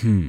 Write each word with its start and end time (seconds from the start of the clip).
Hmm. 0.00 0.28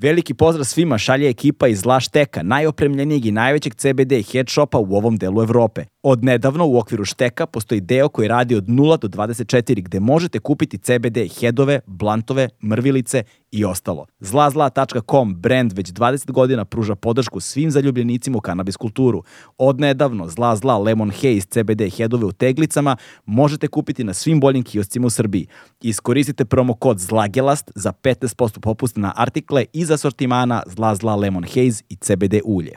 Veliki 0.00 0.34
pozdrav 0.34 0.64
svima 0.64 0.98
šalje 0.98 1.28
ekipa 1.28 1.68
iz 1.68 1.84
Lašteka, 1.84 2.42
najopremljenijeg 2.42 3.26
i 3.26 3.30
najvećeg 3.30 3.74
CBD 3.74 4.12
head 4.32 4.48
shopa 4.48 4.78
u 4.78 4.96
ovom 4.96 5.16
delu 5.16 5.42
Evrope. 5.42 5.84
Od 6.02 6.24
nedavno 6.24 6.66
u 6.66 6.78
okviru 6.78 7.04
Šteka 7.04 7.46
postoji 7.46 7.80
deo 7.80 8.08
koji 8.08 8.28
radi 8.28 8.54
od 8.54 8.64
0 8.64 8.98
do 8.98 9.08
24 9.08 9.82
gde 9.82 10.00
možete 10.00 10.38
kupiti 10.38 10.78
CBD 10.78 11.18
headove, 11.40 11.80
blantove, 11.86 12.48
mrvilice 12.62 13.22
i 13.56 13.64
ostalo. 13.64 14.06
Zlazla.com 14.20 15.34
brand 15.34 15.72
već 15.72 15.92
20 15.92 16.30
godina 16.32 16.64
pruža 16.64 16.94
podršku 16.94 17.40
svim 17.40 17.70
zaljubljenicima 17.70 18.38
u 18.38 18.40
kanabis 18.40 18.76
kulturu. 18.76 19.22
Od 19.58 19.80
nedavno 19.80 20.28
Zla 20.28 20.56
Zla 20.56 20.78
Lemon 20.78 21.10
Haze 21.10 21.40
CBD 21.40 21.96
headove 21.96 22.24
u 22.24 22.32
teglicama 22.32 22.96
možete 23.24 23.68
kupiti 23.68 24.04
na 24.04 24.14
svim 24.14 24.40
boljim 24.40 24.62
kioscima 24.62 25.06
u 25.06 25.10
Srbiji. 25.10 25.46
Iskoristite 25.82 26.44
promo 26.44 26.74
kod 26.74 26.98
ZLAGELAST 26.98 27.70
za 27.74 27.92
15% 27.92 28.60
popusta 28.60 29.00
na 29.00 29.12
artikle 29.16 29.64
iz 29.72 29.90
asortimana 29.90 30.62
Zla 30.66 30.94
Zla 30.94 31.16
Lemon 31.16 31.44
Haze 31.44 31.82
i 31.88 31.96
CBD 31.96 32.34
ulje. 32.44 32.72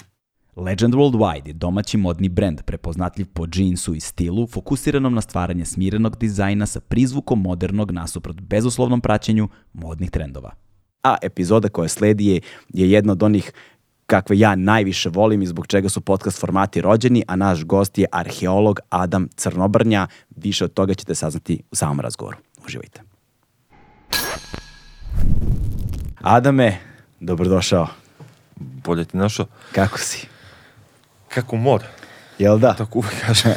Legend 0.56 0.94
Worldwide 0.94 1.48
je 1.48 1.54
domaći 1.54 1.98
modni 1.98 2.30
brend 2.30 2.62
prepoznatljiv 2.62 3.28
po 3.34 3.48
džinsu 3.48 3.96
i 3.96 4.00
stilu, 4.00 4.48
fokusiranom 4.48 5.14
na 5.14 5.22
stvaranje 5.22 5.66
smirenog 5.66 6.18
dizajna 6.18 6.66
sa 6.66 6.80
prizvukom 6.80 7.42
modernog 7.42 7.92
nasuprot 7.92 8.42
bezuslovnom 8.42 9.02
praćenju 9.02 9.50
modnih 9.74 10.12
trendova. 10.12 10.69
A 11.04 11.16
epizoda 11.22 11.70
koja 11.70 11.88
sledi 11.88 12.26
je, 12.26 12.42
je 12.70 12.92
jedna 12.92 13.12
od 13.12 13.24
onih 13.24 13.52
kakve 14.06 14.40
ja 14.40 14.56
najviše 14.56 15.10
volim 15.10 15.42
i 15.42 15.48
zbog 15.48 15.68
čega 15.68 15.90
su 15.90 16.02
podcast 16.02 16.40
formati 16.40 16.82
rođeni, 16.82 17.24
a 17.28 17.36
naš 17.36 17.64
gost 17.64 17.98
je 17.98 18.06
arheolog 18.12 18.80
Adam 18.90 19.28
Crnobrnja. 19.36 20.08
Više 20.36 20.66
od 20.66 20.74
toga 20.74 20.94
ćete 20.94 21.16
saznati 21.16 21.62
u 21.72 21.76
samom 21.76 22.00
razgovoru. 22.00 22.38
Uživajte. 22.66 23.02
Adame, 26.22 26.78
dobrodošao. 27.20 27.88
Bolje 28.56 29.06
ti 29.06 29.18
našao. 29.18 29.46
Kako 29.72 30.00
si? 30.00 30.28
Kako 31.28 31.56
mor. 31.56 31.84
Jel 32.40 32.60
da? 32.60 32.74
Tako 32.74 33.00
uvek 33.00 33.14
kažem. 33.28 33.52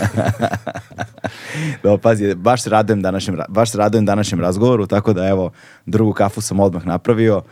Evo, 1.84 1.98
pazi, 1.98 2.34
baš 2.34 2.62
se 2.62 2.70
radujem 2.70 3.02
današnjem, 3.02 3.38
baš 3.48 3.70
se 3.70 3.78
radujem 3.78 4.06
današnjem 4.06 4.41
razgovoru, 4.41 4.86
tako 4.86 5.12
da 5.12 5.28
evo, 5.28 5.50
drugu 5.86 6.12
kafu 6.12 6.41
sam 6.41 6.61
odmah 6.61 6.86
napravio 6.86 7.42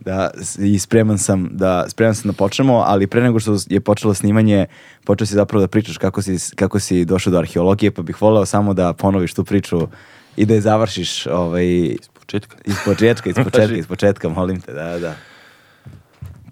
da, 0.00 0.30
i 0.58 0.78
spreman 0.78 1.18
sam 1.18 1.48
da, 1.52 1.84
spreman 1.88 2.14
sam 2.14 2.30
da 2.30 2.36
počnemo, 2.36 2.74
ali 2.86 3.06
pre 3.06 3.22
nego 3.22 3.40
što 3.40 3.56
je 3.68 3.80
počelo 3.80 4.14
snimanje, 4.14 4.66
počeo 5.04 5.26
si 5.26 5.34
zapravo 5.34 5.60
da 5.60 5.68
pričaš 5.68 5.98
kako 5.98 6.22
si, 6.22 6.36
kako 6.56 6.80
si 6.80 7.04
došao 7.04 7.30
do 7.30 7.38
arheologije, 7.38 7.90
pa 7.90 8.02
bih 8.02 8.22
voleo 8.22 8.46
samo 8.46 8.74
da 8.74 8.92
ponoviš 8.92 9.34
tu 9.34 9.44
priču 9.44 9.88
i 10.36 10.46
da 10.46 10.54
je 10.54 10.60
završiš 10.60 11.26
ovaj, 11.26 11.96
Početka. 12.20 12.56
iz 12.64 12.76
početka, 12.84 13.30
iz 13.30 13.36
početka, 13.36 13.76
iz 13.76 13.86
početka, 13.86 14.28
molim 14.38 14.60
te, 14.60 14.72
da, 14.72 14.98
da. 14.98 15.14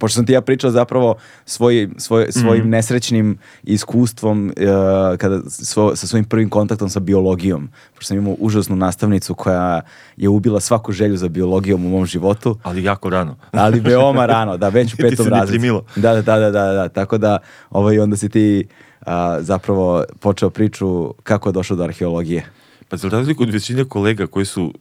Pošto 0.00 0.14
sam 0.14 0.26
ti 0.26 0.32
ja 0.32 0.40
pričao 0.40 0.70
zapravo 0.70 1.14
svoj, 1.44 1.88
svoj, 1.96 2.26
svojim 2.32 2.68
nesrećnim 2.68 3.38
iskustvom 3.62 4.52
eh, 4.56 5.16
kada, 5.16 5.40
svo, 5.48 5.96
sa 5.96 6.06
svojim 6.06 6.24
prvim 6.24 6.50
kontaktom 6.50 6.88
sa 6.88 7.00
biologijom. 7.00 7.68
Pošto 7.94 8.08
sam 8.08 8.16
imao 8.16 8.36
užasnu 8.38 8.76
nastavnicu 8.76 9.34
koja 9.34 9.80
je 10.16 10.28
ubila 10.28 10.60
svaku 10.60 10.92
želju 10.92 11.16
za 11.16 11.28
biologijom 11.28 11.86
u 11.86 11.88
mom 11.88 12.06
životu. 12.06 12.58
Ali 12.62 12.84
jako 12.84 13.10
rano. 13.10 13.36
Ali 13.52 13.80
veoma 13.80 14.26
rano, 14.36 14.56
da, 14.56 14.68
već 14.68 14.94
u 14.94 14.96
petom 14.96 15.26
razredu. 15.26 15.50
primilo. 15.50 15.82
Da, 15.96 16.14
da, 16.14 16.22
da, 16.22 16.50
da, 16.50 16.72
da, 16.72 16.88
tako 16.88 17.18
da 17.18 17.38
ovaj, 17.70 17.98
onda 17.98 18.16
si 18.16 18.28
ti 18.28 18.68
a, 19.00 19.38
zapravo 19.40 20.04
počeo 20.20 20.50
priču 20.50 21.14
kako 21.22 21.48
je 21.48 21.52
došao 21.52 21.76
do 21.76 21.84
arheologije. 21.84 22.44
Pa 22.88 22.96
za 22.96 23.08
razliku 23.08 23.42
od 23.42 23.50
većine 23.50 23.84
kolega 23.84 24.26
koji 24.26 24.46
su 24.46 24.74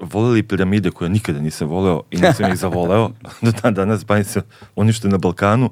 voleli 0.00 0.42
piramide 0.42 0.90
koje 0.90 1.10
nikada 1.10 1.40
nisam 1.40 1.68
voleo 1.68 2.02
i 2.10 2.16
nisam 2.16 2.50
ih 2.50 2.58
zavoleo, 2.58 3.10
do 3.42 3.52
dan 3.62 3.74
danas 3.74 4.06
bavim 4.06 4.24
se 4.24 4.42
onim 4.76 4.92
što 4.92 5.08
je 5.08 5.12
na 5.12 5.18
Balkanu, 5.18 5.70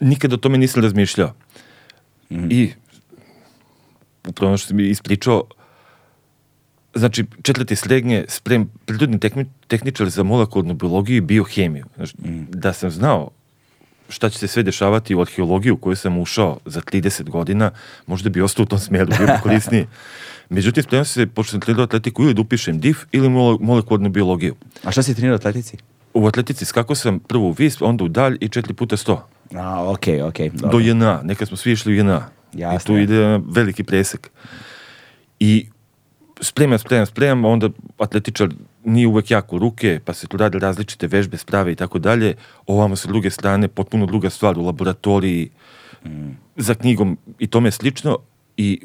nikada 0.00 0.34
o 0.34 0.38
tome 0.38 0.58
nisam 0.58 0.82
razmišljao. 0.82 1.34
I 2.30 2.72
upravo 4.28 4.48
ono 4.48 4.58
što 4.58 4.74
mi 4.74 4.88
ispričao, 4.88 5.44
znači 6.94 7.24
četvrti 7.42 7.76
srednje 7.76 8.24
sprem 8.28 8.70
prirodni 8.84 9.20
tehni, 9.20 9.46
tehničar 9.66 10.08
za 10.08 10.22
molekularnu 10.22 10.74
biologiju 10.74 11.16
i 11.16 11.20
biohemiju. 11.20 11.86
Znači, 11.96 12.14
Da 12.48 12.72
sam 12.72 12.90
znao 12.90 13.30
šta 14.08 14.30
će 14.30 14.38
se 14.38 14.48
sve 14.48 14.62
dešavati 14.62 15.14
u 15.14 15.20
arheologiju 15.20 15.74
u 15.74 15.76
koju 15.76 15.96
sam 15.96 16.18
ušao 16.18 16.58
za 16.64 16.80
30 16.80 17.30
godina, 17.30 17.70
možda 18.06 18.30
bi 18.30 18.42
ostao 18.42 18.62
u 18.62 18.66
tom 18.66 18.78
smjeru, 18.78 19.12
bio 19.18 19.26
bi 19.26 19.32
korisniji. 19.42 19.86
Međutim, 20.48 20.82
spremam 20.82 21.04
se, 21.04 21.26
pošto 21.26 21.50
sam 21.50 21.60
trenirao 21.60 21.84
atletiku, 21.84 22.22
ili 22.22 22.34
da 22.34 22.40
upišem 22.40 22.80
DIF 22.80 22.98
ili 23.12 23.28
mole- 23.28 23.58
molekularnu 23.60 24.08
biologiju. 24.08 24.54
A 24.84 24.90
šta 24.90 25.02
si 25.02 25.14
trenirao 25.14 25.36
atletici? 25.36 25.76
U 26.14 26.26
atletici 26.26 26.64
skako 26.64 26.94
sam 26.94 27.18
prvo 27.18 27.48
u 27.48 27.52
vis, 27.52 27.80
onda 27.80 28.04
u 28.04 28.08
dalj 28.08 28.38
i 28.40 28.48
četiri 28.48 28.74
puta 28.74 28.96
sto. 28.96 29.26
A, 29.54 29.90
okej, 29.90 30.22
okej. 30.22 30.50
Do 30.50 30.56
dobro. 30.60 30.78
JNA. 30.80 31.20
Nekad 31.24 31.48
smo 31.48 31.56
svi 31.56 31.72
išli 31.72 31.92
u 31.92 31.96
JNA. 31.96 32.28
I 32.54 32.60
Jasno. 32.60 32.78
tu 32.86 32.96
ide 33.00 33.40
veliki 33.48 33.84
presek. 33.84 34.30
I 35.40 35.66
spremam, 36.40 36.78
spremam, 36.78 37.06
spremam, 37.06 37.44
onda 37.44 37.68
atletičar 37.98 38.48
nije 38.84 39.06
uvek 39.06 39.30
jako 39.30 39.58
ruke, 39.58 40.00
pa 40.04 40.14
se 40.14 40.26
tu 40.26 40.36
rade 40.36 40.58
različite 40.58 41.06
vežbe, 41.06 41.36
sprave 41.36 41.72
i 41.72 41.74
tako 41.74 41.98
dalje. 41.98 42.34
Ovamo 42.66 42.96
sa 42.96 43.08
druge 43.08 43.30
strane, 43.30 43.68
potpuno 43.68 44.06
druga 44.06 44.30
stvar 44.30 44.58
u 44.58 44.62
laboratoriji, 44.66 45.50
za 46.56 46.74
knjigom 46.74 47.18
i 47.38 47.46
tome 47.46 47.70
slično. 47.70 48.18
I 48.56 48.80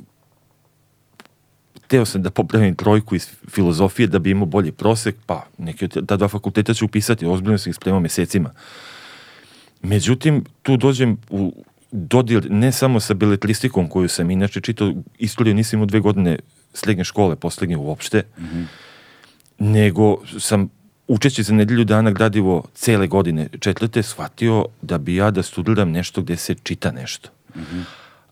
teo 1.91 2.05
sam 2.05 2.21
da 2.23 2.31
popravim 2.31 2.75
trojku 2.75 3.15
iz 3.15 3.27
filozofije 3.49 4.07
da 4.07 4.19
bi 4.19 4.31
imao 4.31 4.45
bolji 4.45 4.71
prosek, 4.71 5.15
pa 5.25 5.43
neki 5.57 5.85
od 5.85 6.05
ta 6.07 6.17
dva 6.17 6.27
fakulteta 6.27 6.73
ću 6.73 6.85
upisati, 6.85 7.25
ozbiljno 7.25 7.57
sam 7.57 7.69
ih 7.69 7.75
spremao 7.75 7.99
mesecima. 7.99 8.51
Međutim, 9.81 10.43
tu 10.61 10.77
dođem 10.77 11.17
u 11.29 11.65
dodir 11.91 12.47
ne 12.51 12.71
samo 12.71 12.99
sa 12.99 13.13
beletristikom 13.13 13.89
koju 13.89 14.09
sam 14.09 14.31
inače 14.31 14.61
čitao, 14.61 14.93
istoriju 15.17 15.55
nisam 15.55 15.77
imao 15.77 15.85
dve 15.85 15.99
godine 15.99 16.37
srednje 16.73 17.03
škole, 17.03 17.35
poslednje 17.35 17.77
uopšte, 17.77 18.23
nego 19.59 20.17
sam 20.39 20.69
učeći 21.07 21.43
za 21.43 21.53
nedelju 21.53 21.83
dana 21.83 22.11
gradivo 22.11 22.63
cele 22.75 23.07
godine 23.07 23.49
četvrte 23.59 24.03
shvatio 24.03 24.65
da 24.81 24.97
bi 24.97 25.15
ja 25.15 25.31
da 25.31 25.43
studiram 25.43 25.91
nešto 25.91 26.21
gde 26.21 26.37
se 26.37 26.55
čita 26.63 26.91
nešto. 26.91 27.29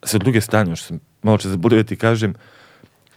Sa 0.03 0.17
druge 0.17 0.41
strane, 0.41 0.75
što 0.75 0.87
sam 0.87 0.99
malo 1.23 1.37
če 1.37 1.49
zaboravio 1.49 1.83
da 1.83 1.87
ti 1.87 1.95
kažem, 1.95 2.33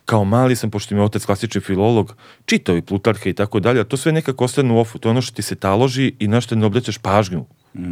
kao 0.04 0.24
mali 0.24 0.56
sam, 0.56 0.70
pošto 0.70 0.94
mi 0.94 1.00
je 1.00 1.04
otac 1.04 1.24
klasični 1.24 1.60
filolog, 1.60 2.16
čitao 2.44 2.76
i 2.76 2.82
Plutarha 2.82 3.30
i 3.30 3.32
tako 3.32 3.60
dalje, 3.60 3.80
a 3.80 3.84
to 3.84 3.96
sve 3.96 4.12
nekako 4.12 4.44
ostane 4.44 4.72
u 4.72 4.78
ofu. 4.78 4.98
To 4.98 5.08
je 5.08 5.10
ono 5.10 5.22
što 5.22 5.34
ti 5.34 5.42
se 5.42 5.54
taloži 5.54 6.12
i 6.18 6.28
na 6.28 6.40
što 6.40 6.54
ne 6.54 6.66
obraćaš 6.66 6.98
pažnju 6.98 7.44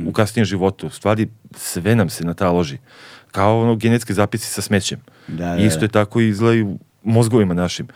u 0.06 0.12
kasnijem 0.12 0.44
životu. 0.44 0.86
U 0.86 0.90
stvari, 0.90 1.28
sve 1.56 1.96
nam 1.96 2.08
se 2.08 2.24
nataloži. 2.24 2.78
Kao 3.32 3.60
ono 3.60 3.76
genetski 3.76 4.14
zapisi 4.14 4.46
sa 4.46 4.62
smećem. 4.62 5.00
Da, 5.28 5.54
da, 5.54 5.56
I 5.56 5.66
Isto 5.66 5.80
da. 5.80 5.84
je 5.84 5.88
tako 5.88 6.20
i 6.20 6.28
izgleda 6.28 6.56
i 6.56 6.62
u 6.62 6.78
mozgovima 7.02 7.54
našim. 7.54 7.88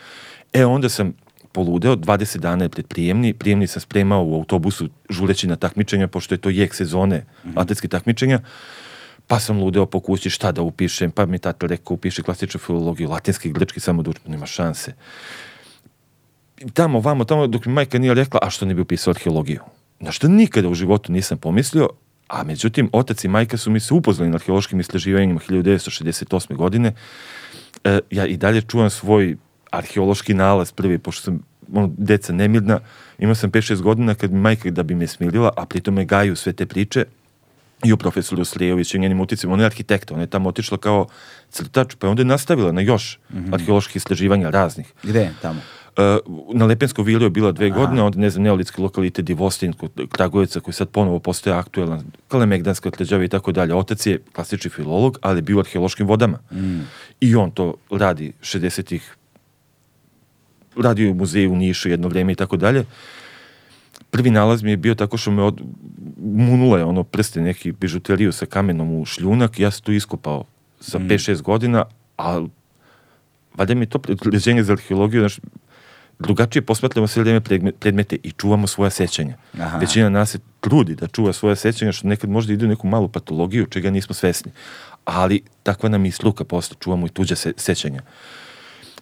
E, 0.52 0.64
onda 0.64 0.88
sam 0.88 1.12
poludeo, 1.52 1.96
20 1.96 2.38
dana 2.38 2.64
je 2.64 2.68
pred 2.68 2.86
prijemni, 2.86 3.32
prijemni 3.32 3.66
sam 3.66 3.80
spremao 3.80 4.24
u 4.24 4.34
autobusu 4.34 4.88
žureći 5.10 5.46
na 5.46 5.56
takmičenja, 5.56 6.08
pošto 6.08 6.34
je 6.34 6.38
to 6.38 6.50
jek 6.50 6.74
sezone 6.74 7.24
atletskih 7.54 7.90
takmičenja, 7.90 8.40
pa 9.26 9.40
sam 9.40 9.58
ludeo 9.58 9.86
po 9.86 10.00
kući 10.00 10.30
šta 10.30 10.52
da 10.52 10.62
upišem, 10.62 11.10
pa 11.10 11.26
mi 11.26 11.38
tata 11.38 11.66
rekao 11.66 11.94
upiši 11.94 12.22
klasičnu 12.22 12.60
filologiju, 12.60 13.10
latinski 13.10 13.52
grčki, 13.52 13.80
samo 13.80 14.02
da 14.02 14.10
učim, 14.10 14.22
nema 14.26 14.46
šanse. 14.46 14.94
Tamo, 16.72 17.00
vamo, 17.00 17.24
tamo, 17.24 17.46
dok 17.46 17.66
mi 17.66 17.72
majka 17.72 17.98
nije 17.98 18.14
rekla, 18.14 18.40
a 18.42 18.50
što 18.50 18.66
ne 18.66 18.74
bi 18.74 18.80
upisao 18.80 19.10
arheologiju? 19.10 19.60
Na 20.00 20.12
što 20.12 20.28
nikada 20.28 20.68
u 20.68 20.74
životu 20.74 21.12
nisam 21.12 21.38
pomislio, 21.38 21.88
a 22.28 22.44
međutim, 22.44 22.90
otac 22.92 23.24
i 23.24 23.28
majka 23.28 23.56
su 23.56 23.70
mi 23.70 23.80
se 23.80 23.94
upoznali 23.94 24.30
na 24.30 24.36
arheološkim 24.36 24.80
istraživanjima 24.80 25.40
1968. 25.40 26.56
godine. 26.56 26.92
E, 27.84 28.00
ja 28.10 28.26
i 28.26 28.36
dalje 28.36 28.62
čuvam 28.62 28.90
svoj 28.90 29.36
arheološki 29.70 30.34
nalaz 30.34 30.72
prvi, 30.72 30.98
pošto 30.98 31.22
sam 31.22 31.40
ono, 31.72 31.90
deca 31.98 32.32
nemirna, 32.32 32.80
imao 33.18 33.34
sam 33.34 33.50
5-6 33.50 33.82
godina 33.82 34.14
kad 34.14 34.32
mi 34.32 34.40
majka 34.40 34.70
da 34.70 34.82
bi 34.82 34.94
me 34.94 35.06
smilila, 35.06 35.52
a 35.56 35.66
pritom 35.66 35.94
me 35.94 36.04
gaju 36.04 36.36
sve 36.36 36.52
te 36.52 36.66
priče, 36.66 37.04
i 37.84 37.92
o 37.92 37.96
profesoru 37.96 38.44
Slijeviću 38.44 38.96
i 38.96 39.00
njenim 39.00 39.20
uticima. 39.20 39.52
Ona 39.52 39.62
je 39.62 39.66
arhitekta, 39.66 40.14
ona 40.14 40.22
je 40.22 40.26
tamo 40.26 40.48
otišla 40.48 40.78
kao 40.78 41.06
crtač, 41.50 41.94
pa 41.98 42.06
je 42.06 42.10
onda 42.10 42.20
je 42.20 42.26
nastavila 42.26 42.72
na 42.72 42.80
još 42.80 43.18
mm 43.30 43.38
-hmm. 43.38 43.54
arheoloških 43.54 43.96
istraživanja 43.96 44.50
raznih. 44.50 44.92
Gde 45.02 45.30
tamo? 45.42 45.60
Uh, 45.96 46.54
na 46.54 46.66
Lepensko 46.66 47.02
vilio 47.02 47.26
je 47.26 47.30
bila 47.30 47.52
dve 47.52 47.66
Aha. 47.66 47.78
godine, 47.78 48.02
onda 48.02 48.18
ne 48.18 48.30
znam, 48.30 48.42
neolitski 48.42 48.80
lokalitet 48.80 49.24
Divostin 49.24 49.72
kod 49.72 49.90
Kragujeca 50.10 50.60
koji 50.60 50.74
sad 50.74 50.88
ponovo 50.88 51.18
postoje 51.18 51.56
aktuelan, 51.56 52.04
Kalemegdanska 52.28 52.90
tleđava 52.90 53.24
i 53.24 53.28
tako 53.28 53.52
dalje. 53.52 53.74
Otac 53.74 54.06
je 54.06 54.22
klasični 54.32 54.70
filolog, 54.70 55.18
ali 55.22 55.42
bio 55.42 55.56
u 55.56 55.60
arheološkim 55.60 56.06
vodama. 56.06 56.38
Mm. 56.52 56.80
I 57.20 57.36
on 57.36 57.50
to 57.50 57.74
radi 57.90 58.32
60-ih, 58.42 59.16
radio 60.76 61.10
u 61.10 61.14
muzeju 61.14 61.52
u 61.52 61.56
Nišu 61.56 61.88
jedno 61.88 62.08
vreme 62.08 62.32
i 62.32 62.36
tako 62.36 62.56
dalje 62.56 62.84
prvi 64.14 64.30
nalaz 64.30 64.62
mi 64.62 64.70
je 64.70 64.76
bio 64.76 64.94
tako 64.94 65.16
što 65.16 65.30
me 65.30 65.42
od, 65.42 65.60
munula 66.24 66.78
je 66.78 66.84
ono 66.84 67.04
prste 67.04 67.40
neki 67.40 67.72
bižuteriju 67.72 68.32
sa 68.32 68.46
kamenom 68.46 69.00
u 69.00 69.04
šljunak 69.04 69.58
ja 69.58 69.70
sam 69.70 69.82
tu 69.82 69.92
iskopao 69.92 70.44
sa 70.80 70.98
mm. 70.98 71.08
5-6 71.08 71.42
godina, 71.42 71.84
a 72.18 72.46
valjda 73.54 73.74
mi 73.74 73.86
to 73.86 73.98
predleženje 73.98 74.64
za 74.64 74.72
arheologiju, 74.72 75.20
znaš, 75.20 75.38
drugačije 76.18 76.62
posmatljamo 76.62 77.06
sve 77.06 77.22
vreme 77.22 77.40
predmete 77.80 78.16
i 78.22 78.30
čuvamo 78.30 78.66
svoja 78.66 78.90
sećanja. 78.90 79.36
Aha. 79.58 79.78
Većina 79.78 80.08
nas 80.08 80.30
se 80.30 80.38
trudi 80.60 80.94
da 80.94 81.06
čuva 81.06 81.32
svoja 81.32 81.56
sećanja, 81.56 81.92
što 81.92 82.08
nekad 82.08 82.30
možda 82.30 82.52
ide 82.52 82.64
u 82.64 82.68
neku 82.68 82.86
malu 82.86 83.08
patologiju, 83.08 83.66
čega 83.66 83.90
nismo 83.90 84.14
svesni. 84.14 84.52
Ali 85.04 85.42
takva 85.62 85.88
nam 85.88 86.06
i 86.06 86.10
sluka 86.10 86.44
posle, 86.44 86.76
čuvamo 86.80 87.06
i 87.06 87.10
tuđa 87.10 87.36
se, 87.36 87.52
sećanja. 87.56 88.02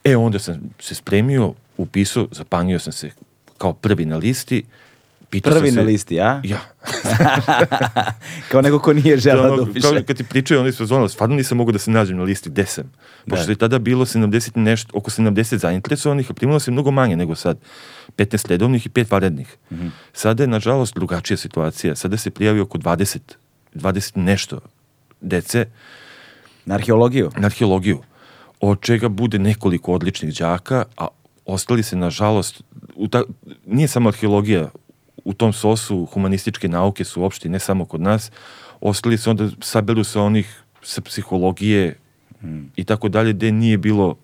E, 0.04 0.16
onda 0.16 0.38
sam 0.38 0.60
se 0.78 0.94
spremio, 0.94 1.54
upisao, 1.76 2.28
zapanio 2.30 2.78
sam 2.78 2.92
se 2.92 3.10
kao 3.58 3.72
prvi 3.72 4.04
na 4.04 4.16
listi, 4.16 4.64
Pitao 5.32 5.52
Prvi 5.52 5.70
se, 5.70 5.76
na 5.76 5.82
listi, 5.82 6.20
a? 6.20 6.40
Ja. 6.44 6.60
kao 8.50 8.62
neko 8.62 8.78
ko 8.78 8.92
nije 8.92 9.16
želao 9.16 9.50
da, 9.50 9.56
da 9.56 9.62
upiše. 9.62 9.88
Kao 9.88 10.02
kad 10.06 10.16
ti 10.16 10.24
pričaju, 10.24 10.60
oni 10.60 10.72
su 10.72 10.86
zvonili, 10.86 11.08
stvarno 11.08 11.36
nisam 11.36 11.58
mogu 11.58 11.72
da 11.72 11.78
se 11.78 11.90
nađem 11.90 12.16
na 12.16 12.22
listi 12.22 12.50
gde 12.50 12.66
sam. 12.66 12.92
Pošto 13.26 13.46
da. 13.46 13.52
je 13.52 13.56
tada 13.56 13.78
bilo 13.78 14.04
70 14.04 14.56
nešto, 14.56 14.90
oko 14.94 15.10
70 15.10 15.56
zainteresovanih, 15.56 16.30
a 16.30 16.34
primilo 16.34 16.60
se 16.60 16.70
mnogo 16.70 16.90
manje 16.90 17.16
nego 17.16 17.34
sad. 17.34 17.58
15 18.16 18.48
redovnih 18.48 18.86
i 18.86 18.88
5 18.88 19.12
varednih. 19.12 19.56
Mm 19.70 19.74
-hmm. 19.74 19.90
Sada 20.12 20.42
je, 20.42 20.46
nažalost, 20.46 20.94
drugačija 20.94 21.36
situacija. 21.36 21.96
Sada 21.96 22.16
se 22.16 22.30
prijavi 22.30 22.60
oko 22.60 22.78
20, 22.78 23.18
20 23.74 24.16
nešto 24.16 24.60
dece. 25.20 25.66
Na 26.64 26.74
arheologiju? 26.74 27.30
Na 27.36 27.46
arheologiju. 27.46 27.98
Od 28.60 28.80
čega 28.80 29.08
bude 29.08 29.38
nekoliko 29.38 29.92
odličnih 29.92 30.34
đaka, 30.34 30.84
a 30.96 31.06
ostali 31.46 31.82
se, 31.82 31.96
nažalost, 31.96 32.62
u 32.96 33.08
ta, 33.08 33.22
nije 33.66 33.88
samo 33.88 34.08
arheologija 34.08 34.70
u 35.24 35.32
tom 35.32 35.52
sosu 35.52 36.04
humanističke 36.04 36.68
nauke 36.68 37.04
su 37.04 37.22
uopšte 37.22 37.48
ne 37.48 37.58
samo 37.58 37.84
kod 37.84 38.00
nas, 38.00 38.30
ostali 38.80 39.18
se 39.18 39.30
onda 39.30 39.48
saberu 39.60 40.04
sa 40.04 40.22
onih 40.22 40.62
sa 40.82 41.00
psihologije 41.00 41.96
mm. 42.42 42.62
i 42.76 42.84
tako 42.84 43.08
dalje, 43.08 43.32
gde 43.32 43.52
nije 43.52 43.78
bilo 43.78 44.16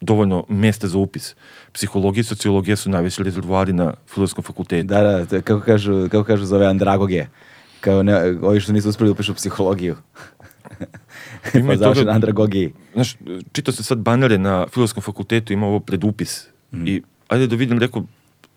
dovoljno 0.00 0.44
mesta 0.48 0.88
za 0.88 0.98
upis. 0.98 1.34
Psihologija 1.72 2.20
i 2.20 2.24
sociologija 2.24 2.76
su 2.76 2.90
najveći 2.90 3.22
rezervoari 3.22 3.72
na 3.72 3.94
filozofskom 4.06 4.44
fakultetu. 4.44 4.86
Da, 4.86 5.24
da, 5.30 5.40
kako 5.40 5.60
kažu, 5.60 6.08
kako 6.10 6.24
kažu 6.24 6.44
zove 6.44 6.66
andragoge. 6.66 7.26
Kao 7.80 8.02
ne, 8.02 8.38
ovi 8.42 8.60
što 8.60 8.72
nisu 8.72 8.88
uspeli 8.88 9.08
da 9.08 9.12
upišu 9.12 9.34
psihologiju. 9.34 9.96
Ima 11.54 11.72
pa 11.78 11.94
toga, 11.94 12.10
andragogiji. 12.10 12.72
Znaš, 12.92 13.16
čitao 13.52 13.74
se 13.74 13.82
sad 13.82 13.98
banere 13.98 14.38
na 14.38 14.66
filozofskom 14.68 15.02
fakultetu, 15.02 15.52
ima 15.52 15.66
ovo 15.66 15.80
predupis. 15.80 16.46
Mm. 16.72 16.86
I 16.86 17.02
ajde 17.28 17.46
da 17.46 17.56
vidim, 17.56 17.78
rekao, 17.78 18.04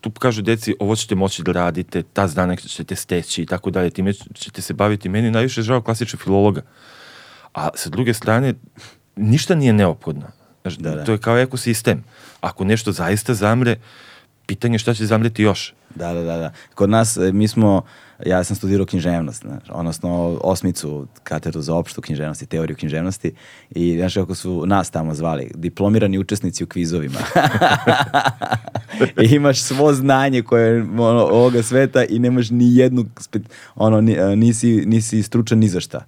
tu 0.00 0.10
kažu 0.10 0.42
deci 0.42 0.74
ovo 0.78 0.96
ćete 0.96 1.14
moći 1.14 1.42
da 1.42 1.52
radite, 1.52 2.02
ta 2.02 2.28
znanja 2.28 2.56
ćete 2.56 2.96
steći 2.96 3.42
i 3.42 3.46
tako 3.46 3.70
dalje, 3.70 3.90
time 3.90 4.12
ćete 4.12 4.62
se 4.62 4.74
baviti. 4.74 5.08
Meni 5.08 5.30
najviše 5.30 5.62
žao 5.62 5.82
klasičnog 5.82 6.22
filologa. 6.22 6.62
A 7.54 7.68
sa 7.74 7.90
druge 7.90 8.14
strane, 8.14 8.54
ništa 9.16 9.54
nije 9.54 9.72
neophodno. 9.72 10.26
Znači, 10.62 10.80
da, 10.80 10.94
da. 10.94 11.04
To 11.04 11.12
je 11.12 11.18
kao 11.18 11.38
ekosistem. 11.38 12.04
Ako 12.40 12.64
nešto 12.64 12.92
zaista 12.92 13.34
zamre, 13.34 13.76
pitanje 14.46 14.78
šta 14.78 14.94
će 14.94 15.06
zamreti 15.06 15.42
još. 15.42 15.74
Da, 15.94 16.12
da, 16.12 16.22
da, 16.22 16.36
da. 16.36 16.52
Kod 16.74 16.90
nas, 16.90 17.16
e, 17.16 17.32
mi 17.32 17.48
smo, 17.48 17.82
ja 18.26 18.44
sam 18.44 18.56
studirao 18.56 18.86
književnost, 18.86 19.42
znaš, 19.42 19.62
odnosno 19.70 20.38
osmicu 20.44 21.06
katedru 21.22 21.62
za 21.62 21.74
opštu 21.74 22.00
književnost 22.00 22.42
i 22.42 22.46
teoriju 22.46 22.76
književnosti 22.76 23.34
i 23.70 23.96
znaš 23.98 24.14
kako 24.14 24.34
su 24.34 24.66
nas 24.66 24.90
tamo 24.90 25.14
zvali, 25.14 25.50
diplomirani 25.54 26.18
učesnici 26.18 26.64
u 26.64 26.66
kvizovima. 26.66 27.18
I 29.22 29.34
imaš 29.34 29.62
svo 29.62 29.92
znanje 29.92 30.42
koje 30.42 30.82
ono, 30.82 31.24
ovoga 31.24 31.62
sveta 31.62 32.04
i 32.04 32.18
nemaš 32.18 32.50
ni 32.50 32.76
jednu, 32.76 33.04
ono, 33.74 34.00
nisi, 34.36 34.82
nisi 34.86 35.22
stručan 35.22 35.58
ni 35.58 35.68
za 35.68 35.80
šta. 35.80 36.04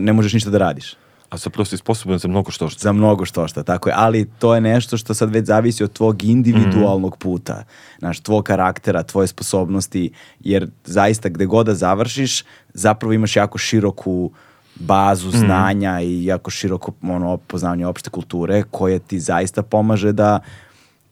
Ne 0.00 0.12
možeš 0.12 0.32
ništa 0.32 0.50
da 0.50 0.58
radiš. 0.58 0.96
A 1.30 1.36
zapravo 1.36 1.64
si 1.64 1.76
sposoban 1.76 2.18
za 2.18 2.28
mnogo 2.28 2.50
što 2.50 2.68
što. 2.68 2.78
Za 2.78 2.92
mnogo 2.92 3.24
što 3.24 3.48
što, 3.48 3.62
tako 3.62 3.88
je. 3.88 3.94
Ali 3.98 4.28
to 4.38 4.54
je 4.54 4.60
nešto 4.60 4.96
što 4.96 5.14
sad 5.14 5.30
već 5.30 5.46
zavisi 5.46 5.84
od 5.84 5.92
tvog 5.92 6.24
individualnog 6.24 7.16
puta. 7.16 7.64
Znaš, 7.98 8.20
tvog 8.20 8.44
karaktera, 8.44 9.02
tvoje 9.02 9.26
sposobnosti, 9.26 10.10
jer 10.40 10.70
zaista 10.84 11.28
gde 11.28 11.46
god 11.46 11.66
da 11.66 11.74
završiš, 11.74 12.44
zapravo 12.74 13.12
imaš 13.12 13.36
jako 13.36 13.58
široku 13.58 14.30
bazu 14.74 15.28
mhm. 15.28 15.38
znanja 15.38 15.98
mm. 16.00 16.02
i 16.02 16.24
jako 16.24 16.50
široko 16.50 16.92
ono, 17.02 17.36
poznavanje 17.36 17.86
opšte 17.86 18.10
kulture 18.10 18.62
koje 18.70 18.98
ti 18.98 19.20
zaista 19.20 19.62
pomaže 19.62 20.12
da 20.12 20.40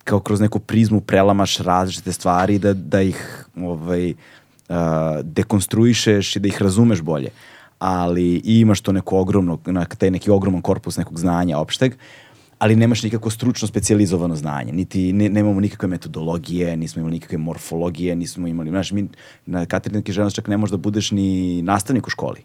kao 0.05 0.21
kroz 0.21 0.41
neku 0.41 0.59
prizmu 0.59 1.00
prelamaš 1.00 1.59
različite 1.59 2.12
stvari 2.12 2.59
da, 2.59 2.73
da 2.73 3.03
ih 3.03 3.47
ovaj, 3.56 4.11
uh, 4.11 4.76
dekonstruišeš 5.23 6.37
i 6.37 6.41
da 6.41 6.49
ih 6.49 6.62
razumeš 6.62 7.00
bolje 7.00 7.31
ali 7.78 8.42
imaš 8.44 8.80
to 8.80 8.92
neko 8.92 9.19
ogromno, 9.19 9.58
taj 9.98 10.10
neki 10.10 10.30
ogroman 10.30 10.62
korpus 10.62 10.96
nekog 10.96 11.19
znanja 11.19 11.58
opšteg, 11.58 11.94
ali 12.58 12.76
nemaš 12.76 13.02
nikako 13.02 13.30
stručno 13.30 13.69
specijalizovano 13.69 14.36
znanje, 14.36 14.72
niti 14.72 15.12
ne, 15.12 15.28
nemamo 15.28 15.60
nikakve 15.60 15.88
metodologije, 15.88 16.76
nismo 16.76 17.00
imali 17.00 17.12
nikakve 17.12 17.38
morfologije, 17.38 18.16
nismo 18.16 18.46
imali, 18.46 18.70
znaš, 18.70 18.92
mi 18.92 19.08
na 19.46 19.66
katedri 19.66 20.02
književnosti 20.02 20.36
čak 20.36 20.48
ne 20.48 20.56
možeš 20.56 20.70
da 20.70 20.76
budeš 20.76 21.10
ni 21.10 21.62
nastavnik 21.62 22.06
u 22.06 22.10
školi. 22.10 22.40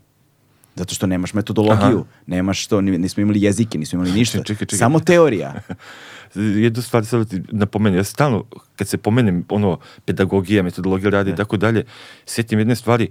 Zato 0.76 0.96
što 0.96 1.08
nemaš 1.08 1.34
metodologiju, 1.34 2.00
Aha. 2.00 2.22
nemaš 2.28 2.68
to, 2.68 2.82
nismo 2.82 3.22
imali 3.22 3.42
jezike, 3.42 3.78
nismo 3.78 3.98
imali 3.98 4.12
ništa. 4.20 4.38
Čekaj, 4.38 4.66
čekaj. 4.66 4.80
Samo 4.80 5.00
teorija. 5.00 5.54
Jednu 6.36 6.82
stvar 6.82 7.06
sad 7.06 7.30
ti 7.30 7.42
napomenem, 7.52 7.98
ja 7.98 8.04
stalno, 8.04 8.44
kad 8.76 8.88
se 8.88 8.98
pomenem 8.98 9.46
ono, 9.50 9.78
pedagogija, 10.06 10.64
metodologija 10.64 11.10
radi 11.10 11.32
i 11.32 11.36
tako 11.36 11.58
dalje, 11.58 11.86
sjetim 12.26 12.60
jedne 12.60 12.76
stvari, 12.76 13.08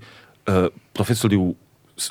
uh, 0.47 0.55
profesori 0.93 1.37
u 1.37 1.55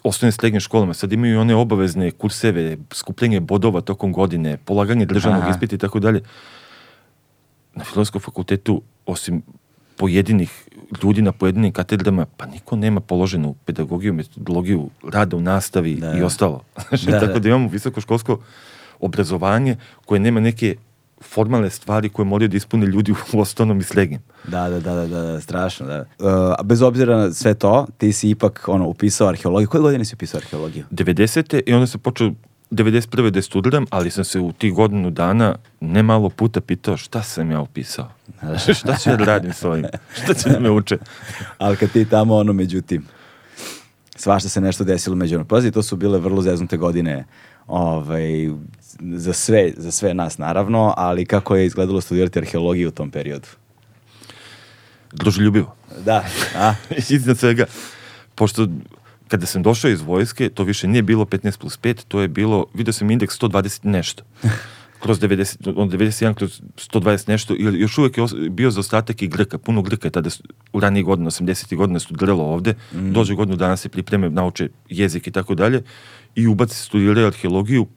osnovnim 0.03 0.31
srednjim 0.31 0.59
školama 0.59 0.93
sad 0.93 1.13
imaju 1.13 1.41
one 1.41 1.55
obavezne 1.55 2.11
kurseve, 2.11 2.77
skupljenje 2.93 3.39
bodova 3.39 3.81
tokom 3.81 4.13
godine, 4.13 4.57
polaganje 4.57 5.05
državnog 5.05 5.41
Aha. 5.41 5.51
ispita 5.51 5.75
i 5.75 5.79
tako 5.79 5.99
dalje. 5.99 6.21
Na 7.75 7.83
filozofskom 7.83 8.21
fakultetu, 8.21 8.81
osim 9.05 9.41
pojedinih 9.97 10.67
ljudi 11.03 11.21
na 11.21 11.31
pojedinim 11.31 11.71
katedrama, 11.71 12.25
pa 12.37 12.45
niko 12.45 12.75
nema 12.75 12.99
položenu 12.99 13.55
pedagogiju, 13.65 14.13
metodologiju 14.13 14.89
rada 15.03 15.37
u 15.37 15.41
nastavi 15.41 15.95
da. 15.95 16.17
i 16.17 16.21
ostalo. 16.21 16.63
da, 17.05 17.19
tako 17.19 17.33
da. 17.33 17.39
da 17.39 17.49
imamo 17.49 17.67
visokoškolsko 17.69 18.39
obrazovanje 18.99 19.75
koje 20.05 20.19
nema 20.19 20.39
neke 20.39 20.75
formalne 21.21 21.69
stvari 21.69 22.09
koje 22.09 22.25
moraju 22.25 22.49
da 22.49 22.57
ispune 22.57 22.85
ljudi 22.85 23.11
u 23.11 23.15
osnovnom 23.39 23.79
i 23.79 23.83
srednjem. 23.83 24.21
Da, 24.43 24.69
da, 24.69 24.79
da, 24.79 24.95
da, 24.95 25.07
da, 25.07 25.41
strašno, 25.41 25.85
da. 25.85 26.05
Uh, 26.19 26.65
bez 26.65 26.81
obzira 26.81 27.17
na 27.17 27.33
sve 27.33 27.53
to, 27.53 27.87
ti 27.97 28.13
si 28.13 28.29
ipak 28.29 28.63
ono, 28.67 28.87
upisao 28.87 29.27
arheologiju. 29.27 29.69
Koje 29.69 29.81
godine 29.81 30.05
si 30.05 30.15
upisao 30.15 30.37
arheologiju? 30.37 30.85
90. 30.91 31.61
i 31.65 31.73
onda 31.73 31.87
sam 31.87 31.99
počeo 31.99 32.31
91. 32.71 33.29
da 33.29 33.41
studiram, 33.41 33.85
ali 33.89 34.11
sam 34.11 34.23
se 34.23 34.39
u 34.39 34.51
tih 34.51 34.73
godinu 34.73 35.09
dana 35.09 35.55
ne 35.79 36.03
malo 36.03 36.29
puta 36.29 36.61
pitao 36.61 36.97
šta 36.97 37.23
sam 37.23 37.51
ja 37.51 37.61
upisao. 37.61 38.07
šta 38.79 38.95
ću 38.95 39.09
ja 39.09 39.15
da 39.15 39.25
radim 39.25 39.53
s 39.53 39.63
ovim? 39.63 39.85
Šta 40.23 40.33
će 40.33 40.49
da 40.49 40.59
me 40.59 40.71
uče? 40.71 40.97
ali 41.57 41.77
kad 41.77 41.91
ti 41.91 42.05
tamo, 42.05 42.35
ono, 42.35 42.53
međutim, 42.53 43.05
svašta 44.15 44.49
se 44.49 44.61
nešto 44.61 44.83
desilo 44.83 45.15
među 45.15 45.45
Pazi, 45.45 45.71
to 45.71 45.83
su 45.83 45.95
bile 45.95 46.19
vrlo 46.19 46.41
zeznute 46.41 46.77
godine 46.77 47.25
ovaj, 47.71 48.49
za, 48.99 49.33
sve, 49.33 49.71
za 49.77 49.91
sve 49.91 50.13
nas 50.13 50.37
naravno, 50.37 50.93
ali 50.97 51.25
kako 51.25 51.55
je 51.55 51.65
izgledalo 51.65 52.01
studirati 52.01 52.39
arheologiju 52.39 52.87
u 52.87 52.91
tom 52.91 53.11
periodu? 53.11 53.47
Druželjubivo. 55.13 55.75
Da. 56.05 56.25
A? 56.55 56.73
Iznad 57.09 57.37
svega, 57.37 57.65
pošto 58.35 58.67
kada 59.27 59.45
sam 59.45 59.63
došao 59.63 59.91
iz 59.91 60.01
vojske, 60.01 60.49
to 60.49 60.63
više 60.63 60.87
nije 60.87 61.01
bilo 61.01 61.25
15 61.25 61.59
plus 61.59 61.79
5, 61.79 62.03
to 62.07 62.21
je 62.21 62.27
bilo, 62.27 62.65
vidio 62.73 62.93
sam 62.93 63.11
indeks 63.11 63.39
120 63.39 63.85
nešto. 63.85 64.23
kroz 65.01 65.19
90, 65.19 65.73
on 65.75 65.89
91, 65.89 66.33
kroz 66.33 66.61
120 66.75 67.29
nešto, 67.29 67.55
ili 67.57 67.79
još 67.79 67.97
uvek 67.97 68.17
je 68.17 68.49
bio 68.49 68.71
zaostatak 68.71 69.21
i 69.21 69.27
Grka, 69.27 69.57
puno 69.57 69.81
Grka 69.81 70.07
je 70.07 70.11
tada 70.11 70.29
u 70.73 70.79
ranijih 70.79 71.05
godina, 71.05 71.29
80. 71.29 71.75
godina 71.75 71.99
su 71.99 72.13
drlo 72.13 72.43
ovde, 72.43 72.75
mm. 72.93 73.13
dođe 73.13 73.35
godinu 73.35 73.57
dana 73.57 73.77
se 73.77 73.89
pripreme, 73.89 74.29
nauče 74.29 74.69
jezik 74.89 75.27
i 75.27 75.31
tako 75.31 75.55
dalje, 75.55 75.81
i 76.35 76.47
ubaci 76.47 76.75
studiraju 76.75 77.27
arheologiju, 77.27 77.87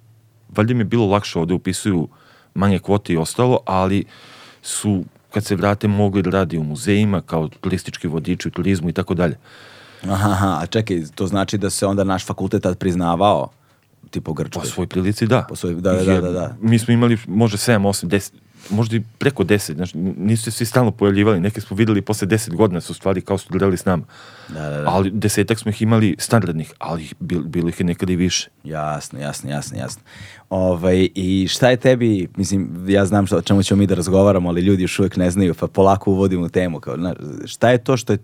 valjda 0.56 0.74
mi 0.74 0.80
je 0.80 0.84
bilo 0.84 1.06
lakše 1.06 1.38
ovde 1.38 1.54
upisuju 1.54 2.08
manje 2.54 2.78
kvote 2.78 3.12
i 3.12 3.16
ostalo, 3.16 3.58
ali 3.66 4.04
su 4.62 5.04
kad 5.30 5.44
se 5.44 5.56
vrate 5.56 5.88
mogli 5.88 6.22
da 6.22 6.30
radi 6.30 6.58
u 6.58 6.62
muzejima 6.62 7.20
kao 7.20 7.48
turistički 7.48 8.08
vodiči 8.08 8.48
u 8.48 8.50
turizmu 8.50 8.88
i 8.88 8.92
tako 8.92 9.14
dalje. 9.14 9.36
Aha, 10.02 10.30
aha, 10.30 10.58
a 10.62 10.66
čekaj, 10.66 11.02
to 11.14 11.26
znači 11.26 11.58
da 11.58 11.70
se 11.70 11.86
onda 11.86 12.04
naš 12.04 12.26
fakultet 12.26 12.62
tad 12.62 12.78
priznavao 12.78 13.48
tipa 14.10 14.30
u 14.30 14.34
Grčkoj? 14.34 14.62
Po 14.62 14.66
svoj 14.66 14.86
prilici 14.86 15.26
da. 15.26 15.46
Po 15.48 15.56
svoj, 15.56 15.74
da, 15.74 15.92
da, 15.92 16.04
da, 16.04 16.20
da, 16.20 16.30
da. 16.30 16.56
Mi 16.60 16.78
smo 16.78 16.94
imali 16.94 17.18
možda 17.26 17.58
7, 17.58 17.78
8, 17.78 18.06
10, 18.06 18.32
možda 18.70 18.96
i 18.96 19.02
preko 19.18 19.44
10, 19.44 19.74
znači 19.74 19.98
nisu 19.98 20.42
se 20.42 20.50
svi 20.50 20.66
stalno 20.66 20.90
pojavljivali, 20.90 21.40
neke 21.40 21.60
smo 21.60 21.76
videli 21.76 22.02
posle 22.02 22.28
10 22.28 22.54
godina 22.54 22.80
su 22.80 22.94
stvari 22.94 23.20
kao 23.20 23.38
studirali 23.38 23.76
s 23.76 23.84
nama. 23.84 24.04
Da, 24.48 24.70
da, 24.70 24.80
da. 24.80 24.88
Ali 24.88 25.10
desetak 25.10 25.58
smo 25.58 25.70
ih 25.70 25.82
imali 25.82 26.16
standardnih, 26.18 26.72
ali 26.78 27.02
ih, 27.02 27.14
bil, 27.20 27.42
bilo 27.42 27.68
ih 27.68 27.80
je 27.80 27.86
nekada 27.86 28.12
i 28.12 28.16
više. 28.16 28.48
Jasno, 28.64 29.20
jasno, 29.20 29.50
jasno, 29.50 29.78
jasno. 29.78 30.02
Ovaj, 30.50 31.08
I 31.14 31.48
šta 31.48 31.70
je 31.70 31.76
tebi, 31.76 32.28
mislim, 32.36 32.84
ja 32.88 33.06
znam 33.06 33.26
šta, 33.26 33.36
o 33.36 33.42
čemu 33.42 33.62
ćemo 33.62 33.78
mi 33.78 33.86
da 33.86 33.94
razgovaramo, 33.94 34.48
ali 34.48 34.60
ljudi 34.60 34.82
još 34.82 34.98
uvek 34.98 35.16
ne 35.16 35.30
znaju, 35.30 35.54
pa 35.54 35.66
polako 35.66 36.10
uvodimo 36.10 36.48
temu. 36.48 36.80
Kao, 36.80 36.96
na, 36.96 37.14
šta 37.44 37.70
je 37.70 37.78
to 37.78 37.96
što 37.96 38.12
je 38.12 38.18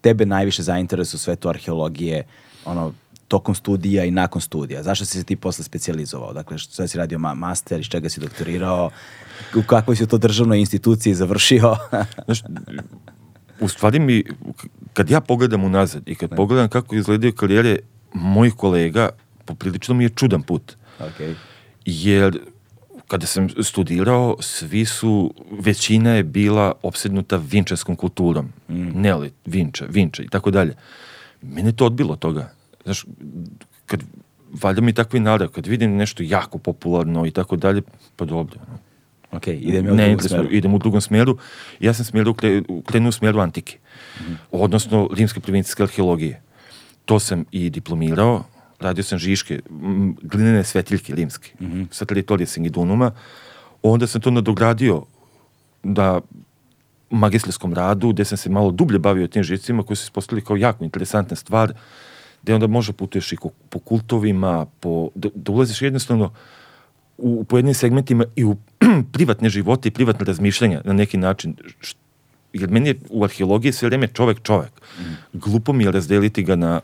tebe 0.00 0.26
najviše 0.26 0.62
zainteresuje 0.62 1.18
u 1.18 1.20
svetu 1.20 1.48
arheologije, 1.48 2.24
ono, 2.64 2.92
tokom 3.28 3.54
studija 3.54 4.04
i 4.04 4.10
nakon 4.10 4.40
studija? 4.40 4.82
Zašto 4.82 5.04
si 5.04 5.18
se 5.18 5.24
ti 5.24 5.36
posle 5.36 5.64
specijalizovao? 5.64 6.32
Dakle, 6.32 6.58
šta 6.58 6.88
si 6.88 6.98
radio 6.98 7.18
ma 7.18 7.34
master, 7.34 7.80
iz 7.80 7.86
čega 7.86 8.08
si 8.08 8.20
doktorirao, 8.20 8.90
u 9.54 9.62
kakvoj 9.62 9.96
si 9.96 10.06
to 10.06 10.18
državnoj 10.18 10.58
instituciji 10.58 11.14
završio? 11.14 11.76
Znaš, 12.24 12.42
u 13.60 13.68
stvari 13.68 13.98
mi, 13.98 14.24
kad 14.92 15.10
ja 15.10 15.20
pogledam 15.20 15.64
unazad 15.64 16.08
i 16.08 16.14
kad 16.14 16.30
pogledam 16.36 16.68
kako 16.68 16.96
izgledaju 16.96 17.32
karijere 17.32 17.78
mojih 18.14 18.54
kolega, 18.54 19.08
poprilično 19.44 19.94
mi 19.94 20.04
je 20.04 20.10
čudan 20.10 20.42
put. 20.42 20.76
okay. 21.00 21.34
Jer 21.84 22.40
kada 23.08 23.26
sam 23.26 23.48
studirao, 23.62 24.36
svi 24.40 24.84
su, 24.84 25.34
većina 25.50 26.10
je 26.10 26.22
bila 26.22 26.72
opsednuta 26.82 27.36
vinčarskom 27.36 27.96
kulturom. 27.96 28.52
Mm. 28.68 29.00
Neolit, 29.00 29.34
vinča, 29.44 29.86
vinča 29.88 30.22
i 30.22 30.28
tako 30.28 30.50
dalje. 30.50 30.74
Mene 31.42 31.72
to 31.72 31.86
odbilo 31.86 32.12
od 32.12 32.18
toga. 32.18 32.50
Znaš, 32.86 33.04
kad 33.86 34.02
valjda 34.54 34.80
mi 34.80 34.92
takvi 34.92 35.20
narav, 35.20 35.48
kad 35.48 35.66
vidim 35.66 35.96
nešto 35.96 36.22
jako 36.22 36.58
popularno 36.58 37.26
i 37.26 37.30
tako 37.30 37.56
dalje, 37.56 37.82
pa 38.16 38.24
dobro. 38.24 38.60
no. 38.62 38.78
Ok, 39.32 39.46
idem 39.48 39.86
u 39.86 39.94
ne, 39.94 40.06
drugom 40.06 40.28
smeru. 40.28 40.48
idem 40.50 40.74
u 40.74 40.78
drugom 40.78 41.00
smeru. 41.00 41.38
Ja 41.80 41.94
sam 41.94 42.04
smjeru, 42.04 42.34
kre, 42.34 42.62
krenuo 42.84 43.08
u 43.08 43.12
smjeru 43.12 43.40
antike, 43.40 43.78
Mhm. 44.20 44.32
odnosno 44.52 45.08
rimske 45.12 45.40
provincijske 45.40 45.82
arheologije. 45.82 46.42
To 47.04 47.18
sam 47.18 47.44
i 47.52 47.70
diplomirao, 47.70 48.44
radio 48.80 49.04
sam 49.04 49.18
Žiške, 49.18 49.60
glinene 50.22 50.64
svetiljke 50.64 51.14
rimske, 51.14 51.50
Mhm. 51.60 51.82
sa 51.90 52.04
teritorije 52.04 52.46
Singidunuma. 52.46 53.10
Onda 53.82 54.06
sam 54.06 54.20
to 54.20 54.30
nadogradio 54.30 55.02
da 55.82 56.20
magistarskom 57.10 57.74
radu, 57.74 58.12
gde 58.12 58.24
sam 58.24 58.38
se 58.38 58.50
malo 58.50 58.70
dublje 58.70 58.98
bavio 58.98 59.26
tim 59.26 59.42
žicima 59.42 59.82
koji 59.82 59.96
su 59.96 60.04
se 60.04 60.12
postavili 60.12 60.44
kao 60.44 60.56
jako 60.56 60.84
interesantna 60.84 61.36
stvar, 61.36 61.72
gde 62.46 62.54
onda 62.54 62.66
može 62.66 62.92
putuješ 62.92 63.32
i 63.32 63.36
po 63.70 63.78
kultovima, 63.78 64.66
po, 64.80 65.10
da, 65.14 65.28
da 65.34 65.52
ulaziš 65.52 65.82
jednostavno 65.82 66.32
u, 67.18 67.40
u 67.40 67.44
pojedinim 67.44 67.74
segmentima 67.74 68.24
i 68.36 68.44
u 68.44 68.56
privatne 69.12 69.48
živote 69.48 69.88
i 69.88 69.92
privatne 69.92 70.24
razmišljanja 70.24 70.80
na 70.84 70.92
neki 70.92 71.16
način. 71.16 71.56
Jer 72.52 72.70
meni 72.70 72.88
je 72.88 72.94
u 73.10 73.24
arheologiji 73.24 73.72
sve 73.72 73.88
vreme 73.88 74.08
čovek 74.08 74.42
čovek. 74.42 74.70
Glupo 75.32 75.72
mi 75.72 75.84
je 75.84 75.90
razdeliti 75.90 76.42
ga 76.42 76.56
na 76.56 76.80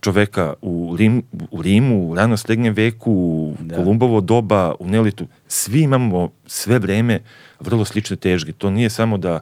čoveka 0.00 0.54
u, 0.62 0.96
Rim, 0.98 1.22
u 1.50 1.62
Rimu, 1.62 2.10
u 2.10 2.14
rano 2.14 2.36
srednjem 2.36 2.74
veku, 2.74 3.12
u 3.12 3.56
Da. 3.60 3.76
Kolumbovo 3.76 4.20
doba, 4.20 4.74
u 4.78 4.88
Neolitu. 4.88 5.26
Svi 5.48 5.82
imamo 5.82 6.30
sve 6.46 6.78
vreme 6.78 7.20
vrlo 7.60 7.84
slične 7.84 8.16
težge. 8.16 8.52
To 8.52 8.70
nije 8.70 8.90
samo 8.90 9.18
da, 9.18 9.40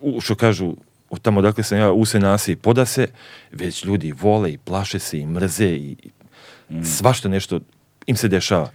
u, 0.00 0.20
što 0.20 0.34
kažu, 0.34 0.74
od 1.14 1.22
tamo 1.22 1.42
dakle 1.42 1.64
sam 1.64 1.78
ja, 1.78 1.92
use 1.92 2.20
nase 2.20 2.52
i 2.52 2.56
poda 2.56 2.84
se, 2.84 3.08
već 3.52 3.84
ljudi 3.84 4.12
vole 4.12 4.52
i 4.52 4.58
plaše 4.58 4.98
se 4.98 5.18
i 5.18 5.26
mrze 5.26 5.68
i 5.68 5.96
svašta 6.84 7.28
nešto 7.28 7.60
im 8.06 8.16
se 8.16 8.28
dešava. 8.28 8.70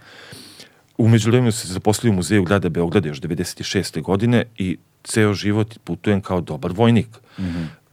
U 0.98 1.08
međuvremenu 1.08 1.52
se 1.52 1.68
zaposlio 1.68 2.12
u 2.12 2.14
muzeju 2.14 2.44
grada 2.44 2.68
Beograda 2.68 3.08
još 3.08 3.20
96. 3.20 4.02
godine 4.02 4.44
i 4.58 4.76
ceo 5.04 5.34
život 5.34 5.78
putujem 5.84 6.20
kao 6.20 6.40
dobar 6.40 6.72
vojnik. 6.72 7.08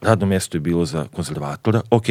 Radno 0.02 0.26
mesto 0.26 0.58
je 0.58 0.62
bilo 0.62 0.86
za 0.86 1.06
konzervatora. 1.16 1.82
Ok, 1.90 2.10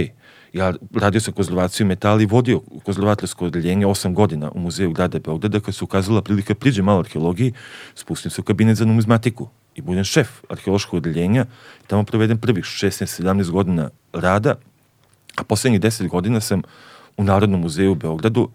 ja 0.52 0.74
radio 0.94 1.20
sam 1.20 1.34
konzervaciju 1.34 1.86
metala 1.86 2.22
i 2.22 2.26
vodio 2.26 2.60
konzervatorsko 2.84 3.46
odeljenje 3.46 3.86
8 3.86 4.14
godina 4.14 4.50
u 4.50 4.60
muzeju 4.60 4.92
grada 4.92 5.18
Beograda 5.18 5.60
kad 5.60 5.74
se 5.74 5.84
ukazala 5.84 6.22
prilika 6.22 6.54
priđe 6.54 6.82
malo 6.82 7.00
arheologiji, 7.00 7.52
spustim 7.94 8.30
se 8.30 8.40
u 8.40 8.44
kabinet 8.44 8.76
za 8.76 8.84
numizmatiku 8.84 9.48
i 9.76 9.82
budem 9.82 10.04
šef 10.04 10.28
arheološkog 10.48 10.98
odeljenja. 10.98 11.46
Tamo 11.86 12.04
provedem 12.04 12.38
prvih 12.38 12.64
16-17 12.64 13.50
godina 13.50 13.90
rada, 14.12 14.54
a 15.36 15.44
poslednjih 15.44 15.80
10 15.80 16.08
godina 16.08 16.40
sam 16.40 16.62
u 17.16 17.24
Narodnom 17.24 17.60
muzeju 17.60 17.92
u 17.92 17.94
Beogradu 17.94 18.48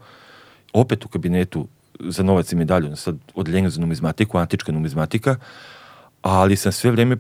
opet 0.74 1.06
u 1.06 1.08
kabinetu 1.08 1.68
za 2.00 2.24
novac 2.24 2.52
i 2.52 2.56
medalju, 2.56 2.96
sad 2.96 3.18
odeljenju 3.36 3.70
za 3.70 3.82
numizmatiku, 3.82 4.38
antička 4.38 4.72
numizmatika, 4.72 5.36
ali 6.22 6.56
sam 6.56 6.72
sve 6.72 6.92
vreme 6.92 7.18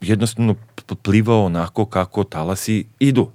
jednostavno 0.00 0.54
plivao 1.02 1.44
onako 1.44 1.86
kako 1.86 2.24
talasi 2.24 2.84
idu. 2.98 3.30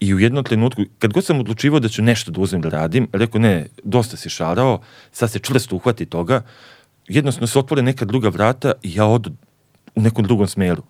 I 0.00 0.14
u 0.14 0.18
jednom 0.18 0.44
trenutku, 0.44 0.82
kad 0.98 1.12
god 1.12 1.24
sam 1.24 1.40
odlučivao 1.40 1.80
da 1.80 1.88
ću 1.88 2.02
nešto 2.02 2.30
da 2.30 2.40
uzmem 2.40 2.62
da 2.62 2.68
radim, 2.68 3.08
rekao 3.12 3.40
ne, 3.40 3.66
dosta 3.84 4.16
si 4.16 4.28
šarao, 4.28 4.80
sad 5.12 5.30
se 5.30 5.38
čvrsto 5.38 5.76
uhvati 5.76 6.06
toga, 6.06 6.42
jednostavno 7.08 7.46
se 7.46 7.58
otvore 7.58 7.82
neka 7.82 8.04
druga 8.04 8.28
vrata 8.28 8.72
i 8.82 8.94
ja 8.94 9.06
odu 9.06 9.30
u 9.94 10.00
nekom 10.00 10.24
drugom 10.24 10.46
smeru. 10.46 10.82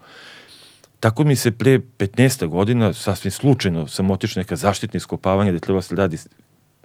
Tako 1.00 1.24
mi 1.24 1.36
se 1.36 1.50
pre 1.50 1.78
15 1.98 2.46
godina, 2.46 2.92
sasvim 2.92 3.30
slučajno, 3.30 3.86
sam 3.86 4.10
otišao 4.10 4.40
neka 4.40 4.56
zaštitna 4.56 4.98
iskopavanja 4.98 5.50
gde 5.50 5.60
treba 5.60 5.82
se 5.82 5.96
radi 5.96 6.18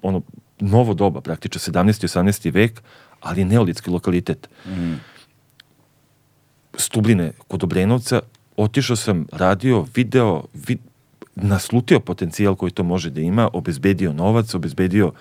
ono 0.02 0.22
novo 0.60 0.94
doba, 0.94 1.22
praktično 1.22 1.74
17. 1.74 2.04
i 2.04 2.08
18. 2.08 2.54
vek, 2.54 2.82
ali 3.22 3.46
neolitski 3.46 3.90
lokalitet. 3.90 4.50
Stubline 6.78 7.32
kod 7.48 7.64
Obrenovca, 7.64 8.22
otišao 8.58 8.96
sam, 8.96 9.26
radio, 9.32 9.86
video, 9.96 10.44
vid, 10.54 10.80
naslutio 11.36 12.00
potencijal 12.00 12.56
koji 12.56 12.72
to 12.72 12.84
može 12.84 13.10
da 13.10 13.22
ima, 13.22 13.50
obezbedio 13.54 14.14
novac, 14.14 14.54
obezbedio 14.54 15.12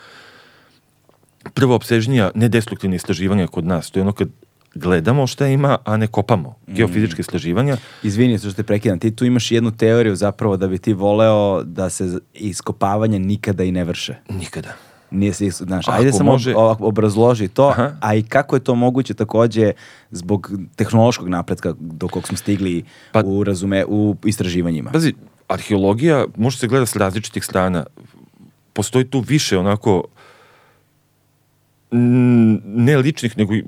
prvo 1.54 1.75
obsežnija 1.75 2.30
nedestruktivne 2.35 2.97
istraživanja 2.97 3.47
kod 3.47 3.64
nas. 3.64 3.90
To 3.90 3.99
je 3.99 4.02
ono 4.02 4.12
kad 4.12 4.28
gledamo 4.75 5.26
šta 5.26 5.47
ima, 5.47 5.78
a 5.85 5.97
ne 5.97 6.07
kopamo. 6.07 6.54
Geofizičke 6.66 7.21
istraživanja. 7.21 7.76
Izvini 8.02 8.38
što 8.38 8.52
te 8.52 8.62
prekidam, 8.62 8.99
ti 8.99 9.16
tu 9.16 9.25
imaš 9.25 9.50
jednu 9.52 9.71
teoriju 9.71 10.16
zapravo 10.16 10.57
da 10.57 10.68
bi 10.68 10.78
ti 10.78 10.92
voleo 10.92 11.62
da 11.62 11.90
se 11.90 12.18
iskopavanja 12.35 13.18
nikada 13.18 13.64
i 13.64 13.73
ne 13.73 13.85
vrše. 13.85 14.14
Nikada. 14.30 14.68
Nije 15.11 15.33
se, 15.33 15.50
znaš, 15.50 15.88
ajde 15.88 16.12
samo 16.12 16.33
može- 16.33 16.54
obrazloži 16.78 17.49
to, 17.49 17.68
Aha. 17.68 17.92
a 18.00 18.14
i 18.14 18.23
kako 18.23 18.57
je 18.57 18.61
to 18.61 18.75
moguće 18.75 19.14
takođe 19.14 19.73
zbog 20.11 20.50
tehnološkog 20.76 21.28
napretka 21.28 21.75
do 21.80 22.09
kog 22.09 22.28
smo 22.28 22.37
stigli 22.37 22.85
Pa- 23.12 23.23
u, 23.25 23.45
razume, 23.45 23.85
u 23.88 24.16
istraživanjima. 24.25 24.90
Pazi, 24.90 25.14
arheologija 25.49 26.26
može 26.37 26.59
se 26.59 26.66
gleda 26.66 26.87
s 26.87 26.97
različitih 26.97 27.45
strana. 27.45 27.87
Postoji 28.73 29.04
tu 29.04 29.21
više 29.21 29.59
onako 29.59 30.04
mm, 30.04 30.17
ne 31.90 32.97
ličnih, 32.97 33.38
nego 33.38 33.54
i 33.54 33.64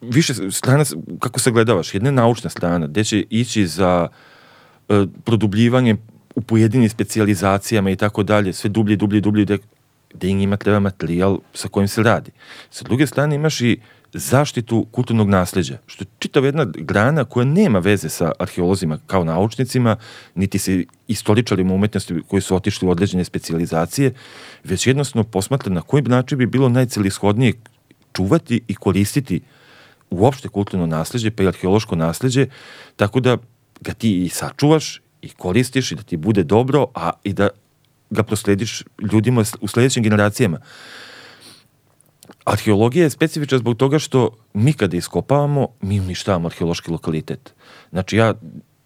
više 0.00 0.34
strana, 0.50 0.84
kako 1.18 1.40
se 1.40 1.50
gledavaš, 1.50 1.94
jedna 1.94 2.08
je 2.08 2.12
naučna 2.12 2.50
strana, 2.50 2.86
gde 2.86 3.04
će 3.04 3.24
ići 3.30 3.66
za 3.66 4.08
e, 4.88 5.06
produbljivanje 5.24 5.96
u 6.34 6.40
pojedinim 6.40 6.88
specijalizacijama 6.88 7.90
i 7.90 7.96
tako 7.96 8.22
dalje, 8.22 8.52
sve 8.52 8.70
dublje, 8.70 8.96
dublje, 8.96 9.20
dublje, 9.20 9.44
gde, 9.44 9.58
gde 10.14 10.32
njima 10.32 10.56
treba 10.56 10.80
materijal 10.80 11.38
sa 11.54 11.68
kojim 11.68 11.88
se 11.88 12.02
radi. 12.02 12.30
Sa 12.70 12.84
druge 12.84 13.06
strane 13.06 13.36
imaš 13.36 13.60
i 13.60 13.80
zaštitu 14.14 14.86
kulturnog 14.90 15.28
nasleđa, 15.28 15.78
što 15.86 16.04
je 16.04 16.08
čitava 16.18 16.46
jedna 16.46 16.64
grana 16.64 17.24
koja 17.24 17.44
nema 17.44 17.78
veze 17.78 18.08
sa 18.08 18.32
arheolozima 18.38 18.98
kao 19.06 19.24
naučnicima, 19.24 19.96
niti 20.34 20.58
se 20.58 20.84
istoričarima 21.08 21.74
umetnosti 21.74 22.22
koji 22.28 22.42
su 22.42 22.56
otišli 22.56 22.88
u 22.88 22.90
određene 22.90 23.24
specijalizacije, 23.24 24.14
već 24.64 24.86
jednostavno 24.86 25.24
posmatra 25.24 25.72
na 25.72 25.80
koji 25.80 26.02
način 26.02 26.38
bi 26.38 26.46
bilo 26.46 26.68
najcelishodnije 26.68 27.52
čuvati 28.12 28.60
i 28.68 28.74
koristiti 28.74 29.40
uopšte 30.10 30.48
kulturno 30.48 30.86
nasleđe, 30.86 31.30
pa 31.30 31.42
i 31.42 31.48
arheološko 31.48 31.96
nasleđe, 31.96 32.46
tako 32.96 33.20
da 33.20 33.36
ga 33.80 33.92
ti 33.92 34.24
i 34.24 34.28
sačuvaš 34.28 35.00
i 35.22 35.28
koristiš 35.28 35.92
i 35.92 35.94
da 35.94 36.02
ti 36.02 36.16
bude 36.16 36.42
dobro, 36.42 36.86
a 36.94 37.10
i 37.24 37.32
da 37.32 37.48
ga 38.10 38.22
proslediš 38.22 38.82
ljudima 39.12 39.44
u 39.60 39.68
sledećim 39.68 40.02
generacijama. 40.02 40.58
Arheologija 42.44 43.04
je 43.04 43.10
specifična 43.10 43.58
zbog 43.58 43.76
toga 43.76 43.98
što 43.98 44.30
mi 44.54 44.72
kada 44.72 44.96
iskopavamo, 44.96 45.68
mi 45.80 46.00
uništavamo 46.00 46.48
arheološki 46.48 46.90
lokalitet. 46.90 47.54
Znači 47.90 48.16
ja 48.16 48.34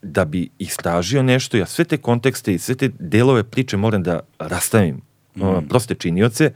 da 0.02 0.24
bi 0.24 0.48
istražio 0.58 1.22
nešto, 1.22 1.56
ja 1.56 1.66
sve 1.66 1.84
te 1.84 1.96
kontekste 1.96 2.54
i 2.54 2.58
sve 2.58 2.74
te 2.74 2.90
delove 2.98 3.42
priče 3.44 3.76
moram 3.76 4.02
da 4.02 4.20
rastavim, 4.38 5.00
mm. 5.36 5.68
proste 5.68 5.94
činioce, 5.94 6.52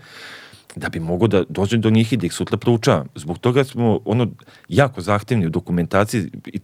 da 0.76 0.88
bi 0.88 1.00
mogo 1.00 1.26
da 1.26 1.44
dođem 1.48 1.80
do 1.80 1.90
njih 1.90 2.12
i 2.12 2.16
da 2.16 2.26
ih 2.26 2.32
sutra 2.32 2.56
proučavam. 2.56 3.08
Zbog 3.14 3.38
toga 3.38 3.64
smo 3.64 4.00
ono 4.04 4.26
jako 4.68 5.00
zahtevni 5.00 5.46
u 5.46 5.50
dokumentaciji 5.50 6.30
i 6.46 6.60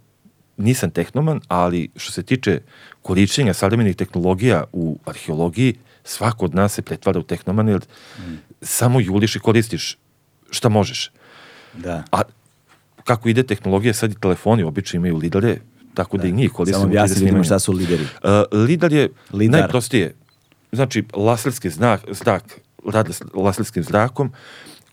nisam 0.57 0.91
tehnoman, 0.91 1.41
ali 1.49 1.89
što 1.97 2.13
se 2.13 2.23
tiče 2.23 2.61
korišćenja 3.03 3.55
savremenih 3.55 3.97
tehnologija 3.97 4.65
u 4.73 4.99
arheologiji, 5.05 5.75
svako 6.05 6.45
od 6.45 6.55
nas 6.55 6.73
se 6.73 6.83
pretvara 6.83 7.21
u 7.21 7.23
tehnoman 7.23 7.69
jer 7.69 7.81
mm. 8.19 8.35
samo 8.63 9.01
juliš 9.01 9.37
i 9.37 9.41
koristiš 9.41 9.99
šta 10.51 10.69
možeš. 10.69 11.11
Da. 11.75 12.05
A 12.13 12.23
kako 13.05 13.29
ide 13.29 13.43
tehnologija, 13.43 13.95
sad 13.95 14.13
i 14.13 14.21
telefoni 14.21 14.63
obično 14.63 14.97
imaju 14.97 15.17
lidare, 15.17 15.59
tako 15.95 16.17
da, 16.17 16.23
da 16.23 16.29
i 16.29 16.33
njih 16.33 16.53
koristimo. 16.53 16.81
Samo 16.81 16.91
objasni 16.91 17.21
ljudima 17.21 17.45
šta 17.45 17.59
su 17.59 17.73
lideri. 17.73 18.03
Uh, 18.03 18.59
lidar 18.67 18.93
je 18.93 19.09
Lidar. 19.33 19.61
najprostije, 19.61 20.15
znači 20.73 21.05
laserski 21.15 21.71
znak, 21.71 22.05
zrak, 22.11 22.61
rade 22.87 23.13
s 23.13 23.23
laserskim 23.35 23.83
zrakom, 23.83 24.33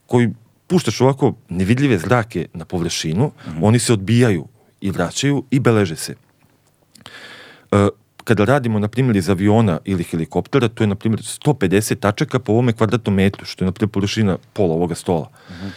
koji 0.06 0.30
puštaš 0.68 1.02
ovako 1.02 1.34
nevidljive 1.50 1.98
zrake 1.98 2.48
na 2.54 2.66
površinu, 2.66 3.26
mm 3.26 3.50
-hmm. 3.50 3.60
oni 3.62 3.80
se 3.80 3.94
odbijaju 3.94 4.48
i 4.82 4.92
vraćaju 4.92 5.44
i 5.52 5.60
beleže 5.60 5.96
se. 5.96 6.16
Uh, 7.72 7.88
kada 8.25 8.46
radimo, 8.46 8.79
na 8.79 8.88
primjer, 8.88 9.15
iz 9.15 9.29
aviona 9.29 9.79
ili 9.86 10.03
helikoptera, 10.03 10.67
to 10.67 10.84
je, 10.84 10.88
na 10.88 10.96
primjer, 10.96 11.22
150 11.22 12.00
tačaka 12.00 12.39
po 12.39 12.51
ovome 12.51 12.74
kvadratnom 12.74 13.15
metru, 13.15 13.46
što 13.46 13.63
je, 13.63 13.65
na 13.65 13.72
primjer, 13.72 13.91
površina 13.91 14.38
pola 14.53 14.74
ovoga 14.74 14.96
stola. 14.96 15.29
Mm 15.50 15.53
-hmm. 15.53 15.70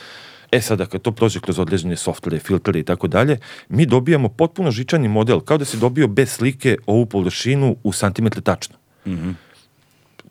E 0.52 0.60
sada, 0.60 0.86
kad 0.86 1.02
to 1.02 1.12
prođe 1.12 1.40
kroz 1.40 1.58
određene 1.58 1.96
softvere, 1.96 2.38
filtere 2.38 2.80
i 2.80 2.82
tako 2.82 3.08
dalje, 3.08 3.38
mi 3.68 3.86
dobijamo 3.86 4.28
potpuno 4.28 4.70
žičani 4.70 5.08
model, 5.08 5.40
kao 5.40 5.58
da 5.58 5.64
si 5.64 5.76
dobio 5.76 6.08
bez 6.08 6.30
slike 6.30 6.76
ovu 6.86 7.06
površinu 7.06 7.76
u 7.82 7.92
santimetre 7.92 8.40
tačno. 8.40 8.76
Mm 9.06 9.12
-hmm. 9.12 9.34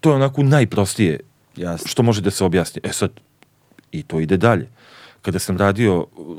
To 0.02 0.10
je 0.10 0.16
onako 0.16 0.44
najprostije 0.44 1.20
Jasne. 1.56 1.88
što 1.88 2.04
može 2.04 2.22
da 2.22 2.32
se 2.32 2.46
objasni. 2.46 2.82
E 2.84 2.94
sad, 2.94 3.12
i 3.92 4.04
to 4.04 4.20
ide 4.20 4.38
dalje. 4.38 4.70
Kada 5.22 5.40
sam 5.40 5.58
radio 5.58 6.08
uh, 6.18 6.38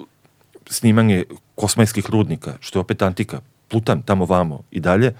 snimanje 0.67 1.25
kosmajskih 1.55 2.11
rudnika, 2.11 2.57
što 2.61 2.79
je 2.79 2.81
opet 2.81 3.03
antika, 3.03 3.41
plutan 3.69 4.03
tamo 4.03 4.25
vamo 4.25 4.63
i 4.71 4.81
dalje, 4.81 5.09
uh, 5.09 5.15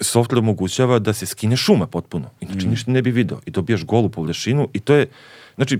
software 0.00 0.38
omogućava 0.38 0.98
da 0.98 1.12
se 1.12 1.26
skine 1.26 1.56
šuma 1.56 1.86
potpuno. 1.86 2.30
Inače 2.40 2.66
mm. 2.66 2.70
ništa 2.70 2.90
ne 2.90 3.02
bi 3.02 3.10
video. 3.10 3.40
I 3.46 3.50
dobijaš 3.50 3.84
golu 3.84 4.08
površinu 4.08 4.68
i 4.72 4.80
to 4.80 4.94
je, 4.94 5.06
znači, 5.56 5.78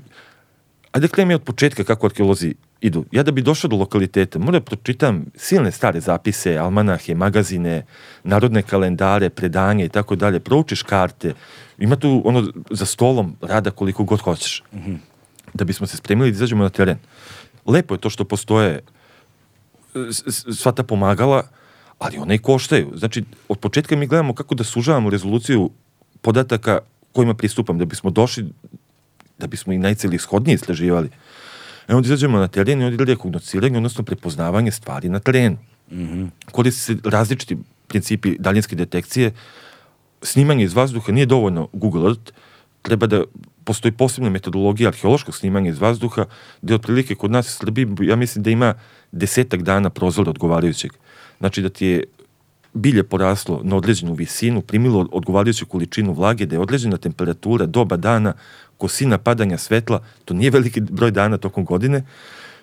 ajde 0.93 1.09
krenem 1.09 1.31
ja 1.31 1.37
od 1.37 1.43
početka 1.43 1.85
kako 1.85 2.07
arheolozi 2.07 2.55
idu. 2.81 3.05
Ja 3.13 3.23
da 3.23 3.31
bi 3.31 3.43
došao 3.43 3.69
do 3.69 3.77
lokaliteta, 3.77 4.39
moram 4.39 4.61
da 4.61 4.65
pročitam 4.65 5.25
silne 5.35 5.73
stare 5.73 6.01
zapise, 6.01 6.57
almanahe, 6.57 7.15
magazine, 7.15 7.85
narodne 8.25 8.63
kalendare, 8.63 9.31
predanje 9.31 9.85
i 9.85 9.89
tako 9.89 10.17
dalje, 10.17 10.41
proučiš 10.41 10.83
karte, 10.83 11.35
ima 11.79 11.97
tu 11.97 12.23
ono 12.25 12.53
za 12.71 12.87
stolom 12.87 13.37
rada 13.41 13.71
koliko 13.71 14.05
god 14.05 14.21
hoćeš. 14.21 14.63
Mm 14.73 14.79
-hmm. 14.79 14.97
Da 15.55 15.65
bismo 15.65 15.87
se 15.87 15.97
spremili 15.97 16.31
da 16.31 16.37
izađemo 16.37 16.63
na 16.63 16.71
teren. 16.71 16.99
Lepo 17.67 17.95
je 17.95 18.01
to 18.01 18.11
što 18.11 18.25
postoje 18.25 18.81
sva 20.53 20.73
ta 20.73 20.83
pomagala, 20.83 21.49
ali 21.99 22.19
one 22.19 22.35
i 22.35 22.39
koštaju. 22.39 22.93
Znači, 22.95 23.25
od 23.49 23.59
početka 23.59 23.97
mi 23.97 24.07
gledamo 24.07 24.35
kako 24.35 24.55
da 24.55 24.65
sužavamo 24.65 25.11
rezoluciju 25.11 25.71
podataka 26.21 26.79
kojima 27.13 27.35
pristupam, 27.35 27.79
da 27.79 27.85
bismo 27.85 28.11
došli, 28.11 28.45
da 29.39 29.47
bismo 29.47 29.73
i 29.73 29.79
najceli 29.79 30.17
ishodnije 30.17 30.55
istraživali. 30.55 31.11
E 31.89 31.95
onda 31.95 32.07
izađemo 32.07 32.39
na 32.39 32.49
teren 32.49 32.83
i 32.83 32.85
onda 32.85 33.03
ide 33.03 33.17
kognosciranje, 33.17 33.77
odnosno 33.77 34.05
prepoznavanje 34.05 34.71
stvari 34.71 35.09
na 35.09 35.21
terenu. 35.21 35.57
Mm 35.91 35.97
-hmm. 35.97 36.29
Koriste 36.53 36.81
se 36.81 36.97
različiti 37.05 37.57
principi 37.87 38.37
daljinske 38.39 38.77
detekcije, 38.77 39.33
snimanje 40.23 40.65
iz 40.65 40.75
vazduha 40.75 41.13
nije 41.13 41.27
dovoljno 41.27 41.69
Google 41.73 42.09
Earth, 42.09 42.33
treba 42.83 43.07
da 43.07 43.25
postoji 43.65 43.93
posebna 43.93 44.31
metodologija 44.31 44.89
arheološkog 44.89 45.37
snimanja 45.37 45.71
iz 45.71 45.81
vazduha, 45.81 46.25
gde 46.63 46.75
otprilike 46.75 47.15
kod 47.15 47.31
nas 47.31 47.49
u 47.49 47.53
Srbiji, 47.53 47.87
ja 48.01 48.17
mislim 48.17 48.43
da 48.43 48.51
ima 48.51 48.75
desetak 49.13 49.63
dana 49.63 49.91
prozora 49.91 50.31
odgovarajućeg. 50.31 50.93
Znači 51.39 51.63
da 51.63 51.69
ti 51.69 51.87
je 51.87 52.05
bilje 52.75 53.03
poraslo 53.03 53.61
na 53.65 53.77
određenu 53.77 54.15
visinu, 54.15 54.61
primilo 54.61 55.09
odgovarajuću 55.13 55.67
količinu 55.67 56.13
vlage, 56.13 56.47
da 56.47 56.57
je 56.57 56.61
određena 56.61 56.97
temperatura, 56.97 57.67
doba 57.67 57.97
dana, 57.97 58.33
kosina 58.77 59.19
padanja 59.19 59.59
svetla, 59.59 60.03
to 60.25 60.35
nije 60.35 60.51
veliki 60.51 60.81
broj 60.81 61.11
dana 61.11 61.39
tokom 61.39 61.65
godine, 61.65 62.05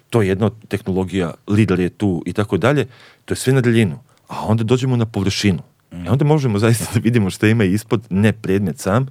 to 0.10 0.22
je 0.22 0.28
jedna 0.28 0.52
tehnologija, 0.68 1.34
lider 1.48 1.80
je 1.80 1.90
tu 1.90 2.24
i 2.26 2.34
tako 2.34 2.58
dalje, 2.58 2.86
to 3.26 3.34
je 3.34 3.38
sve 3.38 3.54
na 3.54 3.62
daljinu. 3.62 4.00
A 4.28 4.46
onda 4.46 4.64
dođemo 4.64 4.96
na 4.98 5.06
površinu. 5.06 5.60
Mm. 5.92 6.06
E 6.06 6.10
onda 6.10 6.26
možemo 6.26 6.60
zaista 6.60 6.86
da 6.94 7.00
vidimo 7.00 7.30
šta 7.30 7.48
ima 7.48 7.64
ispod, 7.64 8.06
ne 8.10 8.34
predmet 8.34 8.80
sam, 8.80 9.08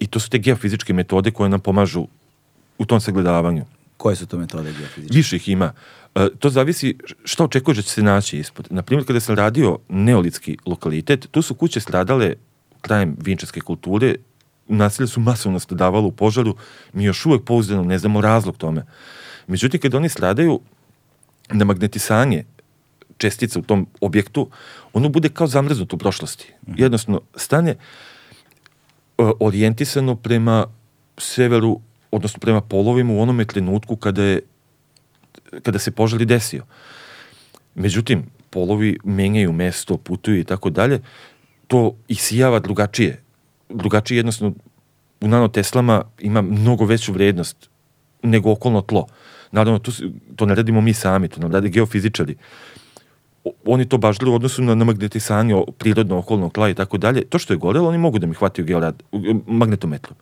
i 0.00 0.06
to 0.06 0.20
su 0.20 0.30
te 0.30 0.38
geofizičke 0.38 0.92
metode 0.92 1.30
koje 1.30 1.50
nam 1.50 1.60
pomažu 1.60 2.06
u 2.78 2.84
tom 2.84 3.00
sagledavanju. 3.00 3.64
Koje 3.96 4.16
su 4.16 4.26
to 4.26 4.38
metode 4.38 4.72
geofizičke? 4.78 5.16
Više 5.16 5.36
ih 5.36 5.48
ima. 5.48 5.64
E, 5.64 5.97
to 6.38 6.50
zavisi 6.50 6.96
šta 7.24 7.44
očekuješ 7.44 7.76
da 7.76 7.82
će 7.82 7.90
se 7.90 8.02
naći 8.02 8.38
ispod. 8.38 8.66
Naprimjer, 8.70 9.06
kada 9.06 9.20
sam 9.20 9.34
radio 9.34 9.78
neolitski 9.88 10.56
lokalitet, 10.66 11.28
tu 11.30 11.42
su 11.42 11.54
kuće 11.54 11.80
stradale 11.80 12.34
krajem 12.80 13.16
vinčarske 13.20 13.60
kulture, 13.60 14.14
nasilje 14.68 15.06
su 15.06 15.20
masovno 15.20 15.58
stradavalo 15.58 16.08
u 16.08 16.12
požaru, 16.12 16.56
mi 16.92 17.04
još 17.04 17.26
uvek 17.26 17.44
pouzdano 17.44 17.82
ne 17.82 17.98
znamo 17.98 18.20
razlog 18.20 18.56
tome. 18.56 18.84
Međutim, 19.46 19.80
kada 19.80 19.96
oni 19.96 20.08
stradaju 20.08 20.60
na 21.50 21.64
magnetisanje 21.64 22.44
čestica 23.18 23.58
u 23.58 23.62
tom 23.62 23.86
objektu, 24.00 24.50
ono 24.92 25.08
bude 25.08 25.28
kao 25.28 25.46
zamrznuto 25.46 25.96
u 25.96 25.98
prošlosti. 25.98 26.52
Mhm. 26.68 26.82
Jednostavno, 26.82 27.20
stane 27.36 27.74
uh, 29.18 29.30
orijentisano 29.40 30.16
prema 30.16 30.66
severu, 31.18 31.80
odnosno 32.10 32.38
prema 32.40 32.60
polovima 32.60 33.12
u 33.12 33.20
onome 33.20 33.44
trenutku 33.44 33.96
kada 33.96 34.22
je 34.22 34.40
kada 35.62 35.78
se 35.78 35.90
požar 35.90 36.24
desio. 36.24 36.64
Međutim, 37.74 38.24
polovi 38.50 38.98
menjaju 39.04 39.52
mesto, 39.52 39.96
putuju 39.96 40.40
i 40.40 40.44
tako 40.44 40.70
dalje, 40.70 41.00
to 41.66 41.96
isijava 42.08 42.58
drugačije. 42.60 43.22
Drugačije 43.68 44.18
jednostavno 44.18 44.54
u 45.20 45.28
nanoteslama 45.28 46.02
ima 46.18 46.42
mnogo 46.42 46.84
veću 46.84 47.12
vrednost 47.12 47.68
nego 48.22 48.52
okolno 48.52 48.80
tlo. 48.80 49.06
Naravno, 49.52 49.78
to, 49.78 49.92
to 50.36 50.46
ne 50.46 50.54
radimo 50.54 50.80
mi 50.80 50.94
sami, 50.94 51.28
to 51.28 51.40
nam 51.40 51.52
rade 51.52 51.68
geofizičari. 51.68 52.36
Oni 53.64 53.88
to 53.88 53.98
bažljaju 53.98 54.32
u 54.32 54.34
odnosu 54.34 54.62
na, 54.62 54.74
na 54.74 54.84
magnetisanje 54.84 55.62
prirodno 55.78 56.18
okolnog 56.18 56.52
tla 56.52 56.68
i 56.68 56.74
tako 56.74 56.98
dalje. 56.98 57.24
To 57.24 57.38
što 57.38 57.52
je 57.52 57.56
gorelo, 57.56 57.88
oni 57.88 57.98
mogu 57.98 58.18
da 58.18 58.26
mi 58.26 58.34
hvataju 58.34 58.66
georad, 58.66 59.02
magnetometrom. 59.46 60.16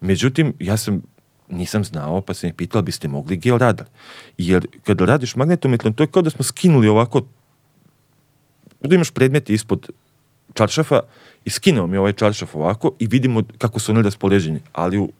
Međutim, 0.00 0.54
ja 0.58 0.76
sam 0.76 1.02
nisam 1.50 1.84
znao, 1.84 2.20
pa 2.20 2.34
sam 2.34 2.48
ih 2.48 2.54
pitao, 2.54 2.82
biste 2.82 3.08
mogli 3.08 3.36
georadar. 3.36 3.86
Jer 4.38 4.66
kada 4.84 5.04
radiš 5.04 5.36
magnetometrom, 5.36 5.94
to 5.94 6.02
je 6.02 6.06
kao 6.06 6.22
da 6.22 6.30
smo 6.30 6.44
skinuli 6.44 6.88
ovako, 6.88 7.22
da 8.80 8.94
imaš 8.94 9.10
predmeti 9.10 9.54
ispod 9.54 9.90
čaršafa 10.54 11.00
i 11.44 11.50
skinemo 11.50 11.86
mi 11.86 11.96
ovaj 11.96 12.12
čaršaf 12.12 12.54
ovako 12.54 12.92
i 12.98 13.06
vidimo 13.06 13.42
kako 13.58 13.80
su 13.80 13.92
oni 13.92 14.02
raspoređeni, 14.02 14.60
ali 14.72 14.98
u 14.98 15.12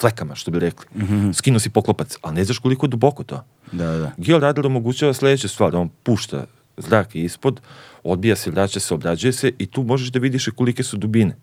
flekama, 0.00 0.34
što 0.34 0.50
bi 0.50 0.58
rekli. 0.58 0.86
Mm 0.94 1.02
-hmm. 1.02 1.32
Skinu 1.32 1.58
si 1.58 1.70
poklopac, 1.70 2.16
ali 2.22 2.34
ne 2.34 2.44
znaš 2.44 2.58
koliko 2.58 2.86
je 2.86 2.90
duboko 2.90 3.24
to. 3.24 3.44
Da, 3.72 3.86
da. 3.86 4.12
Georadar 4.16 4.66
omogućava 4.66 5.14
sledeće 5.14 5.48
stvar, 5.48 5.76
on 5.76 5.90
pušta 6.02 6.46
zrak 6.76 7.14
ispod, 7.14 7.60
odbija 8.02 8.36
se, 8.36 8.50
vraća 8.50 8.80
se, 8.80 8.94
obrađuje 8.94 9.32
se 9.32 9.52
i 9.58 9.66
tu 9.66 9.82
možeš 9.82 10.08
da 10.08 10.18
vidiš 10.18 10.48
kolike 10.56 10.82
su 10.82 10.96
dubine 10.96 11.36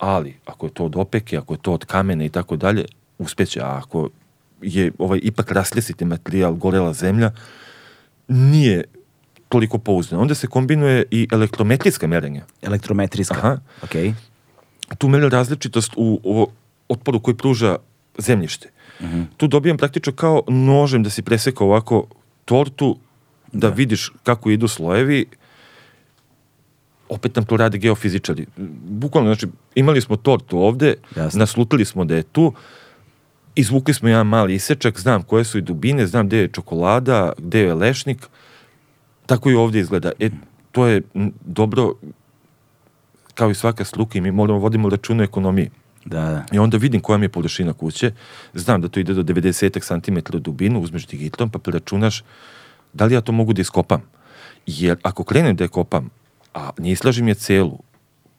ali 0.00 0.36
ako 0.46 0.66
je 0.66 0.70
to 0.70 0.84
od 0.84 0.96
opeke, 0.96 1.38
ako 1.38 1.54
je 1.54 1.58
to 1.62 1.72
od 1.72 1.84
kamene 1.84 2.26
i 2.26 2.28
tako 2.28 2.56
dalje, 2.56 2.84
uspeće, 3.18 3.60
a 3.60 3.80
ako 3.84 4.08
je 4.62 4.92
ovaj 4.98 5.20
ipak 5.22 5.52
raslesiti 5.52 6.04
materijal, 6.04 6.54
gorela 6.54 6.92
zemlja, 6.92 7.30
nije 8.28 8.84
toliko 9.48 9.78
pouzdano. 9.78 10.22
Onda 10.22 10.34
se 10.34 10.46
kombinuje 10.46 11.04
i 11.10 11.28
elektrometrijska 11.32 12.06
merenja. 12.06 12.44
Elektrometrijska, 12.62 13.38
Aha. 13.38 13.58
ok. 13.82 13.94
Tu 14.98 15.08
mere 15.08 15.28
različitost 15.28 15.92
u, 15.96 16.20
u 16.24 16.46
otporu 16.88 17.20
koji 17.20 17.36
pruža 17.36 17.76
zemljište. 18.18 18.68
Mhm. 19.00 19.16
-huh. 19.16 19.24
Tu 19.36 19.46
dobijam 19.46 19.76
praktično 19.76 20.12
kao 20.12 20.42
nožem 20.48 21.02
da 21.02 21.10
si 21.10 21.22
preseka 21.22 21.64
ovako 21.64 22.06
tortu, 22.44 22.98
da, 23.52 23.68
da 23.68 23.74
vidiš 23.74 24.12
kako 24.22 24.50
idu 24.50 24.68
slojevi, 24.68 25.26
opet 27.10 27.36
nam 27.36 27.44
to 27.44 27.56
rade 27.56 27.78
geofizičari. 27.78 28.46
Bukvalno, 28.84 29.34
znači, 29.34 29.46
imali 29.74 30.00
smo 30.00 30.16
tortu 30.16 30.58
ovde, 30.58 30.94
Jasne. 31.16 31.38
naslutili 31.38 31.84
smo 31.84 32.04
da 32.04 32.16
je 32.16 32.22
tu, 32.22 32.52
izvukli 33.54 33.94
smo 33.94 34.08
jedan 34.08 34.26
mali 34.26 34.54
isečak, 34.54 35.00
znam 35.00 35.22
koje 35.22 35.44
su 35.44 35.58
i 35.58 35.62
dubine, 35.62 36.06
znam 36.06 36.26
gde 36.26 36.38
je 36.38 36.48
čokolada, 36.48 37.32
gde 37.38 37.60
je 37.60 37.74
lešnik, 37.74 38.26
tako 39.26 39.50
i 39.50 39.54
ovde 39.54 39.80
izgleda. 39.80 40.12
E, 40.18 40.30
to 40.72 40.86
je 40.86 41.02
dobro, 41.44 41.94
kao 43.34 43.50
i 43.50 43.54
svaka 43.54 43.84
struka 43.84 44.18
i 44.18 44.20
mi 44.20 44.30
moramo 44.30 44.58
vodimo 44.58 44.88
računu 44.88 45.22
ekonomiji. 45.22 45.70
Da, 46.04 46.20
da. 46.20 46.44
I 46.52 46.58
onda 46.58 46.76
vidim 46.76 47.00
koja 47.00 47.18
mi 47.18 47.24
je 47.24 47.28
površina 47.28 47.72
kuće, 47.72 48.12
znam 48.54 48.80
da 48.80 48.88
to 48.88 49.00
ide 49.00 49.14
do 49.14 49.22
90 49.22 49.80
cm 49.80 50.38
dubinu, 50.38 50.80
uzmeš 50.80 51.06
digitom, 51.06 51.50
pa 51.50 51.58
preračunaš 51.58 52.22
da 52.92 53.04
li 53.04 53.14
ja 53.14 53.20
to 53.20 53.32
mogu 53.32 53.52
da 53.52 53.60
iskopam. 53.60 54.02
Jer 54.66 54.96
ako 55.02 55.24
krenem 55.24 55.56
da 55.56 55.64
je 55.64 55.68
kopam, 55.68 56.10
a 56.54 56.70
ne 56.78 56.90
islažem 56.90 57.28
je 57.28 57.34
celu, 57.34 57.78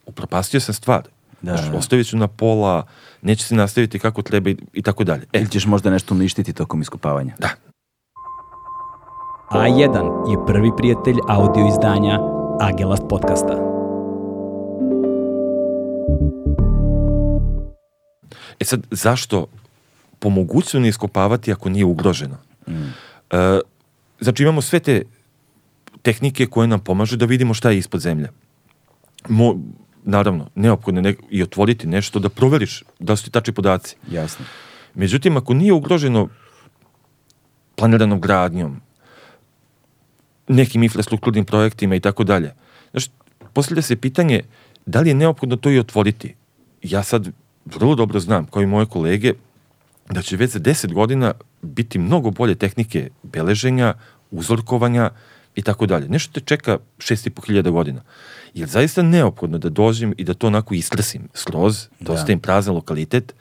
upropastio 0.05 0.59
sam 0.59 0.73
stvar. 0.73 1.01
Da, 1.41 1.57
Znaš, 1.57 1.71
da. 1.71 1.77
ostavit 1.77 2.07
ću 2.07 2.17
na 2.17 2.27
pola, 2.27 2.83
neće 3.21 3.43
se 3.45 3.55
nastaviti 3.55 3.99
kako 3.99 4.21
treba 4.21 4.49
i, 4.49 4.57
i 4.73 4.81
tako 4.81 5.03
dalje. 5.03 5.25
E, 5.33 5.39
Ili 5.39 5.49
ćeš 5.49 5.65
možda 5.65 5.89
nešto 5.89 6.13
uništiti 6.13 6.53
tokom 6.53 6.81
iskopavanja? 6.81 7.33
Da. 7.39 7.49
A1 9.51 10.31
je 10.31 10.45
prvi 10.47 10.71
prijatelj 10.77 11.15
audio 11.27 11.67
izdanja 11.67 12.19
Agelast 12.59 13.03
podcasta. 13.09 13.53
E 18.59 18.65
sad, 18.65 18.87
zašto 18.91 19.45
po 20.19 20.29
mogućstvu 20.29 20.79
ne 20.79 20.87
iskopavati 20.87 21.51
ako 21.51 21.69
nije 21.69 21.85
ugroženo? 21.85 22.37
E, 22.67 23.59
znači 24.19 24.43
imamo 24.43 24.61
sve 24.61 24.79
te 24.79 25.03
tehnike 26.01 26.45
koje 26.45 26.67
nam 26.67 26.79
pomažu 26.79 27.17
da 27.17 27.25
vidimo 27.25 27.53
šta 27.53 27.71
je 27.71 27.77
ispod 27.77 28.01
zemlje. 28.01 28.29
Mo, 29.29 29.55
naravno, 30.03 30.49
neophodno 30.55 30.99
je 30.99 31.03
ne, 31.03 31.15
i 31.29 31.43
otvoriti 31.43 31.87
nešto 31.87 32.19
da 32.19 32.29
proveriš 32.29 32.83
da 32.99 33.15
su 33.15 33.25
ti 33.25 33.31
tačni 33.31 33.53
podaci. 33.53 33.95
Jasno. 34.11 34.45
Međutim, 34.95 35.37
ako 35.37 35.53
nije 35.53 35.73
ugroženo 35.73 36.27
planiranom 37.75 38.21
gradnjom, 38.21 38.81
nekim 40.47 40.83
infrastrukturnim 40.83 41.45
projektima 41.45 41.95
i 41.95 41.99
tako 41.99 42.23
dalje, 42.23 42.53
znaš, 42.91 43.05
postavlja 43.53 43.81
se 43.81 43.95
pitanje 43.95 44.43
da 44.85 45.01
li 45.01 45.09
je 45.09 45.15
neophodno 45.15 45.55
to 45.55 45.71
i 45.71 45.79
otvoriti. 45.79 46.35
Ja 46.83 47.03
sad 47.03 47.27
vrlo 47.65 47.95
dobro 47.95 48.19
znam, 48.19 48.45
kao 48.45 48.61
i 48.61 48.65
moje 48.65 48.85
kolege, 48.85 49.33
da 50.09 50.21
će 50.21 50.37
već 50.37 50.51
za 50.51 50.59
10 50.59 50.93
godina 50.93 51.33
biti 51.61 51.99
mnogo 51.99 52.31
bolje 52.31 52.55
tehnike 52.55 53.09
beleženja, 53.23 53.93
uzorkovanja 54.31 55.09
i 55.55 55.61
tako 55.61 55.85
dalje. 55.85 56.09
Nešto 56.09 56.33
te 56.33 56.45
čeka 56.45 56.77
6.500 56.97 57.71
godina. 57.71 58.01
Je 58.53 58.65
li 58.65 58.71
zaista 58.71 59.01
neophodno 59.01 59.57
da 59.57 59.69
dođem 59.69 60.13
i 60.17 60.23
da 60.23 60.33
to 60.33 60.47
onako 60.47 60.73
istrasim 60.73 61.29
skroz, 61.33 61.87
da, 61.99 62.05
Da. 62.05 62.13
ostavim 62.13 62.39
prazan 62.39 62.75
lokalitet, 62.75 63.33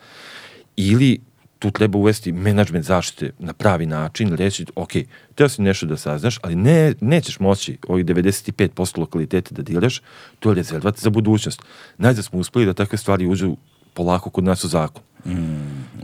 ili 0.77 1.21
tu 1.59 1.71
treba 1.71 1.99
uvesti 1.99 2.33
menadžment 2.33 2.85
zaštite 2.85 3.33
na 3.39 3.53
pravi 3.53 3.87
način, 3.87 4.37
reći, 4.37 4.67
ok, 4.75 4.93
treba 5.35 5.49
si 5.49 5.63
nešto 5.63 5.87
da 5.87 5.97
saznaš, 5.97 6.39
ali 6.43 6.57
ne, 6.57 6.95
nećeš 7.01 7.41
moći 7.41 7.79
ovih 7.89 8.05
95% 8.05 8.99
lokaliteta 8.99 9.55
da 9.55 9.63
diraš, 9.63 10.03
to 10.39 10.51
je 10.51 10.55
rezervat 10.55 10.99
za 10.99 11.11
budućnost. 11.11 11.63
Najzad 11.99 12.25
smo 12.25 12.39
uspeli 12.39 12.67
da 12.67 12.75
takve 12.75 12.99
stvari 12.99 13.27
uđu 13.27 13.57
polako 13.95 14.31
kod 14.31 14.45
nas 14.45 14.65
u 14.65 14.69
zakon. 14.69 15.03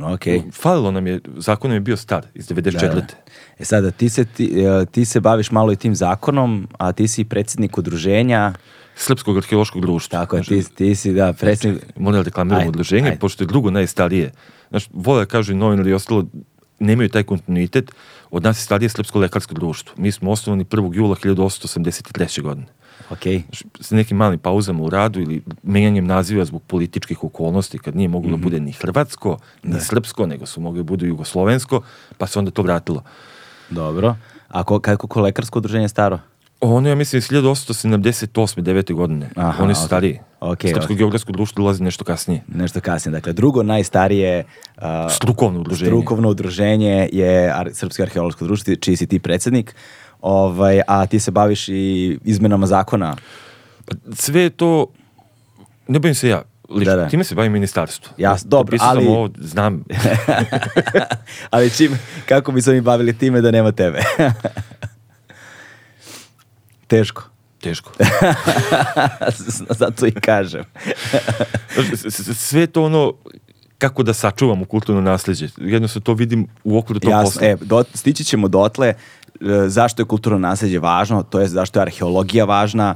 Ok. 0.02 0.52
Falilo 0.52 0.90
nam 0.90 1.07
je, 1.07 1.20
zakon 1.37 1.72
je 1.72 1.81
bio 1.81 1.96
star, 1.96 2.26
iz 2.35 2.48
94. 2.48 2.81
Da, 2.81 2.88
da. 2.88 3.07
E 3.59 3.64
sada, 3.64 3.90
ti 3.90 4.09
se, 4.09 4.24
ti, 4.24 4.44
e, 4.61 4.87
ti 4.87 5.05
se 5.05 5.20
baviš 5.20 5.50
malo 5.50 5.72
i 5.72 5.76
tim 5.76 5.94
zakonom, 5.94 6.68
a 6.79 6.92
ti 6.92 7.09
si 7.09 7.24
predsjednik 7.24 7.79
udruženja, 7.79 8.52
Srpskog 8.96 9.37
arheološkog 9.37 9.83
društva. 9.83 10.18
tako 10.18 10.37
je, 10.37 10.42
ti, 10.42 10.64
ti 10.74 10.94
si, 10.94 11.12
da, 11.12 11.33
predsjednik... 11.33 11.83
Moram 11.96 12.20
da 12.20 12.24
reklamiramo 12.24 12.61
Ajde, 12.61 12.68
udruženje, 12.68 13.09
ajde. 13.09 13.18
pošto 13.18 13.44
je 13.44 13.48
drugo 13.48 13.70
najstarije. 13.70 14.33
Znaš, 14.70 14.88
vole 14.92 15.20
da 15.20 15.26
kažu 15.26 15.52
i 15.52 15.57
novinari 15.57 15.90
i 15.90 15.94
ostalo, 15.94 16.24
nemaju 16.79 17.09
taj 17.09 17.22
kontinuitet. 17.22 17.92
Od 18.31 18.42
nas 18.42 18.59
je 18.59 18.62
starije 18.62 18.88
Srpsko 18.88 19.18
lekarsko 19.18 19.55
društvo. 19.55 19.94
Mi 19.96 20.12
smo 20.12 20.31
osnovani 20.31 20.64
1. 20.64 20.94
jula 20.94 21.16
1883. 21.16 22.42
godine. 22.42 22.66
Ok, 23.11 23.22
Znaš, 23.22 23.62
s 23.80 23.90
nekim 23.90 24.16
malim 24.16 24.38
pauzama 24.38 24.82
u 24.82 24.90
radu 24.90 25.20
ili 25.20 25.42
menjanjem 25.62 26.06
naziva 26.06 26.44
zbog 26.44 26.62
političkih 26.62 27.24
okolnosti, 27.24 27.78
kad 27.78 27.96
nije 27.96 28.09
moglo 28.09 28.30
da 28.30 28.37
bude 28.37 28.61
ni 28.61 28.72
hrvatsko, 28.72 29.38
ni 29.62 29.80
srpsko, 29.80 30.26
nego 30.26 30.46
su 30.46 30.61
mogli 30.61 30.78
da 30.78 30.85
budu 30.85 31.06
jugoslovensko, 31.06 31.82
pa 32.18 32.26
se 32.26 32.38
onda 32.38 32.50
to 32.50 32.62
vratilo. 32.62 33.02
dobro. 33.70 34.16
A 34.48 34.64
ko, 34.64 34.80
kako 34.80 35.06
ko 35.06 35.20
lekarsko 35.20 35.59
udruženje 35.59 35.85
je 35.85 35.88
staro? 35.88 36.18
Ono, 36.61 36.88
ja 36.88 36.94
mislim, 36.94 37.18
iz 37.18 37.28
1878. 37.28 38.61
9. 38.62 38.94
godine. 38.94 39.30
Aha, 39.37 39.64
Oni 39.64 39.74
su 39.74 39.80
ok. 39.80 39.87
stariji. 39.87 40.18
Ok, 40.40 40.61
Srpsko 40.62 40.92
ok. 40.92 40.98
geografsko 40.98 41.32
društvo 41.32 41.62
dolazi 41.62 41.82
nešto 41.82 42.04
kasnije. 42.04 42.42
Nešto 42.48 42.80
kasnije. 42.80 43.12
Dakle, 43.12 43.32
drugo 43.32 43.62
najstarije 43.62 44.44
a, 44.76 45.09
Strukovno 45.11 45.61
udruženje. 45.61 45.88
strukovno 45.88 46.28
udruženje 46.28 47.09
je 47.12 47.52
Ar 47.54 47.70
Srpsko 47.72 48.02
arheološko 48.02 48.44
društvo, 48.44 48.74
čiji 48.74 48.96
si 48.96 49.06
ti 49.06 49.18
predsjednik, 49.18 49.74
ovaj, 50.29 50.81
a 50.89 51.07
ti 51.07 51.21
se 51.21 51.31
baviš 51.31 51.69
i 51.69 52.19
izmenama 52.25 52.67
zakona. 52.67 53.17
sve 54.12 54.41
je 54.41 54.51
to, 54.51 54.87
ne 55.89 55.99
bavim 55.99 56.15
se 56.15 56.29
ja, 56.29 56.43
lično, 56.71 56.93
Da, 56.93 57.03
da. 57.03 57.09
time 57.09 57.25
se 57.25 57.35
bavim 57.35 57.53
ministarstvo. 57.53 58.12
Ja, 58.19 58.37
dobro, 58.45 58.77
ali- 58.81 59.05
sam 59.05 59.12
ovo, 59.12 59.29
znam, 59.39 59.85
Ali 61.51 61.71
čim, 61.71 61.99
kako 62.27 62.53
bi 62.53 62.62
se 62.62 62.73
mi 62.73 62.81
bavili 62.81 63.19
time 63.19 63.41
da 63.41 63.51
nema 63.51 63.73
tebe? 63.73 64.01
Teško. 66.87 67.23
teško. 67.61 67.93
Zato 69.71 70.07
i 70.07 70.12
kažem. 70.12 70.65
Sve 72.35 72.67
to 72.67 72.85
ono, 72.85 73.15
kako 73.79 74.03
da 74.03 74.15
sačuvamo 74.15 74.65
kulturno 74.65 75.01
nasljeđe. 75.01 75.49
Jednostavno 75.57 76.05
to 76.05 76.15
vidim 76.15 76.47
u 76.65 76.79
okviru 76.79 77.01
tog 77.01 77.11
Jasno, 77.11 77.25
posla. 77.31 77.47
e, 77.47 77.57
do, 77.57 77.85
stići 77.95 78.25
ćemo 78.25 78.49
dotle 78.49 78.95
zašto 79.66 80.03
je 80.03 80.07
kulturno 80.07 80.38
nasljeđe 80.38 80.79
važno, 80.79 81.22
to 81.22 81.40
je 81.40 81.49
zašto 81.49 81.79
je 81.79 81.83
arheologija 81.83 82.44
važna, 82.44 82.94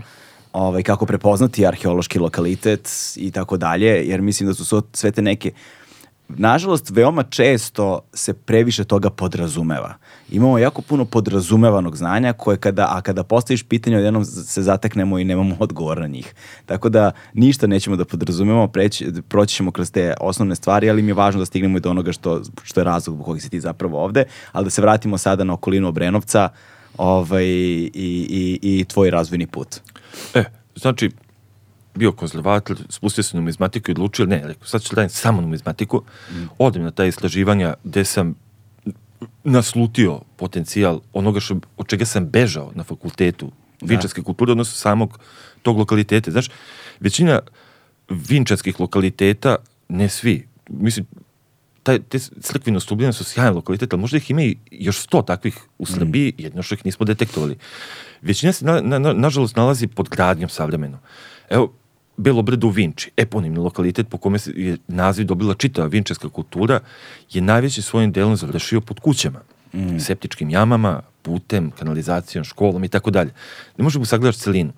ovaj, 0.52 0.82
kako 0.82 1.06
prepoznati 1.06 1.66
arheološki 1.66 2.18
lokalitet 2.18 2.90
i 3.16 3.30
tako 3.30 3.56
dalje, 3.56 4.08
jer 4.08 4.20
mislim 4.20 4.48
da 4.48 4.54
su 4.54 4.82
sve 4.92 5.10
te 5.10 5.22
neke 5.22 5.52
Nažalost, 6.36 6.90
veoma 6.90 7.22
često 7.22 8.00
se 8.14 8.34
previše 8.34 8.84
toga 8.84 9.10
podrazumeva. 9.10 9.94
Imamo 10.30 10.58
jako 10.58 10.82
puno 10.82 11.04
podrazumevanog 11.04 11.96
znanja 11.96 12.32
koje 12.32 12.56
kada, 12.56 12.86
a 12.90 13.00
kada 13.00 13.24
postaviš 13.24 13.62
pitanje 13.62 13.96
odjednom 13.96 14.24
se 14.24 14.62
zateknemo 14.62 15.18
i 15.18 15.24
nemamo 15.24 15.56
odgovor 15.66 15.98
na 16.00 16.06
njih. 16.06 16.34
Tako 16.66 16.88
da 16.88 17.12
ništa 17.34 17.66
nećemo 17.66 17.96
da 17.96 18.04
podrazumemo, 18.04 18.68
preći, 18.68 19.12
proći 19.28 19.54
ćemo 19.54 19.70
kroz 19.70 19.90
te 19.90 20.14
osnovne 20.20 20.56
stvari, 20.56 20.90
ali 20.90 21.02
mi 21.02 21.10
je 21.10 21.14
važno 21.14 21.38
da 21.38 21.46
stignemo 21.46 21.78
i 21.78 21.80
do 21.80 21.90
onoga 21.90 22.12
što, 22.12 22.42
što 22.62 22.80
je 22.80 22.84
razlog 22.84 23.16
zbog 23.16 23.26
kojeg 23.26 23.42
si 23.42 23.50
ti 23.50 23.60
zapravo 23.60 24.04
ovde, 24.04 24.24
ali 24.52 24.64
da 24.64 24.70
se 24.70 24.82
vratimo 24.82 25.18
sada 25.18 25.44
na 25.44 25.54
okolinu 25.54 25.88
Obrenovca 25.88 26.48
ovaj, 26.96 27.44
i, 27.44 27.82
i, 27.94 28.58
i 28.62 28.84
tvoj 28.84 29.10
razvojni 29.10 29.46
put. 29.46 29.80
E, 30.34 30.44
znači, 30.76 31.10
bio 31.94 32.12
konzervator, 32.12 32.76
spustio 32.88 33.24
na 33.32 33.40
numizmatiku 33.40 33.90
i 33.90 33.92
odlučio, 33.92 34.26
ne, 34.26 34.42
rekao, 34.46 34.66
sad 34.66 34.82
ću 34.82 34.94
da 34.94 35.00
radim 35.00 35.10
samo 35.10 35.40
numizmatiku, 35.40 36.02
odem 36.58 36.82
na 36.82 36.90
ta 36.90 37.04
istraživanja 37.04 37.74
gde 37.84 38.04
sam 38.04 38.34
naslutio 39.44 40.20
potencijal 40.36 41.00
onoga 41.12 41.40
što, 41.40 41.60
od 41.76 41.86
čega 41.88 42.04
sam 42.04 42.26
bežao 42.26 42.72
na 42.74 42.84
fakultetu 42.84 43.52
vinčarske 43.80 44.22
kulture, 44.22 44.52
odnosno 44.52 44.74
samog 44.74 45.18
tog 45.62 45.78
lokaliteta. 45.78 46.30
Znaš, 46.30 46.48
većina 47.00 47.40
vinčarskih 48.08 48.80
lokaliteta, 48.80 49.56
ne 49.88 50.08
svi, 50.08 50.48
mislim, 50.68 51.06
taj, 51.82 51.98
te 52.08 52.18
crkvino 52.18 52.80
stubljene 52.80 53.12
su 53.12 53.24
sjajan 53.24 53.54
lokalitet, 53.54 53.92
ali 53.92 54.00
možda 54.00 54.16
ih 54.16 54.30
ima 54.30 54.42
i 54.42 54.56
još 54.70 54.98
sto 54.98 55.22
takvih 55.22 55.56
u 55.78 55.86
Srbiji, 55.86 56.34
jedno 56.38 56.62
što 56.62 56.74
ih 56.74 56.84
nismo 56.84 57.06
detektovali. 57.06 57.58
Većina 58.22 58.52
se, 58.52 58.64
na, 58.64 58.80
na, 58.80 58.98
na- 58.98 59.12
nažalost, 59.12 59.56
nalazi 59.56 59.86
pod 59.86 60.08
gradnjom 60.08 60.48
savremeno. 60.48 60.98
Evo, 61.50 61.72
Belo 62.20 62.42
brdo 62.42 62.66
u 62.66 62.70
Vinči, 62.70 63.10
eponimni 63.16 63.58
lokalitet 63.58 64.08
po 64.08 64.18
kome 64.18 64.38
je 64.54 64.76
naziv 64.88 65.26
dobila 65.26 65.54
čitava 65.54 65.88
vinčarska 65.88 66.28
kultura, 66.28 66.80
je 67.30 67.42
najveći 67.42 67.82
svojim 67.82 68.12
delom 68.12 68.36
završio 68.36 68.80
pod 68.80 69.00
kućama, 69.00 69.40
septičkim 69.98 70.50
jamama, 70.50 71.00
putem, 71.22 71.70
kanalizacijom, 71.70 72.44
školom 72.44 72.84
i 72.84 72.88
tako 72.88 73.10
dalje. 73.10 73.30
Ne 73.78 73.84
možemo 73.84 74.04
sagledaš 74.04 74.36
celinu. 74.36 74.72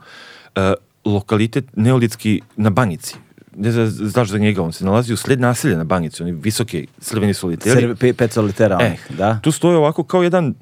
E, 0.54 0.74
lokalitet 1.04 1.64
neolitski 1.76 2.40
na 2.56 2.70
Banjici, 2.70 3.16
ne 3.56 3.72
znaš 3.90 4.28
za 4.28 4.38
njega, 4.38 4.62
on 4.62 4.72
se 4.72 4.84
nalazi 4.84 5.12
u 5.12 5.16
sled 5.16 5.40
naselja 5.40 5.76
na 5.76 5.84
Banjici, 5.84 6.22
oni 6.22 6.32
visoki 6.32 6.86
crveni 7.00 7.34
soliteri. 7.34 7.80
Ser, 7.80 7.96
pe, 7.96 8.12
pet 8.12 8.32
solitera 8.32 8.78
E, 8.80 8.86
onih, 8.86 9.06
da? 9.18 9.38
Tu 9.42 9.52
stoje 9.52 9.76
ovako 9.76 10.04
kao 10.04 10.22
jedan 10.22 10.54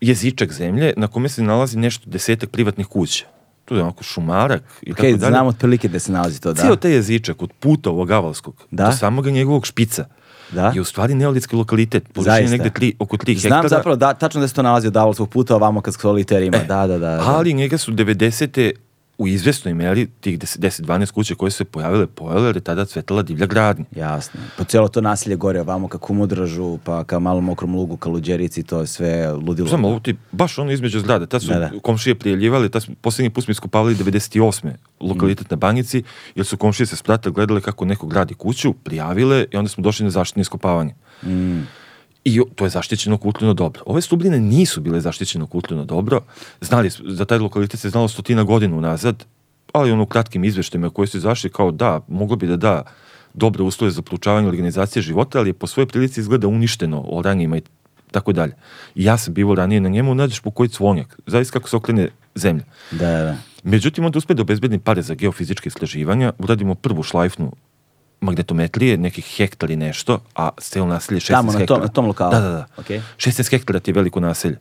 jezičak 0.00 0.52
zemlje 0.52 0.92
na 0.96 1.08
kome 1.08 1.28
se 1.28 1.42
nalazi 1.42 1.78
nešto 1.78 2.10
desetak 2.10 2.50
privatnih 2.50 2.86
kuća. 2.86 3.26
Tu 3.66 3.76
je 3.76 3.82
onako 3.82 4.02
šumarak 4.04 4.62
i 4.82 4.92
Ok, 4.92 4.96
tako 4.96 5.08
dalje. 5.08 5.18
znam 5.18 5.46
otprilike 5.46 5.88
gde 5.88 5.98
se 5.98 6.12
nalazi 6.12 6.40
to, 6.40 6.52
da. 6.52 6.60
Cijel 6.60 6.76
taj 6.76 6.92
jezičak 6.92 7.42
od 7.42 7.52
puta 7.52 7.90
ovog 7.90 8.10
avalskog 8.10 8.66
Da. 8.70 8.84
do 8.84 8.92
samog 8.92 9.26
njegovog 9.26 9.66
špica 9.66 10.04
Da. 10.52 10.66
je 10.68 10.80
u 10.80 10.84
stvari 10.84 11.14
neolitski 11.14 11.56
lokalitet. 11.56 12.08
Površine 12.08 12.48
negde 12.48 12.70
tri, 12.70 12.94
oko 12.98 13.16
3 13.16 13.38
Znam 13.38 13.52
hektara. 13.52 13.68
zapravo 13.70 13.96
da, 13.96 14.14
tačno 14.14 14.40
da 14.40 14.48
se 14.48 14.54
to 14.54 14.62
nalazi 14.62 14.86
od 14.86 14.92
Davolskog 14.92 15.28
puta 15.28 15.56
ovamo 15.56 15.80
kad 15.80 15.94
soliter 15.94 16.42
ima. 16.42 16.56
E, 16.56 16.64
da, 16.64 16.76
da, 16.78 16.98
da. 16.98 16.98
da. 16.98 17.22
Ali 17.26 17.54
njega 17.54 17.78
su 17.78 17.92
90. 17.92 18.72
u 19.18 19.28
izvesnoj 19.28 19.74
meri 19.74 20.06
tih 20.20 20.38
10-12 20.38 21.10
kuća 21.10 21.34
koje 21.34 21.50
su 21.50 21.56
se 21.56 21.64
pojavile, 21.64 22.06
pojavile 22.06 22.48
jer 22.48 22.56
je 22.56 22.60
tada 22.60 22.84
cvetala 22.84 23.22
divlja 23.22 23.46
gradnja. 23.46 23.84
Jasno. 23.96 24.40
Po 24.58 24.64
cijelo 24.64 24.88
to 24.88 25.00
nasilje 25.00 25.36
gore 25.36 25.60
ovamo 25.60 25.88
ka 25.88 25.98
Kumodražu, 25.98 26.78
pa 26.84 27.04
ka 27.04 27.18
malom 27.18 27.44
mokrom 27.44 27.74
lugu, 27.74 27.96
ka 27.96 28.08
Luđerici, 28.08 28.62
to 28.62 28.80
je 28.80 28.86
sve 28.86 29.32
ludilo. 29.32 29.68
Samo 29.68 29.88
ovo 29.88 30.00
ti, 30.00 30.16
baš 30.32 30.58
ono 30.58 30.72
između 30.72 31.00
zgrada, 31.00 31.26
tad 31.26 31.42
su 31.42 31.48
Da, 31.48 31.58
da. 31.58 31.70
komšije 31.82 32.14
prijavljivali, 32.14 32.70
tad 32.70 32.82
smo, 32.82 32.94
posljednji 33.00 33.30
put 33.30 33.44
smo 33.44 33.52
iskopavali 33.52 33.94
98. 33.94 34.70
lokalitet 35.00 35.50
na 35.50 35.56
Banjici, 35.56 36.02
jer 36.34 36.46
su 36.46 36.56
komšije 36.56 36.86
se 36.86 36.96
spratile, 36.96 37.32
gledale 37.32 37.60
kako 37.60 37.84
neko 37.84 38.06
gradi 38.06 38.34
kuću, 38.34 38.72
prijavile 38.72 39.46
i 39.52 39.56
onda 39.56 39.68
smo 39.68 39.82
došli 39.82 40.04
na 40.04 40.10
zaštitno 40.10 40.40
iskopavanje. 40.40 40.94
I 42.26 42.40
to 42.54 42.64
je 42.64 42.70
zaštićeno 42.70 43.16
kulturno 43.18 43.54
dobro. 43.54 43.82
Ove 43.86 44.02
stubljine 44.02 44.40
nisu 44.40 44.80
bile 44.80 45.00
zaštićeno 45.00 45.46
kulturno 45.46 45.84
dobro. 45.84 46.20
Znali, 46.60 46.90
za 47.04 47.24
taj 47.24 47.38
lokalitet 47.38 47.80
se 47.80 47.90
znalo 47.90 48.08
stotina 48.08 48.42
godina 48.42 48.76
unazad, 48.76 49.24
ali 49.72 49.92
ono 49.92 50.02
u 50.02 50.06
kratkim 50.06 50.44
izveštajima 50.44 50.90
koje 50.90 51.06
su 51.06 51.16
izašli 51.16 51.50
kao 51.50 51.70
da, 51.70 52.00
moglo 52.08 52.36
bi 52.36 52.46
da 52.46 52.56
da 52.56 52.82
dobre 53.34 53.62
uslove 53.62 53.90
za 53.90 54.02
proučavanje 54.02 54.48
organizacije 54.48 55.02
života, 55.02 55.38
ali 55.38 55.48
je 55.48 55.52
po 55.52 55.66
svojoj 55.66 55.86
prilici 55.86 56.20
izgleda 56.20 56.48
uništeno 56.48 57.04
o 57.08 57.22
ranijima 57.22 57.56
i 57.56 57.62
tako 58.10 58.32
dalje. 58.32 58.52
I 58.94 59.04
ja 59.04 59.16
sam 59.18 59.34
bivao 59.34 59.54
ranije 59.54 59.80
na 59.80 59.88
njemu, 59.88 60.14
nađeš 60.14 60.40
po 60.40 60.50
koji 60.50 60.68
cvonjak, 60.68 61.18
zavis 61.26 61.50
kako 61.50 61.68
se 61.68 61.76
okrene 61.76 62.08
zemlja. 62.34 62.64
Da, 62.90 63.22
da. 63.22 63.36
Međutim, 63.62 64.04
onda 64.04 64.18
uspe 64.18 64.34
da 64.34 64.42
obezbedi 64.42 64.78
pare 64.78 65.02
za 65.02 65.14
geofizičke 65.14 65.68
istraživanja, 65.68 66.32
uradimo 66.38 66.74
prvu 66.74 67.02
šlajfnu 67.02 67.52
magnetometrije, 68.20 68.96
nekih 68.98 69.24
hektara 69.36 69.72
i 69.72 69.76
nešto, 69.76 70.20
a 70.34 70.50
celo 70.60 70.86
naselje 70.86 71.20
16 71.20 71.28
Tamo, 71.28 71.52
hektara. 71.52 71.80
na 71.80 71.88
tom 71.88 72.06
lokalu. 72.06 72.30
Da, 72.30 72.40
da, 72.40 72.50
da. 72.50 72.66
Okay. 72.76 73.00
16 73.16 73.50
hektara 73.50 73.80
ti 73.80 73.90
je 73.90 73.94
veliko 73.94 74.20
naselje. 74.20 74.58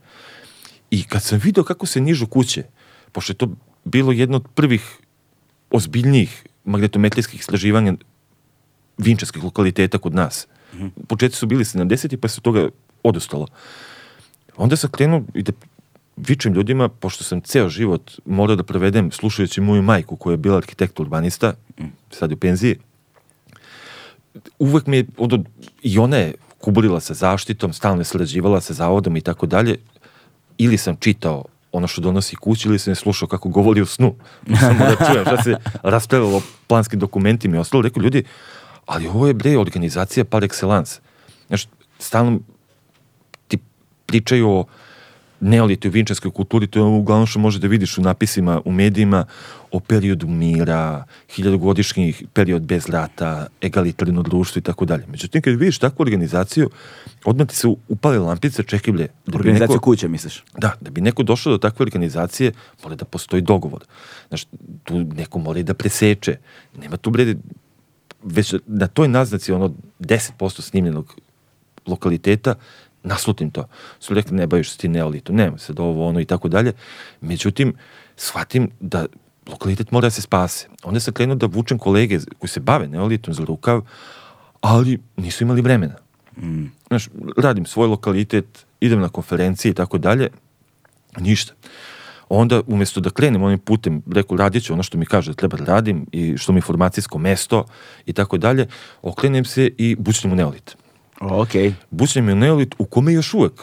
I 0.92 1.04
kad 1.04 1.24
sam 1.24 1.40
video 1.44 1.64
kako 1.64 1.86
se 1.86 2.02
nižu 2.02 2.28
kuće, 2.28 2.64
pošto 3.12 3.32
je 3.32 3.38
to 3.38 3.50
bilo 3.84 4.12
jedno 4.12 4.38
od 4.38 4.48
prvih 4.56 4.98
ozbiljnijih 5.72 6.44
magnetometrijskih 6.66 7.40
istraživanja 7.40 7.94
vinčarskih 8.98 9.44
lokaliteta 9.44 9.98
kod 9.98 10.16
nas. 10.16 10.48
Mm 10.74 10.78
-hmm. 10.78 10.92
Početci 11.08 11.38
su 11.38 11.46
bili 11.46 11.64
70. 11.64 12.18
pa 12.18 12.28
se 12.28 12.42
toga 12.42 12.70
odustalo. 13.04 13.48
Onda 14.58 14.76
sam 14.76 14.92
krenuo 14.92 15.22
i 15.34 15.44
da 15.44 15.52
vičem 16.18 16.54
ljudima, 16.54 16.90
pošto 16.90 17.24
sam 17.24 17.42
ceo 17.42 17.70
život 17.70 18.12
morao 18.26 18.56
da 18.56 18.64
provedem 18.64 19.12
slušajući 19.12 19.62
moju 19.62 19.82
majku 19.82 20.16
koja 20.16 20.34
je 20.34 20.38
bila 20.38 20.58
arhitekt 20.58 21.00
urbanista, 21.00 21.54
sad 22.12 22.32
je 22.32 22.36
u 22.36 22.40
penziji, 22.40 22.76
uvek 24.60 24.88
mi 24.88 24.98
je, 24.98 25.06
onda, 25.18 25.38
i 25.82 26.00
ona 26.00 26.18
je 26.18 26.34
kuburila 26.60 27.00
sa 27.00 27.14
zaštitom, 27.14 27.74
stalno 27.74 28.02
je 28.02 28.06
sarađivala 28.06 28.62
sa 28.62 28.74
zavodom 28.74 29.18
i 29.18 29.22
tako 29.22 29.46
dalje, 29.46 29.78
ili 30.58 30.78
sam 30.78 30.96
čitao 30.96 31.44
ono 31.72 31.88
što 31.88 32.02
donosi 32.02 32.36
kući 32.36 32.68
ili 32.68 32.80
sam 32.80 32.92
je 32.92 32.96
slušao 32.96 33.28
kako 33.28 33.50
govori 33.50 33.82
u 33.82 33.86
snu. 33.86 34.16
Samo 34.60 34.80
da 34.80 35.12
čujem 35.12 35.26
šta 35.26 35.44
se 35.44 35.56
raspravilo 35.84 36.42
planskim 36.68 37.00
dokumentima 37.00 37.56
i 37.56 37.60
ostalo. 37.60 37.82
Rekao 37.82 38.02
ljudi, 38.02 38.24
ali 38.86 39.08
ovo 39.08 39.28
je 39.28 39.34
bre 39.34 39.58
organizacija 39.58 40.26
par 40.26 40.44
excellence. 40.44 41.00
Znaš, 41.48 41.68
stalno 42.00 42.40
ti 43.48 43.58
pričaju 44.06 44.50
o 44.50 44.66
neolitu 45.40 45.88
i 45.88 45.92
vinčarskoj 45.92 46.32
kulturi, 46.32 46.68
to 46.68 46.80
je 46.80 46.84
uglavnom 46.84 47.28
što 47.28 47.40
može 47.40 47.60
da 47.60 47.68
vidiš 47.68 47.98
u 47.98 48.02
napisima 48.02 48.62
u 48.66 48.72
medijima 48.72 49.26
o 49.72 49.80
periodu 49.80 50.28
mira, 50.28 51.04
hiljadugodišnji 51.36 52.14
period 52.34 52.62
bez 52.62 52.90
rata, 52.90 53.48
egalitarno 53.62 54.22
društvo 54.22 54.60
i 54.60 54.64
tako 54.64 54.86
dalje. 54.86 55.06
Međutim, 55.08 55.42
kad 55.42 55.54
vidiš 55.54 55.80
takvu 55.80 56.04
organizaciju, 56.04 56.70
odmah 57.26 57.48
ti 57.48 57.56
se 57.56 57.68
upale 57.88 58.20
lampice, 58.20 58.64
čekaj 58.64 58.94
ble. 58.94 59.08
Da 59.26 59.38
organizaciju 59.38 59.74
neko, 59.74 59.84
kuće, 59.84 60.08
misliš? 60.08 60.44
Da, 60.58 60.74
da 60.82 60.92
bi 60.92 61.02
neko 61.02 61.24
došao 61.24 61.52
do 61.52 61.58
takve 61.58 61.84
organizacije, 61.84 62.52
mora 62.84 62.96
da 62.96 63.06
postoji 63.06 63.42
dogovor. 63.42 63.84
Znaš, 64.28 64.46
tu 64.84 65.04
neko 65.04 65.40
mora 65.40 65.64
da 65.64 65.74
preseče. 65.74 66.38
Nema 66.82 66.98
tu 66.98 67.10
bre, 67.10 67.36
već 68.24 68.56
na 68.68 68.88
toj 68.88 69.08
naznaci 69.08 69.52
ono 69.52 69.74
10% 70.00 70.62
snimljenog 70.62 71.16
lokaliteta 71.88 72.56
naslutim 73.06 73.52
to. 73.52 73.68
Su 74.00 74.14
rekli, 74.14 74.38
ne 74.38 74.48
baviš 74.48 74.72
se 74.72 74.78
ti 74.78 74.88
neolitom, 74.88 75.36
nema 75.36 75.58
se 75.58 75.74
da 75.74 75.84
ovo, 75.84 76.08
ono 76.08 76.20
i 76.20 76.26
tako 76.26 76.48
dalje. 76.48 76.74
Međutim, 77.22 77.74
shvatim 78.16 78.70
da 78.80 79.06
lokalitet 79.48 79.92
mora 79.92 80.06
da 80.06 80.12
se 80.12 80.22
spase. 80.22 80.68
Onda 80.84 81.00
sam 81.00 81.14
krenuo 81.14 81.36
da 81.36 81.46
vučem 81.46 81.80
kolege 81.80 82.20
koji 82.40 82.50
se 82.50 82.60
bave 82.60 82.88
neolitom 82.88 83.34
za 83.34 83.44
rukav, 83.46 83.82
ali 84.62 85.00
nisu 85.18 85.44
imali 85.44 85.62
vremena. 85.62 85.96
Mm. 86.38 86.66
Znaš, 86.88 87.10
radim 87.38 87.66
svoj 87.66 87.88
lokalitet, 87.88 88.66
idem 88.80 89.00
na 89.00 89.10
konferencije 89.10 89.70
i 89.70 89.74
tako 89.74 89.98
dalje, 89.98 90.30
ništa. 91.20 91.54
Onda, 92.30 92.62
umesto 92.68 93.02
da 93.02 93.10
krenem 93.10 93.44
onim 93.44 93.60
putem, 93.60 94.02
rekao, 94.14 94.38
radit 94.38 94.64
ću 94.64 94.74
ono 94.74 94.84
što 94.84 94.98
mi 94.98 95.06
kaže 95.06 95.32
da 95.32 95.36
treba 95.36 95.58
da 95.58 95.66
radim 95.66 96.06
i 96.12 96.38
što 96.38 96.52
mi 96.54 96.58
informacijsko 96.58 97.18
mesto 97.18 97.66
i 98.06 98.14
tako 98.14 98.38
dalje, 98.38 98.68
okrenem 99.02 99.46
se 99.46 99.70
i 99.78 99.96
bučnem 99.96 100.34
u 100.34 100.36
neolit. 100.36 100.76
Ok. 101.22 101.50
Bučnem 101.90 102.30
je 102.30 102.36
neolit 102.36 102.76
u 102.78 102.86
kome 102.86 103.14
još 103.14 103.34
uvek, 103.34 103.62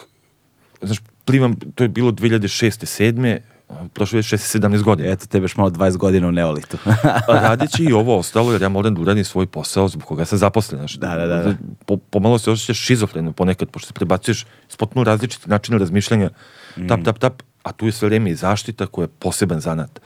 znaš, 0.83 0.99
plivam, 1.25 1.57
to 1.75 1.85
je 1.85 1.89
bilo 1.89 2.13
2006. 2.13 3.03
7 3.03 3.39
prošlo 3.93 4.19
je 4.19 4.23
6-17 4.23 4.83
godina. 4.83 5.11
Eto, 5.11 5.27
tebe 5.27 5.45
još 5.45 5.57
malo 5.57 5.71
20 5.71 5.97
godina 5.97 6.29
u 6.29 6.33
neolitu. 6.33 6.79
Radeći 7.29 7.85
i 7.85 7.93
ovo 7.93 8.19
ostalo, 8.19 8.53
jer 8.53 8.63
ja 8.63 8.69
moram 8.69 8.95
da 8.95 9.01
uradim 9.01 9.25
svoj 9.25 9.47
posao 9.47 9.89
zbog 9.89 10.05
koga 10.05 10.25
sam 10.25 10.39
zaposlen. 10.39 10.79
Znaš, 10.79 10.95
da, 10.95 11.17
da, 11.17 11.27
da. 11.27 11.55
Po, 11.87 11.97
pomalo 11.97 12.39
se 12.39 12.51
osjećaš 12.51 12.79
šizofreno 12.79 13.33
ponekad, 13.33 13.69
pošto 13.69 13.87
se 13.87 13.95
prebacuješ 13.95 14.47
s 14.69 14.77
potpuno 14.77 15.05
različiti 15.05 15.51
načina 15.51 15.79
razmišljanja, 15.79 16.31
mm. 16.77 16.89
tap, 16.89 17.01
tap, 17.05 17.19
tap, 17.19 17.43
a 17.63 17.73
tu 17.73 17.87
je 17.87 17.93
sve 17.93 18.09
vreme 18.09 18.31
i 18.31 18.35
zaštita 18.35 18.87
koja 18.87 19.05
je 19.05 19.09
poseban 19.19 19.61
zanat. 19.61 20.01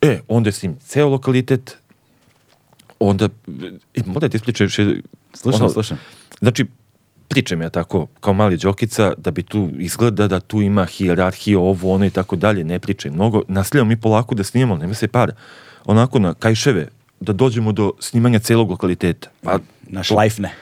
E, 0.00 0.20
onda 0.28 0.48
je 0.48 0.52
s 0.52 0.62
njim 0.62 0.76
ceo 0.80 1.08
lokalitet, 1.08 1.76
onda, 2.98 3.28
e, 3.94 4.02
mora 4.06 4.28
ti 4.28 4.36
ispričati 4.36 4.82
još... 4.82 5.00
Slušam, 5.34 5.60
ono, 5.60 5.70
slušam. 5.70 5.98
Znači, 6.38 6.66
pričam 7.28 7.62
ja 7.62 7.70
tako 7.70 8.06
kao 8.20 8.32
mali 8.32 8.56
džokica 8.56 9.12
da 9.18 9.30
bi 9.30 9.42
tu 9.42 9.70
izgleda 9.78 10.28
da 10.28 10.40
tu 10.40 10.62
ima 10.62 10.84
hijerarhiju 10.84 11.60
ovo 11.60 11.94
ono 11.94 12.06
i 12.06 12.10
tako 12.10 12.36
dalje 12.36 12.64
ne 12.64 12.78
pričam 12.78 13.12
mnogo. 13.12 13.42
Nastavljamo 13.48 13.88
mi 13.88 14.00
polako 14.00 14.34
da 14.34 14.44
snimamo 14.44 14.76
nema 14.76 14.94
se 14.94 15.08
para. 15.08 15.32
Onako 15.84 16.18
na 16.18 16.34
kajševe 16.34 16.88
da 17.20 17.32
dođemo 17.32 17.72
do 17.72 17.92
snimanja 18.00 18.38
celog 18.38 18.70
lokaliteta. 18.70 19.28
Pa 19.42 19.58
na 19.82 20.02
šlajfne 20.02 20.54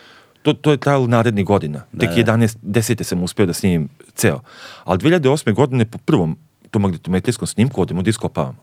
to, 0.46 0.52
to 0.54 0.70
je 0.70 0.76
trajalo 0.78 1.06
narednih 1.06 1.44
godina. 1.44 1.82
Da, 1.92 2.06
tek 2.06 2.26
11 2.26 2.56
10 2.62 3.02
sam 3.02 3.22
uspeo 3.22 3.46
da 3.46 3.52
snimim 3.52 3.88
ceo. 4.14 4.40
Ali 4.84 4.98
2008. 4.98 5.54
godine 5.54 5.84
po 5.84 5.98
prvom 5.98 6.36
tom 6.70 6.82
magnetometrijskom 6.82 7.46
snimku 7.46 7.82
odemo 7.82 8.02
da 8.02 8.10
iskopavamo. 8.10 8.58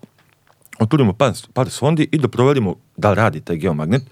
Otvorimo 0.79 1.13
par, 1.13 1.33
par 1.53 1.69
sondi 1.69 2.07
i 2.11 2.17
da 2.17 2.27
proverimo 2.27 2.75
da 2.97 3.13
radi 3.13 3.41
taj 3.41 3.57
geomagnet 3.57 4.03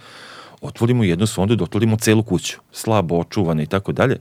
otvorimo 0.61 1.03
jednu 1.03 1.27
sondu 1.27 1.55
da 1.55 1.63
otvorimo 1.63 1.97
celu 1.97 2.23
kuću, 2.23 2.57
slabo 2.71 3.19
očuvane 3.19 3.63
i 3.63 3.67
tako 3.67 3.91
dalje. 3.91 4.19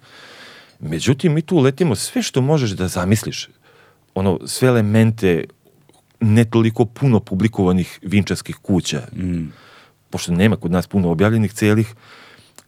Međutim, 0.81 1.33
mi 1.33 1.43
tu 1.43 1.59
letimo 1.59 1.95
sve 1.95 2.23
što 2.23 2.41
možeš 2.41 2.71
da 2.71 2.89
zamisliš, 2.89 3.49
ono, 4.15 4.39
sve 4.47 4.69
elemente 4.69 5.45
ne 6.21 6.45
toliko 6.45 6.85
puno 6.85 7.21
publikovanih 7.21 7.99
vinčarskih 8.03 8.57
kuća, 8.57 9.03
mm. 9.17 9.53
pošto 10.11 10.33
nema 10.33 10.57
kod 10.57 10.71
nas 10.71 10.87
puno 10.87 11.11
objavljenih 11.11 11.53
celih, 11.53 11.95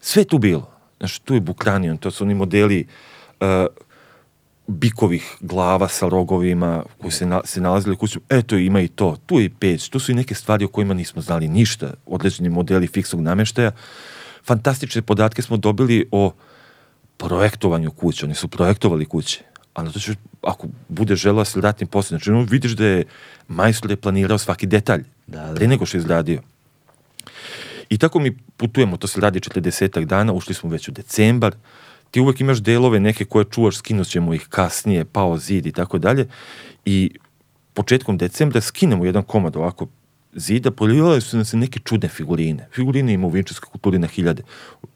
sve 0.00 0.24
tu 0.24 0.38
bilo. 0.38 0.70
Znaš, 0.98 1.18
tu 1.18 1.34
je 1.34 1.40
Bukranion, 1.40 1.98
to 1.98 2.10
su 2.10 2.24
oni 2.24 2.34
modeli 2.34 2.86
uh, 3.40 3.46
bikovih 4.66 5.36
glava 5.40 5.88
sa 5.88 6.08
rogovima 6.08 6.84
koji 7.00 7.12
se, 7.12 7.26
na, 7.26 7.40
se 7.44 7.60
nalazili 7.60 7.94
u 7.94 7.98
kuću, 7.98 8.20
eto 8.28 8.56
ima 8.56 8.80
i 8.80 8.88
to, 8.88 9.16
tu 9.26 9.38
je 9.40 9.44
i 9.44 9.48
peć, 9.48 9.88
tu 9.88 9.98
su 9.98 10.12
i 10.12 10.14
neke 10.14 10.34
stvari 10.34 10.64
o 10.64 10.68
kojima 10.68 10.94
nismo 10.94 11.22
znali 11.22 11.48
ništa, 11.48 11.94
određeni 12.06 12.48
modeli 12.48 12.86
fiksnog 12.86 13.22
nameštaja. 13.22 13.70
Fantastične 14.44 15.02
podatke 15.02 15.42
smo 15.42 15.56
dobili 15.56 16.08
o 16.10 16.32
projektovanju 17.16 17.90
kuće, 17.90 18.26
oni 18.26 18.34
su 18.34 18.48
projektovali 18.48 19.04
kuće, 19.04 19.40
a 19.74 19.82
na 19.82 19.90
to 19.90 19.98
ćeš, 19.98 20.14
ako 20.42 20.68
bude 20.88 21.16
želeo 21.16 21.44
se 21.44 21.60
vratim 21.60 21.88
posle, 21.88 22.18
znači 22.18 22.30
vidiš 22.50 22.72
da 22.72 22.86
je 22.86 23.04
majstor 23.48 23.90
je 23.90 23.96
planirao 23.96 24.38
svaki 24.38 24.66
detalj, 24.66 25.04
da, 25.26 25.46
da. 25.46 25.54
pre 25.54 25.68
nego 25.68 25.86
što 25.86 25.96
je 25.96 26.00
izradio. 26.00 26.42
I 27.88 27.98
tako 27.98 28.18
mi 28.18 28.36
putujemo, 28.56 28.96
to 28.96 29.06
se 29.06 29.20
radi 29.20 29.40
40 29.40 30.04
dana, 30.04 30.32
ušli 30.32 30.54
smo 30.54 30.70
već 30.70 30.88
u 30.88 30.92
decembar, 30.92 31.54
ti 32.12 32.20
uvek 32.20 32.40
imaš 32.40 32.60
delove 32.62 33.00
neke 33.00 33.24
koje 33.24 33.44
čuvaš, 33.44 33.76
skinut 33.76 34.08
ćemo 34.08 34.34
ih 34.34 34.46
kasnije, 34.48 35.04
pao 35.04 35.38
zid 35.38 35.66
i 35.66 35.72
tako 35.72 35.98
dalje. 35.98 36.28
I 36.84 37.10
početkom 37.74 38.18
decembra 38.18 38.60
skinemo 38.60 39.04
jedan 39.04 39.22
komad 39.22 39.56
ovako 39.56 39.86
zida, 40.32 40.70
poljivale 40.70 41.20
su 41.20 41.36
nam 41.36 41.44
se 41.44 41.56
neke 41.56 41.80
čudne 41.80 42.08
figurine. 42.08 42.68
Figurine 42.74 43.12
ima 43.12 43.26
u 43.26 43.30
vinčarskoj 43.30 43.70
kulturi 43.70 43.98
na 43.98 44.06
hiljade. 44.06 44.42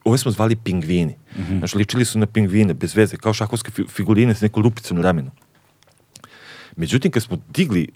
Ove 0.05 0.19
smo 0.19 0.31
zvali 0.31 0.57
pingvini. 0.57 1.17
Mm 1.37 1.41
-hmm. 1.41 1.59
Znači, 1.59 1.79
ličili 1.79 2.05
su 2.05 2.19
na 2.19 2.27
pingvine, 2.27 2.75
bez 2.75 2.97
veze, 2.97 3.17
kao 3.17 3.33
šahovske 3.33 3.71
figurine 3.89 4.35
sa 4.35 4.45
nekom 4.45 4.63
lupicom 4.63 4.97
na 4.97 5.03
ramenu. 5.03 5.31
Međutim, 6.77 7.11
kad 7.11 7.23
smo 7.23 7.39
digli 7.49 7.89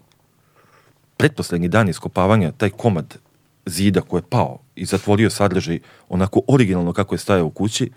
pretposlednji 1.17 1.69
dan 1.69 1.89
iskopavanja 1.89 2.53
taj 2.53 2.71
komad 2.71 3.19
zida 3.67 4.01
koji 4.01 4.19
je 4.19 4.31
pao 4.31 4.59
i 4.75 4.85
zatvorio 4.85 5.31
sadržaj 5.31 5.79
onako 6.09 6.41
originalno 6.49 6.93
kako 6.93 7.15
je 7.15 7.19
stajao 7.19 7.47
u 7.47 7.51
kući, 7.51 7.91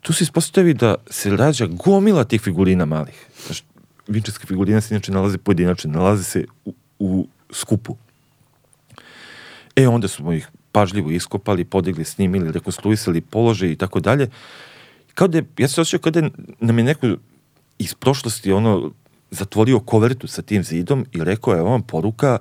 tu 0.00 0.12
se 0.12 0.24
ispostavi 0.24 0.74
da 0.74 0.94
se 1.10 1.36
rađa 1.36 1.66
gomila 1.66 2.24
tih 2.24 2.40
figurina 2.40 2.84
malih. 2.84 3.26
Znaš, 3.46 3.64
vinčarske 4.08 4.46
figurine 4.46 4.80
se 4.80 4.94
inače 4.94 5.12
nalaze 5.12 5.38
pojedinačno, 5.38 5.92
nalaze 5.92 6.24
se 6.24 6.44
u, 6.64 6.74
u 6.98 7.28
skupu. 7.52 7.96
E, 9.76 9.88
onda 9.88 10.08
smo 10.08 10.32
ih 10.32 10.48
pažljivo 10.72 11.10
iskopali, 11.10 11.64
podigli, 11.64 12.04
snimili, 12.04 12.52
rekonstruisali 12.52 13.20
položaj 13.20 13.70
i 13.70 13.76
tako 13.76 14.00
dalje. 14.00 14.30
Kao 15.14 15.28
da 15.28 15.38
je, 15.38 15.44
ja 15.58 15.68
se 15.68 15.80
osjećao 15.80 16.00
kao 16.00 16.12
da 16.12 16.28
nam 16.60 16.78
je 16.78 16.84
neko 16.84 17.16
iz 17.78 17.94
prošlosti 17.94 18.52
ono 18.52 18.92
zatvorio 19.30 19.80
kovertu 19.80 20.26
sa 20.26 20.42
tim 20.42 20.64
zidom 20.64 21.06
i 21.12 21.24
rekao 21.24 21.54
je 21.54 21.62
vam 21.62 21.82
poruka 21.82 22.38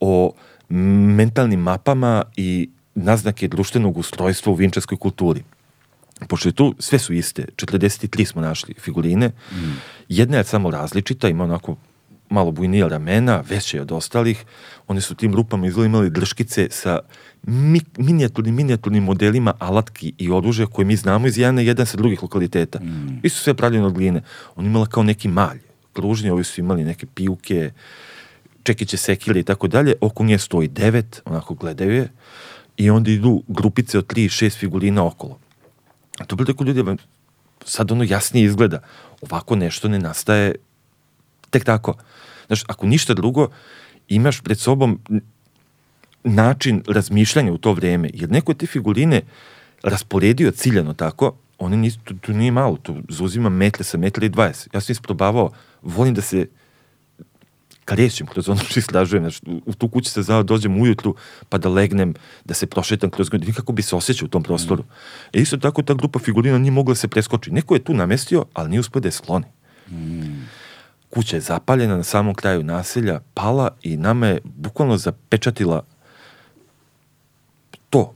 o 0.00 0.32
mentalnim 0.68 1.60
mapama 1.60 2.24
i 2.36 2.70
naznake 2.94 3.48
društvenog 3.48 3.98
ustrojstva 3.98 4.52
u 4.52 4.54
vinčarskoj 4.54 4.98
kulturi 4.98 5.44
pošto 6.28 6.48
je 6.48 6.52
tu, 6.52 6.74
sve 6.78 6.98
su 6.98 7.12
iste, 7.12 7.44
43 7.56 8.24
smo 8.24 8.42
našli 8.42 8.74
figurine, 8.80 9.28
mm. 9.28 9.54
jedna 10.08 10.36
je 10.36 10.44
samo 10.44 10.70
različita, 10.70 11.28
ima 11.28 11.44
onako 11.44 11.76
malo 12.30 12.50
bujnija 12.50 12.88
ramena, 12.88 13.42
veće 13.48 13.80
od 13.80 13.92
ostalih. 13.92 14.44
Oni 14.86 15.00
su 15.00 15.14
tim 15.14 15.34
rupama 15.34 15.66
izgleda 15.66 15.86
imali 15.86 16.10
drškice 16.10 16.68
sa 16.70 16.98
mi, 17.42 17.80
minijaturnim, 17.96 18.54
minijaturnim 18.54 19.04
modelima 19.04 19.54
alatki 19.58 20.12
i 20.18 20.30
oružja 20.30 20.66
koje 20.66 20.84
mi 20.86 20.96
znamo 20.96 21.26
iz 21.26 21.38
jedan 21.38 21.58
jedan 21.58 21.86
sa 21.86 21.96
drugih 21.96 22.22
lokaliteta. 22.22 22.78
Mm. 22.80 23.20
I 23.22 23.28
su 23.28 23.42
sve 23.42 23.54
pravljene 23.54 23.86
od 23.86 23.92
gline. 23.92 24.22
On 24.56 24.66
imala 24.66 24.86
kao 24.86 25.02
neki 25.02 25.28
malj. 25.28 25.58
Kružni, 25.92 26.30
ovi 26.30 26.44
su 26.44 26.60
imali 26.60 26.84
neke 26.84 27.06
pijuke, 27.06 27.70
čekiće 28.62 28.96
sekile 28.96 29.40
i 29.40 29.44
tako 29.44 29.68
dalje. 29.68 29.94
Oko 30.00 30.24
nje 30.24 30.38
stoji 30.38 30.68
devet, 30.68 31.22
onako 31.24 31.54
gledaju 31.54 31.92
je. 31.92 32.08
I 32.76 32.90
onda 32.90 33.10
idu 33.10 33.42
grupice 33.48 33.98
od 33.98 34.06
tri 34.06 34.28
šest 34.28 34.58
figurina 34.58 35.06
okolo. 35.06 35.38
A 36.18 36.24
to 36.24 36.36
bilo 36.36 36.46
tako 36.46 36.64
ljudi, 36.64 36.96
sad 37.64 37.92
ono 37.92 38.04
jasnije 38.04 38.44
izgleda. 38.44 38.82
Ovako 39.20 39.56
nešto 39.56 39.88
ne 39.88 39.98
nastaje 39.98 40.54
tek 41.50 41.64
tako. 41.64 41.94
Znaš, 42.46 42.64
ako 42.66 42.86
ništa 42.86 43.14
drugo, 43.14 43.48
imaš 44.08 44.40
pred 44.40 44.58
sobom 44.58 45.00
način 46.24 46.82
razmišljanja 46.88 47.52
u 47.52 47.58
to 47.58 47.72
vreme, 47.72 48.10
jer 48.14 48.30
neko 48.30 48.52
je 48.52 48.58
te 48.58 48.66
figurine 48.66 49.22
rasporedio 49.82 50.50
ciljano 50.50 50.94
tako, 50.94 51.36
one 51.58 51.76
nisu, 51.76 51.98
tu, 52.04 52.14
tu 52.14 52.32
nije 52.32 52.50
malo, 52.50 52.76
tu 52.76 52.96
zauzima 53.08 53.48
metle 53.48 53.84
sa 53.84 53.98
metle 53.98 54.26
i 54.26 54.30
20. 54.30 54.74
Ja 54.74 54.80
sam 54.80 54.92
isprobavao, 54.92 55.50
volim 55.82 56.14
da 56.14 56.22
se 56.22 56.46
krećem 57.86 58.26
kroz 58.26 58.48
ono 58.48 58.60
što 58.60 58.80
istražujem, 58.80 59.22
znači, 59.22 59.40
u 59.66 59.72
tu 59.72 59.88
kuću 59.88 60.10
se 60.10 60.22
znao 60.22 60.42
dođem 60.42 60.80
ujutru 60.80 61.14
pa 61.48 61.58
da 61.58 61.68
legnem, 61.68 62.14
da 62.44 62.54
se 62.54 62.66
prošetam 62.66 63.10
kroz 63.10 63.28
godinu, 63.28 63.54
kako 63.54 63.72
bi 63.72 63.82
se 63.82 63.96
osjećao 63.96 64.26
u 64.26 64.28
tom 64.28 64.42
prostoru. 64.42 64.82
Mm. 64.82 65.38
E 65.38 65.40
isto 65.40 65.56
tako 65.56 65.82
ta 65.82 65.94
grupa 65.94 66.18
figurina 66.18 66.58
nije 66.58 66.70
mogla 66.70 66.92
da 66.92 66.96
se 66.96 67.08
preskoči. 67.08 67.50
Neko 67.50 67.74
je 67.74 67.84
tu 67.84 67.94
namestio, 67.94 68.44
ali 68.54 68.68
nije 68.68 68.80
uspio 68.80 69.00
da 69.00 69.08
je 69.08 69.12
skloni. 69.12 69.44
Mm. 69.90 70.48
Kuća 71.10 71.36
je 71.36 71.40
zapaljena 71.40 71.96
na 71.96 72.02
samom 72.02 72.34
kraju 72.34 72.62
naselja, 72.62 73.20
pala 73.34 73.70
i 73.82 73.96
nama 73.96 74.26
je 74.26 74.40
bukvalno 74.44 74.96
zapečatila 74.96 75.84
to, 77.90 78.14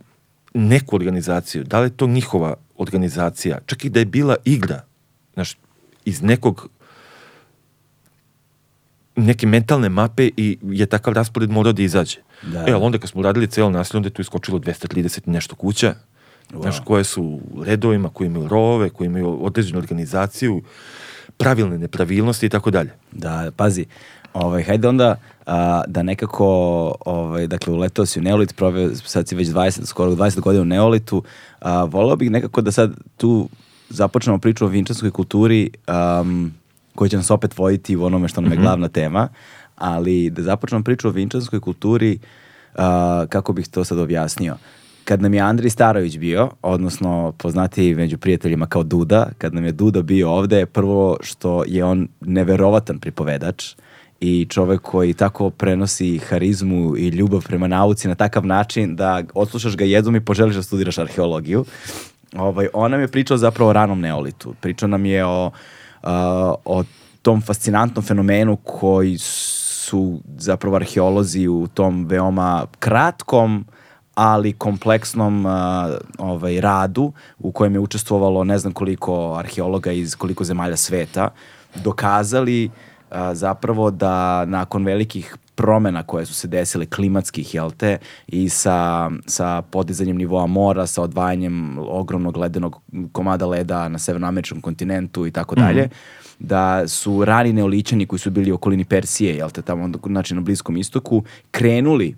neku 0.55 0.97
organizaciju, 0.97 1.65
da 1.65 1.81
li 1.81 1.87
je 1.87 1.97
to 1.97 2.07
njihova 2.07 2.57
organizacija, 2.77 3.59
čak 3.67 3.85
i 3.85 3.91
da 3.91 3.99
je 3.99 4.05
bila 4.05 4.37
igra, 4.45 4.83
znaš, 5.35 5.57
iz 6.05 6.23
nekog 6.23 6.69
neke 9.27 9.47
mentalne 9.47 9.89
mape 9.89 10.31
i 10.37 10.59
je 10.63 10.87
takav 10.87 11.15
raspored 11.15 11.51
morao 11.51 11.73
da 11.73 11.83
izađe. 11.83 12.17
Da. 12.43 12.65
E, 12.69 12.73
ali 12.73 12.85
onda 12.85 12.99
kad 12.99 13.11
smo 13.11 13.23
radili 13.23 13.47
celo 13.47 13.71
nasilje, 13.71 13.97
onda 13.97 14.07
je 14.07 14.13
tu 14.13 14.23
iskočilo 14.23 14.59
230 14.59 15.21
nešto 15.27 15.55
kuća, 15.55 15.95
wow. 16.53 16.63
znaš, 16.63 16.81
koje 16.85 17.05
su 17.05 17.41
redovima, 17.65 18.09
koji 18.09 18.27
imaju 18.27 18.49
rove, 18.49 18.91
koji 18.91 19.07
imaju 19.07 19.45
određenu 19.45 19.79
organizaciju, 19.79 20.63
pravilne 21.37 21.79
nepravilnosti 21.79 22.47
i 22.47 22.49
tako 22.49 22.71
dalje. 22.71 22.91
Da, 23.13 23.51
pazi, 23.57 23.87
ovaj, 24.35 24.63
hajde 24.63 24.89
onda 24.89 25.17
a, 25.47 25.83
da 25.87 26.03
nekako, 26.03 26.47
ovaj, 27.01 27.47
dakle, 27.47 27.73
uletao 27.73 28.07
si 28.07 28.19
u 28.19 28.23
Neolit, 28.23 28.57
proveo, 28.57 28.91
sad 28.95 29.29
si 29.29 29.35
već 29.35 29.49
20, 29.49 29.87
skoro 29.87 30.11
20 30.11 30.41
godina 30.41 30.63
u 30.63 30.67
Neolitu, 30.67 31.23
a, 31.61 31.85
volao 31.85 32.17
bih 32.17 32.31
nekako 32.31 32.61
da 32.61 32.73
sad 32.73 32.93
tu 33.17 33.49
započnemo 33.89 34.39
priču 34.39 34.65
o 34.65 34.69
vinčanskoj 34.69 35.11
kulturi, 35.11 35.71
um, 36.21 36.53
koji 37.01 37.11
će 37.11 37.17
nas 37.17 37.31
opet 37.31 37.59
voditi 37.59 37.97
u 37.97 38.05
onome 38.05 38.29
što 38.29 38.41
nam 38.41 38.53
je 38.53 38.57
mm 38.57 38.61
-hmm. 38.61 38.65
glavna 38.65 38.89
tema, 38.89 39.29
ali 39.77 40.31
da 40.31 40.43
započnemo 40.43 40.85
priču 40.85 41.09
o 41.09 41.11
vinčanskoj 41.11 41.61
kulturi, 41.61 42.19
uh, 42.19 42.81
kako 43.29 43.53
bih 43.53 43.69
to 43.69 43.85
sad 43.85 43.99
objasnio. 43.99 44.57
Kad 45.05 45.23
nam 45.23 45.35
je 45.35 45.41
Andri 45.41 45.71
Starović 45.71 46.19
bio, 46.19 46.51
odnosno 46.63 47.33
poznati 47.39 47.95
među 47.95 48.19
prijateljima 48.19 48.67
kao 48.67 48.83
Duda, 48.83 49.31
kad 49.39 49.55
nam 49.55 49.65
je 49.65 49.73
Duda 49.73 50.03
bio 50.03 50.31
ovde, 50.31 50.67
prvo 50.67 51.17
što 51.21 51.65
je 51.67 51.85
on 51.85 52.09
neverovatan 52.21 52.99
pripovedač, 52.99 53.75
i 54.21 54.47
čovek 54.51 54.81
koji 54.81 55.15
tako 55.15 55.51
prenosi 55.51 56.19
harizmu 56.19 56.97
i 56.97 57.09
ljubav 57.09 57.45
prema 57.45 57.67
nauci 57.67 58.09
na 58.09 58.15
takav 58.15 58.47
način 58.47 58.97
da 58.97 59.23
odslušaš 59.35 59.77
ga 59.77 59.85
jednom 59.85 60.17
i 60.17 60.25
poželiš 60.25 60.57
da 60.57 60.63
studiraš 60.63 60.99
arheologiju. 60.99 61.65
Ovaj, 62.37 62.69
on 62.73 62.91
nam 62.91 63.01
je 63.01 63.09
pričao 63.09 63.37
zapravo 63.37 63.71
o 63.71 63.73
ranom 63.73 64.01
neolitu. 64.01 64.55
Pričao 64.61 64.89
nam 64.89 65.07
je 65.07 65.25
o, 65.25 65.47
uh, 65.47 65.53
o 66.65 66.85
tom 67.23 67.41
fascinantnom 67.41 68.05
fenomenu 68.05 68.57
koji 68.57 69.19
su 69.19 70.21
zapravo 70.39 70.77
arheolozi 70.77 71.49
u 71.49 71.67
tom 71.75 72.07
veoma 72.07 72.67
kratkom 72.79 73.65
ali 74.15 74.53
kompleksnom 74.53 75.47
uh, 75.47 75.53
ovaj, 76.19 76.61
radu 76.61 77.13
u 77.39 77.53
kojem 77.53 77.75
je 77.75 77.81
učestvovalo 77.81 78.45
ne 78.45 78.59
znam 78.59 78.73
koliko 78.73 79.35
arheologa 79.35 79.93
iz 79.93 80.15
koliko 80.15 80.45
zemalja 80.45 80.77
sveta 80.77 81.29
dokazali 81.75 82.67
uh, 82.67 83.17
zapravo 83.33 83.91
da 83.91 84.45
nakon 84.45 84.85
velikih 84.85 85.37
promena 85.61 86.03
koje 86.03 86.27
su 86.27 86.35
se 86.35 86.49
desile 86.49 86.87
klimatskih, 86.87 87.55
jel 87.55 87.71
te, 87.71 87.99
i 88.27 88.49
sa, 88.49 89.11
sa 89.27 89.63
podizanjem 89.63 90.17
nivoa 90.17 90.47
mora, 90.47 90.87
sa 90.87 91.03
odvajanjem 91.03 91.79
ogromnog 91.79 92.37
ledenog 92.37 92.81
komada 93.13 93.47
leda 93.47 93.89
na 93.89 93.99
severnoameričkom 93.99 94.61
kontinentu 94.61 95.27
i 95.27 95.31
tako 95.31 95.55
dalje, 95.55 95.83
mhm. 95.83 95.93
da 96.39 96.89
su 96.89 97.25
rani 97.25 97.53
neoličani 97.53 98.07
koji 98.07 98.21
su 98.21 98.31
bili 98.31 98.53
u 98.53 98.55
okolini 98.55 98.85
Persije, 98.85 99.37
jel 99.37 99.51
te, 99.51 99.63
tamo, 99.63 99.91
znači 100.07 100.35
na 100.35 100.41
Bliskom 100.41 100.77
istoku, 100.77 101.25
krenuli, 101.51 102.17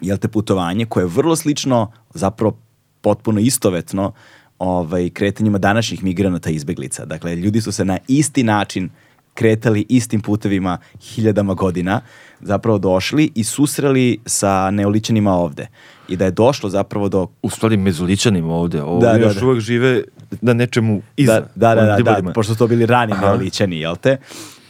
jel 0.00 0.18
te, 0.18 0.28
putovanje 0.28 0.86
koje 0.86 1.02
je 1.02 1.14
vrlo 1.14 1.36
slično, 1.36 1.92
zapravo 2.14 2.58
potpuno 3.00 3.40
istovetno, 3.40 4.12
ovaj, 4.58 5.10
kretanjima 5.10 5.58
današnjih 5.58 6.04
migranata 6.04 6.50
i 6.50 6.54
izbeglica. 6.54 7.04
Dakle, 7.04 7.36
ljudi 7.36 7.60
su 7.60 7.72
se 7.72 7.84
na 7.84 7.98
isti 8.08 8.42
način 8.42 8.90
kretali 9.38 9.86
istim 9.88 10.20
putevima 10.20 10.78
hiljadama 11.00 11.54
godina, 11.54 12.00
zapravo 12.40 12.78
došli 12.78 13.30
i 13.34 13.44
susreli 13.44 14.18
sa 14.26 14.70
neoličanima 14.70 15.32
ovde. 15.32 15.66
I 16.08 16.16
da 16.16 16.24
je 16.24 16.30
došlo 16.30 16.70
zapravo 16.70 17.08
do... 17.08 17.26
U 17.42 17.50
stvari 17.50 17.76
mezoličanima 17.76 18.54
ovde. 18.54 18.82
Ovde 18.82 19.06
da, 19.06 19.12
da, 19.12 19.18
još 19.18 19.34
da. 19.34 19.46
uvek 19.46 19.60
žive 19.60 20.02
na 20.40 20.52
nečemu 20.52 21.02
iza. 21.16 21.40
Da, 21.54 21.74
da, 21.74 21.74
da, 21.74 21.96
da, 22.02 22.20
da 22.20 22.32
pošto 22.32 22.52
su 22.52 22.58
to 22.58 22.66
bili 22.66 22.86
rani 22.86 23.12
Aha. 23.12 23.26
neoličani, 23.26 23.80
jel 23.80 23.96
te? 23.96 24.16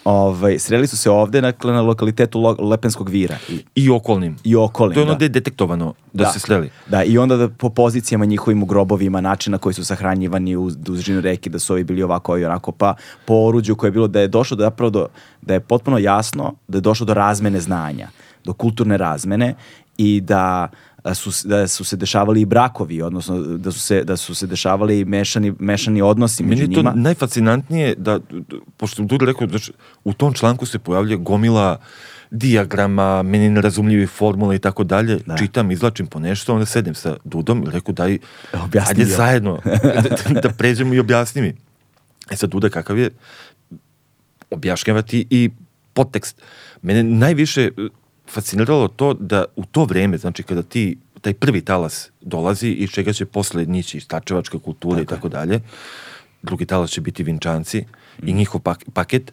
Ovaj, 0.09 0.59
sreli 0.59 0.87
su 0.87 0.97
se 0.97 1.11
ovde 1.11 1.41
dakle, 1.41 1.73
na 1.73 1.81
lokalitetu 1.81 2.41
Lo, 2.41 2.57
Lepenskog 2.59 3.09
vira. 3.09 3.37
I, 3.49 3.65
I 3.75 3.91
okolnim. 3.91 4.37
I 4.45 4.57
okolnim, 4.57 4.95
To 4.95 5.01
je 5.01 5.05
ono 5.05 5.15
da. 5.15 5.25
je 5.25 5.29
detektovano 5.29 5.95
da, 6.13 6.25
da, 6.25 6.31
se 6.31 6.41
sreli. 6.41 6.71
Da, 6.87 7.03
i 7.05 7.19
onda 7.19 7.37
da 7.37 7.49
po 7.49 7.71
pozicijama 7.71 8.25
njihovim 8.25 8.63
u 8.63 8.67
grobovima, 8.67 9.21
načina 9.21 9.59
koji 9.59 9.75
su 9.75 9.85
sahranjivani 9.85 10.57
uz 10.57 10.77
dužinu 10.77 11.21
reke, 11.21 11.51
da 11.51 11.59
su 11.59 11.73
ovi 11.73 11.85
bili 11.85 12.03
ovako 12.03 12.39
i 12.39 12.45
onako, 12.45 12.73
pa 12.73 12.95
po 13.25 13.35
oruđu 13.35 13.75
koje 13.75 13.89
je 13.89 13.93
bilo, 13.93 14.09
da 14.09 14.21
je 14.21 14.29
došlo 14.29 14.57
da, 14.57 14.65
zapravo 14.65 14.91
do, 14.91 15.07
da 15.43 15.55
je 15.55 15.61
potpuno 15.61 15.99
jasno 15.99 16.55
da 16.69 16.79
je 16.79 16.83
došlo 16.83 17.07
do 17.07 17.15
razmene 17.15 17.61
znanja, 17.61 18.09
do 18.45 18.53
kulturne 18.53 18.97
razmene 18.97 19.55
i 19.99 20.21
da 20.21 20.69
su, 21.15 21.49
da 21.49 21.69
su 21.69 21.85
se 21.85 21.97
dešavali 21.97 22.41
i 22.41 22.45
brakovi, 22.45 23.03
odnosno 23.03 23.41
da 23.41 23.73
su 23.73 23.81
se, 23.81 24.05
da 24.05 24.17
su 24.17 24.35
se 24.35 24.47
dešavali 24.47 25.05
mešani, 25.05 25.55
mešani 25.59 26.03
odnosi 26.03 26.43
među 26.43 26.67
njima. 26.67 26.83
Meni 26.83 26.89
je 26.89 26.95
to 26.95 27.01
najfascinantnije 27.01 27.95
da, 27.95 28.21
pošto 28.77 29.05
tu 29.05 29.19
rekao, 29.19 29.47
da 29.47 29.59
u 30.05 30.13
tom 30.13 30.35
članku 30.35 30.67
se 30.67 30.79
pojavlja 30.79 31.17
gomila 31.17 31.81
dijagrama, 32.31 33.23
meni 33.23 33.51
nerazumljivi 33.51 34.07
formula 34.07 34.55
i 34.55 34.59
tako 34.59 34.85
dalje, 34.85 35.19
da. 35.27 35.37
čitam, 35.37 35.71
izlačim 35.71 36.07
po 36.07 36.19
nešto, 36.19 36.55
onda 36.55 36.67
sedem 36.67 36.95
sa 36.95 37.17
Dudom 37.25 37.63
i 37.63 37.71
rekao 37.71 37.93
daj, 37.93 38.19
Objasni 38.65 38.91
ajde 38.91 39.05
zajedno 39.05 39.61
da, 40.35 40.41
da 40.43 40.49
pređemo 40.49 40.95
i 40.95 40.99
objasni 40.99 41.43
mi. 41.43 41.55
E 42.31 42.37
sad 42.37 42.51
Duda 42.51 42.69
kakav 42.69 42.99
je, 42.99 43.11
objašnjavati 44.51 45.27
i 45.31 45.51
podtekst. 45.93 46.43
Mene 46.83 47.03
najviše 47.03 47.71
fasciniralo 48.31 48.89
to 48.89 49.15
da 49.15 49.45
u 49.57 49.65
to 49.65 49.85
vreme, 49.85 50.19
znači 50.19 50.43
kada 50.43 50.63
ti 50.63 50.99
taj 51.21 51.35
prvi 51.35 51.61
talas 51.61 52.11
dolazi 52.21 52.69
i 52.69 52.89
čega 52.89 53.13
će 53.13 53.27
posle 53.27 53.67
nići 53.67 54.01
stačevačka 54.01 54.59
kultura 54.59 55.03
i 55.03 55.07
tako 55.07 55.29
dalje, 55.29 55.61
drugi 56.43 56.67
talas 56.67 56.91
će 56.91 57.01
biti 57.01 57.23
vinčanci 57.23 57.81
mm. 57.81 58.29
i 58.29 58.33
njihov 58.33 58.61
pak, 58.61 58.85
paket, 58.95 59.33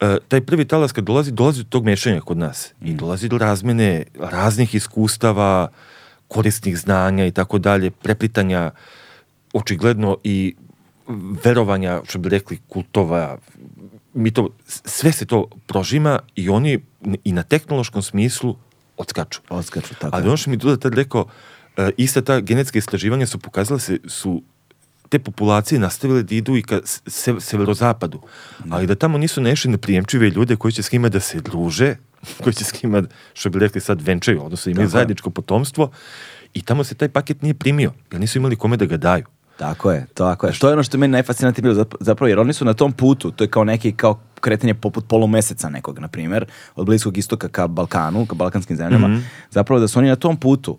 Uh, 0.00 0.16
taj 0.28 0.40
prvi 0.40 0.64
talas 0.64 0.92
kad 0.92 1.04
dolazi, 1.04 1.32
dolazi 1.32 1.62
do 1.62 1.68
tog 1.68 1.84
mešanja 1.84 2.20
kod 2.20 2.38
nas 2.38 2.72
mm. 2.80 2.86
i 2.86 2.94
dolazi 2.94 3.28
do 3.28 3.38
razmene 3.38 4.04
raznih 4.18 4.74
iskustava, 4.74 5.68
korisnih 6.28 6.78
znanja 6.78 7.26
i 7.26 7.30
tako 7.30 7.58
dalje, 7.58 7.90
preplitanja 7.90 8.70
očigledno 9.52 10.16
i 10.24 10.54
verovanja, 11.44 12.00
što 12.08 12.18
bi 12.18 12.28
rekli, 12.28 12.58
kultova, 12.68 13.38
mi 14.14 14.30
to, 14.30 14.48
sve 14.66 15.12
se 15.12 15.26
to 15.26 15.48
prožima 15.66 16.18
i 16.36 16.48
oni 16.48 16.80
i 17.24 17.32
na 17.32 17.42
tehnološkom 17.42 18.02
smislu 18.02 18.56
odskaču. 18.96 19.40
Odskaču, 19.48 19.94
tako 19.94 20.16
Ali 20.16 20.28
ono 20.28 20.36
što 20.36 20.50
mi 20.50 20.56
Duda 20.56 20.76
tad 20.76 20.94
rekao, 20.94 21.22
uh, 21.22 21.88
ista 21.96 22.22
ta 22.22 22.40
genetska 22.40 22.78
istraživanja 22.78 23.26
su 23.26 23.38
pokazale 23.38 23.80
se, 23.80 23.98
su 24.06 24.42
te 25.08 25.18
populacije 25.18 25.78
nastavile 25.78 26.22
da 26.22 26.34
idu 26.34 26.56
i 26.56 26.62
ka 26.62 26.80
se, 26.86 27.34
severozapadu, 27.40 28.20
mm. 28.64 28.72
ali 28.72 28.86
da 28.86 28.94
tamo 28.94 29.18
nisu 29.18 29.40
nešli 29.40 29.70
neprijemčive 29.70 30.30
ljude 30.30 30.56
koji 30.56 30.72
će 30.72 30.82
s 30.82 30.92
njima 30.92 31.08
da 31.08 31.20
se 31.20 31.40
druže, 31.40 31.96
koji 32.42 32.54
će 32.54 32.64
s 32.64 32.82
njima, 32.82 33.02
što 33.34 33.50
bi 33.50 33.58
rekli 33.58 33.80
sad, 33.80 34.00
venčaju, 34.02 34.44
odnosno 34.44 34.72
imaju 34.72 34.88
zajedničko 34.88 35.30
potomstvo, 35.30 35.90
i 36.54 36.62
tamo 36.62 36.84
se 36.84 36.94
taj 36.94 37.08
paket 37.08 37.42
nije 37.42 37.54
primio, 37.54 37.92
jer 38.12 38.20
nisu 38.20 38.38
imali 38.38 38.56
kome 38.56 38.76
da 38.76 38.86
ga 38.86 38.96
daju. 38.96 39.26
Tako 39.60 39.90
je, 39.92 40.06
tako 40.14 40.46
je. 40.46 40.52
Što 40.52 40.66
je 40.68 40.72
ono 40.72 40.82
što 40.82 40.96
je 40.96 41.00
meni 41.00 41.12
najfascinantnije 41.12 41.62
bilo 41.62 41.84
zapravo, 42.00 42.28
jer 42.28 42.38
oni 42.38 42.52
su 42.52 42.64
na 42.64 42.74
tom 42.74 42.92
putu, 42.92 43.30
to 43.30 43.44
je 43.44 43.48
kao 43.48 43.64
neki 43.64 43.92
kao 43.92 44.20
kretanje 44.40 44.74
poput 44.74 45.04
polumeseca 45.08 45.68
nekog, 45.68 45.98
na 45.98 46.08
primjer, 46.08 46.44
od 46.76 46.86
Bliskog 46.86 47.18
istoka 47.18 47.48
ka 47.48 47.66
Balkanu, 47.66 48.26
ka 48.26 48.34
balkanskim 48.34 48.76
zemljama, 48.76 49.08
Mhm. 49.08 49.20
zapravo 49.50 49.80
da 49.80 49.88
su 49.88 49.98
oni 49.98 50.08
na 50.08 50.16
tom 50.16 50.36
putu 50.36 50.78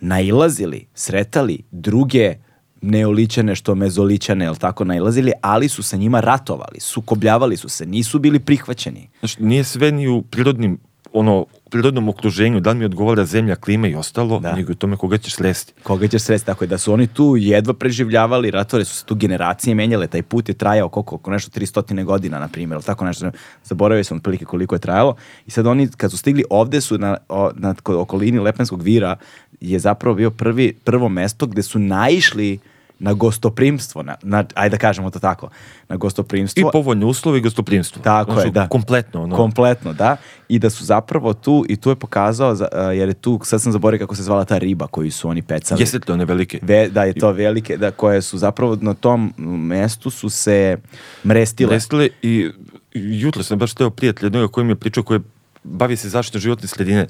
nailazili, 0.00 0.86
sretali 0.94 1.62
druge 1.70 2.34
neolićane 2.82 3.54
što 3.54 3.74
mezolićane, 3.74 4.44
jel 4.44 4.54
tako, 4.56 4.84
nailazili, 4.84 5.32
ali 5.42 5.68
su 5.68 5.82
sa 5.82 5.96
njima 5.96 6.20
ratovali, 6.20 6.80
sukobljavali 6.80 7.56
su 7.56 7.68
se, 7.68 7.86
nisu 7.86 8.18
bili 8.18 8.38
prihvaćeni. 8.38 9.08
Znači, 9.20 9.42
nije 9.42 9.64
sve 9.64 9.92
ni 9.92 10.08
u 10.08 10.22
prirodnim 10.22 10.78
ono, 11.12 11.46
prirodnom 11.70 12.08
okruženju, 12.08 12.60
da 12.60 12.70
li 12.70 12.78
mi 12.78 12.84
odgovara 12.84 13.24
zemlja, 13.24 13.56
klima 13.56 13.88
i 13.88 13.94
ostalo, 13.94 14.40
Da. 14.40 14.52
nego 14.52 14.72
i 14.72 14.74
tome 14.74 14.96
koga 14.96 15.18
ćeš 15.18 15.34
sresti. 15.34 15.72
Koga 15.82 16.08
ćeš 16.08 16.22
sresti, 16.22 16.46
tako 16.46 16.64
je 16.64 16.68
da 16.68 16.78
su 16.78 16.92
oni 16.92 17.06
tu 17.06 17.36
jedva 17.38 17.74
preživljavali, 17.74 18.50
ratovali 18.50 18.84
su 18.84 18.96
se 18.96 19.04
tu 19.04 19.14
generacije 19.14 19.74
menjale, 19.74 20.06
taj 20.06 20.22
put 20.22 20.48
je 20.48 20.54
trajao 20.54 20.88
koliko, 20.88 21.14
oko 21.14 21.30
nešto 21.30 21.60
300 21.60 22.04
godina, 22.04 22.38
na 22.38 22.48
primjer, 22.48 22.76
ili 22.76 22.84
tako 22.84 23.04
nešto, 23.04 23.30
zaboravio 23.64 24.04
sam 24.04 24.16
otprilike 24.16 24.44
koliko 24.44 24.74
je 24.74 24.78
trajalo, 24.78 25.16
i 25.46 25.50
sad 25.50 25.66
oni, 25.66 25.88
kad 25.96 26.10
su 26.10 26.16
stigli 26.16 26.44
ovde 26.50 26.80
su 26.80 26.98
na, 26.98 27.16
o, 27.28 27.50
na 27.54 27.74
okolini 27.84 28.38
Lepenskog 28.38 28.82
vira, 28.82 29.16
je 29.60 29.78
zapravo 29.78 30.14
bio 30.16 30.30
prvi, 30.30 30.72
prvo 30.84 31.08
mesto 31.08 31.46
gde 31.46 31.62
su 31.62 31.78
naišli 31.78 32.58
na 33.00 33.12
gostoprimstvo, 33.12 34.02
na, 34.02 34.16
na, 34.22 34.44
ajde 34.54 34.70
da 34.70 34.78
kažemo 34.78 35.10
to 35.10 35.18
tako, 35.18 35.48
na 35.88 35.94
I 35.94 35.98
gostoprimstvo. 35.98 36.70
povoljne 36.70 37.06
uslovi 37.06 37.38
i 37.38 37.42
gostoprimstvo. 37.42 38.02
Tako 38.02 38.32
Znači, 38.32 38.48
je, 38.48 38.52
da. 38.52 38.68
Kompletno. 38.68 39.22
Ono. 39.22 39.36
Kompletno, 39.36 39.92
da. 39.92 40.16
I 40.48 40.58
da 40.58 40.70
su 40.70 40.84
zapravo 40.84 41.34
tu, 41.34 41.64
i 41.68 41.76
tu 41.76 41.90
je 41.90 41.96
pokazao, 41.96 42.54
za- 42.54 42.68
a, 42.72 42.82
jer 42.82 43.08
je 43.08 43.14
tu, 43.14 43.40
sad 43.44 43.62
sam 43.62 43.72
zaboravio 43.72 44.06
kako 44.06 44.14
se 44.14 44.22
zvala 44.22 44.44
ta 44.44 44.58
riba 44.58 44.86
koju 44.86 45.12
su 45.12 45.28
oni 45.28 45.42
pecali. 45.42 45.82
Jeste 45.82 45.98
li 45.98 46.12
one 46.12 46.24
velike? 46.24 46.58
Ve, 46.62 46.88
da 46.88 47.04
je 47.04 47.12
to 47.12 47.32
velike, 47.32 47.76
da 47.76 47.90
koje 47.90 48.22
su 48.22 48.38
zapravo 48.38 48.78
na 48.80 48.94
tom 48.94 49.32
mestu 49.58 50.10
su 50.10 50.28
se 50.30 50.76
mrestile. 51.24 51.70
Restile 51.70 52.08
i 52.22 52.50
i 52.92 53.20
jutro 53.20 53.42
sam 53.42 53.58
baš 53.58 53.74
teo 53.74 53.90
prijatelj 53.90 54.26
jednoga 54.26 54.48
koji 54.48 54.64
mi 54.64 54.70
je 54.70 54.76
pričao 54.76 55.02
koji 55.02 55.20
bavi 55.64 55.96
se 55.96 56.08
zaštitom 56.08 56.40
životne 56.40 56.68
sredine. 56.68 57.06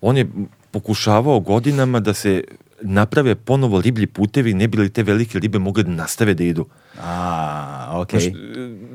On 0.00 0.16
je 0.16 0.26
pokušavao 0.70 1.40
godinama 1.40 2.00
da 2.00 2.14
se 2.14 2.44
naprave 2.82 3.34
ponovo 3.34 3.80
riblji 3.80 4.06
putevi, 4.06 4.54
ne 4.54 4.68
bi 4.68 4.78
li 4.78 4.90
te 4.90 5.02
velike 5.02 5.38
ribe 5.38 5.58
mogle 5.58 5.82
da 5.82 5.90
nastave 5.90 6.34
da 6.34 6.44
idu. 6.44 6.66
A, 7.00 7.90
okej. 7.94 8.20
Znaš, 8.20 8.32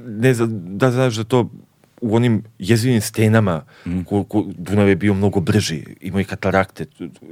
ne 0.08 0.34
da 0.78 0.92
znaš 0.92 1.16
da 1.16 1.24
to 1.24 1.50
u 2.02 2.16
onim 2.16 2.44
jezivim 2.60 3.02
stenama 3.02 3.64
Mm. 3.86 4.04
ko, 4.04 4.24
ko, 4.24 4.46
Dunav 4.58 4.90
je 4.90 4.96
bio 4.96 5.14
mnogo 5.14 5.40
brži, 5.40 5.84
imao 6.02 6.22
i 6.22 6.24
katarakte. 6.24 6.86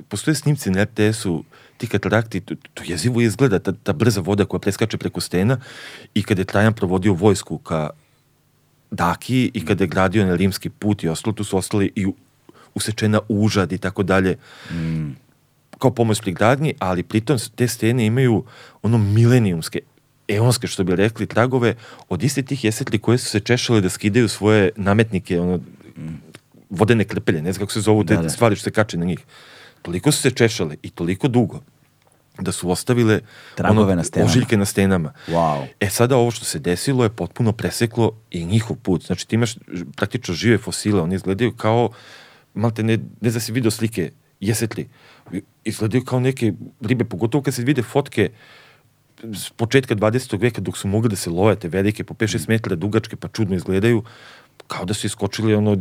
Postoje 0.07 0.35
snimci 0.35 0.69
na 0.69 0.83
RTS-u, 0.83 1.43
ti 1.77 1.87
katarakti, 1.87 2.39
to, 2.41 2.55
to 2.73 2.83
jezivo 2.85 3.21
izgleda, 3.21 3.59
ta, 3.59 3.71
ta 3.71 3.93
brza 3.93 4.21
voda 4.21 4.45
koja 4.45 4.59
preskače 4.59 4.97
preko 4.97 5.21
stena 5.21 5.57
i 6.13 6.23
kada 6.23 6.41
je 6.41 6.45
Trajan 6.45 6.73
provodio 6.73 7.13
vojsku 7.13 7.57
ka 7.57 7.89
Daki 8.91 9.51
i 9.53 9.65
kada 9.65 9.83
je 9.83 9.87
gradio 9.87 10.25
na 10.25 10.35
rimski 10.35 10.69
put 10.69 11.03
i 11.03 11.09
ostalo, 11.09 11.33
tu 11.33 11.43
su 11.43 11.57
ostali 11.57 11.91
i 11.95 12.07
usečena 12.75 13.19
užad 13.29 13.71
i 13.71 13.77
tako 13.77 14.03
dalje 14.03 14.37
kao 15.79 15.91
pomoć 15.91 16.21
pri 16.21 16.31
gradnji, 16.33 16.73
ali 16.79 17.03
pritom 17.03 17.37
te 17.55 17.67
stene 17.67 18.05
imaju 18.05 18.43
ono 18.81 18.97
milenijumske, 18.97 19.79
eonske, 20.27 20.67
što 20.67 20.83
bi 20.83 20.95
rekli, 20.95 21.27
tragove 21.27 21.75
od 22.09 22.23
iste 22.23 22.41
tih 22.43 22.63
jesetli 22.63 22.99
koje 22.99 23.17
su 23.17 23.25
se 23.25 23.39
češale 23.39 23.81
da 23.81 23.89
skidaju 23.89 24.29
svoje 24.29 24.69
nametnike, 24.75 25.39
ono, 25.39 25.59
vodene 26.69 27.03
krpelje, 27.03 27.41
ne 27.41 27.53
znam 27.53 27.59
kako 27.59 27.73
se 27.73 27.81
zovu 27.81 28.03
te 28.03 28.15
Da, 28.15 28.21
da. 28.21 28.29
stvari 28.29 28.55
što 28.55 28.63
se 28.63 28.71
kače 28.71 28.97
na 28.97 29.05
njih. 29.05 29.19
Toliko 29.81 30.11
su 30.11 30.21
se 30.21 30.31
češale 30.31 30.75
i 30.83 30.89
toliko 30.89 31.27
dugo 31.27 31.61
da 32.39 32.51
su 32.51 32.71
ostavile 32.71 33.19
Tragove 33.55 33.95
na 33.95 34.03
stenama. 34.03 34.31
ožiljke 34.31 34.57
na 34.57 34.65
stenama. 34.65 35.13
Wow. 35.27 35.65
E 35.79 35.89
sada 35.89 36.17
ovo 36.17 36.31
što 36.31 36.45
se 36.45 36.59
desilo 36.59 37.03
je 37.03 37.09
potpuno 37.09 37.51
preseklo 37.51 38.11
i 38.31 38.45
njihov 38.45 38.77
put. 38.77 39.05
Znači 39.05 39.27
ti 39.27 39.35
imaš 39.35 39.55
praktično 39.95 40.33
žive 40.33 40.57
fosile, 40.57 41.01
oni 41.01 41.15
izgledaju 41.15 41.51
kao, 41.51 41.89
malte 42.53 42.83
ne, 42.83 42.97
ne 42.97 43.29
znam 43.29 43.33
da 43.33 43.39
si 43.39 43.51
vidio 43.51 43.71
slike 43.71 44.11
jesetli, 44.39 44.89
I- 45.33 45.41
izgledaju 45.63 46.05
kao 46.05 46.19
neke 46.19 46.53
ribe, 46.81 47.05
pogotovo 47.05 47.41
kad 47.41 47.53
se 47.53 47.63
vide 47.63 47.83
fotke 47.83 48.29
s 49.23 49.49
početka 49.49 49.95
20. 49.95 50.39
veka 50.41 50.61
dok 50.61 50.77
su 50.77 50.87
mogli 50.87 51.09
da 51.09 51.15
se 51.15 51.29
love 51.29 51.55
te 51.55 51.67
velike 51.67 52.03
po 52.03 52.13
5-6 52.13 52.49
metara 52.49 52.75
dugačke 52.75 53.15
pa 53.15 53.27
čudno 53.27 53.55
izgledaju 53.55 54.03
kao 54.67 54.85
da 54.85 54.93
su 54.93 55.07
iskočili 55.07 55.55
ono 55.55 55.77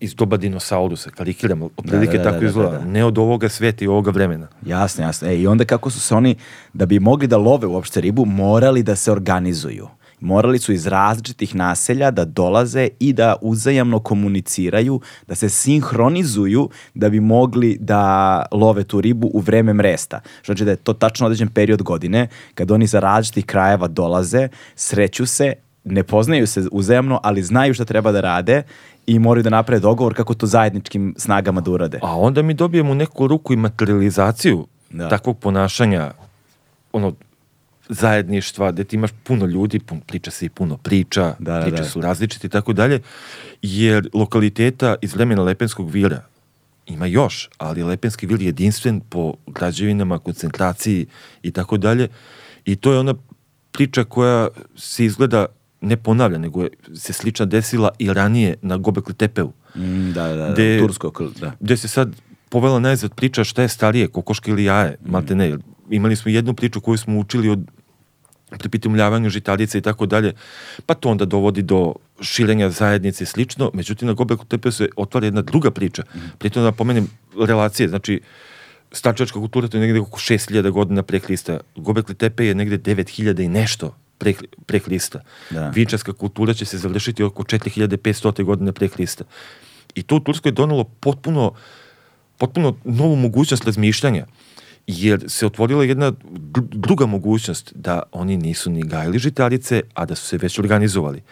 iz 0.00 0.14
doba 0.14 0.36
dinosaurusa, 0.36 1.10
karikiramo, 1.10 1.68
otprilike 1.76 2.18
da, 2.18 2.24
da, 2.24 2.30
tako 2.30 2.40
da, 2.40 2.46
izgleda, 2.46 2.70
da, 2.70 2.78
da. 2.78 2.84
ne 2.84 3.04
od 3.04 3.18
ovoga 3.18 3.48
sveta 3.48 3.84
i 3.84 3.88
ovoga 3.88 4.10
vremena. 4.10 4.48
Jasno, 4.66 5.04
jasno. 5.04 5.28
E, 5.28 5.38
I 5.38 5.46
onda 5.46 5.64
kako 5.64 5.90
su 5.90 6.00
se 6.00 6.14
oni, 6.14 6.34
da 6.72 6.86
bi 6.86 6.98
mogli 6.98 7.26
da 7.26 7.36
love 7.36 7.66
uopšte 7.66 8.00
ribu, 8.00 8.24
morali 8.24 8.82
da 8.82 8.96
se 8.96 9.12
organizuju. 9.12 9.88
Morali 10.22 10.58
su 10.58 10.72
iz 10.72 10.86
različitih 10.86 11.54
naselja 11.54 12.10
da 12.10 12.24
dolaze 12.24 12.88
i 13.00 13.12
da 13.12 13.36
uzajamno 13.40 13.98
komuniciraju, 13.98 15.00
da 15.28 15.34
se 15.34 15.48
sinhronizuju 15.48 16.68
da 16.94 17.08
bi 17.08 17.20
mogli 17.20 17.76
da 17.80 18.44
love 18.52 18.84
tu 18.84 19.00
ribu 19.00 19.30
u 19.34 19.40
vreme 19.40 19.72
mresta. 19.72 20.20
Što 20.42 20.52
znači 20.52 20.64
da 20.64 20.70
je 20.70 20.76
to 20.76 20.92
tačno 20.92 21.26
određen 21.26 21.48
period 21.48 21.82
godine 21.82 22.28
kad 22.54 22.70
oni 22.70 22.86
za 22.86 23.00
različitih 23.00 23.44
krajeva 23.44 23.88
dolaze, 23.88 24.48
sreću 24.74 25.26
se, 25.26 25.52
ne 25.84 26.02
poznaju 26.02 26.46
se 26.46 26.62
uzajamno, 26.72 27.20
ali 27.22 27.42
znaju 27.42 27.74
šta 27.74 27.84
treba 27.84 28.12
da 28.12 28.20
rade 28.20 28.62
i 29.06 29.18
moraju 29.18 29.42
da 29.42 29.50
naprave 29.50 29.80
dogovor 29.80 30.14
kako 30.14 30.34
to 30.34 30.46
zajedničkim 30.46 31.14
snagama 31.18 31.60
da 31.60 31.70
urade. 31.70 31.98
A 32.02 32.18
onda 32.18 32.42
mi 32.42 32.54
dobijemo 32.54 32.94
neku 32.94 33.26
ruku 33.26 33.52
i 33.52 33.56
materializaciju 33.56 34.66
Da. 34.90 35.08
takvog 35.08 35.38
ponašanja, 35.38 36.12
ono, 36.92 37.12
zajedništva, 37.88 38.72
gde 38.72 38.84
ti 38.84 38.96
imaš 38.96 39.10
puno 39.24 39.46
ljudi, 39.46 39.78
pun, 39.78 40.00
priča 40.00 40.30
se 40.30 40.46
i 40.46 40.50
puno 40.50 40.76
priča, 40.76 41.34
Da, 41.38 41.52
da, 41.52 41.60
priče 41.60 41.76
da. 41.76 41.84
su 41.84 42.00
različite 42.00 42.46
i 42.46 42.50
tako 42.50 42.72
dalje, 42.72 43.00
jer 43.62 44.08
lokaliteta 44.14 44.94
iz 45.02 45.14
vremena 45.14 45.42
Lepenskog 45.42 45.90
vira 45.90 46.24
ima 46.86 47.06
još, 47.06 47.48
ali 47.58 47.82
Lepenski 47.82 48.26
vir 48.26 48.40
je 48.40 48.46
jedinstven 48.46 49.00
po 49.00 49.34
građevinama, 49.46 50.18
koncentraciji 50.18 51.06
i 51.42 51.50
tako 51.50 51.76
dalje. 51.76 52.08
I 52.64 52.76
to 52.76 52.92
je 52.92 52.98
ona 52.98 53.14
priča 53.72 54.04
koja 54.04 54.48
se 54.76 55.04
izgleda 55.04 55.46
ne 55.80 55.96
ponavlja, 55.96 56.38
nego 56.38 56.62
je, 56.62 56.68
se 56.94 57.12
slična 57.12 57.46
desila 57.46 57.90
i 57.98 58.12
ranije 58.12 58.54
na 58.62 58.76
Gobekli 58.76 59.14
Tepeu 59.14 59.52
Mm, 59.74 60.12
da, 60.12 60.22
da, 60.24 60.36
da, 60.36 60.52
Gde- 60.52 60.78
Tursko, 60.78 61.12
da. 61.40 61.52
gde 61.60 61.76
se 61.76 61.88
sad 61.88 62.16
povela 62.48 62.78
najzad 62.78 63.14
priča 63.14 63.44
šta 63.44 63.62
je 63.62 63.68
starije, 63.68 64.08
kokoška 64.08 64.50
ili 64.50 64.64
jaje, 64.64 64.96
Mm. 64.96 65.10
malte 65.10 65.34
ne. 65.34 65.56
Imali 65.90 66.16
smo 66.16 66.30
jednu 66.30 66.54
priču 66.54 66.80
koju 66.80 66.98
smo 66.98 67.18
učili 67.18 67.48
od 67.48 67.60
pripitomljavanju 68.58 69.30
žitarica 69.30 69.78
i 69.78 69.80
tako 69.80 70.06
dalje, 70.06 70.32
pa 70.86 70.94
to 70.94 71.10
onda 71.10 71.24
dovodi 71.24 71.62
do 71.62 71.94
širenja 72.20 72.70
zajednice 72.70 73.24
i 73.24 73.26
slično, 73.26 73.70
međutim 73.74 74.08
na 74.08 74.14
Gobeklu 74.14 74.44
Tepeu 74.44 74.72
se 74.72 74.88
otvara 74.96 75.26
jedna 75.26 75.42
druga 75.42 75.70
priča, 75.70 76.02
Mm. 76.14 76.18
pritom 76.38 76.62
da 76.62 76.68
napomenem 76.68 77.08
relacije, 77.40 77.88
znači 77.88 78.20
starčačka 78.92 79.38
kultura 79.38 79.68
to 79.68 79.76
je 79.76 79.80
negde 79.80 80.00
oko 80.00 80.18
6000 80.18 80.70
godina 80.70 81.02
pre 81.02 81.18
Hrista, 81.18 81.60
Gobekli 81.76 82.14
Tepe 82.14 82.46
je 82.46 82.54
negde 82.54 82.78
9000 82.78 83.44
i 83.44 83.48
nešto 83.48 83.96
pre, 84.18 84.34
pre 84.66 84.78
Hrista. 84.78 85.20
Da. 85.50 85.68
Vinčarska 85.68 86.12
kultura 86.12 86.54
će 86.54 86.64
se 86.64 86.78
završiti 86.78 87.22
oko 87.22 87.42
4500 87.42 88.44
godina 88.44 88.72
pre 88.72 88.88
Hrista. 88.88 89.24
I 89.94 90.02
to 90.02 90.16
u 90.16 90.20
Turskoj 90.20 90.48
je 90.48 90.52
donalo 90.52 90.84
potpuno 90.84 91.52
potpuno 92.38 92.76
novu 92.84 93.16
mogućnost 93.16 93.64
razmišljanja 93.64 94.26
jer 94.86 95.24
se 95.28 95.46
otvorila 95.46 95.84
jedna 95.84 96.12
dru- 96.12 96.68
druga 96.70 97.06
mogućnost 97.06 97.72
da 97.74 98.02
oni 98.12 98.36
nisu 98.36 98.70
ni 98.70 98.82
gajili 98.82 99.18
žitarice, 99.18 99.82
a 99.94 100.04
da 100.04 100.14
su 100.14 100.26
se 100.26 100.38
već 100.38 100.58
organizovali. 100.58 101.22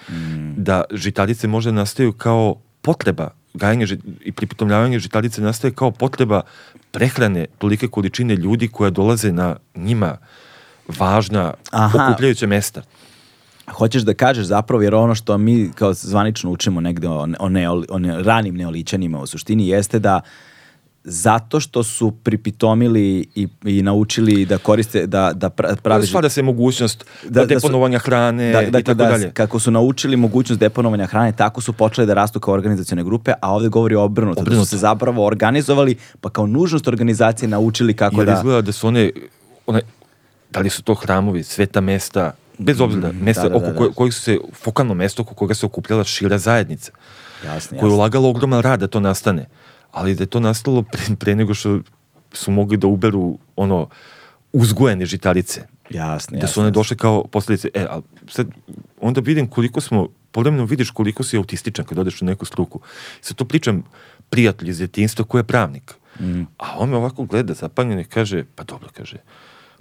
Da 0.56 0.84
žitarice 0.92 1.48
možda 1.48 1.72
nastaju 1.72 2.12
kao 2.12 2.54
potreba 2.82 3.30
gajanje 3.54 3.86
ži- 3.86 3.98
i 4.20 4.32
pripitomljavanje 4.32 4.98
žitarice 4.98 5.42
nastaje 5.42 5.72
kao 5.72 5.90
potreba 5.90 6.42
prehrane 6.90 7.46
tolike 7.58 7.88
količine 7.88 8.36
ljudi 8.36 8.68
koja 8.68 8.90
dolaze 8.90 9.32
na 9.32 9.56
njima 9.74 10.16
važna 10.98 11.54
Aha. 11.70 12.04
okupljajuća 12.04 12.46
mesta. 12.46 12.82
Hoćeš 13.70 14.02
da 14.02 14.14
kažeš 14.14 14.46
zapravo, 14.46 14.82
jer 14.82 14.94
ono 14.94 15.14
što 15.14 15.38
mi 15.38 15.70
kao 15.74 15.94
zvanično 15.94 16.50
učimo 16.50 16.80
negde 16.80 17.08
o, 17.08 17.26
o, 17.38 17.48
neoli- 17.48 17.86
o 17.88 17.98
ne- 17.98 18.22
ranim 18.22 18.54
neolićanima 18.54 19.20
u 19.20 19.26
suštini 19.26 19.68
jeste 19.68 19.98
da 19.98 20.20
zato 21.04 21.60
što 21.60 21.82
su 21.82 22.10
pripitomili 22.12 23.02
i, 23.34 23.48
i 23.64 23.82
naučili 23.82 24.46
da 24.46 24.58
koriste, 24.58 25.06
da, 25.06 25.32
da 25.34 25.50
pra- 25.50 25.76
pravi... 25.76 26.06
Stvara 26.06 26.28
se 26.28 26.42
mogućnost 26.42 27.04
Da- 27.24 27.30
da 27.30 27.40
su- 27.40 27.46
deponovanja 27.46 27.98
hrane 27.98 28.52
da, 28.52 28.62
i 28.62 28.66
dakle, 28.66 28.82
tako 28.84 28.94
da, 28.94 29.04
dalje. 29.06 29.30
kako 29.30 29.58
su 29.58 29.70
naučili 29.70 30.16
mogućnost 30.16 30.60
deponovanja 30.60 31.06
hrane, 31.06 31.32
tako 31.32 31.60
su 31.60 31.72
počeli 31.72 32.06
da 32.06 32.14
rastu 32.14 32.40
kao 32.40 32.54
organizacione 32.54 33.04
grupe, 33.04 33.32
a 33.40 33.52
ovde 33.52 33.68
govori 33.68 33.94
o 33.94 34.02
obrnuto, 34.02 34.34
da 34.34 34.40
Obrnuto. 34.40 34.64
su 34.64 34.70
se 34.70 34.76
zapravo 34.78 35.26
organizovali, 35.26 35.96
pa 36.20 36.30
kao 36.30 36.46
nužnost 36.46 36.88
organizacije 36.88 37.48
naučili 37.48 37.94
kako 37.94 38.16
Jer 38.16 38.26
da... 38.26 38.32
izgleda 38.34 38.60
da 38.60 38.72
su 38.72 38.88
one, 38.88 39.10
one, 39.66 39.80
da 40.50 40.60
li 40.60 40.70
su 40.70 40.82
to 40.82 40.94
hramovi, 40.94 41.42
sveta 41.42 41.80
mesta, 41.80 42.32
bez 42.58 42.80
obzira, 42.80 43.12
mesta 43.14 43.42
da, 43.42 43.48
da, 43.48 43.56
oko 43.56 43.66
da, 43.66 43.72
da. 43.72 43.78
koje- 43.78 43.92
kojih 43.92 44.14
su 44.14 44.20
se, 44.20 44.38
fokalno 44.54 44.94
mesto 44.94 45.22
oko 45.22 45.34
koga 45.34 45.54
se 45.54 45.66
okupljala 45.66 46.04
šira 46.04 46.38
zajednica, 46.38 46.92
Jasno, 47.44 47.78
koja 47.78 47.88
je 47.88 47.94
ulagala 47.94 48.28
ogroman 48.28 48.60
rad 48.60 48.80
da 48.80 48.86
to 48.86 49.00
nastane, 49.00 49.46
ali 49.92 50.14
da 50.14 50.22
je 50.22 50.26
to 50.26 50.40
nastalo 50.40 50.82
pre, 50.82 51.16
pre 51.18 51.36
nego 51.36 51.54
što 51.54 51.80
su 52.32 52.50
mogli 52.50 52.76
da 52.76 52.86
uberu 52.86 53.38
ono 53.56 53.88
uzgojene 54.52 55.06
žitarice. 55.06 55.66
Jasno, 55.90 56.38
da 56.38 56.46
su 56.46 56.60
one 56.60 56.70
došle 56.70 56.96
kao 56.96 57.24
posljedice. 57.24 57.68
E, 57.74 57.86
ali 57.90 58.02
sad 58.28 58.46
onda 59.00 59.20
vidim 59.20 59.46
koliko 59.46 59.80
smo 59.80 60.08
povremeno 60.32 60.64
vidiš 60.64 60.90
koliko 60.90 61.22
si 61.22 61.36
autističan 61.36 61.84
kad 61.84 61.98
odeš 61.98 62.22
u 62.22 62.24
neku 62.24 62.44
struku. 62.44 62.80
Sad 63.20 63.36
to 63.36 63.44
pričam 63.44 63.82
prijatelj 64.30 64.70
iz 64.70 64.78
djetinjstva 64.78 65.24
koji 65.24 65.38
je 65.38 65.44
pravnik. 65.44 65.94
Mhm. 66.20 66.42
A 66.58 66.78
on 66.78 66.88
me 66.90 66.96
ovako 66.96 67.24
gleda 67.24 67.54
zapanjen 67.54 68.00
i 68.00 68.04
kaže, 68.04 68.44
pa 68.54 68.64
dobro, 68.64 68.88
kaže, 68.92 69.16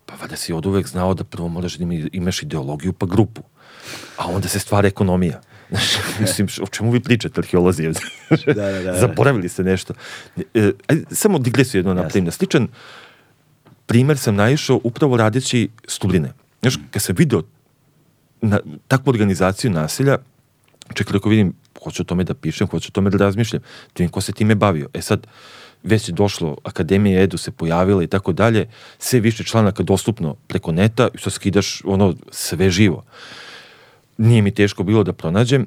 pa 0.05 0.16
valjda 0.16 0.36
si 0.36 0.53
od 0.53 0.66
uvek 0.66 0.88
znao 0.88 1.14
da 1.14 1.24
prvo 1.24 1.47
moraš 1.47 1.78
da 1.78 1.84
ima- 1.84 2.10
imaš 2.12 2.43
ideologiju 2.43 2.93
pa 2.93 3.05
grupu. 3.05 3.41
A 4.18 4.26
onda 4.28 4.47
se 4.47 4.60
stvara 4.60 4.88
ekonomija. 4.88 5.41
Mislim, 6.20 6.47
o 6.61 6.67
čemu 6.67 6.91
vi 6.91 6.99
pričate, 6.99 7.41
arheolozi? 7.41 7.84
Da, 7.84 8.53
da, 8.53 8.53
da, 8.72 8.82
da. 8.82 8.99
Zaboravili 8.99 9.49
ste 9.49 9.63
nešto. 9.63 9.93
E, 10.53 10.72
ajde, 10.88 11.03
samo 11.11 11.39
digresiju 11.39 11.80
jedno 11.80 11.93
napravim. 11.93 12.26
Na 12.26 12.32
sličan 12.32 12.67
primer 13.86 14.17
sam 14.17 14.36
naišao 14.36 14.80
upravo 14.84 15.17
radeći 15.17 15.70
studine. 15.88 16.34
Znaš, 16.61 16.78
kad 16.91 17.01
sam 17.01 17.15
video 17.15 17.41
na, 18.41 18.59
takvu 18.88 19.09
organizaciju 19.09 19.72
nasilja, 19.72 20.17
čekaj, 20.93 21.17
ako 21.17 21.30
vidim, 21.30 21.53
hoću 21.84 22.03
o 22.03 22.05
tome 22.05 22.24
da 22.24 22.34
pišem, 22.34 22.67
hoću 22.67 22.89
o 22.89 22.95
tome 22.95 23.09
da 23.09 23.17
razmišljam, 23.17 23.61
vidim 23.97 24.11
ko 24.11 24.22
se 24.22 24.34
time 24.34 24.55
bavio. 24.55 24.89
E 24.93 25.01
sad, 25.01 25.28
već 25.84 26.09
je 26.09 26.13
došlo, 26.13 26.57
Akademija 26.63 27.22
Edu 27.22 27.38
se 27.38 27.51
pojavila 27.51 28.03
i 28.03 28.07
tako 28.07 28.34
dalje, 28.34 28.67
sve 28.99 29.20
više 29.20 29.43
članaka 29.43 29.84
dostupno 29.84 30.36
preko 30.47 30.72
neta, 30.72 31.07
i 31.13 31.17
što 31.17 31.30
skidaš 31.30 31.82
ono 31.86 32.15
sve 32.32 32.70
živo. 32.70 33.03
Nije 34.20 34.41
mi 34.41 34.51
teško 34.51 34.84
bilo 34.84 35.03
da 35.03 35.13
pronađem, 35.13 35.65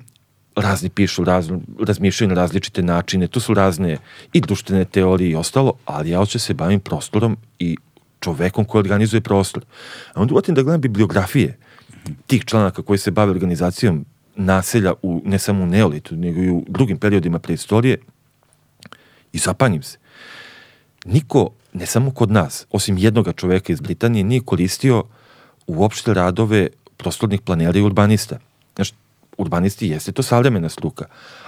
razni 0.57 0.89
pišu, 0.89 1.25
raz, 1.25 1.49
razmišljaju 1.81 2.29
na 2.29 2.35
različite 2.35 2.83
načine, 2.83 3.29
tu 3.29 3.41
su 3.41 3.55
razne 3.55 3.99
i 4.33 4.41
društvene 4.41 4.85
teorije 4.85 5.31
i 5.31 5.35
ostalo, 5.35 5.73
ali 5.85 6.11
ja 6.11 6.19
hoće 6.19 6.39
se 6.39 6.55
bavim 6.55 6.81
prostorom 6.81 7.37
i 7.59 7.77
čovekom 8.21 8.65
koji 8.65 8.81
organizuje 8.81 9.21
prostor. 9.21 9.65
A 10.15 10.21
onda 10.21 10.35
uvatim 10.35 10.55
da 10.55 10.63
gledam 10.63 10.81
bibliografije 10.81 11.59
tih 12.27 12.45
članaka 12.45 12.83
koji 12.83 12.99
se 12.99 13.11
bave 13.11 13.31
organizacijom 13.31 14.05
naselja 14.37 14.93
u, 15.03 15.23
ne 15.25 15.39
samo 15.39 15.65
u 15.65 15.67
neolitu, 15.67 16.17
nego 16.17 16.41
i 16.41 16.51
u 16.51 16.65
drugim 16.69 16.99
periodima 16.99 17.39
preistorije 17.39 17.99
i 19.33 19.39
zapanjim 19.39 19.83
se. 19.83 19.99
Niko, 21.05 21.51
ne 21.73 21.87
samo 21.87 22.11
kod 22.11 22.31
nas, 22.31 22.67
osim 22.71 22.99
jednoga 22.99 23.33
čoveka 23.33 23.73
iz 23.73 23.81
Britanije, 23.81 24.25
nije 24.25 24.41
koristio 24.41 25.05
uopšte 25.67 26.15
radove 26.15 26.69
prostornih 27.03 27.41
planera 27.41 27.79
i 27.79 27.83
urbanista. 27.83 28.39
Znaš, 28.77 28.93
urbanisti 29.39 29.89
jeste 29.89 30.13
to 30.13 30.23
savremena 30.23 30.69
struka, 30.69 31.07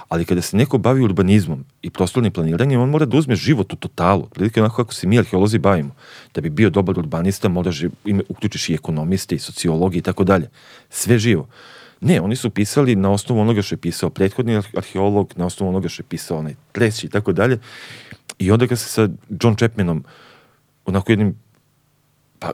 ali 0.09 0.25
kada 0.25 0.41
se 0.41 0.57
neko 0.57 0.77
bavi 0.77 1.03
urbanizmom 1.03 1.65
i 1.81 1.89
prostornim 1.89 2.31
planiranjem, 2.31 2.81
on 2.81 2.89
mora 2.89 3.05
da 3.05 3.17
uzme 3.17 3.35
život 3.35 3.73
u 3.73 3.75
totalu, 3.75 4.27
prilike 4.33 4.61
onako 4.61 4.83
kako 4.83 4.93
se 4.93 5.07
mi 5.07 5.19
arheolozi 5.19 5.57
bavimo. 5.57 5.95
Da 6.33 6.41
bi 6.41 6.49
bio 6.49 6.69
dobar 6.69 6.99
urbanista, 6.99 7.49
moraš 7.49 7.83
ime, 8.05 8.23
uključiš 8.29 8.69
i 8.69 8.73
ekonomiste 8.73 9.35
i 9.35 9.39
sociologi 9.39 9.97
i 9.97 10.01
tako 10.01 10.23
dalje. 10.23 10.49
Sve 10.89 11.19
živo. 11.19 11.47
Ne, 12.01 12.21
oni 12.21 12.35
su 12.35 12.49
pisali 12.49 12.95
na 12.95 13.11
osnovu 13.11 13.41
onoga 13.41 13.61
što 13.61 13.75
je 13.75 13.79
pisao 13.79 14.09
prethodni 14.09 14.57
arhe- 14.57 14.77
arheolog, 14.77 15.33
na 15.35 15.45
osnovu 15.45 15.69
onoga 15.69 15.89
što 15.89 16.01
je 16.03 16.09
pisao 16.09 16.37
onaj 16.37 16.55
treći 16.71 17.07
i 17.07 17.09
tako 17.09 17.33
dalje. 17.33 17.59
I 18.39 18.51
onda 18.51 18.65
ga 18.65 18.75
se 18.75 18.89
sa 18.89 19.09
John 19.41 19.55
Chapmanom, 19.55 20.03
onako 20.85 21.11
jednim 21.11 21.35
pa, 22.39 22.51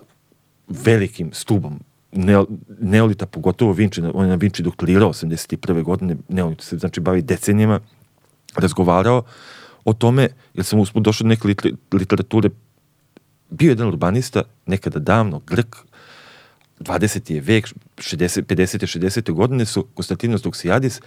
velikim 0.68 1.34
stubom 1.34 1.80
neo, 2.12 2.45
neolita, 2.80 3.26
pogotovo 3.26 3.74
Vinci, 3.74 4.01
on 4.14 4.26
je 4.26 4.30
na 4.30 4.36
Vinci 4.36 4.64
doktorirao 4.64 5.09
81. 5.09 5.84
godine, 5.84 6.18
neolit 6.30 6.62
se 6.62 6.78
znači 6.78 6.99
bavi 6.99 7.22
decenijama, 7.22 7.80
razgovarao 8.55 9.24
o 9.86 9.93
tome, 9.93 10.30
jer 10.53 10.66
sam 10.66 10.80
usput 10.80 11.03
došao 11.03 11.26
do 11.26 11.30
neke 11.30 11.47
liter- 11.47 11.76
literature, 11.91 12.49
bio 13.49 13.68
je 13.68 13.72
jedan 13.72 13.88
urbanista, 13.88 14.41
nekada 14.66 14.99
davno, 14.99 15.41
Grk, 15.47 15.76
20. 16.80 17.34
je 17.34 17.41
vek, 17.41 17.68
60, 17.97 18.41
50. 18.43 18.99
60. 18.99 19.32
godine 19.32 19.66
su 19.66 19.86
Konstantinos 19.93 20.41
Doksijadis, 20.41 21.01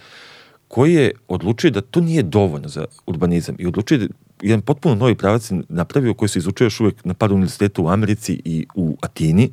koji 0.67 0.93
je 0.93 1.11
odlučio 1.27 1.71
da 1.71 1.81
to 1.81 2.01
nije 2.01 2.23
dovoljno 2.23 2.67
za 2.67 2.85
urbanizam 3.05 3.55
i 3.59 3.67
odlučio 3.67 3.97
da 3.97 4.07
jedan 4.41 4.61
potpuno 4.61 4.95
novi 4.95 5.15
pravac 5.15 5.51
napravio 5.69 6.13
koji 6.13 6.29
se 6.29 6.39
izučuje 6.39 6.65
još 6.65 6.79
uvek 6.79 7.05
na 7.05 7.13
par 7.13 7.33
univerziteta 7.33 7.81
u 7.81 7.89
Americi 7.89 8.41
i 8.45 8.67
u 8.75 8.97
Atini 9.01 9.51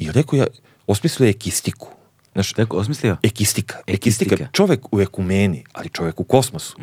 i 0.00 0.12
rekao 0.12 0.36
ja, 0.36 0.46
osmislio 0.86 1.26
je 1.26 1.30
ekistiku. 1.30 1.88
Znaš, 2.32 2.52
Tako, 2.52 2.76
osmislio? 2.76 3.16
ekistika. 3.22 3.76
Ekistika. 3.86 4.34
Ekistika. 4.34 4.50
Čovek 4.52 4.92
u 4.92 5.00
ekumeni, 5.00 5.64
ali 5.72 5.88
čovek 5.88 6.20
u 6.20 6.24
kosmosu. 6.24 6.76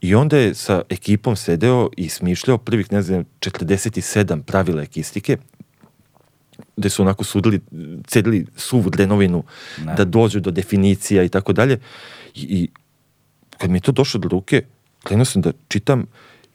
I 0.00 0.14
onda 0.14 0.36
je 0.36 0.54
sa 0.54 0.82
ekipom 0.88 1.36
sedeo 1.36 1.88
i 1.96 2.08
smišljao 2.08 2.58
prvih, 2.58 2.92
ne 2.92 3.02
znam, 3.02 3.24
47 3.40 4.42
pravila 4.42 4.82
ekistike, 4.82 5.36
gde 6.76 6.90
su 6.90 7.02
onako 7.02 7.24
sudili, 7.24 7.60
cedili 8.06 8.46
suvu 8.56 8.90
drenovinu 8.90 9.44
Da. 9.84 9.92
da 9.94 10.04
dođu 10.04 10.40
do 10.40 10.50
definicija 10.50 11.22
i 11.22 11.28
tako 11.28 11.52
dalje. 11.52 11.78
I, 12.34 12.42
I 12.42 12.68
kad 13.58 13.70
mi 13.70 13.76
je 13.76 13.82
to 13.82 13.92
došlo 13.92 14.20
do 14.20 14.28
ruke, 14.28 14.62
krenuo 15.04 15.24
sam 15.24 15.42
da 15.42 15.52
čitam 15.68 16.06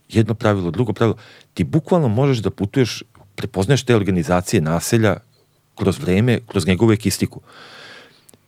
jedno 0.10 0.34
pravilo, 0.34 0.72
drugo 0.72 0.94
pravilo. 0.94 1.18
Ti 1.54 1.64
bukvalno 1.64 2.08
možeš 2.08 2.38
da 2.38 2.50
putuješ, 2.50 3.04
prepoznaješ 3.36 3.84
te 3.84 3.96
organizacije 3.96 4.62
naselja 4.62 5.18
kroz 5.80 6.00
vreme, 6.00 6.40
kroz 6.48 6.68
njegovu 6.68 6.92
ekistiku. 6.92 7.42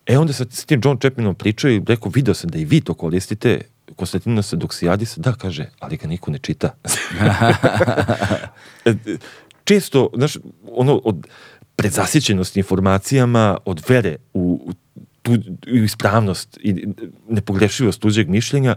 E 0.06 0.18
onda 0.18 0.34
sa 0.34 0.46
s 0.50 0.66
tim 0.66 0.82
John 0.84 0.98
Chapmanom 1.00 1.36
pričao 1.36 1.72
i 1.72 1.82
rekao, 1.88 2.12
video 2.16 2.34
sam 2.34 2.50
da 2.50 2.60
i 2.60 2.66
vi 2.66 2.82
to 2.82 2.94
koristite, 2.94 3.62
Konstantina 3.96 4.42
se 4.42 4.56
Doksijadis, 4.56 5.18
da, 5.18 5.34
kaže, 5.34 5.70
ali 5.80 5.98
ga 5.98 6.08
niko 6.08 6.32
ne 6.32 6.38
čita. 6.38 6.76
E, 8.86 8.94
Često, 9.64 10.10
znaš, 10.16 10.38
ono, 10.72 11.02
od 11.04 11.28
predzasićenosti 11.76 12.60
informacijama, 12.60 13.58
od 13.66 13.84
vere 13.88 14.16
u, 14.34 14.62
u 14.66 14.74
tu 15.22 15.32
u 15.68 15.76
ispravnost 15.76 16.58
i 16.62 16.88
nepogrešivost 17.30 18.02
tuđeg 18.02 18.30
mišljenja, 18.30 18.76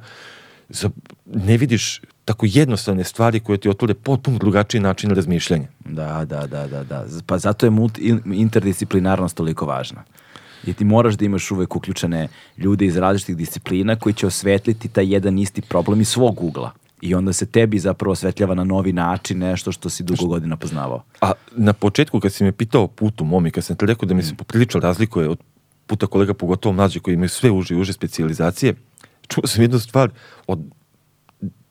za, 0.68 0.90
ne 1.26 1.56
vidiš 1.56 2.00
tako 2.24 2.46
jednostavne 2.48 3.04
stvari 3.04 3.40
koje 3.40 3.58
ti 3.58 3.68
otvore 3.68 3.94
potpuno 3.94 4.38
drugačiji 4.38 4.80
način 4.80 5.10
razmišljanja. 5.10 5.66
Da, 5.84 6.24
da, 6.24 6.46
da, 6.46 6.66
da, 6.66 6.84
da. 6.84 7.06
Pa 7.26 7.38
zato 7.38 7.66
je 7.66 7.70
multi, 7.70 8.00
in- 8.00 8.34
interdisciplinarnost 8.34 9.36
toliko 9.36 9.66
važna. 9.66 10.04
Jer 10.66 10.76
ti 10.76 10.84
moraš 10.84 11.14
da 11.14 11.24
imaš 11.24 11.50
uvek 11.50 11.76
uključene 11.76 12.28
ljude 12.56 12.86
iz 12.86 12.96
različitih 12.96 13.36
disciplina 13.36 13.96
koji 13.96 14.12
će 14.14 14.26
osvetliti 14.26 14.88
taj 14.88 15.12
jedan 15.14 15.38
isti 15.38 15.62
problem 15.62 16.00
iz 16.00 16.08
svog 16.08 16.42
ugla. 16.42 16.70
I 17.00 17.14
onda 17.14 17.32
se 17.32 17.46
tebi 17.46 17.78
zapravo 17.78 18.12
osvetljava 18.12 18.54
na 18.54 18.64
novi 18.64 18.92
način 18.92 19.38
nešto 19.38 19.72
što 19.72 19.90
si 19.90 20.02
dugo 20.02 20.26
godina 20.26 20.56
poznavao. 20.56 21.02
A 21.20 21.32
na 21.56 21.72
početku 21.72 22.20
kad 22.20 22.32
si 22.32 22.44
me 22.44 22.52
pitao 22.52 22.86
putu 22.86 23.24
mom 23.24 23.46
i 23.46 23.50
kad 23.50 23.64
sam 23.64 23.76
ti 23.76 23.86
rekao 23.86 24.06
da 24.06 24.14
mi 24.14 24.22
se 24.22 24.34
poprilično 24.34 24.80
razlikuje 24.80 25.28
od 25.28 25.38
puta 25.86 26.06
kolega, 26.06 26.34
pogotovo 26.34 26.72
mlađe 26.72 27.00
koji 27.00 27.14
imaju 27.14 27.28
sve 27.28 27.50
uže 27.50 27.74
i 27.74 27.78
uže 27.78 27.92
specializacije, 27.92 28.74
čuo 29.28 29.46
sam 29.46 29.62
jednu 29.62 29.78
stvar 29.78 30.10
od 30.46 30.60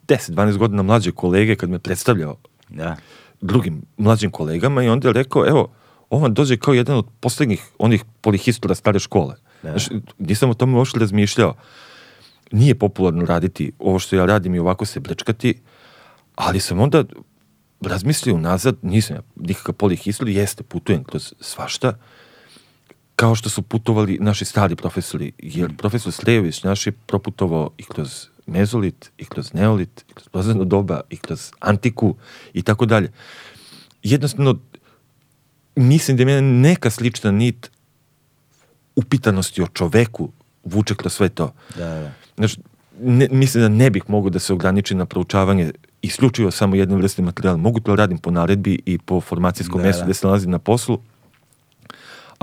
10-12 0.07 0.57
godina 0.57 0.83
mlađe 0.83 1.11
kolege 1.11 1.55
kad 1.55 1.69
me 1.69 1.79
predstavljao 1.79 2.37
Da. 2.69 2.95
drugim 3.41 3.81
mlađim 3.97 4.31
kolegama 4.31 4.83
i 4.83 4.89
onda 4.89 5.07
je 5.07 5.13
rekao, 5.13 5.47
evo, 5.47 5.71
on 6.09 6.21
vam 6.21 6.33
dođe 6.33 6.57
kao 6.57 6.73
jedan 6.73 6.97
od 6.97 7.05
poslednjih 7.19 7.65
onih 7.77 8.03
polihistora 8.21 8.75
stare 8.75 8.99
škole. 8.99 9.35
Da. 9.63 9.69
Znaš, 9.69 9.87
nisam 10.19 10.49
o 10.49 10.53
tome 10.53 10.77
uopšte 10.77 10.99
razmišljao. 10.99 11.55
Nije 12.51 12.75
popularno 12.75 13.25
raditi 13.25 13.71
ovo 13.79 13.99
što 13.99 14.15
ja 14.15 14.25
radim 14.25 14.55
i 14.55 14.59
ovako 14.59 14.85
se 14.85 14.99
brečkati, 14.99 15.61
ali 16.35 16.59
sam 16.59 16.79
onda 16.79 17.03
razmislio 17.81 18.37
nazad, 18.37 18.75
nisam 18.81 19.15
ja 19.15 19.21
nikakav 19.35 19.75
polihistor, 19.75 20.29
jeste, 20.29 20.63
putujem 20.63 21.03
kroz 21.03 21.33
svašta, 21.39 21.93
kao 23.15 23.35
što 23.35 23.49
su 23.49 23.61
putovali 23.61 24.17
naši 24.21 24.45
stari 24.45 24.75
profesori, 24.75 25.31
jer 25.37 25.77
profesor 25.77 26.11
Slejević 26.11 26.63
naš 26.63 26.87
je 26.87 26.91
proputovao 26.91 27.69
i 27.77 27.83
kroz 27.83 28.27
mezolit, 28.45 29.11
i 29.17 29.25
kroz 29.25 29.53
neolit, 29.53 30.05
i 30.09 30.13
kroz 30.13 30.27
prozirno 30.27 30.63
doba, 30.63 31.01
i 31.09 31.17
kroz 31.17 31.51
antiku, 31.59 32.15
i 32.53 32.61
tako 32.61 32.85
dalje. 32.85 33.11
Jednostavno, 34.03 34.59
mislim 35.75 36.17
da 36.17 36.23
je 36.23 36.41
neka 36.41 36.89
slična 36.89 37.31
nit 37.31 37.71
upitanosti 38.95 39.61
o 39.61 39.67
čoveku 39.67 40.31
vuče 40.63 40.95
kroz 40.95 41.13
sve 41.13 41.29
to. 41.29 41.53
Da, 41.75 41.85
da. 41.85 42.11
Znaš, 42.37 42.55
ne, 43.01 43.27
mislim 43.31 43.61
da 43.61 43.69
ne 43.69 43.89
bih 43.89 44.03
mogao 44.07 44.29
da 44.29 44.39
se 44.39 44.53
ograniči 44.53 44.95
na 44.95 45.05
proučavanje 45.05 45.71
isključivo 46.01 46.51
samo 46.51 46.75
jedne 46.75 46.95
vrste 46.95 47.21
materijala. 47.21 47.57
Mogu 47.57 47.79
to 47.79 47.91
da 47.91 47.95
radim 47.95 48.17
po 48.17 48.31
naredbi 48.31 48.79
i 48.85 48.97
po 48.97 49.21
formacijskom 49.21 49.81
Da, 49.81 49.87
mestu 49.87 49.99
da. 49.99 50.05
gde 50.05 50.13
se 50.13 50.27
nalazim 50.27 50.51
na 50.51 50.59
poslu. 50.59 50.99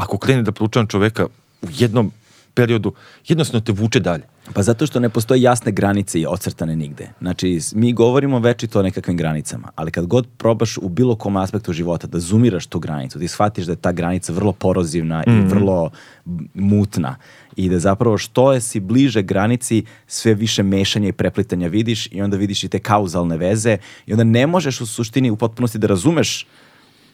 Ako 0.01 0.19
krene 0.19 0.43
da 0.43 0.53
proučavam 0.53 0.87
čoveka 0.87 1.27
u 1.63 1.69
jednom 1.71 2.13
periodu, 2.55 2.93
jednostavno 3.29 3.61
te 3.61 3.73
vuče 3.73 4.01
dalje. 4.01 4.23
Pa 4.55 4.63
zato 4.63 4.87
što 4.87 5.01
ne 5.01 5.09
postoje 5.09 5.43
jasne 5.43 5.73
granice 5.73 6.21
i 6.21 6.27
ocrtane 6.27 6.77
nigde. 6.77 7.11
Znači, 7.21 7.61
mi 7.75 7.93
govorimo 7.93 8.39
večito 8.39 8.81
o 8.81 8.83
nekakvim 8.83 9.17
granicama, 9.17 9.71
ali 9.77 9.91
kad 9.91 10.07
god 10.07 10.27
probaš 10.37 10.79
u 10.79 10.89
bilo 10.89 11.17
kom 11.17 11.37
aspektu 11.37 11.73
života 11.73 12.07
da 12.07 12.19
zoomiraš 12.19 12.67
tu 12.67 12.79
granicu, 12.79 13.19
ti 13.19 13.29
shvatiš 13.29 13.67
da 13.67 13.73
je 13.73 13.77
ta 13.77 13.93
granica 13.93 14.33
vrlo 14.33 14.53
porozivna 14.53 15.25
i 15.27 15.31
vrlo 15.31 15.91
m- 16.27 16.49
mutna 16.55 17.17
i 17.57 17.69
da 17.69 17.79
zapravo 17.79 18.19
što 18.19 18.53
je 18.53 18.61
si 18.61 18.81
bliže 18.81 19.23
granici, 19.23 19.85
sve 20.07 20.35
više 20.35 20.63
mešanja 20.63 21.09
i 21.09 21.13
preplitanja 21.13 21.69
vidiš 21.69 22.09
i 22.13 22.23
onda 22.23 22.37
vidiš 22.37 22.65
i 22.65 22.69
te 22.69 22.79
kauzalne 22.79 23.37
veze 23.37 23.77
i 24.07 24.13
onda 24.13 24.25
ne 24.25 24.47
možeš 24.47 24.81
u 24.81 24.87
suštini 24.87 25.31
u 25.31 25.37
potpunosti 25.37 25.79
da 25.79 25.87
razumeš 25.87 26.47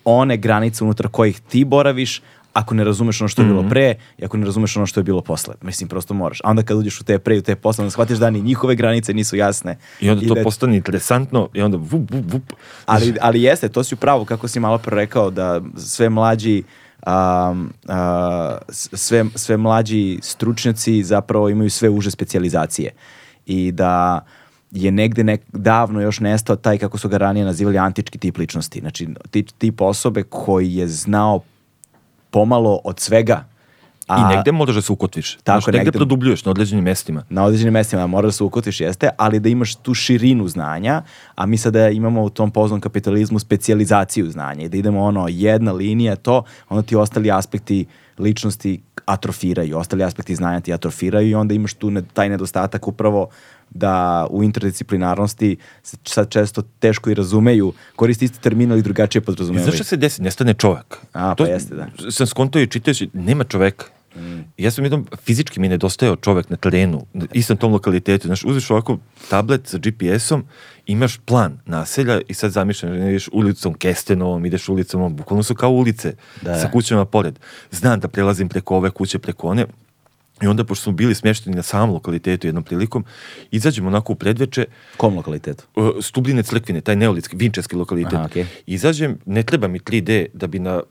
one 0.04 0.36
granice 0.36 0.84
unutar 0.84 1.08
kojih 1.08 1.40
ti 1.40 1.64
boraviš, 1.64 2.22
ako 2.56 2.74
ne 2.74 2.84
razumeš 2.84 3.20
ono 3.20 3.28
što 3.28 3.42
je 3.42 3.46
bilo 3.46 3.68
pre 3.68 3.94
i 4.18 4.24
ako 4.24 4.36
ne 4.36 4.44
razumeš 4.44 4.76
ono 4.76 4.86
što 4.86 5.00
je 5.00 5.04
bilo 5.04 5.20
posle. 5.20 5.54
Mislim, 5.62 5.88
prosto 5.88 6.14
moraš. 6.14 6.40
A 6.44 6.50
onda 6.50 6.62
kad 6.62 6.76
uđeš 6.76 7.00
u 7.00 7.04
te 7.04 7.18
pre 7.18 7.36
i 7.36 7.38
u 7.38 7.42
te 7.42 7.56
posle, 7.56 7.82
onda 7.82 7.90
shvatiš 7.90 8.18
da 8.18 8.30
ni 8.30 8.40
njihove 8.40 8.74
granice 8.74 9.14
nisu 9.14 9.36
jasne. 9.36 9.78
I 10.00 10.10
onda 10.10 10.28
to 10.28 10.34
da- 10.34 10.42
postane 10.42 10.76
interesantno 10.76 11.48
i 11.54 11.62
onda 11.62 11.76
vup, 11.76 12.10
vup, 12.10 12.24
vup. 12.32 12.52
ali, 12.86 13.14
ali 13.20 13.42
jeste, 13.42 13.68
to 13.68 13.84
si 13.84 13.94
upravo, 13.94 14.24
kako 14.24 14.48
si 14.48 14.60
malo 14.60 14.78
pre 14.78 14.96
rekao, 14.96 15.30
da 15.30 15.60
sve 15.76 16.08
mlađi 16.08 16.62
um, 17.06 17.72
a, 17.88 18.58
sve, 18.72 19.24
sve 19.34 19.56
mlađi 19.56 20.18
stručnjaci 20.22 21.02
zapravo 21.02 21.48
imaju 21.48 21.70
sve 21.70 21.88
uže 21.88 22.10
specijalizacije 22.10 22.90
i 23.46 23.72
da 23.72 24.24
je 24.70 24.90
negde 24.90 25.24
nek, 25.24 25.40
davno 25.52 26.00
još 26.00 26.20
nestao 26.20 26.56
taj, 26.56 26.78
kako 26.78 26.98
su 26.98 27.08
ga 27.08 27.16
ranije 27.16 27.44
nazivali, 27.44 27.78
antički 27.78 28.18
tip 28.18 28.38
ličnosti. 28.38 28.80
Znači, 28.80 29.08
ti, 29.30 29.42
tip 29.42 29.80
osobe 29.80 30.22
koji 30.22 30.74
je 30.74 30.88
znao 30.88 31.40
pomalo 32.30 32.80
od 32.84 33.00
svega. 33.00 33.44
I 34.10 34.34
negde 34.34 34.52
možeš 34.52 34.74
da 34.74 34.82
se 34.82 34.92
ukotviš. 34.92 35.34
Tako, 35.34 35.42
Znaš, 35.44 35.66
negde, 35.66 35.78
negde- 35.78 35.92
produbljuješ 35.92 36.44
na 36.44 36.50
određenim 36.50 36.84
mestima. 36.84 37.22
na 37.28 37.44
određenim 37.44 37.72
mestima 37.72 38.06
mora 38.06 38.26
da 38.26 38.32
se 38.32 38.44
ukotiš 38.44 38.80
jeste, 38.80 39.08
ali 39.16 39.40
da 39.40 39.48
imaš 39.48 39.74
tu 39.74 39.94
širinu 39.94 40.48
znanja, 40.48 41.02
a 41.34 41.46
mi 41.46 41.58
sada 41.58 41.88
imamo 41.88 42.22
u 42.22 42.30
tom 42.30 42.50
poznom 42.50 42.80
kapitalizmu 42.80 43.38
specijalizaciju 43.38 44.30
znanja 44.30 44.62
i 44.62 44.68
da 44.68 44.76
idemo 44.76 45.02
ono 45.02 45.26
jedna 45.28 45.72
linija 45.72 46.16
to, 46.16 46.36
onda 46.68 46.82
ti 46.82 46.96
ostali 46.96 47.30
aspekti 47.30 47.86
ličnosti 48.18 48.82
atrofiraju, 49.06 49.78
ostali 49.78 50.04
aspekti 50.04 50.36
znanja 50.36 50.60
ti 50.60 50.72
atrofiraju 50.72 51.28
i 51.28 51.34
onda 51.34 51.54
imaš 51.54 51.74
tu 51.74 51.90
ne- 51.90 52.02
taj 52.04 52.28
nedostatak 52.28 52.88
upravo 52.88 53.28
da 53.76 54.26
u 54.30 54.42
interdisciplinarnosti 54.42 55.56
se 55.82 55.96
sad 56.04 56.28
često 56.30 56.62
teško 56.78 57.10
i 57.10 57.14
razumeju, 57.14 57.72
koristi 57.96 58.24
isti 58.24 58.40
termin 58.40 58.72
ali 58.72 58.82
drugačije 58.82 59.22
podrazumevaju. 59.22 59.64
znaš 59.64 59.74
šta 59.74 59.84
se 59.84 59.96
desi? 59.96 60.22
Nestane 60.22 60.54
čovek. 60.54 60.96
A, 61.12 61.34
pa 61.38 61.44
jeste, 61.46 61.74
da. 61.74 61.86
Sam 62.10 62.26
skontao 62.26 62.62
i 62.62 62.66
čitajući, 62.66 63.08
nema 63.12 63.44
čoveka. 63.44 63.84
Ja 64.56 64.70
sam 64.70 64.84
jednom, 64.84 65.06
fizički 65.24 65.60
mi 65.60 65.66
je 65.66 65.70
nedostajao 65.70 66.16
čovek 66.16 66.50
na 66.50 66.56
terenu, 66.56 67.06
na 67.12 67.26
istom 67.32 67.56
tom 67.56 67.72
lokalitetu. 67.72 68.26
Znaš, 68.28 68.44
uzmeš 68.44 68.70
ovako 68.70 68.98
tablet 69.30 69.66
sa 69.66 69.78
GPS-om, 69.78 70.44
imaš 70.86 71.18
plan 71.18 71.58
naselja 71.66 72.20
i 72.28 72.34
sad 72.34 72.50
zamišljaš, 72.50 72.90
ne 72.92 73.08
ideš 73.10 73.28
ulicom 73.32 73.74
Kestenovom, 73.74 74.46
ideš 74.46 74.68
ulicom, 74.68 75.16
bukvalno 75.16 75.42
su 75.42 75.54
kao 75.54 75.70
ulice 75.70 76.14
Da. 76.42 76.58
sa 76.60 76.70
kućama 76.70 77.04
pored. 77.04 77.38
Znam 77.70 78.00
da 78.00 78.08
prelazim 78.08 78.48
preko 78.48 78.76
ove 78.76 78.90
kuće, 78.90 79.18
preko 79.18 79.48
one, 79.48 79.66
I 80.42 80.46
onda, 80.46 80.64
pošto 80.64 80.82
smo 80.82 80.92
bili 80.92 81.14
smješteni 81.14 81.56
na 81.56 81.62
samom 81.62 81.90
lokalitetu 81.90 82.46
jednom 82.46 82.64
prilikom, 82.64 83.04
izađemo 83.50 83.88
onako 83.88 84.12
u 84.12 84.16
predveče, 84.16 84.64
Kom 84.96 85.16
lokalitetu? 85.16 85.64
Stubljine 86.00 86.42
crkvine, 86.42 86.80
taj 86.80 86.96
neolitski, 86.96 87.36
vinčarski 87.36 87.76
lokalitet. 87.76 88.12
Aha, 88.14 88.24
okej. 88.24 88.46
Izađem, 88.66 89.18
ne 89.26 89.42
treba 89.42 89.68
mi 89.68 89.78
3D 89.80 90.26
da 90.34 90.46
bi 90.46 90.58
na 90.58 90.82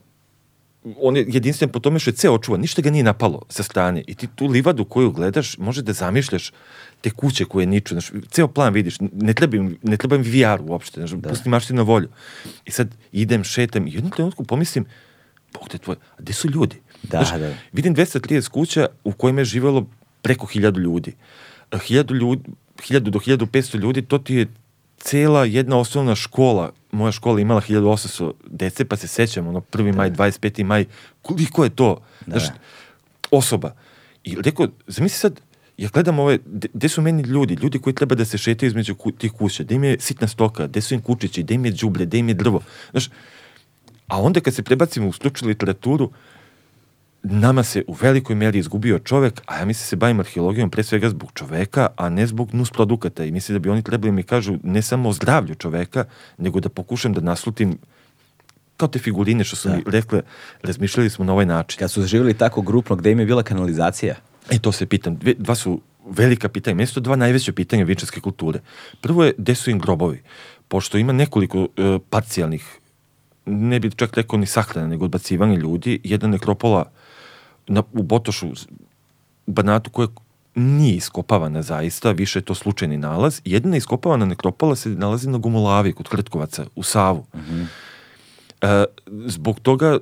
on 1.00 1.16
je 1.16 1.24
jedinstven 1.28 1.70
po 1.70 1.80
tome 1.80 1.98
što 1.98 2.10
je 2.10 2.14
ceo 2.14 2.32
očuvan, 2.32 2.60
ništa 2.60 2.82
ga 2.82 2.90
nije 2.90 3.04
napalo 3.04 3.42
sa 3.48 3.62
strane 3.62 4.04
i 4.06 4.14
ti 4.14 4.28
tu 4.28 4.46
livadu 4.46 4.84
koju 4.84 5.10
gledaš 5.10 5.58
može 5.58 5.82
da 5.82 5.92
zamišljaš 5.92 6.52
te 7.00 7.10
kuće 7.10 7.44
koje 7.44 7.66
niču, 7.66 7.94
znaš, 7.94 8.10
ceo 8.30 8.48
plan 8.48 8.72
vidiš, 8.72 8.96
ne 9.02 9.34
treba, 9.34 9.56
im- 9.56 9.78
ne 9.82 9.96
treba 9.96 10.18
mi 10.18 10.24
VR 10.24 10.60
uopšte, 10.62 11.00
znaš, 11.00 11.20
pusti 11.22 11.48
maštinu 11.48 11.76
na 11.76 11.82
volju. 11.82 12.08
I 12.64 12.70
sad 12.70 12.88
idem, 13.12 13.44
šetam 13.44 13.86
i 13.86 13.92
jednom 13.92 14.12
trenutku 14.12 14.44
pomislim, 14.44 14.84
Bog 15.52 15.68
te 15.68 15.78
tvoj, 15.78 15.96
a 16.10 16.22
gde 16.22 16.32
su 16.32 16.50
ljudi? 16.50 16.76
Da, 17.10 17.24
Znaš, 17.24 17.40
da. 17.40 17.54
Vidim 17.72 17.94
230 17.94 18.48
kuća 18.48 18.86
u 19.04 19.12
kojima 19.12 19.40
je 19.40 19.44
živelo 19.44 19.86
preko 20.22 20.46
1000 20.46 20.78
ljudi. 20.78 21.12
A 21.70 21.78
1000 21.78 22.14
ljudi, 22.14 22.42
1000 22.76 22.98
do 23.00 23.18
1500 23.18 23.78
ljudi, 23.78 24.02
to 24.02 24.18
ti 24.18 24.34
je 24.34 24.46
cela 24.98 25.44
jedna 25.44 25.76
osnovna 25.76 26.14
škola. 26.14 26.72
Moja 26.92 27.12
škola 27.12 27.40
imala 27.40 27.60
1800 27.60 28.32
dece, 28.46 28.84
pa 28.84 28.96
se 28.96 29.08
sećam, 29.08 29.46
ono, 29.46 29.60
1. 29.60 29.94
maj, 29.94 30.10
25. 30.10 30.64
maj, 30.64 30.84
koliko 31.22 31.64
je 31.64 31.70
to? 31.70 32.00
Znaš, 32.26 32.44
osoba. 33.30 33.74
I 34.24 34.36
rekao, 34.42 34.68
zamisli 34.86 35.18
sad, 35.18 35.40
ja 35.78 35.88
gledam 35.92 36.18
ove, 36.18 36.38
de- 36.46 36.68
gde 36.74 36.88
su 36.88 37.02
meni 37.02 37.22
ljudi, 37.22 37.54
ljudi 37.54 37.78
koji 37.78 37.94
treba 37.94 38.14
da 38.14 38.24
se 38.24 38.38
šetaju 38.38 38.66
između 38.68 38.94
ku, 38.94 39.10
tih 39.12 39.32
kuća, 39.32 39.62
gde 39.62 39.74
im 39.74 39.84
je 39.84 39.96
sitna 40.00 40.28
stoka, 40.28 40.66
gde 40.66 40.80
su 40.80 40.94
im 40.94 41.02
kučići, 41.02 41.42
gde 41.42 41.54
im 41.54 41.64
je 41.64 41.70
đubre, 41.72 42.06
gde 42.06 42.18
im 42.18 42.28
je 42.28 42.34
drvo. 42.34 42.60
Znaš, 42.90 43.10
a 44.06 44.22
onda 44.22 44.40
kad 44.40 44.54
se 44.54 44.62
prebacimo 44.62 45.08
u 45.08 45.12
stručnu 45.12 45.48
literaturu, 45.48 46.10
nama 47.30 47.62
se 47.62 47.84
u 47.86 47.92
velikoj 48.00 48.36
meri 48.36 48.58
izgubio 48.58 48.98
čovek, 48.98 49.42
a 49.46 49.58
ja 49.58 49.64
mislim 49.64 49.86
se 49.86 49.96
bavim 49.96 50.20
arheologijom 50.20 50.70
pre 50.70 50.82
svega 50.82 51.08
zbog 51.08 51.30
čoveka, 51.34 51.88
a 51.96 52.08
ne 52.08 52.26
zbog 52.26 52.54
nusprodukata. 52.54 53.24
I 53.24 53.30
mislim 53.30 53.54
da 53.54 53.58
bi 53.58 53.70
oni 53.70 53.82
trebali 53.82 54.12
mi 54.12 54.22
kažu 54.22 54.58
ne 54.62 54.82
samo 54.82 55.08
o 55.08 55.12
zdravlju 55.12 55.54
čoveka, 55.54 56.04
nego 56.38 56.60
da 56.60 56.68
pokušam 56.68 57.12
da 57.12 57.20
naslutim 57.20 57.78
kao 58.76 58.88
te 58.88 58.98
figurine 58.98 59.44
što 59.44 59.56
su 59.56 59.70
mi 59.70 59.82
rekle, 59.86 60.22
razmišljali 60.62 61.10
smo 61.10 61.24
na 61.24 61.32
ovaj 61.32 61.46
način. 61.46 61.78
Kad 61.78 61.90
su 61.90 62.02
živjeli 62.02 62.34
tako 62.34 62.62
grupno, 62.62 62.96
gde 62.96 63.12
im 63.12 63.20
je 63.20 63.26
bila 63.26 63.42
kanalizacija? 63.42 64.14
E, 64.50 64.58
to 64.58 64.72
se 64.72 64.86
pitam. 64.86 65.16
Dve, 65.16 65.34
dva 65.38 65.54
su 65.54 65.80
velika 66.06 66.48
pitanja. 66.48 66.74
Meni 66.74 66.86
su 66.86 67.00
dva 67.00 67.16
najveća 67.16 67.52
pitanja 67.52 67.84
vinčarske 67.84 68.20
kulture. 68.20 68.60
Prvo 69.00 69.24
je, 69.24 69.32
gde 69.38 69.54
su 69.54 69.70
im 69.70 69.78
grobovi? 69.78 70.22
Pošto 70.68 70.98
ima 70.98 71.12
nekoliko 71.12 71.58
e, 71.76 71.98
parcijalnih, 72.10 72.78
ne 73.46 73.80
bih 73.80 73.92
čak 73.96 74.16
rekao 74.16 74.38
ni 74.38 74.46
sahrana, 74.46 74.88
nego 74.88 75.04
odbacivanje 75.04 75.56
ljudi, 75.56 76.00
jedna 76.04 76.28
nekropola 76.28 76.90
na, 77.68 77.82
u 77.92 78.02
Botošu, 78.02 78.48
u 79.46 79.52
Banatu, 79.52 79.90
koja 79.90 80.08
nije 80.54 80.96
iskopavana 80.96 81.62
zaista, 81.62 82.12
više 82.12 82.38
je 82.38 82.44
to 82.44 82.54
slučajni 82.54 82.98
nalaz. 82.98 83.40
Jedna 83.44 83.76
iskopavana 83.76 84.24
nekropola 84.26 84.76
se 84.76 84.88
nalazi 84.88 85.28
na 85.28 85.38
Gumulavi, 85.38 85.92
kod 85.92 86.08
Krtkovaca, 86.08 86.66
u 86.74 86.82
Savu. 86.82 87.26
E, 88.62 88.84
zbog 89.26 89.60
toga 89.60 89.98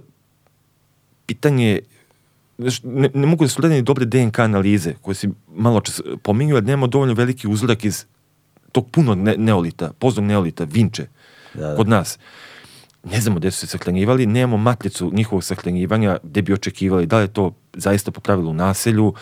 pitanje 1.27 1.81
ne, 2.83 3.11
ne 3.15 3.27
mogu 3.27 3.45
da 3.45 3.49
su 3.49 3.62
radene 3.62 3.83
dobre 3.83 4.05
DNK 4.05 4.39
analize 4.39 4.95
koje 5.03 5.15
si 5.15 5.29
malo 5.55 5.81
čas 5.81 6.01
pominjao, 6.23 6.57
jer 6.57 6.65
nemamo 6.65 6.87
dovoljno 6.87 7.15
veliki 7.15 7.49
uzorak 7.49 7.85
iz 7.85 8.05
tog 8.73 8.91
punog 8.91 9.19
ne, 9.19 9.37
neolita, 9.37 9.93
poznog 9.99 10.25
neolita, 10.25 10.65
vinče, 10.65 11.07
Da, 11.55 11.69
da. 11.69 11.77
kod 11.77 11.89
nas. 11.89 12.19
Ne 13.05 13.21
znamo 13.21 13.39
gde 13.39 13.51
su 13.51 13.59
se 13.59 13.67
sahranjivali, 13.67 14.27
nemamo 14.27 14.57
matricu 14.57 15.11
njihovog 15.15 15.45
sahranjivanja 15.45 16.17
gde 16.23 16.43
bi 16.43 16.53
očekivali 16.53 17.07
da 17.07 17.19
li 17.19 17.25
je 17.25 17.33
to 17.33 17.55
zaista 17.75 18.11
po 18.11 18.21
pravilu 18.21 18.51
u 18.51 18.55
naselju, 18.55 19.15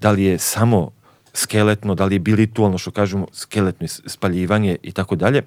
da 0.00 0.10
li 0.10 0.24
je 0.24 0.38
samo 0.38 0.90
skeletno, 1.34 1.94
da 1.94 2.04
li 2.04 2.14
je 2.14 2.18
bi 2.18 2.36
ritualno, 2.36 2.78
što 2.78 2.90
kažemo, 2.90 3.26
skeletno 3.32 3.88
spaljivanje 3.88 4.76
i 4.82 4.92
tako 4.92 5.16
dalje. 5.16 5.42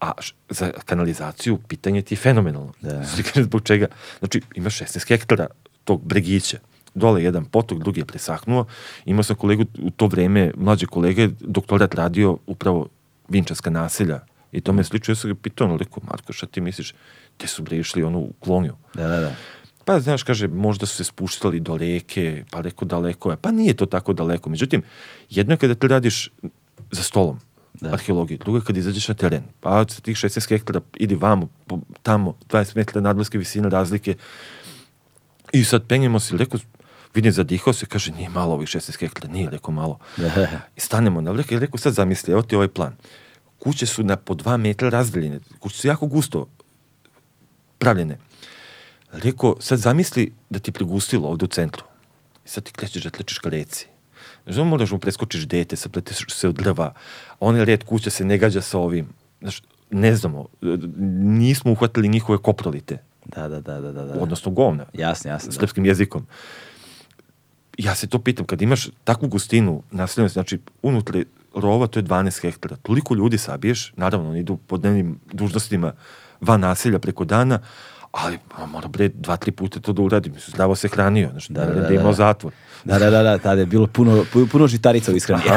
A 0.00 0.12
za 0.48 0.70
kanalizaciju 0.84 1.58
pitanje 1.68 2.02
ti 2.02 2.14
je 2.14 2.18
fenomenalno. 2.18 2.72
Da. 2.80 3.04
Zbog 3.48 3.62
čega? 3.62 3.86
Znači, 4.18 4.40
imaš 4.54 4.78
16 4.78 5.08
hektara 5.08 5.46
tog 5.84 6.04
bregića. 6.04 6.58
Dole 6.94 7.22
jedan 7.22 7.44
potok, 7.44 7.78
drugi 7.78 8.00
je 8.00 8.04
presahnuo. 8.04 8.66
Imao 9.04 9.22
sam 9.22 9.36
kolegu 9.36 9.64
u 9.82 9.90
to 9.90 10.06
vreme, 10.06 10.52
mlađe 10.56 10.86
kolege, 10.86 11.28
doktorat 11.40 11.94
radio 11.94 12.38
upravo 12.46 12.88
vinčarska 13.28 13.70
naselja. 13.70 14.20
I 14.52 14.60
to 14.60 14.72
me 14.72 14.84
slično, 14.84 15.12
ja 15.12 15.16
sam 15.16 15.30
ga 15.30 15.36
pitao, 15.42 15.66
ono, 15.66 15.76
rekao, 15.76 16.02
Marko, 16.10 16.32
šta 16.32 16.46
ti 16.46 16.60
misliš, 16.60 16.94
gde 17.38 17.46
su 17.46 17.62
bre 17.62 17.78
išli 17.78 18.02
ono 18.02 18.18
u 18.18 18.32
klonju? 18.40 18.74
Da, 18.94 19.08
da, 19.08 19.20
da. 19.20 19.34
Pa, 19.84 20.00
znaš, 20.00 20.22
kaže, 20.22 20.48
možda 20.48 20.86
su 20.86 20.96
se 20.96 21.04
spuštali 21.04 21.60
do 21.60 21.76
reke, 21.76 22.44
pa 22.50 22.60
rekao 22.60 22.88
daleko 22.88 23.30
je. 23.30 23.36
Pa 23.36 23.50
nije 23.50 23.74
to 23.74 23.86
tako 23.86 24.12
daleko. 24.12 24.50
Međutim, 24.50 24.82
jedno 25.30 25.52
je 25.52 25.56
kada 25.58 25.74
ti 25.74 25.88
radiš 25.88 26.30
za 26.90 27.02
stolom, 27.02 27.40
Da. 27.80 27.92
arheologiju, 27.92 28.38
drugo 28.38 28.58
je 28.58 28.62
kada 28.64 28.78
izađeš 28.78 29.08
na 29.08 29.14
teren. 29.14 29.42
Pa 29.60 29.84
sa 29.88 30.00
tih 30.00 30.16
16 30.16 30.48
hektara 30.48 30.80
idi 30.96 31.14
vamo, 31.14 31.48
tamo, 32.02 32.34
20 32.48 32.76
metara 32.76 33.00
nadmorske 33.00 33.38
visine 33.38 33.68
razlike. 33.68 34.14
I 35.52 35.64
sad 35.64 35.86
penjemo 35.86 36.20
se, 36.20 36.36
rekao, 36.36 36.60
vidim, 37.14 37.32
zadihao 37.32 37.72
se, 37.72 37.86
kaže, 37.86 38.12
nije 38.12 38.28
malo 38.28 38.54
ovih 38.54 38.68
16 38.68 39.00
hektara, 39.00 39.28
nije, 39.32 39.50
rekao, 39.50 39.74
malo. 39.74 39.98
Da. 40.16 40.48
I 40.76 40.80
stanemo 40.80 41.20
na 41.20 41.30
vrh 41.30 41.52
i 41.52 41.58
rekao, 41.58 41.78
sad 41.78 41.92
zamisli, 41.92 42.32
evo 42.32 42.42
ti 42.42 42.56
ovaj 42.56 42.68
plan. 42.68 42.96
Kuće 43.58 43.86
su 43.86 44.04
na 44.04 44.16
po 44.16 44.34
dva 44.34 44.56
metra 44.56 44.88
razdeljene, 44.88 45.40
kuće 45.58 45.76
su 45.78 45.86
jako 45.86 46.06
gusto 46.06 46.46
pravljene. 47.78 48.18
Rekao, 49.12 49.56
sad 49.60 49.78
zamisli 49.78 50.32
da 50.50 50.58
ti 50.58 50.72
pregustilo 50.72 51.28
ovde 51.28 51.44
u 51.44 51.48
centru. 51.48 51.84
I 52.44 52.48
sad 52.48 52.64
ti 52.64 52.72
krećeš 52.72 53.02
da 53.02 53.10
tlečiš 53.10 53.38
ka 53.38 53.48
reci. 53.48 53.86
Znaš, 54.46 54.66
moraš 54.66 54.90
mu 54.90 54.98
preskočiš 54.98 55.46
dete, 55.46 55.76
sapleteš 55.76 56.24
se 56.28 56.48
od 56.48 56.54
drva. 56.54 56.94
Onaj 57.40 57.64
red 57.64 57.84
kuća 57.84 58.10
se 58.10 58.24
ne 58.24 58.38
gađa 58.38 58.62
sa 58.62 58.78
ovim. 58.78 59.08
Znaš, 59.40 59.62
ne 59.90 60.16
znamo, 60.16 60.46
nismo 61.20 61.72
uhvatili 61.72 62.08
njihove 62.08 62.38
koprolite, 62.38 62.98
Da, 63.26 63.48
da, 63.48 63.60
da, 63.60 63.80
da, 63.80 63.92
da. 63.92 64.04
da. 64.04 64.20
odnosno 64.20 64.52
govna, 64.52 64.84
Jasno, 64.92 65.30
jasno. 65.30 65.52
Da. 65.52 65.58
srpskim 65.58 65.84
jezikom. 65.84 66.26
Ja 67.78 67.94
se 67.94 68.06
to 68.06 68.18
pitam, 68.18 68.46
kad 68.46 68.62
imaš 68.62 68.88
takvu 69.04 69.28
gustinu 69.28 69.82
naseljenosti, 69.90 70.32
znači 70.32 70.58
unutra 70.82 71.22
rova 71.56 71.86
to 71.86 71.98
je 71.98 72.04
12 72.04 72.42
hektara, 72.42 72.76
toliko 72.76 73.14
ljudi 73.14 73.38
sabiješ, 73.38 73.92
naravno 73.96 74.30
oni 74.30 74.40
idu 74.40 74.56
po 74.56 74.76
dnevnim 74.76 75.20
dužnostima 75.32 75.92
van 76.40 76.60
naselja 76.60 76.98
preko 76.98 77.24
dana, 77.24 77.58
ali 78.12 78.38
mora 78.66 78.88
bre 78.88 79.08
dva, 79.08 79.36
tri 79.36 79.50
puta 79.52 79.80
to 79.80 79.92
da 79.92 80.02
uradim, 80.02 80.32
mislim, 80.32 80.52
zdravo 80.52 80.74
se 80.76 80.88
hranio, 80.88 81.28
znači, 81.30 81.52
da, 81.52 81.60
Da, 81.60 81.66
da, 81.66 81.74
da, 81.74 81.80
da, 81.80 81.88
da, 81.88 81.94
imao 81.94 82.06
da. 82.06 82.12
zatvor. 82.12 82.52
Da, 82.84 82.98
da, 82.98 83.10
da, 83.10 83.22
da, 83.22 83.38
tada 83.38 83.60
je 83.60 83.66
bilo 83.66 83.86
puno, 83.86 84.24
pu- 84.24 84.48
puno 84.48 84.66
žitarica 84.66 85.12
u 85.12 85.16
ishrani. 85.16 85.42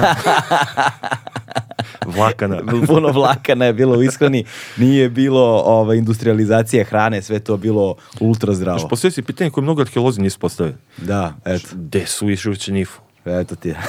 Vlakana. 2.07 2.57
puno 2.87 3.11
vlakana 3.11 3.65
je 3.65 3.73
bilo 3.73 3.97
u 3.97 4.03
ishrani, 4.03 4.45
nije 4.77 5.09
bilo 5.09 5.41
ovaj, 5.57 5.97
industrializacije 5.97 6.83
hrane, 6.83 7.21
sve 7.21 7.39
to 7.39 7.57
bilo 7.57 7.95
ultra 8.19 8.53
zdravo. 8.53 8.79
Znaš, 8.79 8.89
postoji 8.89 9.11
si 9.11 9.21
pitanje 9.21 9.49
koje 9.49 9.61
mnogo 9.61 9.81
arheolozi 9.81 10.21
nisu 10.21 10.39
postavili. 10.39 10.75
Da, 10.97 11.33
eto, 11.45 11.67
Gde 11.73 12.05
su 12.05 12.29
išli 12.29 12.51
u 12.51 12.55
Čenjifu? 12.55 13.01
eto 13.25 13.55
ti. 13.55 13.73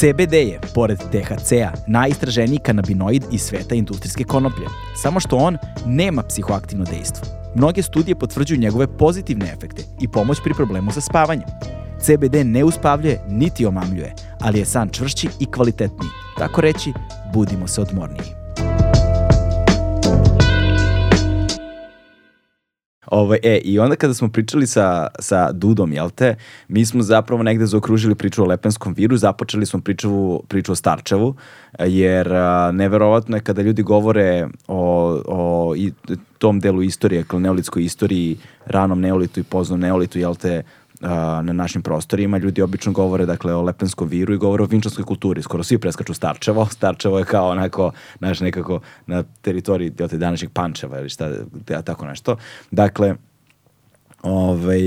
CBD 0.00 0.32
je, 0.32 0.60
pored 0.74 0.98
THC-a, 0.98 1.72
najistraženiji 1.86 2.58
kanabinoid 2.58 3.24
iz 3.32 3.42
sveta 3.42 3.74
industrijske 3.74 4.24
konoplje. 4.24 4.66
Samo 5.02 5.20
što 5.20 5.36
on 5.36 5.58
nema 5.86 6.22
psihoaktivno 6.22 6.84
dejstvo. 6.84 7.26
Mnoge 7.54 7.82
studije 7.82 8.14
potvrđuju 8.14 8.60
njegove 8.60 8.96
pozitivne 8.96 9.52
efekte 9.52 9.82
i 10.00 10.08
pomoć 10.08 10.38
pri 10.44 10.54
problemu 10.54 10.92
sa 10.92 11.00
spavanjem. 11.00 11.48
CBD 12.00 12.34
ne 12.44 12.64
uspavljuje 12.64 13.20
niti 13.28 13.66
omamljuje, 13.66 14.14
ali 14.40 14.58
je 14.58 14.64
san 14.64 14.88
čvršći 14.88 15.28
i 15.40 15.46
kvalitetniji. 15.46 16.10
Tako 16.38 16.60
reći, 16.60 16.92
budimo 17.34 17.68
se 17.68 17.80
odmorniji. 17.80 18.39
Ovaj, 23.06 23.38
e, 23.42 23.58
I 23.64 23.78
onda 23.78 23.96
kada 23.96 24.14
smo 24.14 24.28
pričali 24.28 24.66
sa, 24.66 25.06
sa 25.18 25.52
Dudom, 25.52 25.92
jel 25.92 26.10
te, 26.10 26.34
mi 26.68 26.86
smo 26.86 27.02
zapravo 27.02 27.42
negde 27.42 27.66
zaokružili 27.66 28.14
priču 28.14 28.42
o 28.42 28.46
lepenskom 28.46 28.94
viru, 28.94 29.16
započeli 29.16 29.66
smo 29.66 29.80
priču, 29.80 30.42
priču 30.48 30.72
o 30.72 30.74
Starčevu, 30.74 31.34
jer 31.78 32.32
a, 32.32 32.70
neverovatno 32.72 33.36
je 33.36 33.40
kada 33.40 33.62
ljudi 33.62 33.82
govore 33.82 34.48
o, 34.68 35.20
o 35.26 35.74
i, 35.76 35.92
tom 36.38 36.60
delu 36.60 36.82
istorije, 36.82 37.22
dakle, 37.22 37.40
neolitskoj 37.40 37.84
istoriji, 37.84 38.36
ranom 38.66 39.00
neolitu 39.00 39.40
i 39.40 39.42
poznom 39.42 39.80
neolitu, 39.80 40.18
jel 40.18 40.34
te, 40.34 40.62
na 41.00 41.52
našim 41.52 41.82
prostorima. 41.82 42.38
Ljudi 42.38 42.62
obično 42.62 42.92
govore 42.92 43.26
dakle 43.26 43.54
o 43.54 43.62
lepenskom 43.62 44.08
viru 44.08 44.34
i 44.34 44.38
govore 44.38 44.62
o 44.62 44.66
vinčanskoj 44.66 45.04
kulturi. 45.04 45.42
Skoro 45.42 45.62
svi 45.62 45.78
preskaču 45.78 46.14
Starčevo. 46.14 46.66
Starčevo 46.76 47.18
je 47.18 47.24
kao 47.24 47.48
onako, 47.48 47.92
znaš, 48.18 48.40
nekako 48.40 48.80
na 49.06 49.22
teritoriji 49.42 49.90
te, 49.90 50.06
današnjeg 50.06 50.50
Pančeva 50.52 51.00
ili 51.00 51.08
šta, 51.08 51.30
te- 51.64 51.82
tako 51.82 52.06
nešto. 52.06 52.36
Dakle, 52.70 53.14
ovaj, 54.22 54.80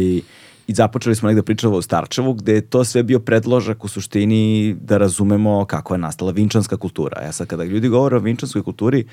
i 0.67 0.73
započeli 0.73 1.15
smo 1.15 1.27
negde 1.27 1.43
pričati 1.43 1.75
o 1.75 1.81
Starčevu, 1.81 2.33
gde 2.33 2.53
je 2.53 2.69
to 2.69 2.83
sve 2.83 3.03
bio 3.03 3.19
predložak 3.19 3.83
u 3.83 3.87
suštini 3.87 4.75
da 4.81 4.97
razumemo 4.97 5.65
kako 5.65 5.93
je 5.93 5.97
nastala 5.97 6.31
vinčanska 6.31 6.77
kultura. 6.77 7.21
Ja 7.21 7.31
sad 7.31 7.47
kada 7.47 7.63
ljudi 7.63 7.87
govore 7.87 8.15
o 8.15 8.19
vinčanskoj 8.19 8.63
kulturi, 8.63 9.05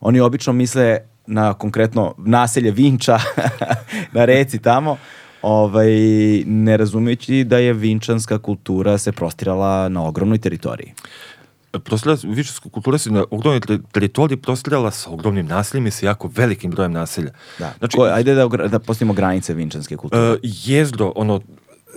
oni 0.00 0.20
obično 0.20 0.52
misle 0.52 0.98
na 1.26 1.54
konkretno 1.54 2.14
naselje 2.18 2.70
Vinča 2.70 3.18
na 4.14 4.24
reci 4.24 4.58
tamo, 4.58 4.96
ovaj, 5.42 5.90
ne 6.46 6.76
razumejući 6.76 7.44
da 7.44 7.58
je 7.58 7.72
vinčanska 7.72 8.38
kultura 8.38 8.98
se 8.98 9.12
prostirala 9.12 9.88
na 9.88 10.06
ogromnoj 10.06 10.38
teritoriji. 10.38 10.94
Prostirala, 11.84 12.18
vičarska 12.24 12.70
kultura 12.70 12.98
se 12.98 13.10
na 13.10 13.24
ogromnoj 13.30 13.60
ter- 13.60 13.80
teritoriji 13.92 14.36
prostirala 14.36 14.90
sa 14.90 15.10
ogromnim 15.10 15.46
naseljima 15.46 15.88
i 15.88 15.90
sa 15.90 16.06
jako 16.06 16.30
velikim 16.36 16.70
brojem 16.70 16.92
naselja. 16.92 17.30
Da. 17.58 17.74
Znači, 17.78 17.96
Ko, 17.96 18.04
ajde 18.04 18.34
da, 18.34 18.46
da 18.48 18.78
postavimo 18.78 19.12
granice 19.12 19.54
vinčanske 19.54 19.96
kulture. 19.96 20.22
E, 20.22 20.36
jezdo, 20.42 21.12
ono, 21.16 21.40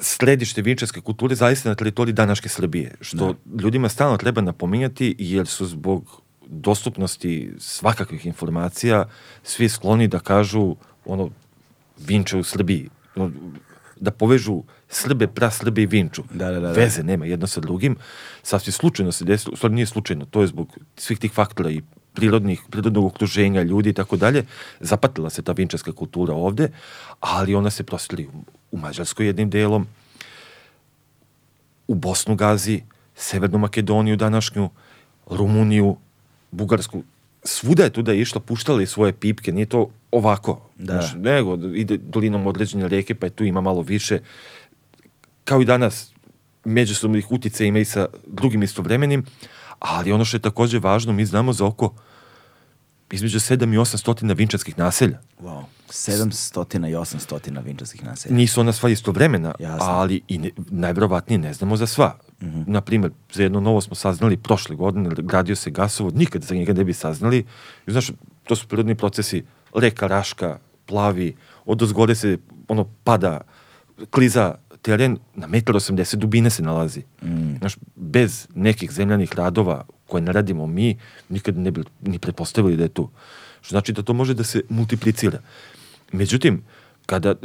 središte 0.01 0.61
vinčarske 0.61 1.01
kulture 1.01 1.35
zaista 1.35 1.69
na 1.69 1.75
teritoriji 1.75 2.13
današnje 2.13 2.49
Srbije, 2.49 2.95
što 3.01 3.35
ljudima 3.59 3.89
stalno 3.89 4.17
treba 4.17 4.41
napominjati 4.41 5.15
jer 5.19 5.47
su 5.47 5.65
zbog 5.65 6.21
dostupnosti 6.47 7.53
svakakvih 7.59 8.25
informacija 8.25 9.05
svi 9.43 9.69
skloni 9.69 10.07
da 10.07 10.19
kažu 10.19 10.75
ono 11.05 11.29
Vinča 12.07 12.37
u 12.37 12.43
Srbiji, 12.43 12.89
da 14.01 14.11
povežu 14.11 14.63
Srbe, 14.89 15.27
pra 15.27 15.51
Srbe 15.51 15.83
i 15.83 15.85
Vinču. 15.85 16.23
Da, 16.33 16.51
da, 16.51 16.59
da, 16.59 16.59
da. 16.59 16.71
Veze 16.71 17.03
nema 17.03 17.25
jedno 17.25 17.47
sa 17.47 17.61
drugim. 17.61 17.95
Sasvim 18.43 18.73
slučajno 18.73 19.11
se 19.11 19.25
desilo, 19.25 19.53
u 19.53 19.57
stvari 19.57 19.75
nije 19.75 19.85
slučajno, 19.85 20.25
to 20.25 20.41
je 20.41 20.47
zbog 20.47 20.77
svih 20.97 21.19
tih 21.19 21.31
faktora 21.31 21.69
i 21.71 21.81
prirodnih, 22.13 22.61
prirodnog 22.69 23.05
okruženja, 23.05 23.63
ljudi 23.63 23.89
i 23.89 23.93
tako 23.93 24.17
dalje, 24.17 24.45
zapatila 24.79 25.29
se 25.29 25.41
ta 25.41 25.51
vinčarska 25.51 25.91
kultura 25.91 26.33
ovde, 26.33 26.69
ali 27.19 27.55
ona 27.55 27.69
se 27.69 27.83
prostili 27.83 28.27
u, 28.27 28.43
u 28.71 28.77
Mađarskoj 28.77 29.25
jednim 29.25 29.49
delom, 29.49 29.87
u 31.87 31.95
Bosnu 31.95 32.35
Gazi, 32.35 32.81
Severnu 33.15 33.57
Makedoniju 33.57 34.17
današnju, 34.17 34.69
Rumuniju, 35.29 35.95
Bugarsku, 36.51 37.03
svuda 37.43 37.83
je 37.83 37.89
tu 37.89 38.01
da 38.01 38.11
je 38.11 38.21
išla, 38.21 38.41
puštala 38.41 38.81
je 38.81 38.87
svoje 38.87 39.13
pipke, 39.13 39.51
nije 39.51 39.65
to 39.65 39.89
ovako, 40.11 40.61
Da. 40.77 40.93
znaš, 40.93 41.13
nego 41.17 41.55
ide 41.75 41.97
dolinom 41.97 42.47
određene 42.47 42.87
reke, 42.87 43.15
pa 43.15 43.25
je 43.25 43.29
tu 43.29 43.43
ima 43.43 43.61
malo 43.61 43.81
više, 43.81 44.19
kao 45.43 45.61
i 45.61 45.65
danas, 45.65 46.13
međusobnih 46.65 47.31
utice 47.31 47.67
ima 47.67 47.79
i 47.79 47.85
sa 47.85 48.07
drugim 48.27 48.63
istovremenim, 48.63 49.25
ali 49.79 50.11
ono 50.11 50.25
što 50.25 50.37
je 50.37 50.41
takođe 50.41 50.79
važno, 50.79 51.13
mi 51.13 51.25
znamo 51.25 51.53
za 51.53 51.65
oko 51.65 51.93
između 53.11 53.39
7 53.39 53.73
i 53.73 53.77
800 53.77 54.37
vinčarskih 54.37 54.77
naselja. 54.77 55.19
Wow. 55.41 55.63
700 55.89 56.89
i 56.89 56.95
800 56.95 57.63
vinčarskih 57.63 58.03
naselja. 58.03 58.35
Nisu 58.35 58.61
ona 58.61 58.73
sva 58.73 58.89
istovremena, 58.89 59.55
Jasno. 59.59 59.87
ali 59.89 60.21
i 60.27 60.37
ne, 60.37 60.49
najverovatnije 60.69 61.37
ne 61.39 61.53
znamo 61.53 61.77
za 61.77 61.87
sva. 61.87 62.17
Mm 62.41 62.63
Na 62.67 62.81
primjer, 62.81 63.11
za 63.33 63.43
jedno 63.43 63.59
novo 63.59 63.81
smo 63.81 63.95
saznali 63.95 64.37
prošle 64.37 64.75
godine, 64.75 65.09
gradio 65.17 65.55
se 65.55 65.71
gasovod, 65.71 66.15
nikad 66.15 66.43
za 66.43 66.55
njega 66.55 66.73
ne 66.73 66.83
bi 66.83 66.93
saznali. 66.93 67.45
I 67.87 67.91
znaš, 67.91 68.11
to 68.43 68.55
su 68.55 68.67
prirodni 68.67 68.95
procesi, 68.95 69.43
reka 69.75 70.07
Raška, 70.07 70.59
plavi, 70.85 71.35
od 71.65 71.81
ozgore 71.81 72.15
se 72.15 72.37
ono 72.67 72.85
pada, 73.03 73.41
kliza 74.09 74.55
teren, 74.81 75.17
na 75.35 75.47
1,80 75.47 76.15
dubine 76.15 76.49
se 76.49 76.63
nalazi. 76.63 77.03
Mm. 77.21 77.57
Znaš, 77.59 77.77
bez 77.95 78.47
nekih 78.55 78.91
zemljanih 78.91 79.35
radova 79.35 79.85
koje 80.07 80.21
ne 80.21 80.31
radimo 80.31 80.67
mi, 80.67 80.97
nikad 81.29 81.57
ne 81.57 81.71
bi 81.71 81.83
ni 82.01 82.19
pretpostavili 82.19 82.77
da 82.77 82.83
je 82.83 82.89
tu. 82.89 83.09
Što 83.61 83.73
znači 83.73 83.93
da 83.93 84.03
to 84.03 84.13
može 84.13 84.33
da 84.33 84.43
se 84.43 84.61
multiplicira. 84.69 85.39
Međutim, 86.11 86.63
kada 87.05 87.35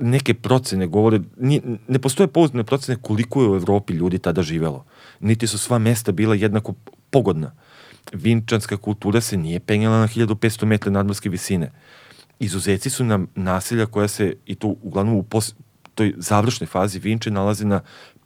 neke 0.00 0.34
procene 0.34 0.86
govore, 0.86 1.20
ni, 1.36 1.60
ne 1.88 1.98
postoje 1.98 2.26
pouzdane 2.26 2.64
procene 2.64 2.98
koliko 3.02 3.42
je 3.42 3.48
u 3.48 3.56
Evropi 3.56 3.92
ljudi 3.92 4.18
tada 4.18 4.42
živelo. 4.42 4.84
Niti 5.20 5.46
su 5.46 5.58
sva 5.58 5.78
mesta 5.78 6.12
bila 6.12 6.34
jednako 6.34 6.74
pogodna. 7.10 7.52
Vinčanska 8.12 8.76
kultura 8.76 9.20
se 9.20 9.36
nije 9.36 9.60
penjala 9.60 10.00
na 10.00 10.08
1500 10.08 10.64
metra 10.64 10.92
nadmorske 10.92 11.28
visine. 11.28 11.70
Izuzeci 12.38 12.90
su 12.90 13.04
nam 13.04 13.26
naselja 13.34 13.86
koja 13.86 14.08
se, 14.08 14.34
i 14.46 14.54
to 14.54 14.74
uglavnom 14.82 15.16
u 15.16 15.22
pos, 15.22 15.54
toj 15.94 16.14
završnoj 16.16 16.66
fazi 16.66 16.98
Vinče 16.98 17.30
nalazi 17.30 17.64
na 17.64 17.80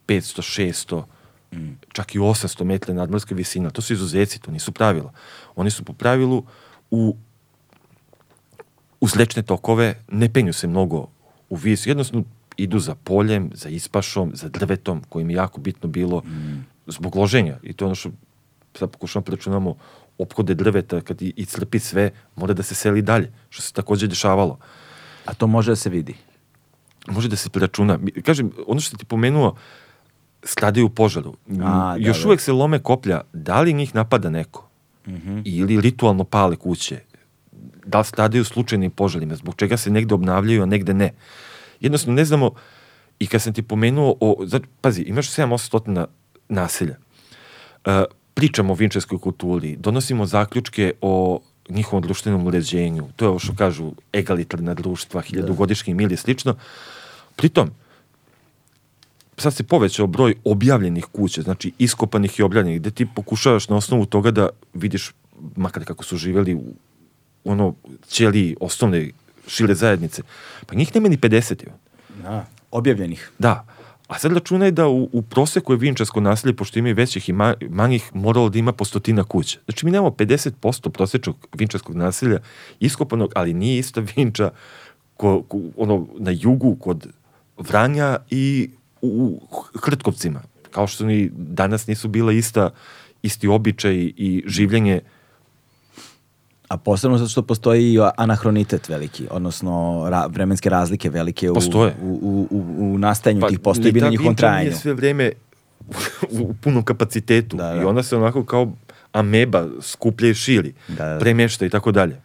500, 0.07 1.03
600, 1.53 1.68
čak 1.93 2.14
i 2.14 2.18
800 2.18 2.64
metra 2.64 2.95
nadmorske 2.95 3.35
visine. 3.35 3.70
To 3.70 3.83
su 3.83 3.93
izuzeci, 3.93 4.41
to 4.41 4.51
nisu 4.51 4.72
pravila. 4.72 5.12
Oni 5.57 5.70
su 5.70 5.85
po 5.85 5.93
pravilu 5.93 6.45
u 6.91 7.16
uz 9.01 9.16
rečne 9.16 9.43
tokove 9.43 10.03
ne 10.09 10.33
penju 10.33 10.53
se 10.53 10.66
mnogo 10.66 11.09
u 11.51 11.57
vis, 11.57 11.87
jednostavno 11.87 12.24
idu 12.57 12.79
za 12.79 12.95
poljem, 12.95 13.51
za 13.55 13.68
ispašom, 13.68 14.33
za 14.35 14.49
drvetom, 14.49 15.03
kojim 15.09 15.31
je 15.31 15.37
jako 15.37 15.61
bitno 15.61 15.89
bilo 15.89 16.22
zbog 16.87 17.16
loženja. 17.16 17.59
I 17.62 17.72
to 17.72 17.85
je 17.85 17.87
ono 17.87 17.95
što 17.95 18.11
sad 18.79 18.91
pokušamo 18.91 19.24
da 19.26 19.33
računamo 19.33 19.76
opkode 20.18 20.55
drveta, 20.55 21.01
kad 21.01 21.22
i, 21.22 21.33
i 21.37 21.45
crpi 21.45 21.79
sve, 21.79 22.11
mora 22.37 22.55
da 22.55 22.62
se 22.62 22.74
seli 22.74 23.03
dalje, 23.03 23.33
što 23.51 23.62
se 23.62 23.72
takođe 23.72 24.07
dešavalo. 24.07 24.59
A 25.24 25.35
to 25.35 25.47
može 25.47 25.72
da 25.72 25.76
se 25.76 25.91
vidi. 25.91 26.14
Može 27.07 27.29
da 27.29 27.37
se 27.37 27.51
preračuna. 27.51 27.99
Kažem, 28.24 28.51
ono 28.66 28.81
što 28.81 28.97
ti 28.97 29.05
pomenuo, 29.05 29.57
stradaju 30.43 30.87
u 30.87 30.91
požaru. 30.91 31.35
A, 31.51 31.53
da, 31.55 31.97
Još 31.99 32.22
da. 32.22 32.29
uvek 32.29 32.41
se 32.41 32.53
lome 32.53 32.79
koplja. 32.79 33.20
Da 33.33 33.61
li 33.61 33.72
njih 33.72 33.95
napada 33.95 34.31
neko? 34.31 34.68
Ili 35.45 35.81
ritualno 35.81 36.24
pale 36.24 36.57
kuće? 36.57 37.01
Da 37.87 37.99
li 37.99 38.05
stradaju 38.05 38.45
slučajnim 38.45 38.91
požarima? 38.91 39.37
Zbog 39.37 39.55
čega 39.57 39.76
se 39.76 39.91
negde 39.91 40.14
obnavljaju, 40.14 40.62
a 40.62 40.66
negde 40.66 40.95
ne? 40.95 41.12
Jednostavno 41.81 42.14
ne 42.14 42.24
znamo 42.24 42.51
i 43.18 43.26
kad 43.26 43.43
sam 43.43 43.55
ti 43.55 43.62
pomenuo 43.62 44.16
o... 44.20 44.47
Znači, 44.47 44.66
pazi, 44.81 45.03
imaš 45.03 45.31
7-800 45.31 46.07
naselja. 46.49 46.97
E, 47.85 48.05
pričamo 48.39 48.72
o 48.72 48.76
vinčarskoj 48.76 49.18
kulturi, 49.18 49.76
donosimo 49.76 50.26
zaključke 50.26 50.93
o 51.01 51.41
njihovom 51.68 52.03
društvenom 52.03 52.47
uređenju. 52.47 53.09
To 53.16 53.24
je 53.24 53.28
ovo 53.28 53.39
što 53.39 53.55
kažu 53.55 53.93
egalitarna 54.14 54.74
društva, 54.74 55.20
hiljadugodišnji 55.20 55.95
mir 55.95 56.12
i 56.12 56.16
slično. 56.16 56.55
Pritom, 57.36 57.70
sad 59.36 59.55
se 59.55 59.64
povećao 59.64 60.07
broj 60.07 60.36
objavljenih 60.45 61.05
kuća, 61.05 61.43
znači 61.43 61.72
iskopanih 61.78 62.39
i 62.39 62.43
objavljenih, 62.43 62.80
gde 62.80 62.91
ti 62.91 63.07
pokušavaš 63.14 63.68
na 63.68 63.76
osnovu 63.76 64.07
toga 64.07 64.30
da 64.30 64.49
vidiš, 64.74 65.11
makar 65.57 65.84
kako 65.84 66.05
su 66.05 66.16
živeli 66.16 66.55
u 66.55 66.74
ono 67.45 67.74
ćeliji 68.09 68.57
osnovne 68.61 69.11
šire 69.47 69.74
zajednice, 69.74 70.22
pa 70.66 70.74
njih 70.74 70.95
nema 70.95 71.09
ni 71.09 71.18
50. 71.18 71.64
Ivan. 71.66 71.78
Da. 72.22 72.47
Objavljenih. 72.70 73.30
Da. 73.39 73.66
A 74.09 74.18
sad 74.18 74.32
računaj 74.32 74.70
da 74.70 74.88
u, 74.88 75.09
u 75.12 75.22
proseku 75.22 75.72
je 75.72 75.76
vinčarsko 75.76 76.20
naselje, 76.20 76.56
pošto 76.56 76.78
ima 76.78 76.88
i 76.88 76.92
većih 76.92 77.28
i 77.28 77.32
ma, 77.32 77.54
manjih, 77.70 78.11
moralo 78.14 78.48
da 78.48 78.59
ima 78.59 78.72
po 78.72 78.84
stotina 78.84 79.24
kuća. 79.24 79.59
Znači 79.64 79.86
mi 79.86 79.92
nemamo 79.92 80.11
50% 80.11 80.90
prosečnog 80.90 81.48
vinčarskog 81.59 81.96
naselja 81.96 82.38
iskopanog, 82.80 83.32
ali 83.34 83.54
nije 83.54 83.78
ista 83.78 84.02
vinča 84.16 84.50
ko, 85.16 85.42
ko, 85.42 85.61
ono, 85.76 86.06
na 86.18 86.30
jugu 86.34 86.76
kod 86.76 87.06
Vranja 87.59 88.16
i 88.30 88.70
u, 89.02 89.09
u 89.09 89.78
Hrtkovcima. 89.78 90.40
Kao 90.70 90.86
što 90.86 91.06
ni 91.06 91.30
danas 91.32 91.86
nisu 91.86 92.09
bila 92.09 92.32
ista, 92.32 92.70
isti 93.22 93.48
običaj 93.48 93.94
i 94.16 94.42
življenje 94.46 95.00
A 96.69 96.77
posebno 96.77 97.19
zato 97.19 97.29
što 97.31 97.43
postoji 97.43 97.93
i 97.93 97.99
anahronitet 98.16 98.89
veliki, 98.89 99.27
odnosno 99.31 100.07
ra, 100.11 100.27
vremenske 100.27 100.71
razlike 100.71 101.11
velike 101.11 101.51
u, 101.51 101.55
Postoje. 101.55 101.95
u, 102.03 102.07
u, 102.07 102.57
u, 102.57 102.95
u 102.95 102.99
nastajanju 102.99 103.43
tih 103.49 103.59
postojbi 103.59 104.01
na 104.01 104.09
njihovom 104.09 104.35
trajanju. 104.37 104.64
nije 104.71 104.75
sve 104.75 104.95
vreme 104.95 105.33
u 106.31 106.55
punom 106.55 106.83
kapacitetu 106.85 107.57
Da, 107.57 107.73
da. 107.75 107.81
i 107.83 107.85
ona 107.85 108.03
se 108.03 108.16
onako 108.16 108.45
kao 108.45 108.73
ameba 109.12 109.66
skuplja 109.81 110.31
i 110.31 110.35
širi, 110.35 110.75
Da, 110.89 111.05
da. 111.09 111.19
premešta 111.19 111.66
i 111.66 111.71
tako 111.71 111.93
dalje. 111.93 112.21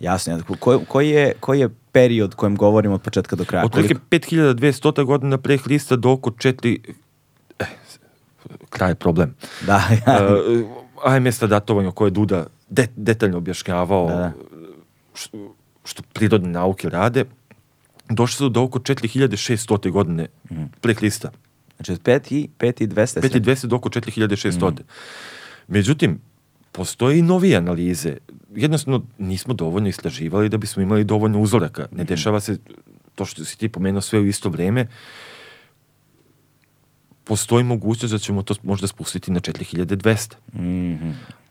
Jasno, 0.00 0.32
jasno. 0.32 0.56
Ko, 0.60 0.80
koji, 0.88 1.08
je, 1.10 1.32
koji 1.40 1.60
je 1.60 1.68
period 1.92 2.34
kojem 2.34 2.56
govorimo 2.56 2.94
od 2.94 3.02
početka 3.02 3.36
do 3.36 3.44
kraja? 3.44 3.64
Otprilike 3.64 3.94
5200 4.10 5.04
godina 5.04 5.38
pre 5.38 5.56
Hrista 5.56 5.96
do 5.96 6.10
oko 6.10 6.30
4... 6.30 6.78
Eh, 7.58 7.64
kraj 8.70 8.90
je 8.90 8.94
problem. 8.94 9.34
Da, 9.66 9.82
uh, 11.04 11.12
AMS 11.12 11.40
datovanje 11.40 11.90
koje 11.94 12.06
je 12.06 12.10
Duda 12.10 12.46
de, 12.68 12.86
detaljno 12.96 13.38
objašnjavao 13.38 14.08
Da, 14.08 14.14
da. 14.16 14.32
Što, 15.14 15.54
što 15.84 16.02
prirodne 16.12 16.48
nauke 16.48 16.88
rade, 16.88 17.24
došli 18.08 18.36
su 18.36 18.48
do 18.48 18.62
oko 18.62 18.78
4600 18.78 19.90
godine 19.90 20.26
pre 20.80 20.94
Hrista. 20.94 21.30
znači 21.76 21.92
od 21.92 22.02
5 22.02 22.34
i, 22.34 22.48
5 22.58 22.82
i 22.82 22.86
200. 22.86 23.20
5200 23.20 23.66
do 23.66 23.76
oko 23.76 23.88
4600. 23.88 24.70
Mhm. 24.72 24.82
Međutim, 25.68 26.20
postoje 26.72 27.18
i 27.18 27.22
novije 27.22 27.56
analize. 27.56 28.16
Jednostavno, 28.54 29.02
nismo 29.18 29.54
dovoljno 29.54 29.88
istraživali 29.88 30.48
da 30.48 30.56
bismo 30.56 30.82
imali 30.82 31.04
dovoljno 31.04 31.40
uzoraka. 31.40 31.86
Ne 31.92 32.04
dešava 32.04 32.40
se 32.40 32.58
to 33.14 33.24
što 33.24 33.44
si 33.44 33.58
ti 33.58 33.68
pomenuo 33.68 34.00
sve 34.00 34.18
u 34.20 34.26
isto 34.26 34.48
vreme. 34.48 34.86
Postoji 37.24 37.64
mogućnost 37.64 38.12
da 38.12 38.18
ćemo 38.18 38.42
to 38.42 38.54
možda 38.62 38.86
spustiti 38.86 39.30
na 39.32 39.40
4200. 39.40 40.34
Mhm. 40.54 41.10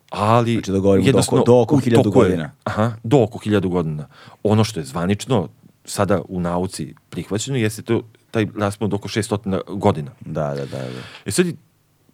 Ali, 0.10 0.54
Znači 0.54 0.72
da 0.72 0.80
govorimo 0.80 1.04
do 1.04 1.08
jednostavno, 1.08 1.42
oko- 1.42 1.46
do 1.48 1.60
oko 1.60 1.76
u 1.76 1.80
1000 1.80 1.96
toku 1.96 2.20
je- 2.20 2.24
godina. 2.24 2.52
Aha, 2.64 2.92
do 3.04 3.22
oko 3.22 3.40
1000 3.40 3.68
godina. 3.68 4.08
Ono 4.44 4.64
što 4.64 4.80
je 4.80 4.86
zvanično, 4.86 5.50
sada 5.86 6.22
u 6.28 6.40
nauci 6.40 6.94
prihvaćeno, 7.10 7.58
jeste 7.58 7.82
to 7.82 8.02
taj 8.32 8.48
raspon 8.58 8.86
od 8.86 8.94
oko 8.94 9.08
600 9.08 9.38
godina. 9.70 10.12
Da, 10.22 10.48
da, 10.48 10.66
da. 10.66 10.78
da. 10.78 11.02
E 11.26 11.32
sad, 11.32 11.46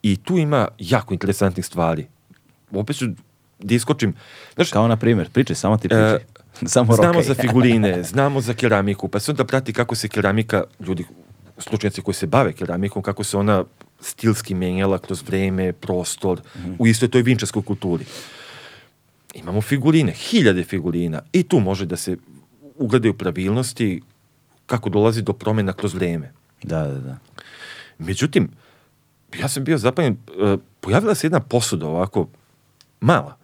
i- 0.03 0.17
tu 0.17 0.37
ima 0.37 0.67
jako 0.79 1.13
interesantnih 1.13 1.65
stvari. 1.65 2.07
Opet 2.71 2.97
ću 2.97 3.05
da 3.59 3.75
iskočim. 3.75 4.13
Znaš, 4.55 4.71
Kao 4.71 4.87
na 4.87 4.95
primjer, 4.97 5.29
pričaj, 5.29 5.55
samo 5.55 5.77
ti 5.77 5.89
pričaj. 5.89 6.19
samo 6.65 6.93
znamo 6.93 7.07
rokaj. 7.09 7.23
za 7.23 7.33
figurine, 7.35 8.03
znamo 8.03 8.41
za 8.41 8.53
keramiku, 8.53 9.07
pa 9.07 9.19
se 9.19 9.31
onda 9.31 9.45
prati 9.45 9.73
kako 9.73 9.95
se 9.95 10.07
keramika, 10.07 10.63
ljudi, 10.79 11.05
stručnjaci 11.57 12.01
koji 12.01 12.15
se 12.15 12.27
bave 12.27 12.53
keramikom, 12.53 13.01
kako 13.01 13.23
se 13.23 13.37
ona 13.37 13.63
stilski 14.01 14.53
menjala 14.53 14.97
kroz 14.97 15.23
vreme, 15.27 15.73
prostor, 15.73 16.41
u 16.79 16.87
istoj 16.87 17.09
toj 17.09 17.21
vinčarskoj 17.21 17.63
kulturi. 17.63 18.05
Imamo 19.33 19.61
figurine, 19.61 20.11
hiljade 20.11 20.63
figurina 20.63 21.21
i 21.33 21.43
tu 21.43 21.59
može 21.59 21.85
da 21.85 21.97
se 21.97 22.17
ugledaju 22.75 23.17
pravilnosti 23.17 24.01
kako 24.65 24.89
dolazi 24.89 25.21
do 25.21 25.33
promjena 25.33 25.73
kroz 25.73 25.93
vreme. 25.93 26.31
Da, 26.63 26.87
da, 26.87 26.99
da. 26.99 27.17
Međutim, 27.97 28.49
ja 29.39 29.47
sam 29.47 29.63
bio 29.63 29.77
zapanjen, 29.77 30.13
e, 30.13 30.57
pojavila 30.79 31.15
se 31.15 31.27
jedna 31.27 31.39
posuda 31.39 31.87
ovako, 31.87 32.27
mala, 33.01 33.37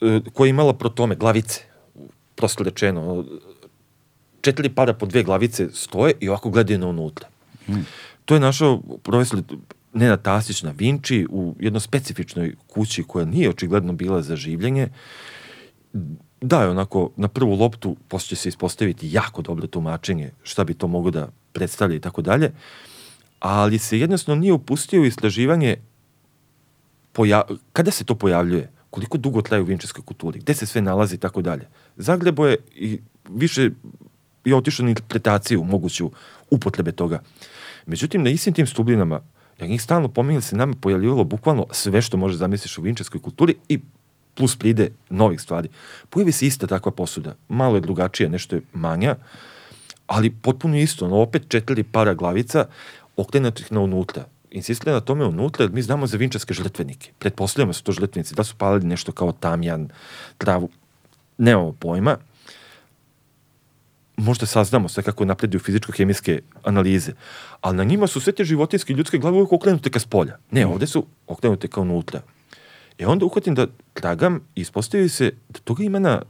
e, 0.00 0.20
koja 0.32 0.46
je 0.46 0.50
imala 0.50 0.74
protome, 0.74 1.14
glavice, 1.14 1.60
prosto 2.34 2.64
rečeno, 2.64 3.24
četiri 4.40 4.68
para 4.68 4.92
po 4.92 5.06
dve 5.06 5.22
glavice 5.22 5.68
stoje 5.72 6.14
i 6.20 6.28
ovako 6.28 6.50
gledaju 6.50 6.78
na 6.78 6.86
unutra. 6.86 7.28
To 8.28 8.34
je 8.34 8.40
našao 8.40 8.82
profesor 9.02 9.42
Nenad 9.92 10.22
Tasić 10.22 10.62
na 10.62 10.70
Vinči 10.70 11.26
u 11.30 11.54
jednoj 11.60 11.80
specifičnoj 11.80 12.54
kući 12.66 13.02
koja 13.02 13.24
nije 13.24 13.50
očigledno 13.50 13.92
bila 13.92 14.22
za 14.22 14.36
življenje. 14.36 14.88
Da 16.40 16.62
je 16.62 16.68
onako 16.68 17.10
na 17.16 17.28
prvu 17.28 17.56
loptu, 17.56 17.96
poslije 18.08 18.28
će 18.28 18.36
se 18.36 18.48
ispostaviti 18.48 19.08
jako 19.12 19.42
dobro 19.42 19.66
tumačenje 19.66 20.30
šta 20.42 20.64
bi 20.64 20.74
to 20.74 20.88
moglo 20.88 21.10
da 21.10 21.28
predstavlja 21.52 21.96
i 21.96 22.00
tako 22.00 22.22
dalje, 22.22 22.52
ali 23.40 23.78
se 23.78 23.98
jednostavno 23.98 24.40
nije 24.40 24.52
upustio 24.52 25.00
u 25.02 25.06
istraživanje 25.06 25.76
poja 27.12 27.42
kada 27.72 27.90
se 27.90 28.04
to 28.04 28.14
pojavljuje, 28.14 28.70
koliko 28.90 29.18
dugo 29.18 29.42
traje 29.42 29.62
u 29.62 29.66
vinčarskoj 29.66 30.04
kulturi, 30.04 30.38
gde 30.38 30.54
se 30.54 30.66
sve 30.66 30.82
nalazi 30.82 31.14
i 31.14 31.18
tako 31.18 31.42
dalje. 31.42 31.68
Zagrebo 31.96 32.46
je 32.46 32.56
i 32.74 33.00
više 33.30 33.70
je 34.44 34.56
otišao 34.56 34.84
na 34.84 34.90
interpretaciju 34.90 35.64
moguću 35.64 36.10
upotrebe 36.50 36.92
toga. 36.92 37.22
Međutim, 37.88 38.22
na 38.22 38.30
istim 38.30 38.54
tim 38.54 38.66
stublinama, 38.66 39.20
ja 39.60 39.66
njih 39.66 39.82
stalno 39.82 40.08
pominjem, 40.08 40.42
se 40.42 40.56
nama 40.56 40.74
pojavljivalo 40.80 41.24
bukvalno 41.24 41.66
sve 41.70 42.02
što 42.02 42.16
može 42.16 42.36
zamisliš 42.36 42.78
u 42.78 42.82
vinčarskoj 42.82 43.22
kulturi 43.22 43.54
i 43.68 43.80
plus 44.34 44.56
pride 44.56 44.90
novih 45.10 45.40
stvari. 45.40 45.68
Pojavi 46.10 46.32
se 46.32 46.46
ista 46.46 46.66
takva 46.66 46.92
posuda. 46.92 47.34
Malo 47.48 47.74
je 47.74 47.80
drugačija, 47.80 48.28
nešto 48.28 48.56
je 48.56 48.62
manja, 48.72 49.16
ali 50.06 50.30
potpuno 50.30 50.76
isto. 50.76 51.04
Ono, 51.04 51.16
opet 51.16 51.48
četiri 51.48 51.82
para 51.82 52.14
glavica 52.14 52.66
okrenutih 53.16 53.72
na 53.72 53.80
unutra. 53.80 54.24
Insistira 54.50 54.92
na 54.92 55.00
tome 55.00 55.24
unutra, 55.24 55.64
jer 55.64 55.72
mi 55.72 55.82
znamo 55.82 56.06
za 56.06 56.16
vinčarske 56.16 56.54
žrtvenike. 56.54 57.12
Pretpostavljamo 57.18 57.70
da 57.70 57.74
su 57.74 57.84
to 57.84 57.92
žrtvenici. 57.92 58.34
Da 58.34 58.44
su 58.44 58.54
palili 58.58 58.86
nešto 58.86 59.12
kao 59.12 59.32
tamjan, 59.32 59.88
travu. 60.38 60.70
Nemamo 61.38 61.72
pojma. 61.72 62.16
Možda 64.16 64.46
saznamo 64.46 64.88
sve 64.88 65.02
kako 65.02 65.24
napreduju 65.24 65.60
fizičko-hemijske 65.60 66.40
analize. 66.64 67.12
Ali 67.60 67.76
na 67.76 67.84
njima 67.84 68.06
su 68.06 68.20
sve 68.20 68.32
te 68.32 68.44
životinske 68.44 68.92
ljudske 68.92 69.18
glave 69.18 69.36
uvijek 69.36 69.52
okrenute 69.52 69.90
ka 69.90 69.98
spolja. 69.98 70.38
Ne, 70.50 70.66
ovde 70.66 70.86
su 70.86 71.06
okrenute 71.26 71.68
kao 71.68 71.82
unutra. 71.82 72.22
E 72.98 73.06
onda 73.06 73.24
uhvatim 73.26 73.54
da 73.54 73.66
tragam 73.94 74.40
i 74.54 74.60
ispostavi 74.60 75.08
se 75.08 75.32
da 75.48 75.58
toga 75.58 75.84
ima 75.84 75.98
na 75.98 76.22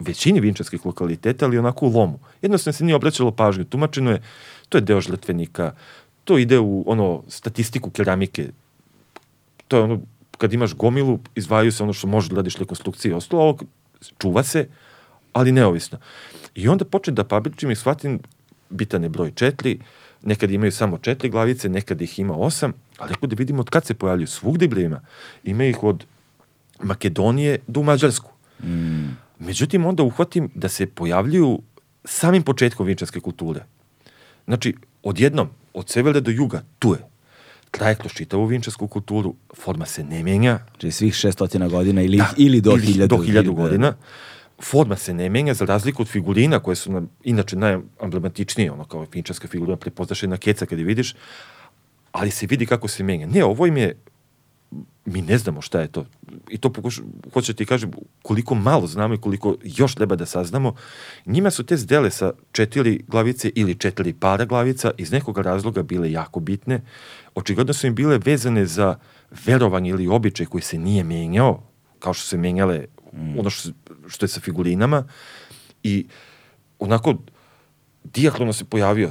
većini 0.00 0.40
vinčarskih 0.40 0.86
lokaliteta, 0.86 1.44
ali 1.44 1.58
onako 1.58 1.86
u 1.86 1.92
lomu. 1.92 2.18
Jednostavno 2.42 2.72
se 2.72 2.84
nije 2.84 2.96
obraćalo 2.96 3.30
pažnju. 3.30 3.64
Tumačeno 3.64 4.10
je, 4.10 4.22
to 4.68 4.78
je 4.78 4.82
deo 4.82 5.00
žrtvenika, 5.00 5.72
to 6.24 6.38
ide 6.38 6.58
u 6.58 6.84
ono 6.86 7.22
statistiku 7.28 7.90
keramike. 7.90 8.48
To 9.68 9.76
je 9.76 9.82
ono, 9.82 10.00
kad 10.38 10.52
imaš 10.52 10.74
gomilu, 10.74 11.18
izdvajaju 11.34 11.72
se 11.72 11.82
ono 11.82 11.92
što 11.92 12.06
može 12.06 12.28
da 12.28 12.36
radiš 12.36 12.56
rekonstrukcije 12.56 13.10
i 13.10 13.14
ostalo, 13.14 13.42
ovog 13.42 13.64
čuva 14.18 14.42
se, 14.42 14.68
ali 15.32 15.52
neovisno. 15.52 15.98
I 16.54 16.68
onda 16.68 16.84
počne 16.84 17.12
da 17.12 17.24
pabričim 17.24 17.70
i 17.70 17.76
shvatim, 17.76 18.20
bitan 18.70 19.02
je 19.02 19.08
broj 19.08 19.32
četiri, 19.34 19.78
nekad 20.22 20.50
imaju 20.50 20.72
samo 20.72 20.98
četiri 20.98 21.30
glavice, 21.30 21.68
nekad 21.68 22.02
ih 22.02 22.18
ima 22.18 22.34
osam, 22.36 22.72
ali 22.98 23.12
ako 23.12 23.26
da 23.26 23.36
vidimo 23.36 23.60
od 23.60 23.70
kad 23.70 23.84
se 23.84 23.94
pojavljuju, 23.94 24.26
svugde 24.26 24.68
bre 24.68 24.82
ima. 24.82 25.00
Ima 25.44 25.64
ih 25.64 25.82
od 25.82 26.04
Makedonije 26.82 27.58
do 27.66 27.82
Mađarsku. 27.82 28.30
Međutim, 29.38 29.86
onda 29.86 30.02
uhvatim 30.02 30.50
da 30.54 30.68
se 30.68 30.86
pojavljuju 30.86 31.62
samim 32.04 32.42
početkom 32.42 32.86
vinčarske 32.86 33.20
kulture. 33.20 33.64
Znači, 34.44 34.74
odjednom, 35.02 35.48
od 35.74 35.88
severa 35.88 36.20
do 36.20 36.30
juga, 36.30 36.62
tu 36.78 36.92
je. 36.92 36.98
Traje 37.70 37.94
kroz 37.94 38.12
čitavu 38.12 38.46
vinčarsku 38.46 38.88
kulturu, 38.88 39.34
forma 39.54 39.86
se 39.86 40.04
ne 40.04 40.22
menja, 40.22 40.58
Znači 40.70 40.90
svih 40.90 41.14
600 41.14 41.70
godina 41.70 42.02
ili, 42.02 42.22
ili 42.36 42.60
do 42.60 42.70
1000. 42.70 43.06
do 43.06 43.16
1000 43.16 43.54
godina. 43.54 43.94
Forma 44.62 44.96
se 44.96 45.14
ne 45.14 45.28
menja 45.30 45.54
za 45.54 45.64
razliku 45.64 46.02
od 46.02 46.08
figurina 46.08 46.58
koje 46.58 46.76
su 46.76 46.92
nam 46.92 47.10
inače 47.24 47.56
najemblematičnije, 47.56 48.72
ono 48.72 48.84
kao 48.84 49.06
vinčarska 49.12 49.48
figurina, 49.48 49.76
prepoznaš 49.76 50.22
jedna 50.22 50.36
keca 50.36 50.66
kad 50.66 50.78
je 50.78 50.84
vidiš, 50.84 51.14
ali 52.12 52.30
se 52.30 52.46
vidi 52.46 52.66
kako 52.66 52.88
se 52.88 53.04
menja. 53.04 53.26
Ne, 53.26 53.44
ovo 53.44 53.66
im 53.66 53.76
je 53.76 53.96
mi 55.04 55.22
ne 55.22 55.38
znamo 55.38 55.60
šta 55.60 55.80
je 55.80 55.88
to. 55.88 56.06
I 56.50 56.58
to 56.58 56.72
pokuš, 56.72 57.00
hoću 57.32 57.52
da 57.52 57.56
ti 57.56 57.66
kažem 57.66 57.90
koliko 58.22 58.54
malo 58.54 58.86
znamo 58.86 59.14
i 59.14 59.20
koliko 59.20 59.56
još 59.62 59.94
treba 59.94 60.16
da 60.16 60.26
saznamo. 60.26 60.74
Njima 61.26 61.50
su 61.50 61.66
te 61.66 61.76
zdele 61.76 62.10
sa 62.10 62.32
četiri 62.52 63.04
glavice 63.08 63.50
ili 63.54 63.74
četiri 63.74 64.12
para 64.12 64.44
glavica 64.44 64.90
iz 64.98 65.12
nekog 65.12 65.38
razloga 65.38 65.82
bile 65.82 66.12
jako 66.12 66.40
bitne. 66.40 66.80
Očigledno 67.34 67.72
su 67.72 67.86
im 67.86 67.94
bile 67.94 68.18
vezane 68.18 68.66
za 68.66 68.98
verovanje 69.46 69.90
ili 69.90 70.08
običaj 70.08 70.46
koji 70.46 70.62
se 70.62 70.78
nije 70.78 71.04
menjao, 71.04 71.62
kao 71.98 72.14
što 72.14 72.26
se 72.26 72.36
menjale 72.36 72.84
ono 73.38 73.50
što, 73.50 73.70
što 74.08 74.24
je 74.24 74.28
sa 74.28 74.40
figurinama. 74.40 75.04
I 75.82 76.06
onako 76.78 77.14
dijakrono 78.04 78.52
se 78.52 78.64
pojavio 78.64 79.10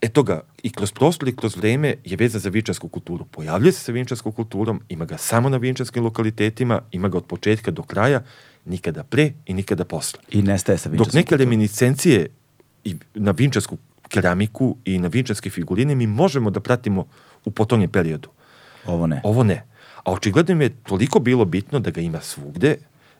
eto 0.00 0.22
ga, 0.22 0.40
i 0.62 0.70
kroz 0.70 0.92
prostor 0.92 1.28
i 1.28 1.36
kroz 1.36 1.56
vreme 1.56 1.94
je 2.04 2.16
vezan 2.16 2.40
za 2.40 2.48
vinčarsku 2.48 2.88
kulturu. 2.88 3.24
Pojavljuje 3.24 3.72
se 3.72 3.80
sa 3.80 3.92
vinčarskom 3.92 4.32
kulturom, 4.32 4.80
ima 4.88 5.04
ga 5.04 5.18
samo 5.18 5.48
na 5.48 5.56
vinčarskim 5.56 6.04
lokalitetima, 6.04 6.80
ima 6.92 7.08
ga 7.08 7.18
od 7.18 7.24
početka 7.24 7.70
do 7.70 7.82
kraja, 7.82 8.22
nikada 8.64 9.04
pre 9.04 9.32
i 9.46 9.54
nikada 9.54 9.84
posle. 9.84 10.20
I 10.30 10.42
nestaje 10.42 10.78
sa 10.78 10.88
Dok 10.88 11.12
neke 11.12 11.28
kulturom. 11.28 11.38
reminiscencije 11.38 12.28
i 12.84 12.96
na 13.14 13.30
vinčarsku 13.30 13.78
keramiku 14.08 14.76
i 14.84 14.98
na 14.98 15.08
vinčarske 15.08 15.50
figurine 15.50 15.94
mi 15.94 16.06
možemo 16.06 16.50
da 16.50 16.60
pratimo 16.60 17.06
u 17.44 17.50
potonjem 17.50 17.90
periodu. 17.90 18.28
Ovo 18.86 19.06
ne. 19.06 19.20
Ovo 19.24 19.44
ne. 19.44 19.62
A 20.04 20.12
očigledno 20.12 20.52
im 20.52 20.60
je 20.60 20.76
toliko 20.82 21.18
bilo 21.18 21.44
bitno 21.44 21.80
da 21.80 21.90
ga 21.90 22.00
ima 22.00 22.20
svugde, 22.20 22.76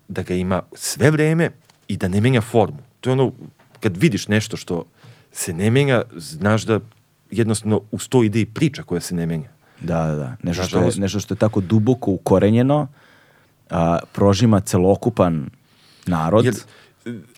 da 0.09 0.23
ga 0.23 0.35
ima 0.35 0.63
sve 0.73 1.11
vreme 1.11 1.51
i 1.89 1.97
da 1.97 2.09
ne 2.09 2.21
menja 2.21 2.41
formu. 2.41 2.79
To 3.01 3.11
je 3.11 3.13
ono, 3.13 3.33
kad 3.81 3.97
vidiš 3.97 4.29
nešto 4.29 4.57
što 4.57 4.85
se 5.33 5.53
ne 5.53 5.71
menja, 5.71 6.03
znaš 6.17 6.63
da 6.63 6.81
jednostavno 7.31 7.81
uz 7.91 8.09
to 8.09 8.23
ide 8.23 8.41
i 8.41 8.47
priča 8.47 8.83
koja 8.83 9.01
se 9.01 9.15
ne 9.15 9.27
menja. 9.27 9.49
Da, 9.81 10.07
da, 10.07 10.15
da. 10.15 10.37
Nešto 10.43 10.65
što, 10.65 10.81
je, 10.81 10.91
nešto 10.97 11.21
što 11.21 11.35
je 11.35 11.39
tako 11.39 11.61
duboko 11.61 12.11
ukorenjeno, 12.11 12.89
a, 13.71 13.99
prožima 14.13 14.61
celokupan 14.61 15.51
narod, 16.07 16.45
Jer, 16.45 16.55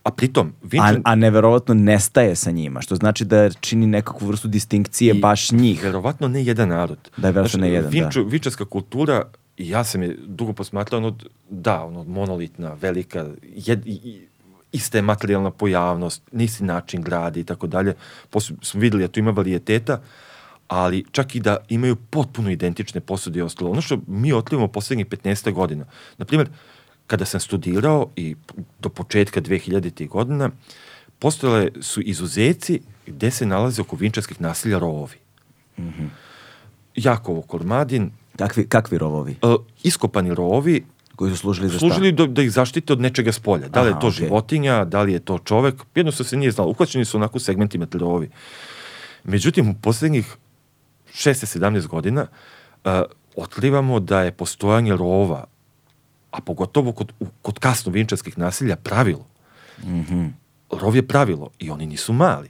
a 0.03 0.11
pritom, 0.11 0.47
a, 0.49 0.67
Vinčan, 0.71 1.03
a 1.05 1.15
neverovatno 1.15 1.75
nestaje 1.75 2.37
sa 2.37 2.51
njima, 2.51 2.81
što 2.81 2.97
znači 2.97 3.25
da 3.25 3.51
čini 3.51 3.87
nekakvu 3.87 4.27
vrstu 4.29 4.49
distinkcije 4.49 5.15
I 5.15 5.21
baš 5.21 5.53
njih. 5.53 5.83
Verovatno 5.83 6.29
ne 6.29 6.45
jedan 6.45 6.69
narod. 6.69 6.99
Da, 7.17 7.31
verovatno 7.31 7.61
ne 7.61 7.71
jedan, 7.71 7.91
da. 7.91 7.99
Vinču, 7.99 8.25
Vinčarska 8.25 8.65
kultura, 8.65 9.25
i 9.59 9.69
ja 9.69 9.85
sam 9.85 10.03
je 10.03 10.17
dugo 10.27 10.53
posmatrao, 10.53 10.99
ono, 10.99 11.17
da, 11.51 11.85
ono, 11.85 12.05
monolitna, 12.05 12.77
velika, 12.81 13.27
jed, 13.43 13.83
ista 14.73 14.99
je 14.99 15.03
materijalna 15.03 15.51
pojavnost, 15.51 16.23
nisi 16.33 16.65
način 16.65 17.03
gradi 17.03 17.41
i 17.41 17.45
tako 17.45 17.67
dalje. 17.67 17.95
Posle 18.31 18.57
smo 18.63 18.81
videli 18.81 19.03
da 19.03 19.09
tu 19.09 19.21
ima 19.21 19.31
varijeteta, 19.31 20.01
ali 20.69 21.05
čak 21.11 21.35
i 21.35 21.41
da 21.41 21.57
imaju 21.69 21.97
potpuno 21.97 22.51
identične 22.51 23.01
posude 23.01 23.39
i 23.39 23.43
ostalo. 23.43 23.71
Ono 23.71 23.81
što 23.81 23.99
mi 24.07 24.33
otkrivamo 24.33 24.69
poslednjih 24.69 25.07
15 25.07 25.53
godina, 25.53 25.85
na 26.19 26.25
primjer, 26.25 26.49
kada 27.07 27.25
sam 27.25 27.41
studirao 27.41 28.11
i 28.17 28.37
do 28.81 28.89
početka 28.89 29.41
2000. 29.41 30.09
godina, 30.09 30.51
postojale 31.19 31.71
su 31.81 32.01
izuzeci 32.01 32.81
gde 33.07 33.31
se 33.31 33.47
nalaze 33.47 33.83
oko 33.83 33.97
vinčarskih 33.97 34.41
nasilja 34.41 34.79
rovovi. 34.79 35.17
Jakovo 36.95 37.43
Kormadin, 37.43 38.11
Kakvi, 38.39 38.67
kakvi 38.67 38.99
rovovi? 38.99 39.33
e, 39.33 39.55
iskopani 39.83 40.35
rovovi 40.35 40.85
Koji 41.17 41.31
su 41.31 41.37
služili 41.37 41.69
za 41.69 41.73
šta? 41.73 41.79
služili 41.81 42.13
da, 42.13 42.27
da 42.27 42.43
ih 42.43 42.51
zaštite 42.53 42.93
od 42.93 43.01
nečega 43.01 43.33
s 43.33 43.39
polja. 43.39 43.69
Da 43.69 43.83
li 43.83 43.89
Aha, 43.89 43.97
je 43.97 44.01
to 44.01 44.07
okej. 44.07 44.17
životinja, 44.19 44.85
da 44.85 45.03
li 45.03 45.13
je 45.13 45.19
to 45.21 45.39
čovek, 45.41 45.75
jednostavno 45.95 46.29
se 46.29 46.37
nije 46.37 46.51
znalo. 46.51 46.71
Uhvaćeni 46.71 47.05
su 47.05 47.17
onako 47.17 47.39
segmentima 47.39 47.87
te 47.87 47.99
rovovi. 47.99 48.31
Međutim, 49.25 49.69
u 49.69 49.75
poslednjih 49.75 50.37
6-17 51.13 51.87
godina 51.87 52.27
uh, 52.77 52.91
otkrivamo 53.37 54.01
da 54.01 54.23
je 54.23 54.33
postojanje 54.33 54.97
rova, 54.97 55.45
a 56.31 56.41
pogotovo 56.41 56.93
kod, 56.93 57.13
u- 57.21 57.27
kod 57.43 57.59
kasno 57.59 57.93
vinčarskih 57.93 58.39
nasilja, 58.39 58.77
pravilo. 58.77 59.27
Mhm. 59.81 60.27
Rov 60.73 60.97
je 60.97 61.03
pravilo 61.03 61.51
i 61.59 61.71
oni 61.71 61.87
nisu 61.87 62.13
mali. 62.13 62.49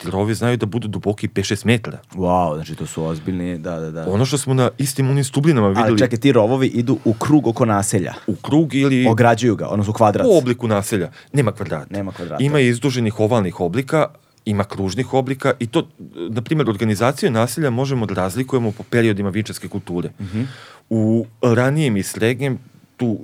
Ti 0.00 0.10
rovi 0.10 0.34
znaju 0.34 0.56
da 0.56 0.66
budu 0.66 0.88
duboki 0.88 1.28
5-6 1.28 1.66
metara. 1.66 1.98
Wow, 2.14 2.54
znači 2.54 2.74
to 2.74 2.86
su 2.86 3.04
ozbiljni, 3.04 3.58
da, 3.58 3.80
da, 3.80 3.90
da. 3.90 4.10
Ono 4.10 4.24
što 4.24 4.38
smo 4.38 4.54
na 4.54 4.70
istim 4.78 5.10
onim 5.10 5.24
stublinama 5.24 5.68
videli 5.68 5.86
Ali 5.88 5.98
čekaj, 5.98 6.18
ti 6.18 6.32
rovovi 6.32 6.66
idu 6.66 6.98
u 7.04 7.12
krug 7.12 7.46
oko 7.46 7.64
naselja. 7.64 8.14
u 8.26 8.34
krug 8.34 8.74
ili 8.74 9.06
Ograđuju 9.08 9.56
ga, 9.56 9.68
odnosno 9.68 9.92
kvadrat. 9.92 10.26
u 10.26 10.38
obliku 10.38 10.68
naselja. 10.68 11.10
Nema 11.32 11.52
kvadrata. 11.52 11.86
Nema 11.90 12.12
kvadrata. 12.12 12.44
Ima 12.44 12.60
izduženih 12.60 13.20
ovalnih 13.20 13.60
oblika, 13.60 14.06
ima 14.44 14.64
kružnih 14.64 15.14
oblika 15.14 15.52
i 15.58 15.66
to, 15.66 15.88
na 16.30 16.42
primjer, 16.42 16.70
organizaciju 16.70 17.30
naselja 17.30 17.70
možemo 17.70 18.06
da 18.06 18.14
razlikujemo 18.14 18.72
po 18.72 18.82
periodima 18.82 19.30
vinčarske 19.30 19.68
kulture. 19.68 20.10
Mhm. 20.20 20.42
U 20.90 21.26
ranijem 21.42 21.96
i 21.96 22.02
srednjem 22.02 22.58
tu 22.96 23.18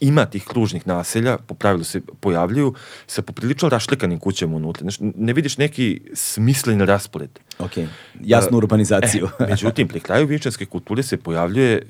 ima 0.00 0.26
tih 0.26 0.44
kružnih 0.44 0.86
naselja, 0.86 1.38
po 1.38 1.54
pravilu 1.54 1.84
se 1.84 2.00
pojavljuju, 2.20 2.74
sa 3.06 3.22
poprilično 3.22 3.68
rašlikanim 3.68 4.18
kućama 4.18 4.56
unutra. 4.56 4.80
Znaš, 4.80 4.96
ne 5.00 5.32
vidiš 5.32 5.58
neki 5.58 6.00
smislen 6.14 6.80
raspored. 6.80 7.30
Ok, 7.58 7.72
jasnu 8.20 8.58
urbanizaciju. 8.58 9.28
E, 9.40 9.46
međutim, 9.50 9.88
pri 9.88 10.00
kraju 10.00 10.26
vinčarske 10.26 10.66
kulture 10.66 11.02
se 11.02 11.16
pojavljuje, 11.16 11.86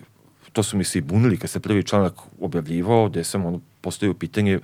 to 0.52 0.62
su 0.62 0.76
mi 0.76 0.84
se 0.84 0.98
i 0.98 1.02
bunili 1.02 1.36
kad 1.36 1.50
se 1.50 1.60
prvi 1.60 1.82
članak 1.82 2.14
objavljivao, 2.40 3.08
gde 3.08 3.24
sam 3.24 3.46
ono, 3.46 3.60
postavio 3.80 4.14
pitanje 4.14 4.58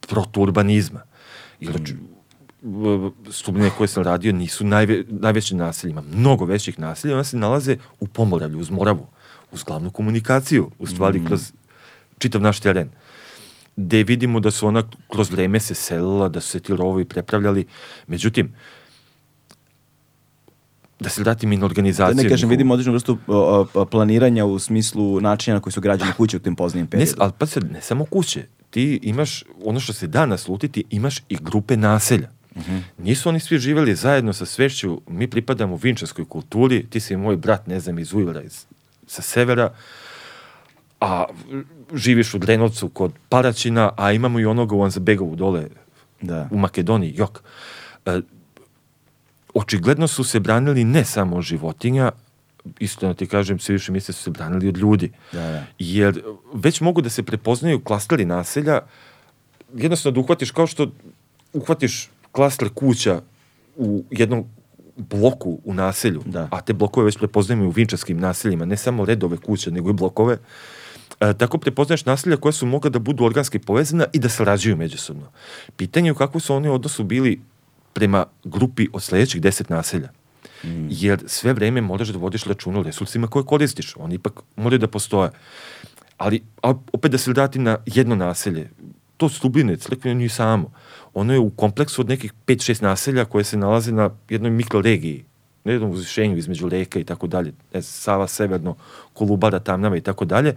proturbanizma. 0.00 1.00
Jer 1.60 1.80
mm. 1.80 1.98
stubine 3.30 3.70
koje 3.78 3.88
sam 3.88 4.02
radio 4.02 4.32
nisu 4.32 4.64
najve, 4.64 5.04
najveće 5.08 5.56
naselje, 5.56 5.90
ima 5.90 6.02
mnogo 6.12 6.44
većih 6.44 6.78
naselja, 6.78 7.14
ona 7.14 7.24
se 7.24 7.36
nalaze 7.36 7.76
u 8.00 8.06
Pomoravlju, 8.06 8.58
uz 8.58 8.70
Moravu, 8.70 9.06
uz 9.52 9.62
glavnu 9.62 9.90
komunikaciju, 9.90 10.70
u 10.78 10.86
stvari 10.86 11.20
Mm. 11.20 11.26
kroz 11.26 11.52
čitav 12.18 12.40
naš 12.42 12.60
teren 12.60 12.88
gde 13.76 14.02
vidimo 14.02 14.40
da 14.40 14.50
su 14.50 14.66
ona 14.66 14.82
kroz 15.10 15.30
vreme 15.30 15.60
se 15.60 15.74
selila, 15.74 16.28
da 16.28 16.40
su 16.40 16.48
se 16.48 16.60
ti 16.60 16.76
rovovi 16.76 17.04
prepravljali. 17.04 17.66
Međutim, 18.06 18.52
da 21.00 21.08
se 21.08 21.22
vratim 21.22 21.52
i 21.52 21.56
na 21.56 21.60
Da 21.60 21.66
organizaciju. 21.66 22.22
ne 22.22 22.28
kažem, 22.28 22.48
vidimo 22.48 22.74
odličnu 22.74 22.92
vrstu 22.92 23.18
o, 23.26 23.66
o, 23.74 23.84
planiranja 23.84 24.44
u 24.44 24.58
smislu 24.58 25.20
načina 25.20 25.54
na 25.54 25.60
koji 25.60 25.72
su 25.72 25.80
građene 25.80 26.12
kuće 26.12 26.36
u 26.36 26.40
tim 26.40 26.56
poznijim 26.56 26.84
Ne, 26.84 26.90
periodu. 26.90 27.12
ali 27.18 27.32
pa 27.38 27.46
se, 27.46 27.60
ne 27.60 27.80
samo 27.80 28.04
kuće. 28.04 28.46
Ti 28.70 29.00
imaš, 29.02 29.44
ono 29.64 29.80
što 29.80 29.92
se 29.92 30.06
da 30.06 30.26
naslutiti, 30.26 30.84
imaš 30.90 31.18
i 31.28 31.36
grupe 31.40 31.76
naselja. 31.76 32.28
Nisu 32.98 33.28
oni 33.28 33.40
svi 33.40 33.58
živeli 33.58 33.94
zajedno 33.94 34.32
sa 34.32 34.46
svešću, 34.46 35.00
mi 35.08 35.30
pripadamo 35.30 35.76
vinčarskoj 35.76 36.24
kulturi, 36.24 36.86
ti 36.90 37.00
si 37.00 37.16
moj 37.16 37.36
brat, 37.36 37.66
ne 37.66 37.80
znam, 37.80 37.98
iz 37.98 38.12
Ujvara, 38.14 38.42
iz, 38.42 38.66
sa 39.06 39.22
severa, 39.22 39.74
a 41.00 41.24
živiš 41.94 42.34
u 42.34 42.38
Drenovcu 42.38 42.88
kod 42.88 43.12
Paraćina, 43.28 43.90
a 43.96 44.12
imamo 44.12 44.40
i 44.40 44.46
onoga 44.46 44.74
u 44.76 44.82
Anzabegovu 44.82 45.36
dole 45.36 45.66
Da. 46.20 46.48
u 46.50 46.58
Makedoniji, 46.58 47.14
jok. 47.16 47.42
E, 48.06 48.20
očigledno 49.54 50.08
su 50.08 50.24
se 50.24 50.40
branili 50.40 50.84
ne 50.84 51.04
samo 51.04 51.36
od 51.36 51.42
životinja, 51.42 52.12
iskreno 52.80 53.14
ti 53.14 53.26
kažem, 53.26 53.58
sve 53.58 53.72
više 53.72 53.92
misle 53.92 54.14
su 54.14 54.22
se 54.22 54.30
branili 54.30 54.68
od 54.68 54.76
ljudi. 54.76 55.10
Da, 55.32 55.38
da. 55.40 55.64
Jer 55.78 56.22
već 56.54 56.80
mogu 56.80 57.02
da 57.02 57.10
se 57.10 57.22
prepoznaju 57.22 57.80
klasteri 57.84 58.24
naselja, 58.24 58.80
jednostavno 59.74 60.14
da 60.14 60.20
uhvatiš 60.20 60.50
kao 60.50 60.66
što 60.66 60.92
uhvatiš 61.52 62.10
klaster 62.32 62.68
kuća 62.74 63.20
u 63.76 64.04
jednom 64.10 64.44
bloku 64.96 65.58
u 65.64 65.74
naselju, 65.74 66.22
Da. 66.26 66.48
a 66.50 66.60
te 66.60 66.72
blokove 66.72 67.04
već 67.04 67.18
prepoznajemo 67.18 67.66
u 67.66 67.70
vinčarskim 67.70 68.18
naseljima, 68.20 68.64
ne 68.64 68.76
samo 68.76 69.04
redove 69.04 69.36
kuće, 69.36 69.70
nego 69.70 69.90
i 69.90 69.92
blokove, 69.92 70.34
E, 70.34 70.38
tako 71.32 71.58
prepoznaješ 71.58 72.04
naselja 72.04 72.36
koja 72.36 72.52
su 72.52 72.66
mogla 72.66 72.90
da 72.90 72.98
budu 72.98 73.24
organski 73.24 73.58
povezana 73.58 74.06
i 74.12 74.18
da 74.18 74.28
sarađuju 74.28 74.76
međusobno. 74.76 75.30
Pitanje 75.76 76.08
je 76.08 76.12
u 76.12 76.14
kakvom 76.14 76.40
su 76.40 76.54
oni 76.54 76.68
odnosu 76.68 77.04
bili 77.04 77.40
prema 77.92 78.26
grupi 78.44 78.88
od 78.92 79.02
sledećih 79.02 79.40
deset 79.40 79.68
naselja. 79.68 80.08
Jer 80.90 81.22
sve 81.26 81.52
vreme 81.52 81.80
moraš 81.80 82.08
da 82.08 82.18
vodiš 82.18 82.44
računa 82.44 82.80
o 82.80 82.82
resursima 82.82 83.26
koje 83.26 83.44
koristiš. 83.44 83.96
Oni 83.96 84.14
ipak 84.14 84.40
moraju 84.56 84.78
da 84.78 84.88
postoje. 84.88 85.30
Ali, 86.16 86.42
opet 86.92 87.12
da 87.12 87.18
se 87.18 87.30
vratim 87.30 87.62
na 87.62 87.76
jedno 87.86 88.16
naselje. 88.16 88.70
To 89.16 89.28
Stubline, 89.28 89.76
crkve 89.76 90.14
nije 90.14 90.28
samo. 90.28 90.72
Ono 91.14 91.32
je 91.32 91.38
u 91.38 91.50
kompleksu 91.50 92.00
od 92.00 92.08
nekih 92.08 92.32
5-6 92.46 92.82
naselja 92.82 93.24
koje 93.24 93.44
se 93.44 93.56
nalaze 93.56 93.92
na 93.92 94.10
jednoj 94.28 94.50
mikroregiji 94.50 95.24
na 95.64 95.72
jednom 95.72 95.90
uzvišenju 95.90 96.36
između 96.36 96.68
reka 96.68 96.98
i 96.98 97.04
tako 97.04 97.26
dalje, 97.26 97.52
znam, 97.70 97.82
Sava 97.82 98.28
severno, 98.28 98.76
Kolubara, 99.12 99.58
Tamnava 99.58 99.96
i 99.96 100.00
tako 100.00 100.24
dalje, 100.24 100.56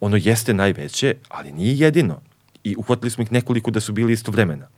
ono 0.00 0.16
jeste 0.16 0.54
najveće, 0.54 1.14
ali 1.28 1.52
nije 1.52 1.78
jedino. 1.78 2.20
I 2.64 2.76
uhvatili 2.78 3.10
smo 3.10 3.22
ih 3.22 3.32
nekoliko 3.32 3.70
da 3.70 3.80
su 3.80 3.92
bili 3.92 4.12
istovremena. 4.12 4.68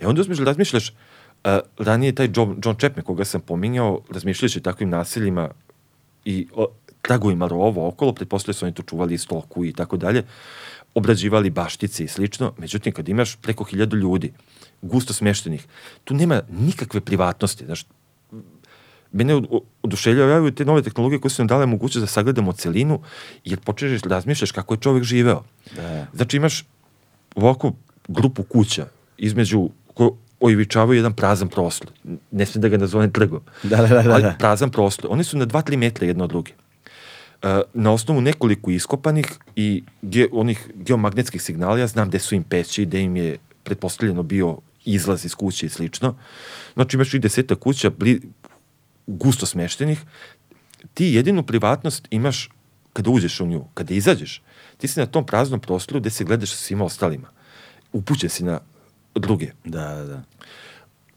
E 0.00 0.06
onda 0.06 0.20
uzmeš 0.20 0.38
da 0.38 0.44
razmišljaš, 0.44 0.88
uh, 0.90 0.94
ranije 1.78 2.14
taj 2.14 2.30
John, 2.36 2.60
John 2.64 2.76
Chapman, 2.78 3.04
koga 3.04 3.24
sam 3.24 3.40
pominjao, 3.40 4.00
razmišljajući 4.10 4.60
takvim 4.60 4.88
naseljima 4.88 5.50
i 6.24 6.46
o 6.54 6.66
tragovima 7.02 7.48
rova 7.48 7.86
okolo, 7.86 8.12
pretpostavljaju 8.12 8.54
su 8.54 8.64
oni 8.64 8.74
to 8.74 8.82
čuvali 8.82 9.18
stoku 9.18 9.64
i 9.64 9.72
tako 9.72 9.96
dalje, 9.96 10.24
obrađivali 10.94 11.50
baštice 11.50 12.04
i 12.04 12.08
slično, 12.08 12.52
međutim 12.58 12.92
kad 12.92 13.08
imaš 13.08 13.36
preko 13.36 13.64
hiljadu 13.64 13.96
ljudi, 13.96 14.32
gusto 14.82 15.12
smeštenih, 15.12 15.66
tu 16.04 16.14
nema 16.14 16.42
nikakve 16.50 17.00
privatnosti, 17.00 17.64
znaš, 17.64 17.84
mene 19.12 19.34
od- 19.34 19.46
oduševljavaju 19.82 20.50
te 20.50 20.64
nove 20.64 20.82
tehnologije 20.82 21.20
koje 21.20 21.30
su 21.30 21.42
nam 21.42 21.46
dale 21.46 21.66
mogućnost 21.66 22.02
da 22.02 22.06
sagledamo 22.06 22.52
celinu, 22.52 23.00
jer 23.44 23.60
počneš 23.60 24.00
da 24.02 24.08
razmišljaš 24.08 24.52
kako 24.52 24.74
je 24.74 24.80
čovek 24.80 25.02
živeo. 25.04 25.42
Da. 25.76 26.06
Znači 26.14 26.36
imaš 26.36 26.64
ovako 27.34 27.72
grupu 28.08 28.42
kuća 28.42 28.86
između 29.18 29.68
koje 29.94 30.10
ojivičavaju 30.40 30.96
jedan 30.98 31.12
prazan 31.12 31.48
prostor. 31.48 31.90
Ne 32.30 32.46
smijem 32.46 32.62
da 32.62 32.68
ga 32.68 32.76
nazovem 32.76 33.12
trgom. 33.12 33.40
Da, 33.62 33.76
da, 33.76 33.86
da, 33.86 34.02
da, 34.02 34.12
Ali 34.12 34.22
da. 34.22 34.34
prazan 34.38 34.70
prostor. 34.70 35.10
Oni 35.10 35.24
su 35.24 35.38
na 35.38 35.46
2-3 35.46 35.76
metra 35.76 36.06
jedno 36.06 36.24
od 36.24 36.30
druge. 36.30 36.52
E, 37.42 37.60
na 37.74 37.92
osnovu 37.92 38.20
nekoliko 38.20 38.70
iskopanih 38.70 39.26
i 39.56 39.82
ge, 40.02 40.26
onih 40.32 40.70
geomagnetskih 40.74 41.42
signala, 41.42 41.78
ja 41.78 41.86
znam 41.86 42.08
gde 42.08 42.18
su 42.18 42.34
im 42.34 42.42
peći, 42.42 42.84
gde 42.84 43.00
im 43.00 43.16
je 43.16 43.38
pretpostavljeno 43.62 44.22
bio 44.22 44.56
izlaz 44.84 45.24
iz 45.24 45.34
kuće 45.34 45.66
i 45.66 45.68
slično. 45.68 46.14
Znači 46.74 46.96
imaš 46.96 47.14
i 47.14 47.18
deseta 47.18 47.54
kuća 47.54 47.90
bli, 47.90 48.20
gusto 49.06 49.46
smeštenih. 49.46 50.00
Ti 50.94 51.04
jedinu 51.04 51.42
privatnost 51.42 52.08
imaš 52.10 52.50
kada 52.92 53.10
uđeš 53.10 53.40
u 53.40 53.46
nju. 53.46 53.64
Kada 53.74 53.94
izađeš, 53.94 54.42
ti 54.78 54.88
si 54.88 55.00
na 55.00 55.06
tom 55.06 55.26
praznom 55.26 55.60
prostoru 55.60 56.00
gde 56.00 56.10
se 56.10 56.24
gledaš 56.24 56.50
sa 56.50 56.56
svima 56.56 56.84
ostalima. 56.84 57.28
Upućen 57.92 58.30
si 58.30 58.44
na 58.44 58.60
druge 59.14 59.50
Da, 59.64 59.94
da, 59.94 60.04
da. 60.04 60.22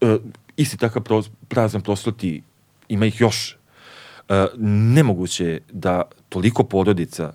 e, 0.00 0.18
isti 0.56 0.76
takav 0.76 1.02
pro, 1.02 1.22
prazan 1.48 1.80
prostor 1.80 2.14
ti 2.16 2.42
ima 2.88 3.06
ih 3.06 3.20
još. 3.20 3.56
E, 4.28 4.46
nemoguće 4.58 5.44
je 5.44 5.60
da 5.72 6.02
toliko 6.28 6.64
porodica 6.64 7.32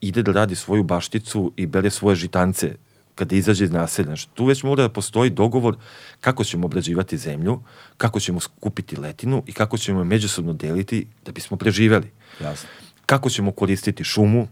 ide 0.00 0.22
da 0.22 0.32
radi 0.32 0.54
svoju 0.54 0.82
bašticu 0.82 1.52
i 1.56 1.66
bere 1.66 1.90
svoje 1.90 2.16
žitance 2.16 2.74
kada 3.14 3.36
izađe 3.36 3.64
iz 3.64 3.70
naselja. 3.70 4.06
Znači, 4.06 4.28
tu 4.34 4.44
već 4.44 4.62
mora 4.62 4.82
da 4.82 4.88
postoji 4.88 5.30
dogovor 5.30 5.76
kako 6.20 6.44
ćemo 6.44 6.66
obrađivati 6.66 7.18
zemlju, 7.18 7.60
kako 7.96 8.20
ćemo 8.20 8.40
skupiti 8.40 8.96
letinu 8.96 9.42
i 9.46 9.52
kako 9.52 9.78
ćemo 9.78 10.00
je 10.00 10.04
međusobno 10.04 10.52
deliti 10.52 11.06
da 11.24 11.32
bismo 11.32 11.56
preživeli. 11.56 12.10
Jasno. 12.40 12.68
Kako 13.06 13.30
ćemo 13.30 13.52
koristiti 13.52 14.04
šumu. 14.04 14.48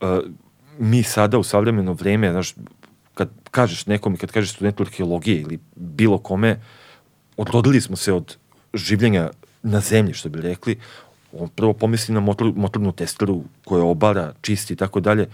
E, 0.00 0.20
mi 0.78 1.02
sada 1.02 1.38
u 1.38 1.42
savremeno 1.42 1.92
vreme, 1.92 2.30
znaš, 2.32 2.54
kad 3.14 3.28
kažeš 3.50 3.86
nekom 3.86 4.14
i 4.14 4.16
kad 4.16 4.30
kažeš 4.30 4.52
studentu 4.52 4.82
arheologije 4.82 5.40
ili 5.40 5.58
bilo 5.74 6.18
kome, 6.18 6.60
odrodili 7.36 7.80
smo 7.80 7.96
se 7.96 8.12
od 8.12 8.36
življenja 8.74 9.30
na 9.62 9.80
zemlji, 9.80 10.14
što 10.14 10.28
bi 10.28 10.40
rekli, 10.40 10.78
on 11.32 11.48
prvo 11.48 11.72
pomisli 11.72 12.14
na 12.14 12.20
motor, 12.20 12.52
motornu 12.56 12.92
testeru 12.92 13.42
koja 13.64 13.84
obara, 13.84 14.32
čisti 14.40 14.72
i 14.72 14.76
tako 14.76 15.00
dalje. 15.00 15.28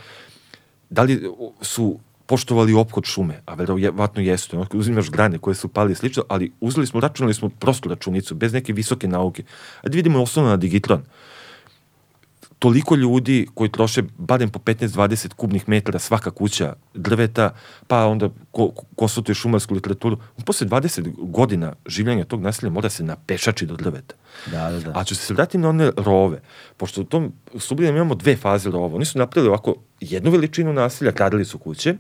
Da 0.90 1.02
li 1.02 1.30
su 1.60 1.98
poštovali 2.26 2.74
opkod 2.74 3.04
šume, 3.04 3.40
a 3.46 3.54
verovatno 3.54 4.22
jesu, 4.22 4.56
ono, 4.56 4.66
uzimaš 4.72 5.10
grane 5.10 5.38
koje 5.38 5.54
su 5.54 5.68
pali 5.68 5.94
slično, 5.94 6.24
ali 6.28 6.52
uzeli 6.60 6.86
smo, 6.86 7.00
računali 7.00 7.34
smo 7.34 7.48
prostu 7.48 7.88
računicu, 7.88 8.34
bez 8.34 8.52
neke 8.52 8.72
visoke 8.72 9.08
nauke. 9.08 9.44
Ajde 9.82 9.96
vidimo 9.96 10.22
osnovno 10.22 10.50
na 10.50 10.56
digitron. 10.56 11.02
Toliko 12.58 12.96
ljudi 12.96 13.46
koji 13.54 13.70
troše 13.70 14.02
barem 14.18 14.50
po 14.50 14.58
15-20 14.58 15.34
kubnih 15.34 15.68
metara 15.68 15.98
svaka 15.98 16.30
kuća 16.30 16.72
drveta, 16.94 17.50
pa 17.86 18.06
onda 18.06 18.28
ko, 18.50 18.70
konsultuje 18.96 19.34
šumarsku 19.34 19.74
literaturu, 19.74 20.16
posle 20.46 20.66
20 20.66 21.12
godina 21.18 21.74
življenja 21.86 22.24
tog 22.24 22.40
naselja 22.40 22.70
mora 22.72 22.90
se 22.90 23.04
napešači 23.04 23.66
do 23.66 23.76
drveta. 23.76 24.14
Da, 24.46 24.70
da, 24.70 24.80
da. 24.80 24.92
A 24.94 25.04
ću 25.04 25.14
se 25.14 25.34
vratiti 25.34 25.58
na 25.58 25.68
one 25.68 25.90
rove, 25.96 26.40
pošto 26.76 27.00
u 27.00 27.04
tom 27.04 27.32
Sublijem 27.58 27.96
imamo 27.96 28.14
dve 28.14 28.36
faze 28.36 28.70
rova. 28.70 28.96
Oni 28.96 29.04
su 29.04 29.18
napravili 29.18 29.48
ovako 29.48 29.74
jednu 30.00 30.30
veličinu 30.30 30.72
naselja, 30.72 31.10
gradili 31.10 31.44
su 31.44 31.58
kuće, 31.58 31.94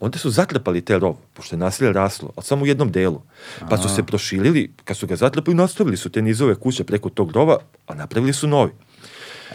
onda 0.00 0.18
su 0.18 0.30
zatrpali 0.30 0.80
te 0.80 0.98
rov, 0.98 1.16
pošto 1.34 1.54
je 1.54 1.58
nasilje 1.58 1.92
raslo, 1.92 2.32
ali 2.36 2.44
samo 2.44 2.62
u 2.62 2.66
jednom 2.66 2.92
delu. 2.92 3.22
Pa 3.70 3.76
su 3.76 3.88
se 3.88 4.02
proširili, 4.02 4.72
kad 4.84 4.96
su 4.96 5.06
ga 5.06 5.16
zatrpali, 5.16 5.56
nastavili 5.56 5.96
su 5.96 6.10
te 6.10 6.22
nizove 6.22 6.54
kuće 6.54 6.84
preko 6.84 7.08
tog 7.08 7.32
rova, 7.32 7.58
a 7.86 7.94
napravili 7.94 8.32
su 8.32 8.48
novi. 8.48 8.72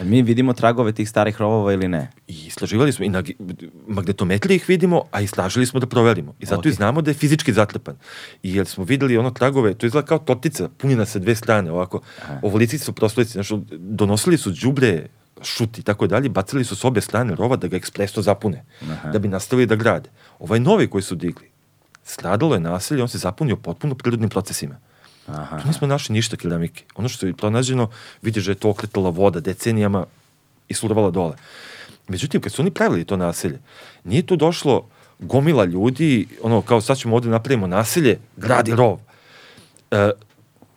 A 0.00 0.04
mi 0.04 0.22
vidimo 0.22 0.52
tragove 0.52 0.92
tih 0.92 1.08
starih 1.08 1.40
rovova 1.40 1.72
ili 1.72 1.88
ne? 1.88 2.10
I 2.28 2.46
istraživali 2.46 2.92
smo, 2.92 3.04
i 3.04 3.08
na 3.08 3.22
magnetometriji 3.86 4.56
ih 4.56 4.68
vidimo, 4.68 5.02
a 5.10 5.20
istražili 5.20 5.66
smo 5.66 5.80
da 5.80 5.86
proverimo. 5.86 6.34
I 6.40 6.46
zato 6.46 6.62
okay. 6.62 6.68
i 6.68 6.72
znamo 6.72 7.02
da 7.02 7.10
je 7.10 7.14
fizički 7.14 7.52
zatrpan. 7.52 7.96
I 8.42 8.54
jer 8.56 8.66
smo 8.66 8.84
videli 8.84 9.16
ono 9.16 9.30
tragove, 9.30 9.74
to 9.74 9.86
izgleda 9.86 10.06
kao 10.06 10.18
tortica, 10.18 10.68
punjena 10.68 11.06
sa 11.06 11.18
dve 11.18 11.34
strane, 11.34 11.72
ovako, 11.72 12.00
ovolici 12.42 12.78
su 12.78 12.92
prostorici, 12.92 13.32
znači, 13.32 13.54
donosili 13.70 14.38
su 14.38 14.52
džubre, 14.52 15.08
šut 15.42 15.78
i 15.78 15.82
tako 15.82 16.06
dalje, 16.06 16.28
bacili 16.28 16.64
su 16.64 16.76
s 16.76 16.84
obe 16.84 17.00
strane 17.00 17.34
rova 17.34 17.56
da 17.56 17.68
ga 17.68 17.76
ekspresno 17.76 18.22
zapune, 18.22 18.64
Aha. 18.90 19.10
da 19.10 19.18
bi 19.18 19.28
nastavili 19.28 19.66
da 19.66 19.76
grade. 19.76 20.10
Ovaj 20.38 20.60
novi 20.60 20.90
koji 20.90 21.02
su 21.02 21.14
digli, 21.14 21.50
stradalo 22.04 22.54
je 22.54 22.60
naselje, 22.60 23.02
on 23.02 23.08
se 23.08 23.18
zapunio 23.18 23.56
potpuno 23.56 23.94
prirodnim 23.94 24.30
procesima. 24.30 24.78
Aha. 25.26 25.60
Tu 25.60 25.68
nismo 25.68 25.86
našli 25.86 26.12
ništa 26.12 26.36
keramike. 26.36 26.84
Ono 26.94 27.08
što 27.08 27.26
je 27.26 27.34
pronađeno, 27.34 27.90
vidiš 28.22 28.44
da 28.44 28.50
je 28.50 28.54
to 28.54 28.70
okretala 28.70 29.10
voda 29.10 29.40
decenijama 29.40 30.06
i 30.68 30.74
survala 30.74 31.10
dole. 31.10 31.36
Međutim, 32.08 32.40
kad 32.40 32.52
su 32.52 32.62
oni 32.62 32.70
pravili 32.70 33.04
to 33.04 33.16
naselje, 33.16 33.60
nije 34.04 34.26
tu 34.26 34.36
došlo 34.36 34.88
gomila 35.18 35.64
ljudi, 35.64 36.26
ono, 36.42 36.62
kao 36.62 36.80
sad 36.80 36.98
ćemo 36.98 37.16
ovde 37.16 37.28
napravimo 37.28 37.66
naselje, 37.66 38.18
gradi 38.36 38.74
rov. 38.74 38.98
E, 39.90 40.10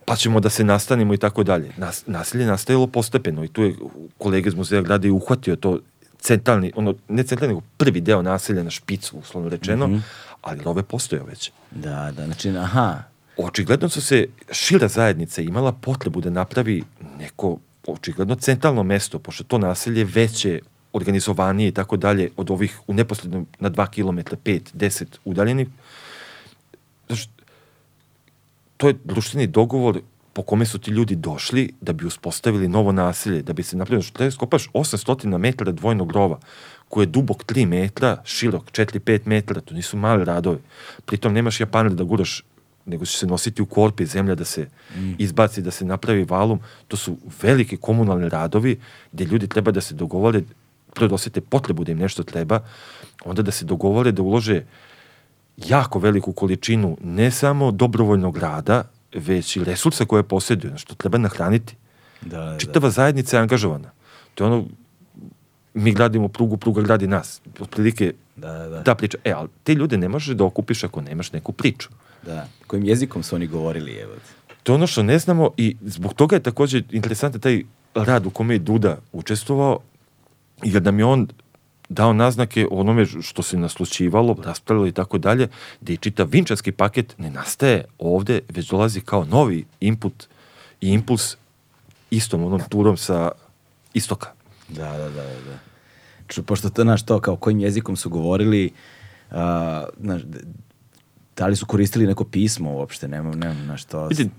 pa 0.06 0.16
ćemo 0.16 0.40
da 0.40 0.50
se 0.50 0.64
nastanimo 0.64 1.14
i 1.14 1.18
tako 1.18 1.44
dalje. 1.44 1.72
Nas, 1.78 2.04
nasilje 2.08 2.46
nastajalo 2.46 2.88
postepeno 2.88 3.44
i 3.44 3.48
tu 3.48 3.64
je 3.64 3.76
kolega 4.18 4.48
iz 4.48 4.56
muzeja 4.56 4.82
grada 4.82 5.08
i 5.08 5.12
uhvatio 5.12 5.56
to 5.56 5.80
centralni, 6.20 6.72
ono, 6.76 6.94
ne 7.08 7.24
centralni, 7.24 7.56
nego 7.56 7.68
prvi 7.78 8.02
deo 8.02 8.22
naselja 8.22 8.64
na 8.64 8.70
špicu, 8.70 9.18
uslovno 9.18 9.50
rečeno, 9.50 9.88
mm 9.88 9.94
-hmm. 9.94 10.02
ali 10.42 10.64
rove 10.64 10.84
postoje 10.84 11.22
već. 11.24 11.52
Da, 11.72 12.12
da, 12.18 12.26
znači, 12.26 12.50
aha. 12.50 13.04
Očigledno 13.38 13.90
su 13.90 14.02
se 14.02 14.28
šira 14.52 14.88
zajednica 14.88 15.42
imala 15.42 15.72
potrebu 15.72 16.22
da 16.22 16.30
napravi 16.30 16.84
neko 17.20 17.58
očigledno 17.88 18.36
centralno 18.36 18.84
mesto, 18.84 19.20
pošto 19.20 19.44
to 19.44 19.58
naselje 19.58 20.04
veće, 20.04 20.60
organizovanije 20.94 21.68
i 21.68 21.72
tako 21.72 21.98
dalje 21.98 22.30
od 22.38 22.52
ovih 22.52 22.80
u 22.88 22.94
neposrednom 22.94 23.48
na 23.60 23.70
2 23.70 23.88
km, 23.88 24.20
5, 24.46 24.62
10 24.74 25.06
udaljenih. 25.26 25.68
Znači, 27.08 27.30
to 28.78 28.88
je 28.88 28.96
društveni 29.04 29.48
dogovor 29.48 30.02
po 30.36 30.44
kome 30.44 30.66
su 30.66 30.80
ti 30.80 30.92
ljudi 30.92 31.16
došli 31.16 31.74
da 31.82 31.94
bi 31.94 32.06
uspostavili 32.06 32.68
novo 32.68 32.92
naselje, 32.92 33.42
da 33.42 33.54
bi 33.54 33.64
se 33.64 33.78
napravili, 33.78 34.04
što 34.04 34.18
treba 34.18 34.32
skopaš 34.32 34.68
800 34.74 35.38
metara 35.38 35.72
dvojnog 35.72 36.12
rova, 36.12 36.40
koji 36.90 37.04
je 37.04 37.08
dubok 37.08 37.46
3 37.46 37.66
metra, 37.66 38.22
širok 38.26 38.72
4-5 38.72 39.20
metara, 39.26 39.62
to 39.62 39.74
nisu 39.74 39.98
mali 39.98 40.26
radovi. 40.26 40.60
Pritom 41.06 41.34
nemaš 41.34 41.60
japaner 41.60 41.94
da 41.94 42.04
guraš, 42.04 42.44
nego 42.86 43.06
će 43.06 43.18
se 43.18 43.28
nositi 43.28 43.62
u 43.62 43.66
korpi 43.66 44.06
zemlja 44.06 44.36
da 44.36 44.46
se 44.46 44.68
mm. 44.96 45.14
izbaci, 45.18 45.62
da 45.62 45.72
se 45.72 45.86
napravi 45.86 46.24
valum. 46.24 46.60
To 46.88 46.98
su 46.98 47.18
veliki 47.42 47.78
komunalni 47.78 48.30
radovi 48.30 48.80
gde 49.12 49.26
ljudi 49.26 49.48
treba 49.48 49.72
da 49.72 49.82
se 49.82 49.96
dogovore, 49.96 50.42
prvo 50.94 51.08
da 51.08 51.16
osete 51.16 51.42
potrebu 51.42 51.84
da 51.84 51.92
im 51.92 51.98
nešto 51.98 52.24
treba, 52.24 52.60
onda 53.26 53.42
da 53.42 53.52
se 53.52 53.66
dogovore 53.66 54.12
da 54.12 54.22
ulože 54.22 54.64
jako 55.58 56.00
veliku 56.00 56.34
količinu 56.34 56.98
ne 57.04 57.32
samo 57.32 57.72
dobrovoljnog 57.72 58.38
rada, 58.38 58.84
već 59.14 59.56
i 59.56 59.64
resursa 59.64 60.06
koje 60.06 60.24
posjeduju, 60.24 60.78
što 60.78 60.96
treba 60.96 61.18
nahraniti. 61.18 61.76
Da, 62.22 62.38
da, 62.38 62.58
Čitava 62.58 62.90
zajednica 62.90 63.38
je 63.38 63.42
angažovana. 63.42 63.92
To 64.36 64.44
je 64.44 64.52
ono, 64.52 64.66
mi 65.74 65.92
gradimo 65.92 66.28
prugu, 66.28 66.58
pruga 66.58 66.82
gradi 66.82 67.08
nas. 67.08 67.42
Otprilike 67.60 68.14
da, 68.36 68.52
da, 68.54 68.70
da. 68.70 68.84
ta 68.84 68.96
priča. 68.96 69.18
E, 69.24 69.32
ali 69.32 69.50
te 69.64 69.74
ljude 69.74 69.98
ne 69.98 70.10
možeš 70.10 70.36
da 70.36 70.44
okupiš 70.44 70.84
ako 70.84 71.02
nemaš 71.02 71.32
neku 71.32 71.52
priču. 71.52 71.90
Da. 72.26 72.48
Kojim 72.68 72.86
jezikom 72.86 73.24
su 73.24 73.36
oni 73.36 73.48
govorili, 73.48 73.92
evo? 73.92 74.14
To 74.64 74.72
je 74.72 74.76
ono 74.76 74.88
što 74.88 75.04
ne 75.04 75.20
znamo 75.20 75.50
i 75.58 75.76
zbog 75.82 76.14
toga 76.14 76.36
je 76.36 76.44
takođe 76.44 76.82
interesantan 76.92 77.42
taj 77.42 77.64
rad 77.94 78.26
u 78.26 78.30
kome 78.30 78.56
je 78.56 78.60
Duda 78.60 78.98
učestvovao, 79.12 79.80
jer 80.64 80.82
da 80.82 80.92
mi 80.92 81.04
on 81.04 81.28
dao 81.90 82.14
naznake 82.14 82.68
onome 82.72 83.06
što 83.06 83.44
se 83.44 83.58
naslučivalo, 83.58 84.38
raspravljalo 84.44 84.88
i 84.88 84.92
tako 84.92 85.18
dalje, 85.18 85.48
da 85.82 85.94
i 85.94 85.98
čitav 85.98 86.28
vinčarski 86.32 86.72
paket 86.72 87.16
ne 87.18 87.30
nastaje 87.30 87.86
ovde, 88.00 88.40
već 88.50 88.70
dolazi 88.70 89.02
kao 89.02 89.26
novi 89.26 89.66
input 89.80 90.28
i 90.82 90.90
impuls 90.90 91.36
istom 92.12 92.44
onom 92.44 92.62
turom 92.70 92.98
sa 92.98 93.32
istoka. 93.94 94.30
Da, 94.68 94.92
da, 94.92 95.10
da, 95.10 95.24
da. 95.24 95.60
Ču, 96.28 96.44
pošto 96.44 96.70
to, 96.70 96.82
znaš, 96.82 97.06
to 97.06 97.20
kao 97.20 97.36
kojim 97.36 97.60
jezikom 97.60 97.96
su 97.96 98.10
govorili, 98.10 98.72
uh, 99.32 99.38
znaš, 100.02 100.22
da 101.38 101.48
li 101.48 101.56
su 101.56 101.66
koristili 101.66 102.08
neko 102.08 102.24
pismo 102.24 102.74
uopšte, 102.74 103.08
nemam, 103.08 103.40
nemam, 103.40 103.64
znaš, 103.66 103.86
to... 103.86 104.08
Vidite, 104.08 104.30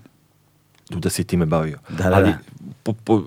da 0.89 1.09
si 1.09 1.23
time 1.23 1.45
bavio. 1.45 1.79
Da, 1.89 2.09
da, 2.09 2.15
Ali, 2.15 2.31
da. 2.31 2.37
Po, 2.83 2.93
po, 2.93 3.23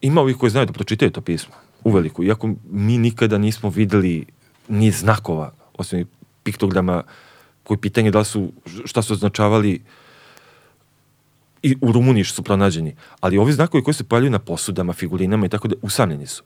ima 0.00 0.20
ovih 0.20 0.36
koji 0.36 0.50
znaju 0.50 0.66
da 0.66 0.72
pročitaju 0.72 1.10
to 1.10 1.20
pismo 1.20 1.54
uveliko. 1.84 2.22
Iako 2.22 2.54
mi 2.70 2.98
nikada 2.98 3.38
nismo 3.38 3.70
videli 3.70 4.26
ni 4.68 4.90
znakova, 4.90 5.52
osim 5.78 6.06
piktograma, 6.42 7.02
koji 7.62 7.78
pitanje 7.78 8.10
da 8.10 8.24
su, 8.24 8.52
šta 8.84 9.02
su 9.02 9.12
označavali 9.12 9.82
i 11.62 11.76
u 11.80 11.92
Rumuniji 11.92 12.24
što 12.24 12.34
su 12.34 12.42
pronađeni. 12.42 12.94
Ali 13.20 13.38
ovi 13.38 13.52
znakovi 13.52 13.84
koji 13.84 13.94
se 13.94 14.04
pojavljaju 14.04 14.30
na 14.30 14.38
posudama, 14.38 14.92
figurinama 14.92 15.46
i 15.46 15.48
tako 15.48 15.68
da, 15.68 15.76
usamljeni 15.82 16.26
su. 16.26 16.42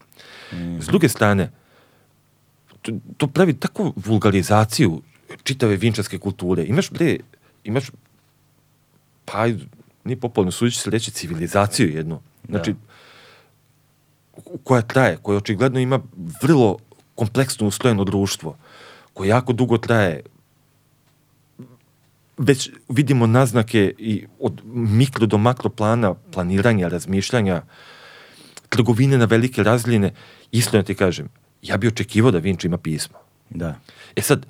Mm. 0.53 0.81
S 0.81 0.87
druge 0.87 1.09
strane, 1.09 1.51
to, 2.83 2.93
to 3.17 3.27
pravi 3.27 3.55
takvu 3.55 3.93
vulgarizaciju 3.97 5.03
čitave 5.43 5.77
vinčarske 5.77 6.19
kulture. 6.19 6.65
Imaš, 6.65 6.91
bre, 6.91 7.17
imaš, 7.65 7.91
pa, 9.25 9.47
nije 10.05 10.21
popularno, 10.21 10.53
suđi 10.53 10.79
se 10.79 10.91
reći 10.91 11.11
civilizaciju 11.11 11.95
jednu. 11.97 12.21
Znači, 12.49 12.73
da 12.73 12.79
koja 14.63 14.83
traje, 14.83 15.17
koja 15.23 15.39
očigledno 15.39 15.81
ima 15.81 16.01
vrlo 16.43 16.79
kompleksno 17.15 17.67
ustrojeno 17.67 18.05
društvo, 18.05 18.57
koje 19.13 19.29
jako 19.29 19.53
dugo 19.53 19.79
traje, 19.79 20.23
već 22.39 22.71
vidimo 22.89 23.27
naznake 23.27 23.93
i 23.99 24.27
od 24.41 24.61
mikro 24.75 25.27
do 25.27 25.39
makro 25.39 25.71
plana 25.71 26.15
planiranja, 26.15 26.89
razmišljanja, 26.89 27.63
trgovine 28.69 29.19
na 29.19 29.25
velike 29.25 29.63
razljine, 29.63 30.13
iskreno 30.53 30.83
ti 30.83 30.95
kažem, 30.95 31.29
ja 31.63 31.77
bih 31.77 31.89
očekivao 31.93 32.31
da 32.31 32.39
Vinč 32.39 32.65
ima 32.65 32.79
pismo. 32.79 33.19
Da. 33.51 33.75
E 34.17 34.23
sad, 34.23 34.47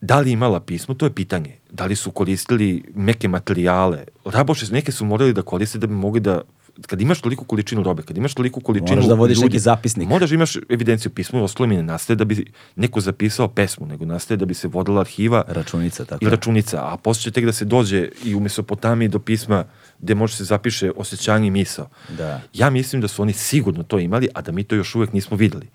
da 0.00 0.20
li 0.20 0.32
imala 0.32 0.60
pismo, 0.60 0.94
to 0.94 1.06
je 1.06 1.14
pitanje. 1.14 1.56
Da 1.70 1.84
li 1.86 1.96
su 1.96 2.10
koristili 2.10 2.84
neke 2.94 3.28
materijale? 3.28 4.04
Raboše, 4.24 4.72
neke 4.72 4.92
su 4.92 5.04
morali 5.04 5.32
da 5.32 5.42
koriste 5.42 5.78
da 5.78 5.86
bi 5.86 5.94
mogli 5.94 6.20
da 6.20 6.40
kad 6.86 7.00
imaš 7.00 7.20
toliku 7.20 7.44
količinu 7.44 7.82
robe, 7.82 8.02
kad 8.02 8.16
imaš 8.16 8.34
toliku 8.34 8.60
količinu 8.60 8.90
Moraš 8.90 9.08
da 9.08 9.14
vodiš 9.14 9.36
ljudi, 9.36 9.46
neki 9.46 9.58
zapisnik. 9.58 10.08
Moraš 10.08 10.30
da 10.30 10.34
imaš 10.34 10.56
evidenciju 10.68 11.12
pismo, 11.12 11.42
ostalo 11.42 11.66
mi 11.66 11.76
ne 11.76 11.82
nastaje 11.82 12.16
da 12.16 12.24
bi 12.24 12.52
neko 12.76 13.00
zapisao 13.00 13.48
pesmu, 13.48 13.86
nego 13.86 14.04
nastaje 14.04 14.38
da 14.38 14.44
bi 14.44 14.54
se 14.54 14.68
vodila 14.68 15.00
arhiva. 15.00 15.44
Računica, 15.48 16.04
tako. 16.04 16.24
I 16.24 16.28
računica, 16.28 16.76
a 16.76 16.96
posle 16.96 17.22
će 17.22 17.30
tek 17.30 17.44
da 17.44 17.52
se 17.52 17.64
dođe 17.64 18.08
i 18.24 18.34
u 18.34 18.40
Mesopotamiji 18.40 19.08
do 19.08 19.18
pisma 19.18 19.64
gde 19.98 20.14
može 20.14 20.36
se 20.36 20.44
zapiše 20.44 20.90
osjećanje 20.96 21.46
i 21.46 21.50
misao. 21.50 21.88
Da. 22.08 22.40
Ja 22.52 22.70
mislim 22.70 23.02
da 23.02 23.08
su 23.08 23.22
oni 23.22 23.32
sigurno 23.32 23.82
to 23.82 23.98
imali, 23.98 24.28
a 24.34 24.42
da 24.42 24.52
mi 24.52 24.64
to 24.64 24.74
još 24.74 24.94
uvek 24.94 25.12
nismo 25.12 25.36
videli. 25.36 25.68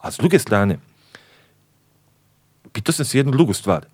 A 0.00 0.10
s 0.10 0.16
druge 0.16 0.38
strane, 0.38 0.78
pitao 2.72 2.92
sam 2.92 3.04
se 3.04 3.18
jednu 3.18 3.32
drugu 3.32 3.52
stvar. 3.52 3.86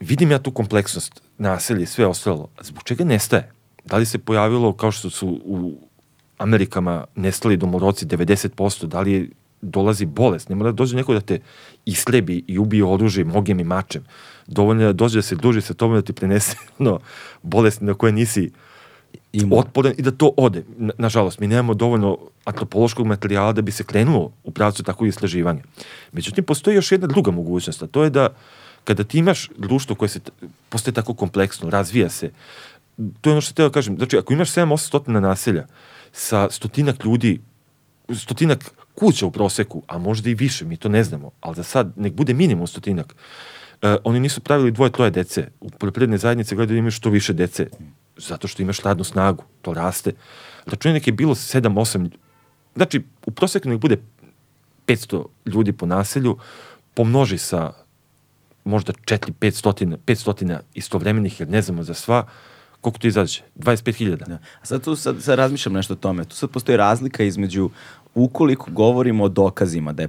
Vidim 0.00 0.30
ja 0.30 0.38
tu 0.38 0.50
kompleksnost 0.50 1.22
naselja 1.38 1.80
i 1.80 1.86
sve 1.86 2.06
ostalo. 2.06 2.48
Zbog 2.60 2.82
čega 2.84 3.04
nestaje? 3.04 3.51
Da 3.84 3.96
li 3.96 4.06
se 4.06 4.18
pojavilo 4.18 4.72
kao 4.72 4.92
što 4.92 5.10
su 5.10 5.40
u 5.44 5.74
Amerikama 6.38 7.04
nestali 7.14 7.56
domoroci 7.56 8.06
90%, 8.06 8.86
da 8.86 9.00
li 9.00 9.12
je 9.12 9.28
dolazi 9.62 10.06
bolest, 10.06 10.48
ne 10.48 10.56
mora 10.56 10.70
da 10.70 10.76
dođe 10.76 10.96
neko 10.96 11.14
da 11.14 11.20
te 11.20 11.40
islebi 11.84 12.44
i 12.46 12.58
ubije 12.58 12.84
oružjem, 12.84 13.28
mogem 13.28 13.60
i 13.60 13.64
mačem. 13.64 14.04
Dovoljno 14.46 14.82
je 14.82 14.86
da 14.86 14.92
dođe 14.92 15.18
da 15.18 15.22
se 15.22 15.36
duži 15.36 15.60
sa 15.60 15.74
tome 15.74 15.94
da 15.96 16.02
ti 16.02 16.12
prenese 16.12 16.56
ono, 16.78 17.00
bolest 17.42 17.80
na 17.80 17.94
koje 17.94 18.12
nisi 18.12 18.50
Ima. 19.32 19.56
otporan 19.56 19.94
i 19.98 20.02
da 20.02 20.10
to 20.10 20.32
ode. 20.36 20.64
Na- 20.76 20.92
Nažalost, 20.98 21.38
mi 21.40 21.46
nemamo 21.46 21.74
dovoljno 21.74 22.18
antropološkog 22.44 23.06
materijala 23.06 23.52
da 23.52 23.62
bi 23.62 23.72
se 23.72 23.84
krenulo 23.84 24.32
u 24.44 24.50
pravcu 24.50 24.82
takvog 24.82 25.08
istraživanja. 25.08 25.62
Međutim, 26.12 26.44
postoji 26.44 26.74
još 26.76 26.92
jedna 26.92 27.06
druga 27.06 27.30
mogućnost, 27.30 27.82
a 27.82 27.86
to 27.86 28.04
je 28.04 28.10
da 28.10 28.28
kada 28.84 29.04
ti 29.04 29.18
imaš 29.18 29.48
društvo 29.58 29.96
koje 29.96 30.08
se 30.08 30.20
postaje 30.68 30.94
tako 30.94 31.14
kompleksno, 31.14 31.70
razvija 31.70 32.08
se, 32.08 32.30
to 33.20 33.30
je 33.30 33.32
ono 33.32 33.40
što 33.40 33.62
da 33.62 33.70
kažem, 33.70 33.96
znači 33.96 34.18
ako 34.18 34.32
imaš 34.32 34.50
7-800 34.50 35.20
naselja 35.20 35.66
sa 36.12 36.50
stotinak 36.50 37.04
ljudi, 37.04 37.40
stotinak 38.14 38.72
kuća 38.94 39.26
u 39.26 39.30
proseku, 39.30 39.82
a 39.86 39.98
možda 39.98 40.30
i 40.30 40.34
više, 40.34 40.64
mi 40.64 40.76
to 40.76 40.88
ne 40.88 41.04
znamo, 41.04 41.30
ali 41.40 41.56
za 41.56 41.62
sad 41.62 41.92
nek 41.96 42.12
bude 42.12 42.34
minimum 42.34 42.66
stotinak, 42.66 43.14
e, 43.82 43.96
oni 44.04 44.20
nisu 44.20 44.40
pravili 44.40 44.70
dvoje, 44.70 44.92
troje 44.92 45.10
dece. 45.10 45.48
U 45.60 45.70
poljoprivredne 45.70 46.18
zajednice 46.18 46.54
gledaju 46.54 46.76
da 46.76 46.78
imaju 46.78 46.90
što 46.90 47.10
više 47.10 47.32
dece, 47.32 47.68
zato 48.16 48.48
što 48.48 48.62
imaš 48.62 48.80
radnu 48.80 49.04
snagu, 49.04 49.44
to 49.62 49.74
raste. 49.74 50.12
Računaj 50.66 50.94
nek 50.94 51.06
je 51.06 51.12
bilo 51.12 51.34
7-8, 51.34 52.10
znači 52.74 53.02
u 53.26 53.30
proseku 53.30 53.68
nek 53.68 53.80
bude 53.80 53.96
500 54.86 55.24
ljudi 55.46 55.72
po 55.72 55.86
naselju, 55.86 56.38
pomnoži 56.94 57.38
sa 57.38 57.72
možda 58.64 58.92
4-500 58.92 59.96
500 60.06 60.58
istovremenih, 60.74 61.40
jer 61.40 61.48
ne 61.48 61.62
znamo 61.62 61.82
za 61.82 61.94
sva, 61.94 62.26
koliko 62.82 62.98
to 62.98 63.06
izađe? 63.06 63.40
25.000. 63.56 64.28
Da. 64.28 64.38
A 64.62 64.66
sad 64.66 64.84
tu 64.84 64.96
sad, 64.96 65.22
sad 65.22 65.38
razmišljam 65.38 65.74
nešto 65.74 65.94
o 65.94 65.96
tome. 65.96 66.24
Tu 66.24 66.36
sad 66.36 66.50
postoji 66.50 66.76
razlika 66.76 67.22
između 67.22 67.70
ukoliko 68.14 68.70
govorimo 68.70 69.24
o 69.24 69.28
dokazima 69.28 69.92
da 69.92 70.02
je 70.02 70.08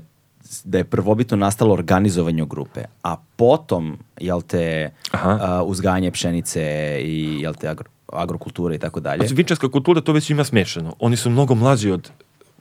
da 0.64 0.78
je 0.78 0.84
prvobitno 0.84 1.38
nastalo 1.38 1.74
organizovanje 1.74 2.46
grupe, 2.46 2.84
a 3.04 3.16
potom, 3.36 3.98
jel 4.20 4.42
te, 4.42 4.92
Aha. 5.12 5.40
a, 5.42 5.64
uzgajanje 5.64 6.12
pšenice 6.12 6.62
i, 7.04 7.40
jel 7.42 7.54
te, 7.54 7.68
agro, 7.68 7.90
agrokulture 8.14 8.76
i 8.76 8.80
tako 8.80 9.00
dalje. 9.00 9.20
Znači, 9.20 9.34
vinčarska 9.34 9.70
kultura 9.70 10.02
to 10.02 10.14
već 10.14 10.30
ima 10.30 10.44
smešano. 10.44 10.96
Oni 11.00 11.18
su 11.18 11.30
mnogo 11.30 11.56
mlađi 11.56 11.92
od 11.92 12.12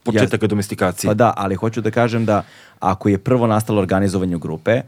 početaka 0.03 0.47
domestikacije. 0.47 1.09
Pa 1.09 1.13
da, 1.13 1.33
ali 1.37 1.55
hoću 1.55 1.81
da 1.81 1.91
kažem 1.91 2.25
da 2.25 2.43
ako 2.79 3.09
je 3.09 3.17
prvo 3.17 3.47
nastalo 3.47 3.81
organizovanje 3.81 4.37
grupe, 4.37 4.81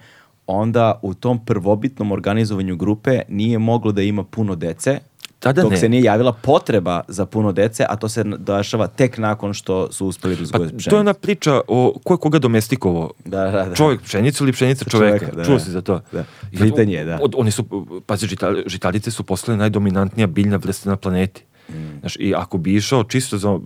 onda 0.48 1.00
u 1.02 1.14
tom 1.14 1.46
prvobitnom 1.46 2.12
organizovanju 2.12 2.76
grupe 2.76 3.22
nije 3.30 3.60
moglo 3.60 3.92
da 3.92 4.02
ima 4.02 4.24
puno 4.24 4.56
dece, 4.56 5.00
Tada 5.46 5.62
dok 5.62 5.72
ne. 5.72 5.78
se 5.78 5.90
nije 5.90 6.04
javila 6.04 6.34
potreba 6.34 7.02
za 7.08 7.26
puno 7.26 7.52
dece, 7.52 7.86
a 7.90 7.96
to 7.96 8.10
se 8.10 8.24
dešava 8.24 8.88
tek 8.88 9.18
nakon 9.18 9.54
što 9.54 9.92
su 9.92 10.08
uspeli 10.08 10.36
da 10.36 10.40
Pa, 10.40 10.44
uzgoje 10.44 10.60
to 10.60 10.66
je 10.66 10.78
pšenicu. 10.78 10.98
ona 10.98 11.14
priča 11.14 11.62
o 11.68 11.94
ko 12.04 12.14
je 12.14 12.18
koga 12.18 12.40
domestikovao. 12.40 13.12
Da, 13.26 13.44
da, 13.44 13.64
da. 13.64 13.76
Čovjek 13.76 14.02
pšenicu 14.02 14.44
ili 14.44 14.52
pšenica 14.52 14.86
čoveka. 14.86 15.20
Čoveka, 15.20 15.36
da, 15.36 15.46
Čuo 15.46 15.54
da. 15.54 15.60
si 15.60 15.72
za 15.72 15.82
to? 15.82 16.02
Da. 16.12 16.24
Pitanje 16.52 16.94
je, 16.96 17.06
da. 17.06 17.20
Od, 17.22 17.34
oni 17.38 17.52
su, 17.52 17.66
pazi, 18.06 18.28
žita- 18.28 18.64
žitarice 18.66 19.12
su 19.12 19.24
postale 19.24 19.58
najdominantnija 19.58 20.28
biljna 20.28 20.58
vrsta 20.58 20.90
na 20.90 20.96
planeti. 20.96 21.44
Mm. 21.70 22.00
Znaš, 22.00 22.16
I 22.16 22.34
ako 22.36 22.58
bi 22.58 22.76
išao 22.76 23.04
čisto 23.04 23.38
za 23.38 23.60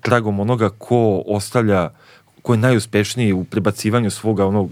tragom 0.00 0.40
onoga 0.40 0.70
ko 0.70 1.22
ostavlja 1.26 1.90
ko 2.42 2.54
je 2.54 2.58
najuspešniji 2.58 3.32
u 3.32 3.44
prebacivanju 3.44 4.10
svoga 4.10 4.46
onog 4.46 4.70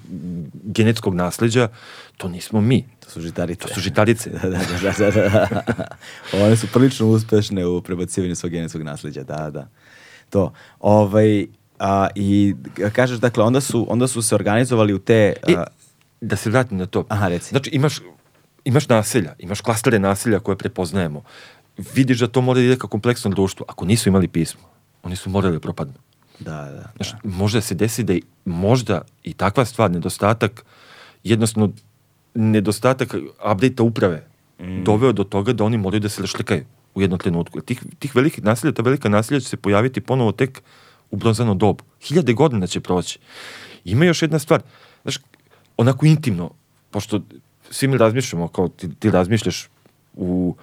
genetskog 0.52 1.14
nasleđa, 1.14 1.68
to 2.16 2.28
nismo 2.28 2.60
mi. 2.60 2.84
To 3.00 3.10
su 3.10 3.20
žitarice. 3.20 3.68
To 3.68 3.74
su 3.74 3.80
žitarice. 3.80 4.30
da, 4.42 4.48
da, 4.48 4.92
da, 4.98 5.10
da, 5.10 5.28
da. 5.28 5.86
One 6.32 6.56
su 6.56 6.66
prilično 6.72 7.06
uspešne 7.06 7.66
u 7.66 7.82
prebacivanju 7.82 8.36
svog 8.36 8.52
genetskog 8.52 8.82
nasleđa, 8.82 9.22
da, 9.22 9.50
da. 9.50 9.68
To. 10.30 10.52
Ovaj, 10.80 11.46
a, 11.78 12.08
I 12.14 12.54
kažeš, 12.92 13.18
dakle, 13.18 13.44
onda 13.44 13.60
su, 13.60 13.86
onda 13.88 14.08
su 14.08 14.22
se 14.22 14.34
organizovali 14.34 14.94
u 14.94 14.98
te... 14.98 15.32
E, 15.48 15.54
a, 15.54 15.64
da 16.20 16.36
se 16.36 16.50
vratim 16.50 16.78
na 16.78 16.86
to. 16.86 17.04
Aha, 17.08 17.28
reci. 17.28 17.48
Znači, 17.48 17.70
imaš, 17.70 18.00
imaš 18.64 18.88
naselja, 18.88 19.34
imaš 19.38 19.60
klastere 19.60 19.98
naselja 19.98 20.40
koje 20.40 20.56
prepoznajemo. 20.56 21.22
Vidiš 21.94 22.18
da 22.18 22.26
to 22.26 22.40
mora 22.40 22.58
da 22.58 22.64
ide 22.64 22.76
ka 22.76 22.88
kompleksnom 22.88 23.34
društvu. 23.34 23.66
Ako 23.68 23.84
nisu 23.84 24.08
imali 24.08 24.28
pismo, 24.28 24.60
oni 25.02 25.16
su 25.16 25.30
morali 25.30 25.54
da 25.54 25.60
propadnu. 25.60 25.94
Da, 26.40 26.52
da. 26.52 26.92
Znaš, 26.96 27.14
možda 27.24 27.60
se 27.60 27.74
desi 27.74 28.02
da 28.04 28.14
i, 28.14 28.22
možda 28.44 29.02
i 29.22 29.32
takva 29.32 29.64
stvar, 29.64 29.90
nedostatak, 29.90 30.64
jednostavno 31.24 31.72
nedostatak 32.34 33.14
update 33.52 33.82
uprave 33.82 34.30
Mm. 34.60 34.84
doveo 34.84 35.12
do 35.12 35.24
toga 35.24 35.52
da 35.52 35.64
oni 35.64 35.78
moraju 35.78 36.00
da 36.00 36.08
se 36.08 36.22
rašlikaju 36.22 36.64
u 36.94 37.00
jednom 37.00 37.18
trenutku. 37.18 37.60
Tih, 37.60 37.82
tih 37.98 38.16
velikih 38.16 38.44
naselja, 38.44 38.72
ta 38.72 38.82
velika 38.82 39.08
naselja 39.08 39.40
će 39.40 39.48
se 39.48 39.56
pojaviti 39.56 40.00
ponovo 40.00 40.32
tek 40.32 40.62
u 41.10 41.16
bronzano 41.16 41.54
dobu. 41.54 41.84
Hiljade 42.02 42.32
godina 42.32 42.66
će 42.66 42.80
proći. 42.80 43.18
Ima 43.84 44.04
još 44.04 44.22
jedna 44.22 44.38
stvar, 44.38 44.62
znaš, 45.02 45.18
onako 45.76 46.06
intimno, 46.06 46.50
pošto 46.90 47.20
svi 47.70 47.88
mi 47.88 47.98
razmišljamo, 47.98 48.48
kao 48.48 48.68
ti, 48.68 48.94
ti 48.94 49.10
razmišljaš 49.10 49.68
u 50.14 50.56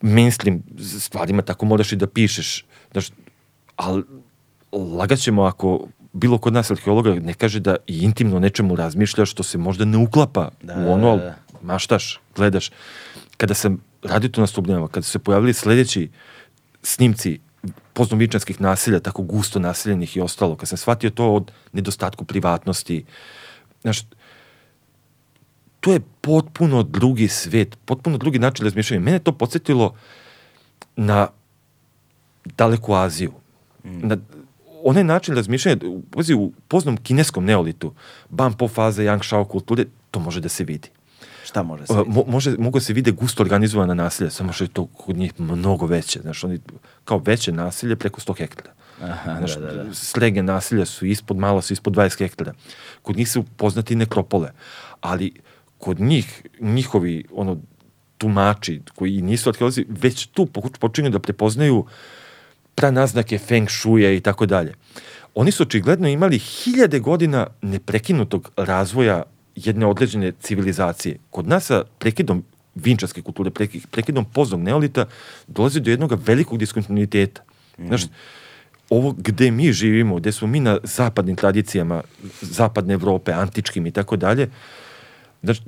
mainstream 0.00 0.62
stvarima, 1.00 1.42
tako 1.42 1.66
moraš 1.66 1.92
i 1.92 1.96
da 1.96 2.06
pišeš. 2.06 2.64
Znaš, 2.92 3.10
ali 3.76 4.02
lagat 4.72 5.18
ćemo 5.18 5.42
ako 5.42 5.86
bilo 6.12 6.38
kod 6.38 6.52
nas 6.52 6.70
arheologa 6.70 7.14
ne 7.14 7.34
kaže 7.34 7.60
da 7.60 7.76
i 7.86 7.98
intimno 7.98 8.38
nečemu 8.38 8.76
razmišlja 8.76 9.26
što 9.26 9.42
se 9.42 9.58
možda 9.58 9.84
ne 9.84 9.98
uklapa 9.98 10.50
Da, 10.62 10.74
u 10.74 10.92
ono, 10.92 11.08
ali 11.08 11.20
da, 11.20 11.24
da. 11.24 11.36
maštaš, 11.62 12.20
gledaš. 12.36 12.70
Kada 13.36 13.54
sam 13.54 13.80
radio 14.02 14.28
to 14.28 14.40
na 14.40 14.46
Stubljama, 14.46 14.88
kada 14.88 15.04
su 15.04 15.10
se 15.10 15.18
pojavili 15.18 15.54
sledeći 15.54 16.10
snimci 16.82 17.40
poznovičanskih 17.92 18.60
naselja, 18.60 19.00
tako 19.00 19.22
gusto 19.22 19.58
naseljenih 19.58 20.16
i 20.16 20.20
ostalo, 20.20 20.56
kad 20.56 20.68
sam 20.68 20.78
shvatio 20.78 21.10
to 21.10 21.32
od 21.34 21.52
nedostatku 21.72 22.24
privatnosti, 22.24 23.04
znaš, 23.82 24.02
to 25.80 25.92
je 25.92 26.00
potpuno 26.20 26.82
drugi 26.82 27.28
svet, 27.28 27.78
potpuno 27.84 28.18
drugi 28.18 28.38
način 28.38 28.64
razmišljanja. 28.64 29.00
Mene 29.00 29.18
to 29.18 29.32
podsjetilo 29.32 29.94
na 30.96 31.28
daleku 32.44 32.94
Aziju. 32.94 33.32
Na 33.84 34.16
onaj 34.84 35.04
način 35.04 35.34
razmišljanja, 35.34 35.78
pazi, 36.10 36.34
u 36.34 36.52
poznom 36.68 36.96
kineskom 36.96 37.44
neolitu, 37.44 37.94
Ban 38.30 38.52
Po 38.52 38.68
faza, 38.68 39.02
Yang 39.02 39.24
Shao 39.24 39.44
kulture, 39.44 39.84
to 40.10 40.20
može 40.20 40.40
da 40.40 40.48
se 40.48 40.64
vidi. 40.64 40.88
Šta 41.44 41.62
može 41.62 41.86
se 41.86 41.92
Uh, 41.92 42.06
mo, 42.06 42.24
može, 42.26 42.56
mogu 42.58 42.78
da 42.78 42.84
se 42.84 42.92
vide 42.92 43.10
gusto 43.10 43.42
organizovana 43.42 43.94
naselja, 43.94 44.30
samo 44.30 44.52
što 44.52 44.64
je 44.64 44.68
to 44.68 44.86
kod 44.86 45.16
njih 45.16 45.40
mnogo 45.40 45.86
veće. 45.86 46.20
Znaš, 46.20 46.44
oni, 46.44 46.60
kao 47.04 47.22
veće 47.24 47.52
naselje 47.52 47.96
preko 47.96 48.20
100 48.20 48.36
hektara. 48.36 48.70
Aha, 49.02 49.36
Znaš, 49.38 49.54
da, 49.54 49.72
da, 49.72 49.84
da. 49.84 49.94
Srednje 49.94 50.42
naselja 50.42 50.86
su 50.86 51.06
ispod, 51.06 51.36
malo 51.36 51.62
su 51.62 51.72
ispod 51.72 51.94
20 51.94 52.18
hektara. 52.18 52.52
Kod 53.02 53.16
njih 53.16 53.30
su 53.30 53.44
poznati 53.56 53.96
nekropole, 53.96 54.50
ali 55.00 55.32
kod 55.78 56.00
njih, 56.00 56.42
njihovi 56.60 57.24
ono, 57.32 57.56
tumači 58.18 58.82
koji 58.94 59.22
nisu 59.22 59.48
arheolozi, 59.50 59.86
već 59.88 60.26
tu 60.26 60.46
počinju 60.80 61.10
da 61.10 61.18
prepoznaju 61.18 61.86
pranaznake 62.78 63.38
feng 63.38 63.70
shuja 63.70 64.12
i 64.12 64.20
tako 64.20 64.46
dalje. 64.46 64.74
Oni 65.34 65.50
su 65.50 65.62
očigledno 65.62 66.08
imali 66.08 66.38
hiljade 66.38 66.98
godina 66.98 67.46
neprekinutog 67.62 68.50
razvoja 68.56 69.22
jedne 69.56 69.86
određene 69.86 70.32
civilizacije. 70.40 71.18
Kod 71.30 71.48
nas 71.48 71.66
sa 71.66 71.84
prekidom 71.98 72.44
vinčarske 72.74 73.22
kulture, 73.22 73.50
preki- 73.50 73.86
prekidom 73.90 74.24
poznog 74.24 74.60
neolita, 74.60 75.06
dolazi 75.46 75.80
do 75.80 75.90
jednog 75.90 76.18
velikog 76.26 76.58
diskontinuiteta. 76.58 77.42
Znaš, 77.86 78.02
ovo 78.90 79.12
gde 79.18 79.50
mi 79.50 79.72
živimo, 79.72 80.16
gde 80.16 80.32
smo 80.32 80.48
mi 80.48 80.60
na 80.60 80.78
zapadnim 80.82 81.36
tradicijama, 81.36 82.02
zapadne 82.40 82.94
Evrope, 82.94 83.32
antičkim 83.32 83.86
i 83.86 83.90
tako 83.90 84.16
dalje, 84.16 84.48
Znaš, 85.42 85.58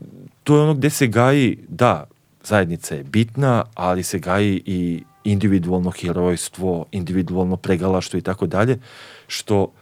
to 0.44 0.56
je 0.56 0.62
ono 0.62 0.74
gde 0.74 0.90
se 0.90 1.06
gaji, 1.06 1.58
da, 1.68 2.04
zajednica 2.44 2.94
je 2.94 3.04
bitna, 3.04 3.64
ali 3.74 4.02
se 4.02 4.18
gaji 4.18 4.62
i 4.66 5.02
individualno 5.24 5.90
herojstvo, 5.90 6.86
individualno 6.92 7.56
pregalaštvo 7.56 8.18
i 8.18 8.22
tako 8.22 8.46
dalje, 8.46 8.78
što 9.26 9.72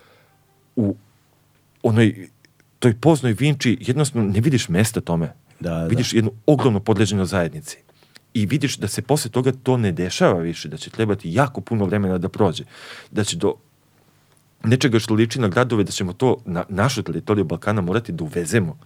u 0.77 0.97
onoj 1.83 2.29
toj 2.79 2.95
poznoj 3.01 3.33
Vinči 3.33 3.79
jednostavno 3.81 4.29
ne 4.29 4.41
vidiš 4.41 4.69
mesta 4.69 5.01
tome. 5.01 5.33
Da, 5.61 5.71
da. 5.71 5.87
Vidiš 5.87 6.13
jednu 6.13 6.33
ogromnu 6.47 6.81
podleženu 6.81 7.25
zajednici. 7.27 7.79
I 8.35 8.47
vidiš 8.47 8.77
da 8.77 8.89
se 8.89 9.03
posle 9.03 9.31
toga 9.31 9.53
to 9.63 9.77
ne 9.77 9.93
dešava 9.93 10.41
više, 10.41 10.69
da 10.69 10.77
će 10.77 10.91
trebati 10.91 11.35
jako 11.35 11.61
puno 11.61 11.85
vremena 11.85 12.19
da 12.19 12.29
prođe. 12.29 12.65
Da 13.11 13.25
će 13.25 13.37
do 13.37 13.55
nečega 14.65 14.99
što 14.99 15.15
liči 15.15 15.41
na 15.41 15.49
gradove, 15.49 15.85
da 15.85 15.93
ćemo 15.93 16.13
to 16.13 16.37
na 16.45 16.65
našu 16.69 17.03
teritoriju 17.03 17.45
Balkana 17.45 17.81
morati 17.81 18.13
da 18.13 18.25
uvezemo 18.25 18.79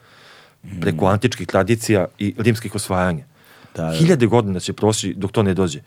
preko 0.81 1.07
antičkih 1.07 1.47
tradicija 1.47 2.07
i 2.19 2.35
rimskih 2.39 2.75
osvajanja. 2.75 3.25
Da, 3.77 3.83
da. 3.83 3.93
Hiljade 3.93 4.27
godina 4.27 4.61
će 4.61 4.73
proći 4.73 5.15
dok 5.17 5.33
to 5.33 5.43
ne 5.43 5.55
dođe. 5.55 5.81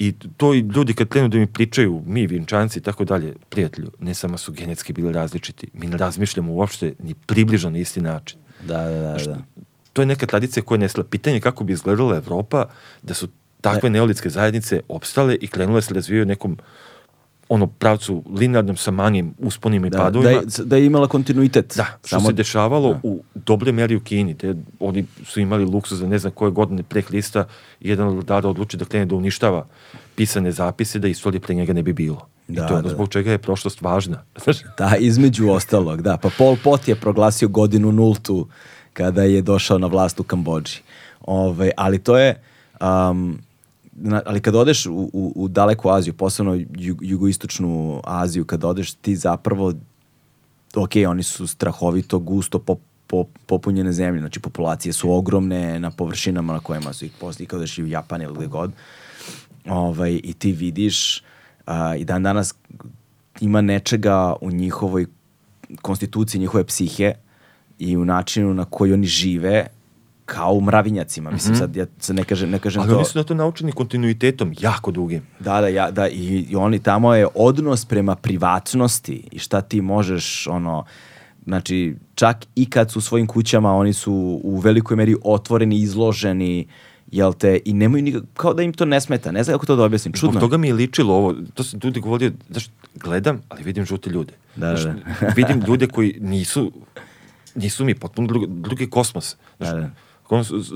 I 0.00 0.12
to 0.36 0.54
i 0.54 0.58
ljudi 0.58 0.94
kad 0.94 1.08
krenu 1.08 1.28
da 1.28 1.38
mi 1.38 1.46
pričaju, 1.46 2.02
mi 2.06 2.26
vinčanci 2.26 2.78
i 2.78 2.82
tako 2.82 3.04
dalje, 3.04 3.34
prijatelju, 3.48 3.90
ne 3.98 4.14
samo 4.14 4.38
su 4.38 4.52
genetski 4.52 4.92
bili 4.92 5.12
različiti, 5.12 5.68
mi 5.72 5.86
ne 5.86 5.96
razmišljamo 5.96 6.52
uopšte 6.52 6.94
ni 6.98 7.14
približno 7.14 7.70
na 7.70 7.78
isti 7.78 8.00
način. 8.00 8.38
Da, 8.62 8.84
da, 8.84 9.00
da. 9.00 9.24
da. 9.24 9.38
To 9.92 10.02
je 10.02 10.06
neka 10.06 10.26
tradicija 10.26 10.62
koja 10.62 10.76
je 10.76 10.80
nesla. 10.80 11.04
Pitanje 11.04 11.36
je 11.36 11.40
kako 11.40 11.64
bi 11.64 11.72
izgledala 11.72 12.16
Evropa 12.16 12.64
da 13.02 13.14
su 13.14 13.28
takve 13.60 13.90
neolitske 13.90 14.30
zajednice 14.30 14.80
opstale 14.88 15.36
i 15.40 15.48
krenule 15.48 15.82
se 15.82 15.94
razvijaju 15.94 16.26
nekom 16.26 16.58
ono 17.50 17.66
pravcu 17.66 18.22
linearnom 18.36 18.76
sa 18.76 18.90
manjim 18.90 19.34
usponima 19.38 19.86
i 19.86 19.90
da, 19.90 19.98
padovima. 19.98 20.30
Da, 20.30 20.36
je, 20.38 20.64
da 20.64 20.76
je 20.76 20.86
imala 20.86 21.08
kontinuitet. 21.08 21.74
Da, 21.76 21.86
što 22.04 22.08
Samo... 22.08 22.26
se 22.26 22.32
dešavalo 22.32 22.92
da. 22.92 23.00
u 23.02 23.22
dobre 23.34 23.72
meri 23.72 23.96
u 23.96 24.00
Kini, 24.00 24.34
te 24.34 24.54
oni 24.80 25.04
su 25.24 25.40
imali 25.40 25.64
luksus 25.64 25.98
za 25.98 26.06
ne 26.06 26.18
znam 26.18 26.32
koje 26.32 26.50
godine 26.50 26.82
pre 26.82 27.02
Hrista 27.02 27.44
jedan 27.80 28.08
od 28.08 28.14
vladara 28.14 28.48
odluči 28.48 28.76
da 28.76 28.84
krene 28.84 29.06
da 29.06 29.14
uništava 29.14 29.66
pisane 30.14 30.52
zapise 30.52 30.98
da 30.98 31.08
istorije 31.08 31.40
pre 31.40 31.54
njega 31.54 31.72
ne 31.72 31.82
bi 31.82 31.92
bilo. 31.92 32.26
Da, 32.48 32.64
I 32.64 32.68
to 32.68 32.74
je 32.74 32.78
ono 32.78 32.88
da, 32.88 32.94
zbog 32.94 33.08
da. 33.08 33.12
čega 33.12 33.30
je 33.30 33.38
prošlost 33.38 33.82
važna. 33.82 34.22
da, 34.78 34.96
između 34.98 35.50
ostalog, 35.50 36.02
da. 36.02 36.16
Pa 36.16 36.30
Pol 36.38 36.56
Pot 36.64 36.88
je 36.88 36.94
proglasio 36.94 37.48
godinu 37.48 37.92
nultu 37.92 38.48
kada 38.92 39.22
je 39.22 39.42
došao 39.42 39.78
na 39.78 39.86
vlast 39.86 40.20
u 40.20 40.22
Kambođi. 40.22 40.82
Ove, 41.20 41.70
ali 41.76 41.98
to 41.98 42.18
je... 42.18 42.42
Um, 42.80 43.38
ali 44.26 44.40
kad 44.40 44.54
odeš 44.54 44.86
u, 44.86 45.10
u, 45.12 45.32
u 45.36 45.48
daleku 45.48 45.90
Aziju, 45.90 46.14
posebno 46.14 46.54
jug, 46.74 46.98
jugoistočnu 47.02 48.00
Aziju, 48.04 48.44
kad 48.44 48.64
odeš 48.64 48.94
ti 48.94 49.16
zapravo 49.16 49.72
ok, 50.76 50.90
oni 51.08 51.22
su 51.22 51.46
strahovito 51.46 52.18
gusto 52.18 52.58
po, 52.58 52.76
po, 53.06 53.24
popunjene 53.46 53.92
zemlje, 53.92 54.20
znači 54.20 54.40
populacije 54.40 54.92
su 54.92 55.12
ogromne 55.12 55.80
na 55.80 55.90
površinama 55.90 56.52
na 56.52 56.60
kojima 56.60 56.92
su 56.92 57.04
ih 57.04 57.12
posli, 57.20 57.46
kao 57.46 57.58
da 57.58 57.64
u 57.82 57.86
Japan 57.86 58.22
ili 58.22 58.34
gde 58.34 58.46
god. 58.46 58.72
Ovaj, 59.68 60.20
I 60.24 60.32
ti 60.32 60.52
vidiš 60.52 61.22
a, 61.66 61.96
i 61.96 62.04
dan 62.04 62.22
danas 62.22 62.54
ima 63.40 63.60
nečega 63.60 64.34
u 64.40 64.50
njihovoj 64.50 65.06
konstituciji, 65.82 66.40
njihove 66.40 66.64
psihe 66.64 67.14
i 67.78 67.96
u 67.96 68.04
načinu 68.04 68.54
na 68.54 68.64
koji 68.64 68.92
oni 68.92 69.06
žive 69.06 69.66
kao 70.30 70.52
u 70.52 70.60
mravinjacima. 70.60 71.30
Mislim, 71.30 71.52
mm 71.52 71.56
-hmm. 71.56 71.58
sad 71.58 71.76
ja 71.76 71.86
sad 71.98 72.16
ne 72.16 72.24
kažem, 72.24 72.50
ne 72.50 72.58
kažem 72.58 72.80
Ali 72.80 72.88
to... 72.88 72.94
Ali 72.94 72.98
oni 72.98 73.08
su 73.08 73.18
na 73.18 73.24
to 73.24 73.34
naučeni 73.34 73.72
kontinuitetom, 73.72 74.54
jako 74.60 74.90
dugim. 74.90 75.22
Da, 75.40 75.60
da, 75.60 75.68
ja, 75.68 75.90
da 75.90 76.08
i, 76.08 76.46
i 76.50 76.56
oni 76.56 76.78
tamo 76.78 77.14
je 77.14 77.26
odnos 77.34 77.84
prema 77.84 78.16
privatnosti 78.16 79.22
i 79.32 79.38
šta 79.38 79.60
ti 79.60 79.80
možeš, 79.80 80.46
ono, 80.46 80.84
znači, 81.44 81.96
čak 82.14 82.36
i 82.54 82.70
kad 82.70 82.90
su 82.90 82.98
u 82.98 83.02
svojim 83.02 83.26
kućama, 83.26 83.74
oni 83.74 83.92
su 83.92 84.40
u 84.42 84.58
velikoj 84.58 84.96
meri 84.96 85.16
otvoreni, 85.24 85.80
izloženi, 85.80 86.66
jel 87.10 87.32
te, 87.32 87.58
i 87.64 87.72
nemaju 87.72 88.04
nikak, 88.04 88.22
kao 88.34 88.54
da 88.54 88.62
im 88.62 88.72
to 88.72 88.84
ne 88.84 89.00
smeta, 89.00 89.32
ne 89.32 89.44
znam 89.44 89.54
kako 89.54 89.66
to 89.66 89.76
da 89.76 89.84
objasnim, 89.84 90.12
čudno. 90.12 90.32
Zbog 90.32 90.40
toga 90.40 90.56
mi 90.56 90.68
je 90.68 90.74
ličilo 90.74 91.14
ovo, 91.14 91.34
to 91.54 91.64
se 91.64 91.78
ljudi 91.82 92.00
govorio, 92.00 92.30
znaš, 92.50 92.70
gledam, 92.94 93.42
ali 93.48 93.62
vidim 93.62 93.84
žute 93.84 94.10
ljude. 94.10 94.32
Da, 94.56 94.76
znaš, 94.76 94.94
da. 94.94 95.26
vidim 95.36 95.62
ljude 95.66 95.86
koji 95.86 96.18
nisu, 96.20 96.72
nisu 97.54 97.84
mi 97.84 97.94
potpuno 97.94 98.28
drugi, 98.28 98.46
drugi 98.48 98.90
kosmos. 98.90 99.36
Znaš, 99.58 99.70
da, 99.70 99.80
da 99.80 99.90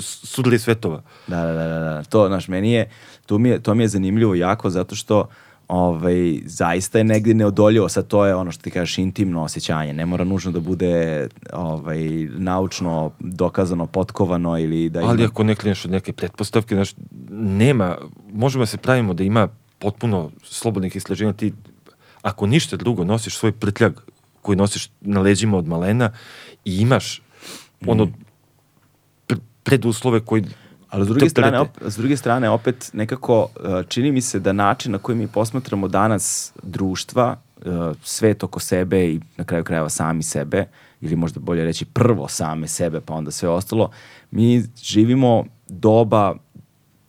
sudili 0.01 0.59
svetova. 0.59 1.03
Da, 1.27 1.47
da, 1.47 1.53
da, 1.53 1.79
da. 1.79 2.03
To, 2.03 2.29
znaš, 2.29 2.49
meni 2.49 2.73
je, 2.73 2.91
to 3.27 3.39
mi 3.39 3.49
je, 3.49 3.63
to 3.63 3.75
mi 3.75 3.83
je 3.83 3.89
zanimljivo 3.89 4.35
jako 4.35 4.71
zato 4.71 4.95
što 4.95 5.29
ovaj, 5.69 6.41
zaista 6.45 6.99
je 6.99 7.05
negdje 7.05 7.35
neodoljivo, 7.35 7.89
sad 7.89 8.07
to 8.07 8.27
je 8.27 8.35
ono 8.35 8.53
što 8.53 8.63
ti 8.63 8.71
kažeš 8.71 8.99
intimno 8.99 9.43
osjećanje, 9.43 9.93
ne 9.93 10.07
mora 10.07 10.25
nužno 10.25 10.53
da 10.53 10.61
bude 10.61 11.29
ovaj, 11.53 12.01
naučno 12.37 13.11
dokazano, 13.19 13.87
potkovano 13.87 14.59
ili 14.59 14.89
da 14.89 15.01
ima... 15.01 15.11
Ali 15.11 15.25
ako 15.25 15.45
ne 15.45 15.55
klineš 15.55 15.85
od 15.85 15.91
neke 15.91 16.13
pretpostavke, 16.13 16.75
znaš, 16.75 16.95
nema, 17.31 17.97
možemo 18.33 18.63
da 18.63 18.67
se 18.67 18.77
pravimo 18.77 19.15
da 19.15 19.25
ima 19.25 19.49
potpuno 19.79 20.31
slobodnih 20.43 20.97
istraživanja, 20.97 21.37
ti 21.37 21.53
ako 22.23 22.47
ništa 22.47 22.77
drugo 22.77 23.05
nosiš 23.05 23.37
svoj 23.37 23.53
prtljag 23.53 23.93
koji 24.43 24.57
nosiš 24.57 24.91
na 25.01 25.21
leđima 25.21 25.57
od 25.57 25.69
malena 25.69 26.11
i 26.65 26.81
imaš 26.81 27.23
ono 27.87 28.05
mm 28.05 28.24
preduslove 29.65 30.21
koji 30.21 30.45
Ali 30.95 31.05
s 31.05 31.09
druge, 31.09 31.29
strane, 31.29 31.61
op, 31.61 31.69
s 31.87 31.97
druge 31.97 32.17
strane, 32.17 32.51
opet 32.51 32.91
nekako 32.93 33.43
uh, 33.43 33.87
čini 33.89 34.13
mi 34.13 34.21
se 34.21 34.41
da 34.41 34.53
način 34.53 34.93
na 34.93 34.99
koji 34.99 35.19
mi 35.19 35.27
posmatramo 35.27 35.89
danas 35.89 36.53
društva, 36.63 37.37
uh, 37.57 37.97
svet 38.03 38.45
oko 38.45 38.61
sebe 38.61 39.09
i 39.09 39.21
na 39.37 39.45
kraju 39.45 39.65
krajeva 39.65 39.89
sami 39.89 40.23
sebe, 40.23 40.67
ili 41.01 41.17
možda 41.17 41.41
bolje 41.41 41.65
reći 41.65 41.85
prvo 41.85 42.29
same 42.29 42.69
sebe 42.69 43.01
pa 43.01 43.15
onda 43.15 43.31
sve 43.31 43.49
ostalo, 43.49 43.91
mi 44.31 44.63
živimo 44.83 45.45
doba, 45.69 46.35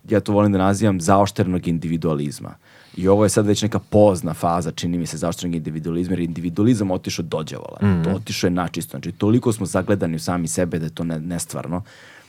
ja 0.10 0.19
to 0.19 0.34
volim 0.34 0.52
da 0.52 0.57
nazivam, 0.57 1.02
zaošterenog 1.02 1.68
individualizma. 1.68 2.56
I 2.98 3.07
ovo 3.07 3.23
je 3.23 3.30
sad 3.30 3.45
već 3.45 3.61
neka 3.61 3.80
pozna 3.80 4.34
faza, 4.34 4.72
čini 4.72 4.98
mi 4.98 5.06
se, 5.06 5.18
zaoštrenog 5.18 5.56
individualizma, 5.56 6.14
jer 6.14 6.19
individualizam 6.19 6.91
otišao 6.91 7.26
dođevala. 7.26 7.77
Mm 7.82 7.86
-hmm. 7.86 8.03
To 8.03 8.10
otišao 8.10 8.48
je 8.48 8.52
načisto. 8.52 8.91
Znači, 8.91 9.11
toliko 9.11 9.53
smo 9.53 9.65
zagledani 9.65 10.15
u 10.15 10.19
sami 10.19 10.48
sebe 10.48 10.80
da 10.80 10.86
je 10.86 10.95
to 10.95 11.03
ne, 11.03 11.19
nestvarno 11.19 11.84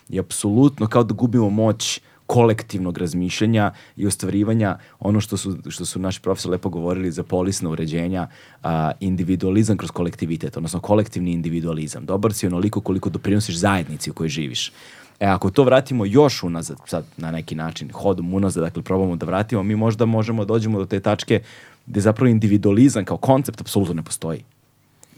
je 0.08 0.20
apsolutno 0.20 0.86
kao 0.86 1.04
da 1.04 1.14
gubimo 1.14 1.50
moć 1.50 2.00
kolektivnog 2.26 2.98
razmišljanja 2.98 3.72
i 3.96 4.06
ostvarivanja 4.06 4.78
ono 5.00 5.20
što 5.20 5.36
su, 5.36 5.56
što 5.68 5.84
su 5.84 5.98
naši 5.98 6.20
profesori 6.20 6.52
lepo 6.52 6.68
govorili 6.68 7.10
za 7.10 7.22
polisna 7.22 7.70
uređenja, 7.70 8.28
a, 8.62 8.92
individualizam 9.00 9.76
kroz 9.76 9.90
kolektivitet, 9.90 10.56
odnosno 10.56 10.80
kolektivni 10.80 11.32
individualizam. 11.32 12.06
Dobar 12.06 12.34
si 12.34 12.46
onoliko 12.46 12.80
koliko 12.80 13.10
doprinosiš 13.10 13.56
zajednici 13.56 14.10
u 14.10 14.14
kojoj 14.14 14.28
živiš. 14.28 14.72
E, 15.20 15.26
ako 15.26 15.50
to 15.50 15.64
vratimo 15.64 16.04
još 16.04 16.42
unazad, 16.42 16.78
sad 16.86 17.04
na 17.16 17.30
neki 17.30 17.54
način, 17.54 17.90
hodom 17.92 18.34
unazad, 18.34 18.64
dakle 18.64 18.82
probamo 18.82 19.16
da 19.16 19.26
vratimo, 19.26 19.62
mi 19.62 19.76
možda 19.76 20.04
možemo 20.04 20.44
da 20.44 20.48
dođemo 20.48 20.78
do 20.78 20.86
te 20.86 21.00
tačke 21.00 21.42
gde 21.86 22.00
zapravo 22.00 22.28
individualizam 22.28 23.04
kao 23.04 23.16
koncept 23.16 23.60
apsolutno 23.60 23.94
ne 23.94 24.02
postoji. 24.02 24.44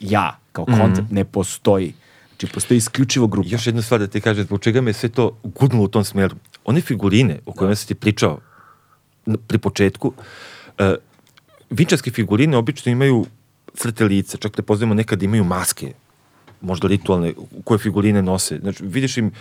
Ja 0.01 0.39
kao 0.52 0.65
koncept 0.65 1.09
mm 1.10 1.12
-hmm. 1.12 1.15
ne 1.15 1.24
postoji. 1.24 1.94
Znači, 2.39 2.55
postoji 2.55 2.78
isključivo 2.78 3.27
grupa. 3.27 3.48
Još 3.51 3.66
jedna 3.66 3.82
stvar 3.82 4.01
da 4.01 4.06
ti 4.06 4.20
kažem, 4.20 4.44
zbog 4.44 4.60
čega 4.60 4.81
me 4.81 4.93
sve 4.93 5.09
to 5.09 5.39
gudnulo 5.43 5.85
u 5.85 5.89
tom 5.89 6.05
smeru. 6.05 6.36
One 6.65 6.81
figurine 6.81 7.39
o 7.47 7.52
kojima 7.52 7.70
da. 7.70 7.77
si 7.77 7.86
ti 7.86 7.94
pričao 7.94 8.39
pri 9.47 9.59
početku, 9.59 10.12
uh, 10.78 10.86
vinčarske 11.70 12.10
figurine 12.10 12.56
obično 12.56 12.93
imaju 12.93 13.27
crte 13.74 14.05
lica, 14.05 14.36
čak 14.36 14.56
te 14.56 14.62
pozivamo 14.62 14.94
nekad 14.94 15.23
imaju 15.23 15.44
maske, 15.44 15.93
možda 16.60 16.89
ritualne, 16.89 17.35
koje 17.65 17.78
figurine 17.78 18.23
nose. 18.23 18.59
Znači, 18.59 18.85
vidiš 18.86 19.16
im 19.16 19.32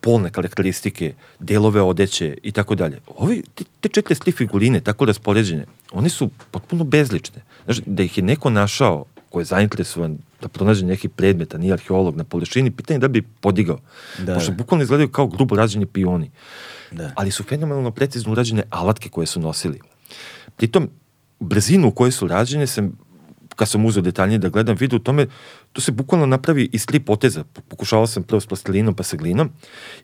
polne 0.00 0.30
karakteristike, 0.30 1.14
delove 1.38 1.82
odeće 1.82 2.36
i 2.42 2.52
tako 2.52 2.74
dalje. 2.74 2.98
Ovi, 3.06 3.42
te, 3.54 3.64
te 3.80 3.88
četiri 3.88 4.14
sli 4.14 4.32
figurine, 4.32 4.80
tako 4.80 5.04
raspoređene, 5.04 5.66
one 5.92 6.08
su 6.08 6.30
potpuno 6.50 6.84
bezlične. 6.84 7.42
Znači, 7.64 7.82
da 7.86 8.02
ih 8.02 8.18
je 8.18 8.24
neko 8.24 8.50
našao 8.50 9.04
ko 9.30 9.40
je 9.40 9.44
zainteresovan 9.44 10.18
da 10.42 10.48
pronađe 10.48 10.86
neki 10.86 11.08
predmet, 11.08 11.54
a 11.54 11.58
nije 11.58 11.72
arheolog 11.72 12.16
na 12.16 12.24
površini, 12.24 12.70
pitanje 12.70 12.98
da 12.98 13.08
bi 13.08 13.22
podigao. 13.22 13.78
Da. 14.18 14.34
Pošto 14.34 14.52
bukvalno 14.52 14.82
izgledaju 14.82 15.08
kao 15.08 15.26
grubo 15.26 15.56
rađeni 15.56 15.86
pioni. 15.86 16.30
Da. 16.90 17.12
Ali 17.16 17.30
su 17.30 17.44
fenomenalno 17.44 17.90
precizno 17.90 18.32
urađene 18.32 18.62
alatke 18.70 19.08
koje 19.08 19.26
su 19.26 19.40
nosili. 19.40 19.80
Pritom, 20.56 20.90
brzinu 21.40 21.88
u 21.88 21.90
kojoj 21.90 22.12
su 22.12 22.28
rađene 22.28 22.66
sam 22.66 22.92
kad 23.56 23.68
sam 23.68 23.84
uzeo 23.84 24.02
detaljnije 24.02 24.38
da 24.38 24.48
gledam 24.48 24.76
vidio 24.80 24.96
u 24.96 25.04
tome, 25.04 25.26
to 25.72 25.80
se 25.80 25.92
bukvalno 25.92 26.26
napravi 26.26 26.68
iz 26.72 26.86
tri 26.86 27.00
poteza. 27.00 27.44
Pokušavao 27.68 28.06
sam 28.06 28.22
prvo 28.22 28.40
s 28.40 28.46
plastilinom 28.46 28.94
pa 28.94 29.02
sa 29.02 29.16
glinom 29.16 29.50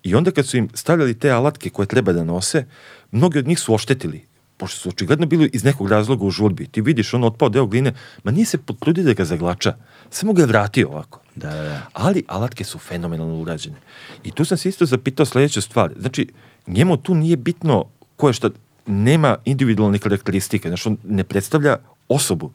i 0.03 0.15
onda 0.15 0.31
kad 0.31 0.47
su 0.47 0.57
im 0.57 0.69
stavljali 0.75 1.19
te 1.19 1.31
alatke 1.31 1.71
koje 1.71 1.87
treba 1.87 2.13
da 2.13 2.25
nose, 2.25 2.67
mnogi 3.11 3.39
od 3.39 3.47
njih 3.47 3.59
su 3.59 3.75
oštetili 3.75 4.29
pošto 4.59 4.79
su 4.81 4.89
očigledno 4.89 5.27
bili 5.27 5.51
iz 5.53 5.65
nekog 5.65 5.89
razloga 5.89 6.25
u 6.25 6.31
žurbi, 6.31 6.67
ti 6.67 6.81
vidiš 6.81 7.15
on 7.15 7.25
otpao 7.25 7.49
deo 7.49 7.67
gline, 7.67 7.95
ma 8.25 8.31
nije 8.31 8.47
se 8.47 8.59
potrudio 8.59 9.05
da 9.05 9.13
ga 9.13 9.25
zaglača, 9.25 9.77
samo 10.11 10.33
ga 10.33 10.43
je 10.43 10.47
vratio 10.47 10.89
ovako. 10.89 11.21
Da, 11.35 11.49
da, 11.49 11.63
da. 11.63 11.87
Ali 11.93 12.25
alatke 12.27 12.65
su 12.65 12.79
fenomenalno 12.79 13.35
urađene. 13.35 13.77
I 14.25 14.31
tu 14.31 14.45
sam 14.45 14.59
se 14.59 14.69
isto 14.69 14.87
zapitao 14.87 15.27
sledeću 15.27 15.61
stvar. 15.63 15.93
Znači, 16.01 16.29
njemu 16.67 16.97
tu 16.97 17.15
nije 17.15 17.37
bitno 17.37 17.85
ko 18.17 18.29
je 18.29 18.33
šta, 18.33 18.51
nema 18.87 19.37
individualne 19.45 19.99
karakteristike, 19.99 20.69
znači 20.69 20.89
on 20.89 20.97
ne 21.05 21.25
predstavlja 21.25 21.77
osobu, 22.09 22.51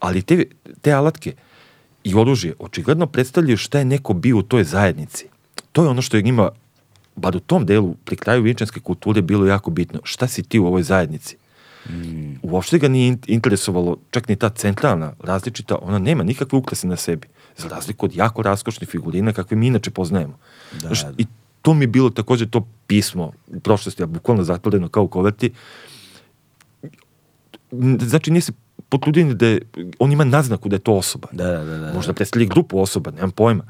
ali 0.00 0.22
te, 0.22 0.44
te 0.80 0.92
alatke 0.92 1.34
i 2.04 2.14
oružje 2.14 2.54
očigledno 2.58 3.06
predstavljaju 3.06 3.56
šta 3.56 3.78
je 3.78 3.84
neko 3.84 4.12
bio 4.14 4.38
u 4.38 4.42
toj 4.42 4.64
zajednici. 4.64 5.28
To 5.72 5.82
je 5.82 5.88
ono 5.88 6.02
što 6.02 6.16
je 6.16 6.22
njima 6.22 6.50
bar 7.16 7.36
u 7.36 7.40
tom 7.40 7.66
delu, 7.66 7.94
pri 8.04 8.16
kraju 8.16 8.42
vinčanske 8.42 8.80
kulture, 8.80 9.22
bilo 9.22 9.46
jako 9.46 9.70
bitno. 9.70 10.00
Šta 10.04 10.28
si 10.28 10.42
ti 10.42 10.58
u 10.58 10.66
ovoj 10.66 10.82
zajednici? 10.82 11.36
Mm. 11.90 12.38
Uopšte 12.42 12.78
ga 12.78 12.88
nije 12.88 13.16
interesovalo, 13.26 13.96
čak 14.10 14.28
ni 14.28 14.36
ta 14.36 14.48
centralna, 14.48 15.12
različita, 15.20 15.78
ona 15.82 15.98
nema 15.98 16.24
nikakve 16.24 16.58
ukrase 16.58 16.86
na 16.86 16.96
sebi. 16.96 17.28
Za 17.56 17.68
razliku 17.68 18.06
od 18.06 18.16
jako 18.16 18.42
raskošnih 18.42 18.88
figurina 18.88 19.32
kakve 19.32 19.56
mi 19.56 19.66
inače 19.66 19.90
poznajemo. 19.90 20.38
Da, 20.72 20.78
Znaš, 20.78 21.02
da. 21.02 21.12
I 21.18 21.26
to 21.62 21.74
mi 21.74 21.82
je 21.82 21.88
bilo 21.88 22.10
takođe 22.10 22.46
to 22.46 22.66
pismo 22.86 23.32
u 23.46 23.60
prošlosti, 23.60 24.02
a 24.02 24.06
bukvalno 24.06 24.44
zatvoreno 24.44 24.88
kao 24.88 25.04
u 25.04 25.08
koverti. 25.08 25.52
Znači, 28.00 28.30
nije 28.30 28.42
se 28.42 28.52
potrudili 28.88 29.34
da 29.34 29.46
je, 29.46 29.60
on 29.98 30.12
ima 30.12 30.24
naznaku 30.24 30.68
da 30.68 30.76
je 30.76 30.80
to 30.80 30.92
osoba. 30.92 31.28
Da, 31.32 31.44
da, 31.44 31.64
da, 31.64 31.78
da. 31.78 31.92
Možda 31.92 32.12
predstavlja 32.12 32.48
grupu 32.48 32.80
osoba, 32.80 33.10
nemam 33.10 33.30
pojma 33.30 33.64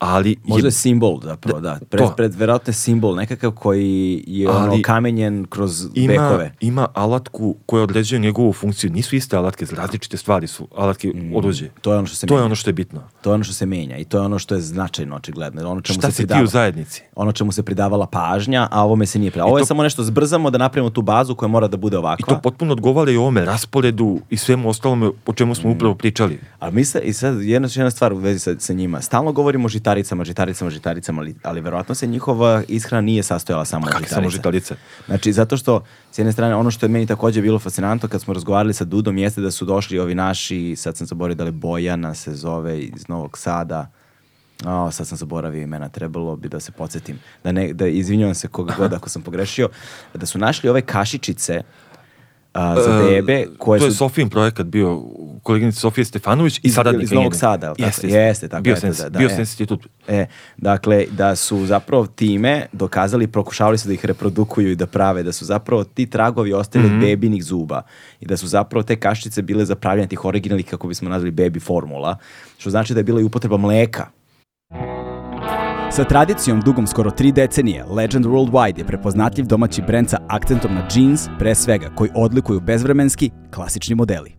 ali 0.00 0.36
Možda 0.44 0.66
je 0.66 0.68
je, 0.68 0.72
simbol 0.72 1.20
zapravo, 1.22 1.60
da. 1.60 1.78
Pred, 1.90 2.00
to. 2.00 2.14
pred 2.16 2.34
verovatno 2.34 2.70
je 2.70 2.74
simbol 2.74 3.14
nekakav 3.14 3.50
koji 3.50 4.24
je 4.26 4.48
ono 4.48 4.58
Ali 4.66 4.82
kamenjen 4.82 5.46
kroz 5.46 5.86
ima, 5.94 6.12
vekove. 6.12 6.52
ima 6.60 6.88
alatku 6.94 7.56
koja 7.66 7.82
određuje 7.82 8.18
njegovu 8.18 8.52
funkciju. 8.52 8.90
Nisu 8.90 9.16
iste 9.16 9.36
alatke, 9.36 9.66
različite 9.72 10.16
stvari 10.16 10.46
su 10.46 10.68
alatke 10.76 11.12
oruđe. 11.34 11.64
Mm, 11.66 11.70
To 11.80 11.92
je 11.92 11.98
ono 11.98 12.06
što 12.06 12.16
se 12.16 12.26
To 12.26 12.34
je 12.34 12.36
menja. 12.36 12.44
ono 12.44 12.54
što 12.54 12.70
je 12.70 12.74
bitno. 12.74 13.00
To 13.20 13.30
je 13.30 13.34
ono 13.34 13.44
što 13.44 13.54
se 13.54 13.66
menja 13.66 13.96
i 13.96 14.04
to 14.04 14.18
je 14.18 14.22
ono 14.22 14.38
što 14.38 14.54
je 14.54 14.60
značajno 14.60 15.16
očigledno. 15.16 15.70
Ono 15.70 15.80
čemu 15.80 15.94
Šta 15.94 16.10
se 16.10 16.16
si 16.16 16.26
ti 16.26 16.42
u 16.44 16.48
zajednici? 16.48 17.02
ono 17.14 17.32
čemu 17.32 17.52
se 17.52 17.62
pridavala 17.62 18.06
pažnja, 18.08 18.68
a 18.70 18.84
ovome 18.84 19.06
se 19.06 19.18
nije 19.18 19.30
pridavala. 19.30 19.50
Ovo 19.50 19.58
je 19.58 19.62
to- 19.62 19.66
samo 19.66 19.82
nešto 19.82 20.02
zbrzamo 20.02 20.50
da 20.50 20.58
napravimo 20.58 20.90
tu 20.90 21.02
bazu 21.02 21.34
koja 21.34 21.48
mora 21.48 21.68
da 21.68 21.76
bude 21.76 21.94
I 21.94 21.98
ovakva. 21.98 22.26
to 22.28 22.40
potpuno 22.42 22.72
odgovara 22.72 23.10
i 23.10 23.16
ovome 23.16 23.44
rasporedu 23.44 24.20
i 24.30 24.36
svemu 24.36 24.68
ostalome 24.68 25.10
o 25.26 25.32
čemu 25.32 25.48
Mm. 25.48 25.54
smo 25.54 25.70
upravo 25.70 25.94
pričali. 25.94 26.38
Ali 26.58 26.72
mi 26.72 26.84
se, 26.84 27.00
i 27.00 27.12
sad 27.12 27.42
jedna, 27.42 27.68
jedna 27.70 27.90
stvar 27.90 28.12
u 28.12 28.18
vezi 28.18 28.38
sa, 28.38 28.54
sa 28.58 28.72
njima. 28.72 29.00
Stalno 29.00 29.32
govorimo 29.32 29.66
o 29.66 29.70
žitaricama, 29.88 30.24
žitaricama, 30.24 30.70
žitaricama, 30.70 31.20
ali, 31.20 31.34
ali 31.42 31.60
verovatno 31.60 31.94
se 31.94 32.06
njihova 32.06 32.62
ishrana 32.68 33.00
nije 33.00 33.22
sastojala 33.22 33.64
samo 33.64 33.86
od 33.86 33.92
Kakve 33.92 34.06
žitarica. 34.06 34.14
samo 34.14 34.30
žitarice? 34.30 34.74
Znači, 35.06 35.32
zato 35.32 35.56
što, 35.56 35.84
s 36.12 36.18
jedne 36.18 36.32
strane, 36.32 36.56
ono 36.56 36.70
što 36.70 36.86
je 36.86 36.90
meni 36.90 37.06
takođe 37.06 37.42
bilo 37.42 37.58
fascinantno 37.58 38.08
kad 38.08 38.20
smo 38.20 38.34
razgovarali 38.34 38.74
sa 38.74 38.84
Dudom 38.84 39.18
jeste 39.18 39.40
da 39.40 39.50
su 39.50 39.64
došli 39.64 39.98
ovi 39.98 40.14
naši, 40.14 40.76
sad 40.76 40.96
sam 40.96 41.06
zaboravio 41.06 41.34
da 41.34 41.44
li 41.44 41.50
Bojana 41.50 42.14
se 42.14 42.34
zove 42.34 42.80
iz 42.80 43.08
Novog 43.08 43.38
Sada, 43.38 43.90
O, 44.66 44.90
sad 44.90 45.06
sam 45.06 45.18
zaboravio 45.18 45.62
imena, 45.62 45.88
trebalo 45.88 46.36
bi 46.36 46.48
da 46.48 46.60
se 46.60 46.72
podsjetim. 46.72 47.18
Da 47.44 47.52
ne, 47.52 47.72
da 47.72 47.86
izvinjavam 47.86 48.34
se 48.34 48.48
koga 48.48 48.74
god 48.78 48.92
ako 48.92 49.08
sam 49.08 49.22
pogrešio. 49.22 49.68
Da 50.14 50.26
su 50.26 50.38
našli 50.38 50.70
ove 50.70 50.80
kašičice 50.80 51.62
a, 52.52 52.74
za 52.76 52.98
bebe 53.00 53.46
koje 53.58 53.76
E, 53.76 53.80
to 53.80 53.84
je 53.84 53.90
su 53.90 53.96
Sofijin 53.96 54.28
projekat 54.28 54.66
bio, 54.66 55.02
koleginica 55.42 55.80
Sofija 55.80 56.04
Stefanović 56.04 56.58
i 56.58 56.60
Iz- 56.62 56.74
saradnika 56.74 57.04
iz 57.04 57.12
Novog. 57.12 57.34
Sada, 57.34 57.66
tako? 57.68 57.82
Jeste, 57.82 58.08
Jeste, 58.08 58.48
tako, 58.48 58.62
Bio 58.62 58.74
eto, 58.74 58.86
da, 58.88 59.08
da, 59.08 59.18
bio 59.18 59.28
e. 59.28 59.36
institut. 59.38 59.86
E, 60.08 60.26
dakle, 60.56 61.06
da 61.10 61.36
su 61.36 61.66
zapravo 61.66 62.06
time 62.06 62.66
dokazali, 62.72 63.26
prokušavali 63.26 63.78
su 63.78 63.88
da 63.88 63.94
ih 63.94 64.04
reprodukuju 64.04 64.70
i 64.70 64.76
da 64.76 64.86
prave, 64.86 65.22
da 65.22 65.32
su 65.32 65.44
zapravo 65.44 65.84
ti 65.84 66.06
tragovi 66.06 66.52
ostali 66.52 66.84
Mhm. 66.86 66.94
od 66.94 67.00
bebinih 67.00 67.44
zuba 67.44 67.82
i 68.20 68.26
da 68.26 68.36
su 68.36 68.46
zapravo 68.46 68.82
te 68.82 68.96
kašice 68.96 69.42
bile 69.42 69.64
za 69.64 69.74
pravljanje 69.74 70.08
tih 70.08 70.24
originalnih, 70.24 70.66
kako 70.66 70.88
bismo 70.88 71.08
nazvali, 71.08 71.32
baby 71.32 71.62
formula, 71.62 72.16
što 72.58 72.70
znači 72.70 72.94
da 72.94 73.00
je 73.00 73.04
bila 73.04 73.20
i 73.20 73.24
upotreba 73.24 73.56
mleka. 73.56 74.06
Sa 75.92 76.04
tradicijom 76.04 76.60
dugom 76.60 76.86
skoro 76.86 77.10
tri 77.10 77.32
decenije, 77.32 77.84
Legend 77.84 78.26
Worldwide 78.26 78.78
je 78.78 78.84
prepoznatljiv 78.86 79.46
domaći 79.46 79.82
brend 79.82 80.10
sa 80.10 80.18
akcentom 80.28 80.74
na 80.74 80.88
jeans, 80.94 81.26
pre 81.38 81.54
svega, 81.54 81.90
koji 81.94 82.10
odlikuju 82.14 82.60
bezvremenski, 82.60 83.30
klasični 83.54 83.94
modeli. 83.94 84.32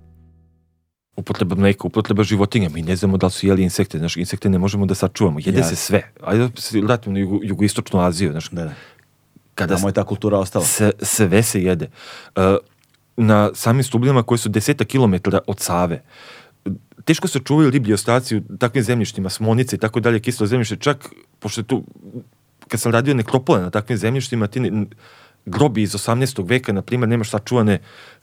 Upotreba 1.17 1.55
mleka, 1.55 1.87
upotreba 1.87 2.23
životinja. 2.23 2.69
Mi 2.69 2.81
ne 2.81 2.95
znamo 2.95 3.17
da 3.17 3.25
li 3.25 3.31
su 3.31 3.47
jeli 3.47 3.63
insekte. 3.63 3.97
Znaš, 3.99 4.17
insekte 4.17 4.49
ne 4.49 4.57
možemo 4.57 4.85
da 4.85 4.95
sačuvamo. 4.95 5.39
Jede 5.39 5.57
Jasno. 5.57 5.69
se 5.69 5.75
sve. 5.75 6.11
Ajde 6.23 6.47
da 6.47 6.61
se 6.61 6.81
vratimo 6.81 7.13
na 7.13 7.19
jugo, 7.19 7.39
jugoistočnu 7.43 7.99
Aziju. 7.99 8.31
Znaš, 8.31 8.49
Da, 8.49 8.63
da. 8.63 8.73
kada 9.55 9.75
Tamo 9.75 9.89
je 9.89 9.93
ta 9.93 10.03
kultura 10.03 10.37
ostala. 10.39 10.65
se, 10.65 10.91
sve 11.01 11.43
se 11.43 11.63
jede. 11.63 11.87
Uh, 12.35 12.43
na 13.17 13.49
samim 13.53 13.83
stubljama 13.83 14.23
koji 14.23 14.39
su 14.39 14.49
deseta 14.49 14.85
kilometara 14.85 15.39
od 15.47 15.59
Save, 15.59 16.01
teško 17.05 17.27
se 17.27 17.39
čuvaju 17.39 17.69
riblji 17.69 17.93
ostaci 17.93 18.37
u 18.37 18.41
takvim 18.57 18.83
zemljištima, 18.83 19.29
smonice 19.29 19.75
i 19.75 19.79
tako 19.79 19.99
dalje, 19.99 20.19
kislo 20.19 20.47
zemljište, 20.47 20.75
čak, 20.75 21.09
pošto 21.39 21.61
je 21.61 21.65
tu, 21.65 21.83
kad 22.67 22.79
sam 22.79 22.91
radio 22.91 23.13
nekropole 23.13 23.61
na 23.61 23.69
takvim 23.69 23.97
zemljištima, 23.97 24.47
ti 24.47 24.59
ne, 24.59 24.85
grobi 25.45 25.81
iz 25.81 25.93
18. 25.93 26.49
veka, 26.49 26.73
na 26.73 26.81
primjer, 26.81 27.09
nemaš 27.09 27.29
sačuvane 27.29 27.79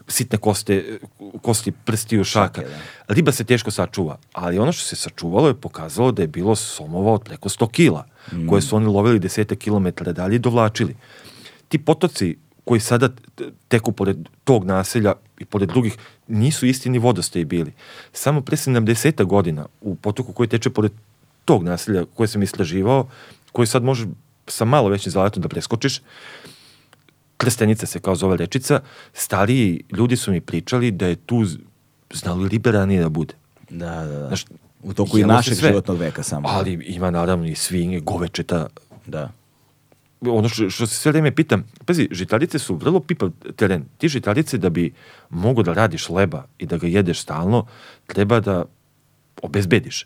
sitne 0.07 0.37
koste, 0.37 0.99
kosti 1.41 1.71
prstiju, 1.71 2.23
šaka. 2.23 2.61
Šake, 2.61 2.73
Riba 3.07 3.31
se 3.31 3.43
teško 3.43 3.71
sačuva, 3.71 4.17
ali 4.33 4.59
ono 4.59 4.71
što 4.71 4.85
se 4.85 4.95
sačuvalo 4.95 5.47
je 5.47 5.61
pokazalo 5.61 6.11
da 6.11 6.21
je 6.21 6.27
bilo 6.27 6.55
somova 6.55 7.13
od 7.13 7.23
preko 7.23 7.49
100 7.49 7.71
kila, 7.71 8.05
koje 8.49 8.61
su 8.61 8.75
oni 8.75 8.85
lovili 8.85 9.19
desete 9.19 9.55
kilometara 9.55 10.11
dalje 10.11 10.35
i 10.35 10.39
dovlačili. 10.39 10.95
Ti 11.67 11.77
potoci 11.77 12.37
koji 12.67 12.79
sada 12.79 13.09
teku 13.67 13.91
pored 13.91 14.17
tog 14.43 14.65
naselja 14.65 15.13
i 15.39 15.45
pored 15.45 15.69
drugih, 15.69 15.95
nisu 16.27 16.65
isti 16.65 16.89
ni 16.89 16.99
vodostaji 16.99 17.45
bili. 17.45 17.73
Samo 18.13 18.41
pre 18.41 18.57
70 18.57 19.23
godina 19.25 19.65
u 19.81 19.95
potoku 19.95 20.33
koji 20.33 20.49
teče 20.49 20.69
pored 20.69 20.91
tog 21.45 21.63
naselja 21.63 22.05
koje 22.13 22.27
sam 22.27 22.43
istraživao, 22.43 23.07
koji 23.51 23.67
sad 23.67 23.83
može 23.83 24.05
sa 24.47 24.65
malo 24.65 24.89
većim 24.89 25.11
zaletom 25.11 25.41
da 25.41 25.49
preskočiš, 25.49 26.01
Krstenica 27.37 27.85
se 27.85 27.99
kao 27.99 28.15
zove 28.15 28.37
rečica, 28.37 28.79
stariji 29.13 29.83
ljudi 29.91 30.15
su 30.15 30.31
mi 30.31 30.41
pričali 30.41 30.91
da 30.91 31.07
je 31.07 31.15
tu 31.15 31.45
z- 31.45 31.57
znali 32.13 32.49
ribe 32.49 32.71
ranije 32.71 33.01
da 33.01 33.09
bude. 33.09 33.33
Da, 33.69 33.95
da, 33.95 34.19
da. 34.19 34.27
Znaš, 34.27 34.45
u 34.83 34.93
toku 34.93 35.17
i 35.17 35.23
našeg 35.23 35.55
sve. 35.55 35.69
životnog 35.69 35.97
veka 35.97 36.23
samo. 36.23 36.47
Ali 36.49 36.73
ima 36.73 37.11
naravno 37.11 37.45
i 37.45 37.55
svinje, 37.55 37.99
govečeta, 37.99 38.67
Da. 39.05 39.31
Ono 40.21 40.49
što, 40.49 40.69
što 40.69 40.87
se 40.87 40.95
sve 40.95 41.11
vreme 41.11 41.35
pitam, 41.35 41.63
pazi, 41.85 42.07
žitarice 42.11 42.59
su 42.59 42.75
vrlo 42.75 42.99
pipav 42.99 43.31
teren. 43.55 43.85
Ti 43.97 44.07
žitarice 44.07 44.57
da 44.57 44.69
bi 44.69 44.93
mogo 45.29 45.63
da 45.63 45.73
radiš 45.73 46.09
leba 46.09 46.45
i 46.57 46.65
da 46.65 46.77
ga 46.77 46.87
jedeš 46.87 47.21
stalno, 47.21 47.65
treba 48.07 48.39
da 48.39 48.65
obezbediš. 49.41 50.05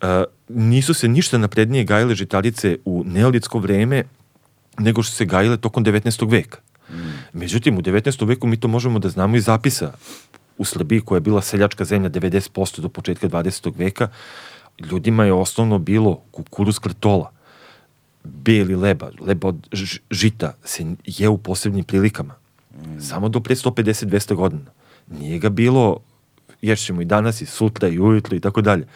E, 0.00 0.24
nisu 0.48 0.94
se 0.94 1.08
ništa 1.08 1.38
naprednije 1.38 1.84
gajile 1.84 2.14
žitarice 2.14 2.76
u 2.84 3.02
neolitsko 3.06 3.58
vreme 3.58 4.04
nego 4.78 5.02
što 5.02 5.12
se 5.16 5.24
gajile 5.24 5.56
tokom 5.56 5.84
19. 5.84 6.30
veka. 6.30 6.58
Međutim, 7.32 7.78
u 7.78 7.82
19. 7.82 8.26
veku 8.26 8.46
mi 8.46 8.56
to 8.56 8.68
možemo 8.68 8.98
da 8.98 9.08
znamo 9.08 9.36
iz 9.36 9.44
zapisa 9.44 9.92
u 10.58 10.64
Srbiji 10.64 11.00
koja 11.00 11.16
je 11.16 11.20
bila 11.20 11.42
seljačka 11.42 11.84
zemlja 11.84 12.10
90% 12.10 12.80
do 12.80 12.88
početka 12.88 13.28
20. 13.28 13.72
veka. 13.76 14.08
Ljudima 14.78 15.24
je 15.24 15.32
osnovno 15.32 15.78
bilo 15.78 16.22
kukuruz 16.30 16.78
krtola, 16.78 17.30
beli 18.28 18.76
leba, 18.76 19.10
leba 19.20 19.48
od 19.48 19.68
žita 20.10 20.54
se 20.64 20.86
je 21.04 21.28
u 21.28 21.38
posebnim 21.38 21.84
prilikama. 21.84 22.34
Samo 23.00 23.28
do 23.28 23.40
pre 23.40 23.54
150-200 23.54 24.34
godina. 24.34 24.70
Nije 25.06 25.38
ga 25.38 25.48
bilo, 25.48 26.00
ješćemo 26.62 27.02
i 27.02 27.04
danas 27.04 27.40
i 27.40 27.46
sutra 27.46 27.88
i 27.88 27.98
ujutro 27.98 28.36
i 28.36 28.40
tako 28.40 28.60
dalje. 28.60 28.86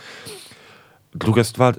Druga 1.14 1.44
stvar, 1.44 1.76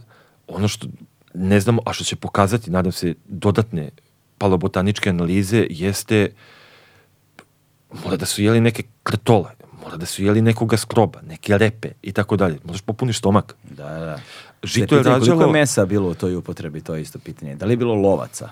ono 0.47 0.67
što 0.67 0.87
ne 1.33 1.59
znamo, 1.59 1.81
a 1.85 1.93
što 1.93 2.03
će 2.03 2.15
pokazati, 2.15 2.71
nadam 2.71 2.91
se, 2.91 3.13
dodatne 3.25 3.89
palobotaničke 4.37 5.09
analize, 5.09 5.67
jeste 5.69 6.29
mora 8.03 8.17
da 8.17 8.25
su 8.25 8.41
jeli 8.41 8.61
neke 8.61 8.83
kretole, 9.03 9.49
mora 9.83 9.97
da 9.97 10.05
su 10.05 10.23
jeli 10.23 10.41
nekoga 10.41 10.77
skroba, 10.77 11.21
neke 11.21 11.57
repe 11.57 11.91
i 12.01 12.11
tako 12.11 12.35
dalje. 12.35 12.59
Možeš 12.63 12.81
popuniš 12.81 13.17
stomak. 13.17 13.55
Da, 13.63 13.89
da. 13.89 14.19
Žito 14.63 14.95
je 14.95 15.01
pitanje 15.01 15.03
Koliko 15.15 15.33
rađalo- 15.33 15.47
je 15.47 15.51
mesa 15.51 15.85
bilo 15.85 16.09
u 16.09 16.13
toj 16.13 16.35
upotrebi, 16.35 16.81
to 16.81 16.95
je 16.95 17.01
isto 17.01 17.19
pitanje. 17.19 17.55
Da 17.55 17.65
li 17.65 17.73
je 17.73 17.77
bilo 17.77 17.93
lovaca? 17.93 18.49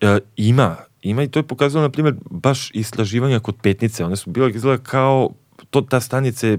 E, 0.00 0.18
ima, 0.36 0.76
ima 1.02 1.22
i 1.22 1.28
to 1.28 1.38
je 1.38 1.42
pokazalo, 1.42 1.82
na 1.82 1.90
primjer, 1.90 2.14
baš 2.30 2.70
istraživanja 2.70 3.40
kod 3.40 3.54
petnice. 3.62 4.04
One 4.04 4.16
su 4.16 4.30
bile 4.30 4.50
izgleda 4.50 4.82
kao, 4.82 5.30
to, 5.70 5.80
ta 5.80 6.00
stanica 6.00 6.46
je, 6.46 6.58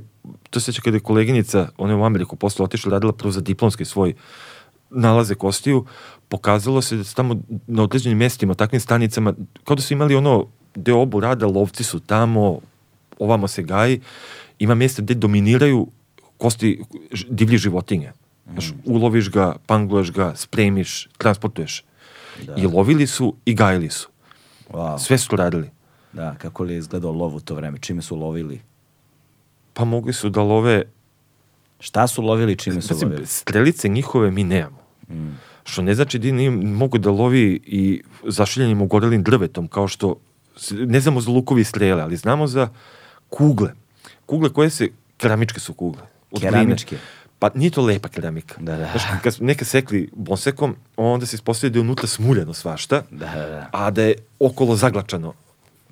to 0.49 0.59
se 0.59 0.71
kada 0.73 0.97
je 0.97 1.01
koleginica, 1.01 1.69
ona 1.77 1.93
je 1.93 1.97
u 1.97 2.03
Ameriku 2.03 2.35
posle 2.35 2.63
otišla, 2.63 2.91
radila 2.91 3.13
prvo 3.13 3.31
za 3.31 3.41
diplomski 3.41 3.85
svoj 3.85 4.13
nalaze 4.89 5.35
kostiju, 5.35 5.85
pokazalo 6.29 6.81
se 6.81 6.97
da 6.97 7.03
su 7.03 7.15
tamo 7.15 7.35
na 7.67 7.83
određenim 7.83 8.17
mjestima, 8.17 8.53
takvim 8.53 8.81
stanicama, 8.81 9.33
kao 9.63 9.75
da 9.75 9.81
su 9.81 9.93
imali 9.93 10.15
ono, 10.15 10.45
gde 10.75 10.93
obu 10.93 11.19
rada, 11.19 11.47
lovci 11.47 11.83
su 11.83 11.99
tamo, 11.99 12.59
ovamo 13.19 13.47
se 13.47 13.63
gaji, 13.63 14.01
ima 14.59 14.75
mjesta 14.75 15.01
gde 15.01 15.13
dominiraju 15.13 15.87
kosti 16.37 16.81
ž- 17.11 17.25
divljih 17.29 17.59
životinja. 17.59 18.13
Znaš, 18.51 18.73
uloviš 18.85 19.31
ga, 19.31 19.55
pangluješ 19.65 20.11
ga, 20.11 20.35
spremiš, 20.35 21.07
transportuješ. 21.17 21.83
I 22.57 22.67
lovili 22.67 23.07
su 23.07 23.35
i 23.45 23.53
gajili 23.55 23.89
su. 23.89 24.09
Wow. 24.69 24.99
Sve 24.99 25.17
su 25.17 25.35
radili. 25.35 25.69
Da, 26.13 26.35
kako 26.37 26.63
li 26.63 26.73
je 26.73 26.77
izgledao 26.77 27.11
lov 27.11 27.35
u 27.35 27.39
to 27.39 27.55
vreme? 27.55 27.77
Čime 27.77 28.01
su 28.01 28.15
lovili? 28.15 28.61
Pa 29.73 29.85
mogli 29.85 30.13
su 30.13 30.29
da 30.29 30.41
love, 30.41 30.83
Šta 31.79 32.07
su 32.07 32.21
lovili, 32.21 32.55
čime 32.55 32.81
su 32.81 32.87
znači, 32.87 33.05
lovili? 33.05 33.25
strelice 33.25 33.87
njihove 33.87 34.31
mi 34.31 34.43
nemamo. 34.43 34.85
Što 35.63 35.81
ne 35.81 35.95
znači 35.95 36.19
da 36.19 36.31
nije 36.31 36.51
mogu 36.51 36.97
da 36.97 37.11
lovi 37.11 37.59
i 37.65 38.01
zašiljenim 38.27 38.81
ugorelim 38.81 39.23
drvetom, 39.23 39.67
kao 39.67 39.87
što, 39.87 40.15
ne 40.71 40.99
znamo 40.99 41.21
za 41.21 41.31
lukovi 41.31 41.63
strele, 41.63 42.01
ali 42.01 42.17
znamo 42.17 42.47
za 42.47 42.69
kugle. 43.29 43.73
Kugle 44.25 44.49
koje 44.53 44.69
se, 44.69 44.89
keramičke 45.17 45.59
su 45.59 45.73
kugle. 45.73 46.01
od. 46.31 46.41
Keramičke? 46.41 46.97
Pa 47.39 47.49
nije 47.55 47.71
to 47.71 47.81
lepa 47.81 48.09
keramika. 48.09 48.55
Da, 48.59 48.77
da. 48.77 48.85
Znaš, 48.91 49.03
kad 49.23 49.33
su 49.33 49.43
neke 49.43 49.65
sekli 49.65 50.09
bosekom, 50.15 50.75
onda 50.97 51.25
se 51.25 51.35
ispostavlja 51.35 51.71
da 51.71 51.77
je 51.79 51.81
unutra 51.81 52.07
smuljeno 52.07 52.53
svašta, 52.53 53.01
Da, 53.11 53.25
da, 53.25 53.45
da. 53.49 53.69
a 53.71 53.91
da 53.91 54.03
je 54.03 54.15
okolo 54.39 54.75
zaglačano. 54.75 55.33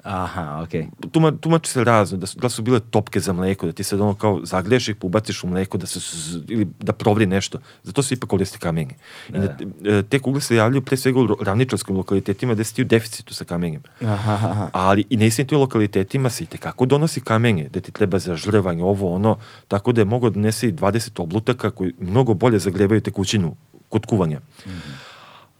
Aha, 0.03 0.61
okej. 0.63 0.87
Tuma, 1.11 1.31
tumači 1.31 1.71
se 1.71 1.83
razno, 1.83 2.17
da 2.17 2.27
su, 2.27 2.39
da 2.39 2.49
su 2.49 2.61
bile 2.61 2.79
topke 2.79 3.19
za 3.19 3.33
mleko, 3.33 3.65
da 3.65 3.71
ti 3.71 3.83
sad 3.83 4.01
ono 4.01 4.13
kao 4.13 4.39
zagreš 4.43 4.87
i 4.87 4.95
ubaciš 5.01 5.43
u 5.43 5.47
mleko, 5.47 5.77
da 5.77 5.85
se, 5.85 5.99
ili 6.47 6.67
da 6.79 6.93
provri 6.93 7.25
nešto. 7.25 7.59
Zato 7.83 8.03
se 8.03 8.15
ipak 8.15 8.29
koristi 8.29 8.59
kamenje. 8.59 8.95
I 9.29 9.31
da, 9.31 9.57
e, 9.85 10.03
te 10.03 10.19
kugle 10.19 10.41
se 10.41 10.55
javljaju 10.55 10.81
pre 10.81 10.97
svega 10.97 11.19
u 11.19 11.37
ravničarskim 11.41 11.95
lokalitetima 11.95 12.53
gde 12.53 12.63
si 12.63 12.75
ti 12.75 12.81
u 12.81 12.85
deficitu 12.85 13.33
sa 13.33 13.45
kamenjem. 13.45 13.81
Aha, 14.01 14.33
aha. 14.33 14.69
Ali 14.73 15.05
i 15.09 15.17
na 15.17 15.25
istim 15.25 15.47
tim 15.47 15.59
lokalitetima 15.59 16.29
se 16.29 16.43
i 16.43 16.47
tekako 16.47 16.85
donosi 16.85 17.21
kamenje, 17.21 17.69
da 17.69 17.79
ti 17.79 17.91
treba 17.91 18.19
za 18.19 18.35
žrevanje, 18.35 18.83
ovo, 18.83 19.15
ono, 19.15 19.37
tako 19.67 19.91
da 19.91 20.01
je 20.01 20.05
mogo 20.05 20.29
donesi 20.29 20.67
i 20.67 20.73
20 20.73 21.21
oblutaka 21.21 21.71
koji 21.71 21.93
mnogo 21.99 22.33
bolje 22.33 22.59
zagrevaju 22.59 23.01
tekućinu 23.01 23.55
kod 23.89 24.05
kuvanja. 24.05 24.39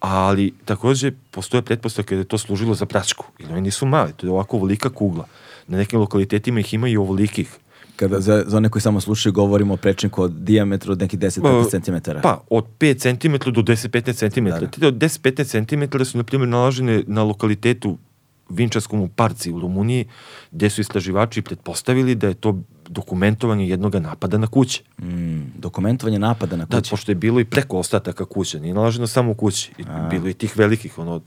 Ali 0.03 0.53
takođe 0.65 1.11
postoje 1.31 1.61
pretpostavke 1.61 2.15
da 2.15 2.21
je 2.21 2.25
to 2.27 2.37
služilo 2.37 2.75
za 2.75 2.85
pračku. 2.85 3.25
Jer 3.39 3.51
oni 3.51 3.61
nisu 3.61 3.85
mali, 3.85 4.13
to 4.13 4.27
je 4.27 4.31
ovako 4.31 4.57
ovolika 4.57 4.89
kugla. 4.89 5.25
Na 5.67 5.77
nekim 5.77 5.99
lokalitetima 5.99 6.59
ih 6.59 6.73
ima 6.73 6.87
i 6.87 6.97
ovolikih. 6.97 7.57
Kada 7.95 8.19
za, 8.19 8.43
za 8.47 8.57
one 8.57 8.69
koji 8.69 8.81
samo 8.81 9.01
slušaju 9.01 9.33
govorimo 9.33 9.73
o 9.73 9.77
prečniku 9.77 10.23
od 10.23 10.31
dijametra 10.31 10.91
od 10.91 10.99
nekih 10.99 11.19
10-15 11.19 11.85
cm. 11.85 12.11
Pa, 12.23 12.41
od 12.49 12.65
5 12.79 12.99
cm 12.99 13.51
do 13.51 13.61
10-15 13.61 14.29
cm. 14.29 14.45
Da, 14.45 14.59
da. 14.59 14.67
Te 14.67 14.87
od 14.87 14.95
10-15 14.95 15.65
cm 15.67 16.03
su, 16.03 16.17
na 16.17 16.23
primjer, 16.23 16.49
nalažene 16.49 17.03
na 17.07 17.23
lokalitetu 17.23 17.97
Vinčarskom 18.49 19.01
u 19.01 19.07
Parci 19.07 19.51
u 19.51 19.59
Rumuniji, 19.59 20.07
gde 20.51 20.69
su 20.69 20.81
istraživači 20.81 21.41
pretpostavili 21.41 22.15
da 22.15 22.27
je 22.27 22.33
to 22.33 22.63
dokumentovanje 22.93 23.67
jednog 23.67 23.95
napada 23.97 24.37
na 24.37 24.47
kuće. 24.47 24.81
Mm, 24.99 25.41
dokumentovanje 25.57 26.19
napada 26.19 26.55
na 26.55 26.65
Da, 26.65 26.77
kući. 26.77 26.89
pošto 26.89 27.11
je 27.11 27.15
bilo 27.17 27.39
i 27.39 27.45
preko 27.45 27.77
ostataka 27.77 28.25
kuće, 28.25 28.59
nije 28.59 28.73
nalaženo 28.73 29.07
samo 29.07 29.31
u 29.31 29.35
kući. 29.35 29.71
I 29.77 29.83
bilo 30.09 30.25
je 30.25 30.31
i 30.31 30.35
tih 30.35 30.57
velikih, 30.57 30.97
ono, 30.99 31.21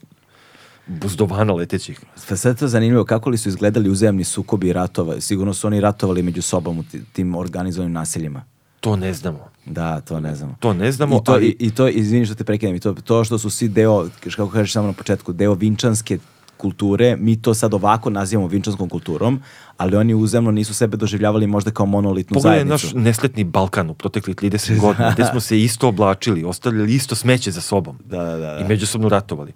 buzdovana 0.89 1.53
letećih. 1.55 2.01
Pa 2.29 2.37
sad 2.37 2.59
to 2.59 2.69
zanimljivo 2.69 3.05
kako 3.05 3.31
li 3.31 3.39
su 3.39 3.49
izgledali 3.49 3.91
uzajamni 3.91 4.25
sukobi 4.25 4.69
i 4.69 4.73
ratova. 4.73 5.21
Sigurno 5.21 5.55
su 5.55 5.67
oni 5.67 5.81
ratovali 5.81 6.23
među 6.23 6.43
sobom 6.43 6.79
u 6.79 6.85
ti- 6.85 7.03
tim 7.07 7.35
organizovanim 7.35 7.93
naseljima. 7.93 8.45
To 8.81 8.97
ne 8.97 9.15
znamo. 9.15 9.39
Da, 9.67 10.01
to 10.01 10.21
ne 10.21 10.35
znamo. 10.35 10.55
To 10.61 10.73
ne 10.73 10.93
znamo, 10.93 11.17
I 11.17 11.25
to, 11.25 11.33
ali- 11.33 11.47
i, 11.49 11.57
i 11.61 11.71
to 11.71 11.89
izvini 11.89 12.27
što 12.27 12.35
te 12.35 12.45
prekidam, 12.45 12.75
i 12.75 12.81
to, 12.81 12.95
to 12.95 13.25
što 13.25 13.39
su 13.39 13.51
svi 13.51 13.69
deo, 13.69 14.09
kako 14.27 14.51
kažeš 14.51 14.73
samo 14.73 14.87
na 14.87 14.93
početku, 14.93 15.33
deo 15.33 15.55
vinčanske 15.55 16.19
kulture, 16.57 17.17
mi 17.17 17.43
to 17.43 17.55
sad 17.55 17.75
ovako 17.75 18.11
nazivamo 18.11 18.49
vinčanskom 18.49 18.89
kulturom, 18.89 19.43
ali 19.77 19.97
oni 19.97 20.15
uzemno 20.15 20.51
nisu 20.51 20.75
sebe 20.75 20.97
doživljavali 20.97 21.47
možda 21.47 21.71
kao 21.71 21.87
monolitnu 21.87 22.35
Pogledaj 22.35 22.59
zajednicu. 22.59 22.87
naš 22.97 23.05
nesretni 23.05 23.45
Balkan 23.45 23.91
u 23.91 23.95
proteklih 23.95 24.37
30 24.37 24.81
godina, 24.81 25.13
gde 25.13 25.25
smo 25.25 25.41
se 25.41 25.61
isto 25.61 25.89
oblačili, 25.89 26.45
ostavljali 26.45 26.95
isto 26.95 27.15
smeće 27.15 27.51
za 27.51 27.61
sobom 27.61 27.99
Da, 28.05 28.19
da, 28.19 28.37
da, 28.37 28.55
da. 28.55 28.59
i 28.59 28.65
međusobno 28.65 29.09
ratovali. 29.09 29.53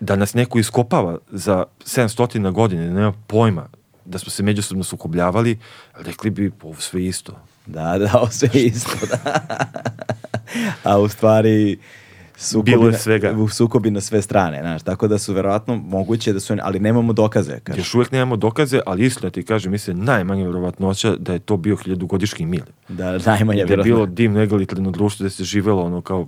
Da 0.00 0.16
nas 0.16 0.34
neko 0.34 0.58
iskopava 0.58 1.18
za 1.30 1.64
700 1.84 2.52
godine, 2.52 2.90
nema 2.90 3.12
pojma 3.26 3.66
da 4.04 4.18
smo 4.18 4.30
se 4.30 4.42
međusobno 4.42 4.84
sukobljavali, 4.84 5.58
rekli 5.94 6.30
bi 6.30 6.50
ovo 6.62 6.80
sve 6.80 7.04
isto. 7.04 7.32
Da, 7.66 7.98
da, 7.98 8.10
ovo 8.14 8.30
sve 8.30 8.48
isto, 8.72 9.06
da. 9.06 9.40
A 10.90 10.98
u 10.98 11.08
stvari 11.08 11.78
sukobi, 12.38 12.70
Bilo 12.70 12.86
je 12.86 12.92
na- 12.92 12.98
svega. 12.98 13.32
u 13.32 13.48
sukobi 13.48 13.90
na 13.90 14.00
sve 14.00 14.22
strane, 14.22 14.60
znaš, 14.60 14.82
tako 14.82 15.08
da 15.08 15.18
su 15.18 15.32
verovatno 15.32 15.76
moguće 15.76 16.32
da 16.32 16.40
su, 16.40 16.52
oni- 16.52 16.62
ali 16.64 16.80
nemamo 16.80 17.12
dokaze. 17.12 17.60
Kažeš. 17.60 17.78
Još 17.80 17.94
uvijek 17.94 18.12
nemamo 18.12 18.36
dokaze, 18.36 18.80
ali 18.86 19.04
istina 19.04 19.30
ti 19.30 19.42
kažem, 19.42 19.72
mislim, 19.72 19.98
najmanje 19.98 20.42
vjerovatnoća 20.42 21.16
da 21.16 21.32
je 21.32 21.38
to 21.38 21.56
bio 21.56 21.76
hiljadugodišnji 21.76 22.46
mir. 22.46 22.62
Da, 22.88 23.18
najmanje 23.18 23.64
Da 23.64 23.72
je 23.72 23.76
bilo 23.78 24.06
divno 24.06 24.40
egalitarno 24.40 24.90
društvo, 24.90 25.24
da 25.24 25.30
se 25.30 25.44
živelo 25.44 25.82
ono 25.82 26.00
kao 26.00 26.26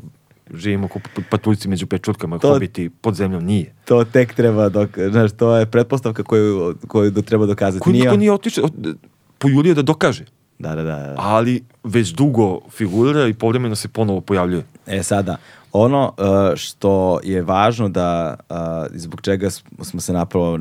živimo 0.52 0.88
ko 0.88 0.98
p- 0.98 1.22
patuljci 1.30 1.68
među 1.68 1.86
pečurkama, 1.86 2.38
To- 2.38 2.48
hobiti 2.48 2.90
pod 2.90 3.14
zemljom, 3.14 3.44
nije. 3.44 3.72
To 3.84 4.04
tek 4.04 4.34
treba, 4.34 4.68
dok, 4.68 4.90
znaš, 5.10 5.32
to 5.32 5.56
je 5.56 5.66
pretpostavka 5.66 6.22
koju, 6.22 6.74
koju 6.86 7.10
do, 7.10 7.22
treba 7.22 7.46
dokazati. 7.46 7.82
Koji 7.82 7.92
niko 7.94 8.12
on- 8.12 8.18
nije 8.18 8.32
otišao, 8.32 8.64
od- 8.64 8.96
pojulio 9.38 9.74
da 9.74 9.82
dokaže. 9.82 10.24
Da, 10.58 10.68
da, 10.68 10.82
da. 10.82 10.96
da. 10.96 11.14
ali 11.18 11.62
već 11.84 12.08
dugo 12.08 12.60
figurira 12.70 13.26
i 13.26 13.34
povremeno 13.34 13.74
se 13.74 13.88
ponovo 13.88 14.20
pojavljuje. 14.20 14.62
E 14.86 15.02
sada, 15.02 15.36
ono 15.72 16.14
uh, 16.18 16.56
što 16.56 17.20
je 17.22 17.42
važno 17.42 17.88
da, 17.88 18.36
uh, 18.50 18.56
zbog 18.94 19.20
čega 19.20 19.50
smo 19.82 20.00
se 20.00 20.12
napravo 20.12 20.58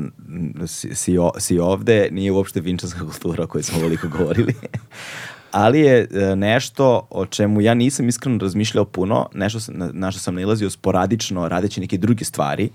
si, 0.66 1.16
si 1.38 1.58
ovde, 1.58 2.08
nije 2.12 2.32
uopšte 2.32 2.60
vinčanska 2.60 3.00
kultura 3.10 3.44
o 3.44 3.46
kojoj 3.46 3.62
smo 3.62 3.80
veliko 3.80 4.08
govorili. 4.08 4.54
Ali 5.52 5.80
je 5.80 6.08
e, 6.12 6.36
nešto 6.36 7.06
o 7.10 7.26
čemu 7.26 7.60
ja 7.60 7.74
nisam 7.74 8.08
iskreno 8.08 8.38
razmišljao 8.38 8.84
puno, 8.84 9.28
nešto 9.34 9.60
sam, 9.60 9.74
na, 9.78 9.90
na 9.92 10.10
što 10.10 10.20
sam 10.20 10.34
nalazio 10.34 10.70
sporadično 10.70 11.48
radeći 11.48 11.80
neke 11.80 11.98
druge 11.98 12.24
stvari, 12.24 12.70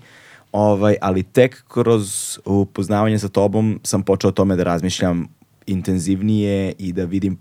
ovaj, 0.52 0.96
ali 1.00 1.22
tek 1.22 1.64
kroz 1.68 2.38
upoznavanje 2.44 3.18
sa 3.18 3.28
tobom 3.28 3.80
sam 3.82 4.02
počeo 4.02 4.28
o 4.28 4.32
tome 4.32 4.56
da 4.56 4.62
razmišljam 4.62 5.28
intenzivnije 5.66 6.72
i 6.78 6.92
da 6.92 7.04
vidim 7.04 7.38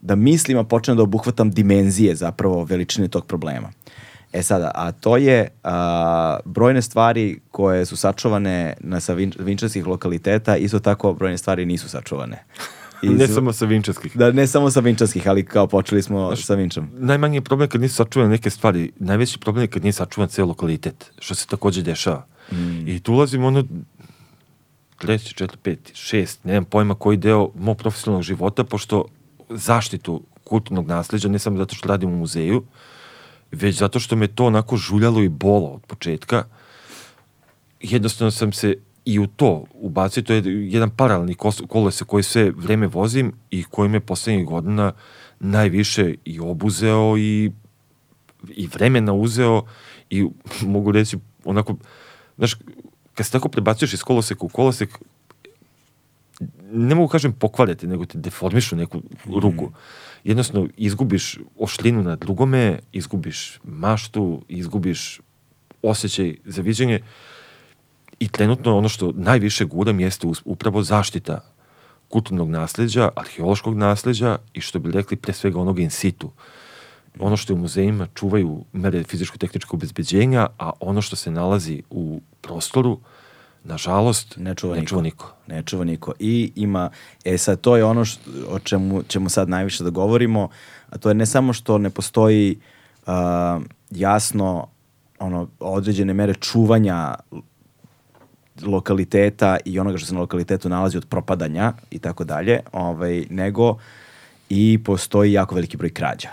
da 0.00 0.14
mislim, 0.14 0.58
a 0.58 0.64
počnem 0.64 0.96
da 0.96 1.02
obuhvatam 1.02 1.50
dimenzije 1.50 2.14
zapravo 2.14 2.64
veličine 2.64 3.08
tog 3.08 3.26
problema. 3.26 3.70
E 4.32 4.42
sada, 4.42 4.70
a 4.74 4.92
to 4.92 5.16
je 5.16 5.48
a, 5.64 6.38
brojne 6.44 6.82
stvari 6.82 7.40
koje 7.50 7.86
su 7.86 7.96
sačuvane 7.96 8.74
na 8.80 9.00
sa 9.00 9.12
vin, 9.12 9.32
vinčarskih 9.38 9.86
lokaliteta, 9.86 10.56
isto 10.56 10.78
tako 10.78 11.12
brojne 11.12 11.38
stvari 11.38 11.66
nisu 11.66 11.88
sačuvane. 11.88 12.44
I 13.02 13.08
ne 13.20 13.26
samo 13.26 13.52
sa 13.52 13.64
vinčarskih. 13.64 14.16
Da, 14.16 14.32
ne 14.32 14.46
samo 14.46 14.70
sa 14.70 14.80
vinčarskih, 14.80 15.28
ali 15.28 15.44
kao 15.44 15.66
počeli 15.66 16.02
smo 16.02 16.36
sa 16.36 16.54
vinčom. 16.54 16.88
Najmanji 16.92 17.36
je 17.36 17.40
problem 17.40 17.68
kad 17.68 17.80
nisu 17.80 17.94
sačuvane 17.94 18.30
neke 18.30 18.50
stvari. 18.50 18.92
Najveći 18.98 19.38
problem 19.38 19.62
je 19.62 19.68
kad 19.68 19.82
nije 19.82 19.92
sačuvan 19.92 20.28
ceo 20.28 20.46
lokalitet, 20.46 21.12
što 21.18 21.34
se 21.34 21.46
takođe 21.46 21.82
dešava. 21.82 22.26
I 22.86 23.00
tu 23.00 23.12
ulazimo 23.12 23.46
ono 23.46 23.64
treći, 24.98 25.34
četiri, 25.34 25.58
peti, 25.62 25.92
šest, 25.94 26.44
nemam 26.44 26.64
pojma 26.64 26.94
koji 26.94 27.16
deo 27.16 27.50
mog 27.54 27.78
profesionalnog 27.78 28.22
života, 28.22 28.64
pošto 28.64 29.04
zaštitu 29.50 30.22
kulturnog 30.44 30.86
nasljeđa, 30.86 31.28
ne 31.28 31.38
samo 31.38 31.58
zato 31.58 31.74
što 31.74 31.88
radim 31.88 32.12
u 32.12 32.16
muzeju, 32.16 32.64
već 33.52 33.78
zato 33.78 34.00
što 34.00 34.16
me 34.16 34.26
to 34.26 34.46
onako 34.46 34.76
žuljalo 34.76 35.22
i 35.22 35.28
bolo 35.28 35.68
od 35.68 35.80
početka, 35.86 36.44
jednostavno 37.80 38.30
sam 38.30 38.52
se 38.52 38.76
i 39.04 39.18
u 39.18 39.26
to 39.26 39.64
ubacio, 39.74 40.22
to 40.22 40.32
je 40.32 40.42
jedan 40.46 40.90
paralelni 40.90 41.34
kolese 41.68 42.04
koji 42.04 42.22
sve 42.22 42.50
vreme 42.50 42.86
vozim 42.86 43.32
i 43.50 43.64
koji 43.64 43.88
me 43.88 44.00
poslednjih 44.00 44.46
godina 44.46 44.92
najviše 45.40 46.14
i 46.24 46.40
obuzeo 46.40 47.18
i, 47.18 47.52
i 48.48 48.66
vremena 48.66 49.12
uzeo 49.12 49.62
i 50.10 50.26
mogu 50.74 50.92
reći 50.92 51.18
onako, 51.44 51.76
znaš, 52.36 52.56
kad 53.14 53.26
se 53.26 53.32
tako 53.32 53.48
prebacuješ 53.48 53.92
iz 53.92 54.02
koloseka 54.02 54.46
u 54.46 54.48
kolosek, 54.48 54.98
ne 56.72 56.94
mogu 56.94 57.08
kažem 57.08 57.32
pokvarete, 57.32 57.86
nego 57.86 58.06
te 58.06 58.18
deformišu 58.18 58.76
neku 58.76 59.02
ruku. 59.42 59.72
Jednostavno, 60.24 60.68
izgubiš 60.76 61.38
ošlinu 61.58 62.02
na 62.02 62.16
drugome, 62.16 62.78
izgubiš 62.92 63.60
maštu, 63.64 64.42
izgubiš 64.48 65.20
osjećaj 65.82 66.36
za 66.44 66.62
viđenje 66.62 67.00
i 68.18 68.28
trenutno 68.28 68.78
ono 68.78 68.88
što 68.88 69.12
najviše 69.16 69.64
guram 69.64 70.00
jeste 70.00 70.26
upravo 70.44 70.82
zaštita 70.82 71.40
kulturnog 72.08 72.50
nasleđa, 72.50 73.08
arheološkog 73.16 73.76
nasleđa 73.76 74.38
i 74.54 74.60
što 74.60 74.78
bi 74.78 74.92
rekli 74.92 75.16
pre 75.16 75.32
svega 75.32 75.60
onoga 75.60 75.82
in 75.82 75.90
situ. 75.90 76.30
Ono 77.18 77.36
što 77.36 77.52
je 77.52 77.54
u 77.54 77.58
muzejima 77.58 78.06
čuvaju 78.14 78.64
mere 78.72 79.04
fizičko-tehničkog 79.04 79.74
obezbeđenja, 79.74 80.46
a 80.58 80.70
ono 80.80 81.02
što 81.02 81.16
se 81.16 81.30
nalazi 81.30 81.82
u 81.90 82.20
prostoru, 82.40 83.00
nažalost, 83.68 84.36
Ne 84.36 84.54
čuva 84.54 84.76
ne 84.76 84.86
čuva 84.86 85.02
niko. 85.02 85.32
Ne 85.46 85.62
čuva 85.62 85.84
niko. 85.84 86.12
I 86.18 86.52
ima, 86.56 86.90
e 87.24 87.38
sad 87.38 87.60
to 87.60 87.76
je 87.76 87.84
ono 87.84 88.04
što, 88.04 88.30
o 88.48 88.58
čemu 88.58 89.02
ćemo 89.02 89.28
sad 89.28 89.48
najviše 89.48 89.84
da 89.84 89.90
govorimo, 89.90 90.48
a 90.90 90.98
to 90.98 91.08
je 91.08 91.14
ne 91.14 91.26
samo 91.26 91.52
što 91.52 91.78
ne 91.78 91.90
postoji 91.90 92.58
a, 93.06 93.60
jasno 93.90 94.66
ono, 95.18 95.48
određene 95.60 96.14
mere 96.14 96.34
čuvanja 96.34 97.14
lokaliteta 98.62 99.56
i 99.64 99.78
onoga 99.78 99.98
što 99.98 100.06
se 100.06 100.14
na 100.14 100.20
lokalitetu 100.20 100.68
nalazi 100.68 100.96
od 100.96 101.06
propadanja 101.06 101.72
i 101.90 101.98
tako 101.98 102.24
dalje, 102.24 102.60
ovaj, 102.72 103.24
nego 103.30 103.76
i 104.48 104.78
postoji 104.84 105.32
jako 105.32 105.54
veliki 105.54 105.76
broj 105.76 105.90
krađa. 105.90 106.28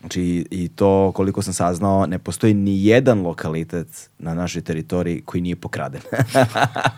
Znači, 0.00 0.46
i 0.50 0.68
to, 0.68 1.12
koliko 1.14 1.42
sam 1.42 1.52
saznao, 1.54 2.06
ne 2.06 2.18
postoji 2.18 2.54
ni 2.54 2.86
jedan 2.86 3.22
lokalitet 3.22 4.10
na 4.18 4.34
našoj 4.34 4.62
teritoriji 4.62 5.22
koji 5.24 5.40
nije 5.40 5.56
pokraden. 5.56 6.00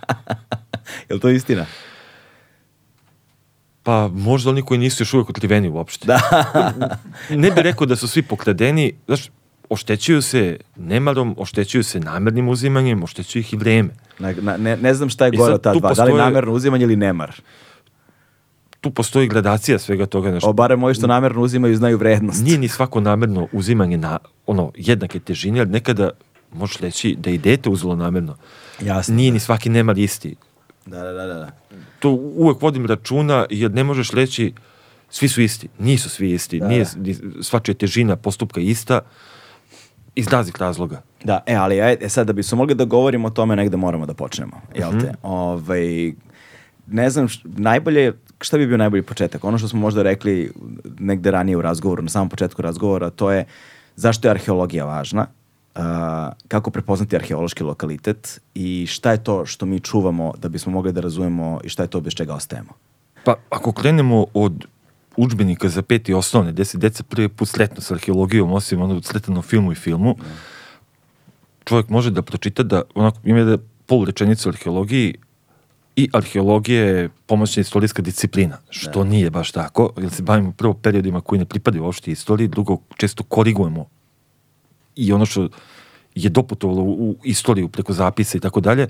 Je 1.09 1.15
li 1.15 1.20
to 1.20 1.29
istina? 1.29 1.66
Pa 3.83 4.09
možda 4.09 4.51
oni 4.51 4.62
koji 4.62 4.81
nisu 4.81 5.03
još 5.03 5.15
uvijek 5.15 5.31
otkriveni 5.31 5.69
uopšte. 5.69 6.07
Da. 6.07 6.20
ne 7.31 7.51
bih 7.51 7.59
rekao 7.59 7.87
da 7.87 7.97
su 7.97 8.09
svi 8.09 8.23
pokradeni, 8.23 8.93
znaš, 9.07 9.31
oštećuju 9.69 10.23
se 10.23 10.57
nemarom, 10.77 11.35
oštećuju 11.39 11.85
se 11.85 12.01
namernim 12.01 12.49
uzimanjem, 12.49 13.03
oštećuju 13.03 13.41
ih 13.41 13.53
i 13.53 13.57
vreme. 13.57 13.89
Na, 14.19 14.35
na, 14.41 14.57
ne, 14.57 14.77
ne 14.77 14.95
znam 14.95 15.09
šta 15.09 15.24
je 15.24 15.31
gore 15.31 15.55
od 15.55 15.62
ta 15.62 15.73
dva. 15.73 15.81
Da 15.81 15.89
li 15.89 16.11
postoje- 16.11 16.24
namerno 16.24 16.53
uzimanje 16.53 16.85
ili 16.85 16.97
nemar? 16.97 17.41
Tu 18.82 18.90
postoji 18.90 19.28
gradacija 19.28 19.78
svega 19.78 20.06
toga. 20.06 20.30
Znaš, 20.30 20.44
O, 20.44 20.52
barem 20.52 20.80
moji 20.80 20.94
što 20.94 21.06
namerno 21.06 21.40
uzimaju 21.40 21.76
znaju 21.76 21.98
vrednost. 21.98 22.44
nije 22.44 22.59
ni 22.59 22.68
svako 22.68 23.00
namerno 23.00 23.48
uzimanje 23.52 23.96
na 23.96 24.18
ono 24.46 24.72
jednake 24.76 25.20
težine, 25.20 25.60
ali 25.60 25.70
nekada 25.70 26.10
možeš 26.52 26.76
reći 26.76 27.16
da 27.18 27.30
je 27.30 27.34
i 27.34 27.38
dete 27.38 27.70
uzelo 27.70 27.96
namerno. 27.96 28.36
Jasno. 28.80 29.14
Nije 29.14 29.32
ni 29.32 29.40
svaki 29.40 29.68
nemar 29.70 29.98
isti. 29.98 30.36
Da, 30.86 30.98
da, 30.98 31.12
da, 31.12 31.26
da. 31.26 31.50
To 31.98 32.10
uvek 32.10 32.62
vodim 32.62 32.86
računa 32.86 33.46
jer 33.50 33.70
ne 33.70 33.84
možeš 33.84 34.10
reći 34.10 34.52
svi 35.10 35.28
su 35.28 35.42
isti. 35.42 35.68
Nisu 35.78 36.09
svi 36.10 36.30
isti. 36.30 36.59
Da. 36.59 36.68
Nije 36.68 36.86
ni 36.96 37.16
svačija 37.40 37.74
težina 37.74 38.16
postupka 38.16 38.60
ista 38.60 39.00
iz 40.14 40.28
raznih 40.28 40.54
razloga. 40.59 41.02
Da, 41.24 41.40
e, 41.46 41.54
ali 41.54 41.76
aj- 41.76 41.96
e, 42.00 42.09
sad 42.09 42.26
da 42.26 42.32
bismo 42.32 42.59
mogli 42.59 42.74
da 42.74 42.84
govorimo 42.84 43.28
o 43.28 43.30
tome, 43.30 43.56
negde 43.56 43.76
moramo 43.76 44.06
da 44.06 44.14
počnemo, 44.14 44.60
jel 44.74 44.90
te? 44.90 44.96
Mhm. 44.96 45.06
Ovaj, 45.22 46.12
ne 46.86 47.10
znam, 47.10 47.28
š- 47.28 47.40
najbolje, 47.44 48.12
šta 48.40 48.59
bi 48.59 48.66
bio 48.66 48.76
najbolji 48.76 49.02
početak? 49.02 49.44
Ono 49.44 49.59
što 49.59 49.68
smo 49.68 49.80
možda 49.80 50.02
rekli 50.02 50.52
negde 50.98 51.30
ranije 51.30 51.56
u 51.56 51.62
razgovoru, 51.62 52.02
na 52.02 52.09
samom 52.09 52.28
početku 52.28 52.62
razgovora, 52.62 53.10
to 53.10 53.30
je 53.30 53.44
zašto 53.96 54.28
je 54.28 54.30
arheologija 54.30 54.84
važna, 54.84 55.26
uh, 55.74 55.82
kako 56.48 56.70
prepoznati 56.70 57.16
arheološki 57.16 57.64
lokalitet 57.64 58.40
i 58.54 58.86
šta 58.88 59.10
je 59.12 59.24
to 59.24 59.46
što 59.46 59.66
mi 59.66 59.80
čuvamo 59.80 60.32
da 60.38 60.48
bismo 60.48 60.72
mogli 60.72 60.92
da 60.92 61.00
razumemo 61.00 61.60
i 61.64 61.68
šta 61.68 61.82
je 61.82 61.88
to 61.88 62.00
bez 62.00 62.12
čega 62.14 62.34
ostajemo. 62.34 62.70
Pa 63.24 63.34
ako 63.50 63.72
krenemo 63.72 64.26
od 64.34 64.64
učbenika 65.16 65.68
za 65.68 65.82
peti 65.82 66.14
osnovne, 66.14 66.52
gde 66.52 66.64
se 66.64 66.78
deca 66.78 67.02
prvi 67.02 67.28
put 67.28 67.48
sretno 67.48 67.80
sa 67.80 67.94
arheologijom, 67.94 68.52
osim 68.52 68.82
ono 68.82 69.02
sretano 69.02 69.42
filmu 69.42 69.72
i 69.72 69.74
filmu, 69.74 70.16
čovjek 71.64 71.88
može 71.88 72.10
da 72.10 72.22
pročita 72.22 72.62
da 72.62 72.82
onako 72.94 73.18
ima 73.24 73.44
da 73.44 73.59
polu 73.86 74.04
rečenicu 74.04 74.48
o 74.48 74.52
arheologiji 74.52 75.14
i 75.97 76.09
arheologija 76.12 76.85
je 76.85 77.09
pomoćna 77.27 77.60
istorijska 77.60 78.02
disciplina, 78.02 78.59
što 78.70 79.05
nije 79.05 79.31
baš 79.31 79.52
tako, 79.52 79.93
jer 79.97 80.10
se 80.10 80.23
bavimo 80.23 80.52
prvo 80.52 80.74
periodima 80.74 81.20
koji 81.20 81.39
ne 81.39 81.44
pripadaju 81.44 81.85
uopšte 81.85 82.10
istoriji, 82.10 82.48
drugo 82.48 82.78
često 82.97 83.24
korigujemo 83.24 83.86
i 84.97 85.12
ono 85.12 85.27
što 85.27 85.48
je 86.14 86.31
doputovalo 86.31 86.82
u 86.82 87.16
istoriju 87.24 87.69
preko 87.69 87.93
zapisa 87.93 88.39
i 88.39 88.40
tako 88.40 88.60
dalje, 88.60 88.89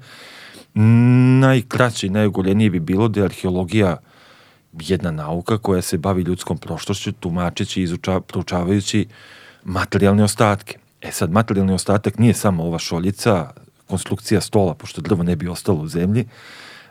najkraće 1.41 2.07
i 2.07 2.11
najogoljenije 2.11 2.71
bi 2.71 2.81
bilo 2.81 3.09
da 3.09 3.21
je 3.21 3.25
arheologija 3.25 3.97
jedna 4.73 5.11
nauka 5.11 5.59
koja 5.59 5.83
se 5.83 5.99
bavi 5.99 6.23
ljudskom 6.23 6.59
prošlošću, 6.59 7.13
tumačeći 7.13 7.81
i 7.81 7.83
izuča, 7.83 8.21
proučavajući 8.21 9.07
materijalne 9.65 10.25
ostatke. 10.25 10.79
E 11.01 11.11
sad, 11.13 11.31
materijalni 11.31 11.73
ostatak 11.73 12.19
nije 12.19 12.35
samo 12.35 12.65
ova 12.65 12.79
šoljica, 12.79 13.51
konstrukcija 13.87 14.41
stola, 14.41 14.75
pošto 14.75 15.01
drvo 15.01 15.23
ne 15.23 15.37
bi 15.37 15.49
ostalo 15.49 15.79
u 15.79 15.89
zemlji, 15.89 16.27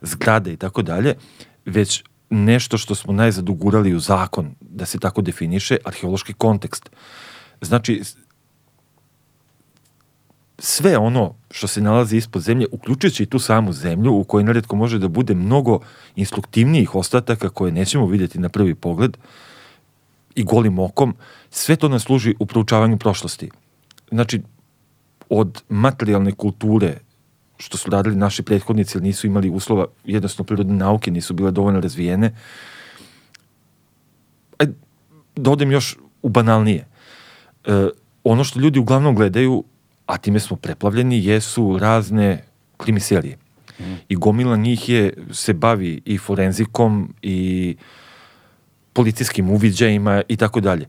zgrade 0.01 0.53
i 0.53 0.57
tako 0.57 0.81
dalje, 0.81 1.15
već 1.65 2.03
nešto 2.29 2.77
što 2.77 2.95
smo 2.95 3.13
najzad 3.13 3.49
ugurali 3.49 3.95
u 3.95 3.99
zakon, 3.99 4.55
da 4.59 4.85
se 4.85 4.99
tako 4.99 5.21
definiše, 5.21 5.77
arheološki 5.85 6.33
kontekst. 6.33 6.89
Znači, 7.61 8.01
sve 10.59 10.97
ono 10.97 11.35
što 11.51 11.67
se 11.67 11.81
nalazi 11.81 12.17
ispod 12.17 12.41
zemlje, 12.41 12.67
uključujući 12.71 13.23
i 13.23 13.25
tu 13.25 13.39
samu 13.39 13.73
zemlju, 13.73 14.13
u 14.13 14.23
kojoj 14.23 14.43
neretko 14.43 14.75
može 14.75 14.99
da 14.99 15.07
bude 15.07 15.35
mnogo 15.35 15.79
instruktivnijih 16.15 16.95
ostataka 16.95 17.49
koje 17.49 17.71
nećemo 17.71 18.05
vidjeti 18.05 18.39
na 18.39 18.49
prvi 18.49 18.75
pogled 18.75 19.17
i 20.35 20.43
golim 20.43 20.79
okom, 20.79 21.15
sve 21.49 21.75
to 21.75 21.89
nas 21.89 22.03
služi 22.03 22.35
u 22.39 22.45
proučavanju 22.45 22.97
prošlosti. 22.97 23.49
Znači, 24.11 24.41
od 25.29 25.63
materijalne 25.69 26.31
kulture, 26.31 26.97
što 27.61 27.77
su 27.77 27.89
radili 27.89 28.15
naši 28.15 28.43
prethodnici, 28.43 28.97
jer 28.97 29.03
nisu 29.03 29.27
imali 29.27 29.49
uslova, 29.49 29.85
jednostavno 30.05 30.47
prirodne 30.47 30.75
nauke 30.75 31.11
nisu 31.11 31.33
bile 31.33 31.51
dovoljno 31.51 31.79
razvijene. 31.79 32.35
Ajde, 34.57 34.73
da 35.35 35.51
odem 35.51 35.71
još 35.71 35.97
u 36.21 36.29
banalnije. 36.29 36.87
E, 37.65 37.87
ono 38.23 38.43
što 38.43 38.59
ljudi 38.59 38.79
uglavnom 38.79 39.15
gledaju 39.15 39.63
a 40.11 40.17
time 40.17 40.39
smo 40.39 40.57
preplavljeni, 40.57 41.25
jesu 41.25 41.77
razne 41.79 42.43
krimiserije. 42.77 43.37
Mm. 43.79 43.83
I 44.09 44.15
gomila 44.15 44.57
njih 44.57 44.89
je, 44.89 45.13
se 45.31 45.53
bavi 45.53 46.01
i 46.05 46.17
forenzikom 46.17 47.13
i 47.21 47.75
policijskim 48.93 49.49
uviđajima 49.49 50.21
i 50.27 50.37
tako 50.37 50.59
dalje. 50.59 50.87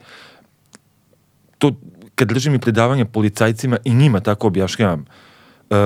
To, 1.59 1.73
kad 2.15 2.29
držim 2.29 2.55
i 2.55 2.59
predavanje 2.59 3.05
policajcima 3.05 3.79
i 3.85 3.95
njima 3.95 4.21
tako 4.21 4.47
objašnjavam, 4.47 5.05
uh, 5.71 5.77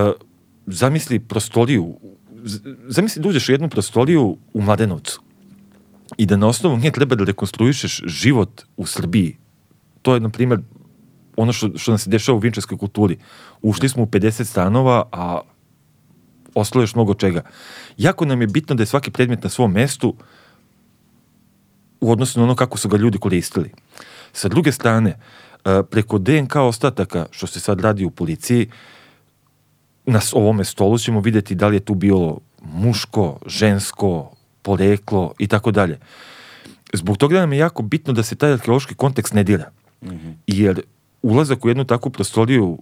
zamisli 0.67 1.19
prostoriju, 1.19 1.97
zamisli 2.89 3.23
da 3.23 3.29
uđeš 3.29 3.49
u 3.49 3.53
jednu 3.53 3.69
prostoriju 3.69 4.37
u 4.55 4.63
Mladenovcu 4.63 5.21
i 6.17 6.27
da 6.27 6.37
na 6.37 6.47
osnovu 6.47 6.79
nje 6.79 6.91
treba 6.91 7.15
da 7.15 7.25
rekonstruišeš 7.25 8.03
život 8.07 8.63
u 8.77 8.87
Srbiji. 8.87 9.37
To 10.03 10.15
je, 10.15 10.21
na 10.21 10.29
primjer, 10.29 10.61
ono 11.37 11.53
što, 11.53 11.71
što 11.77 11.91
nam 11.91 11.99
se 11.99 12.11
dešava 12.11 12.37
u 12.37 12.41
vinčarskoj 12.41 12.79
kulturi. 12.79 13.19
Ušli 13.63 13.89
smo 13.89 14.03
u 14.03 14.07
50 14.07 14.45
stanova, 14.45 15.09
a 15.13 15.41
ostalo 16.55 16.83
još 16.83 16.95
mnogo 16.95 17.15
čega. 17.15 17.43
Jako 17.97 18.25
nam 18.25 18.41
je 18.41 18.47
bitno 18.47 18.75
da 18.75 18.83
je 18.83 18.87
svaki 18.87 19.11
predmet 19.11 19.43
na 19.43 19.51
svom 19.51 19.73
mestu 19.73 20.15
u 22.01 22.11
odnosu 22.11 22.41
na 22.41 22.45
ono 22.45 22.55
kako 22.55 22.79
su 22.79 22.89
ga 22.89 22.97
ljudi 22.97 23.19
koristili. 23.19 23.71
Sa 24.33 24.49
druge 24.49 24.73
strane, 24.73 25.11
e, 25.11 25.83
preko 25.91 26.19
DNK 26.19 26.57
ostataka, 26.57 27.27
što 27.31 27.47
se 27.47 27.61
sad 27.61 27.81
radi 27.81 28.05
u 28.05 28.11
policiji, 28.11 28.71
na 30.07 30.21
ovome 30.33 30.65
stolu 30.65 30.99
ćemo 30.99 31.21
videti 31.21 31.55
da 31.55 31.69
li 31.69 31.77
je 31.77 31.81
tu 31.81 31.95
bilo 31.95 32.39
muško, 32.63 33.39
žensko, 33.47 34.31
poreklo 34.63 35.33
i 35.39 35.47
tako 35.47 35.71
dalje. 35.71 35.99
Zbog 36.93 37.17
toga 37.17 37.41
nam 37.41 37.53
je 37.53 37.59
jako 37.59 37.83
bitno 37.83 38.13
da 38.13 38.23
se 38.23 38.37
taj 38.37 38.53
arheološki 38.53 38.95
kontekst 38.95 39.35
ne 39.35 39.45
dira. 39.45 39.71
Mm 40.03 40.09
-hmm. 40.09 40.35
Jer 40.47 40.83
ulazak 41.23 41.65
u 41.65 41.69
jednu 41.69 41.85
takvu 41.85 42.11
prostoriju 42.11 42.79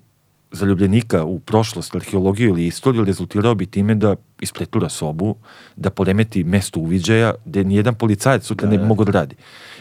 zaljubljenika 0.52 1.24
u 1.24 1.38
prošlost, 1.38 1.94
arheologiju 1.94 2.48
ili 2.48 2.66
istoriju 2.66 3.04
rezultirao 3.04 3.54
bi 3.54 3.66
time 3.66 3.94
da 3.94 4.16
ispletura 4.40 4.88
sobu, 4.88 5.36
da 5.76 5.90
poremeti 5.90 6.44
mesto 6.44 6.80
uviđaja, 6.80 7.34
gde 7.44 7.64
nijedan 7.64 7.94
policajac 7.94 8.44
sutra 8.44 8.66
da, 8.66 8.70
ne 8.70 8.78
bi 8.78 8.82
da. 8.82 8.88
mogao 8.88 9.04
da 9.04 9.12
radi. 9.12 9.36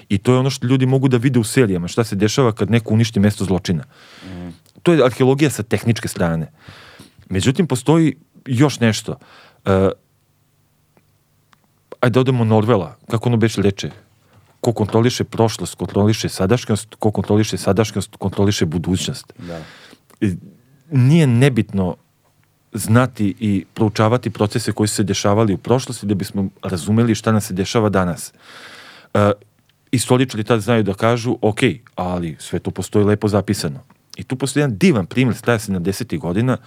I 0.10 0.18
to 0.18 0.34
je 0.34 0.40
ono 0.40 0.49
što 0.49 0.68
ljudi 0.68 0.86
mogu 0.86 1.07
da 1.07 1.18
vide 1.18 1.40
u 1.40 1.44
serijama, 1.44 1.88
šta 1.88 2.03
se 2.03 2.15
dešava 2.15 2.52
kad 2.52 2.72
neko 2.72 2.94
uništi 2.94 3.20
mesto 3.20 3.45
zločina. 3.45 3.84
Mm. 4.26 4.49
To 4.84 4.94
je 4.94 5.06
arheologija 5.06 5.49
sa 5.49 5.64
tehničke 5.64 6.07
strane. 6.07 6.52
Međutim, 7.34 7.68
postoji 7.68 8.16
još 8.46 8.80
nešto. 8.80 9.12
Uh, 9.66 9.72
ajde 12.00 12.14
da 12.14 12.20
odemo 12.20 12.44
Norvela, 12.44 12.96
kako 13.10 13.30
ono 13.30 13.38
beše 13.38 13.62
leče? 13.62 13.90
ko 14.64 14.72
kontroliše 14.74 15.24
prošlost, 15.24 15.76
kontroliše 15.76 16.30
sadašnjost, 16.30 16.96
ko 17.00 17.12
kontroliše 17.12 17.58
sadašnjost, 17.58 18.16
kontroliše 18.16 18.66
budućnost. 18.66 19.34
Da. 19.38 19.60
Nije 20.92 21.28
nebitno 21.28 21.96
znati 22.74 23.36
i 23.40 23.66
proučavati 23.74 24.30
procese 24.30 24.72
koji 24.72 24.88
su 24.88 24.96
se 24.96 25.04
dešavali 25.04 25.54
u 25.54 25.58
prošlosti 25.58 26.06
da 26.06 26.16
bismo 26.16 26.48
razumeli 26.64 27.16
šta 27.16 27.32
nam 27.32 27.42
se 27.42 27.54
dešava 27.54 27.90
danas. 27.90 28.34
E, 29.14 29.32
istoričari 29.92 30.44
tad 30.44 30.62
znaju 30.62 30.84
da 30.84 30.94
kažu, 30.94 31.38
ok, 31.42 31.60
ali 31.96 32.38
sve 32.40 32.60
to 32.60 32.72
postoji 32.72 33.06
lepo 33.06 33.28
zapisano. 33.28 33.84
I 34.18 34.24
tu 34.24 34.36
postoji 34.36 34.62
jedan 34.62 34.78
divan 34.78 35.06
primjer 35.06 35.36
staja 35.36 35.60
70. 35.60 36.20
godina, 36.20 36.58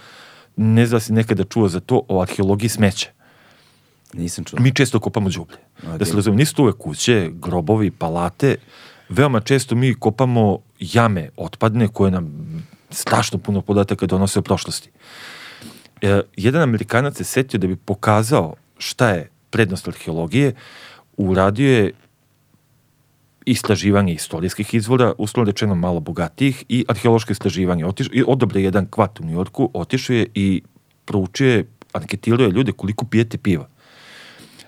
ne 0.57 0.85
zna 0.85 0.99
si 0.99 1.13
nekada 1.13 1.43
čuo 1.43 1.67
za 1.67 1.79
to 1.79 2.01
o 2.07 2.21
arheologiji 2.21 2.69
smeća. 2.69 3.09
Nisam 4.13 4.43
čuo. 4.43 4.59
Mi 4.59 4.73
često 4.73 4.99
kopamo 4.99 5.29
đublje. 5.29 5.57
Okay. 5.83 5.97
Da 5.97 6.05
se 6.05 6.15
razumemo, 6.15 6.37
nisu 6.37 6.55
to 6.55 6.63
uvek 6.63 6.75
kuće, 6.77 7.29
grobovi, 7.33 7.91
palate. 7.91 8.55
Veoma 9.09 9.39
često 9.39 9.75
mi 9.75 9.93
kopamo 9.93 10.59
jame 10.79 11.29
otpadne 11.37 11.87
koje 11.87 12.11
nam 12.11 12.27
strašno 12.89 13.39
puno 13.39 13.61
podataka 13.61 14.05
donose 14.05 14.39
o 14.39 14.41
prošlosti. 14.41 14.89
E, 16.01 16.21
jedan 16.37 16.61
Amerikanac 16.61 17.17
se 17.17 17.23
setio 17.23 17.59
da 17.59 17.67
bi 17.67 17.75
pokazao 17.75 18.55
šta 18.77 19.09
je 19.09 19.29
prednost 19.49 19.87
arheologije, 19.87 20.53
uradio 21.17 21.71
je 21.71 21.91
istraživanje 23.47 24.13
istorijskih 24.13 24.73
izvora, 24.73 25.13
uslovno 25.17 25.51
rečeno 25.51 25.75
malo 25.75 25.99
bogatijih, 25.99 26.63
i 26.69 26.85
arheološke 26.87 27.31
istraživanje. 27.31 27.85
Otiš, 27.85 28.09
odobre 28.27 28.61
jedan 28.61 28.87
kvat 28.89 29.19
u 29.19 29.25
Njorku, 29.25 29.69
otišao 29.73 30.15
je 30.15 30.27
i 30.33 30.61
proučio 31.05 31.47
je, 31.47 31.65
anketirao 31.93 32.45
je 32.45 32.51
ljude 32.51 32.71
koliko 32.71 33.05
pijete 33.05 33.37
piva. 33.37 33.67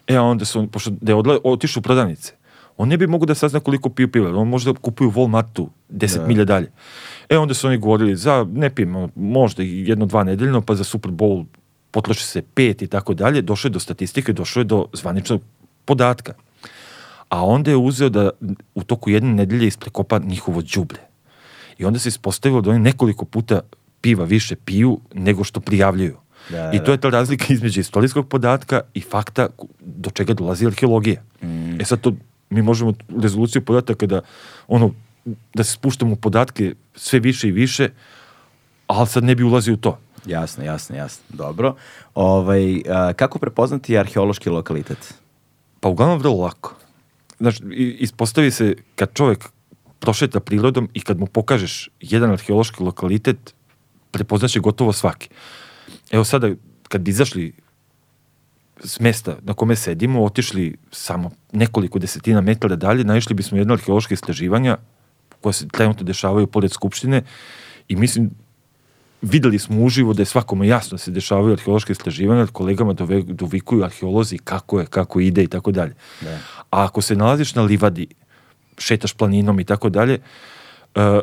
E, 0.07 0.15
a 0.15 0.23
onda 0.23 0.45
su, 0.45 0.68
pošto 0.68 0.91
da 1.01 1.11
je 1.11 1.15
odla, 1.15 1.39
otišu 1.43 1.80
u 1.80 1.84
prodavnice, 1.84 2.34
on 2.77 2.88
ne 2.88 2.97
bi 2.97 3.07
mogu 3.07 3.26
da 3.26 3.35
sazna 3.35 3.60
koliko 3.60 3.89
piju 3.89 4.11
piva, 4.11 4.31
on 4.35 4.47
možda 4.47 4.73
kupuju 4.73 5.11
Walmartu 5.11 5.68
10 5.89 6.18
da. 6.18 6.27
milja 6.27 6.45
dalje. 6.45 6.72
E, 7.30 7.38
onda 7.38 7.53
su 7.53 7.68
oni 7.68 7.77
govorili, 7.77 8.15
za, 8.15 8.45
ne 8.53 8.69
pijem, 8.69 9.10
možda 9.15 9.64
jedno, 9.64 10.06
dva 10.06 10.23
nedeljno, 10.23 10.61
pa 10.61 10.76
za 10.76 10.84
Super 10.84 11.11
Bowl 11.11 11.45
potroši 11.91 12.26
se 12.26 12.41
pet 12.41 12.81
i 12.81 12.88
tako 12.88 13.14
dalje, 13.14 13.41
došao 13.41 13.69
je 13.69 13.73
do 13.73 13.80
statistike, 13.80 14.34
došao 14.34 14.61
je 14.61 14.65
do 14.65 14.85
zvaničnog 14.93 15.41
podatka. 15.85 16.34
A 17.30 17.45
onda 17.45 17.72
je 17.72 17.77
uzeo 17.77 18.10
da 18.10 18.30
u 18.76 18.84
toku 18.84 19.10
jedne 19.10 19.34
nedelje 19.34 19.68
isprekopa 19.68 20.19
njihovo 20.19 20.61
đubre. 20.61 20.99
I 21.77 21.85
onda 21.85 21.99
se 21.99 22.10
ispostavilo 22.10 22.61
da 22.61 22.69
oni 22.69 22.80
nekoliko 22.80 23.26
puta 23.26 23.61
piva 24.01 24.26
više 24.26 24.56
piju 24.56 24.99
nego 25.14 25.43
što 25.43 25.60
prijavljuju. 25.60 26.18
Da, 26.49 26.72
I 26.73 26.84
to 26.84 26.91
je 26.91 26.97
ta 26.97 27.10
razlika 27.10 27.45
između 27.49 27.80
istorijskog 27.80 28.27
podatka 28.27 28.81
i 28.93 29.01
fakta 29.01 29.47
do 29.80 30.10
čega 30.10 30.34
dolazi 30.34 30.65
arheologija. 30.65 31.22
Mm. 31.41 31.81
E 31.81 31.85
sad 31.85 32.01
to 32.01 32.14
mi 32.49 32.61
možemo 32.61 32.93
rezoluciju 33.22 33.65
podataka 33.65 34.06
da 34.06 34.22
ono 34.68 34.91
da 35.53 35.64
se 35.64 35.72
spuštamo 35.72 36.14
u 36.14 36.15
podatke 36.15 36.73
sve 36.95 37.19
više 37.19 37.47
i 37.47 37.51
više, 37.51 37.89
ali 38.88 39.07
sad 39.07 39.23
ne 39.23 39.35
bi 39.35 39.43
ulazio 39.43 39.73
u 39.73 39.77
to. 39.77 39.99
Jasno, 40.26 40.64
jasno, 40.64 40.95
jasno. 40.95 41.23
Dobro. 41.30 41.76
Ovaj, 42.15 42.81
a, 42.89 43.14
kako 43.14 43.39
prepoznati 43.39 43.97
arheološki 43.97 44.49
lokalitet? 44.49 45.14
Pa 45.80 45.89
uglavnom 45.89 46.19
vrlo 46.19 46.41
lako. 46.41 46.76
Znači, 47.40 47.64
ispostavi 47.99 48.52
se 48.52 48.76
kad 48.95 49.14
čovjek 49.14 49.45
prošeta 49.99 50.40
prirodom 50.40 50.90
i 50.94 51.02
kad 51.02 51.20
mu 51.20 51.26
pokažeš 51.26 51.90
jedan 52.02 52.32
arheološki 52.32 52.84
lokalitet, 52.84 53.53
prepoznaće 54.11 54.60
gotovo 54.60 54.94
svaki. 54.94 55.30
Evo 56.11 56.24
sada, 56.24 56.49
kad 56.88 57.07
izašli 57.07 57.53
s 58.84 58.99
mesta 58.99 59.38
na 59.41 59.53
kome 59.53 59.76
sedimo, 59.76 60.24
otišli 60.24 60.78
samo 60.91 61.32
nekoliko 61.52 61.99
desetina 61.99 62.41
metara 62.41 62.76
dalje, 62.76 63.03
naišli 63.03 63.36
bismo 63.36 63.57
jedno 63.57 63.74
arheološke 63.74 64.14
istraživanja 64.14 64.78
koja 65.41 65.53
se 65.53 65.68
trenutno 65.68 66.03
dešavaju 66.03 66.48
pored 66.48 66.72
Skupštine 66.72 67.24
i 67.88 67.95
mislim 67.95 68.32
videli 69.22 69.60
smo 69.60 69.82
uživo 69.82 70.14
da 70.14 70.22
je 70.22 70.26
svakome 70.26 70.68
jasno 70.68 70.96
da 70.96 70.98
se 70.98 71.12
dešavaju 71.12 71.54
arheološke 71.54 71.91
istraživanja, 71.91 72.46
da 72.46 72.52
kolegama 72.52 72.94
dove, 72.94 73.22
dovikuju 73.22 73.84
arheolozi 73.84 74.38
kako 74.38 74.80
je, 74.80 74.86
kako 74.86 75.20
ide 75.20 75.44
i 75.44 75.48
tako 75.48 75.72
dalje. 75.72 75.94
Da. 76.22 76.38
A 76.72 76.84
ako 76.84 77.02
se 77.02 77.16
nalaziš 77.16 77.56
na 77.56 77.62
livadi, 77.62 78.08
šetaš 78.78 79.14
planinom 79.14 79.60
i 79.60 79.64
tako 79.64 79.90
dalje, 79.90 80.20
e, 80.96 81.20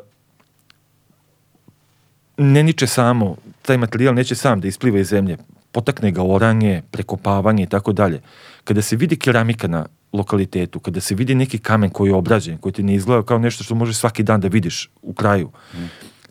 ne 2.37 2.63
niče 2.63 2.87
samo, 2.87 3.37
taj 3.63 3.79
materijal 3.79 4.15
neće 4.15 4.35
sam 4.35 4.61
da 4.61 4.69
ispliva 4.69 4.99
iz 4.99 5.09
zemlje, 5.09 5.37
potakne 5.73 6.11
ga 6.11 6.23
oranje, 6.23 6.83
prekopavanje 6.91 7.63
i 7.63 7.67
tako 7.67 7.93
dalje. 7.93 8.21
Kada 8.65 8.83
se 8.83 8.97
vidi 8.97 9.17
keramika 9.17 9.69
na 9.69 9.87
lokalitetu, 10.13 10.81
kada 10.81 11.01
se 11.01 11.15
vidi 11.15 11.35
neki 11.35 11.59
kamen 11.59 11.91
koji 11.91 12.11
je 12.11 12.15
obrađen, 12.15 12.59
koji 12.59 12.73
ti 12.73 12.83
ne 12.83 12.95
izgleda 12.95 13.23
kao 13.23 13.39
nešto 13.39 13.65
što 13.65 13.75
možeš 13.75 13.97
svaki 13.97 14.23
dan 14.23 14.41
da 14.41 14.49
vidiš 14.49 14.91
u 15.03 15.13
kraju, 15.13 15.51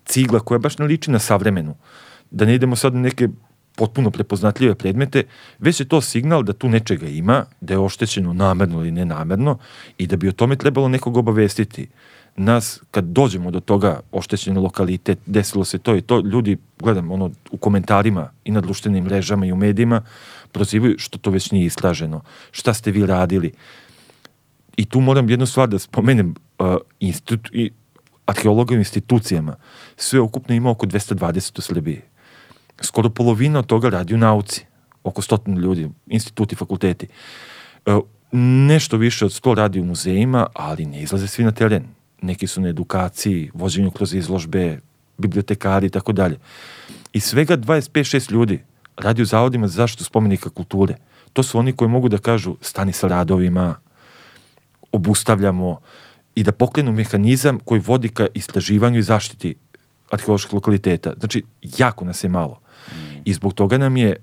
cigla 0.05 0.39
koja 0.39 0.59
baš 0.59 0.77
ne 0.77 0.85
liči 0.85 1.11
na 1.11 1.19
savremenu, 1.19 1.75
da 2.31 2.45
ne 2.45 2.55
idemo 2.55 2.75
sad 2.75 2.93
na 2.93 3.01
neke 3.01 3.29
potpuno 3.75 4.11
prepoznatljive 4.11 4.75
predmete, 4.75 5.23
već 5.59 5.79
je 5.79 5.87
to 5.87 6.01
signal 6.01 6.43
da 6.43 6.53
tu 6.53 6.69
nečega 6.69 7.07
ima, 7.07 7.45
da 7.61 7.73
je 7.73 7.79
oštećeno 7.79 8.33
namerno 8.33 8.79
ili 8.79 8.91
nenamerno 8.91 9.57
i 9.97 10.07
da 10.07 10.17
bi 10.17 10.29
o 10.29 10.31
tome 10.31 10.55
trebalo 10.55 10.87
nekog 10.87 11.17
obavestiti. 11.17 11.87
Nas, 12.37 12.81
kad 12.91 13.05
dođemo 13.05 13.51
do 13.51 13.59
toga 13.59 13.99
oštećeni 14.11 14.59
lokalitet, 14.59 15.19
desilo 15.25 15.65
se 15.65 15.77
to 15.77 15.95
i 15.95 16.01
to, 16.01 16.19
ljudi, 16.19 16.57
gledam 16.79 17.11
ono 17.11 17.31
u 17.51 17.57
komentarima 17.57 18.29
i 18.45 18.51
na 18.51 18.61
društvenim 18.61 19.03
mrežama 19.03 19.45
i 19.45 19.51
u 19.51 19.55
medijima, 19.55 20.01
prozivaju 20.51 20.95
što 20.97 21.17
to 21.17 21.31
već 21.31 21.51
nije 21.51 21.65
istraženo, 21.65 22.21
šta 22.51 22.73
ste 22.73 22.91
vi 22.91 23.05
radili. 23.05 23.51
I 24.77 24.85
tu 24.85 24.99
moram 24.99 25.29
jednu 25.29 25.45
stvar 25.45 25.69
da 25.69 25.79
spomenem, 25.79 26.35
uh, 26.59 26.75
institut, 26.99 27.49
arheologa 28.25 28.75
institucijama, 28.75 29.55
sve 29.97 30.19
ukupno 30.19 30.55
ima 30.55 30.69
oko 30.69 30.85
220 30.85 31.59
u 31.59 31.61
Srbiji. 31.61 32.01
Skoro 32.81 33.09
polovina 33.09 33.59
od 33.59 33.65
toga 33.65 33.89
radi 33.89 34.13
u 34.13 34.17
nauci, 34.17 34.65
oko 35.03 35.21
stotinu 35.21 35.59
ljudi, 35.59 35.89
instituti, 36.07 36.55
fakulteti. 36.55 37.07
E, 37.85 37.99
nešto 38.67 38.97
više 38.97 39.25
od 39.25 39.31
100 39.31 39.55
radi 39.55 39.79
u 39.79 39.85
muzejima, 39.85 40.47
ali 40.53 40.85
ne 40.85 41.01
izlaze 41.01 41.27
svi 41.27 41.43
na 41.43 41.51
teren. 41.51 41.83
Neki 42.21 42.47
su 42.47 42.61
na 42.61 42.69
edukaciji, 42.69 43.51
vođenju 43.53 43.91
kroz 43.91 44.13
izložbe, 44.13 44.79
bibliotekari 45.17 45.87
i 45.87 45.89
tako 45.89 46.13
dalje. 46.13 46.39
I 47.13 47.19
svega 47.19 47.57
25-6 47.57 48.31
ljudi 48.31 48.63
radi 48.97 49.21
u 49.21 49.25
zavodima 49.25 49.67
za 49.67 49.73
zaštitu 49.73 50.03
spomenika 50.03 50.49
kulture. 50.49 50.95
To 51.33 51.43
su 51.43 51.59
oni 51.59 51.73
koji 51.73 51.89
mogu 51.89 52.09
da 52.09 52.17
kažu 52.17 52.55
stani 52.61 52.93
sa 52.93 53.07
radovima, 53.07 53.75
obustavljamo 54.91 55.79
i 56.35 56.43
da 56.43 56.51
pokrenu 56.51 56.91
mehanizam 56.91 57.59
koji 57.59 57.81
vodi 57.81 58.09
ka 58.09 58.27
istraživanju 58.33 58.99
i 58.99 59.03
zaštiti 59.03 59.55
arheoloških 60.11 60.53
lokaliteta. 60.53 61.13
Znači, 61.19 61.43
jako 61.77 62.05
nas 62.05 62.23
je 62.23 62.29
malo. 62.29 62.59
I 63.25 63.33
zbog 63.33 63.53
toga 63.53 63.77
nam 63.77 63.97
je 63.97 64.15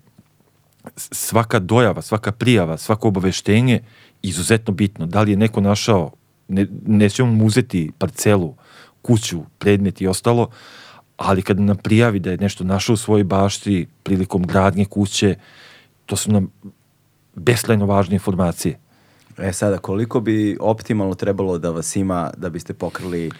svaka 0.96 1.58
dojava, 1.58 2.02
svaka 2.02 2.32
prijava, 2.32 2.78
svako 2.78 3.08
obaveštenje 3.08 3.80
izuzetno 4.22 4.74
bitno. 4.74 5.06
Da 5.06 5.22
li 5.22 5.30
je 5.30 5.36
neko 5.36 5.60
našao, 5.60 6.10
ne, 6.48 6.66
nećemo 6.86 7.32
mu 7.32 7.46
uzeti 7.46 7.92
parcelu, 7.98 8.54
kuću, 9.02 9.42
predmet 9.58 10.00
i 10.00 10.06
ostalo, 10.06 10.48
ali 11.16 11.42
kad 11.42 11.60
nam 11.60 11.76
prijavi 11.76 12.18
da 12.18 12.30
je 12.30 12.36
nešto 12.36 12.64
našao 12.64 12.94
u 12.94 12.96
svojoj 12.96 13.24
bašti 13.24 13.86
prilikom 14.02 14.42
gradnje 14.42 14.84
kuće, 14.84 15.34
to 16.06 16.16
su 16.16 16.32
nam 16.32 16.50
beskrajno 17.34 17.86
važne 17.86 18.14
informacije. 18.14 18.78
E 19.38 19.52
sada, 19.52 19.78
koliko 19.78 20.20
bi 20.20 20.56
optimalno 20.60 21.14
trebalo 21.14 21.58
da 21.58 21.70
vas 21.70 21.96
ima 21.96 22.30
da 22.36 22.50
biste 22.50 22.74
pokrili 22.74 23.30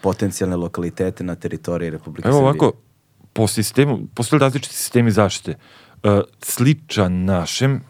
potencijalne 0.00 0.56
lokalitete 0.56 1.24
na 1.24 1.34
teritoriji 1.34 1.90
Republike 1.90 2.28
Evo 2.28 2.36
Srbije? 2.36 2.48
ovako, 2.48 2.72
po 3.32 3.46
sistemu, 3.46 4.00
postoje 4.14 4.40
različiti 4.40 4.74
sistemi 4.74 5.10
zaštite. 5.10 5.58
E, 6.02 6.20
sličan 6.42 7.24
našem 7.24 7.80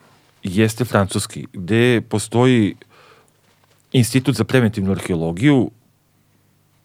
jeste 0.42 0.84
francuski, 0.84 1.46
gde 1.52 2.00
postoji 2.00 2.76
institut 3.92 4.34
za 4.34 4.44
preventivnu 4.44 4.92
arheologiju, 4.92 5.70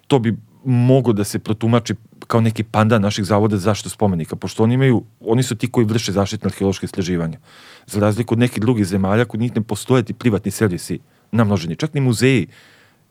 to 0.08 0.20
bi 0.20 0.38
moglo 0.64 1.14
da 1.14 1.24
se 1.24 1.40
protumači 1.40 1.96
kao 2.28 2.42
neki 2.42 2.64
pandan 2.64 3.02
naših 3.02 3.26
zavoda 3.26 3.58
za 3.58 3.64
zaštitu 3.64 3.90
spomenika, 3.90 4.36
pošto 4.36 4.64
oni 4.64 4.74
imaju, 4.74 5.04
oni 5.20 5.44
su 5.44 5.56
ti 5.56 5.72
koji 5.72 5.86
vrše 5.86 6.12
zaštitne 6.12 6.48
arheološke 6.48 6.86
istraživanja. 6.86 7.40
Za 7.88 8.00
razliku 8.00 8.34
od 8.34 8.40
nekih 8.40 8.62
drugih 8.62 8.86
zemalja, 8.86 9.26
kod 9.26 9.40
njih 9.40 9.56
ne 9.56 9.62
postoje 9.62 10.04
ti 10.04 10.14
privatni 10.14 10.52
servisi 10.52 11.00
namnoženi. 11.32 11.76
Čak 11.76 11.94
ni 11.94 12.02
muzeji 12.02 12.48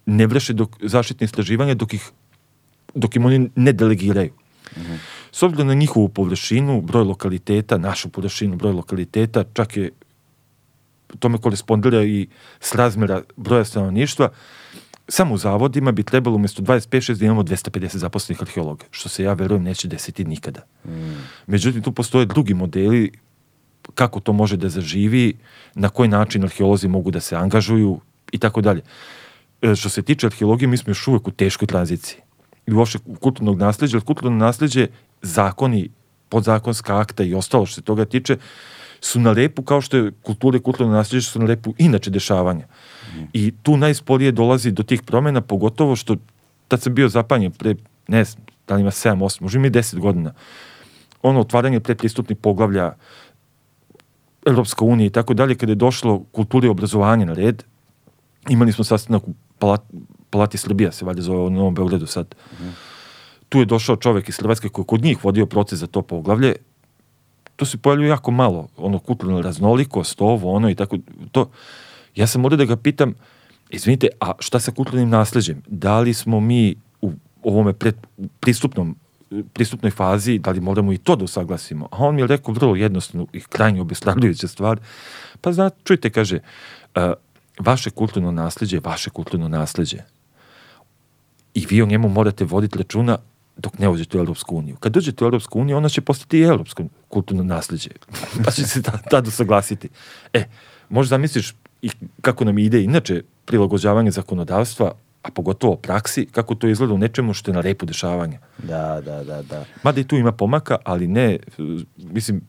ne 0.06 0.26
vrše 0.26 0.52
dok, 0.52 0.76
zaštitne 0.82 1.24
istraživanja 1.24 1.74
dok 1.74 1.94
ih 1.94 2.10
dok 2.94 3.16
im 3.16 3.24
oni 3.24 3.50
ne 3.56 3.72
delegiraju. 3.72 4.32
S 5.32 5.42
obzirom 5.42 5.66
na 5.66 5.74
njihovu 5.74 6.08
površinu, 6.08 6.80
broj 6.80 7.04
lokaliteta, 7.04 7.78
našu 7.78 8.08
površinu, 8.08 8.56
broj 8.56 8.72
lokaliteta, 8.72 9.44
čak 9.52 9.76
je 9.76 9.90
tome 11.18 11.38
korespondira 11.38 12.04
i 12.04 12.28
s 12.60 12.74
razmera 12.74 13.22
broja 13.36 13.64
stanovništva, 13.64 14.28
samo 15.08 15.34
u 15.34 15.38
zavodima 15.38 15.92
bi 15.92 16.02
trebalo 16.02 16.36
umjesto 16.36 16.62
25-6 16.62 17.18
da 17.18 17.24
imamo 17.24 17.42
250 17.42 17.96
zaposlenih 17.96 18.42
arheologa, 18.42 18.84
što 18.90 19.08
se 19.08 19.22
ja 19.22 19.32
verujem 19.32 19.62
neće 19.62 19.88
desiti 19.88 20.24
nikada. 20.24 20.60
Međutim, 21.46 21.82
tu 21.82 21.92
postoje 21.92 22.26
drugi 22.26 22.54
modeli 22.54 23.12
kako 23.94 24.20
to 24.20 24.32
može 24.32 24.56
da 24.56 24.68
zaživi, 24.68 25.34
na 25.74 25.88
koji 25.88 26.08
način 26.08 26.44
arheolozi 26.44 26.88
mogu 26.88 27.10
da 27.10 27.20
se 27.20 27.36
angažuju 27.36 28.00
i 28.32 28.38
tako 28.38 28.60
dalje. 28.60 28.82
E, 29.62 29.74
Što 29.76 29.88
se 29.88 30.02
tiče 30.02 30.26
arheologije, 30.26 30.68
mi 30.68 30.76
smo 30.76 30.90
još 30.90 31.08
uvek 31.08 31.28
u 31.28 31.30
teškoj 31.30 31.66
tranziciji. 31.66 32.20
I 32.66 32.72
uopšte 32.72 32.98
kulturnog 33.20 33.58
nasleđa, 33.58 33.96
jer 33.96 34.04
kulturno 34.04 34.36
nasleđe, 34.36 34.86
zakoni, 35.22 35.90
podzakonska 36.28 36.98
akta 36.98 37.24
i 37.24 37.34
ostalo 37.34 37.66
što 37.66 37.74
se 37.74 37.82
toga 37.82 38.04
tiče, 38.04 38.36
su 39.04 39.20
na 39.20 39.32
repu 39.32 39.62
kao 39.62 39.80
što 39.80 39.96
je 39.96 40.12
kultura 40.22 40.56
i 40.56 40.60
kulturno 40.60 40.92
nasleđe 40.92 41.26
su 41.26 41.38
na 41.38 41.46
repu 41.46 41.74
inače 41.78 42.10
dešavanja. 42.10 42.66
I 43.32 43.52
tu 43.62 43.76
najsporije 43.76 44.32
dolazi 44.32 44.70
do 44.70 44.82
tih 44.82 45.02
promjena, 45.02 45.40
pogotovo 45.40 45.96
što 45.96 46.16
tad 46.68 46.82
sam 46.82 46.94
bio 46.94 47.08
zapanjen 47.08 47.52
pre, 47.52 47.74
ne 48.08 48.24
znam, 48.24 48.44
da 48.68 48.74
li 48.74 48.80
ima 48.80 48.90
7, 48.90 49.18
8, 49.18 49.42
možda 49.42 49.58
ima 49.58 49.66
i 49.66 49.70
10 49.70 49.98
godina. 49.98 50.32
Ono 51.22 51.40
otvaranje 51.40 51.80
predpristupnih 51.80 52.38
poglavlja 52.38 52.92
Evropska 54.46 54.84
unija 54.84 55.06
i 55.06 55.10
tako 55.10 55.34
dalje, 55.34 55.54
kada 55.54 55.72
je 55.72 55.76
došlo 55.76 56.24
kulturi 56.32 56.66
i 56.66 56.70
obrazovanje 56.70 57.26
na 57.26 57.32
red, 57.32 57.62
imali 58.48 58.72
smo 58.72 58.84
sastanak 58.84 59.28
u 59.28 59.34
Palat, 59.58 59.82
Palati 60.30 60.58
Srbija, 60.58 60.92
se 60.92 61.04
valjda 61.04 61.22
zove 61.22 61.38
u 61.38 61.50
Novom 61.50 61.74
Beogradu 61.74 62.06
sad. 62.06 62.34
Tu 63.48 63.58
je 63.58 63.64
došao 63.64 63.96
čovek 63.96 64.28
iz 64.28 64.38
Hrvatske 64.38 64.68
koji 64.68 64.82
je 64.82 64.86
kod 64.86 65.02
njih 65.02 65.24
vodio 65.24 65.46
proces 65.46 65.78
za 65.78 65.86
to 65.86 66.02
poglavlje. 66.02 66.56
To 67.56 67.64
se 67.64 67.78
pojavljuje 67.78 68.08
jako 68.08 68.30
malo, 68.30 68.68
ono 68.76 68.98
kulturna 68.98 69.40
raznolikost, 69.40 70.20
ovo, 70.20 70.52
ono 70.52 70.70
i 70.70 70.74
tako, 70.74 70.98
to. 71.32 71.50
Ja 72.14 72.26
sam 72.26 72.40
morao 72.40 72.56
da 72.56 72.64
ga 72.64 72.76
pitam, 72.76 73.14
izvinite, 73.70 74.08
a 74.20 74.32
šta 74.38 74.60
sa 74.60 74.72
kulturnim 74.72 75.08
nasleđem? 75.08 75.62
Da 75.66 76.00
li 76.00 76.14
smo 76.14 76.40
mi 76.40 76.74
u 77.02 77.12
ovome 77.42 77.72
pred, 77.72 77.94
pristupnom 78.40 78.96
pristupnoj 79.52 79.90
fazi, 79.90 80.38
da 80.38 80.50
li 80.50 80.60
moramo 80.60 80.92
i 80.92 80.98
to 80.98 81.16
da 81.16 81.24
usaglasimo? 81.24 81.88
A 81.90 81.96
on 81.98 82.14
mi 82.14 82.20
je 82.20 82.26
rekao 82.26 82.54
vrlo 82.54 82.76
jednostavno 82.76 83.26
i 83.32 83.40
krajnje 83.40 83.80
obespravljujuća 83.80 84.48
stvar. 84.48 84.80
Pa 85.40 85.52
znate, 85.52 85.76
čujte, 85.84 86.10
kaže, 86.10 86.38
uh, 86.96 87.02
vaše 87.58 87.90
kulturno 87.90 88.30
nasleđe 88.30 88.76
je 88.76 88.80
vaše 88.84 89.10
kulturno 89.10 89.48
nasleđe. 89.48 89.98
I 91.54 91.66
vi 91.66 91.82
o 91.82 91.86
njemu 91.86 92.08
morate 92.08 92.44
voditi 92.44 92.78
računa 92.78 93.18
dok 93.56 93.78
ne 93.78 93.88
uđete 93.88 94.18
u 94.18 94.20
Europsku 94.20 94.56
uniju. 94.56 94.76
Kad 94.76 94.92
dođete 94.92 95.24
u 95.24 95.26
Europsku 95.26 95.60
uniju, 95.60 95.76
ona 95.76 95.88
će 95.88 96.00
postati 96.00 96.38
i 96.38 96.42
europsko 96.42 96.84
kulturno 97.08 97.44
nasleđe. 97.44 97.90
pa 98.44 98.50
će 98.50 98.66
se 98.66 98.82
ta- 98.82 98.98
tada 99.10 99.28
usaglasiti. 99.28 99.88
E, 100.32 100.44
možda 100.88 101.08
zamisliš 101.08 101.54
i 101.82 101.90
kako 102.20 102.44
nam 102.44 102.58
ide 102.58 102.82
inače 102.82 103.22
prilagođavanje 103.44 104.10
zakonodavstva, 104.10 104.92
a 105.22 105.30
pogotovo 105.30 105.76
praksi, 105.76 106.26
kako 106.26 106.54
to 106.54 106.68
izgleda 106.68 106.94
u 106.94 106.98
nečemu 106.98 107.34
što 107.34 107.50
je 107.50 107.54
na 107.54 107.60
repu 107.60 107.86
dešavanja. 107.86 108.38
Da, 108.58 109.00
da, 109.04 109.24
da, 109.24 109.42
da. 109.42 109.64
Mada 109.82 110.00
i 110.00 110.04
tu 110.04 110.16
ima 110.16 110.32
pomaka, 110.32 110.76
ali 110.84 111.06
ne, 111.06 111.38
mislim, 111.96 112.40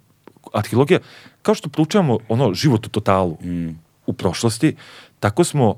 arheologija, 0.53 0.99
kao 1.41 1.55
što 1.55 1.69
proučavamo 1.69 2.19
ono 2.29 2.53
život 2.53 2.85
u 2.85 2.89
totalu 2.89 3.37
u 4.05 4.13
prošlosti, 4.13 4.75
tako 5.19 5.43
smo 5.43 5.75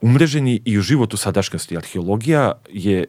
umreženi 0.00 0.60
i 0.64 0.78
u 0.78 0.82
životu 0.82 1.16
sadašnjosti. 1.16 1.76
Arheologija 1.76 2.52
je 2.72 3.04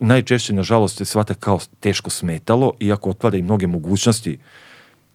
najčešće, 0.00 0.52
nažalost, 0.52 0.96
se 0.96 1.04
svata 1.04 1.34
kao 1.34 1.58
teško 1.80 2.10
smetalo, 2.10 2.72
iako 2.80 3.10
otvara 3.10 3.36
i 3.36 3.42
mnoge 3.42 3.66
mogućnosti 3.66 4.38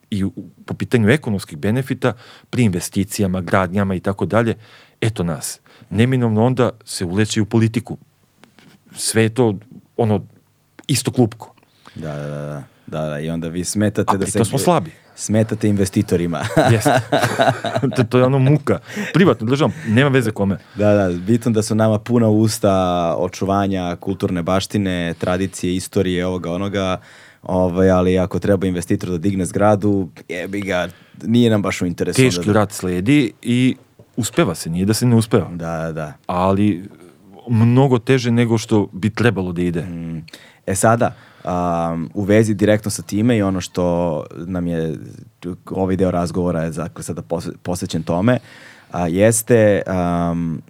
i 0.09 0.25
po 0.65 0.73
pitanju 0.73 1.09
ekonomskih 1.09 1.57
benefita, 1.57 2.13
pri 2.49 2.63
investicijama, 2.63 3.41
gradnjama 3.41 3.95
i 3.95 3.99
tako 3.99 4.25
dalje, 4.25 4.55
eto 5.01 5.23
nas. 5.23 5.59
Neminovno 5.89 6.45
onda 6.45 6.69
se 6.85 7.05
uleće 7.05 7.41
u 7.41 7.45
politiku. 7.45 7.97
Sve 8.95 9.23
je 9.23 9.33
to, 9.33 9.55
ono, 9.97 10.25
isto 10.87 11.11
klupko. 11.11 11.53
Da, 11.95 12.15
da, 12.15 12.27
da, 12.27 12.45
da. 12.45 12.63
Da, 12.87 13.09
da, 13.09 13.19
i 13.19 13.29
onda 13.29 13.47
vi 13.47 13.63
smetate 13.63 14.13
A 14.13 14.17
da 14.17 14.25
se... 14.25 14.37
tom 14.37 14.45
smo 14.45 14.57
slabi. 14.57 14.91
Smetate 15.15 15.69
investitorima. 15.69 16.43
Jeste. 16.73 17.01
to, 17.95 18.03
to 18.03 18.17
je 18.17 18.23
ono 18.23 18.39
muka. 18.39 18.79
Privatno 19.13 19.47
državom, 19.47 19.73
nema 19.87 20.09
veze 20.09 20.31
kome. 20.31 20.57
Da, 20.75 20.93
da, 20.93 21.13
bitno 21.19 21.51
da 21.51 21.61
su 21.61 21.75
nama 21.75 21.99
puna 21.99 22.27
usta 22.29 23.15
očuvanja 23.17 23.95
kulturne 23.95 24.43
baštine, 24.43 25.13
tradicije, 25.19 25.75
istorije, 25.75 26.25
ovoga, 26.25 26.51
onoga, 26.51 26.97
ovaj, 27.43 27.89
ali 27.91 28.19
ako 28.19 28.39
treba 28.39 28.67
investitor 28.67 29.09
da 29.09 29.17
digne 29.17 29.45
zgradu, 29.45 30.09
jebi 30.29 30.61
ga, 30.61 30.87
nije 31.23 31.49
nam 31.49 31.61
baš 31.61 31.81
u 31.81 31.85
interesu. 31.85 32.21
Teški 32.21 32.45
da, 32.45 32.53
rad 32.53 32.71
sledi 32.71 33.31
i 33.41 33.75
uspeva 34.17 34.55
se, 34.55 34.69
nije 34.69 34.85
da 34.85 34.93
se 34.93 35.05
ne 35.05 35.15
uspeva. 35.15 35.49
da, 35.51 35.91
da. 35.91 36.13
Ali 36.27 36.83
mnogo 37.49 37.99
teže 37.99 38.31
nego 38.31 38.57
što 38.57 38.87
bi 38.91 39.09
trebalo 39.09 39.51
da 39.51 39.61
ide. 39.61 39.85
E 40.65 40.75
sada, 40.75 41.15
um, 41.43 42.09
u 42.13 42.23
vezi 42.23 42.53
direktno 42.53 42.91
sa 42.91 43.01
time 43.01 43.37
i 43.37 43.41
ono 43.41 43.61
što 43.61 44.25
nam 44.35 44.67
je 44.67 44.97
ovaj 45.65 45.95
deo 45.95 46.11
razgovora 46.11 46.63
je 46.63 46.71
dakle, 46.71 47.03
sada 47.03 47.21
pos- 47.21 47.55
posvećen 47.63 48.03
tome, 48.03 48.39
a, 48.91 49.07
jeste 49.07 49.81
um, 49.87 50.61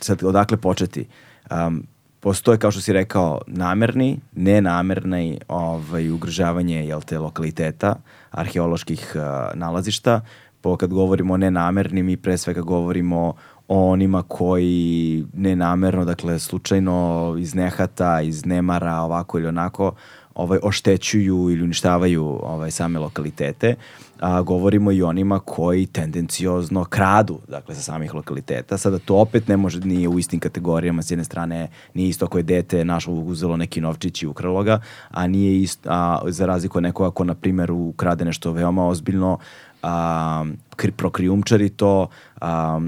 sad 0.00 0.24
odakle 0.24 0.56
početi. 0.56 1.06
Um, 1.50 1.86
postoje, 2.20 2.58
kao 2.58 2.70
što 2.70 2.80
si 2.80 2.92
rekao, 2.92 3.40
namerni, 3.46 4.20
nenamerni 4.32 5.38
ovaj, 5.48 6.10
ugrožavanje 6.10 6.86
jel 6.86 7.00
te, 7.00 7.18
lokaliteta, 7.18 7.94
arheoloških 8.30 9.16
a, 9.16 9.50
nalazišta. 9.54 10.20
Po, 10.60 10.76
kad 10.76 10.90
govorimo 10.90 11.34
o 11.34 11.36
nenamernim, 11.36 12.06
mi 12.06 12.16
pre 12.16 12.38
svega 12.38 12.60
govorimo 12.60 13.34
o 13.68 13.90
onima 13.90 14.22
koji 14.22 15.24
nenamerno, 15.32 16.04
dakle, 16.04 16.38
slučajno 16.38 17.36
iz 17.38 17.54
nehata, 17.54 18.20
iz 18.20 18.46
nemara, 18.46 18.94
ovako 18.94 19.38
ili 19.38 19.48
onako, 19.48 19.92
ovaj, 20.34 20.58
oštećuju 20.62 21.50
ili 21.50 21.62
uništavaju 21.62 22.24
ovaj, 22.24 22.70
same 22.70 22.98
lokalitete. 22.98 23.74
A, 24.20 24.42
govorimo 24.42 24.92
i 24.92 25.02
onima 25.02 25.38
koji 25.38 25.86
tendenciozno 25.86 26.84
kradu 26.84 27.38
dakle, 27.48 27.74
sa 27.74 27.82
samih 27.82 28.14
lokaliteta. 28.14 28.78
Sada 28.78 28.98
to 28.98 29.16
opet 29.16 29.48
ne 29.48 29.56
može, 29.56 29.80
nije 29.80 30.08
u 30.08 30.18
istim 30.18 30.40
kategorijama. 30.40 31.02
S 31.02 31.10
jedne 31.10 31.24
strane 31.24 31.68
nije 31.94 32.08
isto 32.08 32.24
ako 32.24 32.38
je 32.38 32.42
dete 32.42 32.84
našlo 32.84 33.14
uzelo 33.14 33.56
neki 33.56 33.80
novčić 33.80 34.22
i 34.22 34.26
ukralo 34.26 34.62
ga, 34.62 34.80
a 35.10 35.26
nije 35.26 35.60
isto, 35.60 35.88
a, 35.92 36.20
za 36.26 36.46
razliku 36.46 36.78
od 36.78 36.82
nekoga 36.82 37.10
ko, 37.10 37.24
na 37.24 37.34
primjer, 37.34 37.72
ukrade 37.72 38.24
nešto 38.24 38.52
veoma 38.52 38.88
ozbiljno, 38.88 39.38
a, 39.82 40.44
kri, 40.76 40.92
prokrijumčari 40.92 41.68
to, 41.68 42.08
a, 42.42 42.80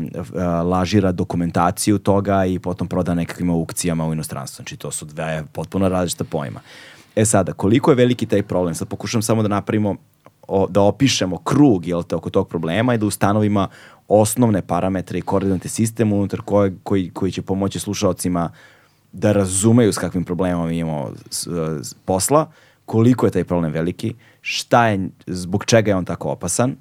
lažira 0.63 1.13
dokumentaciju 1.13 1.99
toga 1.99 2.45
i 2.45 2.59
potom 2.59 2.89
proda 2.89 3.15
nekakvim 3.15 3.51
aukcijama 3.51 4.07
u 4.07 4.13
inostranstvu. 4.13 4.63
Znači 4.63 4.77
to 4.77 4.91
su 4.91 5.07
dve 5.07 5.45
potpuno 5.53 5.89
različita 5.89 6.25
pojma. 6.25 6.61
E 7.17 7.25
sada, 7.25 7.53
koliko 7.53 7.91
je 7.91 7.95
veliki 7.95 8.27
taj 8.27 8.43
problem? 8.43 8.75
Sad 8.75 8.89
pokušam 8.89 9.23
samo 9.23 9.43
da 9.43 9.49
napravimo, 9.49 9.97
o, 10.49 10.67
da 10.69 10.81
opišemo 10.83 11.39
krug 11.39 11.87
jel 11.87 12.03
te, 12.03 12.17
oko 12.17 12.31
tog 12.31 12.49
problema 12.49 12.95
i 12.95 12.99
da 12.99 13.07
ustanovimo 13.07 13.69
osnovne 14.09 14.63
parametre 14.63 15.19
i 15.19 15.23
koordinate 15.23 15.69
sistema 15.69 16.17
unutar 16.17 16.41
koje, 16.41 16.75
koji, 16.83 17.11
koji 17.11 17.33
će 17.33 17.43
pomoći 17.43 17.79
slušalcima 17.79 18.51
da 19.13 19.33
razumeju 19.33 19.93
s 19.93 19.99
kakvim 19.99 20.25
problemom 20.25 20.71
imamo 20.71 21.11
s, 21.31 21.47
s, 21.83 21.95
posla, 21.95 22.51
koliko 22.85 23.27
je 23.27 23.33
taj 23.33 23.45
problem 23.45 23.73
veliki, 23.73 24.15
šta 24.41 24.89
je, 24.89 25.09
zbog 25.27 25.65
čega 25.65 25.91
je 25.91 25.97
on 25.97 26.05
tako 26.05 26.29
opasan, 26.29 26.77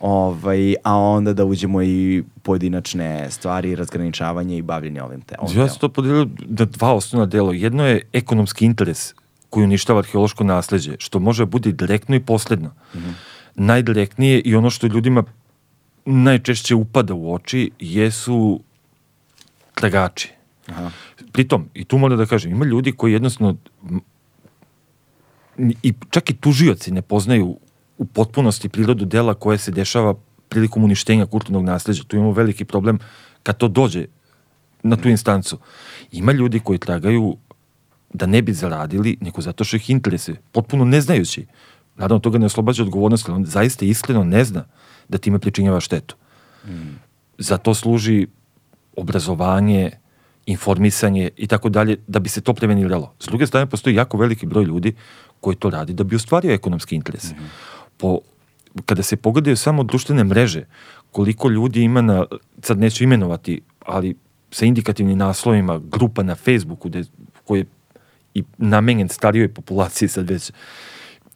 ovaj, 0.00 0.74
a 0.84 0.96
onda 0.96 1.32
da 1.32 1.44
uđemo 1.44 1.82
i 1.82 2.22
pojedinačne 2.42 3.30
stvari, 3.30 3.74
razgraničavanje 3.74 4.56
i 4.56 4.62
bavljenje 4.62 5.02
ovim 5.02 5.20
te, 5.20 5.34
ovim 5.38 5.58
Ja 5.58 5.68
sam 5.68 5.78
to 5.78 5.88
podelio 5.88 6.28
na 6.40 6.64
dva 6.64 6.92
osnovna 6.94 7.26
dela. 7.26 7.54
Jedno 7.54 7.86
je 7.86 8.02
ekonomski 8.12 8.64
interes 8.64 9.14
koji 9.50 9.64
uništava 9.64 9.98
arheološko 9.98 10.44
nasleđe, 10.44 10.96
što 10.98 11.18
može 11.18 11.46
biti 11.46 11.72
direktno 11.72 12.16
i 12.16 12.20
posledno. 12.20 12.70
Najdirektnije 13.54 14.40
i 14.40 14.54
ono 14.54 14.70
što 14.70 14.86
ljudima 14.86 15.24
najčešće 16.04 16.74
upada 16.74 17.14
u 17.14 17.34
oči 17.34 17.70
jesu 17.80 18.60
tragači. 19.74 20.32
Aha. 20.66 20.90
Pritom, 21.32 21.68
i 21.74 21.84
tu 21.84 21.98
moram 21.98 22.18
da 22.18 22.26
kažem, 22.26 22.52
ima 22.52 22.64
ljudi 22.64 22.92
koji 22.92 23.12
jednostavno 23.12 23.56
i 25.82 25.94
čak 26.10 26.30
i 26.30 26.34
tužioci 26.34 26.92
ne 26.92 27.02
poznaju 27.02 27.56
u 27.98 28.04
potpunosti 28.04 28.68
prirodu 28.68 29.04
dela 29.04 29.34
koje 29.34 29.58
se 29.58 29.70
dešava 29.70 30.14
prilikom 30.48 30.84
uništenja 30.84 31.26
kulturnog 31.26 31.64
nasleđa. 31.64 32.04
Tu 32.04 32.16
imamo 32.16 32.32
veliki 32.32 32.64
problem 32.64 32.98
kad 33.42 33.56
to 33.56 33.68
dođe 33.68 34.06
na 34.82 34.96
tu 34.96 35.08
instancu. 35.08 35.58
Ima 36.12 36.32
ljudi 36.32 36.60
koji 36.60 36.78
tragaju 36.78 37.36
da 38.12 38.26
ne 38.26 38.42
bi 38.42 38.52
zaradili, 38.52 39.16
nego 39.20 39.40
zato 39.40 39.64
što 39.64 39.76
ih 39.76 39.90
interese, 39.90 40.34
potpuno 40.52 40.84
ne 40.84 41.00
znajući. 41.00 41.46
Naravno, 41.96 42.18
toga 42.18 42.38
ne 42.38 42.46
oslobađa 42.46 42.82
odgovornosti, 42.82 43.30
ali 43.30 43.36
on 43.36 43.46
zaista 43.46 43.84
iskreno 43.84 44.24
ne 44.24 44.44
zna 44.44 44.64
da 45.08 45.18
time 45.18 45.38
pričinjava 45.38 45.80
štetu. 45.80 46.16
Za 47.38 47.58
to 47.58 47.74
služi 47.74 48.26
obrazovanje, 48.96 49.90
informisanje 50.46 51.30
i 51.36 51.46
tako 51.46 51.68
dalje, 51.68 51.96
da 52.06 52.18
bi 52.18 52.28
se 52.28 52.40
to 52.40 52.54
preveniralo. 52.54 53.12
S 53.20 53.26
druge 53.26 53.46
strane, 53.46 53.66
postoji 53.66 53.96
jako 53.96 54.16
veliki 54.16 54.46
broj 54.46 54.64
ljudi 54.64 54.94
koji 55.40 55.56
to 55.56 55.70
radi 55.70 55.92
da 55.92 56.04
bi 56.04 56.16
ostvario 56.16 56.54
ekonomski 56.54 56.96
interes. 56.96 57.32
Po, 57.98 58.18
kada 58.86 59.02
se 59.02 59.16
pogledaju 59.16 59.56
samo 59.56 59.82
društvene 59.82 60.24
mreže, 60.24 60.64
koliko 61.10 61.48
ljudi 61.48 61.82
ima 61.82 62.00
na, 62.00 62.26
sad 62.62 62.78
neću 62.78 63.04
imenovati, 63.04 63.60
ali 63.86 64.16
sa 64.50 64.66
indikativnim 64.66 65.18
naslovima, 65.18 65.78
grupa 65.78 66.22
na 66.22 66.34
Facebooku 66.34 66.88
gde, 66.88 67.04
koji 67.44 67.60
je 67.60 67.66
i 68.34 68.44
namenjen 68.58 69.08
starijoj 69.08 69.54
populaciji 69.54 70.08
sad 70.08 70.30
već 70.30 70.52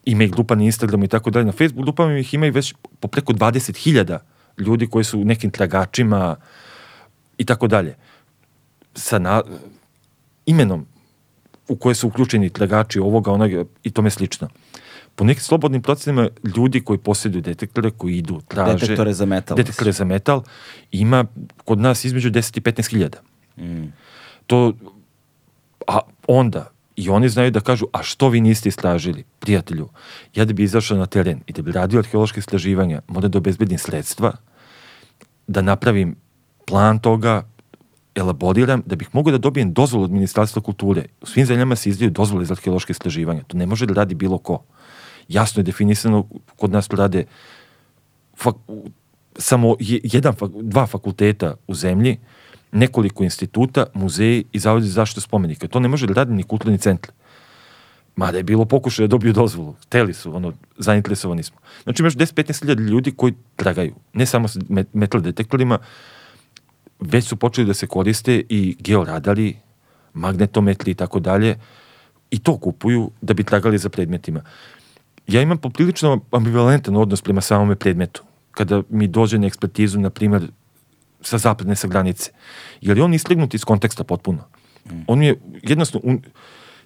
ima 0.05 0.25
i 0.25 0.29
grupa 0.29 0.55
na 0.55 0.65
Instagramu 0.65 1.05
i 1.05 1.09
tako 1.09 1.31
dalje. 1.31 1.47
Na 1.47 1.53
Facebook 1.53 1.85
grupama 1.85 2.19
ih 2.19 2.35
ima 2.35 2.47
i 2.47 2.51
već 2.51 2.75
po 3.01 3.09
preko 3.09 3.33
20.000 3.33 4.19
ljudi 4.59 4.87
koji 4.87 5.05
su 5.05 5.25
nekim 5.25 5.51
tragačima 5.51 6.37
i 7.39 7.45
tako 7.45 7.67
dalje. 7.67 7.97
Sa 8.95 9.19
na, 9.19 9.43
imenom 10.47 10.87
u 11.69 11.77
koje 11.77 11.95
su 11.95 12.09
uključeni 12.09 12.51
tragači 12.51 12.99
ovoga, 13.01 13.33
onoga 13.33 13.65
i 13.83 13.91
tome 13.91 14.11
slično. 14.11 14.49
Po 15.23 15.27
nekim 15.27 15.43
slobodnim 15.43 15.83
procenima 15.83 16.29
ljudi 16.57 16.81
koji 16.81 16.99
posjeduju 16.99 17.43
detektore, 17.43 17.91
koji 17.91 18.17
idu, 18.17 18.41
traže... 18.49 18.73
Detektore 18.73 19.13
za 19.13 19.27
metal. 19.27 19.57
Detektore 19.57 19.93
za 19.93 20.05
metal 20.05 20.43
ima 20.91 21.25
kod 21.65 21.79
nas 21.79 22.05
između 22.05 22.31
10 22.31 22.59
i 22.59 22.61
15 22.61 22.91
hiljada. 22.91 23.19
To, 24.47 24.73
a 25.87 25.99
onda, 26.27 26.71
i 26.97 27.09
oni 27.09 27.29
znaju 27.29 27.51
da 27.51 27.61
kažu, 27.61 27.87
a 27.93 28.03
što 28.03 28.29
vi 28.29 28.41
niste 28.41 28.69
istražili, 28.69 29.25
prijatelju, 29.39 29.89
ja 30.35 30.45
da 30.45 30.53
bi 30.53 30.63
izašao 30.63 30.99
na 30.99 31.07
teren 31.07 31.41
i 31.47 31.53
da 31.53 31.63
bi 31.63 31.73
radio 31.73 31.99
arheološke 31.99 32.41
istraživanja, 32.41 33.03
moram 33.09 33.31
da 33.31 33.39
obezbedim 33.39 33.79
sredstva, 33.79 34.33
da 35.47 35.63
napravim 35.63 36.17
plan 36.67 36.99
toga, 36.99 37.47
elaboriram, 38.15 38.83
da 38.87 38.97
bih 38.97 39.09
mogao 39.13 39.33
da 39.33 39.39
dobijem 39.39 39.73
dozvolu 39.73 40.05
od 40.05 40.11
Ministarstva 40.11 40.63
kulture. 40.63 41.05
U 41.21 41.27
svim 41.27 41.47
zemljama 41.47 41.77
se 41.77 41.91
izdaju 41.91 42.11
dozvole 42.11 42.45
za 42.45 42.55
arheološke 42.55 42.91
istraživanja. 42.91 43.43
To 43.47 43.57
ne 43.57 43.67
može 43.67 43.87
da 43.87 43.95
radi 43.95 44.15
bilo 44.15 44.39
ko. 44.39 44.65
Jasno 45.29 45.61
je 45.61 45.65
definisano, 45.65 46.27
kod 46.57 46.71
nas 46.71 46.89
to 46.89 46.97
rade 46.97 47.25
fak, 48.37 48.55
samo 49.39 49.77
je, 49.81 50.01
jedan, 50.03 50.35
dva 50.63 50.87
fakulteta 50.87 51.55
u 51.67 51.75
zemlji, 51.75 52.19
nekoliko 52.73 53.25
instituta, 53.25 53.87
muzeji 53.95 54.45
i 54.53 54.59
zavodi 54.59 54.87
za 54.87 54.93
zaštitu 54.93 55.21
spomenika. 55.21 55.69
To 55.69 55.81
ne 55.81 55.89
može 55.89 56.07
da 56.07 56.15
radi 56.15 56.33
ni 56.33 56.43
kulturni 56.43 56.79
centar. 56.79 57.13
Mada 58.17 58.37
je 58.39 58.45
bilo 58.45 58.65
pokušaja 58.65 59.07
da 59.07 59.11
dobiju 59.11 59.33
dozvolu. 59.33 59.75
Hteli 59.87 60.15
su, 60.15 60.37
ono, 60.37 60.53
zainteresovani 60.79 61.43
smo. 61.43 61.59
Znači 61.83 62.03
imaš 62.03 62.15
10-15 62.15 62.63
hiljada 62.63 62.83
ljudi 62.83 63.13
koji 63.17 63.35
tragaju. 63.57 63.95
Ne 64.13 64.27
samo 64.27 64.49
sa 64.49 64.61
met- 64.61 64.93
metal 64.93 65.21
detektorima, 65.21 65.79
već 67.01 67.25
su 67.25 67.37
počeli 67.37 67.67
da 67.67 67.75
se 67.75 67.87
koriste 67.87 68.43
i 68.49 68.77
georadari, 68.81 69.57
magnetometri 70.15 70.91
i 70.91 70.95
tako 70.95 71.21
dalje 71.21 71.57
i 72.31 72.39
to 72.39 72.59
kupuju 72.59 73.11
da 73.21 73.35
bi 73.35 73.45
tragali 73.45 73.79
za 73.79 73.89
predmetima. 73.89 74.43
Ja 75.27 75.43
imam 75.43 75.59
poprilično 75.59 76.21
ambivalentan 76.31 76.97
odnos 76.97 77.23
prema 77.23 77.41
samome 77.41 77.75
predmetu. 77.75 78.23
Kada 78.51 78.83
mi 78.91 79.09
dođe 79.09 79.39
na 79.39 79.47
ekspertizu, 79.47 80.01
na 80.01 80.11
primjer, 80.11 80.49
sa 81.21 81.39
zapadne 81.39 81.77
sa 81.77 81.89
granice. 81.89 82.31
Jer 82.81 82.97
je 82.97 83.05
on 83.05 83.15
istrignut 83.15 83.55
iz 83.55 83.65
konteksta 83.65 84.05
potpuno. 84.05 84.45
On 85.07 85.23
je 85.23 85.35
jednostavno, 85.63 86.11
un- 86.11 86.23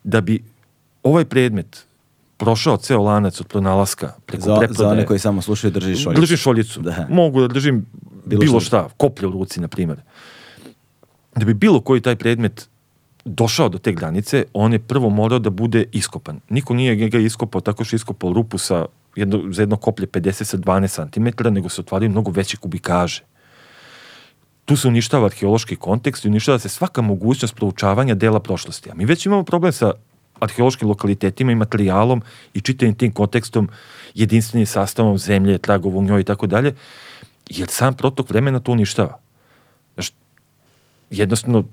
da 0.05 0.21
bi 0.21 0.45
ovaj 1.03 1.25
predmet 1.25 1.87
prošao 2.37 2.77
ceo 2.77 3.03
lanac 3.03 3.41
od 3.41 3.47
pronalaska 3.47 4.13
preko 4.27 4.43
Za, 4.43 4.55
za 4.55 4.59
preprodaje. 4.59 4.93
one 4.93 5.07
koji 5.07 5.19
samo 5.19 5.43
slušaju 5.43 5.71
drži 5.71 5.97
šoljicu. 5.97 6.21
Držim 6.21 6.37
šoljicu. 6.37 6.81
Da. 6.81 7.07
Mogu 7.11 7.41
da 7.41 7.49
držim 7.49 7.87
Bilo 8.27 8.41
bilo, 8.41 8.61
šta. 8.61 8.67
šta, 8.69 8.89
koplje 8.97 9.29
u 9.29 9.33
ruci, 9.33 9.61
na 9.61 9.69
primjer. 9.69 9.99
Da 11.37 11.45
bi 11.45 11.55
bilo 11.55 11.81
koji 11.81 12.01
taj 12.01 12.17
predmet 12.17 12.69
došao 13.27 13.69
do 13.69 13.79
te 13.79 13.93
granice, 13.93 14.45
on 14.53 14.73
je 14.73 14.79
prvo 14.79 15.11
morao 15.11 15.39
da 15.39 15.51
bude 15.51 15.85
iskopan. 15.93 16.41
Niko 16.49 16.75
nije 16.75 17.09
ga 17.09 17.19
iskopao 17.19 17.61
tako 17.61 17.85
što 17.85 17.95
je 17.95 17.99
iskopao 17.99 18.33
rupu 18.33 18.59
sa 18.59 18.87
jedno, 19.17 19.43
za 19.53 19.63
jedno 19.63 19.77
koplje 19.77 20.07
50 20.07 20.45
sa 20.45 20.57
12 20.57 21.13
cm, 21.13 21.49
nego 21.55 21.69
se 21.69 21.81
otvaraju 21.81 22.11
mnogo 22.11 22.31
veće 22.31 22.57
kubikaže. 22.57 23.23
Tu 24.65 24.77
se 24.77 24.89
uništava 24.89 25.27
arheološki 25.27 25.77
kontekst 25.77 26.25
i 26.25 26.29
uništava 26.29 26.59
se 26.59 26.69
svaka 26.69 27.03
mogućnost 27.03 27.55
proučavanja 27.55 28.15
dela 28.15 28.41
prošlosti. 28.41 28.91
A 28.91 28.95
mi 28.95 29.05
već 29.05 29.27
imamo 29.27 29.45
problem 29.45 29.73
sa 29.73 29.93
arheološkim 30.41 30.89
lokalitetima 30.89 31.53
i 31.53 31.55
materijalom 31.55 32.23
i 32.55 32.61
čitavim 32.61 32.95
tim 32.95 33.13
kontekstom, 33.13 33.69
jedinstvenim 34.15 34.67
sastavom 34.67 35.19
zemlje, 35.19 35.59
tragova 35.59 35.99
u 35.99 36.03
njoj 36.03 36.21
i 36.21 36.25
tako 36.25 36.47
dalje, 36.47 36.75
jer 37.51 37.69
sam 37.69 37.95
protok 37.95 38.31
vremena 38.31 38.61
to 38.61 38.73
uništava. 38.73 39.19
Znaš, 39.95 40.13
jednostavno, 41.11 41.65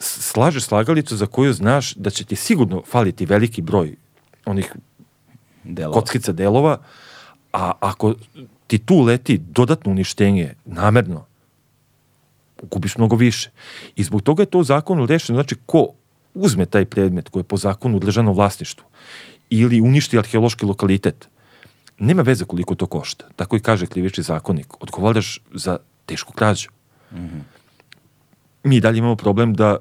slažeš 0.00 0.64
slagalicu 0.64 1.16
za 1.16 1.26
koju 1.26 1.52
znaš 1.52 1.94
da 1.94 2.10
će 2.10 2.24
ti 2.24 2.36
sigurno 2.36 2.82
faliti 2.86 3.26
veliki 3.26 3.62
broj 3.62 3.96
onih 4.44 4.74
Delova. 5.64 6.00
kockica 6.00 6.32
delova, 6.32 6.78
a 7.52 7.72
ako 7.80 8.14
ti 8.66 8.78
tu 8.78 9.00
leti 9.00 9.38
dodatno 9.38 9.92
uništenje 9.92 10.54
namerno, 10.64 11.24
gubiš 12.62 12.96
mnogo 12.96 13.16
više. 13.16 13.50
I 13.96 14.04
zbog 14.04 14.22
toga 14.22 14.42
je 14.42 14.46
to 14.46 14.58
u 14.58 14.64
zakonu 14.64 15.06
rešeno, 15.06 15.36
znači 15.36 15.56
ko 15.66 15.88
uzme 16.34 16.66
taj 16.66 16.84
predmet 16.84 17.28
koji 17.28 17.40
je 17.40 17.44
po 17.44 17.56
zakonu 17.56 17.96
u 17.96 18.00
državnom 18.00 18.34
vlasništvu 18.34 18.84
ili 19.50 19.80
uništi 19.80 20.18
arheološki 20.18 20.66
lokalitet, 20.66 21.28
nema 21.98 22.22
veze 22.22 22.44
koliko 22.44 22.74
to 22.74 22.86
košta. 22.86 23.24
Tako 23.36 23.56
i 23.56 23.60
kaže 23.60 23.86
krivični 23.86 24.24
zakonik. 24.24 24.82
Odgovaraš 24.82 25.40
za 25.54 25.78
tešku 26.06 26.32
krađu. 26.32 26.68
Mi 28.64 28.80
dalje 28.80 28.98
imamo 28.98 29.16
problem 29.16 29.54
da 29.54 29.76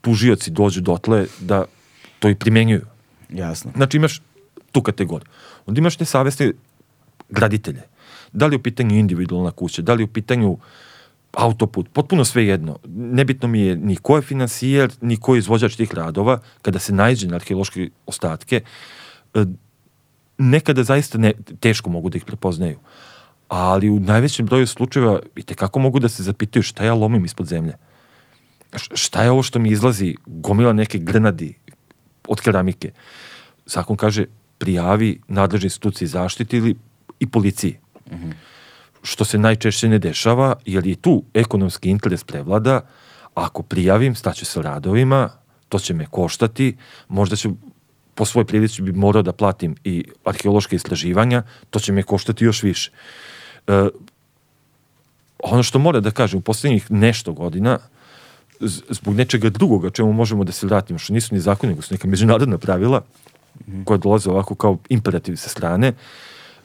tužioci 0.00 0.50
dođu 0.50 0.80
dotle 0.80 1.26
da 1.40 1.64
to 2.18 2.28
i 2.28 2.34
primenjuju. 2.34 2.82
Jasno. 3.28 3.72
Znači 3.76 3.96
imaš 3.96 4.22
tu 4.72 4.82
kategoriju. 4.82 5.28
Onda 5.66 5.78
imaš 5.78 5.98
nesavesne 5.98 6.52
graditelje. 7.28 7.82
Da 8.32 8.46
li 8.46 8.54
je 8.54 8.58
u 8.58 8.62
pitanju 8.62 8.98
individualna 8.98 9.50
kuća, 9.50 9.82
da 9.82 9.94
li 9.94 10.02
je 10.02 10.04
u 10.04 10.12
pitanju 10.12 10.58
autoput, 11.32 11.88
potpuno 11.92 12.24
sve 12.24 12.46
jedno. 12.46 12.78
Nebitno 12.88 13.48
mi 13.48 13.60
je 13.60 13.76
ni 13.76 13.96
ko 13.96 14.16
je 14.16 14.22
finansijer, 14.22 14.92
ni 15.00 15.16
ko 15.16 15.34
je 15.34 15.38
izvođač 15.38 15.76
tih 15.76 15.94
radova, 15.94 16.40
kada 16.62 16.78
se 16.78 16.92
najđe 16.92 17.28
na 17.28 17.36
arheološke 17.36 17.88
ostatke, 18.06 18.62
e, 19.34 19.44
nekada 20.38 20.82
zaista 20.82 21.18
ne, 21.18 21.32
teško 21.60 21.90
mogu 21.90 22.10
da 22.10 22.16
ih 22.16 22.24
prepoznaju. 22.24 22.78
Ali 23.48 23.90
u 23.90 24.00
najvećem 24.00 24.46
broju 24.46 24.66
slučajeva 24.66 25.20
i 25.36 25.42
tekako 25.42 25.78
mogu 25.78 25.98
da 25.98 26.08
se 26.08 26.22
zapitaju 26.22 26.62
šta 26.62 26.84
ja 26.84 26.94
lomim 26.94 27.24
ispod 27.24 27.46
zemlje. 27.46 27.72
Š- 27.72 27.93
Šta 28.76 29.22
je 29.22 29.30
ovo 29.30 29.42
što 29.42 29.58
mi 29.58 29.70
izlazi 29.70 30.14
gomila 30.26 30.72
neke 30.72 30.98
grenadi 30.98 31.54
od 32.28 32.40
keramike? 32.40 32.90
Zakon 33.66 33.96
kaže 33.96 34.24
prijavi 34.58 35.20
nadležnoj 35.28 35.66
instituciji 35.66 36.08
zaštiti 36.08 36.56
ili 36.56 36.76
i 37.20 37.26
policiji. 37.26 37.78
Što 39.02 39.24
se 39.24 39.38
najčešće 39.38 39.88
ne 39.88 39.98
dešava, 39.98 40.54
jer 40.66 40.86
je 40.86 40.96
tu 40.96 41.24
ekonomski 41.34 41.90
interes 41.90 42.24
prevlada, 42.24 42.80
ako 43.34 43.62
prijavim, 43.62 44.14
staću 44.14 44.44
sa 44.44 44.60
radovima, 44.62 45.30
to 45.68 45.78
će 45.78 45.94
me 45.94 46.06
koštati, 46.06 46.76
možda 47.08 47.36
ću 47.36 47.50
po 48.14 48.24
svoj 48.24 48.44
prilici 48.44 48.82
bi 48.82 48.92
morao 48.92 49.22
da 49.22 49.32
platim 49.32 49.76
i 49.84 50.04
arheološke 50.24 50.76
istraživanja, 50.76 51.42
to 51.70 51.78
će 51.80 51.92
me 51.92 52.02
koštati 52.02 52.44
još 52.44 52.62
više. 52.62 52.90
E, 53.66 53.88
ono 55.38 55.62
što 55.62 55.78
mora 55.78 56.00
da 56.00 56.10
kažem, 56.10 56.38
u 56.38 56.42
poslednjih 56.42 56.90
nešto 56.90 57.32
godina, 57.32 57.78
z- 57.78 58.03
zbog 58.90 59.14
nečega 59.14 59.48
drugoga 59.50 59.90
čemu 59.90 60.12
možemo 60.12 60.44
da 60.44 60.52
se 60.52 60.66
vratimo, 60.66 60.98
što 60.98 61.12
nisu 61.12 61.34
ni 61.34 61.40
zakoni, 61.40 61.72
nego 61.72 61.82
su 61.82 61.94
neka 61.94 62.08
međunarodna 62.08 62.58
pravila, 62.58 63.00
koja 63.84 63.98
dolaze 63.98 64.30
ovako 64.30 64.54
kao 64.54 64.78
imperativ 64.88 65.36
sa 65.36 65.48
strane, 65.48 65.92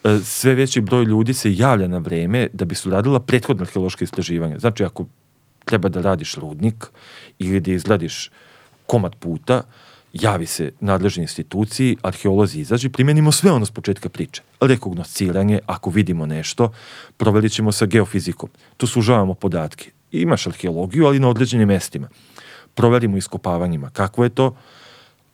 e, 0.04 0.20
sve 0.24 0.56
veći 0.56 0.82
broj 0.82 1.04
ljudi 1.06 1.34
se 1.34 1.56
javlja 1.56 1.88
na 1.88 1.98
vreme 1.98 2.48
da 2.54 2.66
bi 2.66 2.76
su 2.76 2.90
radila 2.90 3.20
prethodna 3.20 3.64
arheološka 3.64 4.04
istraživanja. 4.04 4.60
Znači, 4.60 4.84
ako 4.84 5.06
treba 5.66 5.90
da 5.90 6.02
radiš 6.02 6.36
rudnik 6.36 6.86
ili 7.40 7.60
da 7.60 7.72
izgradiš 7.72 8.32
komad 8.86 9.16
puta, 9.16 9.62
javi 10.14 10.46
se 10.46 10.72
nadležnoj 10.80 11.24
instituciji, 11.24 11.98
arheolozi 12.02 12.60
izađu, 12.60 12.90
primenimo 12.90 13.32
sve 13.32 13.52
ono 13.52 13.66
s 13.66 13.72
početka 13.72 14.10
priče. 14.10 14.42
Rekognosciranje, 14.62 15.60
ako 15.66 15.90
vidimo 15.90 16.26
nešto, 16.26 16.72
proverit 17.18 17.52
ćemo 17.52 17.72
sa 17.72 17.86
geofizikom. 17.86 18.50
Tu 18.78 18.88
sužavamo 18.88 19.34
podatke. 19.34 19.92
Imaš 20.12 20.48
arheologiju, 20.48 21.06
ali 21.06 21.20
na 21.20 21.30
određenim 21.30 21.68
mestima. 21.68 22.10
Proverimo 22.74 23.18
iskopavanjima. 23.18 23.90
Kako 23.90 24.24
je 24.24 24.30
to? 24.30 24.56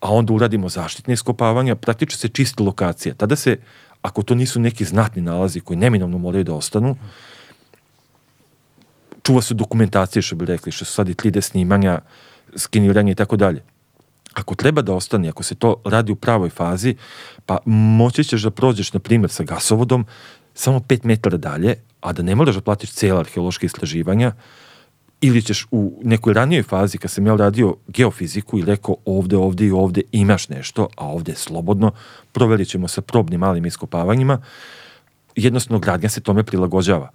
a 0.05 0.13
onda 0.13 0.33
uradimo 0.33 0.69
zaštitne 0.69 1.13
iskopavanja, 1.13 1.75
praktično 1.75 2.17
se 2.17 2.27
čisti 2.29 2.63
lokacija. 2.63 3.15
Tada 3.15 3.35
se, 3.35 3.57
ako 4.01 4.23
to 4.23 4.35
nisu 4.35 4.59
neki 4.59 4.85
znatni 4.85 5.21
nalazi 5.21 5.59
koji 5.59 5.77
neminovno 5.77 6.17
moraju 6.17 6.43
da 6.43 6.53
ostanu, 6.53 6.95
čuva 9.23 9.41
se 9.41 9.53
dokumentacije, 9.53 10.21
što 10.21 10.35
bi 10.35 10.45
rekli, 10.45 10.71
što 10.71 10.85
su 10.85 10.93
sad 10.93 11.09
i 11.09 11.13
3D 11.13 11.41
snimanja, 11.41 11.99
skeniranje 12.55 13.11
i 13.11 13.15
tako 13.15 13.35
dalje. 13.35 13.63
Ako 14.33 14.55
treba 14.55 14.81
da 14.81 14.93
ostane, 14.93 15.29
ako 15.29 15.43
se 15.43 15.55
to 15.55 15.81
radi 15.85 16.11
u 16.11 16.15
pravoj 16.15 16.49
fazi, 16.49 16.95
pa 17.45 17.57
moći 17.65 18.23
ćeš 18.23 18.43
da 18.43 18.51
prođeš, 18.51 18.93
na 18.93 18.99
primjer, 18.99 19.31
sa 19.31 19.43
gasovodom 19.43 20.05
samo 20.53 20.79
5 20.79 21.05
metara 21.05 21.37
dalje, 21.37 21.75
a 22.01 22.13
da 22.13 22.23
ne 22.23 22.35
moraš 22.35 22.55
da 22.55 22.61
platiš 22.61 22.91
cijela 22.91 23.19
arheološka 23.19 23.65
istraživanja, 23.65 24.33
ili 25.25 25.41
ćeš 25.41 25.67
u 25.71 26.01
nekoj 26.03 26.33
ranijoj 26.33 26.63
fazi, 26.63 26.97
kad 26.97 27.11
sam 27.11 27.27
ja 27.27 27.35
radio 27.35 27.75
geofiziku 27.87 28.59
i 28.59 28.65
rekao 28.65 28.95
ovde, 29.05 29.37
ovde 29.37 29.65
i 29.65 29.71
ovde 29.71 30.01
imaš 30.11 30.49
nešto, 30.49 30.87
a 30.97 31.07
ovde 31.07 31.31
je 31.31 31.35
slobodno, 31.35 31.91
proverit 32.31 32.67
ćemo 32.67 32.87
sa 32.87 33.01
probnim 33.01 33.39
malim 33.39 33.65
iskopavanjima, 33.65 34.41
jednostavno 35.35 35.79
gradnja 35.79 36.09
se 36.09 36.21
tome 36.21 36.43
prilagođava. 36.43 37.09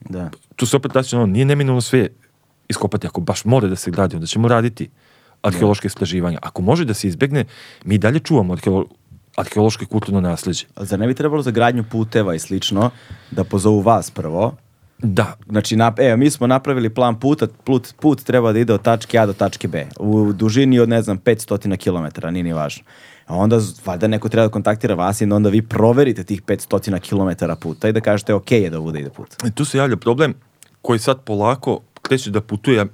Da. 0.00 0.30
Tu 0.56 0.66
se 0.66 0.76
opet 0.76 0.92
daće 0.92 1.16
ono, 1.16 1.26
nije 1.26 1.44
neminovno 1.44 1.80
sve 1.80 2.08
iskopati, 2.68 3.06
ako 3.06 3.20
baš 3.20 3.44
mora 3.44 3.68
da 3.68 3.76
se 3.76 3.90
gradi, 3.90 4.16
onda 4.16 4.26
ćemo 4.26 4.48
raditi 4.48 4.90
arheološke 5.42 5.86
istraživanja. 5.86 6.38
Ako 6.42 6.62
može 6.62 6.84
da 6.84 6.94
se 6.94 7.08
izbegne, 7.08 7.44
mi 7.84 7.98
dalje 7.98 8.20
čuvamo 8.20 8.52
arheolo 8.52 8.86
arheološko 9.36 9.84
i 9.84 9.86
kulturno 9.86 10.20
nasleđe. 10.20 10.66
Zar 10.76 10.98
ne 10.98 11.06
bi 11.06 11.14
trebalo 11.14 11.42
za 11.42 11.50
gradnju 11.50 11.84
puteva 11.90 12.34
i 12.34 12.38
slično 12.38 12.90
da 13.30 13.44
pozovu 13.44 13.80
vas 13.80 14.10
prvo? 14.10 14.56
Da, 14.98 15.36
Znači, 15.48 15.76
nap, 15.76 15.98
evo, 15.98 16.16
mi 16.16 16.30
smo 16.30 16.46
napravili 16.46 16.94
plan 16.94 17.20
puta, 17.20 17.46
put, 17.64 17.94
put 18.00 18.22
treba 18.22 18.52
da 18.52 18.58
ide 18.58 18.72
od 18.74 18.82
tačke 18.82 19.18
A 19.18 19.26
do 19.26 19.32
tačke 19.32 19.68
B. 19.68 19.86
U 19.98 20.32
dužini 20.32 20.78
od, 20.78 20.88
ne 20.88 21.02
znam, 21.02 21.18
500 21.18 21.76
km, 21.76 22.26
nije 22.32 22.42
ni 22.42 22.52
važno. 22.52 22.84
A 23.26 23.36
onda, 23.36 23.60
valjda 23.84 24.08
neko 24.08 24.28
treba 24.28 24.46
da 24.46 24.52
kontaktira 24.52 24.94
vas 24.94 25.20
i 25.20 25.26
da 25.26 25.36
onda 25.36 25.48
vi 25.48 25.62
proverite 25.62 26.24
tih 26.24 26.42
500 26.42 27.00
km 27.00 27.52
puta 27.60 27.88
i 27.88 27.92
da 27.92 28.00
kažete 28.00 28.34
ok 28.34 28.52
je 28.52 28.70
da 28.70 28.80
ovde 28.80 29.00
ide 29.00 29.10
put. 29.10 29.34
I 29.46 29.50
tu 29.50 29.64
se 29.64 29.78
javlja 29.78 29.96
problem 29.96 30.34
koji 30.82 30.98
sad 30.98 31.20
polako 31.20 31.80
kreće 32.02 32.30
da 32.30 32.40
putuje, 32.40 32.86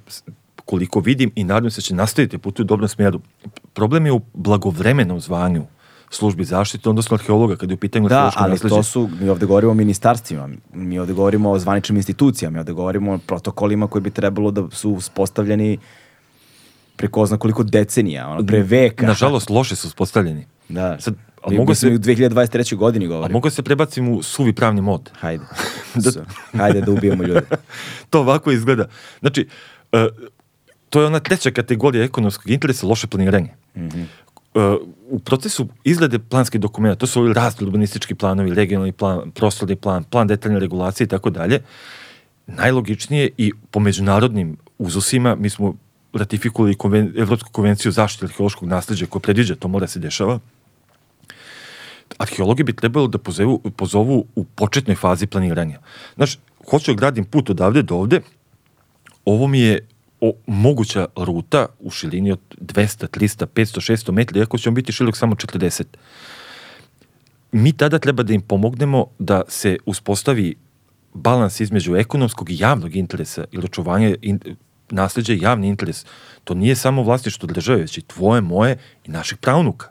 koliko 0.65 0.99
vidim 0.99 1.31
i 1.35 1.43
nadam 1.43 1.71
se 1.71 1.77
da 1.77 1.81
će 1.81 1.95
nastaviti 1.95 2.37
da 2.37 2.41
putuje 2.41 2.63
u 2.63 2.67
dobrom 2.67 2.89
smjeru. 2.89 3.21
Problem 3.73 4.05
je 4.05 4.11
u 4.11 4.21
blagovremenom 4.33 5.19
zvanju 5.19 5.65
službi 6.13 6.45
zaštite, 6.45 6.89
odnosno 6.89 7.15
arheologa, 7.15 7.55
kada 7.55 7.71
je 7.71 7.75
u 7.75 7.79
pitanju 7.79 8.07
Da, 8.07 8.31
ali 8.35 8.51
nasleđe. 8.51 8.75
to 8.75 8.83
su, 8.83 9.09
mi 9.13 9.29
ovde 9.29 9.45
govorimo 9.45 9.71
o 9.71 9.75
ministarstvima, 9.75 10.49
mi 10.73 10.99
ovde 10.99 11.13
govorimo 11.13 11.51
o 11.51 11.59
zvaničnim 11.59 11.95
institucijama, 11.97 12.53
mi 12.53 12.59
ovde 12.59 12.73
govorimo 12.73 13.13
o 13.13 13.17
protokolima 13.17 13.87
koji 13.87 14.01
bi 14.01 14.09
trebalo 14.11 14.51
da 14.51 14.69
su 14.71 14.91
uspostavljeni 14.91 15.77
pre 16.95 17.07
ko 17.07 17.25
zna 17.25 17.37
koliko 17.37 17.63
decenija, 17.65 18.27
ono, 18.29 18.45
pre 18.45 18.63
veka. 18.63 19.05
Nažalost, 19.07 19.49
loše 19.49 19.75
su 19.75 19.87
uspostavljeni. 19.87 20.45
Da. 20.69 20.99
Sad, 20.99 21.13
a 21.43 21.49
Mi- 21.49 21.57
mogu 21.57 21.75
se- 21.75 21.87
u 21.87 21.91
2023. 21.91 22.75
godini 22.75 23.05
A 23.05 23.07
govorimo. 23.07 23.33
mogu 23.33 23.49
se 23.49 23.63
prebacim 23.63 24.09
u 24.09 24.23
suvi 24.23 24.53
pravni 24.53 24.81
mod. 24.81 25.11
Hajde. 25.13 25.43
So, 26.03 26.21
Hajde 26.53 26.81
da 26.81 26.91
ubijemo 26.91 27.23
ljude. 27.23 27.41
to 28.09 28.19
ovako 28.19 28.51
izgleda. 28.51 28.85
Znači, 29.19 29.47
e, 29.91 30.07
to 30.89 31.01
je 31.01 31.07
ona 31.07 31.19
treća 31.19 31.51
kategorija 31.51 32.03
ekonomskog 32.03 32.49
interesa, 32.49 32.87
loše 32.87 33.07
planiranje. 33.07 33.49
E, 33.75 33.79
u 35.13 35.19
procesu 35.19 35.67
izglede 35.83 36.19
planskih 36.19 36.61
dokumenta, 36.61 36.95
to 36.95 37.07
su 37.07 37.33
razni 37.33 37.67
urbanistički 37.67 38.15
planovi, 38.15 38.53
regionalni 38.53 38.91
plan, 38.91 39.31
prostorni 39.31 39.75
plan, 39.75 40.03
plan 40.03 40.27
detaljne 40.27 40.59
regulacije 40.59 41.05
i 41.05 41.07
tako 41.07 41.29
dalje, 41.29 41.59
najlogičnije 42.47 43.29
i 43.37 43.51
po 43.71 43.79
međunarodnim 43.79 44.57
uzusima, 44.77 45.35
mi 45.35 45.49
smo 45.49 45.75
ratifikovali 46.13 46.75
konven, 46.75 47.13
Evropsku 47.17 47.49
konvenciju 47.51 47.89
o 47.89 47.93
zaštiti 47.93 48.25
arheološkog 48.25 48.69
nasleđa 48.69 49.05
koja 49.05 49.21
predviđa, 49.21 49.55
to 49.55 49.67
mora 49.67 49.87
se 49.87 49.99
dešava, 49.99 50.39
arheologi 52.17 52.63
bi 52.63 52.73
trebalo 52.73 53.07
da 53.07 53.17
pozovu, 53.17 53.59
pozovu 53.77 54.25
u 54.35 54.43
početnoj 54.43 54.95
fazi 54.95 55.27
planiranja. 55.27 55.79
Znaš, 56.15 56.39
hoću 56.69 56.93
da 56.93 56.97
gradim 56.97 57.25
put 57.25 57.49
odavde 57.49 57.81
do 57.81 57.95
ovde, 57.95 58.21
ovo 59.25 59.47
mi 59.47 59.59
je 59.59 59.87
o, 60.23 60.33
moguća 60.47 61.05
ruta 61.15 61.65
u 61.79 61.89
širini 61.91 62.31
od 62.31 62.39
200, 62.61 63.07
300, 63.07 63.45
500, 63.45 63.91
600 63.91 64.11
metri, 64.11 64.39
iako 64.39 64.57
će 64.57 64.69
on 64.69 64.75
biti 64.75 64.91
širok 64.91 65.17
samo 65.17 65.35
40. 65.35 65.83
Mi 67.51 67.73
tada 67.73 67.99
treba 67.99 68.23
da 68.23 68.33
im 68.33 68.41
pomognemo 68.41 69.05
da 69.19 69.41
se 69.47 69.77
uspostavi 69.85 70.55
balans 71.13 71.59
između 71.59 71.95
ekonomskog 71.95 72.49
i 72.49 72.57
javnog 72.59 72.95
interesa 72.95 73.45
ili 73.51 73.65
očuvanja 73.65 74.15
in, 74.21 74.39
nasleđa 74.89 75.33
i 75.33 75.41
javni 75.41 75.67
interes. 75.67 76.05
To 76.43 76.53
nije 76.53 76.75
samo 76.75 77.03
vlasništvo 77.03 77.47
države, 77.47 77.81
već 77.81 77.97
i 77.97 78.01
tvoje, 78.01 78.41
moje 78.41 78.77
i 79.05 79.11
naših 79.11 79.37
pravnuka 79.37 79.89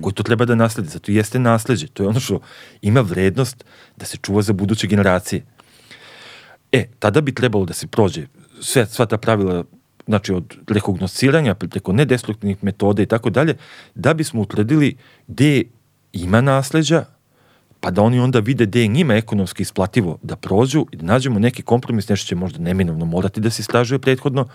koji 0.00 0.14
to 0.14 0.22
treba 0.22 0.44
da 0.44 0.54
nasledi. 0.54 0.88
Zato 0.88 1.12
jeste 1.12 1.38
nasleđe. 1.38 1.86
To 1.86 2.02
je 2.02 2.08
ono 2.08 2.20
što 2.20 2.40
ima 2.82 3.00
vrednost 3.00 3.64
da 3.96 4.04
se 4.04 4.16
čuva 4.16 4.42
za 4.42 4.52
buduće 4.52 4.86
generacije. 4.86 5.44
E, 6.72 6.86
tada 6.98 7.20
bi 7.20 7.34
trebalo 7.34 7.64
da 7.64 7.74
se 7.74 7.86
prođe 7.86 8.26
sve, 8.60 8.86
sva 8.86 9.06
ta 9.06 9.18
pravila 9.18 9.64
znači 10.06 10.32
od 10.32 10.54
rekognosciranja 10.68 11.54
preko 11.54 11.92
nedestruktivnih 11.92 12.64
metoda 12.64 13.02
i 13.02 13.06
tako 13.06 13.30
dalje, 13.30 13.56
da 13.94 14.14
bismo 14.14 14.40
utvrdili 14.40 14.96
gde 15.26 15.62
ima 16.12 16.40
nasleđa, 16.40 17.04
pa 17.80 17.90
da 17.90 18.02
oni 18.02 18.20
onda 18.20 18.38
vide 18.38 18.66
gde 18.66 18.80
je 18.80 18.88
njima 18.88 19.14
ekonomski 19.14 19.62
isplativo 19.62 20.18
da 20.22 20.36
prođu 20.36 20.86
i 20.92 20.96
da 20.96 21.06
nađemo 21.06 21.38
neki 21.38 21.62
kompromis, 21.62 22.08
nešto 22.08 22.26
će 22.26 22.34
možda 22.34 22.58
neminovno 22.58 23.04
morati 23.04 23.40
da 23.40 23.50
se 23.50 23.60
istražuje 23.60 23.98
prethodno, 23.98 24.48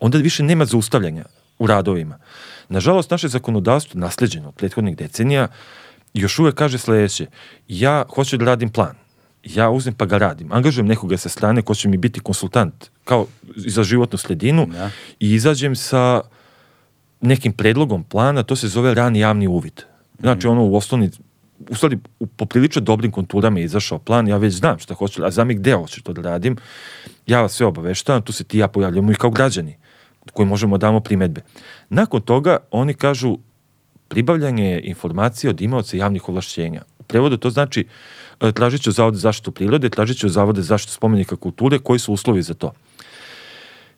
onda 0.00 0.18
više 0.18 0.42
nema 0.42 0.64
zaustavljanja 0.64 1.24
u 1.58 1.66
radovima. 1.66 2.18
Nažalost, 2.68 3.10
naše 3.10 3.28
zakonodavstvo, 3.28 4.00
nasleđeno 4.00 4.48
od 4.48 4.54
prethodnih 4.54 4.96
decenija, 4.96 5.48
još 6.14 6.38
uvek 6.38 6.54
kaže 6.54 6.78
sledeće, 6.78 7.26
ja 7.68 8.04
hoću 8.14 8.36
da 8.36 8.44
radim 8.44 8.70
plan, 8.70 8.94
ja 9.44 9.70
uzem 9.70 9.94
pa 9.94 10.06
ga 10.06 10.18
radim, 10.18 10.52
angažujem 10.52 10.86
nekoga 10.86 11.16
sa 11.16 11.28
strane 11.28 11.62
ko 11.62 11.74
će 11.74 11.88
mi 11.88 11.96
biti 11.96 12.20
konsultant, 12.20 12.90
kao 13.04 13.26
za 13.56 13.82
životnu 13.82 14.18
sredinu 14.18 14.66
Da. 14.66 14.90
i 15.20 15.34
izađem 15.34 15.76
sa 15.76 16.20
nekim 17.20 17.52
predlogom 17.52 18.04
plana, 18.04 18.42
to 18.42 18.56
se 18.56 18.68
zove 18.68 18.94
rani 18.94 19.18
javni 19.18 19.46
uvid. 19.46 19.82
Znači, 20.20 20.46
ono 20.46 20.64
u 20.64 20.76
osnovni, 20.76 21.10
u 21.70 21.74
stvari, 21.74 21.98
u 22.20 22.26
poprilično 22.26 22.82
dobrim 22.82 23.12
konturama 23.12 23.58
je 23.58 23.64
izašao 23.64 23.98
plan, 23.98 24.28
ja 24.28 24.36
već 24.36 24.54
znam 24.54 24.78
šta 24.78 24.94
hoću, 24.94 25.24
a 25.24 25.30
znam 25.30 25.50
i 25.50 25.54
gde 25.54 25.72
hoću 25.72 26.02
to 26.02 26.12
da 26.12 26.22
radim, 26.22 26.56
ja 27.26 27.42
vas 27.42 27.52
sve 27.52 27.66
obaveštavam, 27.66 28.22
tu 28.22 28.32
se 28.32 28.44
ti 28.44 28.58
ja 28.58 28.68
pojavljamo 28.68 29.12
i 29.12 29.14
kao 29.14 29.30
građani, 29.30 29.76
koji 30.32 30.48
možemo 30.48 30.78
da 30.78 30.86
damo 30.86 31.00
primetbe. 31.00 31.40
Nakon 31.88 32.20
toga, 32.20 32.56
oni 32.70 32.94
kažu, 32.94 33.38
pribavljanje 34.08 34.80
informacije 34.84 35.50
od 35.50 35.60
imaoca 35.60 35.96
javnih 35.96 36.28
ovlašćenja. 36.28 36.82
U 36.98 37.02
prevodu 37.02 37.36
to 37.36 37.50
znači 37.50 37.80
e, 37.80 37.86
tražit 38.54 38.82
ću 38.82 38.90
zavode 38.90 39.16
za 39.16 39.20
zaštitu 39.20 39.50
prirode, 39.52 39.88
tražit 39.88 40.18
ću 40.18 40.28
zavode 40.28 40.62
za 40.62 40.66
zaštitu 40.66 40.94
spomenika 40.94 41.36
kulture, 41.36 41.78
koji 41.78 41.98
su 41.98 42.12
uslovi 42.12 42.42
za 42.42 42.54
to. 42.54 42.72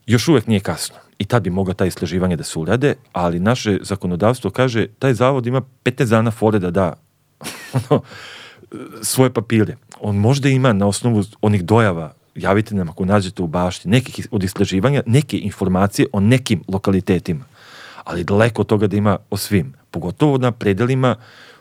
Još 0.07 0.29
uvek 0.29 0.47
nije 0.47 0.61
kasno. 0.61 0.97
I 1.19 1.25
tad 1.25 1.43
bi 1.43 1.51
mogla 1.51 1.75
ta 1.75 1.87
istraživanja 1.87 2.37
da 2.37 2.45
se 2.45 2.59
urade, 2.59 2.95
ali 3.12 3.41
naše 3.41 3.79
zakonodavstvo 3.83 4.51
kaže 4.51 4.87
taj 4.99 5.15
zavod 5.15 5.47
ima 5.47 5.62
15 5.85 6.05
dana 6.05 6.31
fore 6.31 6.59
da 6.59 6.71
da 6.71 6.93
svoje 9.03 9.31
papire. 9.31 9.77
On 10.01 10.17
možda 10.17 10.49
ima 10.49 10.73
na 10.73 10.87
osnovu 10.87 11.25
onih 11.41 11.65
dojava, 11.65 12.12
javite 12.35 12.75
nam 12.75 12.89
ako 12.89 13.05
nađete 13.05 13.43
u 13.43 13.47
bašti, 13.47 13.89
nekih 13.89 14.29
od 14.31 14.43
istraživanja, 14.43 15.03
neke 15.07 15.39
informacije 15.39 16.07
o 16.12 16.21
nekim 16.21 16.62
lokalitetima. 16.69 17.45
Ali 18.05 18.25
daleko 18.25 18.62
od 18.62 18.67
toga 18.67 18.87
da 18.87 18.97
ima 18.97 19.19
o 19.31 19.37
svim. 19.37 19.75
Pogotovo 19.91 20.39
na 20.39 20.53
predelima 20.53 21.17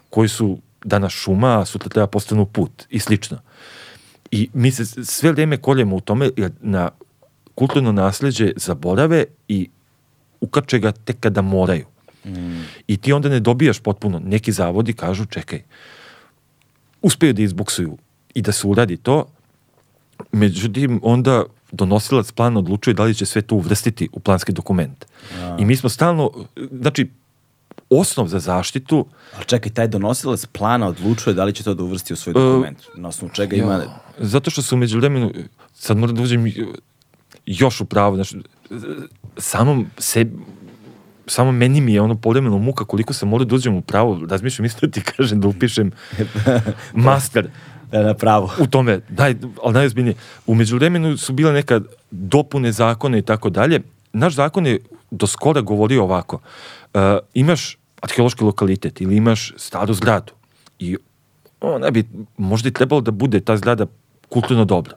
koji 0.09 0.29
su 0.29 0.57
danas 0.83 1.13
šuma, 1.13 1.59
a 1.59 1.65
sutra 1.65 1.89
treba 1.89 2.07
postanu 2.07 2.45
put 2.45 2.85
i 2.89 2.99
slično. 2.99 3.37
I 4.31 4.49
mi 4.53 4.71
se 4.71 5.05
sve 5.05 5.31
vreme 5.31 5.57
koljemo 5.57 5.95
u 5.95 6.01
tome 6.01 6.29
jer 6.37 6.51
na 6.61 6.89
kulturno 7.55 7.91
nasleđe 7.91 8.51
zaborave 8.55 9.25
i 9.47 9.69
ukače 10.41 10.79
ga 10.79 10.91
tek 10.91 11.19
kada 11.19 11.41
moraju. 11.41 11.85
I 12.87 12.97
ti 12.97 13.13
onda 13.13 13.29
ne 13.29 13.39
dobijaš 13.39 13.79
potpuno. 13.79 14.19
Neki 14.19 14.51
zavodi 14.51 14.93
kažu, 14.93 15.25
čekaj, 15.25 15.63
uspeju 17.01 17.33
da 17.33 17.41
izbuksuju 17.41 17.97
i 18.33 18.41
da 18.41 18.51
se 18.51 18.67
uradi 18.67 18.97
to, 18.97 19.25
međutim, 20.31 20.99
onda 21.03 21.43
donosilac 21.71 22.31
plana 22.31 22.59
odlučuje 22.59 22.93
da 22.93 23.03
li 23.03 23.15
će 23.15 23.25
sve 23.25 23.41
to 23.41 23.55
uvrstiti 23.55 24.09
u 24.13 24.19
planski 24.19 24.51
dokument. 24.51 25.05
I 25.59 25.65
mi 25.65 25.75
smo 25.75 25.89
stalno, 25.89 26.31
znači, 26.71 27.09
osnov 27.89 28.27
za 28.27 28.39
zaštitu 28.39 29.05
Ali 29.35 29.45
čekaj, 29.45 29.71
taj 29.71 29.87
donosilac 29.87 30.45
plana 30.45 30.87
odlučuje 30.87 31.33
da 31.33 31.43
li 31.43 31.53
će 31.53 31.63
to 31.63 31.73
da 31.73 31.83
uvrsti 31.83 32.13
u 32.13 32.15
svoj 32.15 32.33
dokument. 32.33 32.77
Na 32.95 33.09
osnovu 33.09 33.33
čega 33.33 33.55
ima... 33.55 33.73
Ja, 33.73 34.01
zato 34.17 34.49
što 34.49 34.61
se 34.61 34.75
umeđu 34.75 34.97
vremenu, 34.97 35.31
sad 35.73 35.97
moram 35.97 36.15
da 36.15 36.21
uđem 36.21 36.51
još 37.45 37.81
u 37.81 37.85
pravo, 37.85 38.15
znači, 38.15 38.37
samom 39.37 39.87
sebi, 39.97 40.37
samo 41.27 41.51
meni 41.51 41.81
mi 41.81 41.93
je 41.93 42.01
ono 42.01 42.15
povremeno 42.15 42.57
muka 42.57 42.85
koliko 42.85 43.13
sam 43.13 43.29
morao 43.29 43.45
da 43.45 43.55
uđem 43.55 43.75
u 43.75 43.81
pravo, 43.81 44.19
razmišljam 44.29 44.65
isto 44.65 44.87
da 44.87 44.91
ti 44.91 45.01
kažem 45.01 45.41
da 45.41 45.47
upišem 45.47 45.91
master 46.93 47.49
Da, 47.91 48.03
na 48.03 48.13
pravo. 48.13 48.51
u 48.59 48.67
tome, 48.67 48.99
daj, 49.09 49.35
ali 49.63 49.73
najozbiljnije, 49.73 50.15
umeđu 50.47 50.75
vremenu 50.75 51.17
su 51.17 51.33
bile 51.33 51.53
neka 51.53 51.81
dopune 52.11 52.71
zakona 52.71 53.17
i 53.17 53.21
tako 53.21 53.49
dalje. 53.49 53.79
Naš 54.13 54.35
zakon 54.35 54.65
je 54.65 54.79
do 55.11 55.27
skora 55.27 55.61
govorio 55.61 56.03
ovako, 56.03 56.39
uh, 56.93 57.01
imaš 57.33 57.77
arheološki 58.01 58.43
lokalitet 58.43 59.01
ili 59.01 59.15
imaš 59.15 59.53
staru 59.57 59.93
zgradu 59.93 60.33
i 60.79 60.97
ona 61.61 61.91
bi 61.91 62.03
možda 62.37 62.69
i 62.69 62.73
trebalo 62.73 63.01
da 63.01 63.11
bude 63.11 63.39
ta 63.39 63.57
zgrada 63.57 63.85
kulturno 64.29 64.65
dobro. 64.65 64.95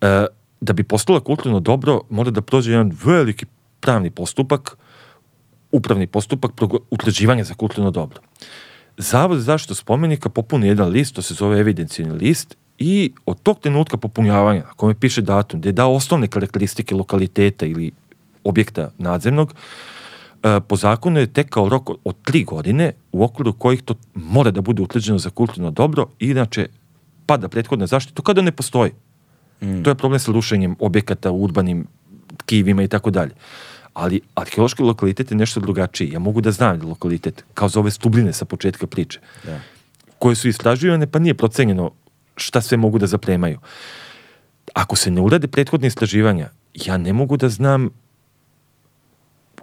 E, 0.00 0.26
da 0.60 0.72
bi 0.72 0.84
postala 0.84 1.20
kulturno 1.20 1.60
dobro, 1.60 2.00
mora 2.10 2.30
da 2.30 2.40
prođe 2.40 2.72
jedan 2.72 2.92
veliki 3.04 3.46
pravni 3.80 4.10
postupak, 4.10 4.76
upravni 5.72 6.06
postupak 6.06 6.50
utvrđivanja 6.90 7.44
za 7.44 7.54
kulturno 7.54 7.90
dobro. 7.90 8.20
Zavod 8.96 9.38
za 9.38 9.44
zaštitu 9.44 9.74
spomenika 9.74 10.28
popuni 10.28 10.66
jedan 10.66 10.88
list, 10.88 11.14
to 11.14 11.22
se 11.22 11.34
zove 11.34 11.60
evidencijni 11.60 12.12
list, 12.12 12.56
i 12.78 13.12
od 13.26 13.42
tog 13.42 13.60
trenutka 13.60 13.96
popunjavanja, 13.96 14.62
na 14.62 14.74
kome 14.76 14.94
piše 14.94 15.22
datum, 15.22 15.60
gde 15.60 15.72
dao 15.72 15.94
osnovne 15.94 16.28
karakteristike 16.28 16.94
lokaliteta 16.94 17.66
ili 17.66 17.90
objekta 18.46 18.90
nadzemnog, 18.98 19.54
e, 20.42 20.60
po 20.60 20.76
zakonu 20.76 21.20
je 21.20 21.26
tekao 21.28 21.68
rok 21.68 21.90
od- 22.04 22.16
tri 22.22 22.44
godine 22.44 22.92
u 23.12 23.24
okviru 23.24 23.52
kojih 23.52 23.82
to 23.82 23.94
mora 24.14 24.50
da 24.50 24.60
bude 24.60 24.82
utvrđeno 24.82 25.18
za 25.18 25.30
kulturno 25.30 25.70
dobro, 25.70 26.06
inače 26.18 26.66
pada 27.26 27.48
prethodna 27.48 27.86
zaštita, 27.86 28.22
kada 28.22 28.42
ne 28.42 28.52
postoji. 28.52 28.90
To 29.82 29.90
je 29.90 29.94
problem 29.94 30.20
sa 30.20 30.32
rušenjem 30.32 30.76
objekata 30.80 31.30
u 31.30 31.42
urbanim 31.42 31.86
tkivima 32.36 32.82
i 32.82 32.88
tako 32.88 33.10
dalje. 33.10 33.32
Ali 33.94 34.20
arheološki 34.34 34.82
lokalitet 34.82 35.30
je 35.30 35.36
nešto 35.36 35.60
drugačiji. 35.60 36.12
Ja 36.12 36.18
mogu 36.18 36.40
da 36.40 36.52
znam 36.52 36.82
lokalitet, 36.82 37.44
kao 37.54 37.68
za 37.68 37.80
ove 37.80 37.90
stubline 37.90 38.32
sa 38.32 38.44
početka 38.44 38.86
priče, 38.86 39.20
Da. 39.44 39.60
koje 40.18 40.36
su 40.36 40.48
istraživane, 40.48 41.06
pa 41.06 41.18
nije 41.18 41.34
procenjeno 41.34 41.90
šta 42.36 42.60
sve 42.60 42.76
mogu 42.76 42.98
da 42.98 43.06
zapremaju. 43.06 43.58
Ako 44.74 44.96
se 44.96 45.10
ne 45.10 45.20
urade 45.20 45.48
prethodne 45.48 45.88
istraživanja, 45.88 46.50
ja 46.76 46.96
ne 46.96 47.12
mogu 47.12 47.36
da 47.36 47.48
znam 47.48 47.88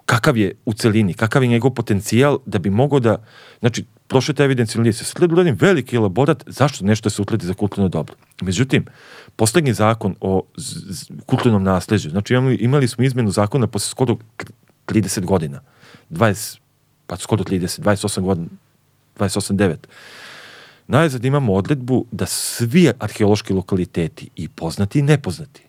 kakav 0.06 0.36
je 0.36 0.52
u 0.64 0.72
celini, 0.72 1.14
kakav 1.14 1.42
je 1.42 1.48
njegov 1.48 1.70
potencijal 1.70 2.38
da 2.46 2.58
bi 2.58 2.70
mogao 2.70 3.00
da, 3.00 3.16
znači, 3.60 3.84
prošao 4.06 4.32
je 4.32 4.36
taj 4.36 4.44
evidencijni 4.44 4.84
list, 4.84 5.04
sad 5.06 5.32
uradim 5.32 5.56
veliki 5.60 5.96
elaborat 5.96 6.44
zašto 6.46 6.84
nešto 6.84 7.10
se 7.10 7.22
utledi 7.22 7.46
za 7.46 7.54
kulturno 7.54 7.88
dobro. 7.88 8.16
Međutim, 8.42 8.84
poslednji 9.36 9.72
zakon 9.74 10.16
o 10.20 10.42
kulturnom 11.26 11.62
nasleđu, 11.62 12.10
znači 12.10 12.34
imali, 12.34 12.54
imali 12.54 12.88
smo 12.88 13.04
izmenu 13.04 13.30
zakona 13.30 13.66
posle 13.66 13.90
skoro 13.90 14.16
30 14.86 15.24
godina, 15.24 15.60
20, 16.10 16.58
pa 17.06 17.16
skoro 17.16 17.44
30, 17.44 17.80
28 17.80 18.20
godina, 18.20 18.48
28, 19.18 19.52
9. 19.52 19.76
Najzad 20.86 21.24
imamo 21.24 21.54
odredbu 21.54 22.06
da 22.12 22.26
svi 22.26 22.92
arheološki 22.98 23.52
lokaliteti, 23.52 24.30
i 24.36 24.48
poznati 24.48 24.98
i 24.98 25.02
nepoznati, 25.02 25.62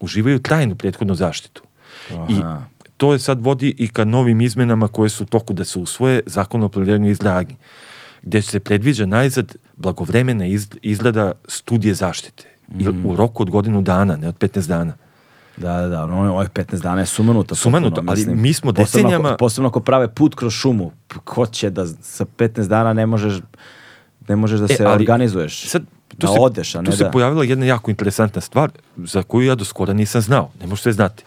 uživaju 0.00 0.42
trajnu 0.42 0.76
prethodnu 0.76 1.14
zaštitu. 1.14 1.62
I 2.10 2.34
Aha. 2.40 2.64
To 2.98 3.12
je 3.12 3.18
sad 3.18 3.40
vodi 3.40 3.74
i 3.78 3.88
ka 3.88 4.04
novim 4.04 4.40
izmenama 4.40 4.88
koje 4.88 5.08
su 5.10 5.24
u 5.24 5.26
toku 5.26 5.52
da 5.52 5.64
se 5.64 5.78
usvoje 5.78 6.20
zakon 6.26 6.62
o 6.62 6.68
planiranju 6.68 7.08
i 7.08 7.10
izgradnji, 7.10 7.56
gde 8.22 8.42
se 8.42 8.60
predviđa 8.60 9.06
najzad 9.06 9.56
blagovremena 9.76 10.46
iz, 10.46 10.68
izgleda 10.82 11.32
studije 11.48 11.94
zaštite. 11.94 12.44
I 12.78 12.88
u 12.88 13.16
roku 13.16 13.42
od 13.42 13.50
godinu 13.50 13.82
dana, 13.82 14.16
ne 14.16 14.28
od 14.28 14.38
15 14.38 14.68
dana. 14.68 14.92
Da, 15.56 15.80
da, 15.80 15.88
da, 15.88 16.04
ono, 16.04 16.34
ovih 16.34 16.50
15 16.50 16.82
dana 16.82 17.00
je 17.00 17.06
sumanuto. 17.06 17.54
Sumanuto, 17.54 18.02
ali 18.06 18.16
mislim. 18.16 18.42
mi 18.42 18.52
smo 18.52 18.72
Posebno 18.72 19.08
decenijama- 19.08 19.28
Ako, 19.28 19.36
posebno 19.36 19.68
ako 19.68 19.80
prave 19.80 20.08
put 20.08 20.34
kroz 20.34 20.52
šumu, 20.52 20.92
ko 21.24 21.46
će 21.46 21.70
da 21.70 21.86
sa 21.86 22.24
15 22.26 22.68
dana 22.68 22.92
ne 22.92 23.06
možeš, 23.06 23.40
ne 24.28 24.36
možeš 24.36 24.60
da 24.60 24.66
E, 24.70 24.76
se 24.76 24.84
ali 24.84 24.94
organizuješ, 24.94 25.68
Sad, 25.68 25.82
tu 26.08 26.16
da 26.16 26.26
se, 26.26 26.38
odeš, 26.40 26.74
a 26.74 26.80
ne 26.80 26.90
tu 26.90 26.96
se 26.96 27.04
da... 27.04 27.10
pojavila 27.10 27.44
jedna 27.44 27.66
jako 27.66 27.90
interesantna 27.90 28.40
stvar 28.40 28.70
za 28.96 29.22
koju 29.22 29.46
ja 29.46 29.54
do 29.54 29.64
skora 29.64 29.92
nisam 29.92 30.20
znao. 30.20 30.50
Ne 30.60 30.66
možeš 30.66 30.82
sve 30.82 30.92
znati. 30.92 31.24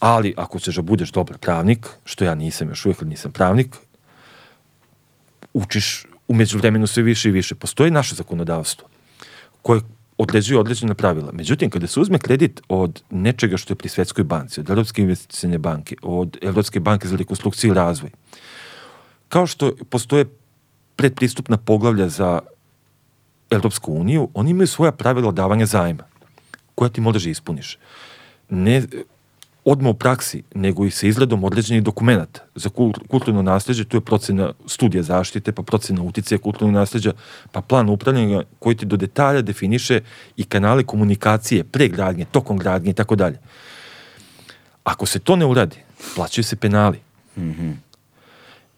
Ali 0.00 0.34
ako 0.36 0.58
ćeš 0.58 0.76
da 0.76 0.82
budeš 0.82 1.10
dobar 1.10 1.38
pravnik, 1.38 1.86
što 2.04 2.24
ja 2.24 2.34
nisam 2.34 2.68
još 2.68 2.86
uvijek, 2.86 3.00
nisam 3.00 3.32
pravnik, 3.32 3.76
učiš 5.54 6.06
umeđu 6.28 6.58
vremenu 6.58 6.86
sve 6.86 7.02
više 7.02 7.28
i 7.28 7.32
više. 7.32 7.54
Postoji 7.54 7.90
naše 7.90 8.14
zakonodavstvo 8.14 8.88
koje 9.62 9.80
određuje 10.18 10.60
određena 10.60 10.94
pravila. 10.94 11.32
Međutim, 11.32 11.70
kada 11.70 11.86
se 11.86 12.00
uzme 12.00 12.18
kredit 12.18 12.60
od 12.68 13.02
nečega 13.10 13.56
što 13.56 13.72
je 13.72 13.76
pri 13.76 13.88
Svetskoj 13.88 14.24
banci, 14.24 14.60
od 14.60 14.70
Evropske 14.70 15.02
investicijne 15.02 15.58
banke, 15.58 15.96
od 16.02 16.38
Evropske 16.42 16.80
banke 16.80 17.08
za 17.08 17.16
rekonstrukciju 17.16 17.70
i 17.70 17.74
razvoj, 17.74 18.10
kao 19.28 19.46
što 19.46 19.72
postoje 19.90 20.24
predpristupna 20.96 21.56
poglavlja 21.56 22.08
za 22.08 22.40
Evropsku 23.50 23.92
uniju, 23.92 24.28
oni 24.34 24.50
imaju 24.50 24.66
svoja 24.66 24.92
pravila 24.92 25.32
davanja 25.32 25.66
zajma, 25.66 26.04
koja 26.74 26.88
ti 26.88 27.00
možeš 27.00 27.24
da 27.24 27.30
ispuniš. 27.30 27.78
Ne 28.48 28.82
odmah 29.66 29.90
u 29.90 29.94
praksi, 29.94 30.42
nego 30.54 30.84
i 30.86 30.90
sa 30.90 31.06
izgledom 31.06 31.44
određenih 31.44 31.82
dokumenta 31.82 32.40
za 32.54 32.68
kul- 32.68 33.06
kulturno 33.08 33.42
nasljeđe, 33.42 33.84
tu 33.84 33.96
je 33.96 34.00
procena 34.00 34.52
studija 34.66 35.02
zaštite, 35.02 35.52
pa 35.52 35.62
procena 35.62 36.02
uticaja 36.02 36.38
kulturnog 36.38 36.74
nasljeđa, 36.74 37.12
pa 37.52 37.60
plan 37.60 37.88
upravljanja 37.88 38.42
koji 38.58 38.76
ti 38.76 38.86
do 38.86 38.96
detalja 38.96 39.42
definiše 39.42 40.00
i 40.36 40.44
kanale 40.44 40.84
komunikacije 40.84 41.64
pre 41.64 41.88
gradnje, 41.88 42.24
tokom 42.24 42.58
gradnje 42.58 42.90
i 42.90 42.94
tako 42.94 43.16
dalje. 43.16 43.38
Ako 44.84 45.06
se 45.06 45.18
to 45.18 45.36
ne 45.36 45.46
uradi, 45.46 45.76
plaćaju 46.14 46.44
se 46.44 46.56
penali. 46.56 46.98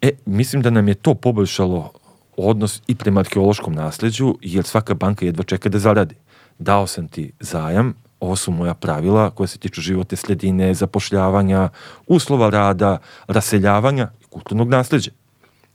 E, 0.02 0.10
mislim 0.26 0.62
da 0.62 0.70
nam 0.70 0.88
je 0.88 0.94
to 0.94 1.14
poboljšalo 1.14 1.92
odnos 2.36 2.82
i 2.86 2.94
prema 2.94 3.20
arheološkom 3.20 3.74
nasleđu, 3.74 4.34
jer 4.42 4.64
svaka 4.64 4.94
banka 4.94 5.26
jedva 5.26 5.44
čeka 5.44 5.68
da 5.68 5.78
zaradi. 5.78 6.14
Dao 6.58 6.86
sam 6.86 7.08
ti 7.08 7.32
zajam, 7.40 7.94
ovo 8.20 8.36
su 8.36 8.52
moja 8.52 8.74
pravila 8.74 9.30
koja 9.30 9.46
se 9.46 9.58
tiču 9.58 9.80
životne 9.80 10.16
sredine, 10.16 10.74
zapošljavanja, 10.74 11.68
uslova 12.06 12.50
rada, 12.50 12.98
raseljavanja 13.26 14.10
i 14.20 14.24
kulturnog 14.30 14.68
nasleđa. 14.68 15.10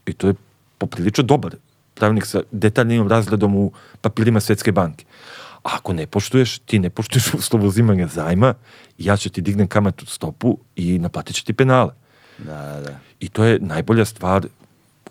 I 0.05 0.13
to 0.13 0.27
je 0.27 0.33
poprilično 0.77 1.23
dobar 1.23 1.55
pravilnik 1.93 2.25
sa 2.25 2.41
detaljnim 2.51 3.07
razgledom 3.07 3.55
u 3.55 3.71
papirima 4.01 4.39
Svetske 4.39 4.71
banke. 4.71 5.05
A 5.63 5.69
ako 5.77 5.93
ne 5.93 6.07
poštuješ, 6.07 6.59
ti 6.59 6.79
ne 6.79 6.89
poštuješ 6.89 7.33
uslovu 7.39 7.67
uzimanja 7.67 8.07
zajma, 8.07 8.53
ja 8.97 9.17
ću 9.17 9.29
ti 9.29 9.41
dignem 9.41 9.67
kamatu 9.67 10.05
stopu 10.05 10.57
i 10.75 10.99
naplatit 10.99 11.35
ću 11.35 11.45
ti 11.45 11.53
penale. 11.53 11.93
Da, 12.37 12.53
da, 12.53 12.81
da. 12.81 12.99
I 13.19 13.29
to 13.29 13.43
je 13.43 13.59
najbolja 13.59 14.05
stvar 14.05 14.47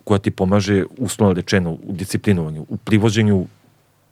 koja 0.05 0.19
ti 0.19 0.31
pomaže 0.31 0.85
uslovno 0.99 1.35
rečeno 1.35 1.71
u 1.73 1.93
disciplinovanju, 1.93 2.67
u 2.69 2.77
privođenju 2.77 3.47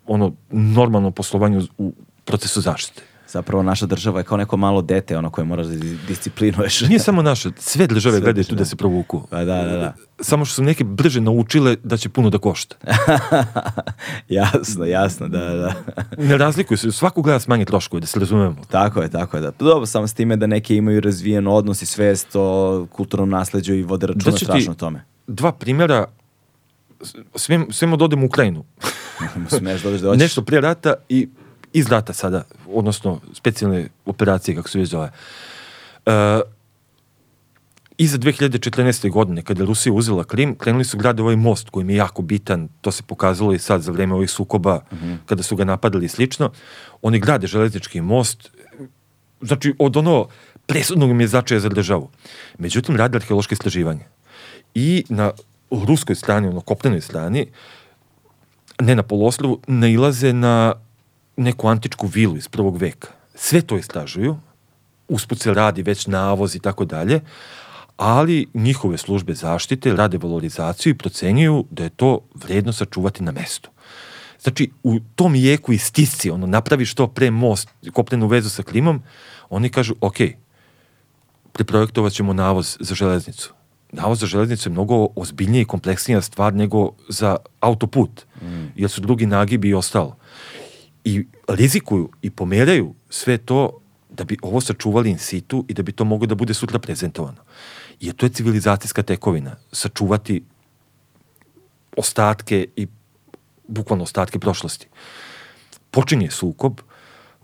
ono 0.06 0.32
normalnom 0.50 1.12
poslovanju 1.12 1.62
u 1.78 1.92
procesu 2.24 2.60
zaštite. 2.60 3.09
Zapravo 3.32 3.62
naša 3.62 3.86
država 3.86 4.20
je 4.20 4.24
kao 4.24 4.38
neko 4.38 4.56
malo 4.56 4.82
dete, 4.82 5.16
ono 5.16 5.30
koje 5.30 5.44
moraš 5.44 5.66
da 5.66 5.72
dis- 5.74 5.98
disciplinuješ. 6.08 6.80
Nije 6.80 6.98
samo 6.98 7.22
naša, 7.22 7.50
sve 7.58 7.86
države 7.86 8.12
Sve 8.12 8.20
gledaju 8.20 8.44
tu 8.44 8.54
da 8.54 8.64
se 8.64 8.76
provuku. 8.76 9.22
Pa 9.30 9.36
da, 9.36 9.44
da, 9.56 9.76
da. 9.76 9.94
Samo 10.20 10.44
što 10.44 10.54
su 10.54 10.62
neke 10.62 10.84
brže 10.84 11.20
naučile 11.20 11.76
da 11.82 11.96
će 11.96 12.08
puno 12.08 12.30
da 12.30 12.38
košta. 12.38 12.76
jasno, 14.28 14.84
jasno, 14.84 15.28
da, 15.28 15.38
da. 15.38 15.74
Ne 16.28 16.38
razlikuju 16.38 16.78
se, 16.78 16.92
svaku 16.92 17.22
gleda 17.22 17.40
s 17.40 17.48
manje 17.48 17.64
troškove, 17.64 18.00
da 18.00 18.06
se 18.06 18.18
razumemo. 18.18 18.56
Tako 18.70 19.02
je, 19.02 19.08
tako 19.08 19.36
je. 19.36 19.40
Da. 19.40 19.50
Dobro, 19.58 19.86
samo 19.86 20.06
s 20.06 20.14
time 20.14 20.36
da 20.36 20.46
neki 20.46 20.76
imaju 20.76 21.00
razvijen 21.00 21.46
odnos 21.46 21.82
i 21.82 21.86
svest 21.86 22.28
o 22.34 22.86
kulturnom 22.92 23.28
nasleđu 23.30 23.74
i 23.74 23.82
vode 23.82 24.06
računa 24.06 24.36
ti- 24.36 24.44
strašno 24.44 24.74
tome. 24.74 25.04
Dva 25.26 25.52
primjera, 25.52 26.06
sve, 27.34 27.60
svemo 27.70 27.96
da 27.96 28.04
odem 28.04 28.22
u 28.22 28.26
Ukrajinu. 28.26 28.64
Smeš 29.58 29.82
da 29.82 29.88
odeš 29.88 30.00
da 30.00 30.08
hoćeš. 30.08 30.20
Nešto 30.20 30.42
prije 30.42 30.60
rata 30.60 30.94
i 31.08 31.28
iz 31.72 31.88
rata 31.88 32.12
sada, 32.12 32.42
odnosno 32.68 33.20
specijalne 33.32 33.88
operacije, 34.06 34.54
kako 34.54 34.68
se 34.68 34.78
već 34.78 34.88
zove. 34.88 35.10
E, 36.06 36.40
iza 37.98 38.18
2014. 38.18 39.10
godine, 39.10 39.42
kada 39.42 39.62
je 39.62 39.66
Rusija 39.66 39.92
uzela 39.92 40.24
Krim, 40.24 40.54
krenuli 40.54 40.84
su 40.84 40.98
grade 40.98 41.22
ovaj 41.22 41.36
most 41.36 41.70
koji 41.70 41.88
je 41.88 41.96
jako 41.96 42.22
bitan, 42.22 42.68
to 42.80 42.90
se 42.90 43.02
pokazalo 43.02 43.52
i 43.52 43.58
sad 43.58 43.82
za 43.82 43.92
vreme 43.92 44.14
ovih 44.14 44.30
sukoba, 44.30 44.80
kada 45.26 45.42
su 45.42 45.56
ga 45.56 45.64
napadali 45.64 46.06
i 46.06 46.08
slično. 46.08 46.50
Oni 47.02 47.20
grade 47.20 47.46
železnički 47.46 48.00
most, 48.00 48.50
znači 49.40 49.74
od 49.78 49.96
ono 49.96 50.28
presudnog 50.66 51.12
mi 51.12 51.24
je 51.24 51.28
značaja 51.28 51.60
za 51.60 51.68
državu. 51.68 52.10
Međutim, 52.58 52.96
rade 52.96 53.16
arheološke 53.16 53.52
istraživanje. 53.52 54.04
I 54.74 55.04
na 55.08 55.32
ruskoj 55.70 56.16
strani, 56.16 56.48
ono 56.48 56.60
kopnenoj 56.60 57.00
strani, 57.00 57.46
ne 58.80 58.94
na 58.94 59.02
poloslovu, 59.02 59.60
nailaze 59.66 60.32
na 60.32 60.74
neku 61.40 61.68
antičku 61.68 62.06
vilu 62.06 62.36
iz 62.36 62.48
prvog 62.48 62.76
veka. 62.76 63.08
Sve 63.34 63.62
to 63.62 63.76
istražuju, 63.76 64.36
usput 65.08 65.40
se 65.40 65.54
radi 65.54 65.82
već 65.82 66.06
navoz 66.06 66.56
i 66.56 66.60
tako 66.60 66.84
dalje, 66.84 67.20
ali 67.96 68.46
njihove 68.54 68.98
službe 68.98 69.34
zaštite 69.34 69.92
rade 69.92 70.18
valorizaciju 70.18 70.90
i 70.90 70.98
procenjuju 70.98 71.64
da 71.70 71.84
je 71.84 71.90
to 71.90 72.20
vredno 72.34 72.72
sačuvati 72.72 73.22
na 73.22 73.32
mestu. 73.32 73.70
Znači, 74.40 74.70
u 74.82 75.00
tom 75.14 75.34
jeku 75.34 75.72
i 75.72 75.78
stisci, 75.78 76.30
ono, 76.30 76.46
napravi 76.46 76.84
što 76.86 77.06
pre 77.06 77.30
most, 77.30 77.68
kopnenu 77.92 78.26
vezu 78.26 78.50
sa 78.50 78.62
klimom, 78.62 79.02
oni 79.50 79.68
kažu, 79.68 79.94
ok, 80.00 80.16
priprojektovat 81.52 82.12
ćemo 82.12 82.32
navoz 82.32 82.76
za 82.80 82.94
železnicu. 82.94 83.52
Navoz 83.92 84.20
za 84.20 84.26
železnicu 84.26 84.68
je 84.68 84.72
mnogo 84.72 85.08
ozbiljnija 85.16 85.62
i 85.62 85.64
kompleksnija 85.64 86.20
stvar 86.20 86.54
nego 86.54 86.92
za 87.08 87.36
autoput, 87.60 88.24
jer 88.76 88.90
su 88.90 89.00
drugi 89.00 89.26
nagibi 89.26 89.68
i 89.68 89.74
ostalo. 89.74 90.16
I 91.04 91.26
rizikuju 91.48 92.08
i 92.22 92.30
pomeraju 92.30 92.94
sve 93.08 93.38
to 93.38 93.80
da 94.10 94.24
bi 94.24 94.36
ovo 94.42 94.60
sačuvali 94.60 95.10
in 95.10 95.18
situ 95.18 95.64
i 95.68 95.74
da 95.74 95.82
bi 95.82 95.92
to 95.92 96.04
moglo 96.04 96.26
da 96.26 96.34
bude 96.34 96.54
sutra 96.54 96.78
prezentovano. 96.78 97.42
Jer 98.00 98.14
to 98.14 98.26
je 98.26 98.30
civilizacijska 98.30 99.02
tekovina, 99.02 99.56
sačuvati 99.72 100.42
ostatke 101.96 102.66
i 102.76 102.86
bukvalno 103.68 104.04
ostatke 104.04 104.38
prošlosti. 104.38 104.88
Počinje 105.90 106.30
sukob, 106.30 106.80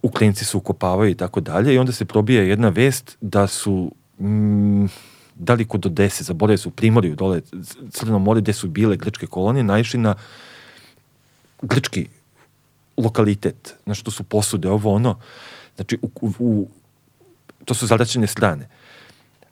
Ukrajinci 0.02 0.44
se 0.44 0.56
ukopavaju 0.56 1.10
i 1.10 1.14
tako 1.14 1.40
dalje 1.40 1.74
i 1.74 1.78
onda 1.78 1.92
se 1.92 2.04
probija 2.04 2.42
jedna 2.42 2.68
vest 2.68 3.16
da 3.20 3.46
su 3.46 3.92
mm, 4.20 4.86
da 5.34 5.54
li 5.54 5.64
kod 5.64 5.86
Odese, 5.86 6.24
zaboravio 6.24 6.58
su 6.58 6.70
Primorju, 6.70 7.14
dole 7.14 7.40
Crno 7.90 8.18
more, 8.18 8.40
gde 8.40 8.52
su 8.52 8.68
bile 8.68 8.96
grčke 8.96 9.26
kolonije, 9.26 9.64
naišli 9.64 10.00
na 10.00 10.14
grčki 11.62 12.08
lokalitet, 12.96 13.74
na 13.86 13.94
što 13.94 14.10
su 14.10 14.24
posude, 14.24 14.70
ovo 14.70 14.94
ono, 14.94 15.18
znači 15.76 15.98
u, 16.02 16.30
u, 16.38 16.68
to 17.64 17.74
su 17.74 17.86
zadaćene 17.86 18.26
strane. 18.26 18.68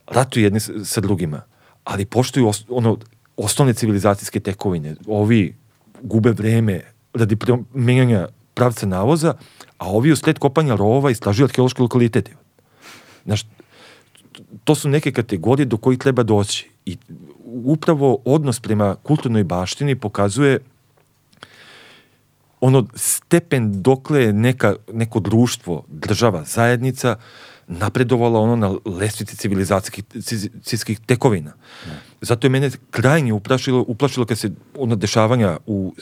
Ratuju 0.06 0.44
jedni 0.44 0.60
sa 0.84 1.00
drugima, 1.00 1.42
ali 1.84 2.04
poštuju 2.04 2.48
os, 2.48 2.64
ono, 2.68 2.98
osnovne 3.36 3.74
civilizacijske 3.74 4.40
tekovine. 4.40 4.96
Ovi 5.06 5.56
gube 6.02 6.30
vreme 6.30 6.80
radi 7.14 7.36
menjanja 7.74 8.28
pravca 8.54 8.86
navoza, 8.86 9.34
a 9.78 9.90
ovi 9.90 10.12
u 10.12 10.16
sled 10.16 10.38
kopanja 10.38 10.76
rova 10.76 11.10
istražuju 11.10 11.44
arheološki 11.44 11.82
lokalitet. 11.82 12.30
Znaš, 13.24 13.46
to 14.64 14.74
su 14.74 14.88
neke 14.88 15.12
kategorije 15.12 15.66
do 15.66 15.76
kojih 15.76 15.98
treba 15.98 16.22
doći. 16.22 16.70
I 16.86 16.96
upravo 17.64 18.18
odnos 18.24 18.60
prema 18.60 18.96
kulturnoj 19.02 19.44
baštini 19.44 19.96
pokazuje 19.96 20.58
ono 22.60 22.86
stepen 22.94 23.82
dokle 23.82 24.22
je 24.22 24.32
neka, 24.32 24.74
neko 24.92 25.20
društvo, 25.20 25.84
država, 25.88 26.44
zajednica 26.44 27.16
napredovala 27.66 28.40
ono 28.40 28.56
na 28.56 28.74
lestvici 28.84 29.36
civilizacijskih 29.36 31.00
tekovina. 31.06 31.52
Zato 32.20 32.46
je 32.46 32.50
mene 32.50 32.70
krajnje 32.90 33.32
uplašilo, 33.32 33.84
uplašilo 33.88 34.26
kad 34.26 34.38
se 34.38 34.50
ono 34.74 34.96
dešavanja 34.96 35.58
u 35.66 35.94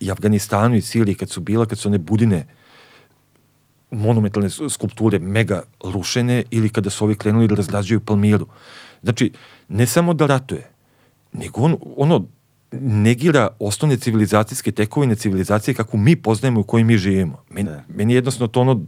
i 0.00 0.10
Afganistanu 0.10 0.76
i 0.76 0.80
Siriji 0.80 1.14
kad 1.14 1.30
su 1.30 1.40
bila, 1.40 1.66
kad 1.66 1.78
su 1.78 1.88
one 1.88 1.98
budine 1.98 2.46
monumentalne 3.90 4.50
skulpture 4.50 5.18
mega 5.18 5.62
rušene 5.84 6.42
ili 6.50 6.68
kada 6.68 6.90
su 6.90 7.04
ovi 7.04 7.14
krenuli 7.14 7.48
da 7.48 7.54
razgrađuju 7.54 8.00
Palmiru. 8.00 8.46
Znači, 9.02 9.32
ne 9.68 9.86
samo 9.86 10.14
da 10.14 10.26
ratuje, 10.26 10.70
nego 11.32 11.60
on, 11.60 11.76
ono 11.96 12.26
negira 12.80 13.48
osnovne 13.58 13.96
civilizacijske 13.96 14.72
tekovine 14.72 15.16
civilizacije 15.16 15.74
kako 15.74 15.96
mi 15.96 16.16
poznajemo 16.16 16.60
u 16.60 16.64
kojoj 16.64 16.84
mi 16.84 16.98
živimo. 16.98 17.42
Meni, 17.50 17.68
Da. 17.70 17.84
meni 17.88 18.12
je 18.12 18.16
jednostavno 18.16 18.48
to 18.48 18.60
ono, 18.60 18.86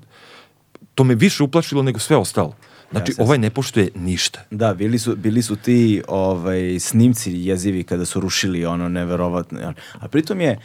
to 0.94 1.04
me 1.04 1.14
više 1.14 1.42
uplašilo 1.42 1.82
nego 1.82 1.98
sve 1.98 2.16
ostalo. 2.16 2.56
Znači, 2.90 3.10
Jasno, 3.10 3.24
ovaj 3.24 3.38
ne 3.38 3.50
poštuje 3.50 3.90
ništa. 3.94 4.40
Da, 4.50 4.74
bili 4.74 4.98
su, 4.98 5.16
bili 5.16 5.42
su 5.42 5.56
ti 5.56 6.02
ovaj, 6.08 6.78
snimci 6.80 7.32
jezivi 7.32 7.84
kada 7.84 8.04
su 8.04 8.20
rušili 8.20 8.64
ono 8.64 8.88
neverovatno. 8.88 9.74
A 9.92 10.08
pritom 10.08 10.40
je, 10.40 10.58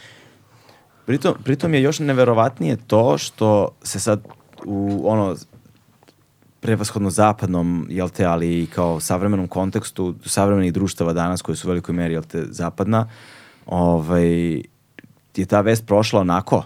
pritom, 1.05 1.35
pritom 1.43 1.73
je 1.73 1.81
još 1.81 1.99
neverovatnije 1.99 2.77
to 2.87 3.17
što 3.17 3.75
se 3.83 3.99
sad 3.99 4.27
u 4.65 5.01
ono 5.05 5.35
prevashodno 6.61 7.09
zapadnom, 7.09 7.87
jel 7.89 8.09
te, 8.09 8.25
ali 8.25 8.63
i 8.63 8.65
kao 8.67 8.99
savremenom 8.99 9.47
kontekstu 9.47 10.15
savremenih 10.25 10.73
društava 10.73 11.13
danas 11.13 11.41
koji 11.41 11.55
su 11.55 11.67
u 11.67 11.71
velikoj 11.71 11.95
meri, 11.95 12.13
jel 12.13 12.23
te, 12.23 12.45
zapadna, 12.49 13.09
ovaj, 13.65 14.53
je 15.35 15.45
ta 15.47 15.61
vest 15.61 15.85
prošla 15.85 16.21
onako. 16.21 16.63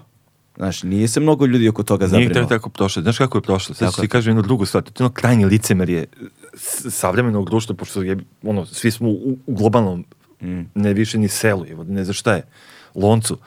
Znaš, 0.57 0.83
nije 0.83 1.07
se 1.07 1.19
mnogo 1.19 1.45
ljudi 1.45 1.69
oko 1.69 1.83
toga 1.83 2.05
Nije 2.05 2.09
zabrinulo. 2.09 2.43
to 2.45 2.49
tako 2.49 2.69
prošlo. 2.69 3.01
Znaš 3.01 3.17
kako 3.17 3.37
je 3.37 3.41
prošlo? 3.41 3.75
Sad 3.75 3.87
Kako 3.87 3.95
ću 3.95 4.01
ti 4.01 4.07
kažem 4.07 4.31
jednu 4.31 4.41
drugu 4.41 4.65
stvar. 4.65 4.83
To 4.83 5.03
je 5.03 5.05
ono 5.05 5.13
krajnje 5.13 5.45
licemerje 5.45 6.05
savremenog 6.89 7.45
društva, 7.49 7.75
pošto 7.75 8.01
je, 8.01 8.17
ono, 8.43 8.65
svi 8.65 8.91
smo 8.91 9.09
u, 9.09 9.37
u 9.47 9.53
globalnom, 9.55 10.05
Mm. 10.41 10.61
ne 10.75 10.93
više 10.93 11.17
ni 11.17 11.27
selu, 11.27 11.65
evo, 11.69 11.83
ne 11.83 12.03
za 12.05 12.13
šta 12.13 12.33
je, 12.33 12.43
loncu. 12.95 13.37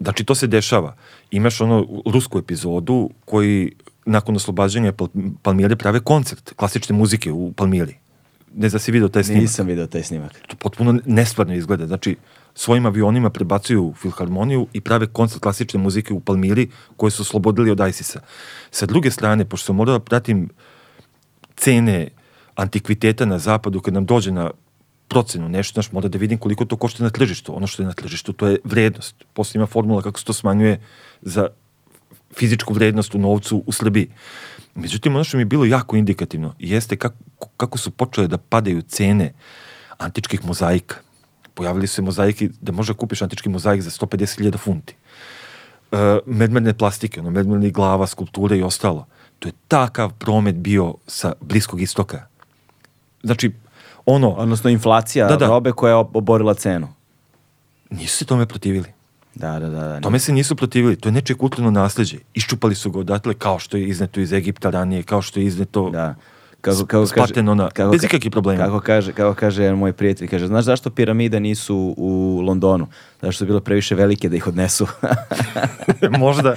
Znači, 0.00 0.24
to 0.24 0.34
se 0.34 0.46
dešava. 0.46 0.96
Imaš 1.30 1.60
ono 1.60 1.86
rusku 2.06 2.38
epizodu 2.38 3.10
koji 3.24 3.72
nakon 4.08 4.36
oslobađanja 4.36 4.92
Pal- 4.92 5.32
Palmire 5.42 5.76
prave 5.76 6.00
koncert 6.00 6.52
klasične 6.56 6.96
muzike 6.96 7.32
u 7.32 7.52
Palmiri. 7.52 7.96
Ne 8.54 8.68
znam 8.68 8.78
da 8.78 8.82
si 8.82 8.92
vidio 8.92 9.08
taj 9.08 9.24
snimak 9.24 9.42
Nisam 9.42 9.66
video 9.66 9.86
taj 9.86 10.02
snimak. 10.02 10.32
to 10.48 10.56
potpuno 10.56 11.00
nestvarno 11.06 11.54
izgleda. 11.54 11.86
Znači, 11.86 12.16
svojim 12.54 12.86
avionima 12.86 13.30
prebacuju 13.30 13.94
filharmoniju 14.02 14.66
i 14.72 14.80
prave 14.80 15.06
koncert 15.06 15.42
klasične 15.42 15.80
muzike 15.80 16.12
u 16.14 16.20
Palmiri 16.20 16.68
koje 16.96 17.10
su 17.10 17.22
oslobodili 17.22 17.70
od 17.70 17.80
ISIS-a. 17.88 18.20
Sa 18.70 18.86
druge 18.86 19.10
strane, 19.10 19.44
pošto 19.44 19.66
sam 19.66 19.76
morao 19.76 19.98
da 19.98 20.04
pratim 20.04 20.48
cene 21.56 22.08
antikviteta 22.54 23.24
na 23.24 23.38
zapadu, 23.38 23.80
kad 23.80 23.94
nam 23.94 24.06
dođe 24.06 24.32
na 24.32 24.50
procenu 25.08 25.48
nešto, 25.48 25.72
znaš, 25.74 25.92
mora 25.92 26.08
da 26.08 26.18
vidim 26.18 26.38
koliko 26.38 26.64
to 26.64 26.76
košta 26.76 27.04
na 27.04 27.10
tržištu. 27.10 27.56
Ono 27.56 27.66
što 27.66 27.82
je 27.82 27.86
na 27.86 27.92
tržištu, 27.92 28.32
to 28.32 28.46
je 28.46 28.58
vrednost. 28.64 29.24
Posle 29.32 29.58
ima 29.58 29.66
formula 29.66 30.02
kako 30.02 30.18
se 30.18 30.24
to 30.24 30.32
smanjuje 30.32 30.80
za 31.22 31.48
fizičku 32.38 32.74
vrednost 32.74 33.14
u 33.14 33.18
novcu 33.18 33.62
u 33.66 33.72
Srbiji. 33.72 34.08
Međutim, 34.74 35.14
ono 35.14 35.24
što 35.24 35.36
mi 35.36 35.40
je 35.40 35.44
bilo 35.44 35.64
jako 35.64 35.96
indikativno 35.96 36.54
jeste 36.58 36.96
kako, 36.96 37.16
kako 37.56 37.78
su 37.78 37.90
počele 37.90 38.28
da 38.28 38.38
padaju 38.38 38.82
cene 38.82 39.32
antičkih 39.98 40.44
mozaika. 40.46 40.96
Pojavili 41.54 41.86
su 41.86 41.94
se 41.94 42.02
mozaiki 42.02 42.50
da 42.60 42.72
može 42.72 42.94
kupiš 42.94 43.22
antički 43.22 43.48
mozaik 43.48 43.82
za 43.82 43.90
150.000 43.90 44.58
funti. 44.58 44.94
E, 45.92 46.18
medmerne 46.26 46.74
plastike, 46.74 47.20
ono, 47.20 47.30
medmernih 47.30 47.72
glava, 47.72 48.06
skulpture 48.06 48.58
i 48.58 48.62
ostalo. 48.62 49.06
To 49.38 49.48
je 49.48 49.52
takav 49.68 50.12
promet 50.18 50.54
bio 50.56 50.94
sa 51.06 51.32
Bliskog 51.40 51.80
istoka. 51.82 52.26
Znači, 53.22 53.52
ono, 54.06 54.30
Odnosno 54.30 54.70
inflacija 54.70 55.28
Da, 55.28 55.36
da. 55.36 55.46
robe 55.46 55.72
koja 55.72 55.90
je 55.90 55.94
oborila 56.14 56.54
cenu. 56.54 56.88
nisu 57.90 58.16
se 58.16 58.24
tome 58.24 58.46
protivili. 58.46 58.97
Da, 59.38 59.58
da, 59.58 59.68
da. 59.68 59.88
da. 59.88 60.00
Tome 60.00 60.18
se 60.18 60.32
nisu 60.32 60.56
protivili, 60.56 60.96
to 60.96 61.08
je 61.08 61.12
nečije 61.12 61.36
kulturno 61.36 61.70
nasleđe. 61.70 62.18
Iščupali 62.34 62.74
su 62.74 62.90
ga 62.90 62.98
odatle 62.98 63.34
kao 63.34 63.58
što 63.58 63.76
je 63.76 63.88
izneto 63.88 64.20
iz 64.20 64.32
Egipta 64.32 64.70
ranije, 64.70 65.02
kao 65.02 65.22
što 65.22 65.40
je 65.40 65.46
izneto 65.46 65.90
Da. 65.90 66.14
Kako, 66.60 66.86
kako 66.86 67.06
s 67.06 67.12
Partenona, 67.12 67.70
bez 67.90 68.04
ikakvih 68.04 68.30
problema. 68.32 68.64
Kako 68.64 68.80
kaže, 68.80 69.12
kako 69.12 69.34
kaže 69.34 69.62
jedan 69.62 69.78
moj 69.78 69.92
prijatelj, 69.92 70.28
kaže, 70.28 70.46
znaš 70.46 70.64
zašto 70.64 70.90
piramide 70.90 71.40
nisu 71.40 71.94
u 71.96 72.40
Londonu? 72.46 72.86
Zato 73.20 73.32
što 73.32 73.38
su 73.38 73.46
bile 73.46 73.60
previše 73.60 73.94
velike 73.94 74.28
da 74.28 74.36
ih 74.36 74.46
odnesu. 74.46 74.86
možda, 76.18 76.56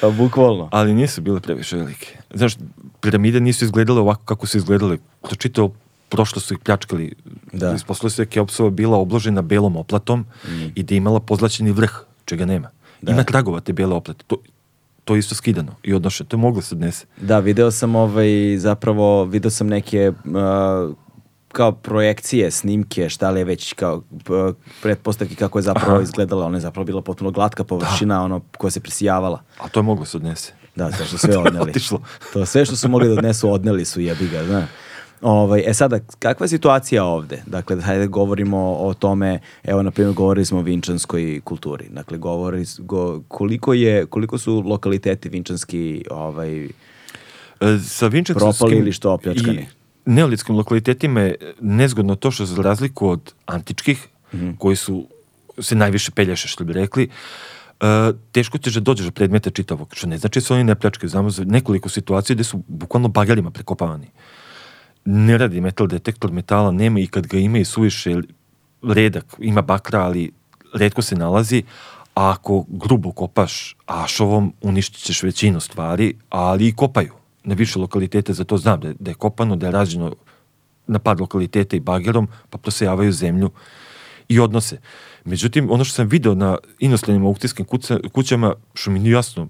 pa 0.00 0.10
bukvalno. 0.10 0.68
ali 0.72 0.94
nisu 0.94 1.20
bile 1.20 1.40
previše 1.40 1.76
velike. 1.76 2.18
Znaš, 2.34 2.56
piramide 3.00 3.40
nisu 3.40 3.64
izgledale 3.64 4.00
ovako 4.00 4.24
kako 4.24 4.46
su 4.46 4.56
izgledale. 4.56 4.98
To 5.28 5.34
čitao 5.34 5.70
prošlo 6.08 6.40
su 6.40 6.54
ih 6.54 6.60
pljačkali. 6.60 7.14
Da. 7.52 7.74
Ispostavilo 7.74 8.10
se 8.10 8.16
da 8.16 8.22
je 8.22 8.26
Keopsova 8.26 8.70
bila 8.70 8.98
obložena 8.98 9.42
belom 9.42 9.76
oplatom 9.76 10.26
i 10.74 10.82
da 10.82 10.94
je 10.94 10.96
imala 10.96 11.20
pozlaćeni 11.20 11.72
vrh, 11.72 12.04
čega 12.24 12.46
nema. 12.46 12.70
Da. 13.02 13.12
Ima 13.12 13.22
tragova 13.22 13.60
te 13.60 13.72
bele 13.72 13.94
oplate. 13.94 14.24
To, 14.26 14.36
to 15.04 15.14
je 15.14 15.18
isto 15.18 15.34
skidano 15.34 15.74
i 15.82 15.94
odnošeno. 15.94 16.28
To 16.28 16.36
je 16.36 16.40
moglo 16.40 16.62
se 16.62 16.74
odnese. 16.74 17.06
Da, 17.20 17.38
video 17.38 17.70
sam 17.70 17.96
ovaj, 17.96 18.56
zapravo, 18.58 19.24
video 19.24 19.50
sam 19.50 19.66
neke 19.66 20.12
uh, 20.24 20.94
kao 21.52 21.72
projekcije, 21.72 22.50
snimke, 22.50 23.08
šta 23.08 23.30
li 23.30 23.40
je 23.40 23.44
već 23.44 23.72
kao 23.72 24.02
pretpostavke 24.82 25.34
kako 25.34 25.58
je 25.58 25.62
zapravo 25.62 26.00
izgledala, 26.00 26.46
ona 26.46 26.56
je 26.56 26.60
zapravo 26.60 26.84
bila 26.84 27.02
potpuno 27.02 27.30
glatka 27.30 27.64
površina, 27.64 28.24
ono 28.24 28.40
koja 28.58 28.70
se 28.70 28.80
presijavala. 28.80 29.42
A 29.58 29.68
to 29.68 29.80
je 29.80 29.84
moglo 29.84 30.04
se 30.04 30.16
odnese. 30.16 30.52
Da, 30.76 30.90
to 30.90 31.04
što 31.04 31.18
sve 31.18 31.38
odneli. 31.38 31.72
To 32.32 32.46
sve 32.46 32.64
što 32.64 32.76
su 32.76 32.88
mogli 32.88 33.08
da 33.08 33.14
odnesu, 33.14 33.52
odneli 33.52 33.84
su, 33.84 34.00
jebi 34.00 34.28
ga, 34.28 34.44
zna. 34.44 34.66
Ovaj, 35.22 35.62
e 35.66 35.74
sada, 35.74 35.98
kakva 36.18 36.44
je 36.44 36.48
situacija 36.48 37.04
ovde? 37.04 37.42
Dakle, 37.46 37.80
hajde 37.80 38.06
govorimo 38.06 38.58
o 38.72 38.94
tome, 38.94 39.40
evo, 39.64 39.82
na 39.82 39.90
primjer, 39.90 40.14
govorili 40.14 40.44
smo 40.44 40.58
o 40.58 40.62
vinčanskoj 40.62 41.40
kulturi. 41.44 41.88
Dakle, 41.90 42.18
govori, 42.18 42.64
go, 42.78 43.22
koliko, 43.28 43.74
je, 43.74 44.06
koliko 44.06 44.38
su 44.38 44.62
lokaliteti 44.66 45.28
vinčanski 45.28 46.04
ovaj, 46.10 46.68
E, 47.60 47.78
sa 47.78 48.06
vinčanskim 48.06 48.50
Propali 48.50 48.76
ili 48.76 48.92
što, 48.92 49.12
opljačkani? 49.12 49.62
i 50.06 50.10
neolitskim 50.10 50.56
lokalitetima 50.56 51.20
je 51.20 51.34
nezgodno 51.60 52.14
to 52.14 52.30
što 52.30 52.46
za 52.46 52.62
razliku 52.62 53.08
od 53.08 53.32
antičkih, 53.46 54.08
Mhm. 54.34 54.50
koji 54.58 54.76
su 54.76 55.06
se 55.58 55.74
najviše 55.74 56.10
peljaše, 56.10 56.48
što 56.48 56.64
bi 56.64 56.72
rekli, 56.72 57.08
e, 57.80 57.86
teško 58.32 58.58
ćeš 58.58 58.74
da 58.74 58.80
dođeš 58.80 59.06
do 59.06 59.10
predmeta 59.12 59.50
čitavog, 59.50 59.88
što 59.92 60.06
ne 60.06 60.18
znači 60.18 60.38
da 60.38 60.44
se 60.44 60.54
oni 60.54 60.64
ne 60.64 60.74
pljačkaju. 60.74 61.10
Znamo 61.10 61.30
za 61.30 61.44
nekoliko 61.44 61.88
situacija 61.88 62.34
gde 62.34 62.44
su 62.44 62.62
bukvalno 62.68 63.08
bagarima 63.08 63.50
prekopavani. 63.50 64.06
Ne 65.10 65.38
radi 65.38 65.60
metal 65.60 65.86
detektor 65.88 66.32
metala, 66.32 66.70
nema 66.70 67.00
i 67.00 67.06
kad 67.06 67.26
ga 67.26 67.38
ima 67.38 67.58
i 67.58 67.64
suviše 67.64 68.16
redak, 68.82 69.24
ima 69.38 69.62
bakra, 69.62 70.00
ali 70.04 70.32
redko 70.74 71.02
se 71.02 71.16
nalazi, 71.16 71.62
a 72.14 72.30
ako 72.30 72.64
grubo 72.68 73.12
kopaš 73.12 73.76
ašovom, 73.86 74.52
uništit 74.62 75.02
ćeš 75.04 75.22
većinu 75.22 75.60
stvari, 75.60 76.14
ali 76.28 76.68
i 76.68 76.72
kopaju. 76.72 77.12
Na 77.44 77.54
više 77.54 77.78
lokalitete 77.78 78.32
za 78.32 78.44
to 78.44 78.58
znam 78.58 78.80
da 78.80 78.88
je, 78.88 78.94
da 78.98 79.10
je 79.10 79.14
kopano, 79.14 79.56
da 79.56 79.66
je 79.66 79.72
rađeno 79.72 80.14
na 80.86 80.98
par 80.98 81.20
lokaliteta 81.20 81.76
i 81.76 81.80
bagerom, 81.80 82.28
pa 82.50 82.58
prosejavaju 82.58 83.12
zemlju 83.12 83.50
i 84.28 84.40
odnose. 84.40 84.80
Međutim, 85.24 85.70
ono 85.70 85.84
što 85.84 85.94
sam 85.94 86.08
video 86.08 86.34
na 86.34 86.58
inostranim 86.78 87.26
aukcijskim 87.26 87.66
kuća- 87.66 88.08
kućama, 88.12 88.54
što 88.74 88.90
mi 88.90 88.98
nije 88.98 89.12
jasno, 89.12 89.48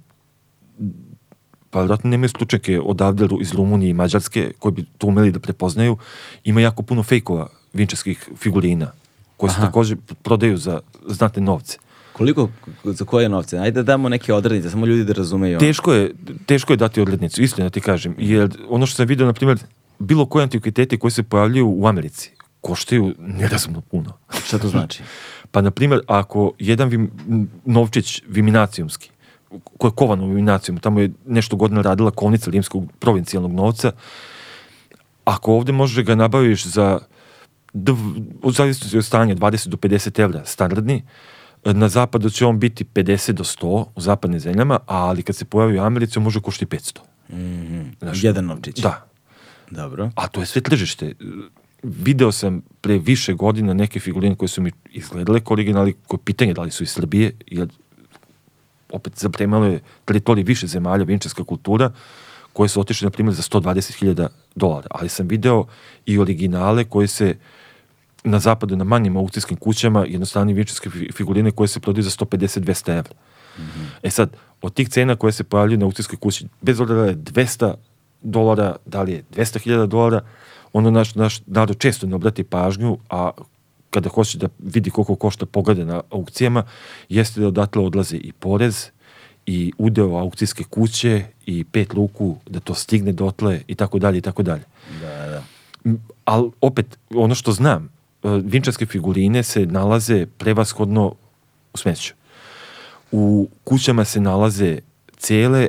pa 1.70 1.80
vjerojatno 1.80 2.10
nemaju 2.10 2.28
stručnjake 2.28 2.80
odavde 2.80 3.28
iz 3.40 3.52
Rumunije 3.52 3.90
i 3.90 3.94
Mađarske 3.94 4.52
koji 4.58 4.72
bi 4.72 4.84
to 4.98 5.06
umeli 5.06 5.32
da 5.32 5.38
prepoznaju, 5.38 5.96
ima 6.44 6.60
jako 6.60 6.82
puno 6.82 7.02
fejkova 7.02 7.48
vinčarskih 7.72 8.28
figurina 8.36 8.92
koje 9.36 9.50
se 9.50 9.60
također 9.60 9.96
prodaju 10.22 10.56
za 10.56 10.80
znatne 11.06 11.42
novce. 11.42 11.78
koliko, 12.12 12.48
za 12.84 13.04
koje 13.04 13.28
novce? 13.28 13.58
Ajde 13.58 13.82
da 13.82 13.82
damo 13.82 14.08
neke 14.08 14.34
odrednice, 14.34 14.70
samo 14.70 14.86
ljudi 14.86 15.04
da 15.04 15.12
razumeju. 15.12 15.58
Teško 15.58 15.92
je, 15.92 16.14
teško 16.46 16.72
je 16.72 16.76
dati 16.76 17.00
odrednicu, 17.00 17.42
iskreno 17.42 17.70
ti 17.70 17.80
kažem, 17.80 18.14
jer 18.18 18.50
ono 18.68 18.86
što 18.86 18.96
sam 18.96 19.06
vidio, 19.06 19.26
na 19.26 19.32
primjer, 19.32 19.58
bilo 19.98 20.26
koje 20.26 20.42
antikvitete 20.42 20.98
koje 20.98 21.10
se 21.10 21.22
pojavljuju 21.22 21.68
u 21.68 21.86
Americi, 21.86 22.30
koštaju 22.60 23.14
nerazumno 23.18 23.80
puno. 23.80 24.12
Šta 24.44 24.58
to 24.58 24.68
znači? 24.68 25.02
Pa, 25.52 25.60
na 25.60 25.70
primjer, 25.70 26.00
ako 26.06 26.52
jedan 26.58 26.88
vim, 26.88 27.10
novčić 27.64 28.22
viminacijumski, 28.28 29.10
koji 29.78 29.90
je 29.90 29.94
kovan 29.94 30.20
u 30.20 30.28
viminacijum, 30.28 30.78
tamo 30.78 31.00
je 31.00 31.10
nešto 31.26 31.56
godina 31.56 31.82
radila 31.82 32.10
kovnica 32.10 32.50
rimskog 32.50 32.92
provincijalnog 32.98 33.52
novca, 33.52 33.92
ako 35.24 35.54
ovde 35.54 35.72
možeš 35.72 36.04
ga 36.04 36.14
nabaviš 36.14 36.66
za, 36.66 36.98
u 38.42 38.52
zavisnosti 38.52 38.98
od 38.98 39.04
stanja, 39.04 39.34
20 39.34 39.68
do 39.68 39.76
50 39.76 40.20
evra 40.20 40.44
standardni, 40.44 41.02
na 41.64 41.88
zapadu 41.88 42.30
će 42.30 42.46
on 42.46 42.58
biti 42.58 42.84
50 42.84 43.32
do 43.32 43.44
100 43.44 43.84
u 43.94 44.00
zapadnim 44.00 44.40
zemljama, 44.40 44.78
ali 44.86 45.22
kad 45.22 45.36
se 45.36 45.44
pojavi 45.44 45.78
u 45.78 45.82
Americi, 45.82 46.18
on 46.18 46.22
može 46.22 46.40
košti 46.40 46.66
500. 46.66 46.98
Znaš, 47.98 48.24
Jedan 48.24 48.44
novčić. 48.44 48.78
Da, 48.78 49.06
Dobro. 49.70 50.10
a 50.14 50.28
to 50.28 50.40
je 50.40 50.46
sve 50.46 50.60
tržište. 50.60 51.14
Video 51.82 52.32
sam 52.32 52.62
pre 52.80 52.98
više 52.98 53.34
godina 53.34 53.74
neke 53.74 54.00
figurine 54.00 54.34
koje 54.34 54.48
su 54.48 54.62
mi 54.62 54.70
izgledale 54.90 55.40
kao 55.40 55.52
originali, 55.52 55.96
koje 56.06 56.20
pitanje 56.24 56.54
da 56.54 56.62
li 56.62 56.70
su 56.70 56.82
iz 56.82 56.90
Srbije, 56.90 57.32
jer 57.46 57.68
opet 58.92 59.12
zapremalo 59.18 59.66
je 59.66 59.80
teritoriji 60.04 60.44
više 60.44 60.66
zemalja, 60.66 61.04
vinčarska 61.04 61.44
kultura, 61.44 61.90
koje 62.52 62.68
su 62.68 62.80
otišle, 62.80 63.06
na 63.06 63.10
primjer, 63.10 63.34
za 63.34 63.42
120.000 63.42 64.28
dolara. 64.54 64.86
Ali 64.90 65.08
sam 65.08 65.28
video 65.28 65.64
i 66.06 66.18
originale 66.18 66.84
koje 66.84 67.08
se 67.08 67.36
na 68.24 68.38
zapadu, 68.38 68.76
na 68.76 68.84
manjim 68.84 69.16
aukcijskim 69.16 69.56
kućama, 69.56 70.04
jednostavne 70.08 70.52
vinčarske 70.52 70.90
fi- 70.90 71.12
figurine 71.12 71.50
koje 71.50 71.68
se 71.68 71.80
prodaju 71.80 72.02
za 72.02 72.10
150-200 72.10 72.98
evra. 72.98 73.14
E 74.02 74.10
sad, 74.10 74.36
od 74.62 74.74
tih 74.74 74.88
cena 74.88 75.16
koje 75.16 75.32
se 75.32 75.44
pojavljuju 75.44 75.78
na 75.78 75.86
aukcijskoj 75.86 76.18
kući, 76.18 76.46
bez 76.60 76.80
obzira 76.80 77.00
da 77.00 77.06
je 77.06 77.16
200 77.16 77.74
dolara, 78.22 78.76
da 78.86 79.02
li 79.02 79.12
je 79.12 79.24
200.000 79.36 79.86
dolara, 79.86 80.20
ono 80.72 80.90
naš, 80.90 81.14
naš 81.14 81.40
narod 81.46 81.78
često 81.78 82.06
ne 82.06 82.14
obrati 82.14 82.44
pažnju, 82.44 82.98
a 83.10 83.30
kada 83.90 84.08
hoće 84.08 84.38
da 84.38 84.48
vidi 84.58 84.90
koliko 84.90 85.16
košta 85.16 85.46
poglede 85.46 85.84
na 85.84 86.02
aukcijama, 86.10 86.62
jeste 87.08 87.40
da 87.40 87.46
odatle 87.48 87.82
odlaze 87.82 88.16
i 88.16 88.32
porez, 88.32 88.86
i 89.46 89.72
udeo 89.78 90.16
aukcijske 90.16 90.64
kuće, 90.64 91.24
i 91.46 91.64
pet 91.64 91.94
luku 91.94 92.36
da 92.46 92.60
to 92.60 92.74
stigne 92.74 93.12
dotle, 93.12 93.60
i 93.66 93.74
tako 93.74 93.98
dalje, 93.98 94.18
i 94.18 94.20
tako 94.20 94.42
dalje. 94.42 94.62
Da, 95.00 95.26
da. 95.26 95.42
Ali 96.24 96.50
opet, 96.60 96.98
ono 97.14 97.34
što 97.34 97.52
znam, 97.52 97.88
e, 98.22 98.28
vinčarske 98.44 98.86
figurine 98.86 99.42
se 99.42 99.66
nalaze 99.66 100.26
prevashodno 100.26 101.14
u 101.74 101.76
smeću. 101.76 102.14
U 103.12 103.48
kućama 103.64 104.04
se 104.04 104.20
nalaze 104.20 104.78
cele, 105.16 105.68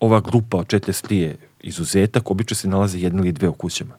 ova 0.00 0.20
grupa 0.20 0.58
od 0.58 0.66
43 0.66 1.14
je 1.14 1.36
izuzetak, 1.60 2.30
obično 2.30 2.56
se 2.56 2.68
nalaze 2.68 2.98
jedna 2.98 3.20
ili 3.20 3.32
dve 3.32 3.48
u 3.48 3.52
kućama. 3.52 3.94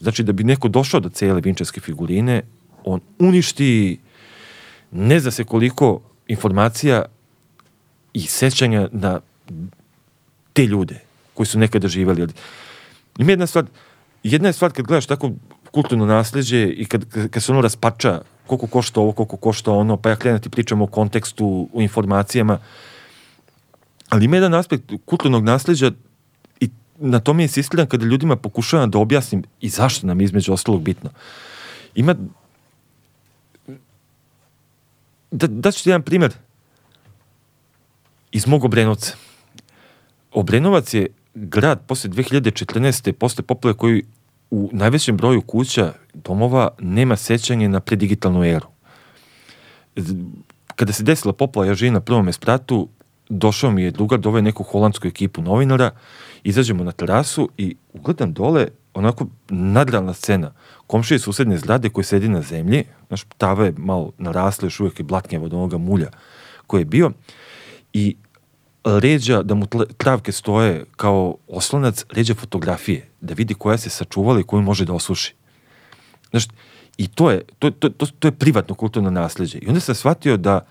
Znači 0.00 0.22
da 0.22 0.32
bi 0.32 0.44
neko 0.44 0.68
došao 0.68 1.00
do 1.00 1.08
cele 1.08 1.40
vinčarske 1.40 1.80
figurine, 1.80 2.42
on 2.84 3.00
uništi 3.18 3.98
ne 4.90 5.20
zna 5.20 5.30
se 5.30 5.44
koliko 5.44 6.00
informacija 6.28 7.04
i 8.12 8.20
sećanja 8.20 8.88
na 8.92 9.20
te 10.52 10.66
ljude 10.66 11.00
koji 11.34 11.46
su 11.46 11.58
nekada 11.58 11.88
živeli. 11.88 12.26
Ima 13.18 13.32
jedna 13.32 13.46
stvar, 13.46 13.64
jedna 14.22 14.48
je 14.48 14.52
stvar 14.52 14.72
kad 14.72 14.86
gledaš 14.86 15.06
tako 15.06 15.30
kulturno 15.70 16.06
nasleđe 16.06 16.68
i 16.68 16.84
kad, 16.84 17.04
kad, 17.04 17.30
kad 17.30 17.42
se 17.42 17.52
ono 17.52 17.60
raspača 17.60 18.20
koliko 18.46 18.66
košta 18.66 19.00
ovo, 19.00 19.12
koliko 19.12 19.36
košta 19.36 19.72
ono, 19.72 19.96
pa 19.96 20.10
ja 20.10 20.16
krenem 20.16 20.38
da 20.38 20.42
ti 20.42 20.50
pričam 20.50 20.82
o 20.82 20.86
kontekstu, 20.86 21.68
o 21.74 21.80
informacijama, 21.80 22.58
ali 24.08 24.24
ima 24.24 24.36
jedan 24.36 24.54
aspekt 24.54 24.92
kulturnog 25.04 25.44
nasleđa 25.44 25.92
i 26.60 26.68
na 26.98 27.20
tome 27.20 27.42
insistiram 27.42 27.86
kada 27.86 28.04
ljudima 28.04 28.36
pokušavam 28.36 28.90
da 28.90 28.98
objasnim 28.98 29.44
i 29.60 29.68
zašto 29.68 30.06
nam 30.06 30.20
je 30.20 30.24
između 30.24 30.52
ostalog 30.52 30.82
bitno. 30.82 31.10
Ima 31.94 32.14
da, 35.30 35.46
da 35.46 35.72
ću 35.72 35.82
ti 35.84 35.88
jedan 35.88 36.02
primjer 36.02 36.32
iz 38.32 38.46
mog 38.46 38.64
Obrenovca. 38.64 39.14
Obrenovac 40.32 40.94
je 40.94 41.06
grad 41.34 41.80
posle 41.86 42.10
2014. 42.10 43.12
posle 43.12 43.44
poplave 43.44 43.76
koji 43.76 44.04
u 44.50 44.70
najvećem 44.72 45.16
broju 45.16 45.42
kuća, 45.42 45.92
domova, 46.14 46.68
nema 46.78 47.16
sećanje 47.16 47.68
na 47.68 47.80
predigitalnu 47.80 48.44
eru. 48.44 48.66
Kada 50.76 50.92
se 50.92 51.02
desila 51.02 51.32
poplava, 51.32 51.68
ja 51.68 51.74
živim 51.74 51.94
na 51.94 52.00
prvom 52.00 52.32
spratu, 52.32 52.88
došao 53.28 53.70
mi 53.70 53.82
je 53.82 53.90
drugar, 53.90 54.20
doveo 54.20 54.42
neku 54.42 54.62
holandsku 54.62 55.08
ekipu 55.08 55.42
novinara, 55.42 55.90
izađemo 56.44 56.84
na 56.84 56.92
terasu 56.92 57.48
i 57.56 57.76
ugledam 57.92 58.32
dole 58.32 58.68
onako 58.94 59.26
nadrealna 59.48 60.14
scena. 60.14 60.52
Komšije 60.86 61.18
susedne 61.18 61.58
zgrade 61.58 61.88
koji 61.88 62.04
sedi 62.04 62.28
na 62.28 62.42
zemlji, 62.42 62.84
znaš, 63.08 63.24
tava 63.38 63.64
je 63.64 63.74
malo 63.76 64.12
narasla, 64.18 64.66
još 64.66 64.80
uvijek 64.80 65.00
je 65.00 65.04
blatnjava 65.04 65.44
od 65.44 65.54
onoga 65.54 65.78
mulja 65.78 66.10
koji 66.66 66.80
je 66.80 66.84
bio 66.84 67.10
i 67.92 68.16
ređa 68.84 69.42
da 69.42 69.54
mu 69.54 69.66
travke 69.96 70.32
stoje 70.32 70.84
kao 70.96 71.36
oslonac, 71.48 72.04
ređa 72.10 72.34
fotografije, 72.34 73.08
da 73.20 73.34
vidi 73.34 73.54
koja 73.54 73.78
se 73.78 73.90
sačuvala 73.90 74.40
i 74.40 74.42
koju 74.42 74.62
može 74.62 74.84
da 74.84 74.92
osuši. 74.92 75.34
Znaš, 76.30 76.46
i 76.96 77.08
to 77.08 77.30
je, 77.30 77.42
to, 77.58 77.70
to, 77.70 77.88
to, 77.88 78.06
to 78.06 78.28
je 78.28 78.32
privatno 78.32 78.74
kulturno 78.74 79.10
nasledđe. 79.10 79.58
I 79.58 79.68
onda 79.68 79.80
sam 79.80 79.94
shvatio 79.94 80.36
da 80.36 80.66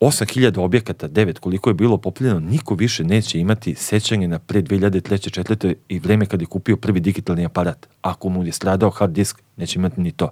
8000 0.00 0.60
objekata, 0.60 1.08
9 1.08 1.38
koliko 1.38 1.70
je 1.70 1.74
bilo 1.74 1.96
popiljeno, 1.96 2.40
niko 2.40 2.74
više 2.74 3.04
neće 3.04 3.40
imati 3.40 3.74
sećanje 3.74 4.28
na 4.28 4.38
pre 4.38 4.62
2003. 4.62 5.42
4. 5.42 5.74
i 5.88 5.98
vreme 5.98 6.26
kad 6.26 6.40
je 6.40 6.46
kupio 6.46 6.76
prvi 6.76 7.00
digitalni 7.00 7.44
aparat. 7.44 7.88
Ako 8.02 8.28
mu 8.28 8.44
je 8.44 8.52
stradao 8.52 8.90
hard 8.90 9.12
disk, 9.12 9.42
neće 9.56 9.78
imati 9.78 10.00
ni 10.00 10.12
to. 10.12 10.30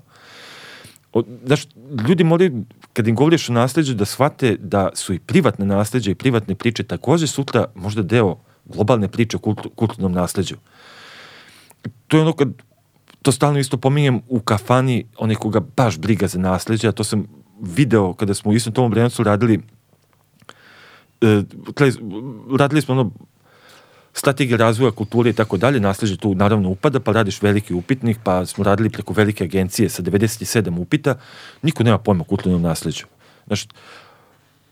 O, 1.12 1.22
znaš, 1.44 1.66
ljudi 2.08 2.24
moraju, 2.24 2.64
kad 2.92 3.08
im 3.08 3.14
govoriš 3.14 3.48
o 3.50 3.52
nasledđu, 3.52 3.94
da 3.94 4.04
shvate 4.04 4.56
da 4.56 4.90
su 4.94 5.14
i 5.14 5.18
privatne 5.18 5.66
nasledđe 5.66 6.10
i 6.10 6.14
privatne 6.14 6.54
priče 6.54 6.82
takođe 6.82 7.26
sutra 7.26 7.66
možda 7.74 8.02
deo 8.02 8.36
globalne 8.64 9.08
priče 9.08 9.36
o 9.36 9.40
kultu, 9.40 9.70
kulturnom 9.70 10.12
nasledđu. 10.12 10.56
To 12.06 12.16
je 12.16 12.20
ono 12.20 12.32
kad, 12.32 12.48
to 13.22 13.32
stalno 13.32 13.58
isto 13.58 13.76
pominjem 13.76 14.20
u 14.28 14.40
kafani, 14.40 15.04
onaj 15.18 15.36
koga 15.36 15.60
baš 15.60 15.98
briga 15.98 16.26
za 16.26 16.38
nasledđe, 16.38 16.88
a 16.88 16.92
to 16.92 17.04
sam 17.04 17.26
video 17.60 18.14
kada 18.14 18.34
smo 18.34 18.50
u 18.50 18.54
istom 18.54 18.72
tom 18.72 18.84
Obrenovcu 18.84 19.22
radili 19.22 19.60
e, 21.20 21.42
radili 22.58 22.82
smo 22.82 22.94
ono 22.94 23.10
strategije 24.12 24.56
razvoja 24.56 24.90
kulture 24.90 25.30
i 25.30 25.32
tako 25.32 25.56
dalje, 25.56 25.80
nasleđe 25.80 26.16
tu 26.16 26.34
naravno 26.34 26.68
upada, 26.68 27.00
pa 27.00 27.12
radiš 27.12 27.42
veliki 27.42 27.74
upitnik, 27.74 28.18
pa 28.24 28.46
smo 28.46 28.64
radili 28.64 28.90
preko 28.90 29.12
velike 29.12 29.44
agencije 29.44 29.88
sa 29.88 30.02
97 30.02 30.78
upita, 30.78 31.14
niko 31.62 31.82
nema 31.82 31.98
pojma 31.98 32.22
o 32.22 32.24
kulturnom 32.24 32.62
nasleđu. 32.62 33.06
Znaš, 33.46 33.64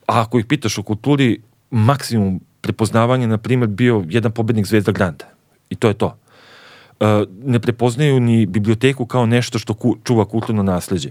a 0.07 0.21
ako 0.21 0.39
ih 0.39 0.47
pitaš 0.47 0.79
o 0.79 0.83
kulturi, 0.83 1.41
maksimum 1.71 2.41
prepoznavanja, 2.61 3.27
na 3.27 3.39
primjer, 3.39 3.69
bio 3.69 4.05
jedan 4.09 4.33
pobednik 4.33 4.67
Zvezda 4.67 4.93
Granda. 4.93 5.25
I 5.71 5.75
to 5.77 5.89
je 5.89 5.95
to. 5.95 6.17
E, 7.01 7.25
ne 7.45 7.61
prepoznaju 7.61 8.21
ni 8.21 8.47
biblioteku 8.47 9.07
kao 9.07 9.27
nešto 9.27 9.59
što 9.59 9.75
ku, 9.75 9.97
čuva 10.05 10.25
kulturno 10.25 10.63
nasleđe. 10.63 11.11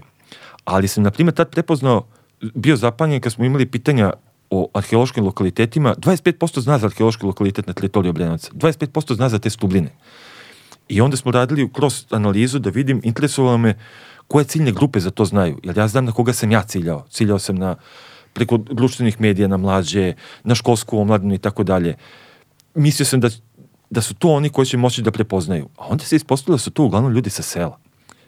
Ali 0.66 0.88
sam, 0.88 1.02
na 1.02 1.10
primjer, 1.10 1.34
tad 1.34 1.50
prepoznao, 1.50 2.06
bio 2.54 2.76
zapanjen 2.76 3.20
kad 3.20 3.32
smo 3.32 3.44
imali 3.44 3.66
pitanja 3.66 4.12
o 4.50 4.68
arheološkim 4.74 5.24
lokalitetima, 5.24 5.94
25% 5.94 6.60
zna 6.60 6.78
za 6.78 6.86
arheološki 6.86 7.26
lokalitet 7.26 7.66
na 7.66 7.72
teritoriju 7.72 8.10
Obrenovca, 8.10 8.50
25% 8.52 9.14
zna 9.14 9.28
za 9.28 9.38
te 9.38 9.50
stubline. 9.50 9.90
I 10.88 11.00
onda 11.00 11.16
smo 11.16 11.32
radili 11.32 11.70
kroz 11.72 12.04
analizu 12.10 12.58
da 12.58 12.70
vidim, 12.70 13.00
interesovalo 13.04 13.58
me 13.58 13.74
koje 14.28 14.44
ciljne 14.44 14.72
grupe 14.72 15.00
za 15.00 15.10
to 15.10 15.24
znaju, 15.24 15.58
jer 15.62 15.78
ja 15.78 15.88
znam 15.88 16.04
na 16.04 16.12
koga 16.12 16.32
sam 16.32 16.50
ja 16.50 16.62
ciljao. 16.62 17.06
Ciljao 17.10 17.38
sam 17.38 17.56
na 17.56 17.76
preko 18.32 18.56
društvenih 18.56 19.20
medija, 19.20 19.48
na 19.48 19.56
mlađe, 19.56 20.14
na 20.44 20.54
školsku 20.54 20.98
omladinu 20.98 21.34
i 21.34 21.38
tako 21.38 21.64
dalje. 21.64 21.94
Mislio 22.74 23.06
sam 23.06 23.20
da, 23.20 23.28
da 23.90 24.00
su 24.00 24.14
to 24.14 24.28
oni 24.28 24.48
koji 24.48 24.66
će 24.66 24.76
moći 24.76 25.02
da 25.02 25.10
prepoznaju. 25.10 25.68
A 25.76 25.86
onda 25.86 26.04
se 26.04 26.16
ispostavilo 26.16 26.56
da 26.56 26.62
su 26.62 26.70
to 26.70 26.84
uglavnom 26.84 27.12
ljudi 27.12 27.30
sa 27.30 27.42
sela, 27.42 27.78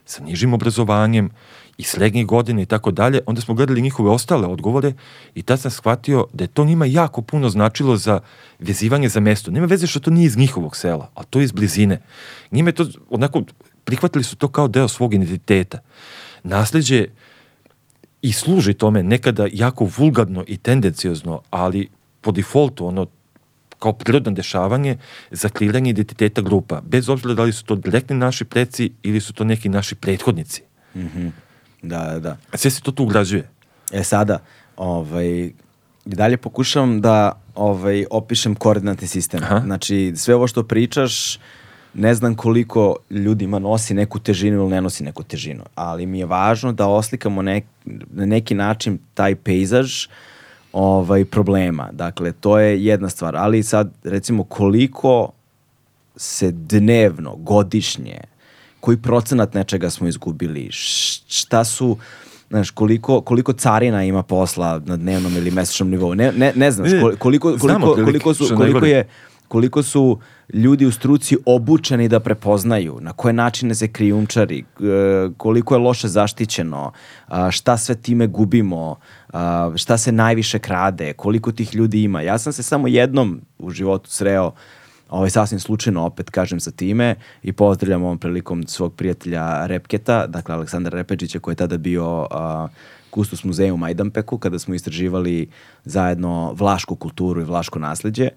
sa 0.05 0.23
nižim 0.23 0.55
obrazovanjem 0.55 1.31
i 1.79 1.83
srednjih 1.83 2.27
godina 2.27 2.63
i 2.63 2.67
tako 2.67 2.91
dalje, 2.91 3.21
onda 3.27 3.41
smo 3.41 3.55
gledali 3.55 3.83
njihove 3.83 4.11
ostale 4.11 4.47
odgovore 4.47 4.93
i 5.35 5.43
tad 5.43 5.61
sam 5.61 5.71
shvatio 5.71 6.27
da 6.33 6.45
je 6.45 6.49
to 6.49 6.65
njima 6.65 6.87
jako 6.87 7.23
puno 7.23 7.49
značilo 7.49 7.97
za 7.97 8.21
vezivanje 8.59 9.09
za 9.09 9.21
mesto. 9.21 9.51
Nema 9.51 9.67
veze 9.67 9.87
što 9.87 10.01
to 10.01 10.11
nije 10.11 10.27
iz 10.27 10.37
njihovog 10.37 10.77
sela, 10.77 11.11
a 11.15 11.25
to 11.25 11.39
je 11.39 11.45
iz 11.45 11.53
blizine. 11.53 12.01
Njima 12.51 12.69
je 12.69 12.73
to, 12.73 12.87
onako, 13.11 13.43
prihvatili 13.85 14.25
su 14.25 14.37
to 14.37 14.49
kao 14.49 14.69
deo 14.69 14.89
svog 14.89 15.15
identiteta. 15.15 15.79
Nasleđe 16.43 17.07
i 18.23 18.33
služi 18.33 18.75
tome 18.75 19.03
nekada 19.03 19.47
jako 19.53 19.89
vulgarno 19.99 20.45
i 20.47 20.57
tendenciozno, 20.57 21.43
ali 21.51 21.89
po 22.21 22.33
defaultu 22.33 22.87
ono 22.87 23.07
kao 23.79 23.93
prirodno 23.93 24.33
dešavanje 24.33 24.97
za 25.31 25.49
kreiranje 25.49 25.91
identiteta 25.91 26.43
grupa, 26.43 26.81
bez 26.81 27.09
obzira 27.09 27.35
da 27.35 27.43
li 27.43 27.53
su 27.53 27.65
to 27.65 27.75
direktni 27.75 28.17
naši 28.17 28.45
preci 28.45 28.91
ili 29.03 29.21
su 29.21 29.33
to 29.33 29.45
neki 29.45 29.69
naši 29.69 29.95
prethodnici. 29.95 30.63
Mm 30.95 31.01
-hmm. 31.01 31.31
Da, 31.83 31.99
da, 31.99 32.19
da. 32.19 32.37
Sve 32.57 32.71
se 32.71 32.81
to 32.81 32.93
tu 32.93 33.05
ugrađuje. 33.05 33.49
E 33.93 34.05
sada, 34.05 34.39
ovaj, 34.77 35.51
dalje 36.05 36.37
pokušavam 36.37 37.01
da 37.01 37.41
ovaj, 37.55 38.05
opišem 38.11 38.55
koordinatni 38.55 39.07
sistem. 39.09 39.43
Aha. 39.43 39.61
Znači, 39.65 40.13
sve 40.17 40.35
ovo 40.35 40.47
što 40.47 40.63
pričaš, 40.63 41.39
ne 41.95 42.15
znam 42.15 42.35
koliko 42.35 42.97
ljudima 43.11 43.59
nosi 43.59 43.95
neku 43.95 44.19
težinu 44.19 44.57
ili 44.57 44.71
ne 44.71 44.81
nosi 44.81 45.05
neku 45.05 45.23
težinu, 45.23 45.63
ali 45.75 46.07
mi 46.07 46.19
je 46.19 46.27
važno 46.27 46.73
da 46.73 46.87
oslikamo 46.87 47.43
nek, 47.43 47.65
na 48.11 48.27
neki 48.27 48.55
način 48.55 48.99
taj 49.15 49.35
pejzaž 49.35 50.07
ovaj, 50.73 51.25
problema. 51.25 51.89
Dakle, 51.93 52.33
to 52.33 52.59
je 52.59 52.85
jedna 52.85 53.09
stvar, 53.09 53.37
ali 53.37 53.63
sad 53.63 53.93
recimo 54.05 54.45
koliko 54.45 55.33
se 56.17 56.51
dnevno, 56.53 57.37
godišnje, 57.37 58.21
koji 58.81 58.97
procenat 58.97 59.55
nečega 59.55 59.91
smo 59.91 60.09
izgubili, 60.09 60.69
šta 61.29 61.65
su, 61.65 61.97
znaš, 62.49 62.71
koliko, 62.71 63.21
koliko 63.21 63.53
carina 63.53 64.05
ima 64.05 64.23
posla 64.23 64.81
na 64.85 64.97
dnevnom 64.97 65.37
ili 65.37 65.51
mesečnom 65.51 65.91
nivou. 65.91 66.15
Ne, 66.15 66.33
ne, 66.33 66.53
ne 66.57 66.71
znaš, 66.71 66.91
koliko, 67.19 67.57
koliko, 67.61 67.95
koliko, 67.95 68.35
su, 68.35 68.57
koliko 68.57 68.87
je 68.87 69.09
koliko 69.49 69.83
su 69.83 70.19
ljudi 70.53 70.87
u 70.87 70.93
struci 70.93 71.37
obučeni 71.47 72.09
da 72.09 72.21
prepoznaju 72.21 72.99
na 73.01 73.13
koje 73.13 73.33
načine 73.33 73.75
se 73.75 73.89
krijumčari, 73.89 74.65
koliko 75.37 75.75
je 75.75 75.79
loše 75.79 76.09
zaštićeno, 76.09 76.93
šta 77.51 77.77
sve 77.77 77.95
time 77.95 78.27
gubimo, 78.27 78.97
šta 79.77 79.99
se 79.99 80.13
najviše 80.13 80.59
krade, 80.59 81.13
koliko 81.13 81.53
tih 81.53 81.75
ljudi 81.75 82.03
ima. 82.03 82.23
Ja 82.23 82.39
sam 82.39 82.53
se 82.53 82.63
samo 82.63 82.89
jednom 82.89 83.41
u 83.59 83.71
životu 83.71 84.11
sreo 84.11 84.53
ovaj, 85.09 85.31
sasvim 85.31 85.61
slučajno 85.61 86.05
opet 86.05 86.31
kažem 86.31 86.61
sa 86.61 86.71
time 86.71 87.15
i 87.43 87.53
pozdravljam 87.53 88.05
ovom 88.05 88.19
prilikom 88.19 88.67
svog 88.67 88.95
prijatelja 88.95 89.67
Repketa, 89.67 90.27
dakle 90.27 90.55
Aleksandra 90.55 90.99
Repečića 90.99 91.39
koji 91.39 91.53
je 91.53 91.57
tada 91.57 91.79
bio 91.79 92.21
uh, 92.21 92.29
kustos 93.11 93.45
muzeja 93.45 93.75
u 93.75 93.77
Majdanpeku 93.77 94.39
kada 94.39 94.59
smo 94.59 94.75
istraživali 94.75 95.49
zajedno 95.85 96.53
vlašku 96.53 96.97
kulturu 96.97 97.41
i 97.41 97.45
vlaško 97.45 97.79
nasledđe. 97.79 98.29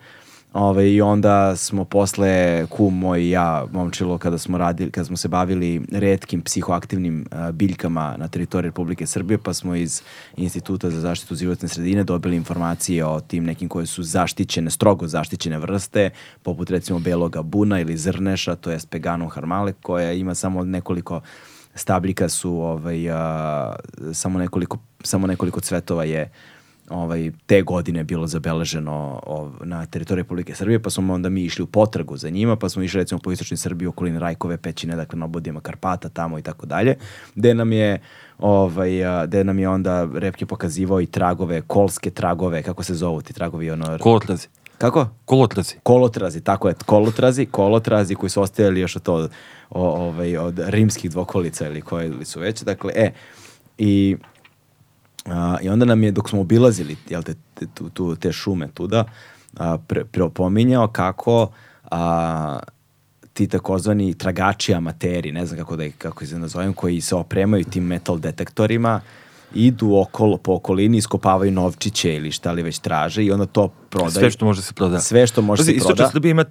Ove, 0.54 0.94
I 0.94 1.02
onda 1.02 1.56
smo 1.56 1.86
posle, 1.86 2.66
kum 2.70 3.00
moj 3.00 3.22
i 3.22 3.30
ja, 3.30 3.66
momčilo, 3.72 4.18
kada 4.18 4.38
smo, 4.38 4.58
radili, 4.58 4.92
kada 4.92 5.06
smo 5.06 5.18
se 5.18 5.28
bavili 5.28 5.82
redkim 5.92 6.42
psihoaktivnim 6.42 7.26
uh, 7.32 7.52
biljkama 7.52 8.16
na 8.18 8.28
teritoriji 8.28 8.68
Republike 8.68 9.08
Srbije, 9.08 9.38
pa 9.38 9.54
smo 9.54 9.76
iz 9.76 10.02
Instituta 10.38 10.90
za 10.90 11.00
zaštitu 11.00 11.36
životne 11.36 11.68
sredine 11.68 12.04
dobili 12.04 12.36
informacije 12.36 13.06
o 13.06 13.20
tim 13.22 13.44
nekim 13.44 13.70
koje 13.70 13.86
su 13.86 14.04
zaštićene, 14.04 14.72
strogo 14.72 15.08
zaštićene 15.08 15.58
vrste, 15.58 16.10
poput 16.44 16.70
recimo 16.70 17.00
beloga 17.00 17.42
buna 17.42 17.80
ili 17.80 17.98
zrneša, 17.98 18.56
to 18.56 18.72
je 18.72 18.80
Peganum 18.90 19.30
harmale, 19.30 19.74
koja 19.82 20.12
ima 20.12 20.36
samo 20.36 20.64
nekoliko 20.64 21.22
stabljika 21.76 22.30
su 22.30 22.54
ovaj, 22.54 23.10
uh, 23.10 23.16
samo 24.14 24.40
nekoliko 24.40 24.78
samo 25.04 25.28
nekoliko 25.28 25.60
cvetova 25.60 26.04
je 26.04 26.32
ovaj, 26.92 27.32
te 27.46 27.62
godine 27.62 28.04
bilo 28.04 28.28
zabeleženo 28.28 29.20
ov, 29.28 29.52
na 29.64 29.86
teritoriji 29.86 30.24
Republike 30.24 30.56
Srbije, 30.56 30.80
pa 30.80 30.90
smo 30.90 31.14
onda 31.14 31.30
mi 31.30 31.44
išli 31.44 31.64
u 31.64 31.68
potragu 31.68 32.18
za 32.18 32.30
njima, 32.30 32.56
pa 32.56 32.70
smo 32.70 32.84
išli 32.84 33.00
recimo 33.00 33.20
po 33.20 33.32
istočnoj 33.32 33.58
Srbiji 33.58 33.88
okolini 33.88 34.20
Rajkove 34.20 34.58
pećine, 34.58 34.96
dakle 34.96 35.20
na 35.20 35.26
obodima 35.26 35.62
Karpata 35.62 36.10
tamo 36.10 36.40
i 36.40 36.42
tako 36.42 36.66
dalje, 36.66 36.96
gde 37.36 37.54
nam 37.54 37.72
je 37.74 38.00
ovaj, 38.40 38.92
gde 39.28 39.44
nam 39.44 39.60
je 39.60 39.70
onda 39.70 40.08
Repke 40.14 40.46
pokazivao 40.46 41.02
i 41.02 41.06
tragove, 41.06 41.62
kolske 41.62 42.10
tragove, 42.10 42.64
kako 42.64 42.84
se 42.84 42.94
zovu 42.96 43.22
ti 43.22 43.34
tragovi? 43.34 43.72
Ono, 43.72 43.98
Kolotrazi. 43.98 44.48
Kako? 44.78 45.08
Kolotrazi. 45.26 45.76
Kolotrazi, 45.84 46.42
tako 46.42 46.68
je, 46.68 46.74
kolotrazi, 46.86 47.46
kolotrazi 47.46 48.16
koji 48.16 48.30
su 48.30 48.42
ostajali 48.42 48.80
još 48.80 48.96
od, 48.96 49.04
to, 49.04 49.28
o, 49.70 49.90
ovaj, 49.90 50.38
od 50.38 50.60
rimskih 50.60 51.12
dvokolica 51.12 51.68
ili 51.68 51.82
koje 51.82 52.10
li 52.10 52.26
su 52.26 52.40
već, 52.40 52.62
dakle, 52.62 52.94
e, 52.96 53.12
i 53.78 54.18
A, 55.26 55.58
I 55.62 55.70
onda 55.70 55.86
nam 55.86 56.04
je, 56.04 56.12
dok 56.12 56.30
smo 56.30 56.42
obilazili 56.42 56.98
jel 57.10 57.24
te, 57.24 57.34
te, 57.54 57.66
tu, 57.74 57.90
tu, 57.90 58.16
te 58.16 58.32
šume 58.32 58.68
tuda, 58.74 59.06
a, 59.58 59.78
pre, 59.78 60.06
pre 60.06 60.24
opominjao 60.24 60.88
kako 60.88 61.52
a, 61.92 62.60
ti 63.34 63.48
takozvani 63.48 64.14
tragači 64.14 64.74
amateri, 64.74 65.32
ne 65.32 65.46
znam 65.46 65.60
kako 65.60 65.76
da 65.76 65.86
ih, 65.86 65.96
kako 65.98 66.26
se 66.26 66.40
nazovem, 66.40 66.74
koji 66.74 67.02
se 67.02 67.16
opremaju 67.16 67.64
tim 67.64 67.84
metal 67.84 68.20
detektorima, 68.20 69.02
idu 69.54 69.96
okolo, 69.96 70.38
po 70.38 70.54
okolini, 70.54 70.98
iskopavaju 70.98 71.52
novčiće 71.52 72.16
ili 72.16 72.32
šta 72.32 72.52
li 72.52 72.64
već 72.64 72.80
traže 72.80 73.24
i 73.26 73.32
onda 73.32 73.46
to 73.46 73.68
prodaju. 73.68 74.12
Sve 74.12 74.32
što 74.32 74.46
može 74.46 74.62
se 74.62 74.74
proda. 74.74 75.00
Sve 75.00 75.28
što 75.28 75.42
može 75.42 75.60
Pazi, 75.60 75.80
se 75.80 75.86
proda. 75.86 76.04
Isto 76.04 76.12
Srbija 76.12 76.32
ima 76.32 76.46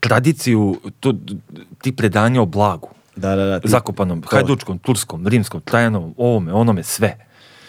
tradiciju 0.00 0.80
to, 1.00 1.14
ti 1.82 1.96
predanja 1.96 2.42
o 2.42 2.46
blagu. 2.46 2.88
Da, 3.16 3.36
da, 3.36 3.44
da. 3.44 3.60
Ti, 3.60 3.68
Zakopanom, 3.68 4.22
to. 4.22 4.28
hajdučkom, 4.30 4.78
turskom, 4.78 5.26
rimskom, 5.26 5.60
trajanovom, 5.60 6.14
ovome, 6.16 6.52
onome, 6.52 6.82
sve 6.82 7.16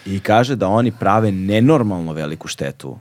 i 0.06 0.20
kaže 0.20 0.56
da 0.56 0.68
oni 0.68 0.92
prave 0.92 1.32
nenormalno 1.32 2.12
veliku 2.12 2.48
štetu 2.48 2.98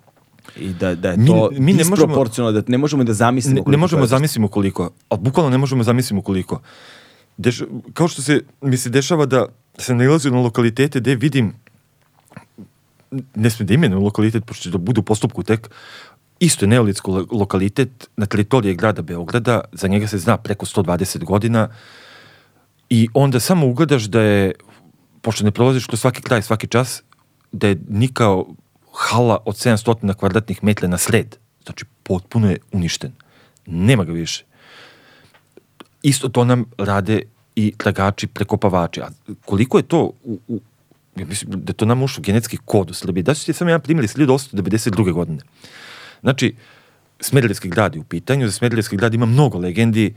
I 0.55 0.73
da, 0.73 0.95
da 0.95 1.11
je 1.11 1.17
Mi- 1.17 1.27
to 1.27 1.49
mi 1.51 1.73
ne 1.73 1.83
možemo- 1.85 2.13
da 2.51 2.63
ne 2.67 2.77
možemo 2.77 3.03
da 3.03 3.13
zamislimo. 3.13 3.55
ne, 3.55 3.59
ne 3.59 3.63
koliko 3.63 3.79
možemo 3.79 4.03
je. 4.03 4.07
zamislimo 4.07 4.47
koliko, 4.47 4.89
ali 5.09 5.21
bukvalno 5.21 5.49
ne 5.49 5.57
možemo 5.57 5.83
zamislimo 5.83 6.21
koliko. 6.21 6.61
Deš, 7.37 7.61
kao 7.93 8.07
što 8.07 8.21
se 8.21 8.41
mi 8.61 8.77
se 8.77 8.89
dešava 8.89 9.25
da 9.25 9.45
se 9.77 9.95
nailazi 9.95 10.31
na 10.31 10.39
lokalitete 10.39 10.99
gde 10.99 11.15
vidim 11.15 11.53
ne 13.35 13.49
smijem 13.49 13.67
da 13.67 13.73
imenujem 13.73 14.03
lokalitet, 14.03 14.45
pošto 14.45 14.63
će 14.63 14.69
da 14.69 14.77
budu 14.77 15.01
u 15.01 15.03
postupku 15.03 15.43
tek, 15.43 15.69
isto 16.39 16.65
je 16.65 16.69
neolitsko 16.69 17.11
lo- 17.11 17.27
lokalitet 17.31 17.89
na 18.17 18.25
teritoriji 18.25 18.75
grada 18.75 19.01
Beograda, 19.01 19.61
za 19.71 19.87
njega 19.87 20.07
se 20.07 20.17
zna 20.17 20.37
preko 20.37 20.65
120 20.65 21.23
godina 21.23 21.69
i 22.89 23.07
onda 23.13 23.39
samo 23.39 23.67
ugledaš 23.67 24.03
da 24.03 24.21
je, 24.21 24.51
pošto 25.23 25.47
ne 25.47 25.51
prolaziš 25.51 25.87
kroz 25.87 26.01
svaki 26.01 26.21
kraj, 26.21 26.41
svaki 26.41 26.67
čas, 26.67 27.01
da 27.51 27.67
je 27.67 27.79
nikao 27.89 28.45
hala 28.91 29.37
od 29.45 29.55
700 29.55 30.13
kvadratnih 30.13 30.63
metra 30.63 30.87
na 30.87 30.97
sred. 30.97 31.37
Znači, 31.63 31.85
potpuno 32.03 32.49
je 32.51 32.57
uništen. 32.71 33.11
Nema 33.65 34.03
ga 34.03 34.11
više. 34.11 34.43
Isto 36.01 36.29
to 36.29 36.45
nam 36.45 36.65
rade 36.77 37.21
i 37.55 37.73
tragači, 37.77 38.27
prekopavači. 38.27 39.01
A 39.01 39.09
koliko 39.45 39.77
je 39.77 39.83
to 39.83 40.11
u, 40.23 40.39
u 40.47 40.59
ja 41.15 41.25
mislim 41.25 41.51
da 41.51 41.69
je 41.69 41.77
to 41.77 41.85
nam 41.85 42.03
ušlo 42.03 42.21
genetski 42.21 42.57
kod 42.65 42.91
u 42.91 42.93
Srbiji. 42.93 43.23
Da 43.23 43.33
ću 43.33 43.45
ti 43.45 43.53
samo 43.53 43.69
jedan 43.69 43.81
primjer 43.81 44.05
iz 44.05 44.15
1892. 44.15 45.13
godine. 45.13 45.39
Znači, 46.21 46.55
Smederevski 47.19 47.69
grad 47.69 47.95
je 47.95 48.01
u 48.01 48.03
pitanju, 48.03 48.47
za 48.47 48.51
Smederevski 48.51 48.97
grad 48.97 49.13
ima 49.13 49.25
mnogo 49.25 49.57
legendi 49.57 50.13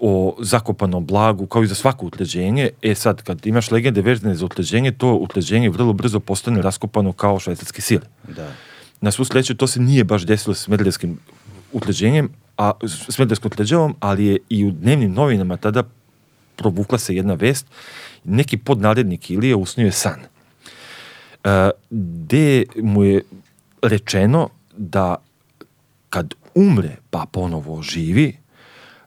o 0.00 0.36
zakopanom 0.40 1.06
blagu, 1.06 1.46
kao 1.46 1.62
i 1.62 1.66
za 1.66 1.74
svako 1.74 2.06
utleđenje. 2.06 2.70
E 2.82 2.94
sad, 2.94 3.22
kad 3.22 3.46
imaš 3.46 3.70
legende 3.70 4.00
vezane 4.00 4.34
za 4.34 4.44
utleđenje, 4.44 4.92
to 4.92 5.14
utleđenje 5.14 5.70
vrlo 5.70 5.92
brzo 5.92 6.20
postane 6.20 6.62
raskopano 6.62 7.12
kao 7.12 7.40
švajcarski 7.40 7.82
sir. 7.82 8.00
Da. 8.36 8.52
Na 9.00 9.10
svu 9.10 9.24
sreću 9.24 9.56
to 9.56 9.66
se 9.66 9.80
nije 9.80 10.04
baš 10.04 10.26
desilo 10.26 10.54
s 10.54 10.64
Smederevskim 10.64 11.18
utleđenjem, 11.72 12.30
a 12.56 12.72
Smederevskom 13.08 13.50
utleđavom, 13.52 13.96
ali 14.00 14.26
je 14.26 14.38
i 14.48 14.64
u 14.64 14.70
dnevnim 14.70 15.12
novinama 15.12 15.56
tada 15.56 15.82
provukla 16.56 16.98
se 16.98 17.16
jedna 17.16 17.34
vest. 17.34 17.66
Neki 18.24 18.56
podnarednik 18.56 19.30
Ilije 19.30 19.54
usnio 19.54 19.84
je 19.84 19.92
san. 19.92 20.20
E, 21.44 21.70
gde 21.90 22.64
mu 22.82 23.04
je 23.04 23.22
rečeno 23.82 24.48
da 24.76 25.16
kad 26.10 26.34
umre 26.54 26.96
pa 27.10 27.26
ponovo 27.32 27.82
živi, 27.82 28.36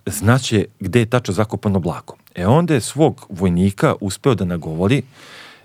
znaće 0.09 0.65
gde 0.79 0.99
je 0.99 1.05
tačno 1.05 1.33
zakopano 1.33 1.79
blago. 1.79 2.15
E 2.35 2.47
onda 2.47 2.73
je 2.73 2.81
svog 2.81 3.25
vojnika 3.29 3.95
uspeo 4.01 4.35
da 4.35 4.45
nagovori 4.45 5.01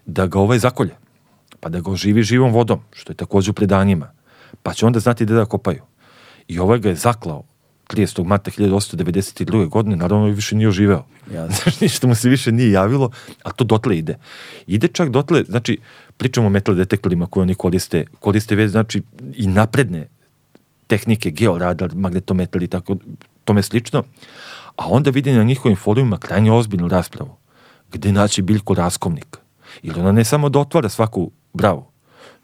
da 0.06 0.26
ga 0.26 0.38
ovaj 0.38 0.58
zakolje, 0.58 0.94
pa 1.60 1.68
da 1.68 1.80
ga 1.80 1.90
oživi 1.90 2.22
živom 2.22 2.52
vodom, 2.52 2.80
što 2.92 3.12
je 3.12 3.16
takođe 3.16 3.50
u 3.50 3.54
predanjima, 3.54 4.10
pa 4.62 4.74
će 4.74 4.86
onda 4.86 5.00
znati 5.00 5.24
gde 5.24 5.34
da 5.34 5.44
kopaju. 5.44 5.82
I 6.48 6.58
ovaj 6.58 6.78
ga 6.78 6.88
je 6.88 6.94
zaklao 6.94 7.42
30. 7.88 8.24
marta 8.24 8.50
1892. 8.50 9.68
godine, 9.68 9.96
naravno 9.96 10.26
više 10.26 10.56
nije 10.56 10.68
oživeo. 10.68 11.04
Znaš, 11.62 11.80
ništa 11.80 12.06
mu 12.06 12.14
se 12.14 12.28
više 12.28 12.52
nije 12.52 12.70
javilo, 12.70 13.10
a 13.42 13.52
to 13.52 13.64
dotle 13.64 13.98
ide. 13.98 14.18
Ide 14.66 14.88
čak 14.88 15.10
dotle, 15.10 15.44
znači, 15.48 15.78
pričamo 16.16 16.46
o 16.46 16.50
metal 16.50 16.74
detektorima 16.74 17.26
koje 17.26 17.42
oni 17.42 17.54
koriste, 17.54 18.04
koriste 18.20 18.54
već, 18.54 18.70
znači, 18.70 19.02
i 19.34 19.46
napredne 19.46 20.08
tehnike, 20.86 21.30
georadar, 21.30 21.94
magnetometar 21.94 22.62
i 22.62 22.68
tako, 22.68 22.96
tome 23.44 23.62
slično, 23.62 24.02
a 24.76 24.88
onda 24.88 25.10
vidi 25.10 25.32
na 25.32 25.42
njihovim 25.42 25.76
forumima 25.76 26.18
krajnje 26.18 26.52
ozbiljnu 26.52 26.88
raspravu, 26.88 27.36
gde 27.92 28.12
naći 28.12 28.42
biljku 28.42 28.74
raskovnik. 28.74 29.36
Ili 29.82 30.00
ona 30.00 30.12
ne 30.12 30.24
samo 30.24 30.48
da 30.48 30.58
otvara 30.58 30.88
svaku 30.88 31.30
bravu, 31.52 31.84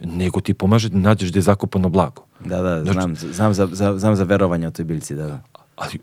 nego 0.01 0.41
ti 0.41 0.55
pomaže 0.55 0.89
da 0.89 0.99
nađeš 0.99 1.31
gde 1.31 1.39
je 1.39 1.43
zakopano 1.43 1.89
blago. 1.89 2.25
Da, 2.45 2.63
da, 2.63 2.85
Znači- 2.85 2.93
znam, 2.93 3.17
znam, 3.17 3.55
za, 3.55 3.69
za, 3.73 3.99
znam 3.99 4.17
za 4.17 4.25
verovanje 4.25 4.69
o 4.69 4.71
toj 4.71 4.85
biljci, 4.85 5.15
da, 5.15 5.27
da. 5.27 5.43
Ali 5.77 5.99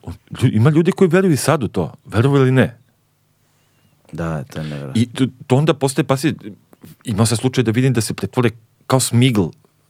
ima 0.51 0.69
ljudi 0.69 0.91
koji 0.91 1.07
veruju 1.07 1.33
i 1.33 1.37
sad 1.37 1.63
u 1.63 1.67
to, 1.67 1.93
veruju 2.05 2.41
ili 2.41 2.51
ne. 2.51 2.77
Da, 4.11 4.43
to 4.43 4.59
je 4.59 4.63
nevjerojatno. 4.63 5.01
I 5.01 5.05
to, 5.05 5.25
to 5.47 5.55
onda 5.55 5.73
postaje 5.73 6.05
pasi, 6.05 6.35
imao 7.03 7.25
sam 7.25 7.37
slučaj 7.37 7.63
da 7.63 7.71
vidim 7.71 7.93
da 7.93 8.01
se 8.01 8.13
pretvore 8.13 8.49
kao 8.87 8.99
smigl, 8.99 9.45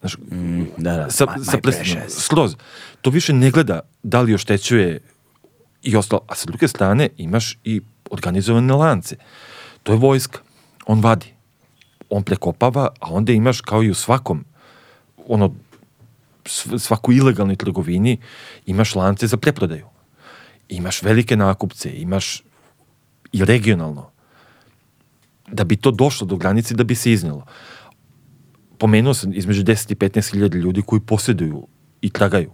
znaš, 0.08 0.18
Mm, 0.32 0.64
da, 0.78 0.94
da, 0.94 1.12
sa, 1.12 1.26
my- 1.26 1.44
sa 1.46 1.58
my 1.58 2.10
skroz. 2.10 2.56
To 3.02 3.10
više 3.10 3.34
ne 3.34 3.52
gleda 3.52 3.80
da 4.04 4.22
li 4.22 4.34
oštećuje 4.34 5.00
i 5.84 5.96
ostalo. 5.96 6.22
A 6.28 6.36
sa 6.36 6.46
druge 6.46 6.68
strane 6.68 7.10
imaš 7.18 7.58
i 7.64 7.82
organizovane 8.12 8.74
lance. 8.74 9.16
To 9.84 9.92
je 9.92 9.98
vojska. 9.98 10.40
On 10.86 11.00
vadi. 11.02 11.34
On 12.10 12.24
prekopava, 12.24 12.88
a 13.00 13.08
onda 13.10 13.32
imaš 13.34 13.62
kao 13.62 13.84
i 13.84 13.90
u 13.90 13.94
svakom 13.94 14.46
ono 15.28 15.54
sv- 16.46 16.78
svakoj 16.78 17.16
ilegalnoj 17.16 17.56
trgovini 17.56 18.18
imaš 18.66 18.96
lance 18.96 19.28
za 19.28 19.38
preprodaju. 19.38 19.86
Imaš 20.70 21.02
velike 21.02 21.36
nakupce, 21.36 21.92
imaš 21.92 22.44
i 23.32 23.46
regionalno. 23.46 24.10
Da 25.48 25.64
bi 25.64 25.76
to 25.76 25.92
došlo 25.92 26.28
do 26.28 26.36
granice, 26.36 26.74
da 26.74 26.84
bi 26.84 26.96
se 26.96 27.12
iznelo. 27.12 27.46
Pomenuo 28.78 29.14
sam 29.14 29.34
između 29.34 29.64
10 29.64 29.92
i 29.92 29.96
15 29.96 30.32
hiljada 30.32 30.58
ljudi 30.58 30.82
koji 30.82 31.00
posjeduju 31.00 31.68
i 32.02 32.10
tragaju. 32.10 32.52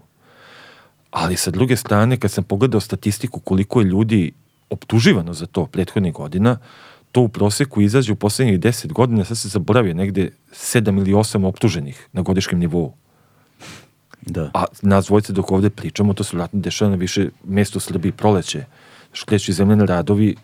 Ali 1.11 1.37
sa 1.37 1.51
druge 1.51 1.75
strane, 1.75 2.17
kad 2.17 2.31
sam 2.31 2.43
pogledao 2.43 2.79
statistiku 2.79 3.39
koliko 3.39 3.81
je 3.81 3.85
ljudi 3.85 4.31
optuživano 4.69 5.33
za 5.33 5.45
to 5.45 5.65
prethodnih 5.65 6.13
godina, 6.13 6.57
to 7.11 7.21
u 7.21 7.29
proseku 7.29 7.81
izađe 7.81 8.13
u 8.13 8.15
poslednjih 8.15 8.59
10 8.59 8.93
godina, 8.93 9.25
sad 9.25 9.37
se 9.37 9.47
zaboravio, 9.47 9.93
negde 9.93 10.31
7 10.51 10.97
ili 10.97 11.13
8 11.13 11.45
optuženih 11.45 12.07
na 12.13 12.21
godišnjem 12.21 12.59
nivou. 12.59 12.93
Da. 14.21 14.51
A 14.53 14.65
nas 14.81 15.05
dvojice 15.05 15.33
dok 15.33 15.51
ovde 15.51 15.69
pričamo, 15.69 16.13
to 16.13 16.23
se 16.23 16.37
vratno 16.37 16.59
dešava 16.59 16.91
na 16.91 16.97
više 16.97 17.29
mesta 17.43 17.77
u 17.77 17.79
Srbiji 17.79 18.11
proleće. 18.11 18.65
Škreću 19.13 19.53
zemljene 19.53 19.85
radovi, 19.85 20.35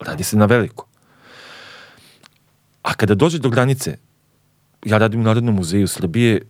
radi 0.00 0.24
se 0.24 0.36
na 0.36 0.46
veliko. 0.46 0.86
A 2.82 2.94
kada 2.94 3.14
dođe 3.14 3.38
do 3.38 3.50
granice, 3.50 3.96
ja 4.84 4.98
radim 4.98 5.20
u 5.20 5.24
Narodnom 5.24 5.54
muzeju 5.54 5.88
Srbije, 5.88 6.40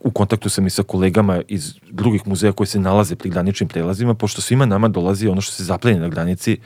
u 0.00 0.10
kontaktu 0.10 0.48
sam 0.48 0.66
i 0.66 0.70
sa 0.70 0.82
kolegama 0.82 1.40
iz 1.48 1.74
drugih 1.90 2.26
muzeja 2.26 2.52
koji 2.52 2.66
se 2.66 2.80
nalaze 2.80 3.16
pri 3.16 3.30
graničnim 3.30 3.68
prelazima, 3.68 4.14
pošto 4.14 4.42
svima 4.42 4.66
nama 4.66 4.88
dolazi 4.88 5.28
ono 5.28 5.40
što 5.40 5.52
se 5.52 5.64
zapleni 5.64 6.00
na 6.00 6.08
granici 6.08 6.58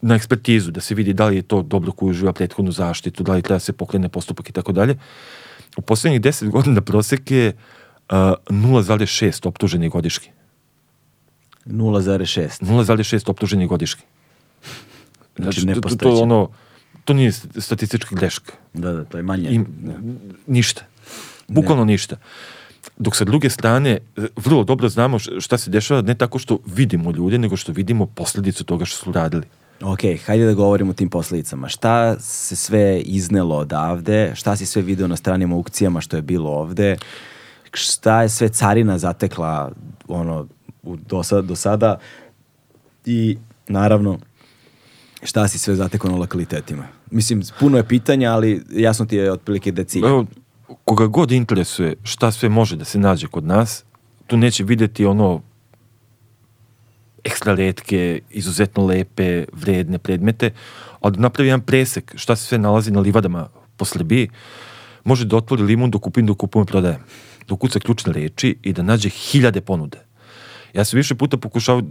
na 0.00 0.14
ekspertizu, 0.14 0.70
da 0.70 0.80
se 0.80 0.94
vidi 0.94 1.12
da 1.12 1.26
li 1.26 1.36
je 1.36 1.42
to 1.42 1.62
dobro 1.62 1.92
koji 1.92 2.10
uživa 2.10 2.32
prethodnu 2.32 2.72
zaštitu, 2.72 3.22
da 3.22 3.32
li 3.32 3.42
treba 3.42 3.56
da 3.56 3.60
se 3.60 3.72
pokrene 3.72 4.08
postupak 4.08 4.48
i 4.48 4.52
tako 4.52 4.72
dalje. 4.72 4.98
U 5.76 5.82
poslednjih 5.82 6.20
10 6.20 6.50
godina 6.50 6.80
prosek 6.80 7.30
je 7.30 7.48
uh, 7.48 8.16
0,6 8.48 9.48
optuženih 9.48 9.90
godišnji. 9.90 10.28
0,6. 11.66 12.64
0,6 12.64 13.30
optuženih 13.30 13.68
godišnji. 13.68 14.02
Znači, 15.36 15.60
to, 15.60 15.66
to, 15.66 15.72
to, 15.72 15.74
nepostojeće. 15.74 16.22
ono, 16.22 16.48
to 17.04 17.14
nije 17.14 17.32
statistička 17.58 18.14
greška. 18.16 18.52
Da, 18.74 18.92
da, 18.92 19.04
to 19.04 19.16
je 19.16 19.22
manje. 19.22 19.50
I, 19.50 19.60
Da. 19.82 19.92
ništa. 20.46 20.82
Bukvalno 21.48 21.84
ništa. 21.84 22.16
Dok 22.96 23.16
sa 23.16 23.24
druge 23.24 23.50
strane, 23.50 23.90
e, 23.90 24.26
vrlo 24.36 24.64
dobro 24.64 24.88
znamo 24.88 25.18
šta 25.18 25.58
se 25.58 25.70
dešava, 25.70 26.02
ne 26.02 26.14
tako 26.14 26.38
što 26.38 26.58
vidimo 26.66 27.10
ljude, 27.10 27.38
nego 27.38 27.56
što 27.56 27.72
vidimo 27.72 28.06
posledicu 28.06 28.64
toga 28.64 28.84
što 28.84 29.04
su 29.04 29.12
radili. 29.12 29.44
Ok, 29.82 30.00
hajde 30.26 30.46
da 30.46 30.54
govorimo 30.54 30.90
o 30.90 30.94
tim 30.94 31.10
posledicama. 31.10 31.68
Šta 31.68 32.20
se 32.20 32.56
sve 32.56 33.00
iznelo 33.00 33.56
odavde? 33.56 34.32
Šta 34.34 34.56
si 34.56 34.66
sve 34.66 34.82
video 34.82 35.08
na 35.08 35.16
stranim 35.16 35.52
aukcijama 35.52 36.00
što 36.00 36.16
je 36.16 36.22
bilo 36.22 36.50
ovde? 36.50 36.96
Šta 37.72 38.22
je 38.22 38.28
sve 38.28 38.48
carina 38.48 38.98
zatekla 38.98 39.72
ono, 40.08 40.46
u, 40.82 40.96
do, 40.96 41.22
sad, 41.22 41.44
do 41.44 41.56
sada? 41.56 41.98
I 43.06 43.38
naravno, 43.68 44.18
šta 45.24 45.48
si 45.48 45.58
sve 45.58 45.74
zatekao 45.74 46.10
na 46.10 46.16
lokalitetima? 46.16 46.84
Mislim, 47.10 47.42
puno 47.60 47.76
je 47.76 47.88
pitanja, 47.88 48.32
ali 48.32 48.62
jasno 48.70 49.06
ti 49.06 49.16
je 49.16 49.32
otprilike 49.32 49.72
da 49.72 49.84
cilj. 49.84 50.04
Evo, 50.04 50.26
koga 50.84 51.06
god 51.06 51.32
interesuje 51.32 51.96
šta 52.02 52.30
sve 52.30 52.48
može 52.48 52.76
da 52.76 52.84
se 52.84 52.98
nađe 52.98 53.26
kod 53.26 53.44
nas, 53.44 53.84
tu 54.26 54.36
neće 54.36 54.64
videti 54.64 55.06
ono 55.06 55.42
ekstra 57.24 57.54
redke, 57.54 58.20
izuzetno 58.30 58.86
lepe, 58.86 59.44
vredne 59.52 59.98
predmete, 59.98 60.50
ali 61.00 61.12
da 61.12 61.20
napravi 61.20 61.48
jedan 61.48 61.60
presek 61.60 62.12
šta 62.16 62.36
se 62.36 62.46
sve 62.46 62.58
nalazi 62.58 62.90
na 62.90 63.00
livadama 63.00 63.48
po 63.76 63.84
Srbiji, 63.84 64.28
može 65.04 65.24
da 65.24 65.36
otvori 65.36 65.62
limun 65.62 65.90
do 65.90 65.98
kupim, 65.98 66.26
do 66.26 66.34
kupujem, 66.34 66.66
prodajem. 66.66 67.00
Da 67.48 67.54
ukuca 67.54 67.78
ključne 67.78 68.12
reči 68.12 68.56
i 68.62 68.72
da 68.72 68.82
nađe 68.82 69.08
hiljade 69.08 69.60
ponude. 69.60 69.98
Ja 70.74 70.84
sam 70.84 70.96
više 70.96 71.14
puta 71.14 71.36
pokušao, 71.36 71.82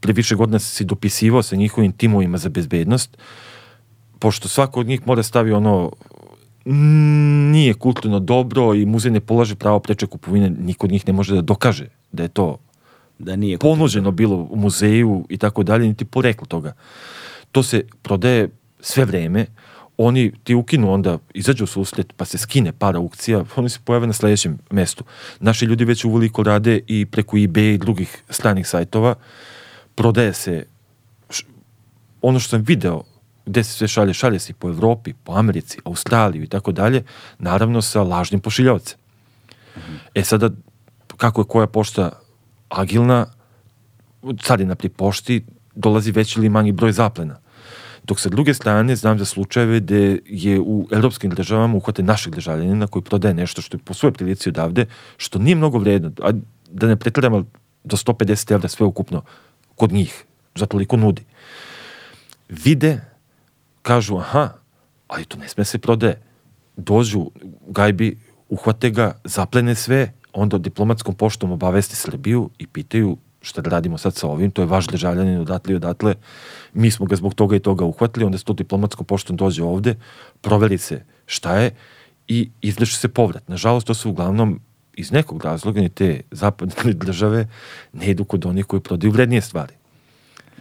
pre 0.00 0.12
više 0.12 0.34
godina 0.34 0.58
se 0.58 0.84
dopisivao 0.84 1.42
sa 1.42 1.56
njihovim 1.56 1.92
timovima 1.92 2.38
za 2.38 2.48
bezbednost, 2.48 3.18
pošto 4.18 4.48
svako 4.48 4.80
od 4.80 4.86
njih 4.86 5.06
mora 5.06 5.22
stavi 5.22 5.52
ono 5.52 5.92
nije 7.52 7.74
kulturno 7.74 8.20
dobro 8.20 8.74
i 8.74 8.86
muzej 8.86 9.12
ne 9.12 9.20
polaže 9.20 9.54
pravo 9.54 9.80
preče 9.80 10.06
kupovine, 10.06 10.50
niko 10.50 10.86
od 10.86 10.92
njih 10.92 11.06
ne 11.06 11.12
može 11.12 11.34
da 11.34 11.42
dokaže 11.42 11.88
da 12.12 12.22
je 12.22 12.28
to 12.28 12.58
Da 13.18 13.36
nije 13.36 13.58
ponuđeno 13.58 14.10
bilo 14.10 14.46
u 14.50 14.56
muzeju 14.56 15.26
i 15.28 15.38
tako 15.38 15.62
dalje, 15.62 15.88
niti 15.88 16.04
poreklo 16.04 16.46
toga. 16.46 16.72
To 17.52 17.62
se 17.62 17.82
prodaje 18.02 18.48
sve 18.80 19.04
vreme, 19.04 19.46
oni 19.96 20.32
ti 20.44 20.54
ukinu 20.54 20.92
onda, 20.92 21.18
izađu 21.34 21.64
u 21.64 21.66
susret, 21.66 22.12
pa 22.16 22.24
se 22.24 22.38
skine 22.38 22.72
par 22.72 22.96
aukcija, 22.96 23.44
oni 23.56 23.68
se 23.68 23.78
pojave 23.84 24.06
na 24.06 24.12
sledećem 24.12 24.58
mestu. 24.70 25.04
Naši 25.40 25.64
ljudi 25.64 25.84
već 25.84 26.04
uvoliko 26.04 26.42
rade 26.42 26.80
i 26.86 27.06
preko 27.06 27.36
eBay 27.36 27.74
i 27.74 27.78
drugih 27.78 28.22
stranih 28.30 28.68
sajtova, 28.68 29.14
prodaje 29.98 30.32
se 30.32 30.66
ono 32.22 32.38
što 32.38 32.50
sam 32.50 32.62
video 32.62 33.02
gde 33.46 33.64
se 33.64 33.72
sve 33.72 33.88
šalje, 33.88 34.14
šalje 34.14 34.38
se 34.38 34.52
i 34.52 34.54
po 34.54 34.68
Evropi, 34.68 35.12
po 35.24 35.32
Americi, 35.32 35.78
Australiju 35.84 36.42
i 36.42 36.46
tako 36.46 36.72
dalje, 36.72 37.02
naravno 37.38 37.82
sa 37.82 38.02
lažnim 38.02 38.40
pošiljavcem. 38.40 38.98
E 40.14 40.22
sada, 40.24 40.50
kako 41.16 41.40
je 41.40 41.48
koja 41.48 41.66
pošta 41.66 42.10
agilna, 42.68 43.26
carina 44.42 44.74
pri 44.74 44.88
pošti, 44.88 45.44
dolazi 45.74 46.12
veći 46.12 46.38
ili 46.38 46.48
manji 46.48 46.72
broj 46.72 46.92
zaplena. 46.92 47.40
Dok 48.04 48.20
sa 48.20 48.28
druge 48.28 48.54
strane 48.54 48.96
znam 48.96 49.18
za 49.18 49.24
slučajeve 49.24 49.80
gde 49.80 50.20
je 50.26 50.60
u 50.60 50.88
evropskim 50.90 51.30
državama 51.30 51.76
uhvate 51.76 52.02
našeg 52.02 52.34
državljanina 52.34 52.86
koji 52.86 53.02
prodaje 53.02 53.34
nešto 53.34 53.62
što 53.62 53.76
je 53.76 53.82
po 53.84 53.94
svojoj 53.94 54.12
prilici 54.12 54.48
odavde, 54.48 54.86
što 55.16 55.38
nije 55.38 55.56
mnogo 55.56 55.78
vredno, 55.78 56.12
a 56.22 56.32
da 56.70 56.86
ne 56.86 56.96
pretjeramo 56.96 57.44
do 57.84 57.96
150 57.96 58.52
evra 58.52 58.68
sve 58.68 58.86
ukupno 58.86 59.22
kod 59.78 59.92
njih, 59.92 60.24
za 60.54 60.66
toliko 60.66 60.96
nudi. 60.96 61.22
Vide, 62.48 63.00
kažu, 63.82 64.18
aha, 64.18 64.58
ali 65.08 65.24
to 65.24 65.38
ne 65.38 65.48
sme 65.48 65.64
se 65.64 65.78
prodaje. 65.78 66.18
Dođu 66.76 67.30
gajbi, 67.68 68.18
uhvate 68.48 68.90
ga, 68.90 69.12
zaplene 69.24 69.74
sve, 69.74 70.12
onda 70.32 70.58
diplomatskom 70.58 71.14
poštom 71.14 71.52
obavesti 71.52 71.96
Srbiju 71.96 72.50
i 72.58 72.66
pitaju 72.66 73.16
šta 73.42 73.62
da 73.62 73.70
radimo 73.70 73.98
sad 73.98 74.14
sa 74.14 74.26
ovim, 74.28 74.50
to 74.50 74.62
je 74.62 74.66
vaš 74.66 74.86
državljanin 74.86 75.40
odatle 75.40 75.72
i 75.72 75.76
odatle, 75.76 76.14
mi 76.72 76.90
smo 76.90 77.06
ga 77.06 77.16
zbog 77.16 77.34
toga 77.34 77.56
i 77.56 77.62
toga 77.62 77.84
uhvatili, 77.84 78.26
onda 78.26 78.38
se 78.38 78.44
to 78.44 78.52
diplomatskom 78.52 79.06
poštom 79.06 79.36
dođe 79.36 79.62
ovde, 79.62 79.94
proveri 80.40 80.78
se 80.78 81.04
šta 81.26 81.58
je 81.58 81.70
i 82.28 82.50
izvrši 82.60 82.96
se 82.96 83.08
povrat. 83.08 83.48
Nažalost, 83.48 83.86
to 83.86 83.94
su 83.94 84.10
uglavnom 84.10 84.60
iz 84.98 85.12
nekog 85.12 85.44
razloga 85.44 85.80
ni 85.80 85.88
te 85.88 86.20
zapadne 86.30 86.92
države 87.06 87.48
ne 87.92 88.10
idu 88.10 88.24
kod 88.24 88.46
onih 88.46 88.66
koji 88.66 88.80
prodaju 88.80 89.12
vrednije 89.12 89.40
stvari. 89.40 89.74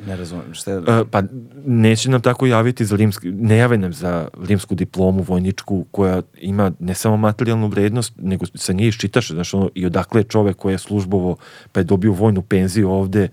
Ne 0.06 0.16
razumem. 0.16 0.54
Šta 0.54 0.72
je... 0.72 0.78
E, 0.78 1.04
pa 1.12 1.24
neće 1.66 2.10
nam 2.10 2.22
tako 2.22 2.46
javiti 2.46 2.86
za 2.86 2.96
rimski, 2.96 3.32
ne 3.32 3.58
jave 3.58 3.78
nam 3.78 3.94
za 3.94 4.28
rimsku 4.48 4.76
diplomu 4.76 5.24
vojničku 5.24 5.86
koja 5.92 6.22
ima 6.42 6.72
ne 6.80 6.94
samo 6.94 7.18
materijalnu 7.18 7.68
vrednost, 7.68 8.14
nego 8.18 8.46
sa 8.56 8.74
nje 8.74 8.88
iščitaš, 8.88 9.32
znaš, 9.32 9.54
ono, 9.54 9.70
i 9.76 9.86
odakle 9.86 10.22
je 10.22 10.30
čovek 10.30 10.58
koji 10.58 10.74
je 10.74 10.78
službovo, 10.78 11.38
pa 11.72 11.80
je 11.80 11.84
dobio 11.84 12.12
vojnu 12.12 12.42
penziju 12.42 12.92
ovde, 12.92 13.30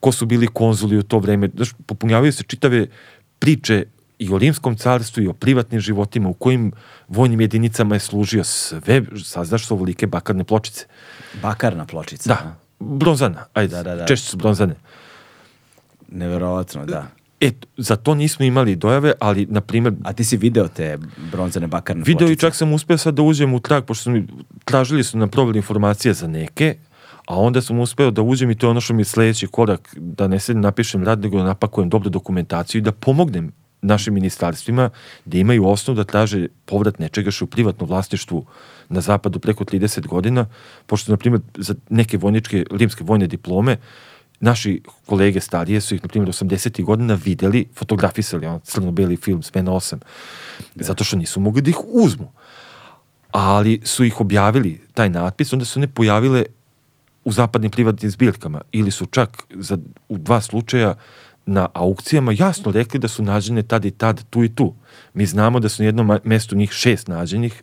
ko 0.00 0.12
su 0.12 0.26
bili 0.26 0.46
konzuli 0.46 0.98
u 0.98 1.02
to 1.02 1.18
vreme, 1.18 1.50
znaš, 1.54 1.74
popunjavaju 1.86 2.32
se 2.32 2.42
čitave 2.42 2.86
priče 3.38 3.84
i 4.20 4.32
o 4.32 4.38
rimskom 4.38 4.76
carstvu 4.76 5.22
i 5.22 5.28
o 5.28 5.32
privatnim 5.32 5.80
životima, 5.80 6.28
u 6.28 6.32
kojim 6.32 6.72
vojnim 7.08 7.40
jedinicama 7.40 7.94
je 7.94 8.00
služio 8.00 8.44
sve, 8.44 9.02
saznaš 9.24 9.66
su 9.66 9.74
ovolike 9.74 10.06
bakarne 10.06 10.44
pločice. 10.44 10.86
Bakarna 11.42 11.86
pločica. 11.86 12.28
Da, 12.28 12.56
bronzana, 12.80 13.44
ajde, 13.54 13.76
Da, 13.76 13.82
da, 13.82 13.94
da. 13.96 14.06
češće 14.06 14.26
su 14.26 14.36
bronzane. 14.36 14.74
Neverovatno, 16.08 16.86
da. 16.86 17.06
E, 17.40 17.50
za 17.76 17.96
to 17.96 18.14
nismo 18.14 18.44
imali 18.44 18.76
dojave, 18.76 19.12
ali, 19.20 19.46
na 19.46 19.60
primjer, 19.60 19.94
A 20.04 20.12
ti 20.12 20.24
si 20.24 20.36
video 20.36 20.68
te 20.68 20.98
bronzane 21.32 21.66
bakarne 21.66 22.02
video 22.06 22.26
i 22.26 22.28
pločice? 22.28 22.40
čak 22.40 22.54
sam 22.54 22.72
uspeo 22.72 22.98
sad 22.98 23.14
da 23.14 23.22
uđem 23.22 23.54
u 23.54 23.60
trag, 23.60 23.84
pošto 23.84 24.02
su 24.02 24.10
mi, 24.10 24.26
tražili 24.64 25.04
su 25.04 25.18
nam 25.18 25.28
proveli 25.28 25.58
informacije 25.58 26.14
za 26.14 26.26
neke, 26.26 26.76
a 27.26 27.40
onda 27.40 27.62
sam 27.62 27.78
uspeo 27.80 28.10
da 28.10 28.22
uđem 28.22 28.50
i 28.50 28.54
to 28.54 28.66
je 28.66 28.70
ono 28.70 28.80
što 28.80 28.94
mi 28.94 29.00
je 29.00 29.04
sledeći 29.04 29.46
korak, 29.46 29.94
da 29.96 30.28
ne 30.28 30.38
se 30.38 30.54
napišem 30.54 31.04
rad, 31.04 31.20
nego 31.20 31.38
da 31.38 31.44
napakujem 31.44 31.88
dobru 31.88 32.10
dokumentaciju 32.10 32.78
i 32.78 32.82
da 32.82 32.92
pomognem 32.92 33.52
našim 33.82 34.14
ministarstvima 34.14 34.90
da 35.24 35.38
imaju 35.38 35.66
osnov 35.68 35.96
da 35.96 36.04
traže 36.04 36.48
povrat 36.64 36.98
nečega 36.98 37.30
što 37.30 37.44
je 37.44 37.46
u 37.46 37.50
privatnom 37.50 37.88
vlasništvu 37.88 38.46
na 38.88 39.00
zapadu 39.00 39.38
preko 39.38 39.64
30 39.64 40.06
godina, 40.06 40.46
pošto, 40.86 41.12
na 41.12 41.16
primjer, 41.16 41.42
za 41.56 41.74
neke 41.88 42.18
vojničke, 42.18 42.64
rimske 42.70 43.04
vojne 43.04 43.26
diplome, 43.26 43.76
naši 44.40 44.82
kolege 45.06 45.40
starije 45.40 45.80
su 45.80 45.94
ih, 45.94 46.02
na 46.02 46.08
primjer, 46.08 46.28
80. 46.28 46.84
godina 46.84 47.18
videli, 47.24 47.68
fotografisali, 47.74 48.46
on 48.46 48.60
crno-beli 48.60 49.16
film 49.16 49.42
Smena 49.42 49.72
8, 49.72 49.98
zato 50.74 51.04
što 51.04 51.16
nisu 51.16 51.40
mogli 51.40 51.62
da 51.62 51.70
ih 51.70 51.78
uzmu. 51.86 52.32
Ali 53.30 53.80
su 53.84 54.04
ih 54.04 54.20
objavili, 54.20 54.80
taj 54.94 55.10
natpis, 55.10 55.52
onda 55.52 55.64
su 55.64 55.78
one 55.78 55.88
pojavile 55.88 56.44
u 57.24 57.32
zapadnim 57.32 57.70
privatnim 57.70 58.10
zbirkama 58.10 58.60
ili 58.72 58.90
su 58.90 59.06
čak 59.06 59.42
za, 59.54 59.78
u 60.08 60.18
dva 60.18 60.40
slučaja 60.40 60.94
na 61.50 61.68
aukcijama 61.74 62.32
jasno 62.38 62.72
rekli 62.72 63.00
da 63.00 63.08
su 63.08 63.22
nađene 63.22 63.62
tad 63.62 63.84
i 63.84 63.90
tad, 63.90 64.24
tu 64.30 64.44
i 64.44 64.48
tu. 64.48 64.74
Mi 65.14 65.26
znamo 65.26 65.60
da 65.60 65.68
su 65.68 65.82
na 65.82 65.86
jednom 65.86 66.18
mestu 66.24 66.56
njih 66.56 66.70
šest 66.70 67.08
nađenih, 67.08 67.62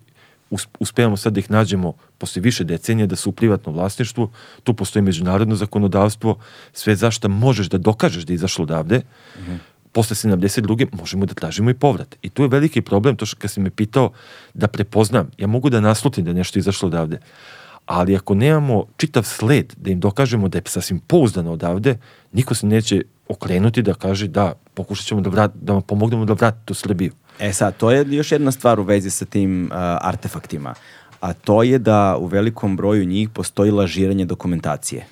us, 0.50 0.68
uspevamo 0.80 1.18
sad 1.18 1.34
da 1.34 1.40
ih 1.40 1.52
nađemo 1.52 1.94
posle 2.18 2.42
više 2.42 2.64
decenija 2.64 3.08
da 3.08 3.16
su 3.16 3.30
u 3.30 3.34
privatnom 3.34 3.76
vlasništvu, 3.76 4.30
tu 4.64 4.74
postoji 4.74 5.04
međunarodno 5.04 5.56
zakonodavstvo, 5.56 6.38
sve 6.74 6.96
zašta 6.96 7.28
možeš 7.28 7.70
da 7.70 7.78
dokažeš 7.78 8.24
da 8.24 8.34
je 8.34 8.36
izašlo 8.36 8.64
odavde, 8.64 9.02
posle 9.92 10.16
72. 10.16 10.88
možemo 10.92 11.26
da 11.26 11.34
tražimo 11.34 11.70
i 11.70 11.74
povrat. 11.74 12.16
I 12.22 12.30
tu 12.30 12.44
je 12.44 12.50
veliki 12.50 12.82
problem, 12.82 13.16
to 13.16 13.26
što 13.26 13.40
kad 13.40 13.52
si 13.52 13.60
me 13.60 13.70
pitao 13.70 14.12
da 14.54 14.68
prepoznam, 14.68 15.32
ja 15.38 15.48
mogu 15.48 15.70
da 15.70 15.82
naslutim 15.82 16.24
da 16.24 16.30
je 16.30 16.44
nešto 16.44 16.60
izašlo 16.60 16.88
odavde, 16.88 17.20
ali 17.86 18.16
ako 18.16 18.36
nemamo 18.36 18.86
čitav 18.98 19.24
sled 19.24 19.74
da 19.78 19.92
im 19.92 20.00
dokažemo 20.00 20.48
da 20.48 20.58
je 20.58 20.62
sasvim 20.66 21.00
pouzdano 21.00 21.52
odavde, 21.52 21.98
niko 22.32 22.56
se 22.56 22.68
neće 22.68 23.02
okrenuti 23.30 23.82
da 23.82 23.94
kaže 23.94 24.28
da 24.28 24.54
pokušat 24.74 25.06
ćemo 25.06 25.22
da, 25.22 25.30
vrat, 25.30 25.52
da 25.56 25.74
vam 25.74 25.82
pomognemo 25.82 26.26
da 26.26 26.34
vratite 26.34 26.72
u 26.72 26.76
Srbiju. 26.76 27.12
E 27.40 27.54
sad, 27.54 27.78
to 27.78 27.92
je 27.92 28.06
još 28.10 28.32
jedna 28.32 28.52
stvar 28.52 28.80
u 28.80 28.84
vezi 28.84 29.10
sa 29.10 29.26
tim 29.26 29.64
uh, 29.66 29.78
artefaktima. 30.02 30.74
A 31.22 31.34
to 31.34 31.64
je 31.64 31.80
da 31.80 32.18
u 32.20 32.26
velikom 32.26 32.78
broju 32.78 33.06
njih 33.06 33.30
postoji 33.30 33.72
lažiranje 33.72 34.26
dokumentacije. 34.26 35.06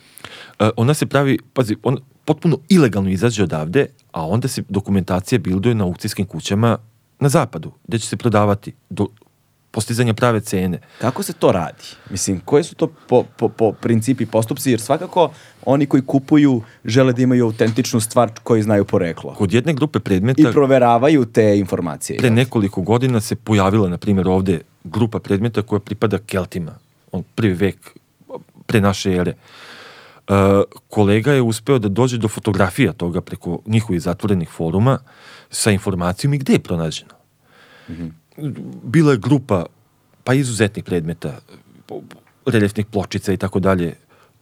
E, 0.60 0.70
ona 0.78 0.94
se 0.94 1.06
pravi, 1.06 1.40
pazi, 1.54 1.76
on 1.84 1.98
potpuno 2.26 2.58
ilegalno 2.70 3.10
izađe 3.10 3.44
odavde, 3.44 3.86
a 4.12 4.28
onda 4.28 4.48
se 4.48 4.64
dokumentacija 4.70 5.40
bilduje 5.40 5.76
na 5.76 5.84
aukcijskim 5.84 6.26
kućama 6.26 6.78
na 7.20 7.30
zapadu, 7.30 7.72
gde 7.88 8.00
će 8.00 8.08
se 8.08 8.18
prodavati 8.18 8.74
do 8.90 9.08
postizanja 9.76 10.14
prave 10.14 10.40
cene. 10.40 10.80
Kako 11.02 11.24
se 11.24 11.34
to 11.34 11.52
radi? 11.52 11.84
Mislim, 12.10 12.40
koje 12.46 12.64
su 12.64 12.76
to 12.76 12.88
po, 12.88 13.24
po, 13.38 13.50
po 13.50 13.72
principi 13.72 14.24
i 14.24 14.28
postupci? 14.28 14.72
Jer 14.72 14.82
svakako 14.82 15.32
oni 15.66 15.86
koji 15.86 16.06
kupuju 16.06 16.62
žele 16.86 17.14
da 17.14 17.22
imaju 17.22 17.46
autentičnu 17.46 18.00
stvar 18.00 18.32
koju 18.44 18.64
znaju 18.64 18.86
poreklo. 18.86 19.34
Kod 19.34 19.54
jedne 19.54 19.74
grupe 19.74 20.00
I 20.00 20.02
predmeta 20.02 20.52
proveravaju 20.52 21.26
te 21.26 21.58
informacije. 21.60 22.20
pre 22.20 22.30
nekoliko 22.30 22.82
godina 22.82 23.22
se 23.22 23.36
pojavila, 23.36 23.90
na 23.90 23.98
primjer, 23.98 24.28
ovde 24.28 24.62
grupa 24.84 25.20
predmeta 25.20 25.62
koja 25.62 25.80
pripada 25.80 26.18
Keltima, 26.18 26.78
on 27.12 27.24
prvi 27.36 27.54
vek 27.54 27.92
pre 28.66 28.82
naše 28.82 29.12
ere. 29.12 29.34
E, 29.34 30.34
kolega 30.90 31.34
je 31.34 31.42
uspeo 31.42 31.80
da 31.80 31.90
dođe 31.90 32.18
do 32.18 32.28
fotografija 32.28 32.94
toga 32.94 33.22
preko 33.22 33.60
njihovih 33.66 34.02
zatvorenih 34.02 34.50
foruma 34.50 35.00
sa 35.50 35.72
informacijom 35.72 36.34
i 36.34 36.38
gde 36.38 36.54
je 36.54 36.60
pronađeno. 36.60 37.16
Bila 38.84 39.12
je 39.12 39.18
grupa 39.18 39.66
pa 40.24 40.34
izuzetnih 40.34 40.84
predmeta, 40.84 41.40
reljefnih 42.46 42.86
pločica 42.86 43.34
i 43.34 43.38
tako 43.38 43.60
dalje, 43.60 43.94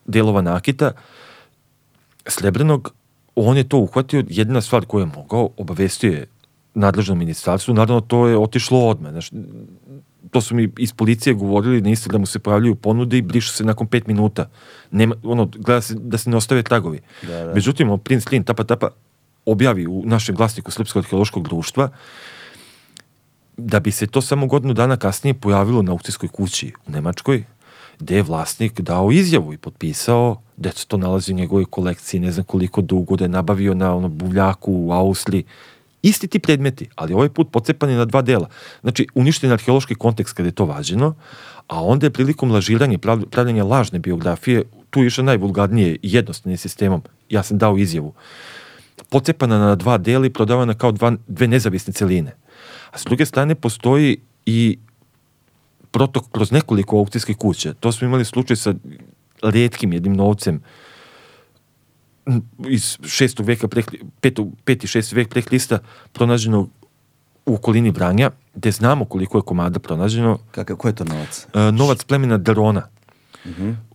delova 0.06 0.42
nakita, 0.42 0.92
Srebrenog, 2.28 2.94
on 3.36 3.58
je 3.58 3.64
to 3.70 3.78
uhvatio, 3.78 4.24
jedina 4.30 4.62
stvar 4.62 4.86
koju 4.86 5.02
je 5.02 5.12
mogao, 5.16 5.50
obavestio 5.58 6.12
je 6.12 6.28
nadležno 6.74 7.16
ministarstvo, 7.16 7.74
naravno 7.74 8.02
to 8.02 8.28
je 8.28 8.38
otišlo 8.38 8.88
odmah, 8.88 9.12
znaš, 9.12 9.30
to 10.32 10.42
su 10.42 10.56
mi 10.56 10.70
iz 10.78 10.94
policije 10.94 11.34
govorili 11.34 11.82
na 11.82 11.90
Instagramu 11.90 12.26
se 12.26 12.40
pojavljuju 12.40 12.76
ponude 12.76 13.18
i 13.18 13.22
brišu 13.22 13.50
se 13.50 13.64
nakon 13.64 13.88
pet 13.88 14.08
minuta. 14.08 14.50
Nema, 14.92 15.16
ono, 15.24 15.46
gleda 15.46 15.82
se 15.82 15.96
da 15.96 16.18
se 16.18 16.30
ne 16.30 16.38
ostave 16.38 16.64
tragovi. 16.64 17.00
Da, 17.22 17.44
da. 17.46 17.54
Međutim, 17.54 17.90
on 17.90 18.00
Prince 18.00 18.30
Lin 18.32 18.44
tapa 18.44 18.64
tapa 18.64 18.90
objavi 19.46 19.88
u 19.88 20.04
našem 20.06 20.36
glasniku 20.36 20.72
Srpskog 20.72 21.04
arheološkog 21.04 21.44
društva 21.44 21.90
da 23.58 23.80
bi 23.80 23.92
se 23.92 24.08
to 24.08 24.22
samo 24.22 24.48
godinu 24.48 24.74
dana 24.74 24.98
kasnije 24.98 25.34
pojavilo 25.34 25.82
na 25.82 25.92
aukcijskoj 25.92 26.30
kući 26.30 26.72
u 26.88 26.92
Nemačkoj, 26.92 27.44
gde 28.00 28.16
je 28.16 28.24
vlasnik 28.24 28.82
dao 28.82 29.12
izjavu 29.12 29.54
i 29.54 29.58
potpisao 29.58 30.42
da 30.58 30.72
se 30.72 30.88
to 30.88 30.98
nalazi 30.98 31.32
u 31.34 31.36
njegovoj 31.36 31.66
kolekciji, 31.66 32.20
ne 32.20 32.32
znam 32.32 32.46
koliko 32.46 32.82
dugo, 32.82 33.16
da 33.16 33.26
je 33.26 33.30
nabavio 33.30 33.74
na 33.74 33.96
ono 33.96 34.10
buvljaku 34.10 34.74
u 34.74 34.92
Austriji. 34.92 35.44
Isti 36.02 36.28
ti 36.28 36.40
predmeti, 36.40 36.90
ali 36.96 37.14
ovaj 37.14 37.30
put 37.30 37.52
pocepani 37.52 37.96
na 37.96 38.06
dva 38.06 38.22
dela. 38.22 38.50
Znači, 38.82 39.08
uništen 39.16 39.50
je 39.50 39.54
arheološki 39.54 39.96
kontekst 39.96 40.34
kada 40.34 40.48
je 40.48 40.56
to 40.56 40.66
vađeno, 40.66 41.16
a 41.68 41.84
onda 41.84 42.06
je 42.06 42.12
prilikom 42.12 42.52
lažiranja, 42.52 42.98
prav- 42.98 43.26
pravljenja 43.26 43.64
lažne 43.64 44.00
biografije, 44.00 44.64
tu 44.90 45.00
je 45.00 45.08
išao 45.08 45.26
najvulgarnije 45.26 45.96
i 45.96 46.14
jednostavnim 46.14 46.58
sistemom. 46.58 47.02
Ja 47.30 47.44
sam 47.44 47.58
dao 47.58 47.78
izjavu. 47.78 48.14
Pocepana 49.10 49.58
na 49.58 49.76
dva 49.76 49.98
dela 49.98 50.26
i 50.26 50.30
prodavana 50.30 50.74
kao 50.74 50.92
dva, 50.92 51.16
dve 51.28 51.48
nezavisne 51.48 51.94
celine. 51.94 52.36
A 52.94 52.98
s 52.98 53.04
druge 53.04 53.26
strane 53.26 53.56
postoji 53.56 54.18
i 54.46 54.78
protok 55.92 56.26
kroz 56.32 56.52
nekoliko 56.52 56.98
aukcijskih 56.98 57.38
kuća. 57.38 57.74
To 57.74 57.92
smo 57.92 58.08
imali 58.08 58.26
slučaj 58.26 58.56
sa 58.56 58.74
rijetkim 59.44 59.94
jednim 59.94 60.14
novcem 60.14 60.62
iz 62.62 62.98
šestog 63.06 63.46
veka, 63.46 63.68
pre, 63.68 63.84
petog, 64.22 64.54
peti, 64.64 64.88
šesti 64.88 65.16
vek 65.16 65.30
pre 65.30 65.42
Hrista, 65.42 65.80
pronađenog 66.14 66.70
u 67.46 67.56
okolini 67.56 67.92
Vranja, 67.92 68.32
gde 68.56 68.72
znamo 68.72 69.06
koliko 69.06 69.38
je 69.38 69.42
komada 69.42 69.80
pronađeno, 69.80 70.38
Kakav, 70.52 70.76
ko 70.78 70.88
je 70.88 70.96
to 70.96 71.04
novac? 71.04 71.48
e, 71.54 71.72
novac 71.72 72.04
plemena 72.04 72.38
Darona. 72.38 72.88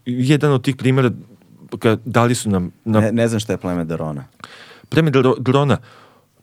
Jedan 0.06 0.52
od 0.52 0.64
tih 0.64 0.76
primjera, 0.76 1.10
dali 2.04 2.34
su 2.34 2.50
nam 2.50 2.70
na 2.84 3.00
Ne, 3.00 3.12
ne 3.12 3.28
znam 3.28 3.40
šta 3.40 3.52
je 3.52 3.58
pleme 3.58 3.84
Darona. 3.84 4.24
pleme 4.88 5.10
Daro- 5.10 5.38
Drona, 5.38 5.78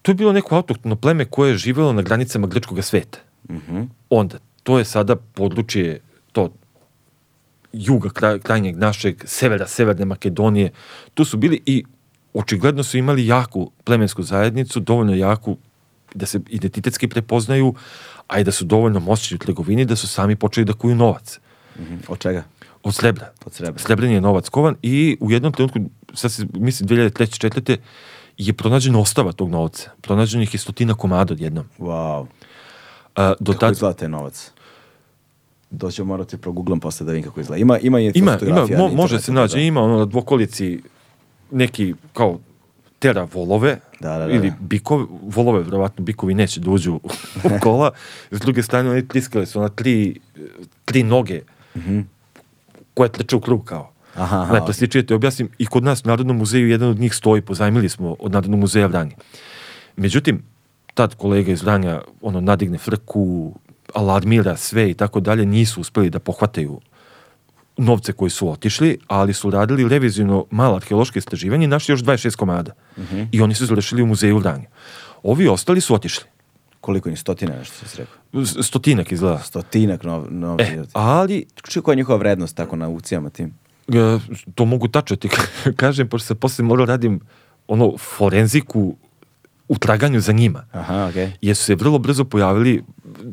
to 0.06 0.12
je 0.12 0.16
bilo 0.16 0.32
neko 0.34 0.56
autoktono 0.56 0.96
pleme 0.96 1.26
koje 1.26 1.50
je 1.50 1.58
živjelo 1.58 1.94
na 1.94 2.02
granicama 2.02 2.48
grčkog 2.48 2.84
sveta. 2.84 3.20
Onda, 4.10 4.38
to 4.64 4.78
je 4.78 4.86
sada 4.86 5.16
područje, 5.16 6.02
to 6.32 6.50
juga 7.74 8.10
kraj, 8.10 8.40
krajnjeg 8.40 8.78
našeg, 8.78 9.24
severa, 9.26 9.68
severne 9.68 10.06
Makedonije. 10.06 10.72
Tu 11.14 11.26
su 11.26 11.38
bili 11.38 11.62
i 11.66 11.84
očigledno 12.34 12.84
su 12.84 12.98
imali 12.98 13.28
jaku 13.28 13.72
plemensku 13.84 14.24
zajednicu, 14.24 14.80
dovoljno 14.80 15.16
jaku 15.16 15.58
da 16.14 16.26
se 16.26 16.40
identitetski 16.50 17.08
prepoznaju, 17.08 17.74
a 18.28 18.40
i 18.40 18.44
da 18.44 18.52
su 18.52 18.66
dovoljno 18.66 19.00
moćni 19.00 19.36
u 19.36 19.40
trgovini 19.40 19.86
da 19.86 19.96
su 19.96 20.08
sami 20.08 20.36
počeli 20.36 20.66
da 20.66 20.74
kuju 20.74 20.96
novac. 20.96 21.40
Mhm. 21.80 21.96
Od 22.08 22.20
čega? 22.20 22.44
Od 22.84 22.96
srebra. 22.96 23.32
Od 23.46 23.54
srebra. 23.54 23.80
Srebrni 23.80 24.14
je 24.14 24.22
novac 24.22 24.50
kovan 24.50 24.76
i 24.82 25.18
u 25.20 25.32
jednom 25.32 25.54
trenutku, 25.54 25.80
sad 26.14 26.32
se, 26.32 26.46
mislim, 26.54 26.90
2003. 26.90 27.40
četvrte, 27.40 27.78
je 28.38 28.54
pronađena 28.54 29.00
ostava 29.00 29.32
tog 29.32 29.50
novca. 29.50 29.90
Pronađeno 30.02 30.44
ih 30.44 30.54
je 30.54 30.60
stotina 30.60 30.94
komada 30.94 31.34
odjednom. 31.34 31.66
Wow. 31.80 32.26
A, 33.16 33.34
do 33.40 33.52
Kako 33.52 33.60
tad, 33.60 33.74
izgleda 33.74 33.94
taj 33.98 34.10
novac? 34.10 34.52
To 35.80 35.92
ću 35.92 36.06
morati 36.06 36.38
proguglam 36.38 36.80
posle 36.80 37.06
da 37.06 37.12
vidim 37.12 37.30
kako 37.30 37.40
izgleda. 37.40 37.62
Ima, 37.62 37.80
ima, 37.80 38.00
i 38.00 38.12
ima, 38.16 38.38
ima, 38.42 38.68
mo- 38.68 38.96
može 38.96 39.22
se 39.22 39.32
naći, 39.32 39.56
da. 39.56 39.62
ima 39.62 39.82
ono 39.82 39.98
na 39.98 40.06
dvokolici 40.06 40.82
neki 41.52 41.94
kao 42.14 42.40
tera 43.00 43.28
volove 43.34 43.80
Da, 44.00 44.18
da, 44.18 44.26
da, 44.28 44.34
ili 44.34 44.50
da. 44.50 44.56
bikove, 44.60 45.06
volove 45.22 45.62
vjerovatno 45.62 46.06
bikovi 46.06 46.34
neće 46.34 46.60
da 46.60 46.72
uđu 46.72 46.94
u 47.44 47.50
kola, 47.64 47.92
s 48.32 48.40
druge 48.40 48.64
strane 48.64 48.90
oni 48.90 49.08
tiskali 49.08 49.46
su 49.46 49.60
na 49.62 49.70
tri, 49.70 50.20
tri 50.86 51.04
noge 51.04 51.42
koje 52.94 53.10
trče 53.10 53.36
u 53.36 53.42
krug 53.42 53.64
kao. 53.66 53.92
Mhm. 54.16 54.22
Aha, 54.24 54.48
Najplastičnije 54.52 55.06
te 55.06 55.16
objasnim 55.16 55.50
i 55.58 55.66
kod 55.66 55.84
nas 55.84 56.06
u 56.06 56.08
Narodnom 56.08 56.38
muzeju 56.38 56.70
jedan 56.70 56.90
od 56.90 57.00
njih 57.00 57.16
stoji, 57.16 57.42
pozajmili 57.42 57.90
smo 57.90 58.16
od 58.20 58.32
Narodnog 58.32 58.60
muzeja 58.60 58.88
Vranje. 58.88 59.16
Međutim, 59.96 60.44
tad 60.94 61.16
kolega 61.16 61.52
iz 61.52 61.62
Vranja 61.62 62.02
ono, 62.22 62.42
nadigne 62.42 62.78
frku, 62.78 63.54
alarmira 63.94 64.58
sve 64.58 64.92
i 64.92 64.94
tako 64.94 65.20
dalje, 65.20 65.46
nisu 65.46 65.82
uspeli 65.82 66.10
da 66.10 66.20
pohvataju 66.20 66.80
novce 67.78 68.14
koji 68.14 68.30
su 68.30 68.50
otišli, 68.50 68.98
ali 69.08 69.34
su 69.34 69.50
radili 69.50 69.90
revizijno 69.90 70.46
malo 70.52 70.76
arheološke 70.76 71.20
istraživanje 71.20 71.66
i 71.66 71.68
našli 71.68 71.94
još 71.94 72.04
26 72.04 72.36
komada. 72.36 72.72
I 73.32 73.42
oni 73.42 73.54
su 73.54 73.66
završili 73.66 74.02
u 74.02 74.06
muzeju 74.06 74.38
Vranja. 74.38 74.68
Ovi 75.24 75.48
ostali 75.48 75.82
su 75.82 75.94
otišli. 75.94 76.26
Koliko 76.82 77.10
njih? 77.10 77.20
Stotina 77.20 77.56
nešto 77.56 77.88
si 77.88 77.98
rekao. 77.98 78.64
Stotinak 78.64 79.12
izgleda. 79.12 79.40
Stotinak 79.40 80.04
nov, 80.04 80.26
novca. 80.30 80.66
E, 80.66 80.84
ali 80.94 81.46
Čuj, 81.64 81.82
koja 81.82 81.94
je 81.94 81.98
njihova 81.98 82.18
vrednost 82.18 82.56
tako 82.56 82.76
na 82.76 82.86
aukcijama 82.86 83.30
tim? 83.30 83.54
E, 83.88 84.20
to 84.56 84.66
mogu 84.66 84.88
tačno 84.88 85.16
ti 85.16 85.30
kažem, 85.82 86.10
pošto 86.10 86.28
se 86.28 86.36
posle 86.36 86.66
morao 86.66 86.86
radim 86.86 87.20
ono 87.68 87.98
forenziku 87.98 88.96
u 89.68 89.78
traganju 89.78 90.20
za 90.20 90.32
njima. 90.32 90.66
Aha, 90.72 91.08
okej. 91.10 91.32
Jer 91.42 91.56
su 91.56 91.64
se 91.64 91.76
vrlo 91.76 92.00
brzo 92.00 92.26
pojavili, 92.26 92.84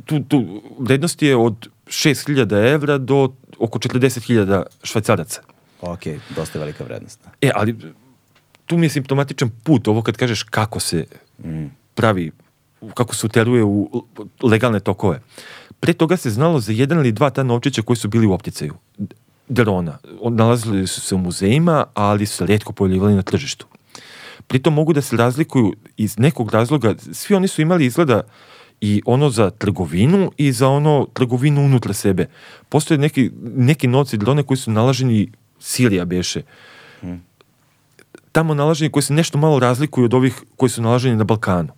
tu, 0.05 0.20
tu 0.20 0.62
vrednost 0.78 1.22
je 1.22 1.36
od 1.36 1.68
6000 1.86 2.72
evra 2.74 2.98
do 2.98 3.32
oko 3.58 3.78
40.000 3.78 4.62
švajcaraca. 4.82 5.40
Ok, 5.81 6.00
dosta 6.36 6.58
velika 6.58 6.84
vrednost. 6.84 7.20
E, 7.40 7.50
ali 7.55 7.76
tu 8.66 8.76
mi 8.76 8.86
je 8.86 8.90
simptomatičan 8.90 9.50
put, 9.62 9.89
ovo 9.89 10.02
kad 10.02 10.16
kažeš 10.16 10.42
kako 10.42 10.81
se 10.81 11.05
pravi, 11.94 12.31
kako 12.94 13.14
se 13.14 13.26
uteruje 13.26 13.64
u 13.64 14.05
legalne 14.42 14.81
tokove. 14.81 15.20
Pre 15.81 15.92
toga 15.92 16.16
se 16.16 16.31
znalo 16.31 16.60
za 16.60 16.72
jedan 16.72 16.98
ili 16.98 17.12
dva 17.12 17.31
ta 17.31 17.42
novčića 17.42 17.82
koji 17.82 17.97
su 17.97 18.08
bili 18.08 18.26
u 18.26 18.32
opticaju. 18.32 18.74
Drona. 19.48 19.98
On- 20.20 20.34
Nalazili 20.34 20.86
su 20.86 21.00
se 21.00 21.14
u 21.14 21.18
muzejima, 21.18 21.84
ali 21.94 22.26
su 22.26 22.36
se 22.36 22.46
rijetko 22.46 22.72
pojavljivali 22.72 23.14
na 23.14 23.22
tržištu. 23.22 23.66
Pritom 24.46 24.74
mogu 24.74 24.92
da 24.92 25.02
se 25.02 25.16
razlikuju 25.16 25.72
iz 25.96 26.18
nekog 26.18 26.50
razloga, 26.50 26.94
svi 27.12 27.34
oni 27.34 27.48
su 27.48 27.62
imali 27.62 27.86
izgleda 27.86 28.20
i 28.80 29.02
ono 29.06 29.30
za 29.30 29.50
trgovinu 29.50 30.30
i 30.36 30.52
za 30.52 30.68
ono 30.68 31.06
trgovinu 31.12 31.64
unutra 31.64 31.92
sebe. 31.92 32.26
Postoje 32.68 32.98
neki, 32.98 33.30
neki 33.42 33.86
novci 33.88 34.16
drone 34.16 34.42
koji 34.42 34.58
su 34.58 34.70
nalaženi 34.70 35.32
Sirija 35.60 36.04
beše. 36.04 36.42
Tamo 38.32 38.54
nalaženi 38.54 38.90
koji 38.90 39.02
se 39.02 39.12
nešto 39.12 39.38
malo 39.38 39.58
razlikuju 39.58 40.04
od 40.04 40.14
ovih 40.14 40.42
koji 40.56 40.70
su 40.70 40.82
nalaženi 40.82 41.16
na 41.16 41.24
Balkanu. 41.24 41.68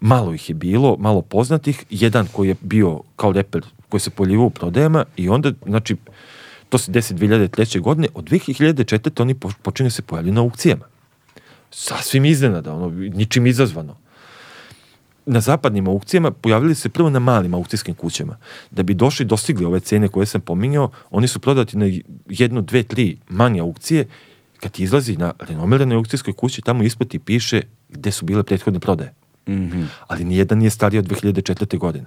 Malo 0.00 0.34
ih 0.34 0.48
je 0.48 0.54
bilo, 0.54 0.96
malo 0.98 1.22
poznatih, 1.22 1.84
jedan 1.90 2.26
koji 2.32 2.48
je 2.48 2.54
bio 2.60 3.00
kao 3.16 3.32
reper 3.32 3.62
koji 3.88 4.00
se 4.00 4.10
poljivao 4.10 4.46
u 4.46 4.50
prodajama 4.50 5.04
i 5.16 5.28
onda, 5.28 5.52
znači, 5.66 5.96
to 6.72 6.78
se 6.78 6.92
desi 6.92 7.14
2003. 7.14 7.80
godine, 7.80 8.08
od 8.14 8.24
2004. 8.24 9.22
oni 9.22 9.34
po- 9.34 9.52
počinju 9.62 9.90
se 9.90 10.02
pojavljati 10.02 10.34
na 10.34 10.40
aukcijama 10.40 10.84
sasvim 11.70 12.24
iznenada, 12.24 12.74
ono, 12.74 12.88
ničim 12.90 13.46
izazvano. 13.46 13.96
Na 15.26 15.40
zapadnim 15.40 15.88
aukcijama 15.88 16.30
pojavili 16.30 16.74
se 16.74 16.88
prvo 16.88 17.10
na 17.10 17.18
malim 17.18 17.54
aukcijskim 17.54 17.94
kućama. 17.94 18.36
Da 18.70 18.82
bi 18.82 18.94
došli, 18.94 19.26
dostigli 19.26 19.64
ove 19.64 19.80
cene 19.80 20.08
koje 20.08 20.26
sam 20.26 20.40
pominjao, 20.40 20.90
oni 21.10 21.28
su 21.28 21.40
prodati 21.40 21.76
na 21.76 21.86
jednu, 22.28 22.60
dve, 22.62 22.82
tri 22.82 23.18
manje 23.28 23.60
aukcije. 23.60 24.06
Kad 24.60 24.80
izlazi 24.80 25.16
na 25.16 25.32
renomiranoj 25.38 25.96
aukcijskoj 25.96 26.32
kući, 26.34 26.62
tamo 26.62 26.82
ispod 26.82 27.08
ti 27.08 27.18
piše 27.18 27.62
gde 27.88 28.10
su 28.10 28.24
bile 28.24 28.42
prethodne 28.42 28.80
prodaje. 28.80 29.14
Ali 30.06 30.24
nijedan 30.24 30.58
nije 30.58 30.70
stariji 30.70 30.98
od 30.98 31.06
2004. 31.06 31.78
godine. 31.78 32.06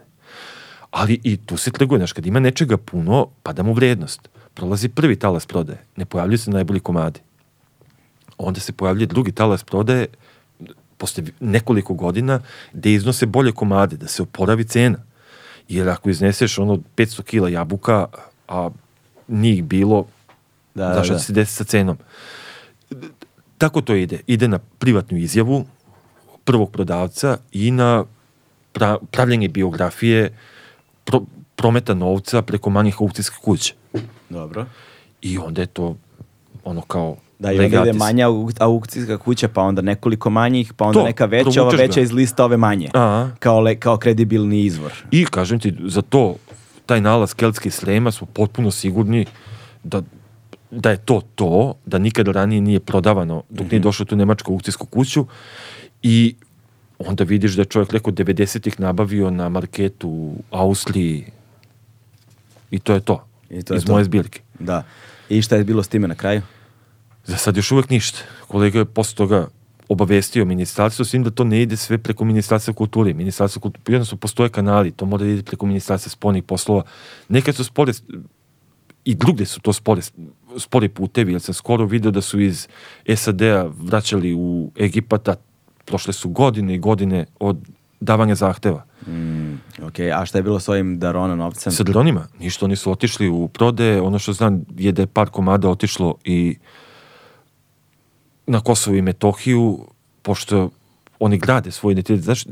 Ali 0.92 1.20
i 1.24 1.38
tu 1.38 1.58
se 1.58 1.72
trguje, 1.72 2.00
znaš, 2.00 2.14
kad 2.14 2.26
ima 2.26 2.40
nečega 2.40 2.78
puno, 2.78 3.28
pada 3.44 3.64
mu 3.64 3.74
vrednost. 3.74 4.30
Prolazi 4.56 4.90
prvi 4.90 5.16
talas 5.16 5.46
prodaje, 5.46 5.80
ne 5.96 6.06
pojavljuju 6.06 6.38
se 6.38 6.52
najbolji 6.52 6.80
komadi 6.80 7.20
onda 8.38 8.60
se 8.60 8.72
pojavljuje 8.72 9.08
drugi 9.08 9.32
talas 9.32 9.64
prodaje 9.64 10.08
posle 10.98 11.24
nekoliko 11.40 11.94
godina 11.94 12.40
gde 12.74 12.94
iznose 12.94 13.26
bolje 13.26 13.52
komade, 13.52 13.98
da 13.98 14.08
se 14.08 14.22
oporavi 14.22 14.64
cena. 14.64 14.98
Jer 15.70 15.90
ako 15.90 16.10
izneseš 16.10 16.58
ono 16.58 16.80
500 16.96 17.22
kila 17.24 17.50
jabuka, 17.50 18.08
a 18.48 18.70
njih 19.28 19.64
bilo, 19.64 20.06
Da, 20.76 20.94
znaš 20.94 20.98
da, 20.98 21.04
šta 21.04 21.14
da. 21.14 21.20
će 21.20 21.26
se 21.26 21.34
desiti 21.34 21.56
sa 21.56 21.64
cenom. 21.64 21.98
Tako 23.58 23.82
to 23.82 23.96
ide. 23.96 24.20
Ide 24.28 24.48
na 24.48 24.60
privatnu 24.60 25.18
izjavu 25.18 25.66
prvog 26.44 26.72
prodavca 26.72 27.38
i 27.52 27.72
na 27.72 28.04
pra- 28.74 28.98
pravljenje 29.12 29.48
biografije 29.50 30.38
pro- 31.06 31.26
prometa 31.56 31.94
novca 31.94 32.42
preko 32.42 32.70
manjih 32.70 32.96
aukcijskih 33.00 33.40
kuća. 33.40 33.74
Dobro. 34.30 34.66
I 35.22 35.38
onda 35.38 35.62
je 35.62 35.68
to 35.68 35.96
ono 36.64 36.82
kao 36.82 37.16
Da, 37.40 37.52
i 37.52 37.60
onda 37.60 37.82
ide 37.82 37.94
manja 37.94 38.28
au- 38.30 38.52
aukcijska 38.60 39.18
kuća, 39.18 39.48
pa 39.48 39.62
onda 39.62 39.82
nekoliko 39.82 40.30
manjih, 40.30 40.74
pa 40.74 40.86
onda 40.86 41.00
To, 41.00 41.06
neka 41.06 41.26
veća, 41.26 41.62
ova 41.62 41.72
veća 41.72 41.96
ga. 41.96 42.02
iz 42.02 42.12
lista 42.12 42.46
ove 42.46 42.58
manje. 42.58 42.90
A. 42.94 43.30
Kao, 43.40 43.60
le, 43.60 43.76
kao 43.76 43.98
kredibilni 43.98 44.62
izvor. 44.66 44.94
I 45.12 45.26
kažem 45.26 45.60
ti, 45.60 45.74
za 45.86 46.02
to, 46.02 46.36
taj 46.86 47.02
nalaz 47.02 47.34
Keltske 47.34 47.72
srema 47.72 48.12
smo 48.12 48.28
potpuno 48.34 48.72
sigurni 48.72 49.26
da, 49.84 50.02
da 50.72 50.90
je 50.92 50.98
to 50.98 51.22
to, 51.36 51.74
da 51.86 51.98
nikada 51.98 52.32
ranije 52.32 52.62
nije 52.62 52.80
prodavano 52.80 53.44
dok 53.50 53.72
nije 53.72 53.80
došlo 53.80 54.04
u 54.04 54.06
tu 54.06 54.16
nemačku 54.16 54.54
aukcijsku 54.54 54.86
kuću 54.86 55.26
i 56.02 56.36
onda 57.00 57.24
vidiš 57.24 57.54
da 57.54 57.62
je 57.62 57.66
čovjek 57.66 57.94
rekao 57.94 58.14
90-ih 58.14 58.80
nabavio 58.80 59.30
na 59.30 59.50
marketu 59.50 60.10
u 60.10 60.36
Austriji 60.52 61.26
i 62.72 62.80
to 62.80 62.94
je 62.94 63.00
to. 63.00 63.28
I 63.50 63.64
to 63.64 63.74
je 63.74 63.78
iz 63.78 63.86
to. 63.86 63.92
moje 63.92 64.06
zbirke. 64.06 64.42
Da. 64.60 64.84
I 65.30 65.42
šta 65.42 65.56
je 65.56 65.64
bilo 65.64 65.84
s 65.84 65.88
time 65.88 66.08
na 66.08 66.16
kraju? 66.16 66.42
Za 67.26 67.38
sad 67.38 67.58
još 67.58 67.72
uvijek 67.72 67.90
ništa. 67.90 68.20
Kolega 68.48 68.80
je 68.80 68.86
posle 68.86 69.16
toga 69.16 69.48
obavestio 69.90 70.46
ministarstvo, 70.46 71.06
s 71.06 71.12
tim 71.12 71.24
da 71.24 71.32
to 71.32 71.44
ne 71.44 71.62
ide 71.62 71.78
sve 71.78 71.98
preko 71.98 72.26
ministarstva 72.26 72.74
kulture. 72.74 73.14
Ministarstvo 73.14 73.62
kulture, 73.62 73.94
jednostavno 73.94 74.20
postoje 74.20 74.50
kanali, 74.50 74.92
to 74.92 75.06
mora 75.06 75.24
da 75.24 75.30
ide 75.30 75.44
preko 75.44 75.66
ministarstva 75.66 76.10
spoljnih 76.10 76.44
poslova. 76.44 76.84
Nekad 77.30 77.56
su 77.56 77.64
spore, 77.64 77.94
i 79.06 79.16
drugde 79.16 79.46
su 79.46 79.62
to 79.62 79.74
spore, 79.74 80.02
spori 80.58 80.90
putevi, 80.90 81.32
jer 81.32 81.42
sam 81.42 81.54
skoro 81.54 81.86
video 81.86 82.12
da 82.12 82.22
su 82.22 82.40
iz 82.40 82.68
SAD-a 83.16 83.70
vraćali 83.80 84.34
u 84.34 84.72
Egipata, 84.80 85.36
prošle 85.86 86.14
su 86.14 86.30
godine 86.30 86.76
i 86.76 86.80
godine 86.80 87.26
od 87.40 87.58
davanja 88.06 88.36
zahteva. 88.36 88.86
Mm, 89.08 89.54
ok, 89.84 90.00
a 90.14 90.26
šta 90.26 90.38
je 90.38 90.44
bilo 90.44 90.60
s 90.60 90.70
ovim 90.70 91.00
Darona 91.00 91.36
novcem? 91.36 91.74
Sa 91.74 91.84
dronima, 91.84 92.28
ništa, 92.40 92.66
oni 92.66 92.76
su 92.76 92.92
otišli 92.92 93.30
u 93.30 93.48
prode, 93.48 94.02
ono 94.02 94.20
što 94.20 94.34
znam 94.34 94.62
je 94.78 94.92
da 94.92 95.02
je 95.02 95.08
par 95.08 95.30
komada 95.30 95.70
otišlo 95.70 96.16
i 96.24 96.58
na 98.48 98.62
Kosovo 98.62 98.98
i 98.98 99.02
Metohiju, 99.02 99.88
pošto 100.22 100.70
oni 101.20 101.38
grade 101.38 101.72
svoj 101.72 101.92
identitet. 101.92 102.24
Znaš, 102.24 102.46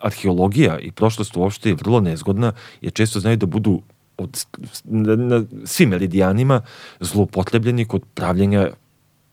arheologija 0.00 0.78
i 0.78 0.92
prošlost 0.92 1.36
uopšte 1.36 1.68
je 1.68 1.74
vrlo 1.74 2.00
nezgodna, 2.00 2.52
jer 2.80 2.92
često 2.92 3.20
znaju 3.20 3.36
da 3.36 3.46
budu 3.46 3.82
od, 4.18 4.44
na, 4.84 5.16
na 5.16 5.44
svim 5.64 5.88
meridijanima 5.88 6.62
zloupotrebljeni 7.00 7.84
kod 7.84 8.02
pravljenja 8.14 8.70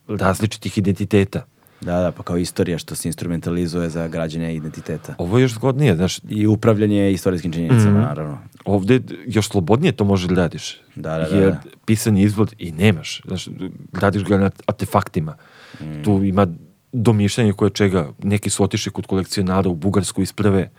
različitih 0.08 0.78
identiteta. 0.78 1.46
Da, 1.84 2.00
da, 2.00 2.12
pa 2.12 2.22
kao 2.22 2.36
istorija 2.36 2.78
što 2.78 2.94
se 2.94 3.08
instrumentalizuje 3.08 3.90
za 3.90 4.08
građanje 4.08 4.54
identiteta. 4.54 5.14
Ovo 5.18 5.38
je 5.38 5.42
još 5.42 5.52
zgodnije, 5.52 5.96
znaš, 5.96 6.18
I 6.28 6.46
upravljanje 6.46 7.12
istorijskim 7.12 7.52
činjenicama, 7.52 7.90
Mhm. 7.90 8.00
naravno. 8.00 8.38
ovde 8.64 9.00
još 9.26 9.48
slobodnije 9.48 9.92
to 9.92 10.04
može 10.04 10.28
da 10.28 10.34
radiš. 10.34 10.80
Da, 10.94 11.18
da, 11.18 11.28
da, 11.28 11.36
Jer 11.36 11.50
da. 11.50 11.60
pisani 11.84 12.22
izvod 12.22 12.54
i 12.58 12.72
nemaš. 12.72 13.22
Znaš, 13.26 13.48
radiš 13.92 14.24
ga 14.24 14.38
na 14.38 14.50
artefaktima. 14.66 15.36
Mm. 15.80 16.02
Tu 16.04 16.24
ima 16.24 16.46
domišljanje 16.92 17.52
koje 17.52 17.70
čega. 17.70 18.08
Neki 18.22 18.50
su 18.50 18.64
otišli 18.64 18.92
kod 18.92 19.06
kolekcionara 19.06 19.68
u 19.68 19.74
Bugarsku 19.74 20.22
isprave 20.22 20.70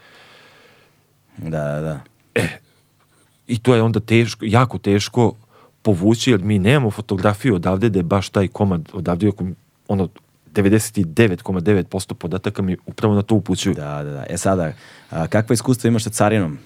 Da, 1.38 1.50
da, 1.50 1.80
da. 1.82 2.00
i 3.48 3.60
to 3.60 3.76
je 3.76 3.82
onda 3.82 4.00
teško, 4.00 4.46
jako 4.46 4.78
teško 4.78 5.34
povući 5.82 6.32
jer 6.32 6.44
mi 6.44 6.60
nemamo 6.60 6.92
fotografiju 6.92 7.56
odavde 7.56 7.90
da 7.90 8.00
je 8.00 8.04
baš 8.04 8.30
taj 8.30 8.48
komad 8.48 8.90
odavde 8.94 9.28
ako 9.28 9.46
ono 9.88 10.10
99,9% 10.62 12.14
podataka 12.14 12.62
mi 12.62 12.78
upravo 12.86 13.16
na 13.16 13.22
to 13.22 13.36
upućuju. 13.36 13.76
Da, 13.76 14.04
da, 14.04 14.12
da. 14.12 14.26
E 14.30 14.38
sada, 14.38 14.74
a, 15.10 15.28
kakva 15.28 15.54
iskustva 15.54 15.88
imaš 15.88 16.04
sa 16.04 16.10
carinom? 16.10 16.58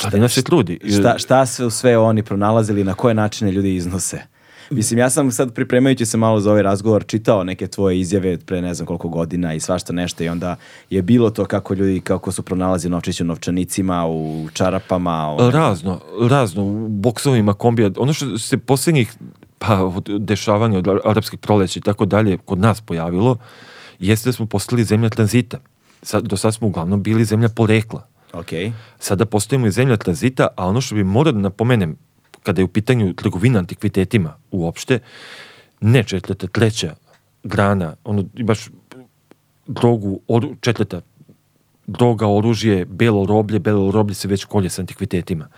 Carina 0.00 0.28
se 0.28 0.42
trudi. 0.42 0.78
Šta, 0.98 1.18
šta 1.18 1.46
sve, 1.46 1.70
sve 1.70 1.98
oni 1.98 2.22
pronalazili, 2.22 2.84
na 2.84 2.94
koje 2.94 3.14
načine 3.14 3.52
ljudi 3.52 3.74
iznose? 3.74 4.22
Mislim, 4.70 4.98
ja 4.98 5.10
sam 5.10 5.30
sad 5.32 5.54
pripremajući 5.54 6.06
se 6.06 6.16
malo 6.16 6.40
za 6.40 6.50
ovaj 6.50 6.62
razgovor 6.62 7.04
čitao 7.06 7.44
neke 7.44 7.66
tvoje 7.66 8.00
izjave 8.00 8.38
pre 8.38 8.62
ne 8.62 8.74
znam 8.74 8.86
koliko 8.86 9.08
godina 9.08 9.54
i 9.54 9.60
svašta 9.60 9.92
nešto 9.92 10.24
i 10.24 10.28
onda 10.28 10.56
je 10.90 11.02
bilo 11.02 11.30
to 11.30 11.44
kako 11.44 11.74
ljudi, 11.74 12.00
kako 12.00 12.32
su 12.32 12.42
pronalazili 12.42 12.90
novčiće 12.90 13.22
u 13.22 13.26
novčanicima, 13.26 14.06
u 14.06 14.48
čarapama. 14.52 15.34
U... 15.34 15.50
Razno, 15.50 16.00
razno, 16.28 16.64
u 16.64 16.88
boksovima 16.88 17.54
kombija. 17.54 17.90
Ono 17.96 18.12
što 18.12 18.38
se 18.38 18.58
posljednjih 18.58 19.12
pa, 19.58 19.84
od 19.84 20.08
dešavanja 20.18 20.78
od 20.78 20.88
arapskih 21.04 21.38
proleća 21.38 21.78
i 21.78 21.82
tako 21.82 22.04
dalje 22.04 22.38
kod 22.44 22.58
nas 22.58 22.80
pojavilo, 22.80 23.36
jeste 23.98 24.28
da 24.28 24.32
smo 24.32 24.46
postali 24.46 24.84
zemlja 24.84 25.08
tranzita. 25.08 25.58
Sad, 26.02 26.24
do 26.24 26.36
sad 26.36 26.54
smo 26.54 26.66
uglavnom 26.68 27.02
bili 27.02 27.24
zemlja 27.24 27.48
porekla. 27.48 28.06
Ok. 28.32 28.48
Sada 28.98 29.26
postojimo 29.26 29.66
i 29.66 29.70
zemlja 29.70 29.96
tranzita, 29.96 30.48
a 30.56 30.68
ono 30.68 30.80
što 30.80 30.94
bi 30.94 31.04
morao 31.04 31.32
da 31.32 31.38
napomenem, 31.38 31.96
kada 32.42 32.60
je 32.60 32.64
u 32.64 32.68
pitanju 32.68 33.14
trgovina 33.14 33.58
antikvitetima 33.58 34.34
uopšte, 34.50 34.98
ne 35.80 36.02
četvrta, 36.02 36.46
treća 36.46 36.94
grana, 37.42 37.96
ono, 38.04 38.24
imaš 38.34 38.68
drogu, 39.66 40.20
oru, 40.28 40.54
četvrta, 40.60 41.00
droga, 41.86 42.26
oružje, 42.26 42.84
belo 42.84 43.26
roblje, 43.26 43.58
belo 43.58 43.90
roblje 43.90 44.14
se 44.14 44.28
već 44.28 44.44
kolje 44.44 44.70
sa 44.70 44.82
antikvitetima. 44.82 45.48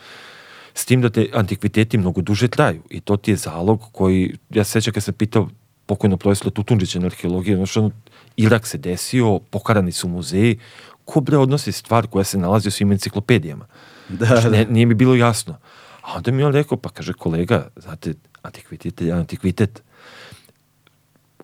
S 0.75 0.85
tim 0.85 1.03
da 1.03 1.11
te 1.11 1.29
antikviteti 1.35 1.99
mnogo 1.99 2.21
duže 2.21 2.49
traju 2.49 2.83
i 2.91 3.01
to 3.01 3.17
ti 3.17 3.31
je 3.31 3.37
zalog 3.37 3.83
koji, 3.93 4.37
ja 4.51 4.65
se 4.65 4.73
sjećam 4.73 4.93
kad 4.93 5.03
sam 5.03 5.15
pitao 5.15 5.49
pokojno 5.87 6.17
profesora 6.17 6.51
Tutunđića 6.51 6.99
na 6.99 7.07
arheologiji, 7.07 7.57
znači 7.57 7.79
ono, 7.79 7.91
Irak 8.37 8.67
se 8.67 8.79
desio, 8.79 9.39
pokarani 9.39 9.93
su 9.93 10.09
muzeji, 10.09 10.59
ko 11.05 11.21
bre 11.21 11.39
odnosi 11.39 11.73
stvar 11.73 12.07
koja 12.07 12.25
se 12.25 12.39
nalazi 12.39 12.69
u 12.69 12.71
svim 12.71 12.93
enciklopedijama? 12.93 13.67
Da, 14.09 14.27
Znači, 14.27 14.43
da. 14.43 14.51
ne, 14.51 14.65
nije 14.65 14.87
mi 14.87 14.95
bilo 14.95 15.15
jasno. 15.15 15.57
A 16.03 16.17
onda 16.17 16.31
mi 16.31 16.43
je 16.43 16.47
on 16.47 16.53
rekao, 16.53 16.79
pa 16.79 16.89
kaže 16.89 17.13
kolega, 17.13 17.69
znate, 17.77 18.15
antikvitet 18.43 19.01
je 19.01 19.13
antikvitet. 19.13 19.83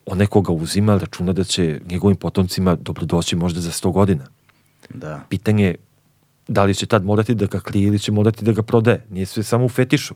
Onaj 0.06 0.26
koga 0.26 0.52
uzima 0.52 0.98
računa 0.98 1.32
da 1.32 1.44
će 1.44 1.80
njegovim 1.90 2.16
potomcima 2.16 2.76
dobrodoći 2.80 3.36
možda 3.36 3.60
za 3.60 3.70
100 3.70 3.92
godina. 3.92 4.26
Da. 4.94 5.20
Pitanje 5.28 5.64
je 5.64 5.74
da 6.48 6.64
li 6.64 6.74
će 6.74 6.86
tad 6.86 7.04
morati 7.04 7.34
da 7.34 7.46
ga 7.46 7.60
krije 7.60 7.86
ili 7.86 7.98
će 7.98 8.12
morati 8.12 8.44
da 8.44 8.52
ga 8.52 8.62
prodaje. 8.62 9.04
Nije 9.10 9.26
sve 9.26 9.42
samo 9.42 9.64
u 9.64 9.68
fetišu. 9.68 10.14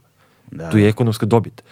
Da. 0.51 0.71
Tu 0.71 0.79
je 0.79 0.89
ekonomska 0.89 1.27
dobit. 1.27 1.63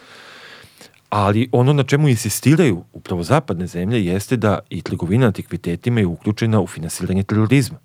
Ali 1.09 1.49
ono 1.51 1.73
na 1.73 1.83
čemu 1.83 2.07
insistiraju 2.07 2.83
upravo 2.93 3.23
zapadne 3.23 3.67
zemlje 3.67 4.05
jeste 4.05 4.37
da 4.37 4.59
i 4.69 4.81
trgovina 4.81 5.27
antikvitetima 5.27 5.99
je 5.99 6.05
uključena 6.05 6.61
u 6.61 6.67
finansiranje 6.67 7.23
terorizma. 7.23 7.77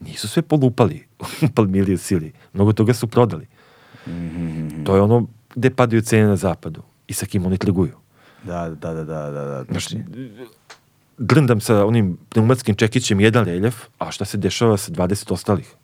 Nisu 0.00 0.28
sve 0.28 0.42
polupali 0.42 1.06
u 1.42 1.48
Palmiri 1.54 1.94
u 1.94 1.98
Siriji. 1.98 2.32
Mnogo 2.52 2.72
toga 2.72 2.94
su 2.94 3.06
prodali. 3.06 3.46
To 4.84 4.96
je 4.96 5.02
ono 5.02 5.26
gde 5.54 5.70
padaju 5.70 6.02
cene 6.02 6.26
na 6.26 6.36
zapadu 6.36 6.82
i 7.06 7.12
sa 7.12 7.26
kim 7.26 7.46
oni 7.46 7.58
trguju. 7.58 7.96
Da, 8.42 8.68
da, 8.68 8.94
da, 8.94 9.04
da, 9.04 9.30
da, 9.30 9.44
da. 9.44 9.64
Znači, 9.70 9.98
Drndam 11.18 11.60
sa 11.60 11.86
onim 11.86 12.18
pneumatskim 12.28 12.74
čekićem 12.74 13.20
jedan 13.20 13.44
reljef, 13.44 13.76
a 13.98 14.10
šta 14.10 14.24
se 14.24 14.38
dešava 14.38 14.76
sa 14.76 14.92
20 14.92 15.32
ostalih? 15.32 15.74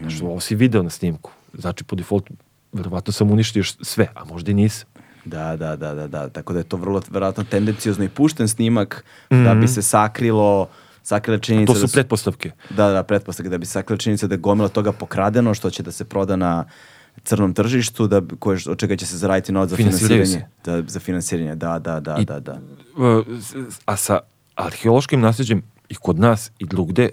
Znači, 0.00 0.24
ovo 0.24 0.40
si 0.40 0.54
video 0.54 0.82
na 0.82 0.90
snimku. 0.90 1.30
Znači, 1.54 1.84
po 1.84 1.96
defaultu, 1.96 2.34
verovatno 2.72 3.12
sam 3.12 3.30
uništio 3.30 3.64
sve, 3.64 4.08
a 4.14 4.24
možda 4.24 4.50
i 4.50 4.54
nisam. 4.54 4.88
Da, 5.24 5.56
da, 5.56 5.76
da, 5.76 5.94
da, 5.94 6.06
da. 6.06 6.28
Tako 6.28 6.52
da 6.52 6.58
je 6.58 6.64
to 6.64 6.76
vrlo 6.76 7.02
verovatno 7.10 7.44
tendencijozno 7.44 8.04
i 8.04 8.08
pušten 8.08 8.48
snimak 8.48 9.04
da 9.30 9.54
bi 9.54 9.68
se 9.68 9.82
sakrilo 9.82 10.68
sakrila 11.02 11.38
činjenica 11.38 11.72
To 11.72 11.80
da 11.80 11.86
su 11.88 11.92
pretpostavke. 11.92 12.50
Da, 12.70 12.90
da, 12.90 13.02
pretpostavke 13.02 13.48
da 13.50 13.58
bi 13.58 13.66
sakrila 13.66 13.98
činjenica 13.98 14.26
da 14.26 14.34
je 14.34 14.38
gomila 14.38 14.68
toga 14.68 14.92
pokradeno 14.92 15.54
što 15.54 15.70
će 15.70 15.82
da 15.82 15.92
se 15.92 16.04
proda 16.04 16.36
na 16.36 16.64
crnom 17.24 17.54
tržištu 17.54 18.06
da 18.06 18.22
koje 18.38 18.58
od 18.68 18.78
čega 18.78 18.96
će 18.96 19.06
se 19.06 19.16
zaraditi 19.16 19.52
novac 19.52 19.70
za 19.70 19.76
finansiranje. 19.76 20.46
Da, 20.64 20.82
za 20.86 21.00
finansiranje. 21.00 21.54
Da, 21.54 21.78
da, 21.78 22.00
da, 22.00 22.16
I- 22.20 22.24
da, 22.24 22.40
da. 22.40 22.60
A 23.84 23.96
sa 23.96 24.20
arheološkim 24.54 25.20
nasljeđem 25.20 25.62
i 25.88 25.94
kod 25.94 26.18
nas 26.18 26.50
i 26.58 26.66
drugde 26.66 27.08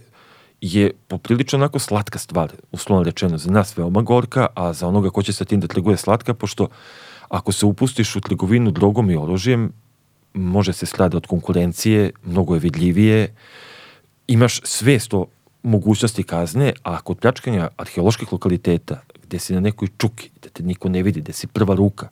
je 0.61 0.91
poprilično 1.07 1.57
onako 1.57 1.79
slatka 1.79 2.19
stvar, 2.19 2.53
uslovno 2.71 3.03
rečeno, 3.03 3.37
za 3.37 3.51
nas 3.51 3.77
veoma 3.77 4.01
gorka, 4.01 4.47
a 4.55 4.73
za 4.73 4.87
onoga 4.87 5.09
ko 5.09 5.23
će 5.23 5.33
sa 5.33 5.45
tim 5.45 5.59
da 5.59 5.67
trguje 5.67 5.97
slatka, 5.97 6.33
pošto 6.33 6.67
ako 7.29 7.51
se 7.51 7.65
upustiš 7.65 8.15
u 8.15 8.21
trgovinu 8.21 8.71
drogom 8.71 9.11
i 9.11 9.15
oružjem, 9.15 9.73
može 10.33 10.73
se 10.73 10.85
strada 10.85 11.17
od 11.17 11.27
konkurencije, 11.27 12.11
mnogo 12.23 12.53
je 12.53 12.59
vidljivije, 12.59 13.35
imaš 14.27 14.61
svest 14.63 15.13
o 15.13 15.25
mogućnosti 15.63 16.23
kazne, 16.23 16.73
a 16.83 17.01
kod 17.01 17.19
pljačkanja 17.19 17.69
arheoloških 17.77 18.33
lokaliteta, 18.33 19.01
gde 19.23 19.39
si 19.39 19.53
na 19.53 19.59
nekoj 19.59 19.87
čuki, 19.97 20.29
da 20.43 20.49
te 20.49 20.63
niko 20.63 20.89
ne 20.89 21.03
vidi, 21.03 21.21
gde 21.21 21.33
si 21.33 21.47
prva 21.47 21.75
ruka, 21.75 22.09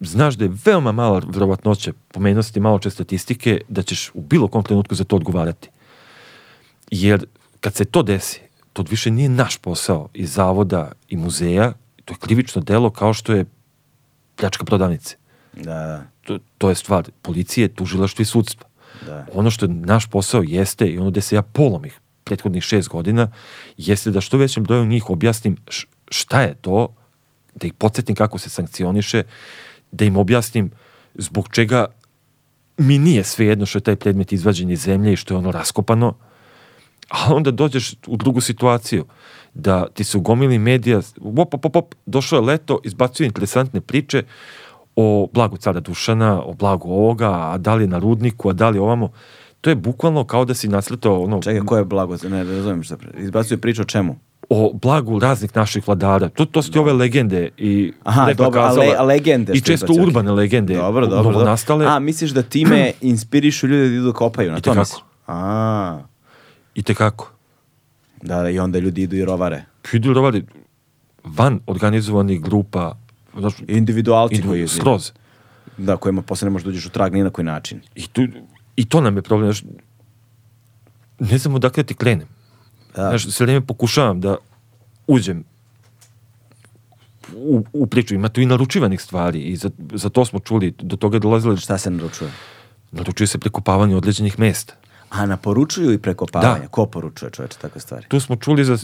znaš 0.00 0.34
da 0.34 0.44
je 0.44 0.56
veoma 0.64 0.92
mala 0.92 1.22
vjerovatnoća, 1.28 1.92
pomenuo 2.12 2.42
si 2.42 2.52
ti 2.52 2.60
malo 2.60 2.78
čest 2.78 2.96
statistike, 2.96 3.60
da 3.68 3.82
ćeš 3.82 4.10
u 4.14 4.20
bilo 4.20 4.48
kom 4.48 4.62
trenutku 4.62 4.94
za 4.94 5.04
to 5.04 5.16
odgovarati. 5.16 5.68
Jer 6.90 7.26
kad 7.60 7.74
se 7.74 7.84
to 7.84 8.02
desi, 8.02 8.40
to 8.72 8.84
više 8.90 9.10
nije 9.10 9.28
naš 9.28 9.56
posao 9.56 10.08
iz 10.14 10.32
zavoda 10.32 10.92
i 11.08 11.16
muzeja, 11.16 11.72
to 12.04 12.14
je 12.14 12.18
krivično 12.18 12.62
delo 12.62 12.90
kao 12.90 13.14
što 13.14 13.32
je 13.32 13.44
pljačka 14.36 14.64
prodavnice. 14.64 15.16
Da, 15.52 15.62
da. 15.62 16.04
To, 16.22 16.38
to 16.58 16.68
je 16.68 16.74
stvar 16.74 17.10
policije, 17.22 17.68
tužilaštva 17.68 18.22
i 18.22 18.26
sudstva. 18.26 18.68
Da. 19.06 19.26
Ono 19.34 19.50
što 19.50 19.66
je 19.66 19.72
naš 19.72 20.06
posao 20.06 20.42
jeste, 20.46 20.86
i 20.86 20.98
ono 20.98 21.10
gde 21.10 21.20
se 21.20 21.36
ja 21.36 21.42
polomih 21.42 22.00
prethodnih 22.24 22.62
šest 22.62 22.88
godina, 22.88 23.30
jeste 23.76 24.10
da 24.10 24.20
što 24.20 24.38
većem 24.38 24.64
broju 24.64 24.86
njih 24.86 25.10
objasnim 25.10 25.56
šta 26.10 26.42
je 26.42 26.54
to, 26.54 26.94
da 27.54 27.66
ih 27.66 27.72
podsjetim 27.72 28.16
kako 28.16 28.38
se 28.38 28.50
sankcioniše, 28.50 29.22
da 29.92 30.04
im 30.04 30.16
objasnim 30.16 30.70
zbog 31.14 31.48
čega 31.48 31.86
mi 32.78 32.98
nije 32.98 33.24
svejedno 33.24 33.66
što 33.66 33.78
je 33.78 33.82
taj 33.82 33.96
predmet 33.96 34.32
izvađen 34.32 34.70
iz 34.70 34.80
zemlje 34.80 35.12
i 35.12 35.16
što 35.16 35.34
je 35.34 35.38
ono 35.38 35.50
raskopano, 35.50 36.14
a 37.10 37.34
onda 37.34 37.50
dođeš 37.50 37.94
u 38.06 38.16
drugu 38.16 38.40
situaciju 38.40 39.04
da 39.54 39.86
ti 39.88 40.04
se 40.04 40.18
ugomili 40.18 40.58
medija, 40.58 41.00
op, 41.20 41.54
op, 41.54 41.64
op, 41.64 41.76
op, 41.76 41.94
došlo 42.06 42.38
je 42.38 42.42
leto, 42.42 42.80
izbacuju 42.84 43.26
interesantne 43.26 43.80
priče 43.80 44.22
o 44.96 45.28
blagu 45.32 45.56
cara 45.56 45.80
Dušana, 45.80 46.42
o 46.42 46.54
blagu 46.54 46.90
ovoga, 46.90 47.30
a 47.30 47.58
da 47.58 47.74
li 47.74 47.84
je 47.84 47.88
na 47.88 47.98
rudniku, 47.98 48.48
a 48.48 48.52
da 48.52 48.68
li 48.68 48.78
ovamo. 48.78 49.10
To 49.60 49.70
je 49.70 49.76
bukvalno 49.76 50.24
kao 50.24 50.44
da 50.44 50.54
si 50.54 50.68
nasletao 50.68 51.22
ono, 51.22 51.42
Čekaj, 51.42 51.60
ko 51.60 51.76
je 51.76 51.84
blago? 51.84 52.16
Ne 52.24 52.44
razumijem 52.44 52.82
šta. 52.82 52.96
pre- 52.96 53.18
Izbacuje 53.18 53.58
priču 53.58 53.82
o 53.82 53.86
čemu? 53.86 54.16
o 54.50 54.72
blagu 54.74 55.18
raznih 55.18 55.56
naših 55.56 55.88
vladara. 55.88 56.28
To, 56.28 56.44
to 56.44 56.62
su 56.62 56.72
ti 56.72 56.78
ove 56.78 56.92
legende 56.92 57.50
i 57.58 57.92
Aha, 58.04 58.32
dobro, 58.32 58.50
kazala. 58.52 58.84
le, 58.84 58.94
a 58.98 59.02
legende 59.02 59.52
I 59.52 59.60
često 59.60 59.72
izbacio, 59.84 60.02
ok. 60.02 60.06
urbane 60.06 60.32
legende 60.32 60.74
Dobro, 60.74 61.00
dobro, 61.00 61.16
dobro. 61.16 61.32
novonastale. 61.32 61.86
A, 61.86 61.98
misliš 61.98 62.30
da 62.30 62.42
time 62.42 62.92
inspirišu 63.02 63.66
ljude 63.66 63.88
da 63.88 63.94
idu 63.94 64.06
da 64.06 64.12
kopaju, 64.12 64.50
na 64.50 64.56
to 64.56 64.58
Itekako. 64.60 64.78
misliš? 64.80 65.02
A, 65.26 65.98
I 66.80 66.82
tekako. 66.82 67.30
da, 68.22 68.42
da, 68.42 68.50
i 68.50 68.58
onda 68.58 68.78
ljudi 68.78 69.02
idu 69.02 69.16
i 69.16 69.24
rovare. 69.24 69.64
Idu 69.92 70.12
rovali 70.12 70.46
van 71.24 71.60
organizovanih 71.66 72.40
grupa, 72.40 72.96
znaš, 73.38 73.54
Individualci 73.68 74.34
idu 74.34 74.48
koji... 74.48 74.68
skroz. 74.68 75.12
Da, 75.76 75.96
kojima 75.96 76.22
posle 76.22 76.46
ne 76.46 76.50
možeš 76.50 76.64
da 76.64 76.70
uđeš 76.70 76.86
u 76.86 76.90
trag 76.90 77.14
ni 77.14 77.22
na 77.22 77.30
koji 77.30 77.44
način. 77.44 77.80
I, 77.94 78.06
tu, 78.06 78.26
I 78.76 78.84
to 78.88 79.00
nam 79.00 79.16
je 79.16 79.22
problem. 79.22 79.52
Znaš, 79.52 79.64
ne 81.18 81.38
znam 81.38 81.54
odakle 81.54 81.82
ti 81.84 81.94
krenem. 81.94 82.28
Da. 82.96 83.08
Znaš, 83.08 83.28
sve 83.28 83.44
vrijeme 83.44 83.66
pokušavam 83.66 84.20
da 84.20 84.36
uđem 85.06 85.44
u, 87.36 87.64
u 87.72 87.86
priču. 87.86 88.14
Ima 88.14 88.28
tu 88.28 88.40
i 88.40 88.46
naručivanih 88.46 89.00
stvari 89.00 89.40
i 89.40 89.56
za, 89.56 89.70
za 89.94 90.08
to 90.08 90.24
smo 90.24 90.40
čuli, 90.40 90.74
do 90.78 90.96
toga 90.96 91.16
je 91.16 91.20
dolazilo, 91.20 91.56
Šta 91.56 91.78
se 91.78 91.90
naručuje? 91.90 92.30
naručuje 92.92 93.26
se 93.26 93.38
prekopavanje 93.38 93.96
određenih 93.96 94.38
mesta. 94.38 94.74
A, 95.10 95.26
naporučuju 95.26 95.92
i 95.92 95.98
prekopavanje. 95.98 96.60
Da. 96.60 96.68
Ko 96.68 96.86
poručuje 96.86 97.30
čoveče 97.30 97.58
takve 97.58 97.80
stvari? 97.80 98.06
Tu 98.08 98.20
smo 98.20 98.36
čuli 98.36 98.64
za, 98.64 98.78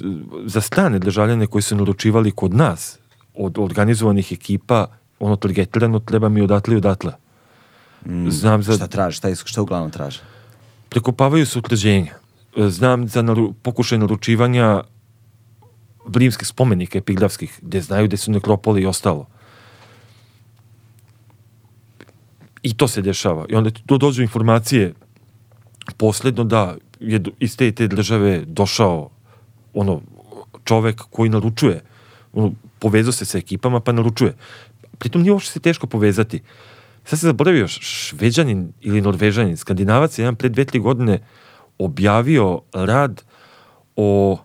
za 0.47 0.61
strane 0.61 0.99
državljane 0.99 1.47
koji 1.47 1.63
su 1.63 1.77
naručivali 1.77 2.31
kod 2.31 2.55
nas 2.55 2.99
od 3.35 3.59
organizovanih 3.59 4.33
ekipa, 4.33 4.87
ono 5.19 5.37
targetirano 5.37 5.99
treba 5.99 6.29
mi 6.29 6.43
odatle 6.43 6.75
i 6.75 6.77
odatle. 6.77 7.13
Znam 8.29 8.63
za... 8.63 8.73
Šta 8.73 8.87
traže? 8.87 9.17
Šta, 9.17 9.35
šta 9.35 9.63
uglavnom 9.63 9.91
traže? 9.91 10.21
Prekopavaju 10.89 11.47
se 11.47 11.59
utvrđenja. 11.59 12.15
E, 12.57 12.69
Znam 12.69 13.09
za 13.09 13.23
naru, 13.23 13.53
pokušaj 13.63 13.99
naručivanja 13.99 14.83
rimskih 16.15 16.49
spomenika 16.49 16.99
epigrafskih, 16.99 17.59
gde 17.63 17.81
znaju 17.81 18.07
gde 18.07 18.17
su 18.17 18.31
nekropoli 18.31 18.83
i 18.83 18.87
ostalo. 18.87 19.27
I 22.63 22.77
to 22.77 22.89
se 22.89 23.03
dešava. 23.03 23.47
I 23.49 23.55
onda 23.55 23.71
tu 23.87 23.99
dođu 23.99 24.23
informacije 24.23 24.95
posledno 25.97 26.45
da 26.45 26.77
je 27.01 27.21
iz 27.39 27.57
te 27.57 27.73
te 27.73 27.89
države 27.89 28.43
došao 28.47 29.11
ono 29.75 30.01
čovek 30.65 31.03
koji 31.11 31.31
naručuje 31.31 31.83
ono, 32.37 32.53
povezao 32.79 33.13
se 33.13 33.25
sa 33.25 33.39
ekipama 33.39 33.81
pa 33.81 33.93
naručuje. 33.93 34.35
Pritom 34.99 35.23
nije 35.23 35.33
uopšte 35.33 35.53
se 35.53 35.61
teško 35.61 35.87
povezati. 35.87 36.43
Sad 37.05 37.19
se 37.19 37.27
zaboravio 37.27 37.69
šveđanin 37.69 38.73
ili 38.81 39.01
norvežanin. 39.01 39.57
Skandinavac 39.57 40.19
je 40.19 40.23
jedan 40.23 40.37
pre 40.37 40.49
dve, 40.49 40.65
tri 40.65 40.79
godine 40.79 41.21
objavio 41.79 42.61
rad 42.73 43.23
o 43.97 44.39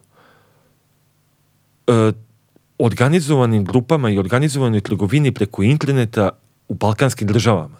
e, 1.88 2.12
organizovanim 2.78 3.66
grupama 3.66 4.10
i 4.10 4.18
organizovanoj 4.18 4.82
trgovini 4.82 5.32
preko 5.32 5.64
interneta 5.64 6.30
u 6.68 6.74
balkanskim 6.74 7.28
državama. 7.28 7.78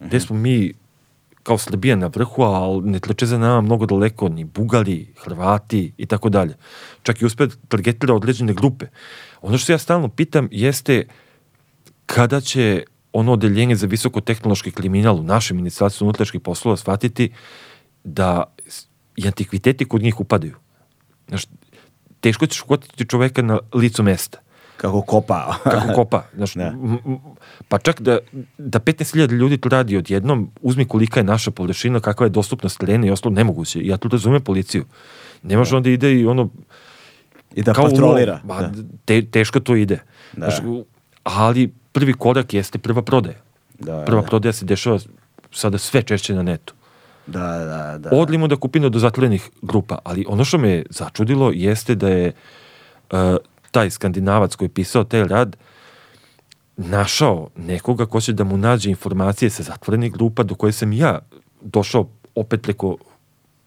Gde 0.00 0.20
smo 0.20 0.36
mi 0.36 0.72
kao 1.46 1.58
Srbija 1.58 1.96
na 1.96 2.06
vrhu, 2.06 2.42
ali 2.42 2.90
ne 2.90 2.98
trče 3.00 3.26
za 3.26 3.38
nama 3.38 3.60
mnogo 3.60 3.86
daleko 3.86 4.28
ni 4.28 4.44
Bugari, 4.44 5.12
Hrvati 5.22 5.92
i 5.96 6.06
tako 6.06 6.28
dalje. 6.28 6.56
Čak 7.02 7.22
i 7.22 7.26
uspe 7.26 7.46
targetira 7.68 8.14
određene 8.14 8.54
grupe. 8.54 8.86
Ono 9.42 9.58
što 9.58 9.72
ja 9.72 9.78
stalno 9.78 10.08
pitam 10.08 10.48
jeste 10.50 11.06
kada 12.06 12.40
će 12.40 12.84
ono 13.12 13.32
odeljenje 13.32 13.76
za 13.76 13.86
visokotehnološki 13.86 14.70
kriminal 14.70 15.20
u 15.20 15.22
našem 15.22 15.56
ministarstvu 15.56 16.04
unutrašnjih 16.04 16.42
poslova 16.42 16.76
shvatiti 16.76 17.30
da 18.04 18.44
i 19.16 19.26
antikviteti 19.26 19.84
kod 19.84 20.02
njih 20.02 20.20
upadaju. 20.20 20.56
Znaš, 21.28 21.46
teško 22.20 22.46
ćeš 22.46 22.62
uhvatiti 22.62 23.06
čoveka 23.06 23.42
na 23.42 23.58
licu 23.74 24.02
mesta 24.02 24.45
Kako 24.76 25.02
kopa. 25.02 25.54
kako 25.64 25.92
kopa. 25.94 26.24
Znaš, 26.34 26.54
Da. 26.54 26.72
pa 27.68 27.78
čak 27.78 28.00
da, 28.00 28.18
da 28.58 28.78
15.000 28.80 29.30
ljudi 29.30 29.58
to 29.58 29.68
radi 29.68 29.96
odjednom, 29.96 30.50
uzmi 30.62 30.84
kolika 30.84 31.20
je 31.20 31.24
naša 31.24 31.50
površina, 31.50 32.00
kakva 32.00 32.26
je 32.26 32.30
dostupnost 32.30 32.78
terena 32.80 33.06
i 33.06 33.10
ostalo 33.10 33.34
nemoguće. 33.34 33.80
Ja 33.82 33.96
tu 33.96 34.08
razumem 34.08 34.42
policiju. 34.42 34.84
Ne 35.42 35.56
može 35.56 35.76
onda 35.76 35.90
ide 35.90 36.12
i 36.12 36.26
ono 36.26 36.48
I 37.54 37.62
da 37.62 37.72
kao 37.72 37.84
patrolira. 37.84 38.40
lov. 38.44 38.56
Ma, 38.56 38.62
Da. 38.62 38.82
te, 39.04 39.22
teško 39.22 39.60
to 39.60 39.76
ide. 39.76 39.98
Da. 40.32 40.50
Znaš, 40.50 40.54
ali 41.24 41.72
prvi 41.92 42.12
korak 42.12 42.54
jeste 42.54 42.78
prva 42.78 43.02
prodaja. 43.02 43.36
Da, 43.78 44.02
prva 44.04 44.20
da. 44.20 44.26
prodaja 44.26 44.52
se 44.52 44.64
dešava 44.64 44.98
sada 45.52 45.78
sve 45.78 46.02
češće 46.02 46.34
na 46.34 46.42
netu. 46.42 46.74
Da, 47.26 47.40
da, 47.40 47.98
da. 48.00 48.10
Odlimo 48.12 48.46
da 48.48 48.56
kupino 48.56 48.88
do 48.88 48.98
zatvorenih 48.98 49.50
grupa, 49.62 49.98
ali 50.04 50.24
ono 50.28 50.44
što 50.44 50.58
me 50.58 50.82
začudilo 50.90 51.50
jeste 51.54 51.94
da 51.94 52.08
je 52.08 52.32
uh, 53.12 53.18
taj 53.76 53.90
skandinavac 53.90 54.54
koji 54.54 54.66
je 54.66 54.74
pisao 54.74 55.04
taj 55.04 55.24
rad 55.24 55.56
našao 56.76 57.48
nekoga 57.56 58.06
ko 58.06 58.20
će 58.20 58.32
da 58.32 58.44
mu 58.44 58.56
nađe 58.56 58.90
informacije 58.90 59.50
sa 59.50 59.62
zatvorenih 59.62 60.12
grupa 60.12 60.42
do 60.42 60.54
koje 60.54 60.72
sam 60.72 60.92
ja 60.92 61.18
došao 61.60 62.08
opet 62.34 62.62
preko 62.62 62.96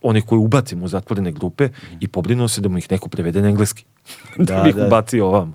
onih 0.01 0.25
koji 0.25 0.39
ubacim 0.39 0.83
u 0.83 0.87
zatvorene 0.87 1.31
grupe 1.31 1.69
i 1.99 2.07
pobrinuo 2.07 2.47
se 2.47 2.61
da 2.61 2.69
mu 2.69 2.77
ih 2.77 2.91
neko 2.91 3.09
prevede 3.09 3.41
na 3.41 3.49
engleski. 3.49 3.85
da, 4.37 4.55
Da, 4.55 4.63
bi 4.63 4.69
ih 4.69 4.75
da. 4.75 4.87
ubacio 4.87 5.27
ovamo. 5.27 5.53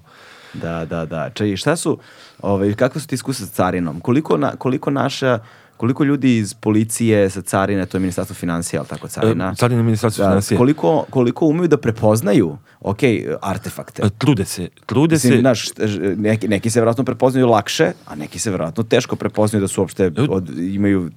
Da, 0.55 0.85
da, 0.85 1.05
da. 1.05 1.31
Čaj, 1.31 1.57
šta 1.57 1.77
su, 1.77 1.99
ovaj, 2.43 2.75
kakve 2.75 3.01
su 3.01 3.07
ti 3.07 3.15
iskustva 3.15 3.47
sa 3.47 3.53
carinom? 3.53 4.01
Koliko, 4.01 4.37
na, 4.37 4.57
koliko 4.57 4.91
naša, 4.91 5.39
koliko 5.77 6.05
ljudi 6.05 6.37
iz 6.37 6.55
policije 6.55 7.31
sa 7.31 7.43
carine, 7.43 7.87
to 7.87 7.97
je 7.97 8.01
ministarstvo 8.01 8.35
financija, 8.35 8.81
ali 8.81 8.89
tako 8.89 9.09
carina? 9.09 9.49
E, 9.49 9.55
Carina 9.55 9.83
ministarstvo 9.83 10.25
Da, 10.25 10.31
financije. 10.31 10.59
koliko, 10.59 11.07
koliko 11.11 11.47
umeju 11.47 11.69
da 11.69 11.77
prepoznaju, 11.77 12.57
ok, 12.81 12.99
artefakte? 13.43 14.03
E, 14.03 14.11
Trude 14.11 14.45
se, 14.45 14.69
trude 14.87 15.15
Mislim, 15.15 15.33
se. 15.33 15.39
znaš, 15.39 15.69
neki, 16.17 16.49
neki 16.49 16.71
se 16.71 16.81
vjerojatno 16.81 17.05
prepoznaju 17.05 17.47
lakše, 17.49 17.93
a 18.07 18.15
neki 18.15 18.39
se 18.39 18.51
vjerojatno 18.51 18.85
teško 18.85 19.17
prepoznaju 19.17 19.61
da 19.61 19.69
su 19.69 19.81
uopšte 19.81 20.11
od, 20.21 20.59
imaju 20.59 21.11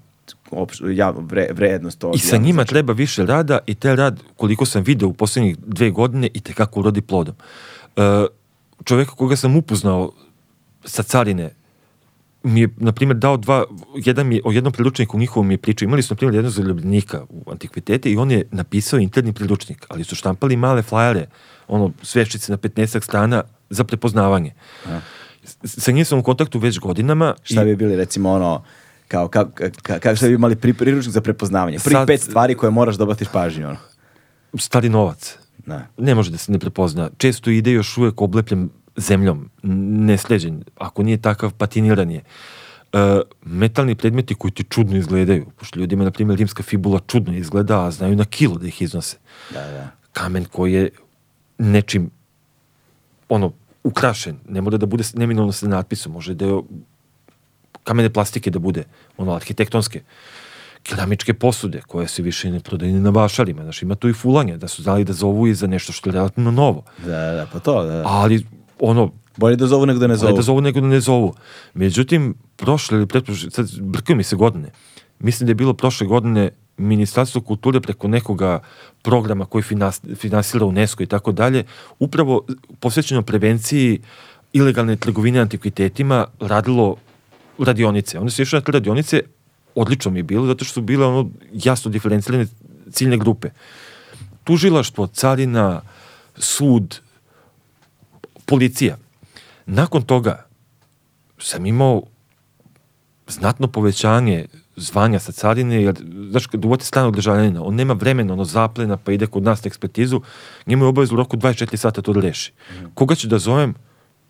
opš- 0.51 0.89
ja, 0.89 1.09
vre, 1.11 1.47
vrednost. 1.51 2.03
od 2.03 2.15
I 2.15 2.19
sa 2.19 2.37
njima 2.37 2.53
značaja. 2.53 2.65
treba 2.65 2.93
više 2.93 3.25
rada 3.25 3.59
i 3.65 3.75
taj 3.75 3.95
rad, 3.95 4.19
koliko 4.35 4.65
sam 4.65 4.83
video 4.83 5.09
u 5.09 5.13
posljednjih 5.13 5.57
dve 5.59 5.91
godine, 5.91 6.29
i 6.33 6.39
tekako 6.39 6.79
urodi 6.79 7.01
plodom. 7.01 7.35
E, 7.95 8.25
čovjeka 8.83 9.11
koga 9.11 9.35
sam 9.35 9.55
upoznao 9.55 10.11
sa 10.85 11.03
carine, 11.03 11.49
mi 12.47 12.61
je, 12.61 12.69
na 12.77 12.91
primjer, 12.91 13.17
dao 13.17 13.37
dva, 13.37 13.65
jedan 13.95 14.27
mi 14.27 14.35
je, 14.35 14.41
o 14.45 14.51
jednom 14.51 14.73
priručniku 14.73 15.19
njihovom 15.19 15.47
mi 15.47 15.53
je 15.53 15.57
pričao, 15.57 15.85
imali 15.85 16.01
su, 16.01 16.13
na 16.13 16.17
primjer, 16.17 16.35
jednog 16.35 16.53
zaljubljenika 16.53 17.23
u 17.29 17.51
antikvitete 17.51 18.11
i 18.11 18.17
on 18.17 18.31
je 18.31 18.47
napisao 18.51 18.99
interni 18.99 19.33
priručnik, 19.33 19.85
ali 19.89 20.03
su 20.03 20.15
štampali 20.15 20.55
male 20.55 20.81
flajere, 20.81 21.27
ono, 21.67 21.91
sveščice 22.01 22.51
na 22.51 22.57
15 22.57 23.01
strana 23.01 23.43
za 23.69 23.83
prepoznavanje. 23.83 24.53
S- 25.43 25.57
Sa 25.77 25.91
njim 25.91 26.05
sam 26.05 26.19
u 26.19 26.23
kontaktu 26.23 26.59
već 26.59 26.79
godinama. 26.79 27.35
Šta 27.43 27.61
i- 27.61 27.65
bi 27.65 27.75
bili 27.75 27.95
recimo 27.95 28.31
ono, 28.31 28.63
kao, 29.07 29.27
ka, 29.27 29.45
ka, 29.47 29.69
ka, 29.71 29.99
kako 29.99 30.15
šta 30.15 30.27
bi 30.27 30.33
imali 30.33 30.55
pri, 30.55 30.73
priručnik 30.73 31.13
za 31.13 31.21
prepoznavanje? 31.21 31.79
Prvih 31.79 31.95
Sad- 31.95 32.07
pet 32.07 32.21
stvari 32.21 32.55
koje 32.55 32.71
moraš 32.71 32.95
da 32.95 33.03
obatiš 33.03 33.27
pažnju. 33.27 33.67
Ono. 33.67 33.77
stari 34.55 34.89
novac. 34.89 35.37
Da. 35.65 35.87
Ne 35.97 36.15
može 36.15 36.31
da 36.31 36.37
se 36.37 36.51
ne 36.51 36.59
prepozna. 36.59 37.09
Često 37.17 37.49
ide 37.49 37.71
još 37.71 37.97
uvek 37.97 38.21
oblepljen 38.21 38.69
zemljom, 38.97 39.49
nesleđen. 40.07 40.63
Ako 40.77 41.03
nije 41.03 41.21
takav, 41.21 41.53
patiniran 41.53 42.11
je. 42.11 42.21
E, 42.93 43.21
metalni 43.45 43.95
predmeti 43.95 44.35
koji 44.35 44.51
ti 44.51 44.63
čudno 44.63 44.97
izgledaju, 44.97 45.45
pošto 45.59 45.79
ljudima, 45.79 46.03
na 46.03 46.11
primjer, 46.11 46.39
rimska 46.39 46.63
fibula 46.63 46.99
čudno 47.07 47.37
izgleda, 47.37 47.85
a 47.85 47.91
znaju 47.91 48.15
na 48.15 48.25
kilo 48.25 48.57
da 48.57 48.67
ih 48.67 48.81
iznose. 48.81 49.17
Da, 49.53 49.71
da. 49.71 49.91
Kamen 50.11 50.45
koji 50.45 50.73
je 50.73 50.89
nečim 51.57 52.09
ono, 53.29 53.51
ukrašen, 53.83 54.39
ne 54.49 54.61
mora 54.61 54.77
da 54.77 54.85
bude 54.85 55.03
neminovno 55.13 55.51
sa 55.51 55.67
natpisom, 55.67 56.11
može 56.11 56.33
da 56.33 56.45
je 56.45 56.61
kamene 57.83 58.09
plastike 58.09 58.51
da 58.51 58.59
bude, 58.59 58.83
ono, 59.17 59.35
arhitektonske 59.35 60.01
keramičke 60.83 61.33
posude 61.33 61.81
koje 61.87 62.07
se 62.07 62.21
više 62.21 62.51
ne 62.51 62.59
prodaju 62.59 62.93
ni 62.93 62.99
na 62.99 63.09
vašarima. 63.09 63.63
Znaš, 63.63 63.81
ima 63.81 63.95
tu 63.95 64.09
i 64.09 64.13
fulanje, 64.13 64.57
da 64.57 64.67
su 64.67 64.83
znali 64.83 65.03
da 65.03 65.13
zovu 65.13 65.47
i 65.47 65.53
za 65.53 65.67
nešto 65.67 65.93
što 65.93 66.09
je 66.09 66.13
relativno 66.13 66.51
novo. 66.51 66.83
Da, 66.97 67.31
da, 67.31 67.47
pa 67.53 67.59
to, 67.59 67.83
da. 67.83 68.03
Ali, 68.05 68.45
ono, 68.79 69.11
Bolje 69.37 69.55
da 69.55 69.67
zovu 69.67 69.85
nego 69.85 69.99
da 69.99 70.07
ne 70.07 70.13
bolje 70.13 70.19
zovu. 70.19 70.35
da 70.35 70.41
zovu 70.41 70.61
nego 70.61 70.81
da 70.81 70.87
ne 70.87 70.99
zovu. 70.99 71.33
Međutim, 71.73 72.35
prošle 72.55 72.97
ili 72.97 73.07
pretprošle, 73.07 73.51
sad 73.51 73.79
brkaju 73.81 74.17
mi 74.17 74.23
se 74.23 74.35
godine. 74.35 74.71
Mislim 75.19 75.47
da 75.47 75.51
je 75.51 75.55
bilo 75.55 75.73
prošle 75.73 76.07
godine 76.07 76.49
Ministarstvo 76.77 77.41
kulture 77.41 77.81
preko 77.81 78.07
nekoga 78.07 78.59
programa 79.01 79.45
koji 79.45 79.61
finas, 79.61 80.01
finansira 80.15 80.65
UNESCO 80.65 81.03
i 81.03 81.05
tako 81.05 81.31
dalje, 81.31 81.63
upravo 81.99 82.45
posvećeno 82.79 83.21
prevenciji 83.21 83.99
ilegalne 84.53 84.95
trgovine 84.95 85.39
antikvitetima 85.39 86.25
radilo 86.39 86.95
radionice. 87.59 88.19
Onda 88.19 88.31
su 88.31 88.41
išli 88.41 88.57
na 88.57 88.61
te 88.61 88.71
radionice, 88.71 89.21
odlično 89.75 90.11
mi 90.11 90.19
je 90.19 90.23
bilo, 90.23 90.45
zato 90.45 90.65
što 90.65 90.73
su 90.73 90.81
bile 90.81 91.05
ono 91.05 91.29
jasno 91.53 91.91
diferencirane 91.91 92.47
ciljne 92.91 93.17
grupe. 93.17 93.49
Tužilaštvo, 94.43 95.07
carina, 95.07 95.81
sud, 96.35 97.01
policija. 98.47 98.97
Nakon 99.65 100.01
toga 100.01 100.45
sam 101.37 101.65
imao 101.65 102.03
znatno 103.27 103.67
povećanje 103.67 104.45
zvanja 104.75 105.19
sa 105.19 105.31
carine, 105.31 105.83
jer, 105.83 105.95
znaš, 106.29 106.47
kad 106.47 106.65
uvati 106.65 106.85
stranog 106.85 107.15
državljanina, 107.15 107.63
on 107.63 107.75
nema 107.75 107.93
vremena, 107.93 108.33
ono 108.33 108.45
zaplena, 108.45 108.97
pa 108.97 109.11
ide 109.11 109.27
kod 109.27 109.43
nas 109.43 109.63
na 109.63 109.67
ekspertizu, 109.67 110.21
njemu 110.65 110.85
je 110.85 110.87
obavezu 110.87 111.13
u 111.13 111.17
roku 111.17 111.37
24 111.37 111.75
sata 111.75 112.01
to 112.01 112.13
da 112.13 112.19
reši. 112.21 112.53
Koga 112.93 113.15
ću 113.15 113.27
da 113.27 113.39
zovem? 113.39 113.73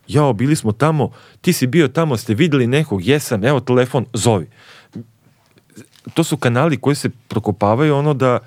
Jao, 0.08 0.32
bili 0.32 0.56
smo 0.56 0.72
tamo, 0.72 1.10
ti 1.40 1.52
si 1.52 1.66
bio 1.66 1.88
tamo, 1.88 2.16
ste 2.16 2.34
videli 2.34 2.66
nekog, 2.66 3.04
jesam, 3.06 3.44
evo 3.44 3.60
telefon, 3.60 4.06
zovi. 4.12 4.48
To 6.14 6.24
su 6.24 6.36
kanali 6.36 6.76
koji 6.76 6.96
se 6.96 7.10
prokopavaju 7.28 7.96
ono 7.96 8.14
da 8.14 8.38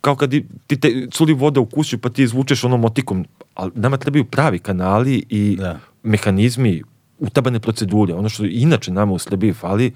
kao 0.00 0.16
kad 0.16 0.30
ti 0.66 0.80
te 0.80 1.06
culi 1.12 1.32
voda 1.32 1.60
u 1.60 1.66
kuću 1.66 1.98
pa 1.98 2.10
ti 2.10 2.22
izvučeš 2.22 2.64
onom 2.64 2.80
motikom, 2.80 3.24
ali 3.60 3.72
nama 3.74 3.96
trebaju 3.96 4.24
pravi 4.24 4.58
kanali 4.58 5.24
i 5.28 5.56
Da. 5.56 5.78
mehanizmi, 6.02 6.82
utabane 7.18 7.60
procedure, 7.60 8.14
ono 8.14 8.28
što 8.28 8.44
inače 8.44 8.92
nama 8.92 9.12
u 9.12 9.18
Srbiji 9.18 9.52
fali, 9.52 9.92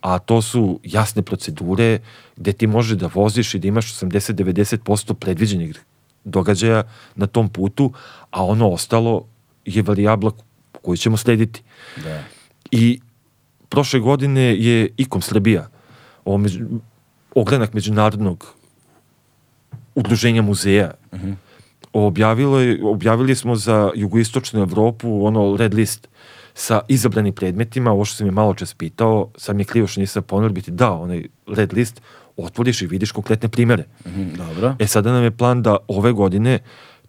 a 0.00 0.18
to 0.18 0.42
su 0.42 0.80
jasne 0.84 1.22
procedure 1.22 1.98
gde 2.36 2.52
ti 2.52 2.66
možeš 2.66 2.98
da 2.98 3.10
voziš 3.14 3.54
i 3.54 3.58
da 3.58 3.68
imaš 3.68 3.94
80-90% 3.94 5.14
predviđenih 5.14 5.82
događaja 6.24 6.82
na 7.14 7.26
tom 7.26 7.48
putu, 7.48 7.92
a 8.30 8.44
ono 8.44 8.70
ostalo 8.70 9.26
je 9.64 9.82
varijabla 9.82 10.32
koju 10.82 10.96
ćemo 10.96 11.16
slediti. 11.16 11.62
Da. 11.96 12.22
I 12.70 13.00
prošle 13.68 14.00
godine 14.00 14.54
je 14.56 14.88
IKOM 14.96 15.22
Srbija, 15.22 15.68
ovo 16.24 16.38
među, 16.38 16.64
ogranak 17.34 17.74
međunarodnog 17.74 18.54
udruženja 19.94 20.42
muzeja, 20.42 20.90
objavilo 21.12 21.28
je, 21.28 21.47
objavili 21.92 23.34
smo 23.34 23.56
za 23.56 23.90
jugoistočnu 23.94 24.60
Evropu 24.60 25.26
ono 25.26 25.56
red 25.56 25.74
list 25.74 26.08
sa 26.54 26.80
izabranim 26.88 27.34
predmetima, 27.34 27.92
ovo 27.92 28.04
što 28.04 28.16
sam 28.16 28.26
je 28.26 28.32
malo 28.32 28.54
čas 28.54 28.74
pitao, 28.74 29.28
sad 29.36 29.56
mi 29.56 29.62
je 29.62 29.66
krivo 29.66 29.86
što 29.86 30.00
nisam 30.00 30.22
ponovno 30.22 30.52
biti 30.52 30.70
dao 30.70 31.02
onaj 31.02 31.24
red 31.46 31.72
list, 31.72 32.00
otvoriš 32.36 32.82
i 32.82 32.86
vidiš 32.86 33.12
konkretne 33.12 33.48
primere. 33.48 33.84
Mhm, 34.06 34.34
dobro. 34.36 34.74
E 34.78 34.86
sada 34.86 35.12
nam 35.12 35.24
je 35.24 35.30
plan 35.30 35.62
da 35.62 35.76
ove 35.88 36.12
godine 36.12 36.58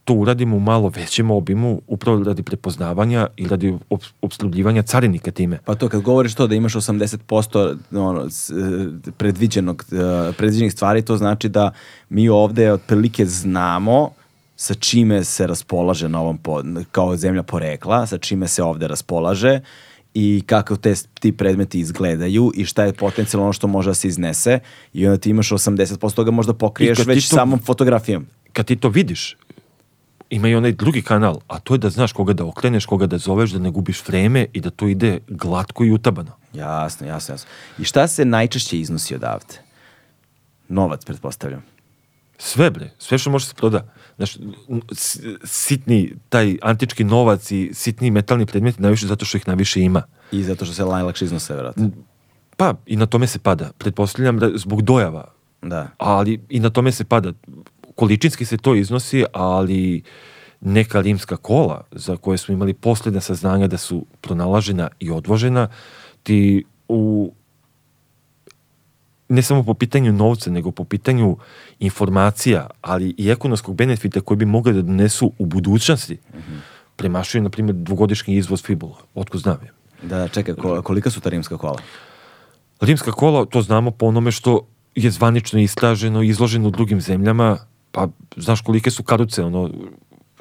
to 0.03 0.14
uradimo 0.14 0.56
u 0.56 0.59
malo 0.59 0.90
većem 0.90 1.32
obimu, 1.32 1.82
upravo 1.88 2.24
radi 2.24 2.43
prepoznavanja 2.43 3.27
i 3.38 3.48
radi 3.48 3.77
ob 3.90 3.99
obsluživanja 4.22 4.82
carinika 4.82 5.32
time. 5.32 5.59
Pa 5.66 5.75
to 5.75 5.90
kad 5.90 6.01
govoriš 6.01 6.35
to 6.35 6.48
da 6.48 6.56
imaš 6.56 6.74
80% 6.74 7.75
ono, 7.91 8.25
e, 8.25 9.11
predviđenog, 9.17 9.85
e, 9.91 10.33
predviđenih 10.38 10.74
stvari, 10.74 11.01
to 11.01 11.17
znači 11.17 11.49
da 11.49 11.72
mi 12.09 12.30
ovde 12.30 12.74
otprilike 12.74 13.25
znamo 13.25 14.09
sa 14.60 14.74
čime 14.74 15.24
se 15.24 15.48
raspolaže 15.48 16.10
na 16.10 16.20
ovom 16.20 16.38
po, 16.38 16.64
kao 16.92 17.16
zemlja 17.16 17.44
porekla, 17.44 18.08
sa 18.08 18.18
čime 18.18 18.48
se 18.48 18.64
ovde 18.64 18.88
raspolaže 18.88 19.62
i 20.14 20.44
kako 20.46 20.76
te, 20.76 20.94
ti 21.20 21.32
predmeti 21.32 21.80
izgledaju 21.80 22.52
i 22.56 22.66
šta 22.66 22.84
je 22.84 22.94
potencijalno 22.94 23.46
ono 23.46 23.54
što 23.54 23.68
može 23.68 23.90
da 23.90 23.94
se 23.94 24.08
iznese 24.08 24.60
i 24.94 25.08
onda 25.08 25.18
ti 25.18 25.30
imaš 25.30 25.50
80% 25.50 26.16
toga 26.16 26.32
možda 26.32 26.54
pokriješ 26.54 27.06
već 27.06 27.30
to- 27.30 27.36
samom 27.36 27.60
fotografijom. 27.60 28.26
Kad 28.54 28.66
ti 28.66 28.76
to 28.76 28.90
vidiš, 28.90 29.38
ima 30.30 30.48
i 30.48 30.56
onaj 30.56 30.72
drugi 30.72 31.02
kanal, 31.02 31.40
a 31.48 31.60
to 31.60 31.74
je 31.74 31.78
da 31.78 31.90
znaš 31.90 32.12
koga 32.12 32.34
da 32.34 32.46
okreneš, 32.46 32.86
koga 32.86 33.08
da 33.08 33.18
zoveš, 33.18 33.52
da 33.52 33.60
ne 33.60 33.72
gubiš 33.72 34.04
vreme 34.08 34.46
i 34.54 34.62
da 34.62 34.70
to 34.70 34.88
ide 34.88 35.20
glatko 35.28 35.86
i 35.86 35.92
utabano. 35.92 36.32
Jasno, 36.54 37.08
jasno, 37.08 37.34
jasno. 37.34 37.50
I 37.78 37.84
šta 37.84 38.08
se 38.08 38.26
najčešće 38.26 38.80
iznosi 38.80 39.16
odavde? 39.16 39.64
Novac, 40.70 41.06
pretpostavljam. 41.06 41.64
Sve 42.38 42.72
bre, 42.72 42.92
sve 43.00 43.18
što 43.18 43.30
može 43.30 43.46
se 43.46 43.56
proda. 43.56 43.94
Znaš, 44.20 44.38
sitni 45.44 46.14
taj 46.30 46.58
antički 46.62 47.04
novac 47.04 47.52
i 47.52 47.72
sitni 47.74 48.12
metalni 48.12 48.46
predmeti 48.46 48.82
najviše 48.82 49.08
zato 49.08 49.26
što 49.26 49.38
ih 49.38 49.48
najviše 49.48 49.82
ima. 49.82 50.04
I 50.32 50.44
zato 50.44 50.66
što 50.66 50.74
se 50.74 50.86
najlakše 50.86 51.26
iznose, 51.26 51.54
vjerojatno. 51.54 51.90
Pa 52.58 52.74
i 52.86 52.96
na 52.96 53.06
tome 53.06 53.28
se 53.28 53.40
pada. 53.40 53.72
Pretpostavljam 53.78 54.40
da 54.40 54.50
zbog 54.56 54.82
dojava, 54.82 55.32
Da. 55.62 55.88
ali 55.98 56.42
i 56.50 56.60
na 56.60 56.70
tome 56.70 56.92
se 56.92 57.04
pada. 57.04 57.32
Količinski 57.96 58.46
se 58.46 58.58
to 58.58 58.76
iznosi, 58.76 59.24
ali 59.34 60.04
neka 60.62 61.02
rimska 61.02 61.38
kola 61.38 61.84
za 61.92 62.18
koje 62.18 62.38
smo 62.38 62.54
imali 62.54 62.74
posljedna 62.74 63.22
saznanja 63.22 63.68
da 63.68 63.78
su 63.78 64.06
pronalažena 64.22 64.90
i 65.00 65.12
odvožena, 65.12 65.68
ti 66.24 66.64
u 66.88 67.34
ne 69.30 69.41
samo 69.41 69.64
po 69.64 69.74
pitanju 69.74 70.14
novca, 70.14 70.51
nego 70.51 70.72
po 70.72 70.83
pitanju 70.83 71.38
informacija, 71.80 72.67
ali 72.82 73.16
i 73.17 73.30
ekonomskog 73.30 73.75
benefita 73.75 74.22
koji 74.22 74.38
bi 74.38 74.45
mogli 74.45 74.74
da 74.74 74.82
donesu 74.82 75.32
u 75.38 75.45
budućnosti, 75.45 76.17
premašuju, 76.95 77.43
na 77.43 77.49
primjer, 77.49 77.75
dvogodišnji 77.75 78.35
izvoz 78.35 78.64
fibula. 78.64 78.98
Otko 79.16 79.38
znam 79.38 79.58
je. 79.64 79.72
Da, 80.03 80.27
čekaj, 80.27 80.56
ko- 80.56 80.82
kolika 80.82 81.09
su 81.09 81.22
ta 81.22 81.30
rimska 81.30 81.58
kola? 81.58 81.77
Rimska 82.82 83.11
kola, 83.11 83.45
to 83.45 83.61
znamo 83.61 83.91
po 83.91 84.06
onome 84.06 84.32
što 84.32 84.61
je 84.95 85.11
zvanično 85.11 85.59
istraženo 85.59 86.22
izloženo 86.24 86.67
u 86.67 86.72
drugim 86.72 87.01
zemljama, 87.01 87.58
pa 87.91 88.08
znaš 88.35 88.61
kolike 88.61 88.91
su 88.91 89.03
karuce, 89.03 89.43
ono, 89.43 89.69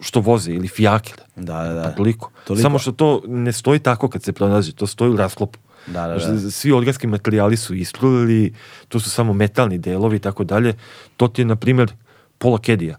što 0.00 0.20
voze, 0.20 0.52
ili 0.52 0.68
fijakere. 0.68 1.22
Da, 1.36 1.62
da, 1.62 1.72
da. 1.74 1.82
Pa 1.82 1.90
toliko. 1.90 2.30
Toliko. 2.46 2.62
Samo 2.62 2.78
što 2.78 2.92
to 2.92 3.22
ne 3.26 3.52
stoji 3.52 3.78
tako 3.78 4.08
kad 4.08 4.22
se 4.22 4.32
pronađe, 4.32 4.72
to 4.72 4.86
stoji 4.86 5.10
u 5.10 5.16
rasklopu. 5.16 5.58
Da, 5.92 6.06
da, 6.06 6.14
da. 6.14 6.50
Svi 6.50 6.72
organski 6.72 7.06
materijali 7.06 7.56
su 7.56 7.74
ispluli, 7.74 8.54
tu 8.88 9.00
su 9.00 9.10
samo 9.10 9.32
metalni 9.32 9.78
delovi 9.78 10.16
i 10.16 10.20
tako 10.20 10.44
dalje. 10.44 10.74
To 11.16 11.28
ti 11.28 11.40
je, 11.40 11.46
na 11.46 11.56
primjer, 11.56 11.92
pola 12.38 12.58
kedija. 12.58 12.96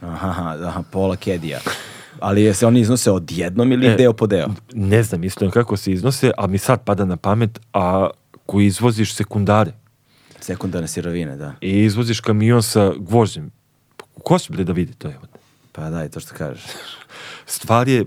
Aha, 0.00 0.56
aha, 0.66 0.82
pola 0.92 1.16
kedija. 1.16 1.60
Ali 2.20 2.42
je 2.42 2.54
se 2.54 2.66
oni 2.66 2.80
iznose 2.80 3.10
odjednom 3.10 3.72
ili 3.72 3.86
E, 3.86 3.96
deo 3.96 4.12
po 4.12 4.26
deo? 4.26 4.48
Ne 4.74 5.02
znam 5.02 5.24
iskreno 5.24 5.52
kako 5.52 5.76
se 5.76 5.92
iznose, 5.92 6.30
ali 6.36 6.50
mi 6.52 6.58
sad 6.58 6.84
pada 6.84 7.04
na 7.04 7.16
pamet, 7.16 7.60
a 7.72 8.10
koji 8.46 8.66
izvoziš 8.66 9.14
sekundare 9.14 9.72
Sekundarne 10.40 10.88
sirovine, 10.88 11.36
da. 11.36 11.54
i 11.60 11.84
izvoziš 11.84 12.20
kamion 12.20 12.62
sa 12.62 12.92
gvožđem. 12.98 13.50
Ko 14.22 14.38
će 14.38 14.52
bre 14.52 14.64
da 14.64 14.72
vidi 14.72 14.92
to? 14.94 15.08
Evo? 15.08 15.22
Pa 15.72 15.90
da, 15.90 16.04
i 16.04 16.08
to 16.08 16.20
što 16.20 16.34
kažeš. 16.34 16.64
Stvar 17.46 17.88
je 17.88 18.04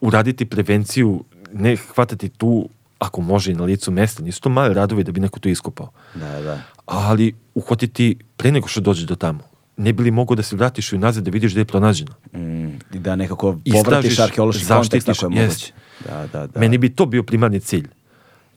uraditi 0.00 0.44
prevenciju, 0.44 1.24
ne 1.52 1.76
hvatati 1.76 2.28
tu, 2.28 2.68
ako 2.98 3.20
može 3.20 3.52
i 3.52 3.54
na 3.54 3.64
licu 3.64 3.90
mesta, 3.90 4.22
nisu 4.22 4.40
to 4.40 4.48
male 4.48 4.74
radovi 4.74 5.04
da 5.04 5.12
bi 5.12 5.20
neko 5.20 5.40
to 5.40 5.48
iskopao. 5.48 5.90
Da, 6.14 6.40
da. 6.40 6.60
ali 6.86 7.34
uhvatiti 7.54 8.16
pre 8.36 8.52
nego 8.52 8.68
što 8.68 8.80
dođe 8.80 9.06
do 9.06 9.14
tamo. 9.14 9.40
Ne 9.76 9.92
bi 9.92 10.02
li 10.02 10.10
mogao 10.10 10.34
da 10.36 10.42
se 10.42 10.56
vratiš 10.56 10.92
i 10.92 10.98
nazad 10.98 11.24
da 11.24 11.30
vidiš 11.30 11.52
gde 11.52 11.60
je 11.60 11.64
pronađeno? 11.64 12.12
Mm, 12.32 12.66
I 12.68 12.98
da 12.98 13.16
nekako 13.16 13.58
povratiš 13.72 14.18
arheološki 14.18 14.66
kontekst 14.66 15.08
ako 15.08 15.26
je 15.26 15.42
moguće. 15.42 15.72
Da, 16.04 16.26
da, 16.32 16.46
da. 16.46 16.60
Meni 16.60 16.78
bi 16.78 16.88
to 16.94 17.06
bio 17.06 17.22
primarni 17.22 17.60
cilj. 17.60 17.88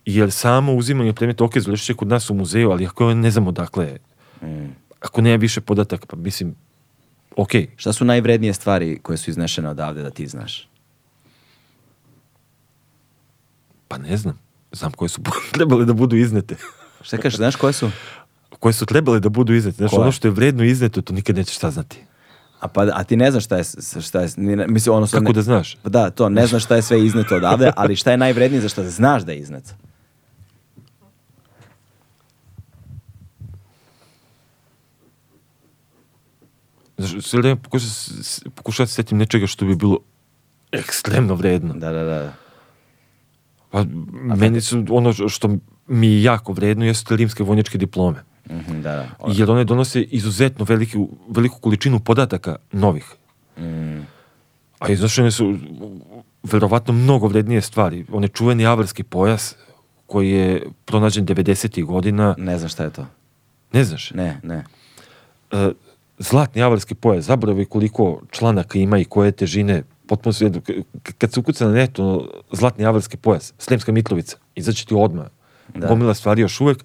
Jer 0.06 0.32
samo 0.32 0.74
uzimanje 0.74 1.14
predmeta, 1.14 1.44
ok, 1.44 1.58
završit 1.58 1.86
će 1.86 1.94
kod 1.94 2.08
nas 2.08 2.30
u 2.30 2.34
muzeju, 2.34 2.72
ali 2.72 2.86
ako 2.86 3.14
ne 3.14 3.32
znamo 3.32 3.52
dakle, 3.52 3.86
je, 3.86 3.98
Mm. 4.42 4.76
ako 5.02 5.22
nema 5.22 5.36
više 5.36 5.62
podataka, 5.62 6.06
pa 6.06 6.16
mislim, 6.16 6.56
ok, 7.36 7.50
Šta 7.76 7.94
su 7.94 8.06
najvrednije 8.06 8.54
stvari 8.54 9.00
koje 9.02 9.18
su 9.18 9.30
iznešene 9.30 9.70
odavde 9.70 10.02
da 10.02 10.10
ti 10.10 10.28
znaš? 10.28 10.69
Pa 13.90 13.98
ne 13.98 14.18
znam. 14.18 14.40
Znam 14.72 14.92
koje 14.92 15.10
su 15.10 15.22
trebale 15.58 15.86
da 15.86 15.94
budu 15.94 16.16
iznete. 16.16 16.56
Šta 17.02 17.18
kažeš, 17.18 17.38
znaš 17.38 17.56
koje 17.56 17.74
su? 17.74 17.92
koje 18.60 18.74
su 18.74 18.86
trebale 18.86 19.20
da 19.20 19.30
budu 19.30 19.54
iznete. 19.54 19.78
Znaš, 19.78 19.90
Koje? 19.90 20.02
ono 20.02 20.12
što 20.12 20.28
je 20.28 20.32
vredno 20.32 20.64
izneto, 20.64 21.02
to 21.02 21.14
nikad 21.14 21.36
nećeš 21.36 21.58
saznati. 21.58 22.04
A, 22.60 22.68
pa, 22.68 22.88
a 22.94 23.04
ti 23.04 23.18
ne 23.18 23.32
znaš 23.32 23.46
šta 23.46 23.58
je, 23.58 23.64
šta 24.02 24.22
je 24.22 24.30
mislim, 24.68 24.96
ono 24.96 25.08
Kako 25.08 25.24
ne, 25.24 25.34
da 25.34 25.42
znaš? 25.42 25.78
Pa 25.84 25.90
da, 25.90 26.10
to, 26.10 26.30
ne 26.30 26.48
znaš 26.48 26.64
šta 26.64 26.76
je 26.76 26.82
sve 26.82 27.06
izneto 27.06 27.36
odavde, 27.36 27.72
ali 27.78 27.96
šta 27.96 28.12
je 28.12 28.18
najvrednije 28.18 28.62
za 28.62 28.70
šta 28.70 28.84
znaš 28.84 29.24
da 29.24 29.32
je 29.32 29.40
izneto? 29.40 29.72
Znaš, 36.98 37.24
sve 37.26 37.40
vreme 37.40 37.62
pokušam, 38.56 38.84
da 38.84 38.88
se 38.88 38.94
setim 38.94 39.18
nečega 39.18 39.48
što 39.48 39.66
bi 39.66 39.76
bilo 39.76 40.00
ekstremno 40.72 41.36
vredno. 41.36 41.74
Da, 41.74 41.92
da, 41.92 42.04
da. 42.04 42.34
Pa, 43.70 43.86
meni 44.36 44.62
su 44.62 44.86
ono 44.90 45.14
što 45.14 45.50
mi 45.88 46.08
je 46.08 46.24
jako 46.24 46.54
vredno 46.54 46.86
jesu 46.86 47.16
rimske 47.16 47.44
vojničke 47.44 47.78
diplome. 47.78 48.24
Mhm, 48.50 48.82
da, 48.82 48.96
da. 48.96 49.08
Jer 49.28 49.52
one 49.52 49.64
donose 49.64 50.02
izuzetno 50.02 50.66
veliku, 50.66 51.10
veliku 51.30 51.60
količinu 51.60 52.00
podataka 52.00 52.56
novih. 52.72 53.06
Mm, 53.58 54.00
A 54.80 54.90
iznošene 54.90 55.32
su 55.32 55.58
verovatno 56.44 56.94
mnogo 56.94 57.28
vrednije 57.28 57.62
stvari. 57.62 58.06
One 58.12 58.28
čuveni 58.28 58.66
avarski 58.66 59.04
pojas 59.04 59.56
koji 60.06 60.32
je 60.32 60.66
pronađen 60.86 61.26
90. 61.26 61.86
godina. 61.86 62.36
ne 62.38 62.58
znam 62.58 62.70
šta 62.70 62.84
je 62.84 62.90
to. 62.90 63.06
Ne 63.72 63.84
znaš? 63.84 64.12
Ne, 64.12 64.40
ne. 64.44 64.64
E, 65.52 65.72
zlatni 66.18 66.62
avarski 66.62 66.96
pojas, 66.96 67.26
zaboravi 67.26 67.66
koliko 67.66 68.22
članaka 68.32 68.80
ima 68.80 69.00
i 69.00 69.06
koje 69.06 69.32
težine, 69.32 69.84
potpuno 70.10 70.34
sve, 70.34 70.52
kad 71.18 71.34
se 71.34 71.40
ukuca 71.40 71.66
na 71.68 71.74
netu 71.74 72.30
zlatni 72.52 72.86
avarski 72.86 73.18
pojas, 73.18 73.54
Sremska 73.58 73.92
Mitrovica, 73.92 74.38
izaće 74.56 74.86
ti 74.86 74.94
odmah, 74.98 75.26
Da. 75.76 75.88
gomila 75.88 76.14
stvari 76.14 76.42
još 76.42 76.62
uvek, 76.62 76.84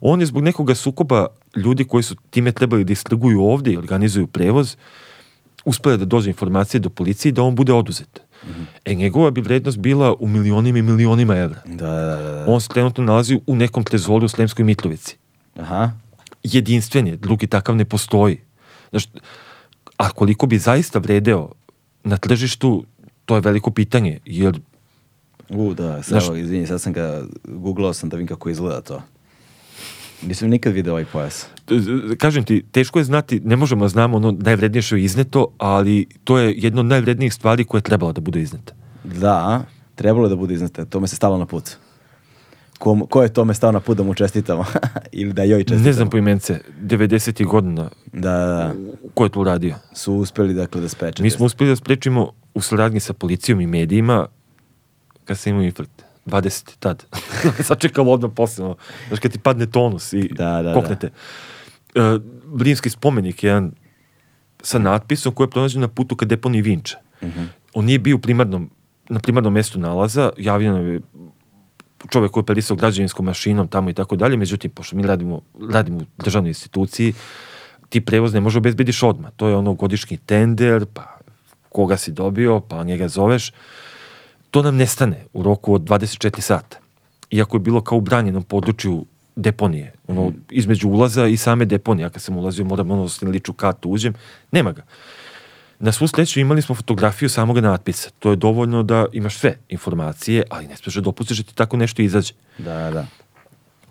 on 0.00 0.20
je 0.20 0.26
zbog 0.26 0.42
nekoga 0.42 0.74
sukoba 0.74 1.26
ljudi 1.56 1.84
koji 1.84 2.02
su 2.02 2.16
time 2.30 2.52
trebali 2.52 2.84
da 2.84 2.92
istrguju 2.92 3.42
ovdje 3.44 3.72
i 3.72 3.76
organizuju 3.76 4.26
prevoz, 4.26 4.76
uspele 5.64 5.96
da 5.96 6.04
dođe 6.04 6.30
informacije 6.30 6.80
do 6.80 6.90
policije 6.90 7.32
da 7.32 7.42
on 7.42 7.54
bude 7.54 7.72
oduzet. 7.72 8.20
E, 8.84 8.94
njegova 8.94 9.30
bi 9.30 9.40
vrednost 9.40 9.78
bila 9.78 10.14
u 10.14 10.28
milionima 10.28 10.78
i 10.78 10.82
milionima 10.82 11.36
evra. 11.36 11.60
Da, 11.66 11.86
da, 11.86 12.16
da, 12.16 12.32
da. 12.32 12.44
On 12.48 12.60
se 12.60 12.68
trenutno 12.68 13.04
nalazi 13.04 13.40
u 13.46 13.56
nekom 13.56 13.84
trezoru 13.84 14.24
u 14.24 14.28
Sremskoj 14.28 14.64
Mitrovici 14.64 15.16
Aha. 15.60 15.90
jedinstven 16.42 17.06
je, 17.06 17.16
drugi 17.16 17.46
takav 17.46 17.76
ne 17.76 17.84
postoji. 17.84 18.40
Znaš, 18.90 19.08
a 19.96 20.10
koliko 20.10 20.46
bi 20.46 20.58
zaista 20.58 20.98
vredeo 20.98 21.52
na 22.06 22.16
tržištu, 22.16 22.84
to 23.24 23.34
je 23.34 23.40
veliko 23.40 23.70
pitanje, 23.70 24.18
jer 24.24 24.60
U, 25.48 25.74
da, 25.74 26.02
sad, 26.02 26.22
Znaš- 26.22 26.38
izvini, 26.38 26.66
sad 26.66 26.80
sam 26.80 26.92
ga, 26.92 27.22
googlao 27.44 27.92
sam 27.92 28.08
da 28.08 28.16
vidim 28.16 28.28
kako 28.28 28.48
izgleda 28.50 28.80
to. 28.80 29.02
Nisam 30.22 30.48
nikad 30.48 30.72
video 30.72 30.92
ovaj 30.92 31.04
pojas. 31.04 31.46
kažem 32.18 32.44
ti, 32.44 32.64
teško 32.72 32.98
je 32.98 33.04
znati, 33.04 33.40
ne 33.40 33.56
možemo 33.56 33.84
da 33.84 33.88
znamo 33.88 34.16
ono 34.16 34.32
najvrednije 34.32 34.82
što 34.82 34.96
je 34.96 35.04
izneto, 35.04 35.46
ali 35.58 36.06
to 36.24 36.38
je 36.38 36.54
jedno 36.56 36.80
od 36.80 36.86
najvrednijih 36.86 37.34
stvari 37.34 37.64
koje 37.64 37.78
je 37.78 37.82
trebalo 37.82 38.12
da 38.12 38.20
bude 38.20 38.40
izneta. 38.42 38.74
Da, 39.04 39.64
trebalo 39.94 40.26
je 40.26 40.30
da 40.30 40.36
bude 40.36 40.54
iznete, 40.54 40.84
to 40.84 41.00
me 41.00 41.08
se 41.08 41.16
stalo 41.16 41.38
na 41.38 41.46
put. 41.46 41.70
Ko, 42.78 43.06
ko 43.10 43.22
je 43.22 43.32
tome 43.32 43.54
stao 43.54 43.72
na 43.72 43.80
put 43.80 43.96
da 43.96 44.02
mu 44.02 44.14
čestitamo? 44.14 44.64
Ili 45.12 45.32
da 45.32 45.42
joj 45.42 45.60
čestitamo? 45.64 45.84
Ne 45.84 45.92
znam 45.92 46.10
po 46.10 46.16
imence, 46.16 46.60
90. 46.82 47.46
godina, 47.46 47.90
Da, 48.12 48.30
da, 48.30 48.46
da. 48.46 48.74
ko 49.14 49.24
je 49.24 49.30
to 49.30 49.40
uradio? 49.40 49.74
Su 49.92 50.14
uspeli, 50.14 50.54
dakle, 50.54 50.80
da 50.80 50.88
spreče. 50.88 51.22
Mi 51.22 51.30
smo 51.30 51.46
uspeli 51.46 51.70
da 51.70 51.76
sprečimo 51.76 52.32
u 52.54 52.60
saradnji 52.60 53.00
sa 53.00 53.12
policijom 53.12 53.60
i 53.60 53.66
medijima 53.66 54.26
kad 55.24 55.38
sam 55.38 55.50
imao 55.50 55.62
infarkt. 55.64 56.04
20 56.26 56.76
tad. 56.78 57.04
Sačekalo 57.68 58.12
odmah 58.12 58.30
posle. 58.36 58.64
ono. 58.64 58.76
Znaš, 59.08 59.20
kad 59.20 59.32
ti 59.32 59.38
padne 59.38 59.66
tonus 59.66 60.12
i 60.12 60.28
Da, 60.28 60.62
da, 60.62 60.74
koknete. 60.74 61.06
E, 61.06 62.00
rimski 62.60 62.90
spomenik 62.90 63.44
je 63.44 63.48
jedan 63.48 63.72
sa 64.62 64.78
natpisom 64.78 65.34
koji 65.34 65.46
je 65.46 65.50
pronađen 65.50 65.80
na 65.80 65.88
putu 65.88 66.16
ka 66.16 66.26
deponiji 66.26 66.62
Vinča. 66.62 66.98
Mhm. 67.22 67.42
On 67.74 67.84
nije 67.84 67.98
bio 67.98 68.16
u 68.16 68.18
primarnom 68.18 68.70
na 69.08 69.20
primarnom 69.20 69.52
mestu 69.52 69.78
nalaza, 69.78 70.30
nam 70.38 70.86
je 70.86 71.00
čovjek 72.10 72.32
koji 72.32 72.42
je 72.42 72.46
perisao 72.46 72.76
građevinskom 72.76 73.26
mašinom 73.26 73.68
tamo 73.68 73.90
i 73.90 73.94
tako 73.94 74.16
dalje, 74.16 74.36
međutim, 74.36 74.70
pošto 74.70 74.96
mi 74.96 75.02
radimo, 75.02 75.40
radimo 75.70 75.98
u 75.98 76.22
državnoj 76.24 76.50
instituciji, 76.50 77.14
ti 77.88 78.00
prevoz 78.00 78.34
ne 78.34 78.40
može 78.40 78.58
obezbediš 78.58 79.02
odmah. 79.02 79.30
To 79.36 79.48
je 79.48 79.56
ono 79.56 79.74
godišnji 79.74 80.16
tender, 80.16 80.86
pa 80.94 81.18
koga 81.68 81.96
si 81.96 82.12
dobio, 82.12 82.60
pa 82.60 82.84
njega 82.84 83.08
zoveš. 83.08 83.52
To 84.50 84.62
nam 84.62 84.76
nestane 84.76 85.24
u 85.32 85.42
roku 85.42 85.74
od 85.74 85.82
24 85.82 86.40
sata. 86.40 86.78
Iako 87.30 87.56
je 87.56 87.60
bilo 87.60 87.80
kao 87.80 87.98
u 87.98 88.00
branjenom 88.00 88.42
području 88.42 89.04
deponije, 89.36 89.92
ono, 90.08 90.32
između 90.50 90.88
ulaza 90.88 91.26
i 91.26 91.36
same 91.36 91.64
deponije. 91.64 92.04
Ja 92.04 92.10
kad 92.10 92.22
sam 92.22 92.36
ulazio, 92.36 92.64
moram 92.64 92.90
ono 92.90 93.08
s 93.08 93.22
liču 93.22 93.52
kartu 93.52 93.90
uđem, 93.90 94.14
nema 94.52 94.72
ga. 94.72 94.82
Na 95.78 95.92
svu 95.92 96.08
sreću 96.08 96.40
imali 96.40 96.62
smo 96.62 96.74
fotografiju 96.74 97.28
samog 97.28 97.58
natpisa. 97.58 98.10
To 98.18 98.30
je 98.30 98.36
dovoljno 98.36 98.82
da 98.82 99.06
imaš 99.12 99.36
sve 99.38 99.58
informacije, 99.68 100.42
ali 100.50 100.66
ne 100.66 100.76
smiješ 100.76 100.94
da 100.94 101.00
dopustiš 101.00 101.38
da 101.38 101.44
ti 101.44 101.54
tako 101.54 101.76
nešto 101.76 102.02
izađe. 102.02 102.32
Da, 102.58 102.90
da. 102.90 103.06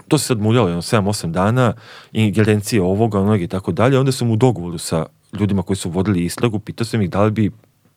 To 0.08 0.18
se 0.18 0.26
sad 0.26 0.40
muljalo, 0.40 0.68
jedno 0.68 0.82
7-8 0.82 1.32
dana, 1.32 1.74
ingerencije 2.12 2.82
ovoga, 2.82 3.20
onog 3.20 3.42
i 3.42 3.48
tako 3.48 3.72
dalje. 3.72 4.00
Onda 4.00 4.12
sam 4.12 4.32
u 4.32 4.36
dogovoru 4.36 4.78
sa 4.78 5.06
ljudima 5.40 5.64
koji 5.64 5.78
su 5.78 5.90
vodili 5.90 6.26
istragu, 6.26 6.60
pitao 6.60 6.86
sam 6.86 7.02
ih 7.02 7.10
da 7.10 7.24
li 7.24 7.32
bi 7.32 7.52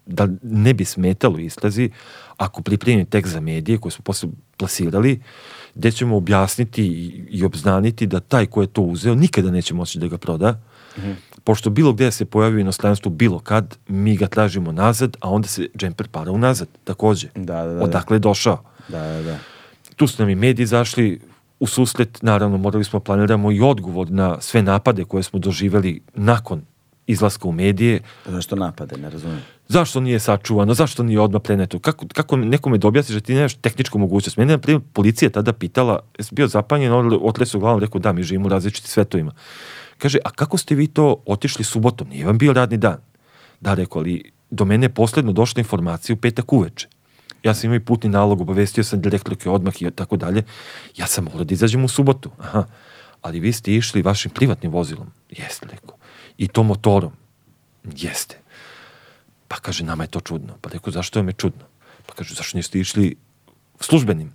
da 0.07 0.29
ne 0.43 0.75
bi 0.75 0.85
smetalo 0.85 1.39
istrazi 1.39 1.91
ako 2.37 2.63
pripremim 2.63 3.07
tekst 3.07 3.33
za 3.33 3.41
medije 3.41 3.79
koje 3.79 3.93
smo 3.93 4.03
posle 4.03 4.29
plasirali, 4.57 5.23
gde 5.75 5.93
ćemo 5.93 6.17
objasniti 6.17 6.87
i, 7.31 7.45
obznaniti 7.45 8.07
da 8.07 8.21
taj 8.21 8.47
ko 8.47 8.61
je 8.61 8.67
to 8.67 8.83
uzeo 8.83 9.15
nikada 9.15 9.51
neće 9.51 9.75
moći 9.75 9.99
da 9.99 10.07
ga 10.09 10.19
proda, 10.19 10.61
Mhm. 10.99 11.13
Pošto 11.49 11.71
bilo 11.71 11.93
gde 11.93 12.11
se 12.11 12.25
pojavi 12.25 12.57
u 12.57 12.61
inostranstvu 12.61 13.11
bilo 13.11 13.39
kad, 13.39 13.79
mi 13.89 14.17
ga 14.17 14.27
tražimo 14.27 14.73
nazad, 14.73 15.17
a 15.21 15.31
onda 15.31 15.49
se 15.49 15.69
džemper 15.77 16.09
para 16.09 16.33
unazad, 16.33 16.69
takođe. 16.85 17.29
Da, 17.35 17.65
da, 17.65 17.75
da. 17.75 17.85
Odakle 17.85 18.17
je 18.17 18.21
došao. 18.21 18.59
Da, 18.89 18.99
da, 18.99 19.23
da. 19.23 19.39
Tu 19.97 20.07
su 20.07 20.23
nam 20.23 20.29
i 20.31 20.35
mediji 20.35 20.67
zašli 20.67 21.21
u 21.61 21.67
susret, 21.67 22.23
naravno 22.23 22.59
morali 22.59 22.85
smo 22.85 23.01
planiramo 23.01 23.53
i 23.53 23.61
odgovor 23.61 24.11
na 24.11 24.41
sve 24.41 24.63
napade 24.63 25.05
koje 25.05 25.23
smo 25.23 25.39
doživeli 25.39 26.01
nakon 26.15 26.63
izlaska 27.07 27.49
u 27.49 27.53
medije, 27.53 28.01
Zašto 28.27 28.57
napade, 28.57 28.97
ne 28.97 29.11
razumijem. 29.11 29.43
zašto 29.69 30.01
nije 30.01 30.21
sačuvano, 30.21 30.75
zašto 30.75 31.03
nije 31.03 31.21
odmah 31.21 31.43
preneto, 31.43 31.79
kako, 31.79 32.07
kako 32.13 32.37
nekome 32.37 32.79
da 32.79 32.89
objasniš 32.89 33.15
da 33.15 33.21
ti 33.21 33.35
nemaš 33.35 33.55
tehničku 33.55 33.99
mogućnost. 33.99 34.37
Mene, 34.37 34.53
na 34.53 34.59
primjer, 34.59 34.83
policija 34.93 35.31
tada 35.31 35.53
pitala, 35.53 36.01
bio 36.31 36.49
zapanjen, 36.49 36.93
on 36.93 37.19
otlesu 37.23 37.61
glavom, 37.61 37.81
rekao 37.81 38.01
da, 38.01 38.13
mi 38.13 38.23
živimo 38.23 38.47
u 38.47 38.49
različitim 38.49 38.89
svetovima. 38.89 39.33
Kaže, 39.99 40.19
a 40.25 40.31
kako 40.31 40.59
ste 40.59 40.75
vi 40.75 40.87
to 40.87 41.23
otišli 41.27 41.65
subotom, 41.65 42.09
nije 42.09 42.27
vam 42.27 42.39
bio 42.39 42.53
radni 42.53 42.77
dan? 42.77 42.99
Da, 43.61 43.75
rekao, 43.75 44.01
ali 44.01 44.33
do 44.51 44.65
mene 44.65 44.87
je 44.87 44.95
posledno 44.95 45.33
došla 45.33 45.61
informacija 45.61 46.15
u 46.15 46.17
petak 46.17 46.53
uveče. 46.53 46.89
Ja 47.43 47.55
sam 47.55 47.69
imao 47.69 47.77
i 47.77 47.85
putni 47.85 48.11
nalog, 48.11 48.41
obavestio 48.41 48.85
sam 48.85 49.01
direktorke 49.01 49.51
odmah 49.51 49.83
i 49.83 49.91
tako 49.91 50.17
dalje. 50.17 50.43
Ja 50.97 51.07
sam 51.07 51.25
morao 51.25 51.45
da 51.45 51.55
izađem 51.55 51.85
u 51.85 51.89
subotu. 51.89 52.31
Aha. 52.39 52.65
Ali 53.23 53.41
vi 53.41 53.53
ste 53.53 53.75
išli 53.75 54.03
vašim 54.03 54.31
privatnim 54.31 54.73
vozilom. 54.73 55.11
Jeste, 55.31 55.67
rekao. 55.71 55.97
I 56.39 56.49
to 56.49 56.63
motorom. 56.63 57.13
Jeste. 57.97 58.39
Pa 59.49 59.57
kaže, 59.57 59.85
nama 59.85 60.05
je 60.05 60.09
to 60.09 60.21
čudno. 60.21 60.59
Pa 60.61 60.71
rekao, 60.71 60.93
zašto 60.93 61.19
je 61.19 61.23
me 61.23 61.33
čudno? 61.33 61.65
Pa 62.07 62.15
kaže, 62.15 62.35
zašto 62.35 62.59
niste 62.59 62.79
išli 62.79 63.17
službenim? 63.81 64.33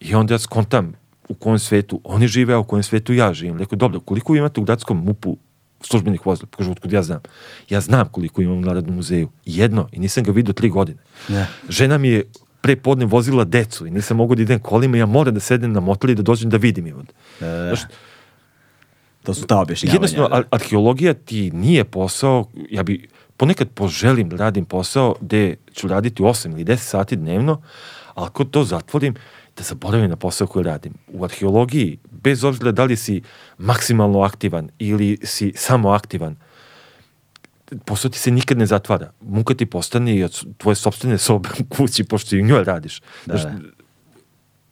I 0.00 0.14
onda 0.14 0.34
ja 0.34 0.38
skontam 0.38 0.94
u 1.32 1.34
kojem 1.34 1.58
svetu 1.58 2.00
oni 2.04 2.28
žive, 2.28 2.54
a 2.54 2.58
u 2.58 2.64
kojem 2.64 2.82
svetu 2.82 3.12
ja 3.12 3.32
živim. 3.32 3.58
Rekao, 3.58 3.76
dobro, 3.76 4.00
koliko 4.00 4.32
vi 4.32 4.38
imate 4.38 4.60
u 4.60 4.64
gradskom 4.64 5.04
MUP-u 5.04 5.36
službenih 5.80 6.26
vozila? 6.26 6.48
Kaže, 6.56 6.70
otkud 6.70 6.92
ja 6.92 7.02
znam? 7.02 7.20
Ja 7.68 7.80
znam 7.80 8.08
koliko 8.08 8.42
imam 8.42 8.58
u 8.58 8.60
Narodnom 8.60 8.94
muzeju. 8.96 9.28
Jedno. 9.44 9.88
I 9.92 9.98
nisam 9.98 10.24
ga 10.24 10.32
vidio 10.32 10.52
tri 10.52 10.68
godine. 10.68 10.98
Ne. 11.28 11.46
Žena 11.68 11.98
mi 11.98 12.08
je 12.08 12.24
pre 12.60 12.76
podne 12.76 13.04
vozila 13.06 13.44
decu 13.44 13.86
i 13.86 13.90
nisam 13.90 14.16
mogu 14.16 14.34
da 14.34 14.42
idem 14.42 14.58
kolima, 14.60 14.96
ja 14.96 15.06
moram 15.06 15.34
da 15.34 15.40
sedem 15.40 15.72
na 15.72 15.80
motor 15.80 16.10
i 16.10 16.14
da 16.14 16.22
dođem 16.22 16.50
da 16.50 16.56
vidim 16.56 16.86
je. 16.86 16.92
Da, 17.40 17.46
da, 17.46 17.56
da. 17.56 17.66
Znaš, 17.68 17.80
To 19.22 19.34
su 19.34 19.46
ta 19.46 19.60
objašnjavanja. 19.60 19.94
Jednostavno, 19.94 20.28
da. 20.28 20.34
ar- 20.36 20.44
arheologija 20.50 21.14
ti 21.14 21.50
nije 21.50 21.84
posao, 21.84 22.46
ja 22.70 22.82
bi 22.82 23.08
ponekad 23.36 23.68
poželim 23.68 24.28
da 24.28 24.36
radim 24.36 24.64
posao 24.64 25.14
gde 25.20 25.56
ću 25.74 25.88
raditi 25.88 26.22
8 26.22 26.52
ili 26.52 26.64
10 26.64 26.76
sati 26.76 27.16
dnevno, 27.16 27.62
ali 28.14 28.26
ako 28.26 28.44
to 28.44 28.64
zatvorim, 28.64 29.14
da 29.56 29.62
zaboravim 29.64 30.10
na 30.10 30.16
posao 30.16 30.46
koji 30.46 30.64
radim. 30.64 30.92
U 31.12 31.24
arheologiji, 31.24 31.98
bez 32.10 32.44
obzira 32.44 32.72
da 32.72 32.84
li 32.84 32.96
si 32.96 33.22
maksimalno 33.58 34.20
aktivan 34.20 34.68
ili 34.78 35.18
si 35.22 35.52
samo 35.56 35.90
aktivan, 35.90 36.36
posao 37.84 38.10
ti 38.10 38.18
se 38.18 38.30
nikad 38.30 38.58
ne 38.58 38.66
zatvara. 38.66 39.12
Muka 39.20 39.54
ti 39.54 39.66
postane 39.66 40.16
i 40.16 40.24
od 40.24 40.44
tvoje 40.58 40.74
sobstvene 40.74 41.18
sobe 41.18 41.48
u 41.60 41.64
kući, 41.64 42.04
pošto 42.04 42.36
i 42.36 42.40
u 42.42 42.46
njoj 42.46 42.64
radiš. 42.64 43.00
Da, 43.00 43.06
Znaš, 43.36 43.42
da. 43.42 43.52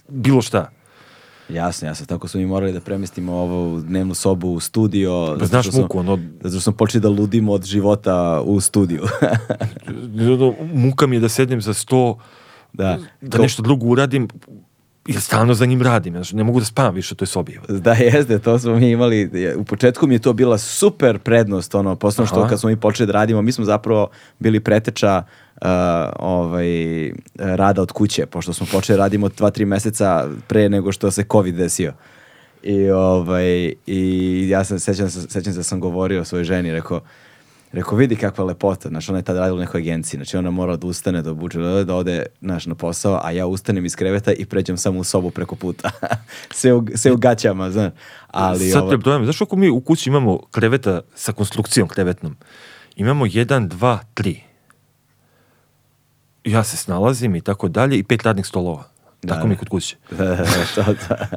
bilo 0.09 0.43
šta. 0.43 0.71
Jasno, 1.49 1.89
jasno. 1.89 2.07
Tako 2.07 2.29
smo 2.29 2.41
mi 2.41 2.47
morali 2.47 2.73
da 2.73 2.81
premestimo 2.81 3.33
ovu 3.33 3.81
dnevnu 3.81 4.15
sobu 4.15 4.49
u 4.53 4.61
studio. 4.61 5.37
Pa 5.39 5.47
znaš 5.47 5.73
muku, 5.73 5.99
ono, 5.99 6.19
Zato 6.41 6.51
što 6.51 6.61
smo 6.61 6.73
počeli 6.73 7.03
da 7.03 7.09
ludimo 7.09 7.53
od 7.53 7.65
života 7.65 8.41
u 8.45 8.61
studiju. 8.61 9.03
muka 10.75 11.07
mi 11.07 11.17
je 11.17 11.21
da 11.21 11.29
sednem 11.29 11.61
za 11.61 11.75
sto, 11.75 12.19
da. 12.73 12.99
da 13.21 13.37
To- 13.37 13.43
nešto 13.43 13.63
drugo 13.63 13.87
uradim, 13.87 14.29
jer 15.13 15.21
stalno 15.21 15.55
za 15.55 15.67
njim 15.67 15.83
radim. 15.83 16.15
Znači, 16.15 16.37
ne 16.37 16.45
mogu 16.45 16.59
da 16.59 16.65
spavam 16.65 16.95
više 16.95 17.15
u 17.15 17.17
toj 17.17 17.27
sobi. 17.27 17.59
Da, 17.69 17.93
jeste, 17.93 18.39
to 18.39 18.59
smo 18.59 18.75
mi 18.75 18.91
imali, 18.91 19.31
u 19.57 19.65
početku 19.65 20.07
mi 20.07 20.15
je 20.15 20.19
to 20.19 20.33
bila 20.33 20.59
super 20.59 21.19
prednost, 21.19 21.75
ono, 21.75 21.97
posledno 21.97 22.27
što 22.27 22.49
kad 22.49 22.61
smo 22.61 22.69
mi 22.71 22.77
počeli 22.77 23.07
da 23.07 23.13
radimo, 23.13 23.43
mi 23.43 23.53
smo 23.53 23.65
zapravo 23.65 24.09
bili 24.39 24.61
preteča 24.61 25.23
uh, 25.63 25.69
ovaj, 26.19 26.67
rada 27.39 27.83
od 27.83 27.93
kuće, 27.93 28.27
pošto 28.27 28.53
smo 28.53 28.67
počeli 28.73 28.97
da 28.97 29.03
radimo 29.05 29.29
dva, 29.29 29.51
tri 29.51 29.65
meseca 29.65 30.29
pre 30.47 30.69
nego 30.69 30.93
što 30.93 31.11
se 31.11 31.25
COVID 31.33 31.55
desio. 31.55 31.93
I, 32.63 32.91
ovaj, 32.91 33.73
i 33.87 34.47
ja 34.49 34.65
sam, 34.65 34.79
sećam, 34.79 35.11
se- 35.11 35.31
sećam 35.31 35.53
se 35.53 35.59
da 35.59 35.63
sam 35.63 35.81
govorio 35.81 36.25
svojoj 36.25 36.45
ženi, 36.45 36.73
rekao, 36.73 37.01
Rekao, 37.73 37.99
vidi 37.99 38.17
kakva 38.17 38.45
lepota, 38.45 38.89
znaš, 38.89 39.09
ona 39.09 39.19
je 39.19 39.23
tada 39.23 39.41
radila 39.41 39.57
u 39.57 39.61
nekoj 39.61 39.81
agenciji, 39.81 40.19
znači 40.19 40.37
ona 40.37 40.51
mora 40.51 40.77
da 40.77 40.87
ustane, 40.87 41.23
da 41.23 41.31
obuče, 41.31 41.59
da, 41.59 41.85
da 41.85 41.95
ode, 41.95 42.27
znaš, 42.41 42.67
na 42.67 42.75
posao, 42.75 43.21
a 43.23 43.31
ja 43.31 43.47
ustanem 43.47 43.85
iz 43.85 43.97
kreveta 43.97 44.33
i 44.33 44.45
pređem 44.45 44.77
samo 44.77 45.01
u 45.01 45.05
sobu 45.05 45.31
preko 45.31 45.57
puta. 45.57 45.91
sve, 46.51 46.73
u, 46.75 46.87
sve 46.95 47.13
u 47.13 47.17
gaćama, 47.17 47.71
znaš. 47.71 47.93
Ali, 48.27 48.71
Sad 48.71 48.89
prebrojam, 48.89 49.25
znaš 49.25 49.43
ako 49.43 49.57
mi 49.57 49.71
u 49.71 49.81
kući 49.81 50.11
imamo 50.11 50.39
kreveta 50.51 51.01
sa 51.15 51.33
konstrukcijom 51.33 51.89
krevetnom, 51.89 52.37
imamo 52.97 53.27
jedan, 53.27 53.69
dva, 53.69 53.99
tri. 54.15 54.43
Ja 56.45 56.65
se 56.65 56.77
snalazim 56.77 57.37
i 57.37 57.41
tako 57.41 57.69
dalje 57.69 57.99
i 57.99 58.03
pet 58.03 58.23
radnih 58.23 58.47
stolova. 58.47 58.85
Da, 59.23 59.35
tako 59.35 59.47
mi 59.47 59.53
je 59.53 59.57
da. 59.57 59.59
kod 59.59 59.69
kuće. 59.69 59.97
da, 60.19 60.25
da, 60.77 60.95
da. 61.09 61.29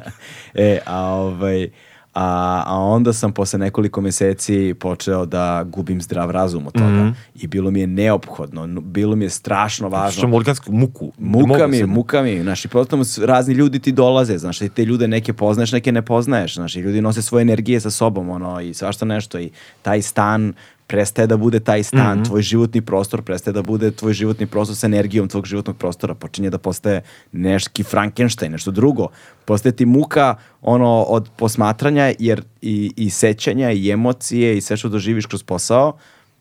E, 0.54 0.80
a 0.86 1.04
ovaj, 1.04 1.70
a, 2.14 2.62
a 2.66 2.78
onda 2.78 3.12
sam 3.12 3.32
posle 3.32 3.58
nekoliko 3.58 4.00
meseci 4.00 4.74
počeo 4.80 5.26
da 5.26 5.64
gubim 5.66 6.02
zdrav 6.02 6.30
razum 6.30 6.66
od 6.66 6.72
toga. 6.72 6.86
Mhm. 6.86 7.08
I 7.34 7.46
bilo 7.46 7.70
mi 7.70 7.80
je 7.80 7.86
neophodno, 7.86 8.66
bilo 8.66 9.16
mi 9.16 9.24
je 9.24 9.30
strašno 9.30 9.88
važno. 9.88 10.28
Što 10.28 10.36
organsku 10.36 10.72
muku. 10.72 11.12
Muka 11.18 11.66
mi, 11.66 11.84
muka 11.86 12.22
mi, 12.22 12.42
znaš, 12.42 12.64
i 12.64 12.68
potom 12.68 13.02
razni 13.22 13.54
ljudi 13.54 13.78
ti 13.78 13.92
dolaze, 13.92 14.38
znaš, 14.38 14.60
i 14.60 14.68
te 14.68 14.84
ljude 14.84 15.08
neke 15.08 15.32
poznaješ, 15.32 15.72
neke 15.72 15.92
ne 15.92 16.02
poznaješ, 16.02 16.54
znaš, 16.54 16.76
i 16.76 16.80
ljudi 16.80 17.00
nose 17.00 17.22
svoje 17.22 17.42
energije 17.42 17.80
sa 17.80 17.90
sobom, 17.90 18.28
ono, 18.28 18.60
i 18.60 18.74
svašta 18.74 19.04
nešto, 19.04 19.40
i 19.40 19.50
taj 19.82 20.02
stan 20.02 20.52
prestaje 20.86 21.26
da 21.26 21.36
bude 21.36 21.60
taj 21.60 21.82
stan, 21.82 22.14
Mhm. 22.18 22.24
tvoj 22.24 22.42
životni 22.42 22.80
prostor 22.80 23.22
prestaje 23.22 23.52
da 23.52 23.62
bude 23.62 23.90
tvoj 23.90 24.12
životni 24.12 24.46
prostor 24.46 24.76
sa 24.76 24.86
energijom 24.86 25.28
tvog 25.28 25.46
životnog 25.46 25.76
prostora, 25.76 26.14
počinje 26.14 26.50
da 26.50 26.58
postaje 26.58 27.02
neški 27.32 27.82
Frankenstein, 27.82 28.52
nešto 28.52 28.70
drugo, 28.70 29.08
postaje 29.44 29.76
ti 29.76 29.86
muka, 29.86 30.34
ono, 30.62 31.02
od 31.02 31.28
posmatranja, 31.36 32.12
jer 32.18 32.42
i, 32.62 32.92
i 32.96 33.10
sećanja, 33.10 33.70
i 33.72 33.90
emocije, 33.90 34.56
i 34.56 34.60
sve 34.60 34.76
što 34.76 34.88
doživiš 34.88 35.26
kroz 35.26 35.42
posao, 35.42 35.96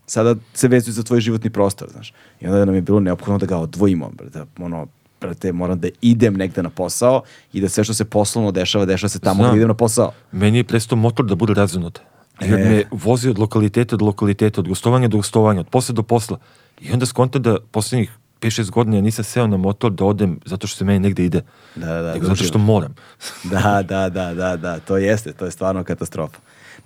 sada 0.05 0.35
se 0.53 0.67
vezuju 0.67 0.93
za 0.93 1.03
tvoj 1.03 1.19
životni 1.21 1.49
prostor, 1.49 1.89
znaš. 1.89 2.13
I 2.41 2.47
onda 2.47 2.65
nam 2.65 2.75
je 2.75 2.81
bilo 2.81 2.99
neophodno 2.99 3.37
da 3.37 3.45
ga 3.45 3.57
odvojimo, 3.57 4.09
brate, 4.09 4.43
ono, 4.59 4.87
brate, 5.21 5.51
moram 5.51 5.79
da 5.79 5.87
idem 6.01 6.33
negde 6.33 6.63
na 6.63 6.69
posao 6.69 7.21
i 7.53 7.61
da 7.61 7.69
sve 7.69 7.83
što 7.83 7.93
se 7.93 8.05
poslovno 8.05 8.51
dešava, 8.51 8.85
dešava 8.85 9.09
se 9.09 9.19
tamo 9.19 9.35
Znam. 9.35 9.49
gde 9.49 9.57
idem 9.57 9.67
na 9.67 9.73
posao. 9.73 10.11
Meni 10.31 10.57
je 10.57 10.63
prestao 10.63 10.97
motor 10.97 11.25
da 11.25 11.35
bude 11.35 11.53
razunut. 11.53 11.99
Jer 12.41 12.59
E. 12.59 12.69
me 12.69 12.83
vozi 12.91 13.29
od 13.29 13.39
lokaliteta 13.39 13.95
do 13.95 14.05
lokaliteta, 14.05 14.61
od 14.61 14.67
gostovanja 14.67 15.07
do 15.07 15.17
gostovanja, 15.17 15.59
od 15.59 15.69
posla 15.69 15.93
do 15.93 16.03
posla. 16.03 16.37
I 16.81 16.91
onda 16.91 17.05
skonta 17.05 17.39
da 17.39 17.57
poslednjih 17.71 18.11
5-6 18.41 18.69
godina 18.69 19.01
nisam 19.01 19.23
seo 19.23 19.47
na 19.47 19.57
motor 19.57 19.91
da 19.91 20.05
odem 20.05 20.39
zato 20.45 20.67
što 20.67 20.77
se 20.77 20.85
meni 20.85 20.99
negde 20.99 21.25
ide. 21.25 21.41
Da, 21.75 21.85
da, 21.85 22.01
da, 22.01 22.13
Nego 22.13 22.25
zato 22.25 22.43
što 22.43 22.57
moram. 22.57 22.95
Da, 23.51 23.83
da, 23.87 24.09
da, 24.09 24.33
da, 24.33 24.57
da, 24.57 24.79
to 24.79 24.97
jeste, 24.97 25.33
to 25.33 25.45
je 25.45 25.51
stvarno 25.51 25.83
katastrofa. 25.83 26.37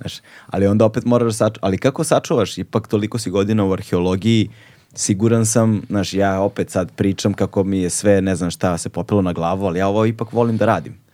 Znaš, 0.01 0.14
ali 0.48 0.67
onda 0.67 0.85
opet 0.85 1.06
moraš 1.06 1.27
da 1.27 1.34
sačuvaš, 1.34 1.59
ali 1.61 1.77
kako 1.77 2.03
sačuvaš, 2.03 2.58
ipak 2.58 2.88
toliko 2.88 3.19
si 3.19 3.30
godina 3.30 3.66
u 3.66 3.74
arheologiji, 3.74 4.50
siguran 4.93 5.45
sam, 5.45 5.82
znaš, 5.90 6.14
ja 6.14 6.40
opet 6.42 6.69
sad 6.69 6.92
pričam 6.92 7.34
kako 7.34 7.64
mi 7.64 7.80
je 7.80 7.90
sve, 7.90 8.22
ne 8.22 8.35
znam 8.35 8.51
šta, 8.51 8.77
se 8.77 8.90
popilo 8.90 9.22
na 9.22 9.34
glavu, 9.34 9.66
ali 9.66 9.80
ja 9.80 9.88
ovo 9.88 10.06
ipak 10.06 10.34
volim 10.34 10.58
da 10.58 10.66
radim. 10.66 11.06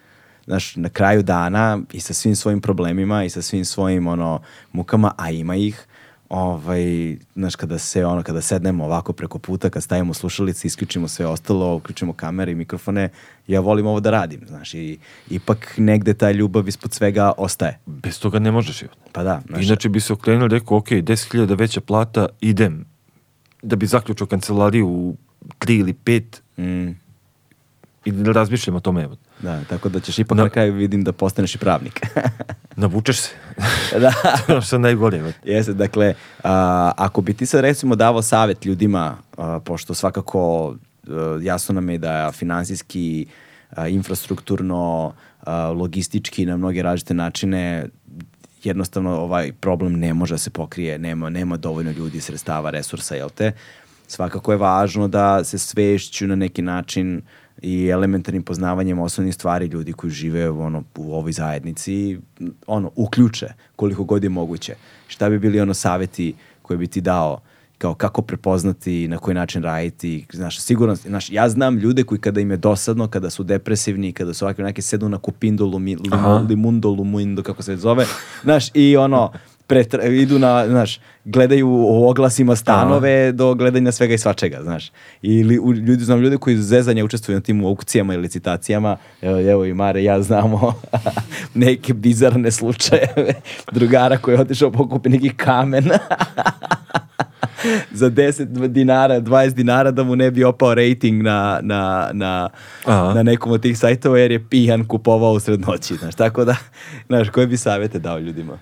Znaš, 0.45 0.75
na 0.75 0.89
kraju 0.89 1.23
dana 1.23 1.79
i 1.91 1.99
sa 1.99 2.13
svim 2.13 2.35
svojim 2.35 2.61
problemima 2.61 3.23
i 3.23 3.29
sa 3.29 3.41
svim 3.41 3.65
svojim 3.65 4.07
ono, 4.07 4.41
mukama, 4.71 5.11
a 5.17 5.31
ima 5.31 5.55
ih, 5.55 5.87
ovaj, 6.29 7.17
znaš, 7.35 7.55
kada 7.55 7.77
se 7.77 8.05
ono, 8.05 8.23
kada 8.23 8.41
sednemo 8.41 8.85
ovako 8.85 9.13
preko 9.13 9.39
puta, 9.39 9.69
kad 9.69 9.83
stavimo 9.83 10.13
slušalice, 10.13 10.67
isključimo 10.67 11.07
sve 11.07 11.27
ostalo, 11.27 11.75
uključimo 11.75 12.13
kamere 12.13 12.51
i 12.51 12.55
mikrofone, 12.55 13.09
ja 13.47 13.59
volim 13.59 13.87
ovo 13.87 13.99
da 13.99 14.11
radim, 14.11 14.41
znaš, 14.47 14.73
i 14.73 14.97
ipak 15.29 15.73
negde 15.77 16.13
ta 16.13 16.31
ljubav 16.31 16.67
ispod 16.67 16.93
svega 16.93 17.31
ostaje. 17.37 17.79
Bez 17.85 18.19
toga 18.19 18.39
ne 18.39 18.51
možeš 18.51 18.79
život. 18.79 18.97
Pa 19.11 19.23
da, 19.23 19.41
znaš, 19.47 19.65
Inače 19.65 19.89
bi 19.89 19.99
se 19.99 20.13
okrenuo 20.13 20.45
i 20.45 20.49
rekao, 20.49 20.77
ok, 20.77 20.87
10.000 20.87 21.59
veća 21.59 21.81
plata, 21.81 22.27
idem 22.41 22.85
da 23.61 23.75
bi 23.75 23.85
zaključio 23.85 24.27
kancelariju 24.27 24.87
u 24.87 25.15
3 25.59 25.79
ili 25.79 25.93
5 25.93 26.23
mm, 26.57 26.95
i 28.05 28.11
da 28.11 28.31
razmišljam 28.31 28.75
o 28.75 28.79
tome. 28.79 29.03
Evo. 29.03 29.15
Da, 29.43 29.63
tako 29.69 29.89
da 29.89 29.99
ćeš 29.99 30.19
ipak 30.19 30.37
Da. 30.37 30.43
na 30.43 30.49
kraju 30.49 30.73
vidim 30.73 31.03
da 31.03 31.11
postaneš 31.11 31.55
i 31.55 31.57
pravnik. 31.57 32.01
Navučeš 32.75 33.19
se. 33.19 33.29
da. 34.03 34.13
to 34.47 34.61
što 34.61 34.75
je 34.75 34.79
najgore. 34.79 35.17
evo. 35.17 35.31
Jeste, 35.43 35.73
dakle, 35.73 36.13
a, 36.43 36.91
ako 36.97 37.21
bi 37.21 37.33
ti 37.33 37.45
sad 37.45 37.61
recimo 37.61 37.95
davao 37.95 38.21
savjet 38.21 38.65
ljudima, 38.65 39.17
a, 39.37 39.59
pošto 39.59 39.93
svakako 39.93 40.75
a, 41.07 41.39
jasno 41.41 41.73
nam 41.73 41.89
je 41.89 41.97
da 41.97 42.31
finansijski, 42.31 43.25
a, 43.69 43.87
infrastrukturno, 43.87 45.13
a, 45.43 45.67
logistički 45.67 46.45
na 46.45 46.57
mnoge 46.57 46.81
različite 46.81 47.13
načine 47.13 47.85
jednostavno 48.63 49.17
ovaj 49.17 49.51
problem 49.51 49.93
ne 49.99 50.13
može 50.13 50.33
da 50.33 50.37
se 50.37 50.49
pokrije, 50.49 50.99
nema, 50.99 51.29
nema 51.29 51.57
dovoljno 51.57 51.91
ljudi, 51.91 52.21
sredstava, 52.21 52.69
resursa, 52.69 53.15
jel 53.15 53.29
te? 53.29 53.51
Svakako 54.07 54.51
je 54.51 54.57
važno 54.57 55.07
da 55.07 55.43
se 55.43 55.57
svešću 55.57 56.27
na 56.27 56.35
neki 56.35 56.61
način 56.61 57.21
i 57.61 57.87
elementarnim 57.87 58.43
poznavanjem 58.43 58.99
osnovnih 58.99 59.35
stvari 59.35 59.65
ljudi 59.65 59.93
koji 59.93 60.11
žive 60.11 60.49
ono, 60.49 60.83
u 60.97 61.13
ovoj 61.15 61.31
zajednici 61.31 62.19
ono, 62.67 62.91
uključe 62.95 63.47
koliko 63.75 64.03
god 64.03 64.23
je 64.23 64.29
moguće. 64.29 64.75
Šta 65.07 65.29
bi 65.29 65.39
bili 65.39 65.61
ono 65.61 65.73
saveti 65.73 66.35
koje 66.61 66.77
bi 66.77 66.87
ti 66.87 67.01
dao 67.01 67.41
kao 67.83 67.93
kako 67.93 68.21
prepoznati, 68.21 69.07
na 69.07 69.17
koji 69.17 69.35
način 69.35 69.63
raditi, 69.63 70.25
znaš, 70.33 70.59
sigurno, 70.59 70.95
znaš, 70.95 71.29
ja 71.29 71.49
znam 71.49 71.77
ljude 71.77 72.03
koji 72.03 72.19
kada 72.19 72.41
im 72.41 72.51
je 72.51 72.57
dosadno, 72.57 73.07
kada 73.07 73.29
su 73.29 73.43
depresivni, 73.43 74.13
kada 74.13 74.33
su 74.33 74.45
ovakve 74.45 74.63
neke 74.63 74.81
sedu 74.81 75.09
na 75.09 75.17
kupindolu, 75.17 75.79
mi, 75.79 75.97
Aha. 76.11 76.33
limu, 76.33 76.47
limundo, 76.49 76.89
lumuindo, 76.89 77.43
kako 77.43 77.63
se 77.63 77.75
zove, 77.77 78.05
znaš, 78.43 78.71
i 78.73 78.97
ono, 78.97 79.31
pretra, 79.67 80.03
idu 80.03 80.39
na, 80.39 80.67
znaš, 80.67 80.99
gledaju 81.25 81.69
u 81.69 82.09
oglasima 82.09 82.55
stanove 82.55 83.31
do 83.31 83.53
gledanja 83.53 83.91
svega 83.91 84.13
i 84.13 84.17
svačega, 84.17 84.59
znaš. 84.63 84.91
Ili 85.21 85.59
u, 85.59 85.73
ljudi, 85.73 86.03
znam 86.03 86.19
ljude 86.19 86.37
koji 86.37 86.53
iz 86.53 86.67
zezanja 86.67 87.05
učestvuju 87.05 87.35
na 87.35 87.41
tim 87.41 87.65
aukcijama 87.65 88.13
i 88.13 88.17
licitacijama, 88.17 88.97
evo, 89.21 89.39
evo 89.39 89.65
i 89.65 89.73
Mare, 89.73 90.01
i 90.01 90.03
ja 90.03 90.21
znamo 90.21 90.73
neke 91.53 91.93
bizarne 91.93 92.51
slučajeve 92.51 93.33
drugara 93.71 94.17
koji 94.17 94.35
je 94.35 94.41
otišao 94.41 94.71
pokupi 94.71 95.09
neki 95.09 95.29
kamen 95.29 95.83
za 97.91 98.09
10 98.09 98.67
dinara, 98.67 99.21
20 99.21 99.53
dinara 99.53 99.91
da 99.91 100.03
mu 100.03 100.15
ne 100.15 100.31
bi 100.31 100.43
opao 100.43 100.75
rating 100.75 101.23
na, 101.23 101.59
na, 101.61 102.09
na, 102.13 102.49
Aha. 102.85 103.13
na 103.13 103.23
nekom 103.23 103.51
od 103.51 103.61
tih 103.61 103.77
sajtova 103.77 104.19
jer 104.19 104.31
je 104.31 104.49
pijan 104.49 104.87
kupovao 104.87 105.31
usred 105.31 105.61
noći, 105.61 105.95
znaš, 105.95 106.15
tako 106.15 106.45
da, 106.45 106.55
znaš, 107.07 107.29
koje 107.29 107.47
bi 107.47 107.57
savjete 107.57 107.99
dao 107.99 108.19
ljudima? 108.19 108.57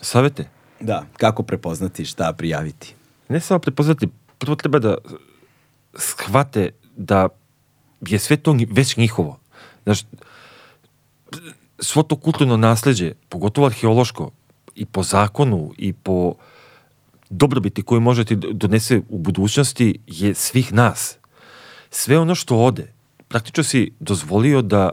Savete? 0.00 0.48
Da, 0.80 1.06
kako 1.16 1.42
prepoznati 1.42 2.04
šta 2.04 2.32
prijaviti? 2.32 2.94
Ne 3.28 3.40
samo 3.40 3.60
prepoznati, 3.60 4.08
prvo 4.38 4.56
treba 4.56 4.78
da 4.78 4.96
shvate 5.94 6.70
da 6.96 7.28
je 8.00 8.18
sve 8.18 8.36
to 8.36 8.56
već 8.70 8.96
njihovo. 8.96 9.38
Znaš, 9.84 10.00
svo 11.78 12.02
to 12.02 12.16
kulturno 12.16 12.56
nasleđe, 12.56 13.12
pogotovo 13.28 13.66
arheološko, 13.66 14.30
i 14.76 14.86
po 14.86 15.02
zakonu, 15.02 15.72
i 15.78 15.92
po 15.92 16.34
dobrobiti 17.30 17.82
koju 17.82 18.00
možete 18.00 18.34
donese 18.34 19.00
u 19.08 19.18
budućnosti, 19.18 19.98
je 20.06 20.34
svih 20.34 20.72
nas. 20.72 21.18
Sve 21.90 22.18
ono 22.18 22.34
što 22.34 22.56
ode, 22.56 22.92
praktično 23.28 23.64
si 23.64 23.92
dozvolio 24.00 24.62
da 24.62 24.92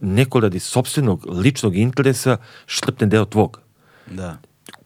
neko 0.00 0.40
radi 0.40 0.58
sobstvenog 0.58 1.26
ličnog 1.26 1.76
interesa 1.76 2.36
štrpne 2.66 3.06
deo 3.06 3.24
tvog 3.24 3.60
Da. 4.10 4.38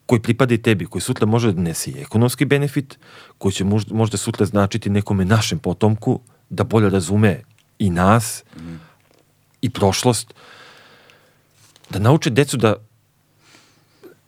koji 0.07 0.23
pripada 0.23 0.55
i 0.55 0.63
tebi, 0.63 0.87
koji 0.87 1.03
sutra 1.03 1.27
može 1.27 1.53
da 1.53 1.53
donese 1.53 1.91
i 1.91 2.01
ekonomski 2.01 2.45
benefit, 2.45 2.99
koji 3.39 3.53
će 3.53 3.65
možda, 3.65 3.95
možda 3.95 4.17
sutra 4.17 4.47
značiti 4.47 4.91
nekome 4.91 5.25
našem 5.25 5.59
potomku 5.59 6.21
da 6.51 6.65
bolje 6.65 6.91
razume 6.91 7.43
i 7.79 7.91
nas 7.91 8.45
i 9.63 9.71
prošlost, 9.71 10.35
da 11.91 11.99
nauče 11.99 12.31
decu 12.31 12.57
da 12.57 12.75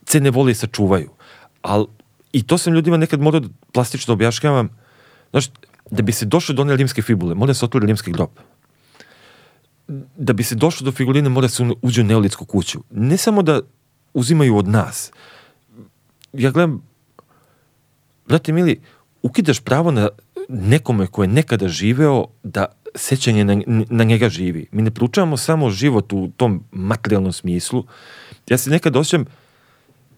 cene 0.04 0.30
vole 0.30 0.52
i 0.52 0.54
sačuvaju. 0.54 1.10
Al, 1.62 1.86
I 2.32 2.42
to 2.42 2.58
sam 2.58 2.74
ljudima 2.74 2.96
nekad 2.96 3.20
morao 3.20 3.40
da 3.40 3.48
plastično 3.72 4.14
objašnjavam. 4.14 4.68
Znaš, 5.30 5.48
da 5.90 6.02
bi 6.02 6.12
se 6.12 6.24
došlo 6.24 6.54
do 6.54 6.62
one 6.62 6.76
rimske 6.76 7.02
fibule, 7.02 7.34
mora 7.34 7.54
se 7.54 7.64
otvori 7.64 7.86
rimski 7.86 8.12
grob. 8.12 8.30
Da 10.16 10.32
bi 10.32 10.44
se 10.44 10.54
došlo 10.54 10.84
do 10.84 10.92
figurine, 10.92 11.28
mora 11.28 11.48
se 11.48 11.66
uđe 11.82 12.00
u 12.00 12.04
neolitsku 12.04 12.44
kuću. 12.44 12.82
Ne 12.90 13.16
samo 13.16 13.42
da 13.42 13.60
uzimaju 14.14 14.56
od 14.56 14.68
nas. 14.68 15.12
Ja 16.32 16.50
gledam, 16.50 16.82
brate 18.28 18.52
mili, 18.52 18.80
ukidaš 19.22 19.60
pravo 19.60 19.90
na 19.90 20.08
nekome 20.48 21.06
ko 21.06 21.22
je 21.22 21.28
nekada 21.28 21.68
živeo 21.68 22.24
da 22.42 22.66
sećanje 22.94 23.44
na, 23.44 23.62
na 23.66 24.04
njega 24.04 24.28
živi. 24.28 24.66
Mi 24.72 24.82
ne 24.82 24.90
proučavamo 24.90 25.36
samo 25.36 25.70
život 25.70 26.12
u 26.12 26.30
tom 26.36 26.64
materijalnom 26.72 27.32
smislu. 27.32 27.84
Ja 28.48 28.58
se 28.58 28.70
nekad 28.70 28.96
osjećam, 28.96 29.24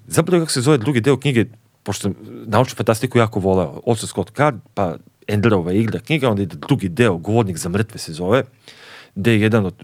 zapravo 0.07 0.43
kako 0.43 0.53
se 0.53 0.61
zove 0.61 0.79
drugi 0.79 1.01
deo 1.01 1.17
knjige, 1.17 1.45
pošto 1.83 2.11
naučnu 2.47 2.77
fantastiku 2.77 3.19
jako 3.19 3.41
voleo, 3.41 3.81
Orson 3.87 4.09
Scott 4.09 4.37
Card, 4.37 4.57
pa 4.75 4.97
Enderova 5.29 5.73
igra 5.73 6.01
knjiga, 6.01 6.31
onda 6.31 6.43
ide 6.43 6.57
drugi 6.57 6.89
deo, 6.89 7.17
Govornik 7.17 7.57
za 7.57 7.69
mrtve 7.69 7.99
se 7.99 8.13
zove, 8.13 8.45
gde 9.15 9.33
je 9.33 9.41
jedan 9.41 9.67
od 9.67 9.75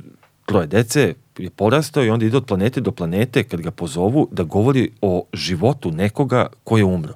troje 0.48 0.66
dece 0.66 1.14
je 1.38 1.50
porastao 1.50 2.04
i 2.04 2.10
onda 2.10 2.26
ide 2.26 2.36
od 2.36 2.46
planete 2.46 2.80
do 2.80 2.92
planete 2.92 3.44
kad 3.44 3.60
ga 3.60 3.70
pozovu 3.70 4.28
da 4.32 4.42
govori 4.42 4.90
o 5.00 5.24
životu 5.32 5.90
nekoga 5.92 6.46
ko 6.64 6.78
je 6.78 6.84
umro. 6.84 7.14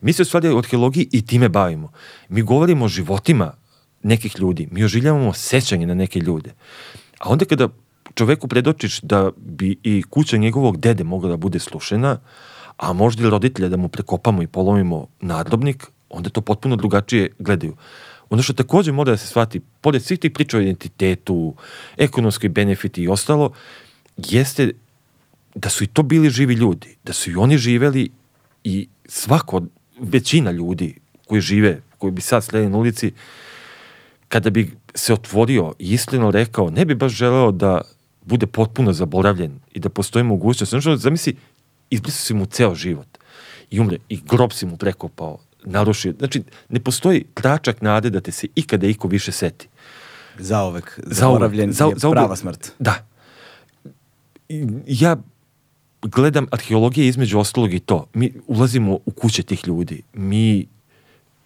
Mi 0.00 0.12
se 0.12 0.22
u 0.22 0.24
stvari 0.24 0.48
u 0.48 0.58
arheologiji 0.58 1.08
i 1.12 1.26
time 1.26 1.48
bavimo. 1.48 1.90
Mi 2.28 2.42
govorimo 2.42 2.84
o 2.84 2.88
životima 2.88 3.52
nekih 4.02 4.38
ljudi, 4.38 4.68
mi 4.70 4.84
oživljavamo 4.84 5.32
sećanje 5.32 5.86
na 5.86 5.94
neke 5.94 6.20
ljude. 6.20 6.54
A 7.18 7.28
onda 7.28 7.44
kada 7.44 7.68
čoveku 8.14 8.48
predočiš 8.48 9.00
da 9.00 9.30
bi 9.36 9.76
i 9.82 10.02
kuća 10.10 10.36
njegovog 10.36 10.76
dede 10.76 11.04
mogla 11.04 11.30
da 11.30 11.36
bude 11.36 11.58
slušena, 11.58 12.18
a 12.76 12.92
možda 12.92 13.26
i 13.26 13.30
roditelja 13.30 13.68
da 13.68 13.76
mu 13.76 13.88
prekopamo 13.88 14.42
i 14.42 14.46
polomimo 14.46 15.06
nadrobnik, 15.20 15.86
onda 16.10 16.30
to 16.30 16.40
potpuno 16.40 16.76
drugačije 16.76 17.32
gledaju. 17.38 17.76
Ono 18.30 18.42
što 18.42 18.52
takođe 18.52 18.92
mora 18.92 19.10
da 19.10 19.16
se 19.16 19.26
shvati, 19.26 19.60
pored 19.80 20.02
svih 20.02 20.18
tih 20.18 20.30
priča 20.30 20.58
o 20.58 20.60
identitetu, 20.60 21.54
ekonomski 21.96 22.48
benefiti 22.48 23.02
i 23.02 23.08
ostalo, 23.08 23.52
jeste 24.16 24.72
da 25.54 25.68
su 25.68 25.84
i 25.84 25.86
to 25.86 26.02
bili 26.02 26.30
živi 26.30 26.54
ljudi, 26.54 26.96
da 27.04 27.12
su 27.12 27.30
i 27.30 27.36
oni 27.36 27.58
živeli 27.58 28.10
i 28.64 28.88
svako, 29.06 29.62
većina 30.00 30.50
ljudi 30.50 30.94
koji 31.26 31.40
žive, 31.40 31.80
koji 31.98 32.12
bi 32.12 32.20
sad 32.20 32.44
sledili 32.44 32.72
na 32.72 32.78
ulici, 32.78 33.12
kada 34.28 34.50
bi 34.50 34.70
se 34.94 35.12
otvorio 35.12 35.72
i 35.78 35.92
iskreno 35.92 36.30
rekao, 36.30 36.70
ne 36.70 36.84
bi 36.84 36.94
baš 36.94 37.12
želeo 37.12 37.52
da 37.52 37.80
bude 38.22 38.46
potpuno 38.46 38.92
zaboravljen 38.92 39.58
i 39.72 39.80
da 39.80 39.88
postoji 39.88 40.24
mogućnost. 40.24 40.70
Znači, 40.70 40.96
zamisli, 40.96 41.36
izbrisao 41.90 42.24
si 42.24 42.34
mu 42.34 42.46
ceo 42.46 42.74
život 42.74 43.18
i 43.70 43.80
umre, 43.80 43.98
i 44.08 44.20
grob 44.30 44.52
si 44.52 44.66
mu 44.66 44.76
prekopao, 44.76 45.38
narušio. 45.64 46.14
Znači, 46.18 46.42
ne 46.68 46.80
postoji 46.80 47.24
tračak 47.34 47.82
nade 47.82 48.10
da 48.10 48.20
te 48.20 48.32
se 48.32 48.46
ikada 48.54 48.86
iko 48.86 49.08
više 49.08 49.32
seti. 49.32 49.68
Zaovek, 50.38 51.00
zaboravljen 51.06 51.72
za- 51.72 51.84
je 51.84 51.90
prava 52.12 52.36
smrt. 52.36 52.72
Da. 52.78 53.06
Ja 54.86 55.16
gledam 56.02 56.46
arheologije 56.50 57.06
između 57.08 57.38
ostalog 57.38 57.74
i 57.74 57.80
to. 57.80 58.06
Mi 58.14 58.32
ulazimo 58.46 58.98
u 59.06 59.10
kuće 59.10 59.42
tih 59.42 59.68
ljudi. 59.68 60.02
Mi 60.14 60.66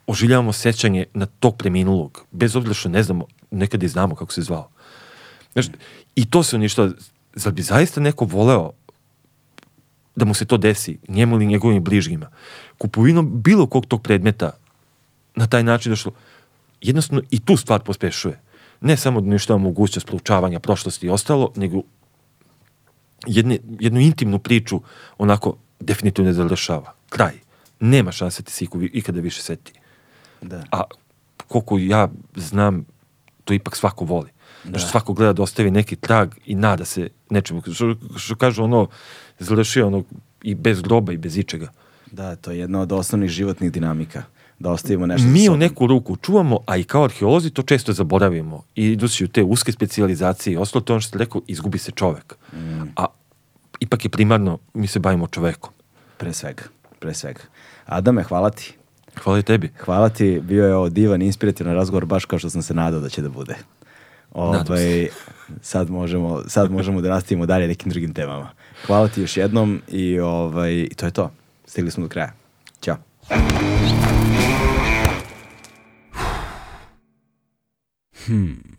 oživljavamo 0.07 0.53
sećanje 0.53 1.05
na 1.15 1.27
tog 1.27 1.57
preminulog. 1.57 2.25
Bez 2.31 2.57
obzira 2.57 2.75
što 2.75 2.89
ne 2.89 3.03
znamo, 3.03 3.27
nekad 3.51 3.83
i 3.83 3.89
znamo 3.89 4.15
kako 4.15 4.33
se 4.33 4.43
zvao. 4.43 4.69
Znaš, 5.53 5.67
I 6.17 6.25
to 6.25 6.43
se 6.43 6.57
uništava. 6.57 6.91
Zar 7.35 7.53
bi 7.53 7.63
zaista 7.63 8.01
neko 8.01 8.25
voleo 8.25 8.73
da 10.17 10.25
mu 10.25 10.35
se 10.35 10.45
to 10.45 10.57
desi, 10.57 10.99
njemu 11.09 11.37
ili 11.37 11.47
njegovim 11.47 11.85
bližnjima? 11.85 12.31
Kupovinom 12.79 13.43
bilo 13.43 13.67
kog 13.67 13.87
tog 13.87 14.03
predmeta 14.03 14.51
na 15.35 15.47
taj 15.47 15.63
način 15.63 15.93
došlo, 15.93 16.13
jednostavno 16.81 17.23
i 17.31 17.41
tu 17.41 17.57
stvar 17.57 17.81
pospešuje. 17.81 18.41
Ne 18.81 18.97
samo 18.97 19.21
da 19.21 19.27
uništava 19.27 19.59
mogućnost 19.59 20.07
proučavanja 20.07 20.61
prošlosti 20.61 21.07
i 21.07 21.11
ostalo, 21.11 21.53
nego 21.57 21.83
jedne, 23.27 23.59
jednu 23.81 24.01
intimnu 24.01 24.39
priču 24.39 24.81
onako 25.19 25.57
definitivno 25.81 26.29
ne 26.29 26.35
završava. 26.35 26.93
Kraj. 27.09 27.33
Nema 27.81 28.13
šanse 28.13 28.43
ti 28.43 28.53
se 28.53 28.67
ikada 28.93 29.21
više 29.21 29.43
seti. 29.43 29.73
Da. 30.43 30.65
A 30.73 30.83
koliko 31.49 31.79
ja 31.79 32.09
znam, 32.37 32.85
to 33.45 33.55
ipak 33.55 33.77
svako 33.77 34.05
voli. 34.05 34.31
Da. 34.65 34.79
svako 34.79 35.13
gleda 35.13 35.33
da 35.33 35.43
ostavi 35.43 35.71
neki 35.71 35.97
trag 35.97 36.35
i 36.47 36.55
nada 36.55 36.85
se 36.85 37.09
nečemu. 37.31 37.63
Što, 37.75 37.95
što 38.17 38.37
kažu 38.37 38.65
ono, 38.65 38.89
završio 39.39 39.87
ono, 39.87 40.05
i 40.43 40.55
bez 40.55 40.83
groba 40.83 41.13
i 41.13 41.17
bez 41.17 41.37
ičega. 41.37 41.73
Da, 42.15 42.37
to 42.37 42.51
je 42.51 42.59
jedna 42.59 42.81
od 42.81 42.93
osnovnih 42.93 43.31
životnih 43.31 43.73
dinamika. 43.73 44.23
Da 44.59 44.71
ostavimo 44.71 45.07
nešto 45.07 45.29
Mi 45.29 45.49
u 45.49 45.57
neku 45.57 45.87
ruku 45.87 46.17
čuvamo, 46.17 46.59
a 46.67 46.77
i 46.77 46.85
kao 46.85 47.05
arheolozi 47.05 47.51
to 47.51 47.63
često 47.63 47.93
zaboravimo. 47.93 48.63
I 48.75 48.87
idući 48.87 49.25
u 49.25 49.29
te 49.29 49.43
uske 49.43 49.73
specijalizacije 49.73 50.55
i 50.55 50.57
ostalo 50.57 50.83
to 50.83 50.93
ono 50.93 51.01
što 51.01 51.09
ste 51.09 51.19
rekao, 51.19 51.41
izgubi 51.47 51.79
se 51.79 51.93
čovek. 51.93 52.35
A 52.97 53.07
ipak 53.81 54.05
je 54.05 54.09
primarno, 54.09 54.59
mi 54.75 54.87
se 54.87 54.99
bavimo 54.99 55.27
čovekom. 55.27 55.73
Pre 56.17 56.33
svega, 56.33 56.63
pre 56.99 57.15
svega. 57.15 57.41
Adame, 57.87 58.23
hvala 58.23 58.51
ti. 58.51 58.75
Hvala 59.23 59.39
i 59.39 59.43
tebi. 59.43 59.73
Hvala 59.85 60.09
ti, 60.09 60.41
bio 60.43 60.67
je 60.67 60.75
ovo 60.75 60.89
divan, 60.89 61.23
inspirativan 61.23 61.75
razgovor, 61.75 62.05
baš 62.05 62.25
kao 62.25 62.39
što 62.39 62.51
sam 62.51 62.63
se 62.63 62.75
nadao 62.75 63.01
da 63.01 63.09
će 63.09 63.23
da 63.23 63.29
bude. 63.29 63.57
Ovaj, 64.33 65.09
sad, 65.63 65.91
možemo, 65.91 66.43
sad 66.49 66.71
možemo 66.71 67.01
da 67.01 67.09
nastavimo 67.09 67.47
dalje 67.47 67.69
nekim 67.69 67.91
drugim 67.91 68.15
temama. 68.15 68.51
Hvala 68.87 69.09
ti 69.09 69.21
još 69.21 69.37
jednom 69.37 69.83
i, 69.89 70.21
ovaj, 70.21 70.89
to 70.97 71.07
je 71.07 71.11
to. 71.11 71.31
stille 71.67 71.91
som 71.91 72.09
dere 72.09 72.29
er. 72.29 72.33
Tja. 72.81 72.97
Hmm. 78.27 78.75